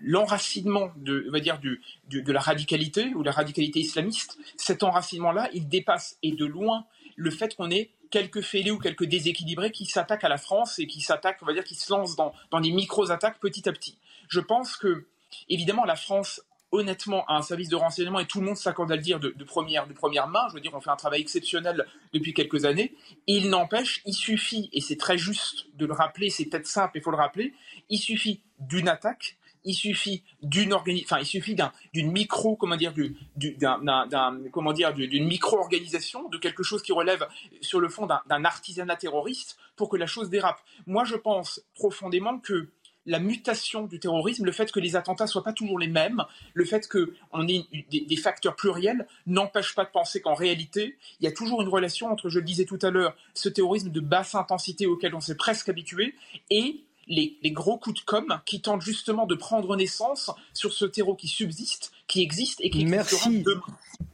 l'enracinement 0.00 0.92
de, 0.96 1.26
va 1.30 1.40
dire, 1.40 1.60
de 1.60 2.32
la 2.32 2.40
radicalité 2.40 3.14
ou 3.14 3.22
la 3.22 3.32
radicalité 3.32 3.80
islamiste, 3.80 4.38
cet 4.56 4.82
enracinement-là, 4.82 5.48
il 5.52 5.68
dépasse 5.68 6.18
et 6.22 6.32
de 6.32 6.44
loin 6.44 6.86
le 7.16 7.30
fait 7.30 7.56
qu'on 7.56 7.70
ait 7.70 7.90
quelques 8.10 8.40
fêlés 8.40 8.70
ou 8.70 8.78
quelques 8.78 9.04
déséquilibrés 9.04 9.70
qui 9.70 9.84
s'attaquent 9.84 10.24
à 10.24 10.28
la 10.28 10.38
France 10.38 10.78
et 10.78 10.86
qui 10.86 11.00
s'attaquent, 11.00 11.42
on 11.42 11.46
va 11.46 11.52
dire, 11.52 11.64
qui 11.64 11.74
se 11.74 11.92
lancent 11.92 12.16
dans, 12.16 12.32
dans 12.50 12.60
des 12.60 12.70
micro-attaques 12.70 13.40
petit 13.40 13.68
à 13.68 13.72
petit. 13.72 13.98
Je 14.28 14.40
pense 14.40 14.76
que, 14.76 15.06
évidemment, 15.48 15.84
la 15.84 15.96
France 15.96 16.42
honnêtement 16.72 17.24
a 17.26 17.36
un 17.36 17.42
service 17.42 17.68
de 17.68 17.76
renseignement 17.76 18.20
et 18.20 18.26
tout 18.26 18.40
le 18.40 18.46
monde 18.46 18.56
s'accorde 18.56 18.92
à 18.92 18.96
le 18.96 19.02
dire 19.02 19.20
de, 19.20 19.30
première, 19.44 19.86
de 19.86 19.92
première 19.92 20.28
main. 20.28 20.46
Je 20.48 20.54
veux 20.54 20.60
dire, 20.60 20.72
on 20.74 20.80
fait 20.80 20.90
un 20.90 20.96
travail 20.96 21.20
exceptionnel 21.20 21.86
depuis 22.12 22.34
quelques 22.34 22.64
années. 22.64 22.94
il 23.26 23.48
n'empêche, 23.48 24.02
il 24.04 24.14
suffit, 24.14 24.68
et 24.72 24.80
c'est 24.80 24.96
très 24.96 25.18
juste 25.18 25.66
de 25.74 25.86
le 25.86 25.92
rappeler, 25.92 26.30
c'est 26.30 26.46
peut-être 26.46 26.66
simple, 26.66 26.98
il 26.98 27.02
faut 27.02 27.10
le 27.10 27.16
rappeler, 27.16 27.54
il 27.88 27.98
suffit 27.98 28.42
d'une 28.58 28.88
attaque 28.88 29.38
il 29.64 29.74
suffit 29.74 30.22
d'une 30.42 30.72
enfin 30.72 31.18
il 31.18 31.26
suffit 31.26 31.56
d'une 31.92 32.10
micro 32.10 32.56
comment 32.56 32.76
dire 32.76 32.94
d'une 32.94 35.26
micro 35.26 35.58
organisation 35.58 36.28
de 36.28 36.38
quelque 36.38 36.62
chose 36.62 36.82
qui 36.82 36.92
relève 36.92 37.26
sur 37.60 37.80
le 37.80 37.88
fond 37.88 38.06
d'un 38.06 38.44
artisanat 38.44 38.96
terroriste 38.96 39.58
pour 39.76 39.88
que 39.88 39.96
la 39.96 40.06
chose 40.06 40.30
dérape. 40.30 40.60
Moi 40.86 41.04
je 41.04 41.16
pense 41.16 41.62
profondément 41.74 42.38
que 42.38 42.70
la 43.08 43.18
mutation 43.18 43.86
du 43.86 43.98
terrorisme, 43.98 44.44
le 44.44 44.52
fait 44.52 44.70
que 44.70 44.80
les 44.80 44.94
attentats 44.94 45.26
soient 45.26 45.42
pas 45.42 45.52
toujours 45.52 45.78
les 45.78 45.88
mêmes, 45.88 46.22
le 46.54 46.64
fait 46.64 46.88
qu'on 46.88 47.48
ait 47.48 47.64
des, 47.90 48.00
des, 48.02 48.16
facteurs 48.16 48.54
pluriels 48.54 49.06
n'empêche 49.26 49.74
pas 49.74 49.84
de 49.84 49.90
penser 49.90 50.20
qu'en 50.20 50.34
réalité, 50.34 50.96
il 51.20 51.24
y 51.24 51.26
a 51.26 51.32
toujours 51.32 51.62
une 51.62 51.68
relation 51.68 52.08
entre, 52.08 52.28
je 52.28 52.38
le 52.38 52.44
disais 52.44 52.66
tout 52.66 52.78
à 52.82 52.90
l'heure, 52.90 53.16
ce 53.34 53.48
terrorisme 53.48 53.90
de 53.90 54.00
basse 54.00 54.34
intensité 54.34 54.86
auquel 54.86 55.14
on 55.14 55.20
s'est 55.20 55.36
presque 55.36 55.68
habitué 55.68 56.14
et 56.50 56.84
les, 57.08 57.50
gros 57.50 57.78
coups 57.78 58.00
de 58.00 58.04
com 58.04 58.40
qui 58.44 58.60
tentent 58.60 58.82
justement 58.82 59.26
de 59.26 59.34
prendre 59.34 59.76
naissance 59.76 60.30
sur 60.52 60.72
ce 60.72 60.84
terreau 60.84 61.14
qui 61.14 61.28
subsiste, 61.28 61.92
qui 62.08 62.22
existe 62.22 62.60
et 62.62 62.70
qui 62.70 62.84
Merci. 62.84 63.44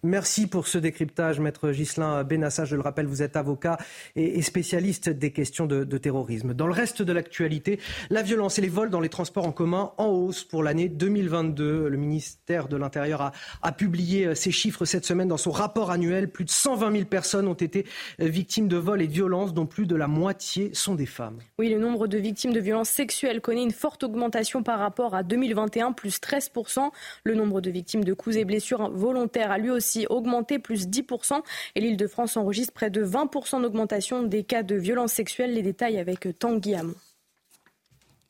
Merci 0.03 0.47
pour 0.47 0.67
ce 0.67 0.79
décryptage, 0.79 1.41
maître 1.41 1.71
Ghislain 1.71 2.25
Benassa. 2.25 2.65
Je 2.65 2.77
le 2.77 2.83
rappelle, 2.83 3.07
vous 3.07 3.23
êtes 3.23 3.37
avocat 3.37 3.79
et 4.17 4.43
spécialiste 4.43 5.09
des 5.09 5.31
questions 5.31 5.67
de, 5.67 5.85
terrorisme. 5.99 6.53
Dans 6.53 6.67
le 6.67 6.73
reste 6.73 7.03
de 7.03 7.13
l'actualité, 7.13 7.79
la 8.11 8.23
violence 8.23 8.59
et 8.59 8.63
les 8.63 8.69
vols 8.69 8.91
dans 8.91 9.01
les 9.01 9.09
transports 9.09 9.47
en 9.47 9.53
commun 9.53 9.93
en 9.97 10.07
hausse 10.07 10.45
pour 10.45 10.63
l'année 10.63 10.89
2022. 10.89 11.89
Le 11.89 11.97
ministère 11.97 12.69
de 12.69 12.77
l'Intérieur 12.77 13.23
a, 13.23 13.33
a, 13.63 13.73
publié 13.73 14.35
ces 14.35 14.51
chiffres 14.51 14.85
cette 14.85 15.07
semaine 15.07 15.29
dans 15.29 15.37
son 15.37 15.51
rapport 15.51 15.91
annuel. 15.91 16.31
Plus 16.31 16.45
de 16.45 16.51
120 16.51 16.93
000 16.93 17.05
personnes 17.05 17.49
ont 17.49 17.55
été 17.55 17.87
victimes 18.19 18.69
de 18.69 18.77
vols 18.77 19.03
et 19.03 19.07
de 19.07 19.13
violences, 19.13 19.55
dont 19.55 19.67
plus 19.67 19.87
de 19.87 19.97
la 19.97 20.09
moitié 20.09 20.71
sont 20.75 20.95
des 20.95 21.07
femmes. 21.07 21.39
Oui, 21.59 21.71
le 21.71 21.79
nombre 21.79 22.07
de 22.07 22.19
victimes 22.19 22.53
de 22.53 22.61
violences 22.61 22.91
sexuelles 22.91 23.41
connaît 23.41 23.63
une 23.63 23.71
forte 23.71 24.03
augmentation 24.03 24.63
par 24.63 24.79
rapport 24.79 25.15
à 25.15 25.23
2021, 25.23 25.93
plus 25.93 26.21
13%. 26.21 26.91
Le 27.25 27.35
nombre 27.35 27.61
de 27.61 27.71
victimes 27.71 27.84
de 28.05 28.13
coups 28.13 28.37
et 28.37 28.45
blessures 28.45 28.91
volontaires 28.91 29.51
a 29.51 29.59
lui 29.59 29.71
aussi 29.71 30.07
augmenté, 30.09 30.59
plus 30.59 30.89
10%. 30.89 31.41
Et 31.75 31.81
l'île 31.81 31.97
de 31.97 32.07
France 32.07 32.37
enregistre 32.37 32.73
près 32.73 32.91
de 32.91 33.05
20% 33.05 33.63
d'augmentation 33.63 34.23
des 34.23 34.45
cas 34.45 34.63
de 34.63 34.75
violences 34.75 35.13
sexuelles. 35.13 35.55
Les 35.55 35.63
détails 35.63 35.99
avec 35.99 36.27
Tanguy 36.39 36.75
Hamon. 36.75 36.95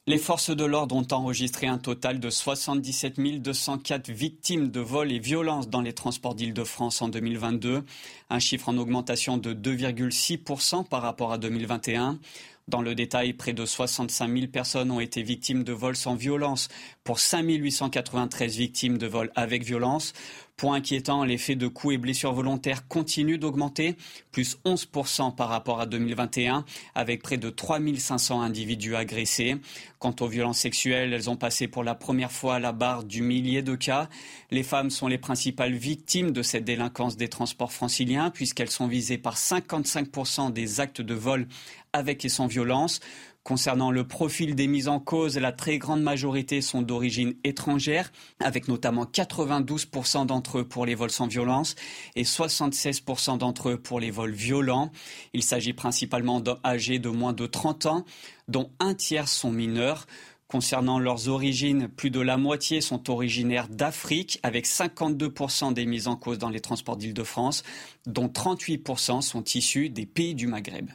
Les 0.06 0.18
forces 0.18 0.54
de 0.54 0.64
l'ordre 0.66 0.94
ont 0.94 1.06
enregistré 1.12 1.66
un 1.66 1.78
total 1.78 2.20
de 2.20 2.28
77 2.28 3.40
204 3.40 4.10
victimes 4.10 4.68
de 4.68 4.80
vols 4.80 5.10
et 5.10 5.18
violences 5.18 5.70
dans 5.70 5.80
les 5.80 5.94
transports 5.94 6.34
d'Île-de-France 6.34 7.00
en 7.00 7.08
2022, 7.08 7.82
un 8.28 8.38
chiffre 8.38 8.68
en 8.68 8.76
augmentation 8.76 9.38
de 9.38 9.54
2,6% 9.54 10.86
par 10.86 11.00
rapport 11.00 11.32
à 11.32 11.38
2021. 11.38 12.18
Dans 12.66 12.80
le 12.80 12.94
détail, 12.94 13.34
près 13.34 13.52
de 13.52 13.66
65 13.66 14.32
000 14.32 14.46
personnes 14.46 14.90
ont 14.90 15.00
été 15.00 15.22
victimes 15.22 15.64
de 15.64 15.72
vols 15.74 15.96
sans 15.96 16.14
violence 16.14 16.68
pour 17.04 17.20
5 17.20 17.44
893 17.46 18.56
victimes 18.56 18.96
de 18.96 19.06
vols 19.06 19.30
avec 19.34 19.64
violence. 19.64 20.14
Point 20.56 20.76
inquiétant, 20.76 21.24
les 21.24 21.36
faits 21.36 21.58
de 21.58 21.66
coups 21.66 21.94
et 21.94 21.98
blessures 21.98 22.32
volontaires 22.32 22.86
continuent 22.86 23.38
d'augmenter, 23.38 23.96
plus 24.30 24.56
11% 24.64 25.34
par 25.34 25.48
rapport 25.48 25.80
à 25.80 25.86
2021, 25.86 26.64
avec 26.94 27.22
près 27.22 27.36
de 27.36 27.50
3500 27.50 28.40
individus 28.40 28.94
agressés. 28.94 29.56
Quant 29.98 30.14
aux 30.20 30.28
violences 30.28 30.60
sexuelles, 30.60 31.12
elles 31.12 31.28
ont 31.28 31.36
passé 31.36 31.66
pour 31.66 31.82
la 31.82 31.96
première 31.96 32.30
fois 32.30 32.60
la 32.60 32.70
barre 32.70 33.02
du 33.02 33.20
millier 33.20 33.62
de 33.62 33.74
cas. 33.74 34.08
Les 34.52 34.62
femmes 34.62 34.90
sont 34.90 35.08
les 35.08 35.18
principales 35.18 35.74
victimes 35.74 36.30
de 36.30 36.42
cette 36.42 36.64
délinquance 36.64 37.16
des 37.16 37.28
transports 37.28 37.72
franciliens, 37.72 38.30
puisqu'elles 38.30 38.70
sont 38.70 38.86
visées 38.86 39.18
par 39.18 39.36
55% 39.36 40.52
des 40.52 40.80
actes 40.80 41.00
de 41.00 41.14
vol 41.14 41.48
avec 41.94 42.24
et 42.26 42.28
sans 42.28 42.46
violence. 42.46 43.00
Concernant 43.44 43.90
le 43.90 44.08
profil 44.08 44.54
des 44.54 44.66
mises 44.66 44.88
en 44.88 45.00
cause, 45.00 45.36
la 45.36 45.52
très 45.52 45.76
grande 45.76 46.00
majorité 46.00 46.62
sont 46.62 46.80
d'origine 46.80 47.34
étrangère, 47.44 48.10
avec 48.40 48.68
notamment 48.68 49.04
92% 49.04 50.24
d'entre 50.24 50.60
eux 50.60 50.64
pour 50.64 50.86
les 50.86 50.94
vols 50.94 51.10
sans 51.10 51.26
violence 51.26 51.74
et 52.16 52.22
76% 52.22 53.36
d'entre 53.36 53.68
eux 53.68 53.76
pour 53.76 54.00
les 54.00 54.10
vols 54.10 54.32
violents. 54.32 54.90
Il 55.34 55.42
s'agit 55.42 55.74
principalement 55.74 56.40
d'hommes 56.40 56.58
âgés 56.64 56.98
de 56.98 57.10
moins 57.10 57.34
de 57.34 57.44
30 57.44 57.84
ans, 57.84 58.04
dont 58.48 58.70
un 58.80 58.94
tiers 58.94 59.28
sont 59.28 59.52
mineurs. 59.52 60.06
Concernant 60.48 60.98
leurs 60.98 61.28
origines, 61.28 61.88
plus 61.88 62.10
de 62.10 62.20
la 62.20 62.38
moitié 62.38 62.80
sont 62.80 63.10
originaires 63.10 63.68
d'Afrique, 63.68 64.40
avec 64.42 64.66
52% 64.66 65.74
des 65.74 65.84
mises 65.84 66.08
en 66.08 66.16
cause 66.16 66.38
dans 66.38 66.50
les 66.50 66.60
transports 66.60 66.96
d'Île-de-France, 66.96 67.62
dont 68.06 68.28
38% 68.28 69.20
sont 69.20 69.44
issus 69.44 69.90
des 69.90 70.06
pays 70.06 70.34
du 70.34 70.46
Maghreb. 70.46 70.88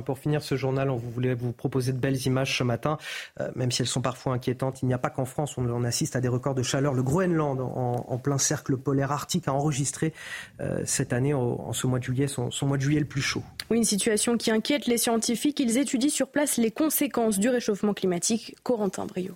Pour 0.00 0.18
finir 0.18 0.42
ce 0.42 0.54
journal, 0.56 0.90
on 0.90 0.96
voulait 0.96 1.34
vous 1.34 1.52
proposer 1.52 1.92
de 1.92 1.98
belles 1.98 2.26
images 2.26 2.56
ce 2.56 2.64
matin, 2.64 2.98
euh, 3.40 3.50
même 3.54 3.70
si 3.70 3.82
elles 3.82 3.88
sont 3.88 4.00
parfois 4.00 4.32
inquiétantes. 4.32 4.82
Il 4.82 4.86
n'y 4.86 4.94
a 4.94 4.98
pas 4.98 5.10
qu'en 5.10 5.24
France, 5.24 5.58
on, 5.58 5.84
assiste 5.84 6.16
à 6.16 6.20
des 6.20 6.28
records 6.28 6.54
de 6.54 6.62
chaleur. 6.62 6.94
Le 6.94 7.02
Groenland, 7.02 7.60
en, 7.60 8.18
plein 8.18 8.38
cercle 8.38 8.76
polaire 8.76 9.12
arctique, 9.12 9.48
a 9.48 9.52
enregistré 9.52 10.12
euh, 10.60 10.82
cette 10.86 11.12
année, 11.12 11.34
en 11.34 11.72
ce 11.72 11.86
mois 11.86 11.98
de 11.98 12.04
juillet, 12.04 12.28
son, 12.28 12.50
mois 12.62 12.76
de 12.76 12.82
juillet 12.82 13.00
le 13.00 13.06
plus 13.06 13.20
chaud. 13.20 13.42
Oui, 13.70 13.78
une 13.78 13.84
situation 13.84 14.36
qui 14.36 14.50
inquiète 14.50 14.86
les 14.86 14.98
scientifiques. 14.98 15.60
Ils 15.60 15.76
étudient 15.76 16.08
sur 16.08 16.28
place 16.28 16.56
les 16.56 16.70
conséquences 16.70 17.38
du 17.38 17.48
réchauffement 17.48 17.94
climatique. 17.94 18.56
Corentin 18.62 19.06
Brio. 19.06 19.34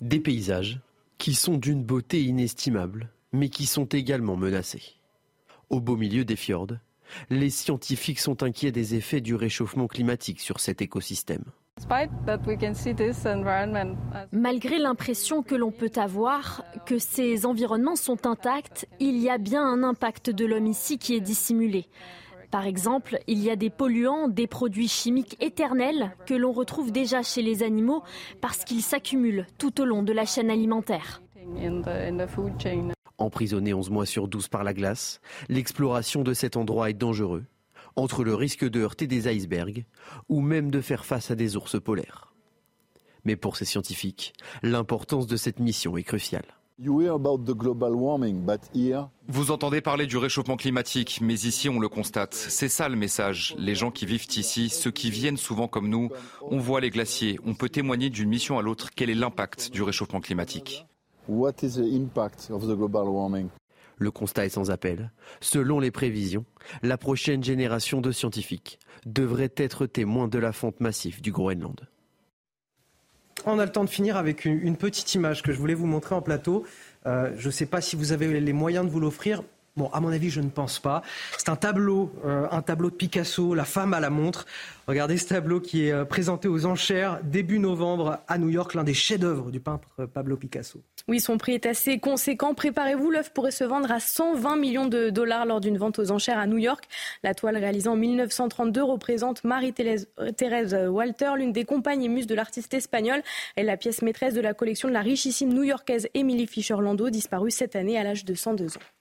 Des 0.00 0.20
paysages 0.20 0.78
qui 1.18 1.34
sont 1.34 1.56
d'une 1.56 1.82
beauté 1.82 2.22
inestimable, 2.22 3.08
mais 3.32 3.48
qui 3.48 3.66
sont 3.66 3.86
également 3.86 4.36
menacés. 4.36 4.96
Au 5.70 5.80
beau 5.80 5.96
milieu 5.96 6.24
des 6.24 6.36
fjords, 6.36 6.74
les 7.30 7.50
scientifiques 7.50 8.20
sont 8.20 8.42
inquiets 8.42 8.72
des 8.72 8.94
effets 8.94 9.20
du 9.20 9.34
réchauffement 9.34 9.86
climatique 9.86 10.40
sur 10.40 10.60
cet 10.60 10.82
écosystème. 10.82 11.44
Malgré 14.32 14.78
l'impression 14.78 15.42
que 15.42 15.54
l'on 15.54 15.70
peut 15.70 15.92
avoir 15.96 16.64
que 16.86 16.98
ces 16.98 17.44
environnements 17.44 17.96
sont 17.96 18.26
intacts, 18.26 18.88
il 18.98 19.18
y 19.18 19.28
a 19.28 19.36
bien 19.36 19.62
un 19.62 19.82
impact 19.82 20.30
de 20.30 20.46
l'homme 20.46 20.66
ici 20.66 20.98
qui 20.98 21.14
est 21.14 21.20
dissimulé. 21.20 21.86
Par 22.50 22.64
exemple, 22.64 23.18
il 23.26 23.38
y 23.42 23.50
a 23.50 23.56
des 23.56 23.70
polluants, 23.70 24.28
des 24.28 24.46
produits 24.46 24.88
chimiques 24.88 25.36
éternels 25.42 26.12
que 26.26 26.34
l'on 26.34 26.52
retrouve 26.52 26.92
déjà 26.92 27.22
chez 27.22 27.42
les 27.42 27.62
animaux 27.62 28.02
parce 28.40 28.64
qu'ils 28.64 28.82
s'accumulent 28.82 29.46
tout 29.58 29.80
au 29.80 29.84
long 29.84 30.02
de 30.02 30.12
la 30.12 30.24
chaîne 30.24 30.50
alimentaire. 30.50 31.20
Emprisonné 33.18 33.72
11 33.72 33.90
mois 33.90 34.06
sur 34.06 34.28
12 34.28 34.48
par 34.48 34.62
la 34.62 34.74
glace, 34.74 35.20
l'exploration 35.48 36.22
de 36.22 36.34
cet 36.34 36.56
endroit 36.56 36.90
est 36.90 36.94
dangereux, 36.94 37.44
entre 37.96 38.24
le 38.24 38.34
risque 38.34 38.68
de 38.68 38.80
heurter 38.80 39.06
des 39.06 39.28
icebergs 39.32 39.86
ou 40.28 40.40
même 40.40 40.70
de 40.70 40.80
faire 40.80 41.04
face 41.04 41.30
à 41.30 41.34
des 41.34 41.56
ours 41.56 41.80
polaires. 41.80 42.34
Mais 43.24 43.36
pour 43.36 43.56
ces 43.56 43.64
scientifiques, 43.64 44.34
l'importance 44.62 45.26
de 45.26 45.36
cette 45.36 45.60
mission 45.60 45.96
est 45.96 46.04
cruciale. 46.04 46.44
Vous 49.28 49.50
entendez 49.50 49.80
parler 49.80 50.06
du 50.06 50.18
réchauffement 50.18 50.58
climatique, 50.58 51.20
mais 51.22 51.34
ici 51.34 51.70
on 51.70 51.80
le 51.80 51.88
constate. 51.88 52.34
C'est 52.34 52.68
ça 52.68 52.90
le 52.90 52.96
message. 52.96 53.54
Les 53.58 53.74
gens 53.74 53.90
qui 53.90 54.04
vivent 54.04 54.26
ici, 54.36 54.68
ceux 54.68 54.90
qui 54.90 55.10
viennent 55.10 55.38
souvent 55.38 55.68
comme 55.68 55.88
nous, 55.88 56.10
on 56.42 56.58
voit 56.58 56.82
les 56.82 56.90
glaciers, 56.90 57.40
on 57.46 57.54
peut 57.54 57.70
témoigner 57.70 58.10
d'une 58.10 58.28
mission 58.28 58.58
à 58.58 58.62
l'autre 58.62 58.90
quel 58.94 59.08
est 59.08 59.14
l'impact 59.14 59.70
du 59.72 59.82
réchauffement 59.82 60.20
climatique? 60.20 60.84
What 61.28 61.54
is 61.62 61.74
the 61.74 61.92
impact 61.92 62.50
of 62.50 62.62
the 62.62 62.76
global 62.76 63.08
warming? 63.08 63.48
Le 63.98 64.10
constat 64.10 64.46
est 64.46 64.50
sans 64.50 64.70
appel. 64.70 65.10
Selon 65.40 65.80
les 65.80 65.90
prévisions, 65.90 66.44
la 66.82 66.98
prochaine 66.98 67.42
génération 67.42 68.00
de 68.00 68.12
scientifiques 68.12 68.78
devrait 69.06 69.52
être 69.56 69.86
témoin 69.86 70.28
de 70.28 70.38
la 70.38 70.52
fonte 70.52 70.80
massive 70.80 71.22
du 71.22 71.32
Groenland. 71.32 71.80
On 73.44 73.58
a 73.58 73.64
le 73.64 73.72
temps 73.72 73.84
de 73.84 73.90
finir 73.90 74.16
avec 74.16 74.44
une, 74.44 74.76
petite 74.76 75.14
image 75.14 75.42
que 75.42 75.52
je 75.52 75.58
voulais 75.58 75.74
vous 75.74 75.86
montrer 75.86 76.14
en 76.14 76.22
plateau. 76.22 76.64
Euh, 77.06 77.32
je 77.36 77.46
ne 77.46 77.52
sais 77.52 77.66
pas 77.66 77.80
si 77.80 77.96
vous 77.96 78.12
avez 78.12 78.40
les 78.40 78.52
moyens 78.52 78.84
de 78.84 78.90
vous 78.90 79.00
l'offrir. 79.00 79.42
Bon, 79.76 79.90
à 79.92 80.00
mon 80.00 80.08
avis, 80.08 80.30
je 80.30 80.40
ne 80.40 80.48
pense 80.48 80.78
pas. 80.78 81.02
C'est 81.36 81.50
un 81.50 81.56
tableau, 81.56 82.10
euh, 82.24 82.46
un 82.50 82.62
tableau 82.62 82.88
de 82.88 82.94
Picasso, 82.94 83.54
La 83.54 83.66
femme 83.66 83.92
à 83.92 84.00
la 84.00 84.08
montre. 84.08 84.46
Regardez 84.88 85.18
ce 85.18 85.28
tableau 85.28 85.60
qui 85.60 85.86
est 85.86 85.92
euh, 85.92 86.06
présenté 86.06 86.48
aux 86.48 86.64
enchères 86.64 87.20
début 87.22 87.58
novembre 87.58 88.20
à 88.26 88.38
New 88.38 88.48
York, 88.48 88.72
l'un 88.72 88.84
des 88.84 88.94
chefs-d'œuvre 88.94 89.50
du 89.50 89.60
peintre 89.60 90.06
Pablo 90.06 90.38
Picasso. 90.38 90.80
Oui, 91.08 91.20
son 91.20 91.36
prix 91.36 91.52
est 91.52 91.66
assez 91.66 91.98
conséquent. 91.98 92.54
Préparez-vous, 92.54 93.10
l'œuvre 93.10 93.30
pourrait 93.32 93.50
se 93.50 93.64
vendre 93.64 93.92
à 93.92 94.00
120 94.00 94.56
millions 94.56 94.86
de 94.86 95.10
dollars 95.10 95.44
lors 95.44 95.60
d'une 95.60 95.76
vente 95.76 95.98
aux 95.98 96.10
enchères 96.10 96.38
à 96.38 96.46
New 96.46 96.56
York. 96.56 96.88
La 97.22 97.34
toile 97.34 97.58
réalisée 97.58 97.90
en 97.90 97.96
1932 97.96 98.82
représente 98.82 99.44
Marie-Thérèse 99.44 100.08
Walter, 100.88 101.32
l'une 101.36 101.52
des 101.52 101.66
compagnes 101.66 102.02
et 102.02 102.08
muses 102.08 102.26
de 102.26 102.34
l'artiste 102.34 102.72
espagnol. 102.72 103.22
Elle 103.56 103.64
est 103.64 103.66
la 103.66 103.76
pièce 103.76 104.00
maîtresse 104.00 104.32
de 104.32 104.40
la 104.40 104.54
collection 104.54 104.88
de 104.88 104.94
la 104.94 105.02
richissime 105.02 105.52
new-yorkaise 105.52 106.08
Emily 106.14 106.46
Fisher-Lando, 106.46 107.10
disparue 107.10 107.50
cette 107.50 107.76
année 107.76 107.98
à 107.98 108.04
l'âge 108.04 108.24
de 108.24 108.34
102 108.34 108.78
ans. 108.78 108.95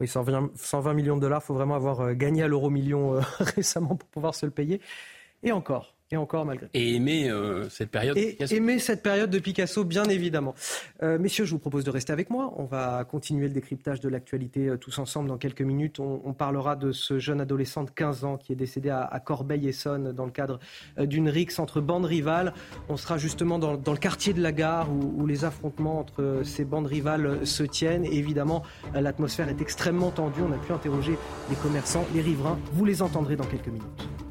Oui, 0.00 0.06
120, 0.06 0.94
millions 0.94 1.16
de 1.16 1.20
dollars, 1.20 1.42
il 1.42 1.46
faut 1.46 1.54
vraiment 1.54 1.74
avoir 1.74 2.00
euh, 2.00 2.14
gagné 2.14 2.44
à 2.44 2.48
l'euro 2.48 2.70
million 2.70 3.16
euh, 3.16 3.20
récemment 3.40 3.96
pour 3.96 4.08
pouvoir 4.08 4.34
se 4.34 4.46
le 4.46 4.52
payer. 4.52 4.80
Et 5.42 5.50
encore. 5.52 5.97
Et 6.10 6.16
encore 6.16 6.46
malgré. 6.46 6.68
Et 6.72 6.94
aimer 6.94 7.30
euh, 7.30 7.68
cette 7.68 7.90
période. 7.90 8.16
Et 8.16 8.38
aimer 8.50 8.78
cette 8.78 9.02
période 9.02 9.28
de 9.28 9.38
Picasso, 9.38 9.84
bien 9.84 10.04
évidemment. 10.04 10.54
Euh, 11.02 11.18
messieurs, 11.18 11.44
je 11.44 11.50
vous 11.50 11.58
propose 11.58 11.84
de 11.84 11.90
rester 11.90 12.14
avec 12.14 12.30
moi. 12.30 12.54
On 12.56 12.64
va 12.64 13.04
continuer 13.04 13.46
le 13.46 13.52
décryptage 13.52 14.00
de 14.00 14.08
l'actualité 14.08 14.68
euh, 14.68 14.78
tous 14.78 14.98
ensemble 14.98 15.28
dans 15.28 15.36
quelques 15.36 15.60
minutes. 15.60 16.00
On, 16.00 16.32
parlera 16.32 16.76
de 16.76 16.92
ce 16.92 17.18
jeune 17.18 17.40
adolescent 17.42 17.82
de 17.84 17.90
15 17.90 18.24
ans 18.24 18.36
qui 18.38 18.52
est 18.52 18.56
décédé 18.56 18.88
à, 18.90 19.20
Corbeil-Essonne 19.22 20.12
dans 20.12 20.24
le 20.24 20.30
cadre 20.30 20.60
d'une 20.98 21.28
rixe 21.28 21.58
entre 21.58 21.80
bandes 21.80 22.04
rivales. 22.04 22.54
On 22.88 22.96
sera 22.96 23.18
justement 23.18 23.58
dans, 23.58 23.72
le 23.72 23.98
quartier 23.98 24.32
de 24.32 24.40
la 24.40 24.52
gare 24.52 24.90
où, 24.90 25.14
où, 25.16 25.26
les 25.26 25.44
affrontements 25.44 25.98
entre 25.98 26.42
ces 26.44 26.64
bandes 26.64 26.86
rivales 26.86 27.44
se 27.44 27.64
tiennent. 27.64 28.04
Et 28.04 28.16
évidemment, 28.16 28.62
l'atmosphère 28.94 29.48
est 29.48 29.60
extrêmement 29.60 30.10
tendue. 30.10 30.40
On 30.42 30.52
a 30.52 30.58
pu 30.58 30.72
interroger 30.72 31.18
les 31.50 31.56
commerçants, 31.56 32.06
les 32.14 32.20
riverains. 32.20 32.58
Vous 32.72 32.84
les 32.84 33.02
entendrez 33.02 33.34
dans 33.34 33.46
quelques 33.46 33.66
minutes. 33.66 34.27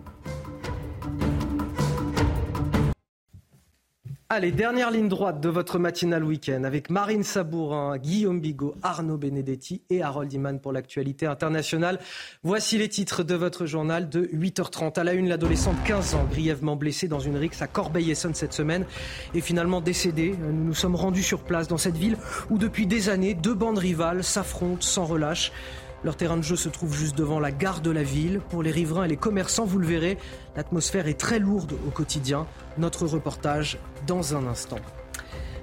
Allez, 4.30 4.52
dernière 4.52 4.91
ligne 4.91 5.08
droite 5.08 5.40
de 5.40 5.48
votre 5.48 5.80
matinal 5.80 6.22
week-end 6.22 6.66
avec 6.66 6.90
Marine 6.90 7.24
Sabourin, 7.24 7.98
Guillaume 7.98 8.41
Bigot, 8.41 8.76
Arnaud 8.84 9.16
Benedetti 9.16 9.84
et 9.90 10.02
Harold 10.02 10.34
Iman 10.34 10.60
pour 10.60 10.74
l'actualité 10.74 11.26
internationale. 11.26 11.98
Voici 12.44 12.78
les 12.78 12.90
titres 12.90 13.24
de 13.24 13.36
votre 13.36 13.66
journal 13.66 14.10
de 14.10 14.26
8h30. 14.26 14.99
À 14.99 15.06
la 15.06 15.14
une, 15.14 15.30
l'adolescente 15.30 15.78
15 15.86 16.16
ans, 16.16 16.28
grièvement 16.30 16.76
blessée 16.76 17.08
dans 17.08 17.22
une 17.22 17.38
rixe 17.38 17.62
à 17.62 17.68
Corbeil-Essonne 17.68 18.36
cette 18.36 18.52
semaine, 18.52 18.86
est 19.34 19.40
finalement 19.40 19.80
décédée. 19.80 20.36
Nous 20.38 20.66
nous 20.66 20.74
sommes 20.74 20.95
rendus 20.95 21.24
sur 21.24 21.40
place 21.40 21.70
dans 21.70 21.78
cette 21.78 21.95
ville 21.95 22.18
où 22.49 22.58
depuis 22.58 22.86
des 22.86 23.08
années, 23.08 23.34
deux 23.34 23.56
bandes 23.56 23.78
rivales 23.78 24.26
s'affrontent 24.26 24.82
sans 24.82 25.06
relâche. 25.06 25.54
Leur 26.03 26.15
terrain 26.15 26.38
de 26.38 26.44
jeu 26.44 26.56
se 26.56 26.69
trouve 26.69 26.94
juste 26.94 27.18
devant 27.18 27.40
la 27.40 27.52
gare 27.52 27.82
de 27.82 27.91
la 27.91 28.03
ville. 28.03 28.40
Pour 28.49 28.61
les 28.61 28.72
riverains 28.72 29.06
et 29.06 29.07
les 29.07 29.18
commerçants, 29.18 29.65
vous 29.65 29.80
le 29.80 29.88
verrez, 29.88 30.18
l'atmosphère 30.56 31.07
est 31.07 31.19
très 31.19 31.40
lourde 31.40 31.74
au 31.88 31.90
quotidien. 31.90 32.45
Notre 32.78 33.07
reportage 33.07 33.80
dans 34.06 34.36
un 34.36 34.45
instant. 34.48 34.78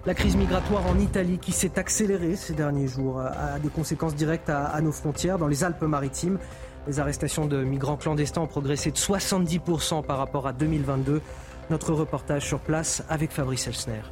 La 0.06 0.12
crise 0.12 0.36
migratoire 0.36 0.86
en 0.86 0.98
Italie 0.98 1.38
qui 1.38 1.52
s'est 1.52 1.78
accélérée 1.78 2.36
ces 2.36 2.52
derniers 2.52 2.88
jours 2.88 3.20
a 3.20 3.58
des 3.58 3.70
conséquences 3.70 4.14
directes 4.14 4.50
à, 4.50 4.78
nos 4.82 4.92
frontières. 4.92 5.38
Dans 5.38 5.46
les 5.46 5.64
Alpes-Maritimes, 5.64 6.38
les 6.86 7.00
arrestations 7.00 7.46
de 7.46 7.64
migrants 7.64 7.96
clandestins 7.96 8.42
ont 8.42 8.46
progressé 8.46 8.90
de 8.90 8.98
70% 8.98 10.04
par 10.04 10.18
rapport 10.18 10.46
à 10.46 10.52
2022. 10.52 11.22
Notre 11.70 11.94
reportage 11.94 12.44
sur 12.44 12.60
place 12.60 13.02
avec 13.08 13.30
Fabrice 13.30 13.66
Elsner. 13.66 14.02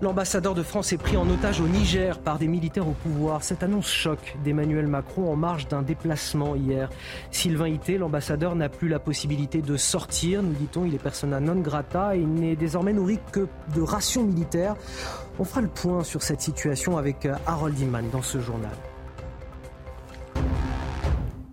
L'ambassadeur 0.00 0.54
de 0.54 0.62
France 0.62 0.92
est 0.92 0.96
pris 0.96 1.16
en 1.16 1.28
otage 1.28 1.60
au 1.60 1.66
Niger 1.66 2.20
par 2.20 2.38
des 2.38 2.46
militaires 2.46 2.86
au 2.86 2.92
pouvoir. 2.92 3.42
Cette 3.42 3.64
annonce 3.64 3.90
choque 3.90 4.36
d'Emmanuel 4.44 4.86
Macron 4.86 5.28
en 5.28 5.34
marge 5.34 5.66
d'un 5.66 5.82
déplacement 5.82 6.54
hier. 6.54 6.88
Sylvain 7.32 7.66
Ité, 7.66 7.98
l'ambassadeur, 7.98 8.54
n'a 8.54 8.68
plus 8.68 8.88
la 8.88 9.00
possibilité 9.00 9.60
de 9.60 9.76
sortir, 9.76 10.44
nous 10.44 10.52
dit-on. 10.52 10.84
Il 10.84 10.94
est 10.94 11.02
persona 11.02 11.40
non 11.40 11.56
grata 11.56 12.14
et 12.14 12.20
il 12.20 12.32
n'est 12.32 12.54
désormais 12.54 12.92
nourri 12.92 13.18
que 13.32 13.48
de 13.74 13.80
rations 13.80 14.22
militaires. 14.22 14.76
On 15.40 15.44
fera 15.44 15.62
le 15.62 15.68
point 15.68 16.04
sur 16.04 16.22
cette 16.22 16.42
situation 16.42 16.96
avec 16.96 17.26
Harold 17.46 17.76
Iman 17.80 18.08
dans 18.12 18.22
ce 18.22 18.38
journal. 18.38 18.70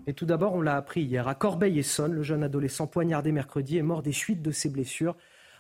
Et 0.06 0.14
tout 0.14 0.28
d'abord, 0.28 0.54
on 0.54 0.62
l'a 0.62 0.76
appris 0.76 1.02
hier 1.02 1.28
à 1.28 1.34
Corbeil-Essonne, 1.34 2.14
le 2.14 2.22
jeune 2.22 2.44
adolescent 2.44 2.86
poignardé 2.86 3.32
mercredi 3.32 3.80
est 3.80 3.82
mort 3.82 4.04
des 4.04 4.12
suites 4.12 4.44
de 4.44 4.52
ses 4.52 4.70
blessures. 4.70 5.16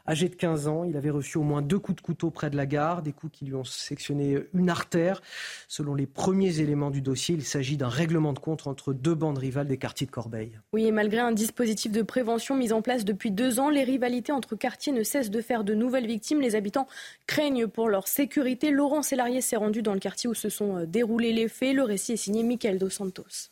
Âgé 0.07 0.29
de 0.29 0.35
15 0.35 0.67
ans, 0.67 0.83
il 0.83 0.97
avait 0.97 1.09
reçu 1.09 1.39
au 1.39 1.41
moins 1.41 1.63
deux 1.63 1.79
coups 1.79 1.95
de 1.95 2.01
couteau 2.01 2.29
près 2.29 2.51
de 2.51 2.55
la 2.55 2.67
gare, 2.67 3.01
des 3.01 3.11
coups 3.11 3.35
qui 3.35 3.45
lui 3.45 3.55
ont 3.55 3.63
sectionné 3.63 4.37
une 4.53 4.69
artère. 4.69 5.21
Selon 5.67 5.95
les 5.95 6.05
premiers 6.05 6.59
éléments 6.59 6.91
du 6.91 7.01
dossier, 7.01 7.33
il 7.33 7.43
s'agit 7.43 7.75
d'un 7.75 7.89
règlement 7.89 8.31
de 8.33 8.39
compte 8.39 8.67
entre 8.67 8.93
deux 8.93 9.15
bandes 9.15 9.39
rivales 9.39 9.67
des 9.67 9.77
quartiers 9.77 10.05
de 10.05 10.11
Corbeil. 10.11 10.59
Oui, 10.73 10.85
et 10.85 10.91
malgré 10.91 11.19
un 11.19 11.31
dispositif 11.31 11.91
de 11.91 12.03
prévention 12.03 12.55
mis 12.55 12.71
en 12.71 12.83
place 12.83 13.03
depuis 13.03 13.31
deux 13.31 13.59
ans, 13.59 13.71
les 13.71 13.83
rivalités 13.83 14.31
entre 14.31 14.55
quartiers 14.55 14.93
ne 14.93 15.01
cessent 15.01 15.31
de 15.31 15.41
faire 15.41 15.63
de 15.63 15.73
nouvelles 15.73 16.07
victimes. 16.07 16.39
Les 16.39 16.55
habitants 16.55 16.87
craignent 17.25 17.67
pour 17.67 17.89
leur 17.89 18.07
sécurité. 18.07 18.69
Laurent 18.69 19.01
Sélarié 19.01 19.41
s'est 19.41 19.55
rendu 19.55 19.81
dans 19.81 19.93
le 19.93 19.99
quartier 19.99 20.29
où 20.29 20.35
se 20.35 20.49
sont 20.49 20.77
euh, 20.77 20.85
déroulés 20.85 21.33
les 21.33 21.47
faits. 21.47 21.75
Le 21.75 21.83
récit 21.83 22.13
est 22.13 22.17
signé 22.17 22.43
Michael 22.43 22.77
Dos 22.77 22.91
Santos. 22.91 23.49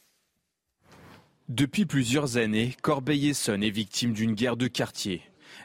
Depuis 1.49 1.85
plusieurs 1.85 2.37
années, 2.37 2.75
Corbeil-Essonne 2.81 3.63
est 3.63 3.69
victime 3.69 4.13
d'une 4.13 4.33
guerre 4.33 4.55
de 4.55 4.67
quartier. 4.67 5.21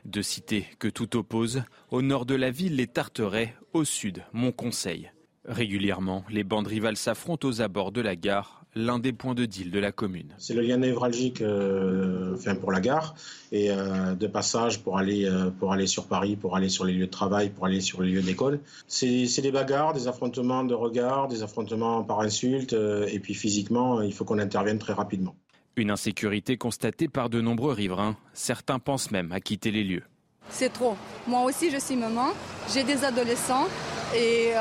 Deux 0.08 0.22
cités 0.22 0.64
que 0.78 0.88
tout 0.88 1.18
oppose, 1.18 1.64
au 1.90 2.00
nord 2.00 2.24
de 2.24 2.34
la 2.34 2.50
ville 2.50 2.76
les 2.76 2.86
Tarterets, 2.86 3.54
au 3.74 3.84
sud 3.84 4.24
Mont-Conseil. 4.32 5.12
Régulièrement, 5.44 6.24
les 6.30 6.44
bandes 6.44 6.66
rivales 6.66 6.96
s'affrontent 6.96 7.46
aux 7.46 7.60
abords 7.60 7.92
de 7.92 8.00
la 8.00 8.16
gare, 8.16 8.64
l'un 8.74 8.98
des 8.98 9.12
points 9.12 9.34
de 9.34 9.44
deal 9.44 9.70
de 9.70 9.78
la 9.78 9.92
commune. 9.92 10.34
C'est 10.38 10.54
le 10.54 10.62
lien 10.62 10.78
névralgique 10.78 11.42
euh, 11.42 12.38
pour 12.58 12.72
la 12.72 12.80
gare 12.80 13.16
et 13.52 13.70
euh, 13.70 14.14
de 14.14 14.26
passage 14.26 14.82
pour 14.82 14.96
aller, 14.96 15.26
euh, 15.26 15.50
pour 15.50 15.74
aller 15.74 15.86
sur 15.86 16.06
Paris, 16.06 16.36
pour 16.36 16.56
aller 16.56 16.70
sur 16.70 16.86
les 16.86 16.94
lieux 16.94 17.04
de 17.04 17.10
travail, 17.10 17.50
pour 17.50 17.66
aller 17.66 17.82
sur 17.82 18.00
les 18.00 18.10
lieux 18.10 18.22
d'école. 18.22 18.60
C'est 18.86 19.42
des 19.42 19.52
bagarres, 19.52 19.92
des 19.92 20.08
affrontements 20.08 20.64
de 20.64 20.72
regard, 20.74 21.28
des 21.28 21.42
affrontements 21.42 22.02
par 22.02 22.20
insulte 22.20 22.72
et 22.72 23.20
puis 23.20 23.34
physiquement, 23.34 24.00
il 24.00 24.14
faut 24.14 24.24
qu'on 24.24 24.38
intervienne 24.38 24.78
très 24.78 24.94
rapidement. 24.94 25.36
Une 25.78 25.92
insécurité 25.92 26.56
constatée 26.56 27.06
par 27.06 27.30
de 27.30 27.40
nombreux 27.40 27.72
riverains. 27.72 28.16
Certains 28.32 28.80
pensent 28.80 29.12
même 29.12 29.30
à 29.30 29.38
quitter 29.38 29.70
les 29.70 29.84
lieux. 29.84 30.02
C'est 30.50 30.72
trop. 30.72 30.96
Moi 31.28 31.44
aussi, 31.44 31.70
je 31.70 31.78
suis 31.78 31.94
maman. 31.94 32.30
J'ai 32.74 32.82
des 32.82 33.04
adolescents 33.04 33.68
et 34.12 34.56
euh, 34.56 34.60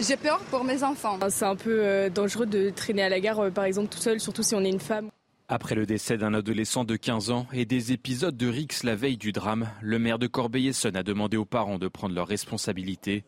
j'ai 0.00 0.16
peur 0.16 0.40
pour 0.50 0.64
mes 0.64 0.82
enfants. 0.82 1.20
C'est 1.28 1.44
un 1.44 1.54
peu 1.54 1.84
euh, 1.84 2.10
dangereux 2.10 2.46
de 2.46 2.70
traîner 2.70 3.04
à 3.04 3.08
la 3.08 3.20
gare, 3.20 3.38
euh, 3.38 3.50
par 3.50 3.62
exemple, 3.62 3.90
tout 3.90 4.00
seul, 4.00 4.18
surtout 4.18 4.42
si 4.42 4.56
on 4.56 4.64
est 4.64 4.68
une 4.68 4.80
femme. 4.80 5.08
Après 5.48 5.76
le 5.76 5.86
décès 5.86 6.18
d'un 6.18 6.34
adolescent 6.34 6.82
de 6.82 6.96
15 6.96 7.30
ans 7.30 7.46
et 7.52 7.64
des 7.64 7.92
épisodes 7.92 8.36
de 8.36 8.48
Rix 8.48 8.82
la 8.82 8.96
veille 8.96 9.18
du 9.18 9.30
drame, 9.30 9.68
le 9.80 10.00
maire 10.00 10.18
de 10.18 10.26
Corbeil-Essonne 10.26 10.96
a 10.96 11.04
demandé 11.04 11.36
aux 11.36 11.44
parents 11.44 11.78
de 11.78 11.86
prendre 11.86 12.16
leurs 12.16 12.26
responsabilités. 12.26 13.22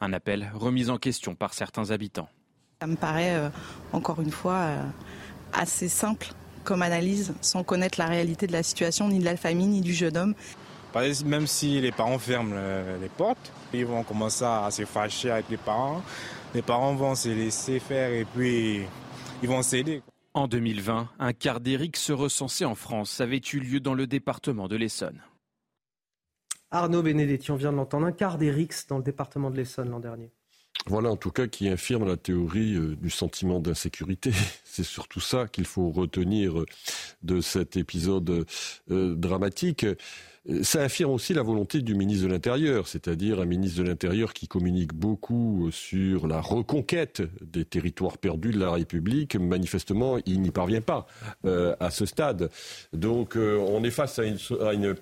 Un 0.00 0.12
appel 0.12 0.50
remis 0.52 0.90
en 0.90 0.98
question 0.98 1.36
par 1.36 1.54
certains 1.54 1.92
habitants. 1.92 2.28
Ça 2.80 2.88
me 2.88 2.96
paraît, 2.96 3.40
encore 3.92 4.20
une 4.20 4.32
fois, 4.32 4.70
assez 5.52 5.88
simple 5.88 6.34
comme 6.64 6.82
analyse 6.82 7.34
sans 7.40 7.62
connaître 7.62 7.98
la 7.98 8.06
réalité 8.06 8.46
de 8.46 8.52
la 8.52 8.62
situation, 8.62 9.08
ni 9.08 9.18
de 9.18 9.24
la 9.24 9.36
famille, 9.36 9.66
ni 9.66 9.80
du 9.80 9.92
jeune 9.92 10.16
homme. 10.16 10.34
Même 11.26 11.46
si 11.46 11.80
les 11.80 11.92
parents 11.92 12.18
ferment 12.18 12.54
les 13.00 13.08
portes, 13.08 13.52
ils 13.72 13.84
vont 13.84 14.04
commencer 14.04 14.44
à 14.44 14.70
se 14.70 14.84
fâcher 14.84 15.30
avec 15.30 15.46
les 15.50 15.56
parents. 15.56 16.02
Les 16.54 16.62
parents 16.62 16.94
vont 16.94 17.16
se 17.16 17.28
laisser 17.28 17.80
faire 17.80 18.12
et 18.12 18.24
puis 18.24 18.82
ils 19.42 19.48
vont 19.48 19.62
céder. 19.62 20.02
En 20.34 20.46
2020, 20.48 21.10
un 21.18 21.32
quart 21.32 21.60
d'Éric 21.60 21.96
se 21.96 22.12
recensé 22.12 22.64
en 22.64 22.74
France 22.74 23.20
avait 23.20 23.40
eu 23.52 23.58
lieu 23.58 23.80
dans 23.80 23.94
le 23.94 24.06
département 24.06 24.68
de 24.68 24.76
l'Essonne. 24.76 25.20
Arnaud 26.70 27.02
Benedetti, 27.02 27.50
on 27.52 27.56
vient 27.56 27.70
de 27.70 27.76
l'entendre, 27.76 28.06
un 28.06 28.12
quart 28.12 28.38
d'Éric 28.38 28.72
dans 28.88 28.98
le 28.98 29.04
département 29.04 29.50
de 29.50 29.56
l'Essonne 29.56 29.90
l'an 29.90 30.00
dernier. 30.00 30.32
Voilà 30.86 31.10
en 31.10 31.16
tout 31.16 31.30
cas 31.30 31.46
qui 31.46 31.68
infirme 31.68 32.06
la 32.06 32.18
théorie 32.18 32.74
euh, 32.74 32.94
du 32.96 33.08
sentiment 33.08 33.58
d'insécurité. 33.58 34.32
C'est 34.64 34.84
surtout 34.84 35.20
ça 35.20 35.48
qu'il 35.48 35.64
faut 35.64 35.90
retenir 35.90 36.60
euh, 36.60 36.66
de 37.22 37.40
cet 37.40 37.76
épisode 37.76 38.44
euh, 38.90 39.14
dramatique. 39.14 39.86
Ça 40.62 40.82
affirme 40.82 41.12
aussi 41.12 41.32
la 41.32 41.42
volonté 41.42 41.80
du 41.80 41.94
ministre 41.94 42.26
de 42.26 42.30
l'Intérieur, 42.30 42.86
c'est-à-dire 42.86 43.40
un 43.40 43.46
ministre 43.46 43.78
de 43.82 43.88
l'Intérieur 43.88 44.34
qui 44.34 44.46
communique 44.46 44.92
beaucoup 44.92 45.70
sur 45.72 46.26
la 46.26 46.38
reconquête 46.42 47.22
des 47.40 47.64
territoires 47.64 48.18
perdus 48.18 48.50
de 48.50 48.60
la 48.60 48.70
République. 48.70 49.36
Manifestement, 49.36 50.18
il 50.26 50.42
n'y 50.42 50.50
parvient 50.50 50.82
pas 50.82 51.06
à 51.44 51.90
ce 51.90 52.04
stade. 52.04 52.50
Donc 52.92 53.36
on 53.36 53.82
est 53.84 53.90
face 53.90 54.18
à 54.18 54.24
une 54.24 54.36
à 54.60 54.74
une 54.74 54.94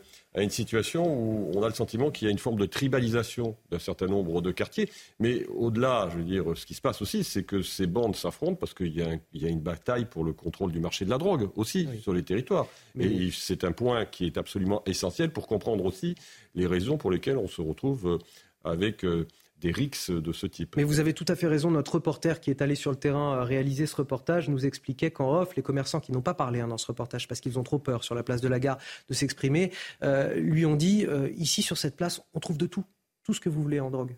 situation 0.50 1.04
où 1.06 1.50
on 1.54 1.62
a 1.62 1.68
le 1.68 1.74
sentiment 1.74 2.10
qu'il 2.10 2.26
y 2.26 2.28
a 2.28 2.32
une 2.32 2.38
forme 2.38 2.58
de 2.58 2.66
tribalisation 2.66 3.56
d'un 3.70 3.78
certain 3.78 4.06
nombre 4.06 4.40
de 4.40 4.50
quartiers. 4.50 4.88
Mais 5.20 5.44
au-delà, 5.46 6.08
je 6.10 6.18
veux 6.18 6.24
dire, 6.24 6.44
ce 6.56 6.64
qui 6.66 6.74
se 6.74 6.80
passe 6.80 7.02
aussi, 7.02 7.24
c'est 7.24 7.42
que 7.44 7.62
ces 7.62 7.86
bandes 7.86 8.16
s'affrontent 8.16 8.56
parce 8.56 8.74
qu'il 8.74 8.94
y, 8.94 9.02
a 9.02 9.48
une 9.48 9.60
bataille 9.60 10.06
pour 10.06 10.24
le 10.24 10.32
contrôle 10.32 10.72
du 10.72 10.80
marché 10.80 11.04
de 11.04 11.10
la 11.10 11.18
drogue 11.18 11.50
aussi 11.56 11.88
sur 12.00 12.12
les 12.12 12.22
territoires. 12.22 12.66
Et 12.98 13.30
c'est 13.32 13.64
un 13.64 13.72
point 13.72 14.04
qui 14.06 14.26
est 14.26 14.38
absolument 14.38 14.82
essentiel 14.86 15.30
pour 15.30 15.46
comprendre 15.46 15.84
aussi 15.84 16.14
les 16.54 16.66
raisons 16.66 16.96
pour 16.96 17.10
lesquelles 17.10 17.38
on 17.38 17.48
se 17.48 17.60
retrouve 17.60 18.06
euh, 18.06 18.18
avec 18.64 19.04
euh, 19.04 19.26
des 19.62 19.70
rixes 19.70 20.10
de 20.10 20.32
ce 20.32 20.46
type. 20.46 20.76
Mais 20.76 20.84
vous 20.84 21.00
avez 21.00 21.14
tout 21.14 21.24
à 21.28 21.36
fait 21.36 21.46
raison. 21.46 21.70
Notre 21.70 21.94
reporter 21.94 22.40
qui 22.40 22.50
est 22.50 22.60
allé 22.60 22.74
sur 22.74 22.90
le 22.90 22.96
terrain 22.96 23.36
euh, 23.36 23.44
réaliser 23.44 23.86
ce 23.86 23.96
reportage 23.96 24.48
nous 24.48 24.66
expliquait 24.66 25.10
qu'en 25.10 25.40
off, 25.40 25.56
les 25.56 25.62
commerçants 25.62 26.00
qui 26.00 26.12
n'ont 26.12 26.20
pas 26.20 26.34
parlé 26.34 26.60
hein, 26.60 26.68
dans 26.68 26.78
ce 26.78 26.86
reportage 26.86 27.28
parce 27.28 27.40
qu'ils 27.40 27.58
ont 27.58 27.62
trop 27.62 27.78
peur 27.78 28.04
sur 28.04 28.14
la 28.14 28.22
place 28.22 28.40
de 28.40 28.48
la 28.48 28.58
gare 28.58 28.78
de 29.08 29.14
s'exprimer, 29.14 29.72
euh, 30.02 30.34
lui 30.34 30.66
ont 30.66 30.74
dit 30.74 31.06
euh, 31.06 31.30
ici 31.36 31.62
sur 31.62 31.78
cette 31.78 31.96
place, 31.96 32.20
on 32.34 32.40
trouve 32.40 32.58
de 32.58 32.66
tout, 32.66 32.84
tout 33.24 33.32
ce 33.32 33.40
que 33.40 33.48
vous 33.48 33.62
voulez 33.62 33.80
en 33.80 33.90
drogue. 33.90 34.16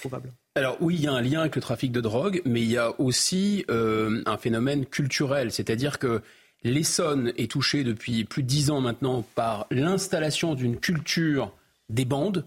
Probable. 0.00 0.32
Alors 0.54 0.76
oui, 0.80 0.94
il 0.94 1.02
y 1.02 1.06
a 1.06 1.12
un 1.12 1.20
lien 1.20 1.40
avec 1.40 1.54
le 1.54 1.62
trafic 1.62 1.92
de 1.92 2.00
drogue, 2.00 2.42
mais 2.44 2.60
il 2.60 2.70
y 2.70 2.78
a 2.78 2.98
aussi 3.00 3.64
un 3.68 4.36
phénomène 4.36 4.84
culturel, 4.84 5.52
c'est-à-dire 5.52 6.00
que 6.00 6.22
l'Essonne 6.64 7.32
est 7.36 7.48
touché 7.48 7.84
depuis 7.84 8.24
plus 8.24 8.42
de 8.42 8.48
dix 8.48 8.70
ans 8.70 8.80
maintenant 8.80 9.24
par 9.36 9.66
l'installation 9.70 10.56
d'une 10.56 10.78
culture 10.78 11.52
des 11.88 12.04
bandes, 12.04 12.46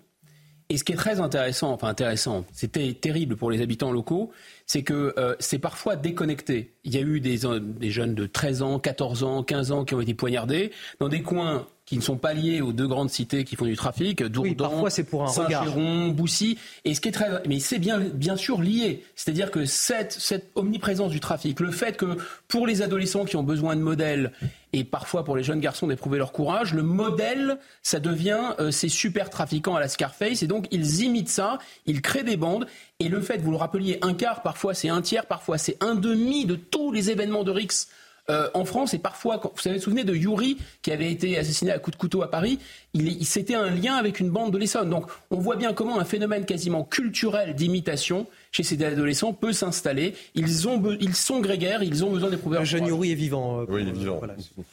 et 0.71 0.77
ce 0.77 0.83
qui 0.83 0.91
est 0.91 0.97
très 0.97 1.19
intéressant, 1.19 1.71
enfin 1.71 1.87
intéressant, 1.87 2.45
c'était 2.53 2.93
terrible 2.93 3.35
pour 3.35 3.49
les 3.49 3.61
habitants 3.61 3.91
locaux, 3.91 4.31
c'est 4.67 4.83
que 4.83 5.15
euh, 5.17 5.35
c'est 5.39 5.57
parfois 5.57 5.95
déconnecté. 5.95 6.75
Il 6.83 6.93
y 6.93 6.97
a 6.97 7.01
eu 7.01 7.19
des, 7.19 7.39
des 7.59 7.89
jeunes 7.89 8.13
de 8.13 8.27
13 8.27 8.61
ans, 8.61 8.79
14 8.79 9.23
ans, 9.23 9.43
15 9.43 9.71
ans 9.71 9.83
qui 9.83 9.95
ont 9.95 10.01
été 10.01 10.13
poignardés 10.13 10.71
dans 10.99 11.09
des 11.09 11.23
coins 11.23 11.67
qui 11.89 11.97
ne 11.97 12.03
sont 12.03 12.17
pas 12.17 12.35
liés 12.35 12.61
aux 12.61 12.71
deux 12.71 12.87
grandes 12.87 13.09
cités 13.09 13.43
qui 13.43 13.55
font 13.55 13.65
du 13.65 13.75
trafic, 13.75 14.21
Dourdan, 14.21 14.83
oui, 14.83 14.91
c'est 14.91 15.03
pour 15.03 15.23
un 15.23 15.27
Saint-Chéron, 15.27 16.09
Boussy, 16.09 16.55
et 16.85 16.93
ce 16.93 17.01
qui 17.01 17.09
est 17.09 17.11
très, 17.11 17.41
mais 17.47 17.59
c'est 17.59 17.79
bien, 17.79 17.99
bien 17.99 18.35
sûr 18.35 18.61
lié. 18.61 19.03
C'est-à-dire 19.15 19.49
que 19.49 19.65
cette, 19.65 20.11
cette 20.11 20.51
omniprésence 20.53 21.09
du 21.09 21.19
trafic, 21.19 21.59
le 21.59 21.71
fait 21.71 21.97
que 21.97 22.19
pour 22.47 22.67
les 22.67 22.83
adolescents 22.83 23.25
qui 23.25 23.37
ont 23.37 23.43
besoin 23.43 23.75
de 23.75 23.81
modèles, 23.81 24.33
et 24.71 24.83
parfois 24.83 25.23
pour 25.23 25.35
les 25.35 25.41
jeunes 25.41 25.61
garçons 25.61 25.87
d'éprouver 25.87 26.19
leur 26.19 26.31
courage, 26.31 26.75
le 26.75 26.83
modèle, 26.83 27.57
ça 27.81 27.99
devient 27.99 28.53
euh, 28.59 28.69
ces 28.69 28.87
super 28.87 29.31
trafiquants 29.31 29.75
à 29.75 29.79
la 29.79 29.87
Scarface, 29.87 30.43
et 30.43 30.47
donc 30.47 30.67
ils 30.69 31.01
imitent 31.01 31.27
ça, 31.27 31.57
ils 31.87 32.03
créent 32.03 32.23
des 32.23 32.37
bandes, 32.37 32.67
et 32.99 33.09
le 33.09 33.19
fait, 33.19 33.37
vous 33.37 33.49
le 33.49 33.57
rappeliez, 33.57 33.97
un 34.03 34.13
quart, 34.13 34.43
parfois 34.43 34.75
c'est 34.75 34.89
un 34.89 35.01
tiers, 35.01 35.25
parfois 35.25 35.57
c'est 35.57 35.83
un 35.83 35.95
demi 35.95 36.45
de 36.45 36.53
tous 36.53 36.91
les 36.91 37.09
événements 37.09 37.43
de 37.43 37.49
Rix 37.49 37.87
euh, 38.30 38.49
en 38.53 38.65
France, 38.65 38.93
et 38.93 38.99
parfois, 38.99 39.39
vous 39.43 39.61
savez, 39.61 39.77
vous 39.77 39.84
souvenez 39.84 40.03
de 40.03 40.14
Yuri, 40.14 40.57
qui 40.81 40.91
avait 40.91 41.11
été 41.11 41.38
assassiné 41.38 41.72
à 41.72 41.80
coups 41.80 41.97
de 41.97 42.01
couteau 42.01 42.22
à 42.22 42.30
Paris, 42.30 42.60
il, 42.93 43.26
c'était 43.26 43.56
un 43.56 43.69
lien 43.69 43.95
avec 43.95 44.19
une 44.19 44.30
bande 44.30 44.51
de 44.51 44.57
l'Essonne. 44.57 44.89
Donc 44.89 45.06
on 45.31 45.38
voit 45.38 45.56
bien 45.56 45.73
comment 45.73 45.99
un 45.99 46.06
phénomène 46.06 46.45
quasiment 46.45 46.84
culturel 46.84 47.56
d'imitation 47.56 48.27
chez 48.51 48.64
ces 48.64 48.84
adolescents 48.84 49.34
peut 49.34 49.53
s'installer. 49.53 50.15
Ils, 50.35 50.68
ont, 50.68 50.81
ils 50.99 51.15
sont 51.15 51.39
grégaires, 51.39 51.84
ils 51.84 52.03
ont 52.03 52.11
besoin 52.11 52.30
d'éprouver. 52.30 52.60
Jeune 52.64 52.88
Yuri 52.88 53.11
est 53.11 53.15
vivant. 53.15 53.61
Euh, 53.61 53.65
oui, 53.69 53.81
il 53.84 53.89
est 53.89 53.91
vivant. 53.91 54.22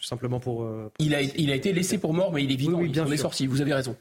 simplement 0.00 0.40
pour. 0.40 0.62
Euh, 0.62 0.90
il, 0.98 1.14
a, 1.14 1.22
il 1.22 1.50
a 1.50 1.54
été 1.54 1.72
laissé 1.72 1.98
pour 1.98 2.14
mort, 2.14 2.32
mais 2.32 2.44
il 2.44 2.52
est 2.52 2.56
vivant. 2.56 2.78
Oui, 2.78 2.88
bien 2.88 3.04
il 3.06 3.12
est 3.12 3.18
sorti. 3.18 3.46
Vous 3.46 3.60
avez 3.60 3.74
raison. 3.74 3.96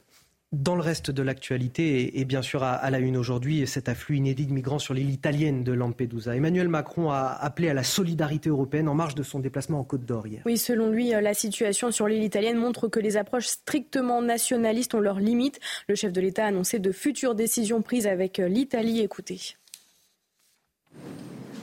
Dans 0.52 0.76
le 0.76 0.82
reste 0.82 1.12
de 1.12 1.22
l'actualité, 1.22 2.20
et, 2.20 2.24
bien 2.24 2.42
sûr 2.42 2.64
à, 2.64 2.90
la 2.90 3.00
une 3.00 3.18
aujourd'hui, 3.18 3.66
cet 3.68 3.90
afflux 3.90 4.18
inédit 4.18 4.46
de 4.46 4.54
migrants 4.54 4.80
sur 4.80 4.94
l'île 4.94 5.10
italienne 5.10 5.64
de 5.64 5.74
Lampedusa. 5.74 6.36
Emmanuel 6.36 6.70
Macron 6.70 7.10
a 7.10 7.38
appelé 7.42 7.68
à 7.68 7.74
la 7.74 7.84
solidarité 7.84 8.50
européenne 8.50 8.88
en 8.88 8.94
marge 8.94 9.16
de 9.16 9.24
son 9.24 9.40
déplacement 9.40 9.80
en 9.80 9.84
Côte 9.84 10.06
d'Or 10.06 10.28
hier. 10.28 10.44
Oui, 10.46 10.58
selon 10.58 10.90
lui, 10.90 11.10
la 11.10 11.34
situation 11.34 11.92
sur 11.92 12.08
l'île 12.08 12.24
italienne 12.24 12.58
montre 12.58 12.88
que 12.88 13.00
les 13.00 13.18
approches 13.18 13.48
strictement 13.48 14.22
nationalistes 14.22 14.94
ont 14.94 15.00
leurs 15.00 15.20
limites. 15.20 15.60
Le 15.90 15.96
chef 15.96 16.14
de 16.14 16.22
l'État 16.22 16.46
a 16.46 16.48
annoncé 16.48 16.80
de 16.80 16.92
futures 16.92 17.36
décisions 17.36 17.82
prises 17.82 18.08
avec 18.08 18.38
l'Italie. 18.38 19.02
Écoutez. 19.02 19.56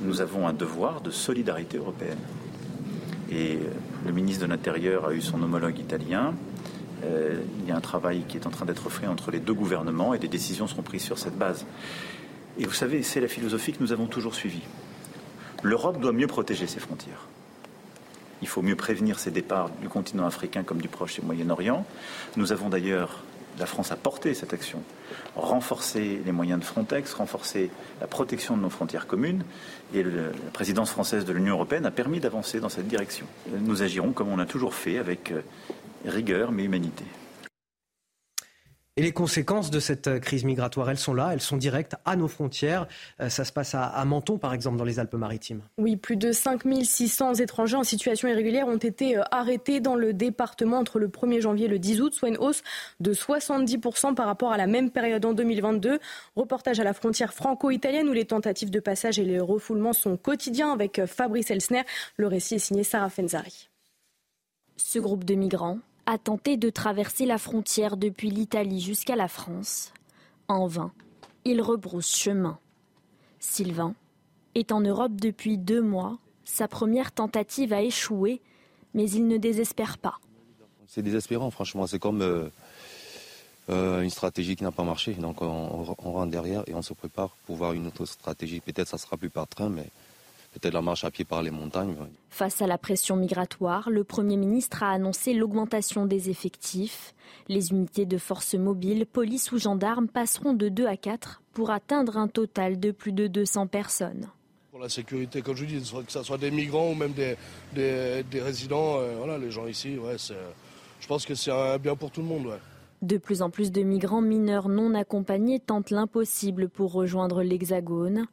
Nous 0.02 0.20
avons 0.20 0.48
un 0.48 0.52
devoir 0.52 1.00
de 1.00 1.10
solidarité 1.10 1.78
européenne. 1.78 2.18
Et 3.30 3.58
le 4.04 4.12
ministre 4.12 4.44
de 4.44 4.50
l'Intérieur 4.50 5.06
a 5.06 5.14
eu 5.14 5.22
son 5.22 5.40
homologue 5.42 5.78
italien. 5.78 6.34
Euh, 7.04 7.40
il 7.60 7.68
y 7.68 7.72
a 7.72 7.76
un 7.76 7.80
travail 7.80 8.24
qui 8.28 8.36
est 8.36 8.46
en 8.46 8.50
train 8.50 8.64
d'être 8.64 8.88
fait 8.90 9.06
entre 9.06 9.30
les 9.30 9.40
deux 9.40 9.54
gouvernements 9.54 10.14
et 10.14 10.18
des 10.18 10.28
décisions 10.28 10.66
seront 10.66 10.82
prises 10.82 11.02
sur 11.02 11.18
cette 11.18 11.36
base. 11.36 11.66
Et 12.58 12.64
vous 12.66 12.72
savez, 12.72 13.02
c'est 13.02 13.20
la 13.20 13.28
philosophie 13.28 13.72
que 13.72 13.82
nous 13.82 13.92
avons 13.92 14.06
toujours 14.06 14.34
suivie. 14.34 14.62
L'Europe 15.62 16.00
doit 16.00 16.12
mieux 16.12 16.26
protéger 16.26 16.66
ses 16.66 16.80
frontières. 16.80 17.28
Il 18.42 18.48
faut 18.48 18.62
mieux 18.62 18.76
prévenir 18.76 19.18
ces 19.18 19.30
départs 19.30 19.70
du 19.80 19.88
continent 19.88 20.26
africain 20.26 20.64
comme 20.64 20.80
du 20.80 20.88
Proche 20.88 21.18
et 21.18 21.22
Moyen-Orient. 21.22 21.86
Nous 22.36 22.52
avons 22.52 22.68
d'ailleurs 22.68 23.22
la 23.58 23.66
France 23.66 23.92
a 23.92 23.96
porté 23.96 24.34
cette 24.34 24.54
action, 24.54 24.82
renforcer 25.36 26.22
les 26.24 26.32
moyens 26.32 26.60
de 26.60 26.64
Frontex, 26.64 27.12
renforcer 27.14 27.70
la 28.00 28.06
protection 28.06 28.56
de 28.56 28.62
nos 28.62 28.70
frontières 28.70 29.06
communes. 29.06 29.44
Et 29.94 30.02
la 30.02 30.30
présidence 30.52 30.90
française 30.90 31.24
de 31.24 31.32
l'Union 31.32 31.54
européenne 31.54 31.84
a 31.86 31.90
permis 31.90 32.20
d'avancer 32.20 32.60
dans 32.60 32.70
cette 32.70 32.88
direction. 32.88 33.26
Nous 33.50 33.82
agirons 33.82 34.12
comme 34.12 34.28
on 34.28 34.38
a 34.38 34.46
toujours 34.46 34.74
fait, 34.74 34.98
avec 34.98 35.32
euh, 35.32 35.42
rigueur 36.04 36.52
mais 36.52 36.64
humanité. 36.64 37.04
Et 38.98 39.02
les 39.02 39.12
conséquences 39.12 39.70
de 39.70 39.80
cette 39.80 40.06
euh, 40.06 40.18
crise 40.18 40.44
migratoire, 40.44 40.90
elles 40.90 40.98
sont 40.98 41.14
là, 41.14 41.30
elles 41.32 41.40
sont 41.40 41.56
directes 41.56 41.96
à 42.04 42.14
nos 42.14 42.28
frontières. 42.28 42.86
Euh, 43.20 43.30
ça 43.30 43.46
se 43.46 43.52
passe 43.52 43.74
à, 43.74 44.04
Menton, 44.04 44.36
par 44.36 44.52
exemple, 44.52 44.76
dans 44.76 44.84
les 44.84 44.98
Alpes-Maritimes. 44.98 45.62
Oui, 45.78 45.96
plus 45.96 46.16
de 46.16 46.30
5600 46.30 47.36
étrangers 47.36 47.76
en 47.76 47.84
situation 47.84 48.28
irrégulière 48.28 48.68
ont 48.68 48.76
été 48.76 49.16
euh, 49.16 49.22
arrêtés 49.30 49.80
dans 49.80 49.94
le 49.94 50.12
département 50.12 50.76
entre 50.76 50.98
le 50.98 51.08
1er 51.08 51.40
janvier 51.40 51.64
et 51.64 51.68
le 51.68 51.78
10 51.78 52.02
août, 52.02 52.12
soit 52.12 52.28
une 52.28 52.36
hausse 52.36 52.62
de 53.00 53.14
70% 53.14 54.14
par 54.14 54.26
rapport 54.26 54.52
à 54.52 54.58
la 54.58 54.66
même 54.66 54.90
période 54.90 55.24
en 55.24 55.32
2022. 55.32 55.98
Reportage 56.36 56.78
à 56.78 56.84
la 56.84 56.92
frontière 56.92 57.32
franco-italienne 57.32 58.10
où 58.10 58.12
les 58.12 58.26
tentatives 58.26 58.70
de 58.70 58.80
passage 58.80 59.18
et 59.18 59.24
les 59.24 59.40
refoulements 59.40 59.94
sont 59.94 60.18
quotidiens 60.18 60.70
avec 60.70 61.06
Fabrice 61.06 61.50
Elsner. 61.50 61.84
Le 62.18 62.26
récit 62.26 62.56
est 62.56 62.58
signé 62.58 62.84
Sarah 62.84 63.08
Fenzari. 63.08 63.70
Ce 64.76 64.98
groupe 64.98 65.24
de 65.24 65.34
migrants 65.34 65.78
a 66.06 66.18
tenté 66.18 66.56
de 66.56 66.70
traverser 66.70 67.26
la 67.26 67.38
frontière 67.38 67.96
depuis 67.96 68.30
l'Italie 68.30 68.80
jusqu'à 68.80 69.16
la 69.16 69.28
France. 69.28 69.92
En 70.48 70.66
vain, 70.66 70.92
il 71.44 71.60
rebrousse 71.60 72.14
chemin. 72.14 72.58
Sylvain 73.38 73.94
est 74.54 74.72
en 74.72 74.80
Europe 74.80 75.14
depuis 75.16 75.58
deux 75.58 75.82
mois. 75.82 76.18
Sa 76.44 76.68
première 76.68 77.12
tentative 77.12 77.72
a 77.72 77.82
échoué, 77.82 78.40
mais 78.94 79.08
il 79.10 79.26
ne 79.26 79.36
désespère 79.36 79.98
pas. 79.98 80.18
C'est 80.86 81.02
désespérant, 81.02 81.50
franchement. 81.50 81.86
C'est 81.86 81.98
comme 81.98 82.20
euh, 82.20 82.48
euh, 83.70 84.02
une 84.02 84.10
stratégie 84.10 84.56
qui 84.56 84.64
n'a 84.64 84.72
pas 84.72 84.84
marché. 84.84 85.14
Donc 85.14 85.40
on, 85.40 85.94
on, 85.98 86.12
rentre 86.12 86.30
derrière 86.30 86.64
et 86.66 86.74
on 86.74 86.82
se 86.82 86.92
prépare 86.92 87.30
pour 87.46 87.56
voir 87.56 87.72
une 87.72 87.86
autre 87.86 88.04
stratégie. 88.04 88.60
Peut-être 88.60 88.88
ça 88.88 88.98
sera 88.98 89.16
plus 89.16 89.30
par 89.30 89.46
train, 89.46 89.68
mais 89.68 89.86
peut-être 90.52 90.74
la 90.74 90.82
marche 90.82 91.04
à 91.04 91.10
pied 91.10 91.24
par 91.24 91.42
les 91.42 91.50
montagnes. 91.50 91.96
Face 92.30 92.62
à 92.62 92.66
la 92.66 92.78
pression 92.78 93.16
migratoire, 93.16 93.90
le 93.90 94.04
Premier 94.04 94.36
ministre 94.36 94.82
a 94.82 94.90
annoncé 94.90 95.32
l'augmentation 95.32 96.06
des 96.06 96.30
effectifs. 96.30 97.14
Les 97.48 97.70
unités 97.70 98.06
de 98.06 98.18
force 98.18 98.54
mobile, 98.54 99.06
police 99.06 99.52
ou 99.52 99.58
gendarmes 99.58 100.08
passeront 100.08 100.52
de 100.52 100.68
2 100.68 100.86
à 100.86 100.96
4 100.96 101.42
pour 101.52 101.70
atteindre 101.70 102.16
un 102.16 102.28
total 102.28 102.78
de 102.78 102.90
plus 102.90 103.12
de 103.12 103.26
200 103.26 103.66
personnes. 103.66 104.28
Pour 104.70 104.80
la 104.80 104.88
sécurité, 104.88 105.42
comme 105.42 105.56
je 105.56 105.64
dis, 105.64 105.80
que 106.06 106.12
ce 106.12 106.22
soit 106.22 106.38
des 106.38 106.50
migrants 106.50 106.90
ou 106.90 106.94
même 106.94 107.12
des, 107.12 107.36
des, 107.74 108.40
résidents, 108.40 108.98
euh, 108.98 109.16
voilà, 109.18 109.38
les 109.38 109.50
gens 109.50 109.66
ici, 109.66 109.98
ouais, 109.98 110.16
je 110.18 111.06
pense 111.06 111.26
que 111.26 111.34
c'est 111.34 111.50
un 111.50 111.78
bien 111.78 111.94
pour 111.94 112.10
tout 112.10 112.20
le 112.20 112.26
monde. 112.26 112.58
De 113.02 113.18
plus 113.18 113.42
en 113.42 113.50
plus 113.50 113.72
de 113.72 113.82
migrants 113.82 114.20
mineurs 114.20 114.68
non 114.68 114.94
accompagnés 114.94 115.58
tentent 115.58 115.90
l'impossible 115.90 116.68
pour 116.68 116.92
rejoindre 116.92 117.42
l'Hexagone. 117.42 118.26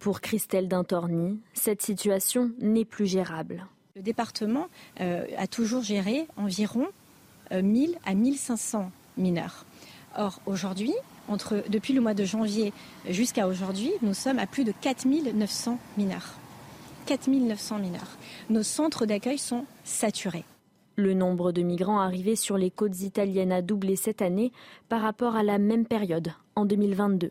Pour 0.00 0.20
Christelle 0.20 0.66
Dintorni, 0.66 1.38
cette 1.54 1.80
situation 1.80 2.50
n'est 2.58 2.84
plus 2.84 3.06
gérable. 3.06 3.66
Le 3.94 4.02
département 4.02 4.66
euh, 5.00 5.24
a 5.38 5.46
toujours 5.46 5.82
géré 5.82 6.26
environ 6.36 6.86
1000 7.52 7.90
euh, 7.90 7.94
à 8.04 8.14
1500 8.14 8.90
mineurs. 9.16 9.64
Or, 10.18 10.40
aujourd'hui, 10.46 10.94
depuis 11.68 11.92
le 11.92 12.00
mois 12.00 12.14
de 12.14 12.24
janvier 12.24 12.72
jusqu'à 13.08 13.46
aujourd'hui, 13.46 13.92
nous 14.02 14.14
sommes 14.14 14.40
à 14.40 14.46
plus 14.46 14.64
de 14.64 14.72
4900 14.72 15.78
mineurs. 15.96 16.34
4900 17.06 17.78
mineurs. 17.78 18.18
Nos 18.50 18.64
centres 18.64 19.06
d'accueil 19.06 19.38
sont 19.38 19.66
saturés. 19.84 20.44
Le 20.96 21.12
nombre 21.12 21.52
de 21.52 21.60
migrants 21.60 22.00
arrivés 22.00 22.36
sur 22.36 22.56
les 22.56 22.70
côtes 22.70 23.00
italiennes 23.00 23.52
a 23.52 23.60
doublé 23.60 23.96
cette 23.96 24.22
année 24.22 24.50
par 24.88 25.02
rapport 25.02 25.36
à 25.36 25.42
la 25.42 25.58
même 25.58 25.86
période 25.86 26.32
en 26.54 26.64
2022. 26.64 27.30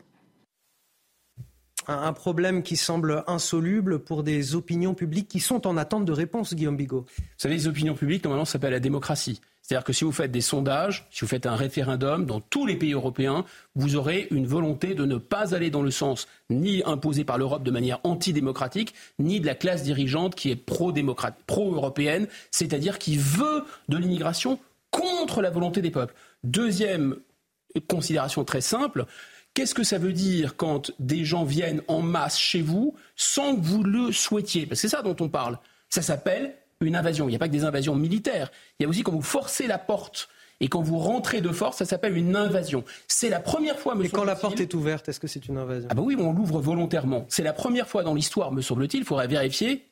Un 1.88 2.14
problème 2.14 2.64
qui 2.64 2.78
semble 2.78 3.24
insoluble 3.28 4.00
pour 4.00 4.24
des 4.24 4.56
opinions 4.56 4.94
publiques 4.94 5.28
qui 5.28 5.40
sont 5.40 5.68
en 5.68 5.78
attente 5.78 6.06
de 6.06 6.12
réponses, 6.12 6.54
Guillaume 6.54 6.78
Bigot. 6.78 7.06
Vous 7.18 7.24
savez, 7.38 7.56
les 7.56 7.68
opinions 7.68 7.96
publiques, 7.96 8.24
normalement, 8.24 8.46
s'appellent 8.46 8.72
la 8.72 8.80
démocratie. 8.80 9.42
C'est-à-dire 9.66 9.84
que 9.84 9.94
si 9.94 10.04
vous 10.04 10.12
faites 10.12 10.32
des 10.32 10.42
sondages, 10.42 11.08
si 11.10 11.22
vous 11.22 11.28
faites 11.28 11.48
un 11.48 11.56
référendum 11.56 12.28
dans 12.28 12.40
tous 12.40 12.68
les 12.68 12.76
pays 12.76 12.94
européens, 12.94 13.46
vous 13.74 13.96
aurez 13.96 14.28
une 14.30 14.46
volonté 14.46 14.94
de 14.94 15.06
ne 15.06 15.18
pas 15.18 15.56
aller 15.56 15.72
dans 15.72 15.82
le 15.82 15.90
sens 15.90 16.28
ni 16.52 16.84
imposé 16.86 17.24
par 17.24 17.40
l'Europe 17.40 17.64
de 17.64 17.72
manière 17.72 18.00
antidémocratique, 18.04 18.94
ni 19.18 19.40
de 19.40 19.48
la 19.48 19.56
classe 19.56 19.82
dirigeante 19.82 20.36
qui 20.36 20.52
est 20.52 20.56
pro-européenne, 20.56 22.28
c'est-à-dire 22.52 23.00
qui 23.00 23.18
veut 23.18 23.64
de 23.90 23.98
l'immigration 23.98 24.60
contre 24.92 25.42
la 25.42 25.50
volonté 25.50 25.82
des 25.82 25.90
peuples. 25.90 26.14
Deuxième 26.44 27.16
considération 27.88 28.44
très 28.44 28.61
simple, 28.61 29.06
Qu'est-ce 29.56 29.74
que 29.74 29.85
ça 29.85 30.00
veut 30.00 30.11
dire 30.11 30.58
quand 30.58 30.92
des 31.00 31.24
gens 31.24 31.45
viennent 31.45 31.82
en 31.88 32.02
masse 32.02 32.38
chez 32.38 32.61
vous 32.61 32.94
sans 33.16 33.56
que 33.56 33.61
vous 33.61 33.84
le 33.84 34.11
souhaitiez? 34.11 34.66
Parce 34.66 34.82
que 34.82 34.90
c'est 34.90 34.98
ça 34.98 35.02
dont 35.02 35.16
on 35.22 35.30
parle. 35.30 35.58
Ça 35.88 36.02
s'appelle 36.02 36.58
une 36.82 36.95
invasion. 36.95 37.28
Il 37.28 37.32
n'y 37.32 37.36
a 37.36 37.40
pas 37.40 37.48
que 37.48 37.54
des 37.54 37.64
invasions 37.64 37.95
militaires. 37.95 38.52
Il 38.80 38.84
y 38.84 38.86
a 38.86 38.90
aussi 38.90 39.04
quand 39.04 39.12
vous 39.12 39.22
forcez 39.22 39.68
la 39.68 39.78
porte 39.78 40.30
et 40.60 40.68
quand 40.68 40.82
vous 40.82 41.00
rentrez 41.00 41.42
de 41.42 41.50
force, 41.50 41.78
ça 41.78 41.86
s'appelle 41.86 42.18
une 42.18 42.36
invasion. 42.36 42.84
C'est 43.08 43.30
la 43.30 43.40
première 43.40 43.78
fois, 43.78 43.95
me 43.95 44.06
Et 44.06 44.10
quand 44.10 44.24
la 44.24 44.36
porte 44.36 44.60
est 44.60 44.74
ouverte, 44.74 45.10
est-ce 45.10 45.20
que 45.20 45.28
c'est 45.28 45.48
une 45.48 45.58
invasion? 45.58 45.88
Ah 45.92 45.95
ben 45.95 46.02
oui, 46.02 46.16
on 46.18 46.32
l'ouvre 46.32 46.60
volontairement. 46.60 47.26
C'est 47.30 47.44
la 47.44 47.54
première 47.54 47.88
fois 47.88 48.04
dans 48.04 48.14
l'histoire, 48.14 48.52
me 48.52 48.62
semble-t-il, 48.62 49.02
il 49.02 49.06
faudrait 49.06 49.28
vérifier 49.28 49.86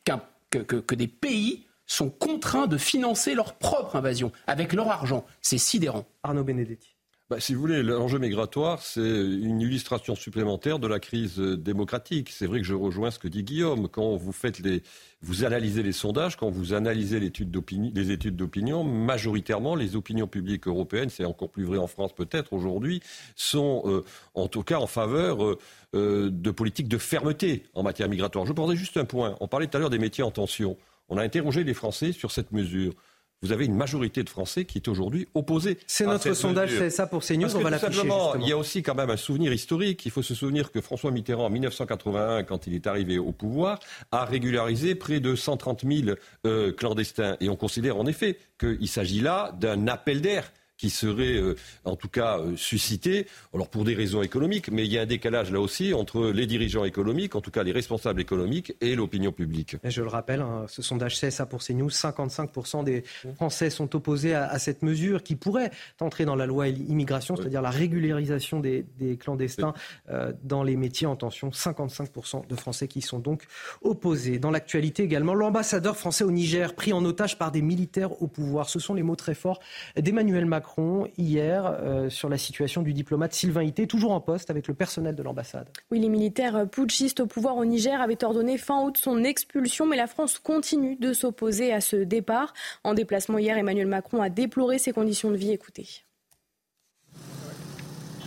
que, 0.51 0.59
que 0.59 0.95
des 0.95 1.07
pays 1.07 1.65
sont 1.85 2.09
contraints 2.09 2.67
de 2.67 2.77
financer 2.77 3.35
leur 3.35 3.53
propre 3.55 3.95
invasion 3.95 4.31
avec 4.47 4.73
leur 4.73 4.89
argent. 4.89 5.25
C'est 5.41 5.57
sidérant. 5.57 6.05
Arnaud 6.23 6.43
Benedetti. 6.43 6.92
Bah, 7.33 7.39
si 7.39 7.55
vous 7.55 7.61
voulez, 7.61 7.81
l'enjeu 7.81 8.19
migratoire, 8.19 8.79
c'est 8.83 9.01
une 9.01 9.59
illustration 9.59 10.13
supplémentaire 10.13 10.77
de 10.77 10.85
la 10.85 10.99
crise 10.99 11.39
démocratique. 11.39 12.29
C'est 12.29 12.45
vrai 12.45 12.59
que 12.59 12.65
je 12.67 12.75
rejoins 12.75 13.09
ce 13.09 13.17
que 13.17 13.27
dit 13.27 13.41
Guillaume. 13.41 13.87
Quand 13.87 14.15
vous 14.17 14.31
faites 14.31 14.59
les, 14.59 14.83
vous 15.23 15.43
analysez 15.43 15.81
les 15.81 15.93
sondages, 15.93 16.37
quand 16.37 16.51
vous 16.51 16.75
analysez 16.75 17.19
les 17.19 18.11
études 18.11 18.35
d'opinion, 18.35 18.83
majoritairement, 18.83 19.73
les 19.73 19.95
opinions 19.95 20.27
publiques 20.27 20.67
européennes, 20.67 21.09
c'est 21.09 21.25
encore 21.25 21.49
plus 21.49 21.63
vrai 21.63 21.79
en 21.79 21.87
France 21.87 22.13
peut-être 22.13 22.53
aujourd'hui, 22.53 23.01
sont 23.35 23.81
euh, 23.85 24.03
en 24.35 24.47
tout 24.47 24.61
cas 24.61 24.77
en 24.77 24.85
faveur 24.85 25.43
euh, 25.43 25.57
euh, 25.95 26.29
de 26.31 26.51
politiques 26.51 26.87
de 26.87 26.99
fermeté 26.99 27.63
en 27.73 27.81
matière 27.81 28.09
migratoire. 28.09 28.45
Je 28.45 28.53
prendrai 28.53 28.75
juste 28.75 28.97
un 28.97 29.05
point. 29.05 29.37
On 29.39 29.47
parlait 29.47 29.65
tout 29.65 29.77
à 29.77 29.79
l'heure 29.79 29.89
des 29.89 29.97
métiers 29.97 30.23
en 30.23 30.29
tension. 30.29 30.77
On 31.09 31.17
a 31.17 31.23
interrogé 31.23 31.63
les 31.63 31.73
Français 31.73 32.11
sur 32.11 32.29
cette 32.29 32.51
mesure 32.51 32.93
vous 33.43 33.51
avez 33.51 33.65
une 33.65 33.75
majorité 33.75 34.23
de 34.23 34.29
Français 34.29 34.65
qui 34.65 34.77
est 34.79 34.87
aujourd'hui 34.87 35.27
opposée. 35.35 35.77
C'est 35.85 36.05
notre 36.05 36.33
sondage 36.33 36.71
c'est 36.77 36.89
ça 36.89 37.05
pour 37.05 37.23
CNews, 37.23 37.55
on 37.55 37.59
va 37.59 37.69
l'afficher. 37.69 38.07
Il 38.39 38.47
y 38.47 38.53
a 38.53 38.57
aussi 38.57 38.81
quand 38.81 38.95
même 38.95 39.09
un 39.09 39.17
souvenir 39.17 39.53
historique. 39.53 40.05
Il 40.05 40.11
faut 40.11 40.21
se 40.21 40.33
souvenir 40.33 40.71
que 40.71 40.81
François 40.81 41.11
Mitterrand, 41.11 41.45
en 41.45 41.49
1981, 41.49 42.43
quand 42.43 42.67
il 42.67 42.73
est 42.73 42.87
arrivé 42.87 43.19
au 43.19 43.33
pouvoir, 43.33 43.79
a 44.11 44.25
régularisé 44.25 44.95
près 44.95 45.19
de 45.19 45.35
130 45.35 45.83
000 45.85 46.15
euh, 46.45 46.71
clandestins. 46.71 47.35
Et 47.41 47.49
on 47.49 47.55
considère 47.55 47.97
en 47.97 48.05
effet 48.05 48.37
qu'il 48.57 48.87
s'agit 48.87 49.19
là 49.19 49.53
d'un 49.59 49.87
appel 49.87 50.21
d'air 50.21 50.51
qui 50.83 50.89
serait 50.89 51.37
euh, 51.37 51.55
en 51.85 51.95
tout 51.95 52.09
cas 52.09 52.39
euh, 52.39 52.57
suscité, 52.57 53.25
alors 53.53 53.69
pour 53.69 53.85
des 53.85 53.93
raisons 53.93 54.21
économiques, 54.21 54.69
mais 54.69 54.83
il 54.83 54.91
y 54.91 54.97
a 54.97 55.03
un 55.03 55.05
décalage 55.05 55.49
là 55.49 55.61
aussi 55.61 55.93
entre 55.93 56.25
les 56.31 56.45
dirigeants 56.45 56.83
économiques, 56.83 57.35
en 57.35 57.39
tout 57.39 57.51
cas 57.51 57.63
les 57.63 57.71
responsables 57.71 58.19
économiques, 58.19 58.75
et 58.81 58.93
l'opinion 58.93 59.31
publique. 59.31 59.77
Et 59.85 59.91
je 59.91 60.01
le 60.01 60.09
rappelle, 60.09 60.41
hein, 60.41 60.65
ce 60.67 60.81
sondage 60.81 61.17
CSA 61.17 61.45
pour 61.45 61.63
CNews, 61.63 61.87
55% 61.87 62.83
des 62.83 63.05
Français 63.35 63.69
sont 63.69 63.95
opposés 63.95 64.35
à, 64.35 64.59
cette 64.59 64.81
mesure 64.83 65.23
qui 65.23 65.37
pourrait 65.37 65.71
entrer 66.01 66.25
dans 66.25 66.35
la 66.35 66.45
loi 66.45 66.67
immigration, 66.67 67.37
c'est-à-dire 67.37 67.61
la 67.61 67.69
régularisation 67.69 68.59
des, 68.59 68.85
clandestins 69.21 69.73
euh, 70.09 70.33
dans 70.43 70.63
les 70.63 70.75
métiers 70.75 71.07
en 71.07 71.15
tension. 71.15 71.49
55% 71.49 72.45
de 72.45 72.55
Français 72.57 72.89
qui 72.89 73.01
sont 73.01 73.19
donc 73.19 73.43
opposés. 73.83 74.37
Dans 74.37 74.51
l'actualité 74.51 75.03
également, 75.03 75.33
l'ambassadeur 75.33 75.95
français 75.95 76.25
au 76.25 76.31
Niger 76.31 76.75
pris 76.75 76.91
en 76.91 77.05
otage 77.05 77.37
par 77.37 77.53
des 77.53 77.61
militaires 77.61 78.21
au 78.21 78.27
pouvoir. 78.27 78.67
Ce 78.69 78.79
sont 78.79 78.93
les 78.93 79.03
mots 79.03 79.15
très 79.15 79.33
forts 79.33 79.61
d'Emmanuel 79.95 80.45
Macron 80.45 80.72
hier 81.17 81.65
euh, 81.65 82.09
sur 82.09 82.29
la 82.29 82.37
situation 82.37 82.81
du 82.81 82.93
diplomate 82.93 83.33
Sylvain 83.33 83.63
Ité, 83.63 83.87
toujours 83.87 84.11
en 84.11 84.21
poste 84.21 84.49
avec 84.49 84.67
le 84.67 84.73
personnel 84.73 85.15
de 85.15 85.23
l'ambassade. 85.23 85.69
Oui, 85.91 85.99
les 85.99 86.09
militaires 86.09 86.67
putschistes 86.69 87.19
au 87.19 87.27
pouvoir 87.27 87.57
au 87.57 87.65
Niger 87.65 88.01
avaient 88.01 88.23
ordonné 88.23 88.57
fin 88.57 88.83
août 88.83 88.97
son 88.97 89.23
expulsion, 89.23 89.85
mais 89.85 89.97
la 89.97 90.07
France 90.07 90.39
continue 90.39 90.95
de 90.95 91.13
s'opposer 91.13 91.73
à 91.73 91.81
ce 91.81 91.95
départ. 91.97 92.53
En 92.83 92.93
déplacement 92.93 93.37
hier, 93.37 93.57
Emmanuel 93.57 93.87
Macron 93.87 94.21
a 94.21 94.29
déploré 94.29 94.79
ses 94.79 94.93
conditions 94.93 95.31
de 95.31 95.37
vie. 95.37 95.51
Écoutez. 95.51 95.87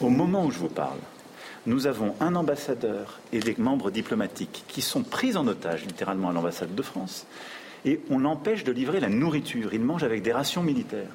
Au 0.00 0.08
moment 0.08 0.44
où 0.44 0.50
je 0.50 0.58
vous 0.58 0.68
parle, 0.68 0.98
nous 1.66 1.86
avons 1.86 2.14
un 2.20 2.36
ambassadeur 2.36 3.18
et 3.32 3.40
des 3.40 3.56
membres 3.58 3.90
diplomatiques 3.90 4.64
qui 4.68 4.82
sont 4.82 5.02
pris 5.02 5.36
en 5.36 5.46
otage 5.48 5.84
littéralement 5.84 6.28
à 6.28 6.32
l'ambassade 6.32 6.74
de 6.74 6.82
France 6.82 7.26
et 7.84 8.00
on 8.10 8.18
l'empêche 8.18 8.64
de 8.64 8.72
livrer 8.72 9.00
la 9.00 9.08
nourriture. 9.08 9.72
Ils 9.72 9.80
mangent 9.80 10.04
avec 10.04 10.22
des 10.22 10.32
rations 10.32 10.62
militaires. 10.62 11.10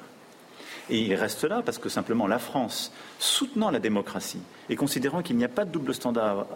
Il 0.90 1.14
reste 1.14 1.44
là 1.44 1.62
parce 1.64 1.78
que 1.78 1.88
simplement 1.88 2.26
la 2.26 2.38
France, 2.38 2.92
soutenant 3.18 3.70
la 3.70 3.78
démocratie 3.78 4.42
et 4.68 4.76
considérant 4.76 5.22
qu'il 5.22 5.36
n'y 5.36 5.44
a 5.44 5.48
pas 5.48 5.64
de 5.64 5.70
double 5.70 5.94
standard, 5.94 6.46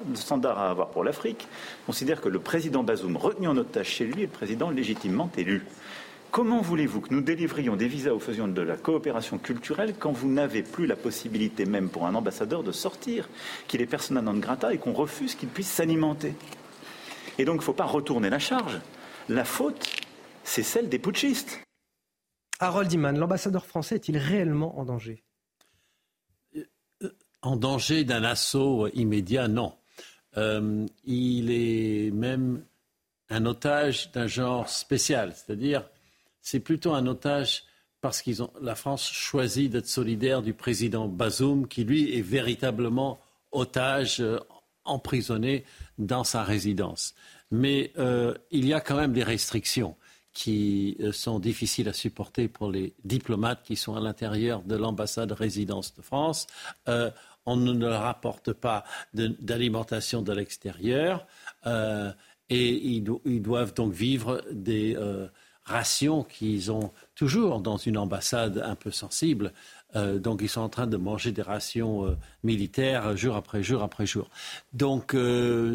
à 0.45 0.71
avoir 0.71 0.89
pour 0.89 1.05
l'Afrique, 1.05 1.47
considère 1.87 2.21
que 2.21 2.29
le 2.29 2.41
président 2.41 2.83
Bazoum 2.83 3.17
retenu 3.17 3.49
en 3.49 3.57
otage 3.57 3.87
chez 3.87 4.05
lui 4.05 4.23
est 4.23 4.27
le 4.27 4.33
président 4.33 4.71
légitimement 4.71 5.31
élu. 5.37 5.65
Comment 6.33 6.61
voulez-vous 6.61 7.01
que 7.01 7.15
nous 7.15 7.23
délivrions 7.23 7.77
des 7.77 7.89
visas 7.89 8.13
ou 8.13 8.19
faisions 8.19 8.49
de 8.49 8.61
la 8.61 8.77
coopération 8.77 9.39
culturelle 9.39 9.95
quand 9.99 10.13
vous 10.13 10.29
n'avez 10.29 10.63
plus 10.63 10.87
la 10.87 10.97
possibilité 10.97 11.65
même 11.65 11.89
pour 11.89 12.05
un 12.05 12.15
ambassadeur 12.15 12.63
de 12.63 12.73
sortir, 12.73 13.29
qu'il 13.69 13.81
est 13.81 13.87
persona 13.87 14.21
non 14.21 14.35
grata 14.35 14.75
et 14.75 14.79
qu'on 14.79 14.93
refuse 14.93 15.35
qu'il 15.35 15.49
puisse 15.49 15.71
s'alimenter? 15.71 16.35
Et 17.39 17.45
donc 17.45 17.55
il 17.55 17.59
ne 17.59 17.65
faut 17.65 17.73
pas 17.73 17.85
retourner 17.85 18.29
la 18.29 18.41
charge. 18.41 18.81
La 19.29 19.45
faute, 19.45 19.89
c'est 20.45 20.63
celle 20.63 20.89
des 20.89 20.99
putschistes. 20.99 21.66
Harold 22.59 22.93
Iman, 22.93 23.19
l'ambassadeur 23.19 23.67
français 23.67 23.97
est-il 23.97 24.17
réellement 24.17 24.79
en 24.79 24.85
danger? 24.85 25.23
En 27.43 27.57
danger 27.57 28.05
d'un 28.05 28.25
assaut 28.25 28.89
immédiat, 28.89 29.47
non. 29.49 29.75
Euh, 30.37 30.87
il 31.05 31.51
est 31.51 32.11
même 32.13 32.65
un 33.31 33.47
otage 33.47 34.11
d'un 34.13 34.27
genre 34.27 34.69
spécial, 34.69 35.35
c'est-à-dire 35.35 35.89
c'est 36.41 36.61
plutôt 36.61 36.93
un 36.93 37.07
otage 37.07 37.65
parce 38.01 38.23
que 38.23 38.31
la 38.61 38.75
France 38.75 39.11
choisit 39.11 39.71
d'être 39.71 39.87
solidaire 39.87 40.43
du 40.43 40.55
président 40.55 41.09
Bazoum, 41.09 41.67
qui 41.67 41.85
lui 41.85 42.17
est 42.17 42.23
véritablement 42.23 43.19
otage, 43.53 44.21
euh, 44.21 44.39
emprisonné 44.85 45.65
dans 45.99 46.25
sa 46.25 46.45
résidence. 46.45 47.15
Mais 47.51 47.93
euh, 47.99 48.35
il 48.51 48.67
y 48.67 48.75
a 48.75 48.81
quand 48.81 48.97
même 48.97 49.13
des 49.13 49.25
restrictions 49.25 49.97
qui 50.37 50.99
euh, 51.01 51.13
sont 51.13 51.39
difficiles 51.39 51.89
à 51.89 51.95
supporter 51.95 52.47
pour 52.47 52.71
les 52.71 52.93
diplomates 53.05 53.63
qui 53.65 53.75
sont 53.75 53.97
à 53.97 54.01
l'intérieur 54.01 54.61
de 54.61 54.77
l'ambassade 54.77 55.33
résidence 55.33 55.95
de 55.95 56.03
France. 56.03 56.47
Euh, 56.89 57.11
on 57.47 57.57
ne 57.57 57.73
leur 57.73 58.05
apporte 58.05 58.53
pas 58.53 58.85
d'alimentation 59.15 60.21
de, 60.21 60.33
l'extérieur 60.33 61.27
et 62.51 62.73
ils, 62.75 63.03
doivent 63.41 63.73
donc 63.73 63.93
vivre 63.93 64.43
des 64.51 64.97
rations 65.65 66.25
qu'ils 66.25 66.73
ont 66.73 66.91
toujours 67.15 67.61
dans 67.61 67.77
une 67.77 67.99
ambassade 67.99 68.61
un 68.67 68.75
peu 68.75 68.91
sensible. 68.91 69.53
donc 69.95 70.41
ils 70.43 70.49
sont 70.49 70.63
en 70.63 70.69
train 70.69 70.89
de 70.89 70.97
manger 70.97 71.31
des 71.31 71.43
rations 71.43 72.19
militaires 72.43 73.17
jour 73.17 73.37
après 73.37 73.63
jour 73.63 73.85
après 73.85 74.07
jour. 74.07 74.29
Donc 74.73 75.17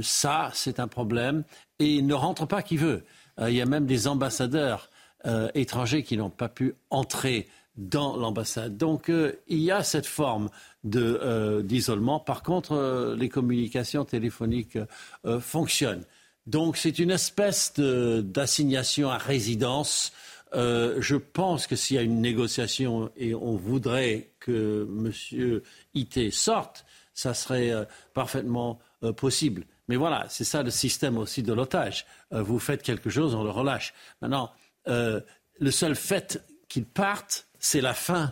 ça, 0.01 0.51
c'est 0.53 0.81
un 0.81 0.89
problème. 0.89 1.45
Et 1.79 1.95
il 1.95 2.05
ne 2.05 2.13
rentre 2.13 2.45
pas 2.45 2.63
qui 2.63 2.75
veut. 2.75 3.05
Euh, 3.39 3.49
il 3.49 3.55
y 3.55 3.61
a 3.61 3.65
même 3.65 3.85
des 3.85 4.07
ambassadeurs 4.07 4.89
euh, 5.25 5.49
étrangers 5.53 6.03
qui 6.03 6.17
n'ont 6.17 6.29
pas 6.29 6.49
pu 6.49 6.75
entrer 6.89 7.47
dans 7.77 8.17
l'ambassade. 8.17 8.77
Donc 8.77 9.09
euh, 9.09 9.33
il 9.47 9.59
y 9.59 9.71
a 9.71 9.83
cette 9.83 10.05
forme 10.05 10.49
d'isolement. 10.83 12.19
Par 12.19 12.43
contre, 12.43 13.15
les 13.17 13.29
communications 13.29 14.03
téléphoniques 14.03 14.79
fonctionnent. 15.39 16.05
Donc 16.47 16.75
c'est 16.75 16.97
une 16.97 17.11
espèce 17.11 17.73
d'assignation 17.75 19.11
à 19.11 19.19
résidence. 19.19 20.11
je 20.53 21.15
pense 21.15 21.67
que 21.67 21.75
s'il 21.75 21.97
y 21.97 21.99
a 21.99 22.01
une 22.01 22.19
négociation 22.19 23.11
et 23.15 23.35
on 23.35 23.55
voudrait 23.55 24.31
que 24.39 24.87
M. 24.89 25.61
Ité 25.93 26.31
sorte, 26.31 26.83
ça 27.13 27.35
serait 27.35 27.87
parfaitement 28.15 28.79
possible. 29.17 29.65
Mais 29.91 29.97
voilà, 29.97 30.25
c'est 30.29 30.45
ça 30.45 30.63
le 30.63 30.69
système 30.69 31.17
aussi 31.17 31.43
de 31.43 31.51
l'otage. 31.51 32.05
Euh, 32.31 32.41
vous 32.41 32.59
faites 32.59 32.81
quelque 32.81 33.09
chose, 33.09 33.35
on 33.35 33.43
le 33.43 33.49
relâche. 33.49 33.93
Maintenant, 34.21 34.49
euh, 34.87 35.19
le 35.59 35.69
seul 35.69 35.95
fait 35.95 36.41
qu'il 36.69 36.85
parte, 36.85 37.45
c'est 37.59 37.81
la 37.81 37.93
fin 37.93 38.31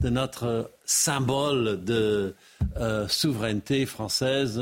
de 0.00 0.10
notre 0.10 0.70
symbole 0.84 1.82
de 1.82 2.34
euh, 2.76 3.08
souveraineté 3.08 3.86
française. 3.86 4.60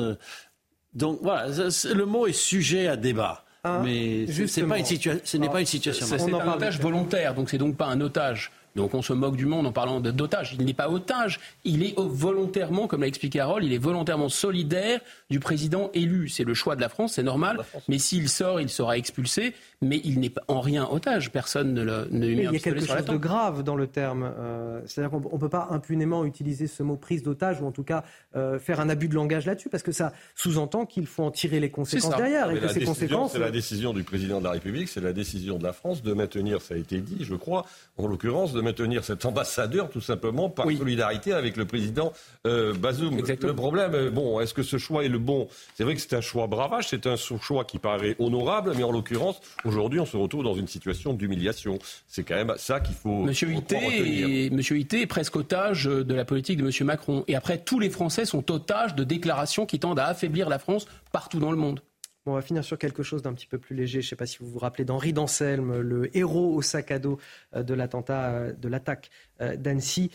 Donc 0.94 1.18
voilà, 1.22 1.48
le 1.48 2.04
mot 2.04 2.28
est 2.28 2.32
sujet 2.32 2.86
à 2.86 2.94
débat. 2.94 3.44
Ah, 3.64 3.80
mais 3.82 4.28
ce 4.28 4.60
n'est 4.60 4.68
pas, 4.68 4.78
une 4.78 5.66
situation. 5.66 6.06
C'est 6.06 6.32
un 6.32 6.52
otage 6.54 6.78
volontaire, 6.78 7.34
donc 7.34 7.50
c'est 7.50 7.58
donc 7.58 7.76
pas 7.76 7.86
un 7.86 8.00
otage 8.00 8.52
donc 8.78 8.94
on 8.94 9.02
se 9.02 9.12
moque 9.12 9.34
du 9.34 9.44
monde 9.44 9.66
en 9.66 9.72
parlant 9.72 10.00
d'otage. 10.00 10.54
Il 10.56 10.64
n'est 10.64 10.72
pas 10.72 10.88
otage, 10.88 11.40
il 11.64 11.82
est 11.82 11.94
volontairement, 11.98 12.86
comme 12.86 13.00
l'a 13.00 13.08
expliqué 13.08 13.40
Harold, 13.40 13.66
il 13.66 13.72
est 13.72 13.78
volontairement 13.78 14.28
solidaire 14.28 15.00
du 15.30 15.40
président 15.40 15.90
élu. 15.94 16.28
C'est 16.28 16.44
le 16.44 16.54
choix 16.54 16.76
de 16.76 16.80
la 16.80 16.88
France, 16.88 17.14
c'est 17.14 17.24
normal. 17.24 17.58
Mais 17.88 17.98
s'il 17.98 18.28
sort, 18.28 18.60
il 18.60 18.68
sera 18.68 18.96
expulsé. 18.96 19.52
Mais 19.80 20.00
il 20.04 20.18
n'est 20.20 20.32
en 20.48 20.60
rien 20.60 20.88
otage. 20.90 21.30
Personne 21.30 21.72
ne, 21.72 21.82
le, 21.82 22.08
ne 22.10 22.26
lui 22.26 22.36
met 22.36 22.44
Il 22.44 22.52
y 22.52 22.56
a 22.56 22.58
quelque 22.58 22.84
chose 22.84 23.04
de 23.04 23.16
grave 23.16 23.62
dans 23.62 23.76
le 23.76 23.86
terme. 23.86 24.32
Euh, 24.38 24.80
c'est-à-dire 24.86 25.10
qu'on 25.10 25.34
ne 25.34 25.40
peut 25.40 25.48
pas 25.48 25.68
impunément 25.70 26.24
utiliser 26.24 26.66
ce 26.66 26.82
mot 26.82 26.96
prise 26.96 27.22
d'otage 27.22 27.60
ou 27.60 27.66
en 27.66 27.72
tout 27.72 27.84
cas 27.84 28.04
euh, 28.36 28.58
faire 28.58 28.80
un 28.80 28.88
abus 28.88 29.08
de 29.08 29.14
langage 29.14 29.46
là-dessus 29.46 29.68
parce 29.68 29.84
que 29.84 29.92
ça 29.92 30.12
sous-entend 30.34 30.86
qu'il 30.86 31.06
faut 31.06 31.24
en 31.24 31.30
tirer 31.30 31.60
les 31.60 31.70
conséquences 31.70 32.16
derrière. 32.16 32.50
Et 32.50 32.60
que 32.60 32.68
ces 32.68 32.84
conséquences. 32.84 33.32
C'est 33.32 33.38
la 33.38 33.50
décision 33.50 33.92
du 33.92 34.04
président 34.04 34.38
de 34.38 34.44
la 34.44 34.52
République, 34.52 34.88
c'est 34.88 35.00
la 35.00 35.12
décision 35.12 35.58
de 35.58 35.64
la 35.64 35.72
France 35.72 36.02
de 36.02 36.12
maintenir, 36.12 36.60
ça 36.60 36.74
a 36.74 36.76
été 36.76 37.00
dit, 37.00 37.24
je 37.24 37.34
crois, 37.34 37.64
en 37.96 38.06
l'occurrence, 38.06 38.52
de 38.52 38.60
maintenir 38.68 39.04
cet 39.04 39.24
ambassadeur 39.24 39.88
tout 39.88 40.00
simplement 40.00 40.50
par 40.50 40.66
solidarité 40.70 41.32
avec 41.32 41.56
le 41.56 41.64
président 41.64 42.12
euh, 42.46 42.74
Bazoum. 42.74 43.16
Le 43.16 43.54
problème, 43.54 43.94
euh, 43.94 44.10
bon, 44.10 44.40
est-ce 44.40 44.54
que 44.54 44.62
ce 44.62 44.78
choix 44.78 45.04
est 45.04 45.08
le 45.08 45.18
bon? 45.18 45.48
C'est 45.74 45.84
vrai 45.84 45.94
que 45.94 46.00
c'est 46.00 46.14
un 46.14 46.20
choix 46.20 46.46
bravage, 46.46 46.88
c'est 46.88 47.06
un 47.06 47.16
choix 47.16 47.64
qui 47.64 47.78
paraît 47.78 48.14
honorable, 48.18 48.72
mais 48.76 48.82
en 48.82 48.92
l'occurrence, 48.92 49.40
aujourd'hui, 49.64 50.00
on 50.00 50.06
se 50.06 50.16
retrouve 50.16 50.44
dans 50.44 50.54
une 50.54 50.68
situation 50.68 51.14
d'humiliation. 51.14 51.78
C'est 52.06 52.24
quand 52.24 52.36
même 52.36 52.54
ça 52.56 52.80
qu'il 52.80 52.94
faut. 52.94 53.24
Monsieur 53.24 53.50
Ité, 53.52 54.50
Monsieur 54.50 54.78
Ité 54.78 55.02
est 55.02 55.06
presque 55.06 55.36
otage 55.36 55.84
de 55.84 56.14
la 56.14 56.24
politique 56.24 56.58
de 56.58 56.64
Monsieur 56.64 56.84
Macron. 56.84 57.24
Et 57.28 57.34
après, 57.34 57.58
tous 57.58 57.80
les 57.80 57.90
Français 57.90 58.24
sont 58.24 58.50
otages 58.50 58.94
de 58.94 59.04
déclarations 59.04 59.66
qui 59.66 59.78
tendent 59.78 59.98
à 59.98 60.06
affaiblir 60.06 60.48
la 60.48 60.58
France 60.58 60.86
partout 61.12 61.38
dans 61.38 61.50
le 61.50 61.56
monde 61.56 61.80
on 62.28 62.34
va 62.34 62.42
finir 62.42 62.64
sur 62.64 62.78
quelque 62.78 63.02
chose 63.02 63.22
d'un 63.22 63.32
petit 63.32 63.46
peu 63.46 63.58
plus 63.58 63.74
léger. 63.74 64.00
Je 64.00 64.06
ne 64.06 64.10
sais 64.10 64.16
pas 64.16 64.26
si 64.26 64.38
vous 64.38 64.48
vous 64.48 64.58
rappelez 64.58 64.84
d'Henri 64.84 65.12
Danselme, 65.12 65.80
le 65.80 66.16
héros 66.16 66.54
au 66.54 66.62
sac 66.62 66.90
à 66.90 66.98
dos 66.98 67.18
euh, 67.54 67.62
de 67.62 67.74
l'attentat, 67.74 68.30
euh, 68.30 68.52
de 68.52 68.68
l'attaque 68.68 69.10
euh, 69.40 69.56
d'Annecy. 69.56 70.10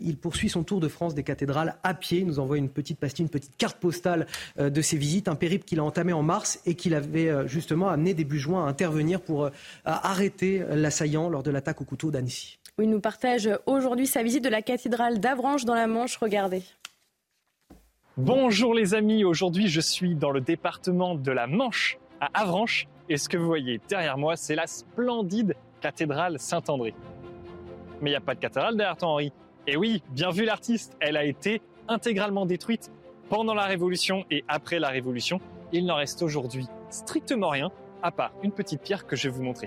Il 0.00 0.16
poursuit 0.16 0.48
son 0.48 0.64
tour 0.64 0.80
de 0.80 0.88
France 0.88 1.14
des 1.14 1.22
cathédrales 1.22 1.76
à 1.82 1.94
pied. 1.94 2.18
Il 2.18 2.26
nous 2.26 2.38
envoie 2.38 2.58
une 2.58 2.68
petite 2.68 2.98
pastille, 2.98 3.24
une 3.24 3.30
petite 3.30 3.56
carte 3.56 3.78
postale 3.78 4.26
de 4.58 4.80
ses 4.80 4.96
visites, 4.96 5.28
un 5.28 5.34
périple 5.34 5.64
qu'il 5.64 5.80
a 5.80 5.84
entamé 5.84 6.12
en 6.12 6.22
mars 6.22 6.60
et 6.66 6.74
qu'il 6.74 6.94
avait 6.94 7.48
justement 7.48 7.88
amené 7.88 8.14
début 8.14 8.38
juin 8.38 8.66
à 8.66 8.68
intervenir 8.68 9.20
pour 9.20 9.50
arrêter 9.84 10.64
l'assaillant 10.70 11.28
lors 11.28 11.42
de 11.42 11.50
l'attaque 11.50 11.80
au 11.80 11.84
couteau 11.84 12.10
d'Annecy. 12.10 12.58
il 12.80 12.90
nous 12.90 13.00
partage 13.00 13.48
aujourd'hui 13.66 14.06
sa 14.06 14.22
visite 14.22 14.44
de 14.44 14.48
la 14.48 14.62
cathédrale 14.62 15.20
d'Avranches 15.20 15.64
dans 15.64 15.74
la 15.74 15.86
Manche. 15.86 16.16
Regardez. 16.16 16.62
Bonjour 18.16 18.74
les 18.74 18.94
amis, 18.94 19.24
aujourd'hui 19.24 19.66
je 19.66 19.80
suis 19.80 20.14
dans 20.14 20.30
le 20.30 20.40
département 20.40 21.16
de 21.16 21.32
la 21.32 21.48
Manche, 21.48 21.98
à 22.20 22.30
Avranches, 22.32 22.86
et 23.08 23.16
ce 23.16 23.28
que 23.28 23.36
vous 23.36 23.46
voyez 23.46 23.80
derrière 23.88 24.18
moi, 24.18 24.36
c'est 24.36 24.54
la 24.54 24.68
splendide 24.68 25.56
cathédrale 25.80 26.38
Saint-André. 26.38 26.94
Mais 28.00 28.10
il 28.10 28.12
n'y 28.12 28.16
a 28.16 28.20
pas 28.20 28.36
de 28.36 28.38
cathédrale 28.38 28.76
derrière 28.76 28.96
toi 28.96 29.08
Henri. 29.08 29.32
Et 29.66 29.76
oui, 29.76 30.00
bien 30.10 30.30
vu 30.30 30.44
l'artiste, 30.44 30.96
elle 31.00 31.16
a 31.16 31.24
été 31.24 31.60
intégralement 31.88 32.46
détruite 32.46 32.92
pendant 33.30 33.52
la 33.52 33.64
Révolution 33.64 34.24
et 34.30 34.44
après 34.46 34.78
la 34.78 34.90
Révolution. 34.90 35.40
Il 35.72 35.84
n'en 35.84 35.96
reste 35.96 36.22
aujourd'hui 36.22 36.68
strictement 36.90 37.48
rien, 37.48 37.72
à 38.00 38.12
part 38.12 38.30
une 38.44 38.52
petite 38.52 38.82
pierre 38.82 39.08
que 39.08 39.16
je 39.16 39.28
vais 39.28 39.34
vous 39.34 39.42
montrer. 39.42 39.66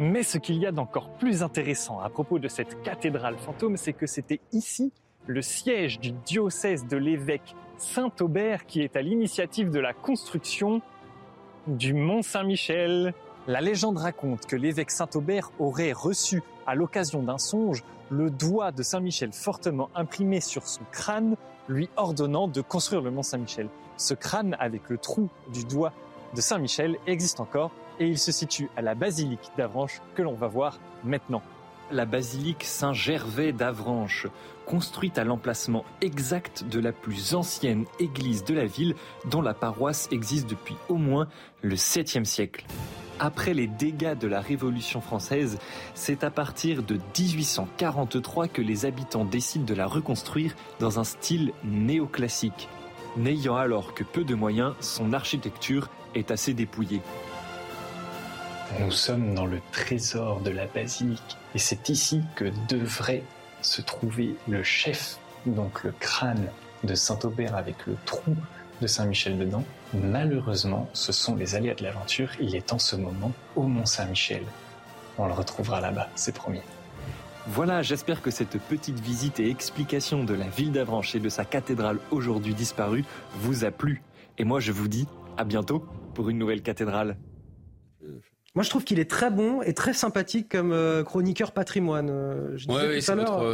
Mais 0.00 0.22
ce 0.22 0.38
qu'il 0.38 0.56
y 0.56 0.64
a 0.64 0.72
d'encore 0.72 1.10
plus 1.18 1.42
intéressant 1.42 2.00
à 2.00 2.08
propos 2.08 2.38
de 2.38 2.48
cette 2.48 2.80
cathédrale 2.80 3.36
fantôme, 3.36 3.76
c'est 3.76 3.92
que 3.92 4.06
c'était 4.06 4.40
ici 4.52 4.90
le 5.28 5.42
siège 5.42 6.00
du 6.00 6.12
diocèse 6.12 6.86
de 6.86 6.96
l'évêque 6.96 7.54
Saint-Aubert 7.76 8.66
qui 8.66 8.80
est 8.80 8.96
à 8.96 9.02
l'initiative 9.02 9.70
de 9.70 9.78
la 9.78 9.92
construction 9.92 10.80
du 11.66 11.92
Mont 11.92 12.22
Saint-Michel. 12.22 13.12
La 13.46 13.60
légende 13.60 13.98
raconte 13.98 14.46
que 14.46 14.56
l'évêque 14.56 14.90
Saint-Aubert 14.90 15.50
aurait 15.58 15.92
reçu, 15.92 16.42
à 16.66 16.74
l'occasion 16.74 17.22
d'un 17.22 17.36
songe, 17.36 17.84
le 18.10 18.30
doigt 18.30 18.72
de 18.72 18.82
Saint-Michel 18.82 19.32
fortement 19.34 19.90
imprimé 19.94 20.40
sur 20.40 20.66
son 20.66 20.80
crâne, 20.90 21.36
lui 21.68 21.90
ordonnant 21.96 22.48
de 22.48 22.62
construire 22.62 23.02
le 23.02 23.10
Mont 23.10 23.22
Saint-Michel. 23.22 23.68
Ce 23.98 24.14
crâne, 24.14 24.56
avec 24.58 24.88
le 24.88 24.96
trou 24.96 25.28
du 25.52 25.64
doigt 25.64 25.92
de 26.34 26.40
Saint-Michel, 26.40 26.96
existe 27.06 27.40
encore 27.40 27.70
et 28.00 28.06
il 28.06 28.18
se 28.18 28.32
situe 28.32 28.70
à 28.76 28.82
la 28.82 28.94
basilique 28.94 29.50
d'Avranches 29.58 30.00
que 30.14 30.22
l'on 30.22 30.34
va 30.34 30.46
voir 30.46 30.80
maintenant. 31.04 31.42
La 31.90 32.06
basilique 32.06 32.64
Saint-Gervais 32.64 33.52
d'Avranches 33.52 34.26
construite 34.68 35.16
à 35.18 35.24
l'emplacement 35.24 35.84
exact 36.02 36.62
de 36.64 36.78
la 36.78 36.92
plus 36.92 37.34
ancienne 37.34 37.86
église 37.98 38.44
de 38.44 38.52
la 38.52 38.66
ville 38.66 38.94
dont 39.30 39.40
la 39.40 39.54
paroisse 39.54 40.08
existe 40.12 40.48
depuis 40.48 40.76
au 40.90 40.96
moins 40.96 41.26
le 41.62 41.74
7e 41.74 42.26
siècle. 42.26 42.66
Après 43.18 43.54
les 43.54 43.66
dégâts 43.66 44.16
de 44.16 44.28
la 44.28 44.42
Révolution 44.42 45.00
française, 45.00 45.58
c'est 45.94 46.22
à 46.22 46.30
partir 46.30 46.82
de 46.82 46.96
1843 47.18 48.48
que 48.48 48.60
les 48.60 48.84
habitants 48.84 49.24
décident 49.24 49.64
de 49.64 49.74
la 49.74 49.86
reconstruire 49.86 50.54
dans 50.80 51.00
un 51.00 51.04
style 51.04 51.52
néoclassique. 51.64 52.68
N'ayant 53.16 53.56
alors 53.56 53.94
que 53.94 54.04
peu 54.04 54.22
de 54.22 54.34
moyens, 54.34 54.74
son 54.80 55.14
architecture 55.14 55.88
est 56.14 56.30
assez 56.30 56.52
dépouillée. 56.52 57.00
Nous 58.80 58.90
sommes 58.90 59.34
dans 59.34 59.46
le 59.46 59.60
trésor 59.72 60.42
de 60.42 60.50
la 60.50 60.66
basilique 60.66 61.38
et 61.54 61.58
c'est 61.58 61.88
ici 61.88 62.20
que 62.36 62.52
devrait 62.68 63.24
se 63.62 63.82
trouvait 63.82 64.34
le 64.48 64.62
chef, 64.62 65.18
donc 65.46 65.84
le 65.84 65.92
crâne 65.92 66.48
de 66.84 66.94
Saint-Aubert 66.94 67.56
avec 67.56 67.86
le 67.86 67.96
trou 68.04 68.34
de 68.80 68.86
Saint-Michel 68.86 69.38
dedans. 69.38 69.64
Malheureusement, 69.94 70.88
ce 70.92 71.12
sont 71.12 71.34
les 71.34 71.54
aléas 71.54 71.74
de 71.74 71.82
l'aventure. 71.82 72.30
Il 72.40 72.54
est 72.54 72.72
en 72.72 72.78
ce 72.78 72.96
moment 72.96 73.32
au 73.56 73.62
Mont 73.62 73.86
Saint-Michel. 73.86 74.42
on 75.16 75.26
le 75.26 75.32
retrouvera 75.32 75.80
là-bas, 75.80 76.08
c'est 76.14 76.34
promis. 76.34 76.60
Voilà, 77.48 77.82
j'espère 77.82 78.20
que 78.20 78.30
cette 78.30 78.58
petite 78.58 79.00
visite 79.00 79.40
et 79.40 79.50
explication 79.50 80.22
de 80.22 80.34
la 80.34 80.46
ville 80.46 80.70
d'Avranches 80.70 81.14
et 81.14 81.20
de 81.20 81.30
sa 81.30 81.44
cathédrale 81.44 81.98
aujourd'hui 82.10 82.54
disparue 82.54 83.04
vous 83.36 83.64
a 83.64 83.70
plu. 83.70 84.02
Et 84.36 84.44
moi, 84.44 84.60
je 84.60 84.70
vous 84.70 84.86
dis 84.86 85.08
à 85.38 85.44
bientôt 85.44 85.84
pour 86.14 86.28
une 86.28 86.38
nouvelle 86.38 86.62
cathédrale. 86.62 87.16
Moi, 88.54 88.64
je 88.64 88.70
trouve 88.70 88.82
qu'il 88.84 88.98
est 88.98 89.10
très 89.10 89.30
bon 89.30 89.62
et 89.62 89.74
très 89.74 89.92
sympathique 89.92 90.48
comme 90.48 90.72
euh, 90.72 91.04
chroniqueur 91.04 91.52
patrimoine. 91.52 92.08
Euh, 92.10 92.56
Ouais, 92.68 92.96
tout 92.96 93.00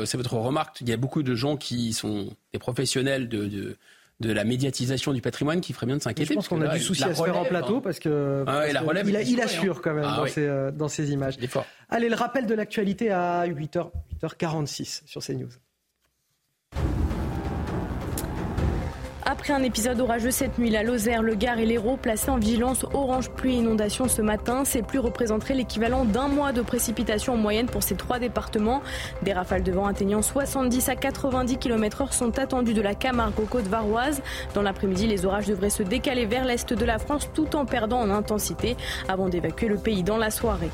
c'est 0.06 0.16
votre, 0.16 0.34
remarque. 0.34 0.80
Il 0.80 0.88
y 0.88 0.92
a 0.92 0.96
beaucoup 0.96 1.22
de 1.22 1.34
gens 1.34 1.56
qui 1.56 1.92
sont 1.92 2.28
des 2.52 2.58
professionnels 2.58 3.28
de, 3.28 3.46
de, 3.46 3.76
de 4.20 4.32
la 4.32 4.44
médiatisation 4.44 5.12
du 5.12 5.20
patrimoine 5.20 5.60
qui 5.60 5.72
feraient 5.72 5.86
bien 5.86 5.96
de 5.96 6.02
s'inquiéter. 6.02 6.30
Je 6.30 6.34
pense 6.34 6.48
qu'on 6.48 6.60
a 6.62 6.68
du 6.68 6.80
souci 6.80 7.04
à 7.04 7.14
se 7.14 7.22
faire 7.22 7.36
en 7.36 7.44
plateau 7.44 7.80
parce 7.80 7.98
que, 7.98 8.44
Ah 8.46 8.60
ouais, 8.60 8.60
parce 8.60 8.72
la 8.74 8.80
que 8.80 8.86
relève 8.86 9.08
il, 9.08 9.14
il 9.14 9.24
discret, 9.24 9.42
assure 9.44 9.76
hein. 9.76 9.80
quand 9.82 9.94
même 9.94 10.04
Ah 10.06 10.16
dans, 10.16 10.22
oui. 10.24 10.30
ces, 10.30 10.46
euh, 10.46 10.70
dans 10.70 10.88
images. 10.88 11.36
Allez, 11.90 12.08
le 12.08 12.14
rappel 12.14 12.46
de 12.46 12.54
l'actualité 12.54 13.10
à 13.10 13.46
8h, 13.46 13.90
8h46 14.22 15.02
sur 15.06 15.22
CNews. 15.22 15.48
Après 19.26 19.54
un 19.54 19.62
épisode 19.62 20.00
orageux 20.00 20.30
cette 20.30 20.58
nuit, 20.58 20.68
la 20.68 20.82
Lozère, 20.82 21.22
le 21.22 21.34
Gard 21.34 21.58
et 21.58 21.64
l'Hérault 21.64 21.96
placés 21.96 22.30
en 22.30 22.36
vigilance 22.36 22.84
orange 22.92 23.30
pluie 23.30 23.54
inondation 23.54 24.06
ce 24.06 24.20
matin. 24.20 24.66
Ces 24.66 24.82
pluies 24.82 24.98
représenteraient 24.98 25.54
l'équivalent 25.54 26.04
d'un 26.04 26.28
mois 26.28 26.52
de 26.52 26.60
précipitations 26.60 27.32
en 27.32 27.36
moyenne 27.38 27.64
pour 27.64 27.82
ces 27.82 27.94
trois 27.94 28.18
départements. 28.18 28.82
Des 29.22 29.32
rafales 29.32 29.62
de 29.62 29.72
vent 29.72 29.86
atteignant 29.86 30.20
70 30.20 30.90
à 30.90 30.96
90 30.96 31.56
km/h 31.56 32.12
sont 32.12 32.38
attendues 32.38 32.74
de 32.74 32.82
la 32.82 32.94
Camargue 32.94 33.40
aux 33.40 33.46
côtes 33.46 33.66
varoises. 33.66 34.20
Dans 34.52 34.62
l'après-midi, 34.62 35.06
les 35.06 35.24
orages 35.24 35.46
devraient 35.46 35.70
se 35.70 35.82
décaler 35.82 36.26
vers 36.26 36.44
l'est 36.44 36.74
de 36.74 36.84
la 36.84 36.98
France 36.98 37.30
tout 37.32 37.56
en 37.56 37.64
perdant 37.64 38.00
en 38.00 38.10
intensité 38.10 38.76
avant 39.08 39.30
d'évacuer 39.30 39.68
le 39.68 39.78
pays 39.78 40.02
dans 40.02 40.18
la 40.18 40.30
soirée. 40.30 40.70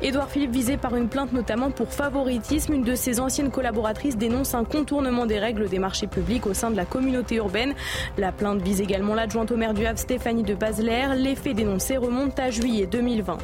Édouard 0.00 0.30
Philippe 0.30 0.52
visé 0.52 0.76
par 0.76 0.94
une 0.94 1.08
plainte 1.08 1.32
notamment 1.32 1.72
pour 1.72 1.92
favoritisme. 1.92 2.72
Une 2.72 2.84
de 2.84 2.94
ses 2.94 3.18
anciennes 3.18 3.50
collaboratrices 3.50 4.16
dénonce 4.16 4.54
un 4.54 4.62
contournement 4.62 5.26
des 5.26 5.40
règles 5.40 5.68
des 5.68 5.80
marchés 5.80 6.06
publics 6.06 6.46
au 6.46 6.54
sein 6.54 6.70
de 6.70 6.76
la 6.76 6.84
communauté 6.84 7.34
urbaine. 7.34 7.74
La 8.16 8.30
plainte 8.30 8.62
vise 8.62 8.80
également 8.80 9.16
l'adjointe 9.16 9.50
au 9.50 9.56
maire 9.56 9.74
du 9.74 9.84
Havre 9.86 9.98
Stéphanie 9.98 10.44
de 10.44 10.54
Basler. 10.54 11.08
Les 11.16 11.34
faits 11.34 11.56
dénoncés 11.56 11.96
remontent 11.96 12.40
à 12.40 12.50
juillet 12.50 12.86
2020. 12.86 13.38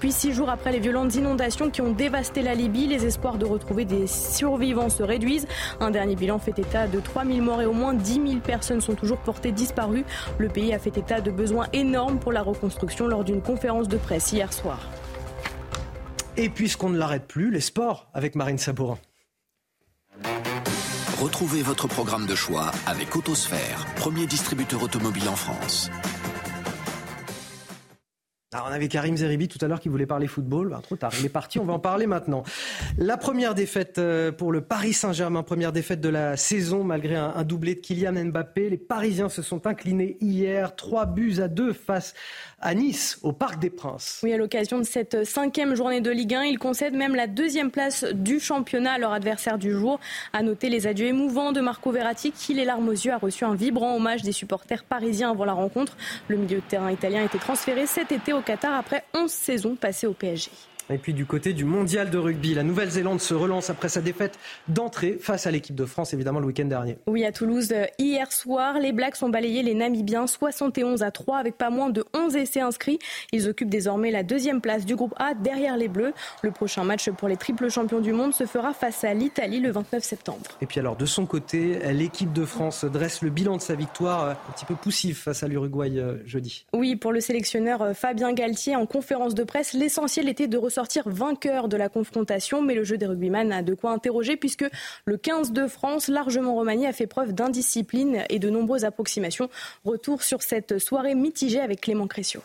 Puis 0.00 0.10
six 0.10 0.32
jours 0.32 0.50
après 0.50 0.72
les 0.72 0.80
violentes 0.80 1.14
inondations 1.14 1.70
qui 1.70 1.80
ont 1.80 1.92
dévasté 1.92 2.42
la 2.42 2.54
Libye, 2.54 2.88
les 2.88 3.06
espoirs 3.06 3.38
de 3.38 3.46
retrouver 3.46 3.84
des 3.84 4.08
survivants 4.08 4.88
se 4.88 5.04
réduisent. 5.04 5.46
Un 5.78 5.92
dernier 5.92 6.16
bilan 6.16 6.40
fait 6.40 6.58
état 6.58 6.88
de 6.88 6.98
3000 6.98 7.40
morts 7.40 7.62
et 7.62 7.66
au 7.66 7.72
moins 7.72 7.94
10 7.94 8.14
000 8.14 8.24
personnes 8.44 8.80
sont 8.80 8.94
toujours 8.94 9.18
portées 9.18 9.52
disparues. 9.52 10.04
Le 10.38 10.48
pays 10.48 10.74
a 10.74 10.80
fait 10.80 10.98
état 10.98 11.20
de 11.20 11.30
besoins 11.30 11.68
énormes 11.72 12.18
pour 12.18 12.32
la 12.32 12.42
reconstruction 12.42 13.06
lors 13.06 13.22
d'une 13.22 13.42
conférence 13.42 13.86
de 13.86 13.96
presse 13.96 14.32
hier 14.32 14.52
soir. 14.52 14.80
Et 16.36 16.48
puisqu'on 16.48 16.90
ne 16.90 16.98
l'arrête 16.98 17.26
plus, 17.26 17.50
les 17.50 17.60
sports 17.60 18.08
avec 18.12 18.34
Marine 18.34 18.58
Sabourin. 18.58 18.98
Retrouvez 21.20 21.62
votre 21.62 21.86
programme 21.86 22.26
de 22.26 22.34
choix 22.34 22.72
avec 22.86 23.14
Autosphère, 23.14 23.86
premier 23.94 24.26
distributeur 24.26 24.82
automobile 24.82 25.28
en 25.28 25.36
France. 25.36 25.90
Alors, 28.52 28.68
on 28.70 28.72
avait 28.72 28.86
Karim 28.86 29.16
Zeribi 29.16 29.48
tout 29.48 29.58
à 29.62 29.66
l'heure 29.66 29.80
qui 29.80 29.88
voulait 29.88 30.06
parler 30.06 30.28
football. 30.28 30.68
Ben, 30.68 30.80
trop 30.80 30.94
tard, 30.94 31.10
il 31.18 31.26
est 31.26 31.28
parti, 31.28 31.58
on 31.58 31.64
va 31.64 31.72
en 31.72 31.80
parler 31.80 32.06
maintenant. 32.06 32.44
La 32.98 33.16
première 33.16 33.54
défaite 33.54 33.98
euh, 33.98 34.30
pour 34.30 34.52
le 34.52 34.60
Paris 34.60 34.92
Saint-Germain, 34.92 35.42
première 35.42 35.72
défaite 35.72 36.00
de 36.00 36.08
la 36.08 36.36
saison 36.36 36.84
malgré 36.84 37.16
un, 37.16 37.32
un 37.34 37.42
doublé 37.42 37.74
de 37.74 37.80
Kylian 37.80 38.26
Mbappé. 38.26 38.70
Les 38.70 38.78
Parisiens 38.78 39.28
se 39.28 39.42
sont 39.42 39.66
inclinés 39.66 40.16
hier, 40.20 40.76
3 40.76 41.06
buts 41.06 41.40
à 41.40 41.48
2 41.48 41.72
face 41.72 42.14
à 42.64 42.74
Nice, 42.74 43.18
au 43.22 43.32
Parc 43.32 43.60
des 43.60 43.70
Princes. 43.70 44.20
Oui, 44.22 44.32
à 44.32 44.38
l'occasion 44.38 44.78
de 44.78 44.84
cette 44.84 45.24
cinquième 45.24 45.74
journée 45.74 46.00
de 46.00 46.10
Ligue 46.10 46.34
1, 46.34 46.44
ils 46.44 46.58
concèdent 46.58 46.94
même 46.94 47.14
la 47.14 47.26
deuxième 47.26 47.70
place 47.70 48.04
du 48.04 48.40
championnat 48.40 48.94
à 48.94 48.98
leur 48.98 49.12
adversaire 49.12 49.58
du 49.58 49.70
jour. 49.70 50.00
À 50.32 50.42
noter 50.42 50.70
les 50.70 50.86
adieux 50.86 51.06
émouvants 51.06 51.52
de 51.52 51.60
Marco 51.60 51.92
Verratti, 51.92 52.32
qui, 52.32 52.54
les 52.54 52.64
larmes 52.64 52.88
aux 52.88 52.92
yeux, 52.92 53.12
a 53.12 53.18
reçu 53.18 53.44
un 53.44 53.54
vibrant 53.54 53.94
hommage 53.94 54.22
des 54.22 54.32
supporters 54.32 54.82
parisiens 54.84 55.30
avant 55.30 55.44
la 55.44 55.52
rencontre. 55.52 55.96
Le 56.28 56.38
milieu 56.38 56.56
de 56.56 56.64
terrain 56.66 56.90
italien 56.90 57.20
a 57.20 57.24
été 57.24 57.38
transféré 57.38 57.86
cet 57.86 58.10
été 58.12 58.32
au 58.32 58.40
Qatar 58.40 58.74
après 58.74 59.04
11 59.14 59.30
saisons 59.30 59.76
passées 59.76 60.06
au 60.06 60.14
PSG. 60.14 60.50
Et 60.90 60.98
puis 60.98 61.14
du 61.14 61.24
côté 61.24 61.54
du 61.54 61.64
mondial 61.64 62.10
de 62.10 62.18
rugby, 62.18 62.54
la 62.54 62.62
Nouvelle-Zélande 62.62 63.20
se 63.20 63.32
relance 63.32 63.70
après 63.70 63.88
sa 63.88 64.02
défaite 64.02 64.38
d'entrée 64.68 65.16
face 65.18 65.46
à 65.46 65.50
l'équipe 65.50 65.74
de 65.74 65.86
France, 65.86 66.12
évidemment, 66.12 66.40
le 66.40 66.46
week-end 66.46 66.66
dernier. 66.66 66.98
Oui, 67.06 67.24
à 67.24 67.32
Toulouse, 67.32 67.72
euh, 67.72 67.86
hier 67.98 68.30
soir, 68.32 68.78
les 68.78 68.92
Blacks 68.92 69.22
ont 69.22 69.30
balayé 69.30 69.62
les 69.62 69.74
Namibiens 69.74 70.26
71 70.26 71.02
à 71.02 71.10
3 71.10 71.38
avec 71.38 71.56
pas 71.56 71.70
moins 71.70 71.88
de 71.88 72.04
11 72.14 72.36
essais 72.36 72.60
inscrits. 72.60 72.98
Ils 73.32 73.48
occupent 73.48 73.70
désormais 73.70 74.10
la 74.10 74.22
deuxième 74.22 74.60
place 74.60 74.84
du 74.84 74.94
groupe 74.94 75.14
A 75.16 75.32
derrière 75.34 75.76
les 75.78 75.88
Bleus. 75.88 76.12
Le 76.42 76.50
prochain 76.50 76.84
match 76.84 77.08
pour 77.10 77.28
les 77.28 77.36
triples 77.36 77.70
champions 77.70 78.00
du 78.00 78.12
monde 78.12 78.34
se 78.34 78.44
fera 78.44 78.74
face 78.74 79.04
à 79.04 79.14
l'Italie 79.14 79.60
le 79.60 79.70
29 79.70 80.04
septembre. 80.04 80.42
Et 80.60 80.66
puis 80.66 80.80
alors 80.80 80.96
de 80.96 81.06
son 81.06 81.24
côté, 81.24 81.78
l'équipe 81.92 82.32
de 82.32 82.44
France 82.44 82.84
dresse 82.84 83.22
le 83.22 83.30
bilan 83.30 83.56
de 83.56 83.62
sa 83.62 83.74
victoire 83.74 84.24
euh, 84.24 84.32
un 84.32 84.52
petit 84.52 84.66
peu 84.66 84.74
poussif 84.74 85.22
face 85.22 85.42
à 85.42 85.48
l'Uruguay 85.48 85.92
euh, 85.96 86.18
jeudi. 86.26 86.66
Oui, 86.74 86.96
pour 86.96 87.12
le 87.12 87.20
sélectionneur 87.20 87.96
Fabien 87.96 88.34
Galtier, 88.34 88.76
en 88.76 88.84
conférence 88.84 89.34
de 89.34 89.44
presse, 89.44 89.72
l'essentiel 89.72 90.28
était 90.28 90.46
de 90.46 90.58
ressortir 90.74 91.08
vainqueur 91.08 91.68
de 91.68 91.76
la 91.76 91.88
confrontation, 91.88 92.60
mais 92.60 92.74
le 92.74 92.82
jeu 92.82 92.98
des 92.98 93.06
rugbyman 93.06 93.52
a 93.52 93.62
de 93.62 93.74
quoi 93.74 93.92
interroger 93.92 94.36
puisque 94.36 94.64
le 95.04 95.16
15 95.16 95.52
de 95.52 95.68
France, 95.68 96.08
largement 96.08 96.56
remanié, 96.56 96.88
a 96.88 96.92
fait 96.92 97.06
preuve 97.06 97.32
d'indiscipline 97.32 98.24
et 98.28 98.40
de 98.40 98.50
nombreuses 98.50 98.84
approximations. 98.84 99.48
Retour 99.84 100.24
sur 100.24 100.42
cette 100.42 100.80
soirée 100.80 101.14
mitigée 101.14 101.60
avec 101.60 101.80
Clément 101.80 102.08
Cressio. 102.08 102.40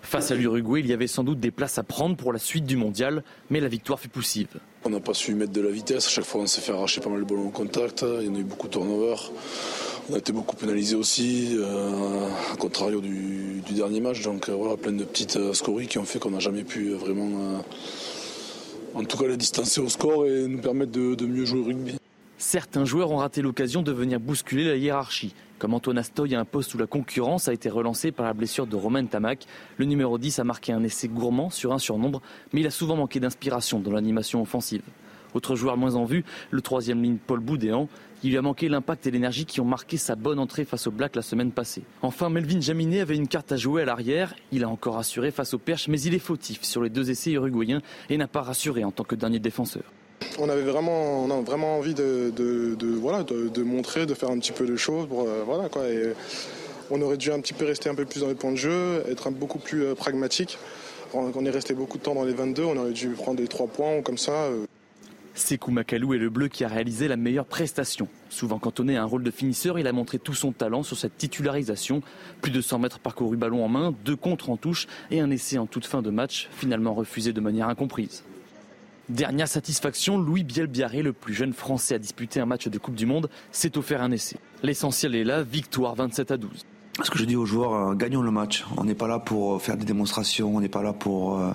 Face 0.00 0.30
à 0.30 0.34
l'Uruguay, 0.34 0.80
il 0.80 0.86
y 0.86 0.94
avait 0.94 1.06
sans 1.06 1.22
doute 1.22 1.38
des 1.38 1.50
places 1.50 1.76
à 1.76 1.82
prendre 1.82 2.16
pour 2.16 2.32
la 2.32 2.38
suite 2.38 2.64
du 2.64 2.78
mondial, 2.78 3.24
mais 3.50 3.60
la 3.60 3.68
victoire 3.68 4.00
fut 4.00 4.08
poussive. 4.08 4.48
On 4.84 4.88
n'a 4.88 5.00
pas 5.00 5.12
su 5.12 5.34
mettre 5.34 5.52
de 5.52 5.60
la 5.60 5.70
vitesse. 5.70 6.06
À 6.06 6.08
chaque 6.08 6.24
fois, 6.24 6.40
on 6.40 6.46
s'est 6.46 6.62
fait 6.62 6.72
arracher 6.72 7.02
pas 7.02 7.10
mal 7.10 7.20
de 7.20 7.26
ballons 7.26 7.48
en 7.48 7.50
contact. 7.50 8.06
Il 8.20 8.26
y 8.26 8.30
en 8.30 8.34
a 8.36 8.38
eu 8.38 8.44
beaucoup 8.44 8.68
de 8.68 8.72
turnover. 8.72 9.16
On 10.10 10.14
a 10.14 10.18
été 10.18 10.32
beaucoup 10.32 10.56
pénalisé 10.56 10.96
aussi, 10.96 11.56
euh, 11.56 12.26
à 12.52 12.56
contrario 12.56 13.00
du, 13.00 13.62
dernier 13.70 14.00
match. 14.00 14.22
Donc 14.22 14.48
euh, 14.48 14.54
voilà, 14.54 14.76
plein 14.76 14.90
de 14.90 15.04
petites 15.04 15.36
euh, 15.36 15.52
scories 15.52 15.86
qui 15.86 15.98
ont 15.98 16.04
fait 16.04 16.18
qu'on 16.18 16.32
n'a 16.32 16.40
jamais 16.40 16.64
pu 16.64 16.88
euh, 16.88 16.96
vraiment, 16.96 17.62
en 18.94 19.04
tout 19.04 19.16
cas, 19.16 19.28
les 19.28 19.36
distancer 19.36 19.80
au 19.80 19.88
score 19.88 20.26
et 20.26 20.48
nous 20.48 20.58
permettre 20.58 20.90
de, 20.90 21.14
de 21.14 21.26
mieux 21.26 21.44
jouer 21.44 21.60
au 21.60 21.64
rugby. 21.64 21.94
Certains 22.38 22.84
joueurs 22.84 23.12
ont 23.12 23.18
raté 23.18 23.40
l'occasion 23.40 23.82
de 23.82 23.92
venir 23.92 24.18
bousculer 24.18 24.64
la 24.64 24.74
hiérarchie. 24.74 25.32
Comme 25.60 25.74
Antoine 25.74 25.98
Astoy 25.98 26.34
à 26.34 26.40
un 26.40 26.44
poste 26.44 26.74
où 26.74 26.78
la 26.78 26.88
concurrence 26.88 27.46
a 27.46 27.52
été 27.52 27.68
relancée 27.68 28.10
par 28.10 28.26
la 28.26 28.32
blessure 28.32 28.66
de 28.66 28.74
Romain 28.74 29.04
Tamac, 29.06 29.46
le 29.76 29.84
numéro 29.84 30.18
10 30.18 30.40
a 30.40 30.44
marqué 30.44 30.72
un 30.72 30.82
essai 30.82 31.06
gourmand 31.06 31.50
sur 31.50 31.72
un 31.72 31.78
surnombre, 31.78 32.20
mais 32.52 32.62
il 32.62 32.66
a 32.66 32.70
souvent 32.70 32.96
manqué 32.96 33.20
d'inspiration 33.20 33.78
dans 33.78 33.92
l'animation 33.92 34.42
offensive. 34.42 34.82
Autre 35.34 35.54
joueur 35.54 35.76
moins 35.76 35.94
en 35.94 36.04
vue, 36.04 36.24
le 36.50 36.60
troisième 36.60 37.02
ligne 37.02 37.18
Paul 37.24 37.40
Boudéan, 37.40 37.88
il 38.22 38.30
lui 38.30 38.38
a 38.38 38.42
manqué 38.42 38.68
l'impact 38.68 39.06
et 39.06 39.10
l'énergie 39.10 39.46
qui 39.46 39.60
ont 39.60 39.64
marqué 39.64 39.96
sa 39.96 40.14
bonne 40.14 40.38
entrée 40.38 40.64
face 40.64 40.86
au 40.86 40.90
Black 40.90 41.16
la 41.16 41.22
semaine 41.22 41.52
passée. 41.52 41.82
Enfin, 42.02 42.28
Melvin 42.28 42.60
Jaminet 42.60 43.00
avait 43.00 43.16
une 43.16 43.28
carte 43.28 43.52
à 43.52 43.56
jouer 43.56 43.82
à 43.82 43.84
l'arrière, 43.84 44.34
il 44.52 44.64
a 44.64 44.68
encore 44.68 44.98
assuré 44.98 45.30
face 45.30 45.54
au 45.54 45.58
Perche, 45.58 45.88
mais 45.88 46.00
il 46.00 46.14
est 46.14 46.18
fautif 46.18 46.62
sur 46.62 46.82
les 46.82 46.90
deux 46.90 47.10
essais 47.10 47.32
uruguayens 47.32 47.82
et 48.08 48.16
n'a 48.16 48.28
pas 48.28 48.42
rassuré 48.42 48.84
en 48.84 48.90
tant 48.90 49.04
que 49.04 49.14
dernier 49.14 49.38
défenseur. 49.38 49.84
On 50.38 50.48
avait 50.48 50.62
vraiment, 50.62 51.28
a 51.30 51.40
vraiment 51.40 51.78
envie 51.78 51.94
de, 51.94 52.32
montrer, 53.62 54.06
de 54.06 54.14
faire 54.14 54.30
un 54.30 54.38
petit 54.38 54.52
peu 54.52 54.66
de. 54.66 54.76
Pour, 55.06 55.26
euh, 55.28 56.14
on 56.90 57.00
aurait 57.02 57.16
dû 57.16 57.30
un 57.30 57.40
petit 57.40 57.52
peu 57.52 57.64
rester 57.64 57.88
un 57.88 57.94
peu 57.94 58.04
plus 58.04 58.20
dans 58.20 58.28
les 58.28 58.34
points 58.34 58.52
de 58.52 58.56
jeu, 58.56 59.04
être 59.08 59.28
un, 59.28 59.30
beaucoup 59.30 59.58
plus 59.58 59.84
euh, 59.84 59.94
pragmatique. 59.94 60.58
On, 61.12 61.44
est 61.44 61.50
resté 61.50 61.74
beaucoup 61.74 61.98
de 61.98 62.02
temps 62.02 62.14
dans 62.14 62.24
les 62.24 62.32
22, 62.32 62.62
on 62.64 62.76
aurait 62.76 62.92
dû 62.92 63.08
prendre 63.10 63.38
des 63.38 63.48
3 63.48 63.66
points 63.66 64.00
comme 64.02 64.18
ça. 64.18 64.32
Euh. 64.32 64.66
Sekou 65.34 65.70
Makalou 65.70 66.14
est 66.14 66.18
le 66.18 66.28
bleu 66.30 66.48
qui 66.48 66.64
a 66.64 66.68
réalisé 66.68 67.08
la 67.08 67.16
meilleure 67.16 67.46
prestation. 67.46 68.08
Souvent 68.28 68.58
cantonné 68.58 68.96
à 68.96 69.02
un 69.02 69.06
rôle 69.06 69.22
de 69.22 69.30
finisseur, 69.30 69.78
il 69.78 69.86
a 69.86 69.92
montré 69.92 70.18
tout 70.18 70.34
son 70.34 70.52
talent 70.52 70.82
sur 70.82 70.96
cette 70.98 71.16
titularisation. 71.16 72.02
Plus 72.40 72.50
de 72.50 72.60
100 72.60 72.80
mètres 72.80 72.98
parcourus 72.98 73.36
ballon 73.36 73.64
en 73.64 73.68
main, 73.68 73.94
deux 74.04 74.16
contres 74.16 74.50
en 74.50 74.56
touche 74.56 74.86
et 75.10 75.20
un 75.20 75.30
essai 75.30 75.58
en 75.58 75.66
toute 75.66 75.86
fin 75.86 76.02
de 76.02 76.10
match, 76.10 76.48
finalement 76.52 76.94
refusé 76.94 77.32
de 77.32 77.40
manière 77.40 77.68
incomprise. 77.68 78.24
Dernière 79.08 79.48
satisfaction, 79.48 80.18
Louis 80.18 80.44
Bielbiaré, 80.44 81.02
le 81.02 81.12
plus 81.12 81.34
jeune 81.34 81.52
Français 81.52 81.96
à 81.96 81.98
disputer 81.98 82.38
un 82.38 82.46
match 82.46 82.68
de 82.68 82.78
Coupe 82.78 82.94
du 82.94 83.06
Monde, 83.06 83.28
s'est 83.50 83.76
offert 83.76 84.02
un 84.02 84.12
essai. 84.12 84.36
L'essentiel 84.62 85.16
est 85.16 85.24
là, 85.24 85.42
victoire 85.42 85.96
27 85.96 86.30
à 86.30 86.36
12. 86.36 86.64
Ce 87.02 87.10
que 87.10 87.18
je 87.18 87.24
dis 87.24 87.36
aux 87.36 87.46
joueurs, 87.46 87.74
euh, 87.74 87.94
gagnons 87.94 88.22
le 88.22 88.30
match. 88.30 88.64
On 88.76 88.84
n'est 88.84 88.94
pas 88.94 89.08
là 89.08 89.18
pour 89.18 89.60
faire 89.62 89.76
des 89.76 89.84
démonstrations, 89.84 90.56
on 90.56 90.60
n'est 90.60 90.68
pas 90.68 90.82
là 90.82 90.92
pour 90.92 91.38
euh, 91.38 91.50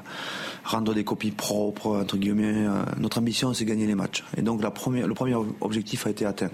rendre 0.64 0.94
des 0.94 1.04
copies 1.04 1.32
propres, 1.32 1.98
entre 1.98 2.18
guillemets. 2.18 2.66
Euh, 2.66 2.84
notre 2.98 3.20
ambition, 3.20 3.54
c'est 3.54 3.66
gagner 3.66 3.86
les 3.86 3.96
matchs. 3.96 4.24
Et 4.38 4.42
donc 4.42 4.62
la 4.64 4.72
première, 4.72 5.08
le 5.08 5.14
premier 5.14 5.36
objectif 5.62 6.08
a 6.08 6.10
été 6.10 6.26
atteint. 6.26 6.50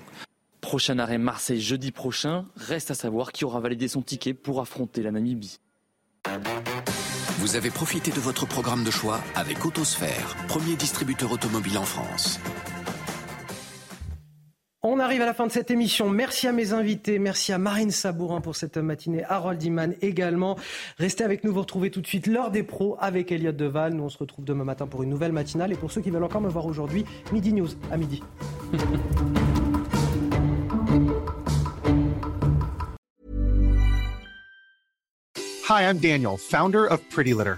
Prochain 0.59 0.99
arrêt 0.99 1.17
Marseille 1.17 1.61
jeudi 1.61 1.91
prochain. 1.91 2.45
Reste 2.55 2.91
à 2.91 2.95
savoir 2.95 3.31
qui 3.31 3.45
aura 3.45 3.59
validé 3.59 3.87
son 3.87 4.01
ticket 4.01 4.33
pour 4.33 4.59
affronter 4.61 5.01
la 5.01 5.11
Namibie. 5.11 5.59
Vous 7.39 7.55
avez 7.55 7.71
profité 7.71 8.11
de 8.11 8.19
votre 8.19 8.45
programme 8.45 8.83
de 8.83 8.91
choix 8.91 9.19
avec 9.35 9.65
Autosphère, 9.65 10.35
premier 10.47 10.75
distributeur 10.75 11.31
automobile 11.31 11.79
en 11.79 11.85
France. 11.85 12.39
On 14.83 14.97
arrive 14.97 15.21
à 15.21 15.27
la 15.27 15.35
fin 15.35 15.45
de 15.45 15.51
cette 15.51 15.69
émission. 15.69 16.09
Merci 16.09 16.47
à 16.47 16.51
mes 16.53 16.73
invités. 16.73 17.19
Merci 17.19 17.53
à 17.53 17.59
Marine 17.59 17.91
Sabourin 17.91 18.41
pour 18.41 18.55
cette 18.55 18.77
matinée. 18.77 19.23
Harold 19.29 19.61
Iman 19.61 19.93
également. 20.01 20.57
Restez 20.97 21.23
avec 21.23 21.43
nous. 21.43 21.53
Vous 21.53 21.59
retrouvez 21.59 21.91
tout 21.91 22.01
de 22.01 22.07
suite 22.07 22.25
l'heure 22.25 22.49
des 22.49 22.63
pros 22.63 22.97
avec 22.99 23.31
Elliot 23.31 23.51
Deval. 23.51 23.93
Nous, 23.93 24.03
on 24.03 24.09
se 24.09 24.17
retrouve 24.17 24.43
demain 24.43 24.63
matin 24.63 24.87
pour 24.87 25.03
une 25.03 25.11
nouvelle 25.11 25.33
matinale. 25.33 25.71
Et 25.71 25.75
pour 25.75 25.91
ceux 25.91 26.01
qui 26.01 26.09
veulent 26.09 26.23
encore 26.23 26.41
me 26.41 26.49
voir 26.49 26.65
aujourd'hui, 26.65 27.05
Midi 27.31 27.53
News 27.53 27.69
à 27.91 27.97
midi. 27.97 28.23
Hi, 35.69 35.83
I'm 35.83 35.99
Daniel, 35.99 36.37
founder 36.37 36.87
of 36.89 37.07
Pretty 37.11 37.35
Litter. 37.35 37.57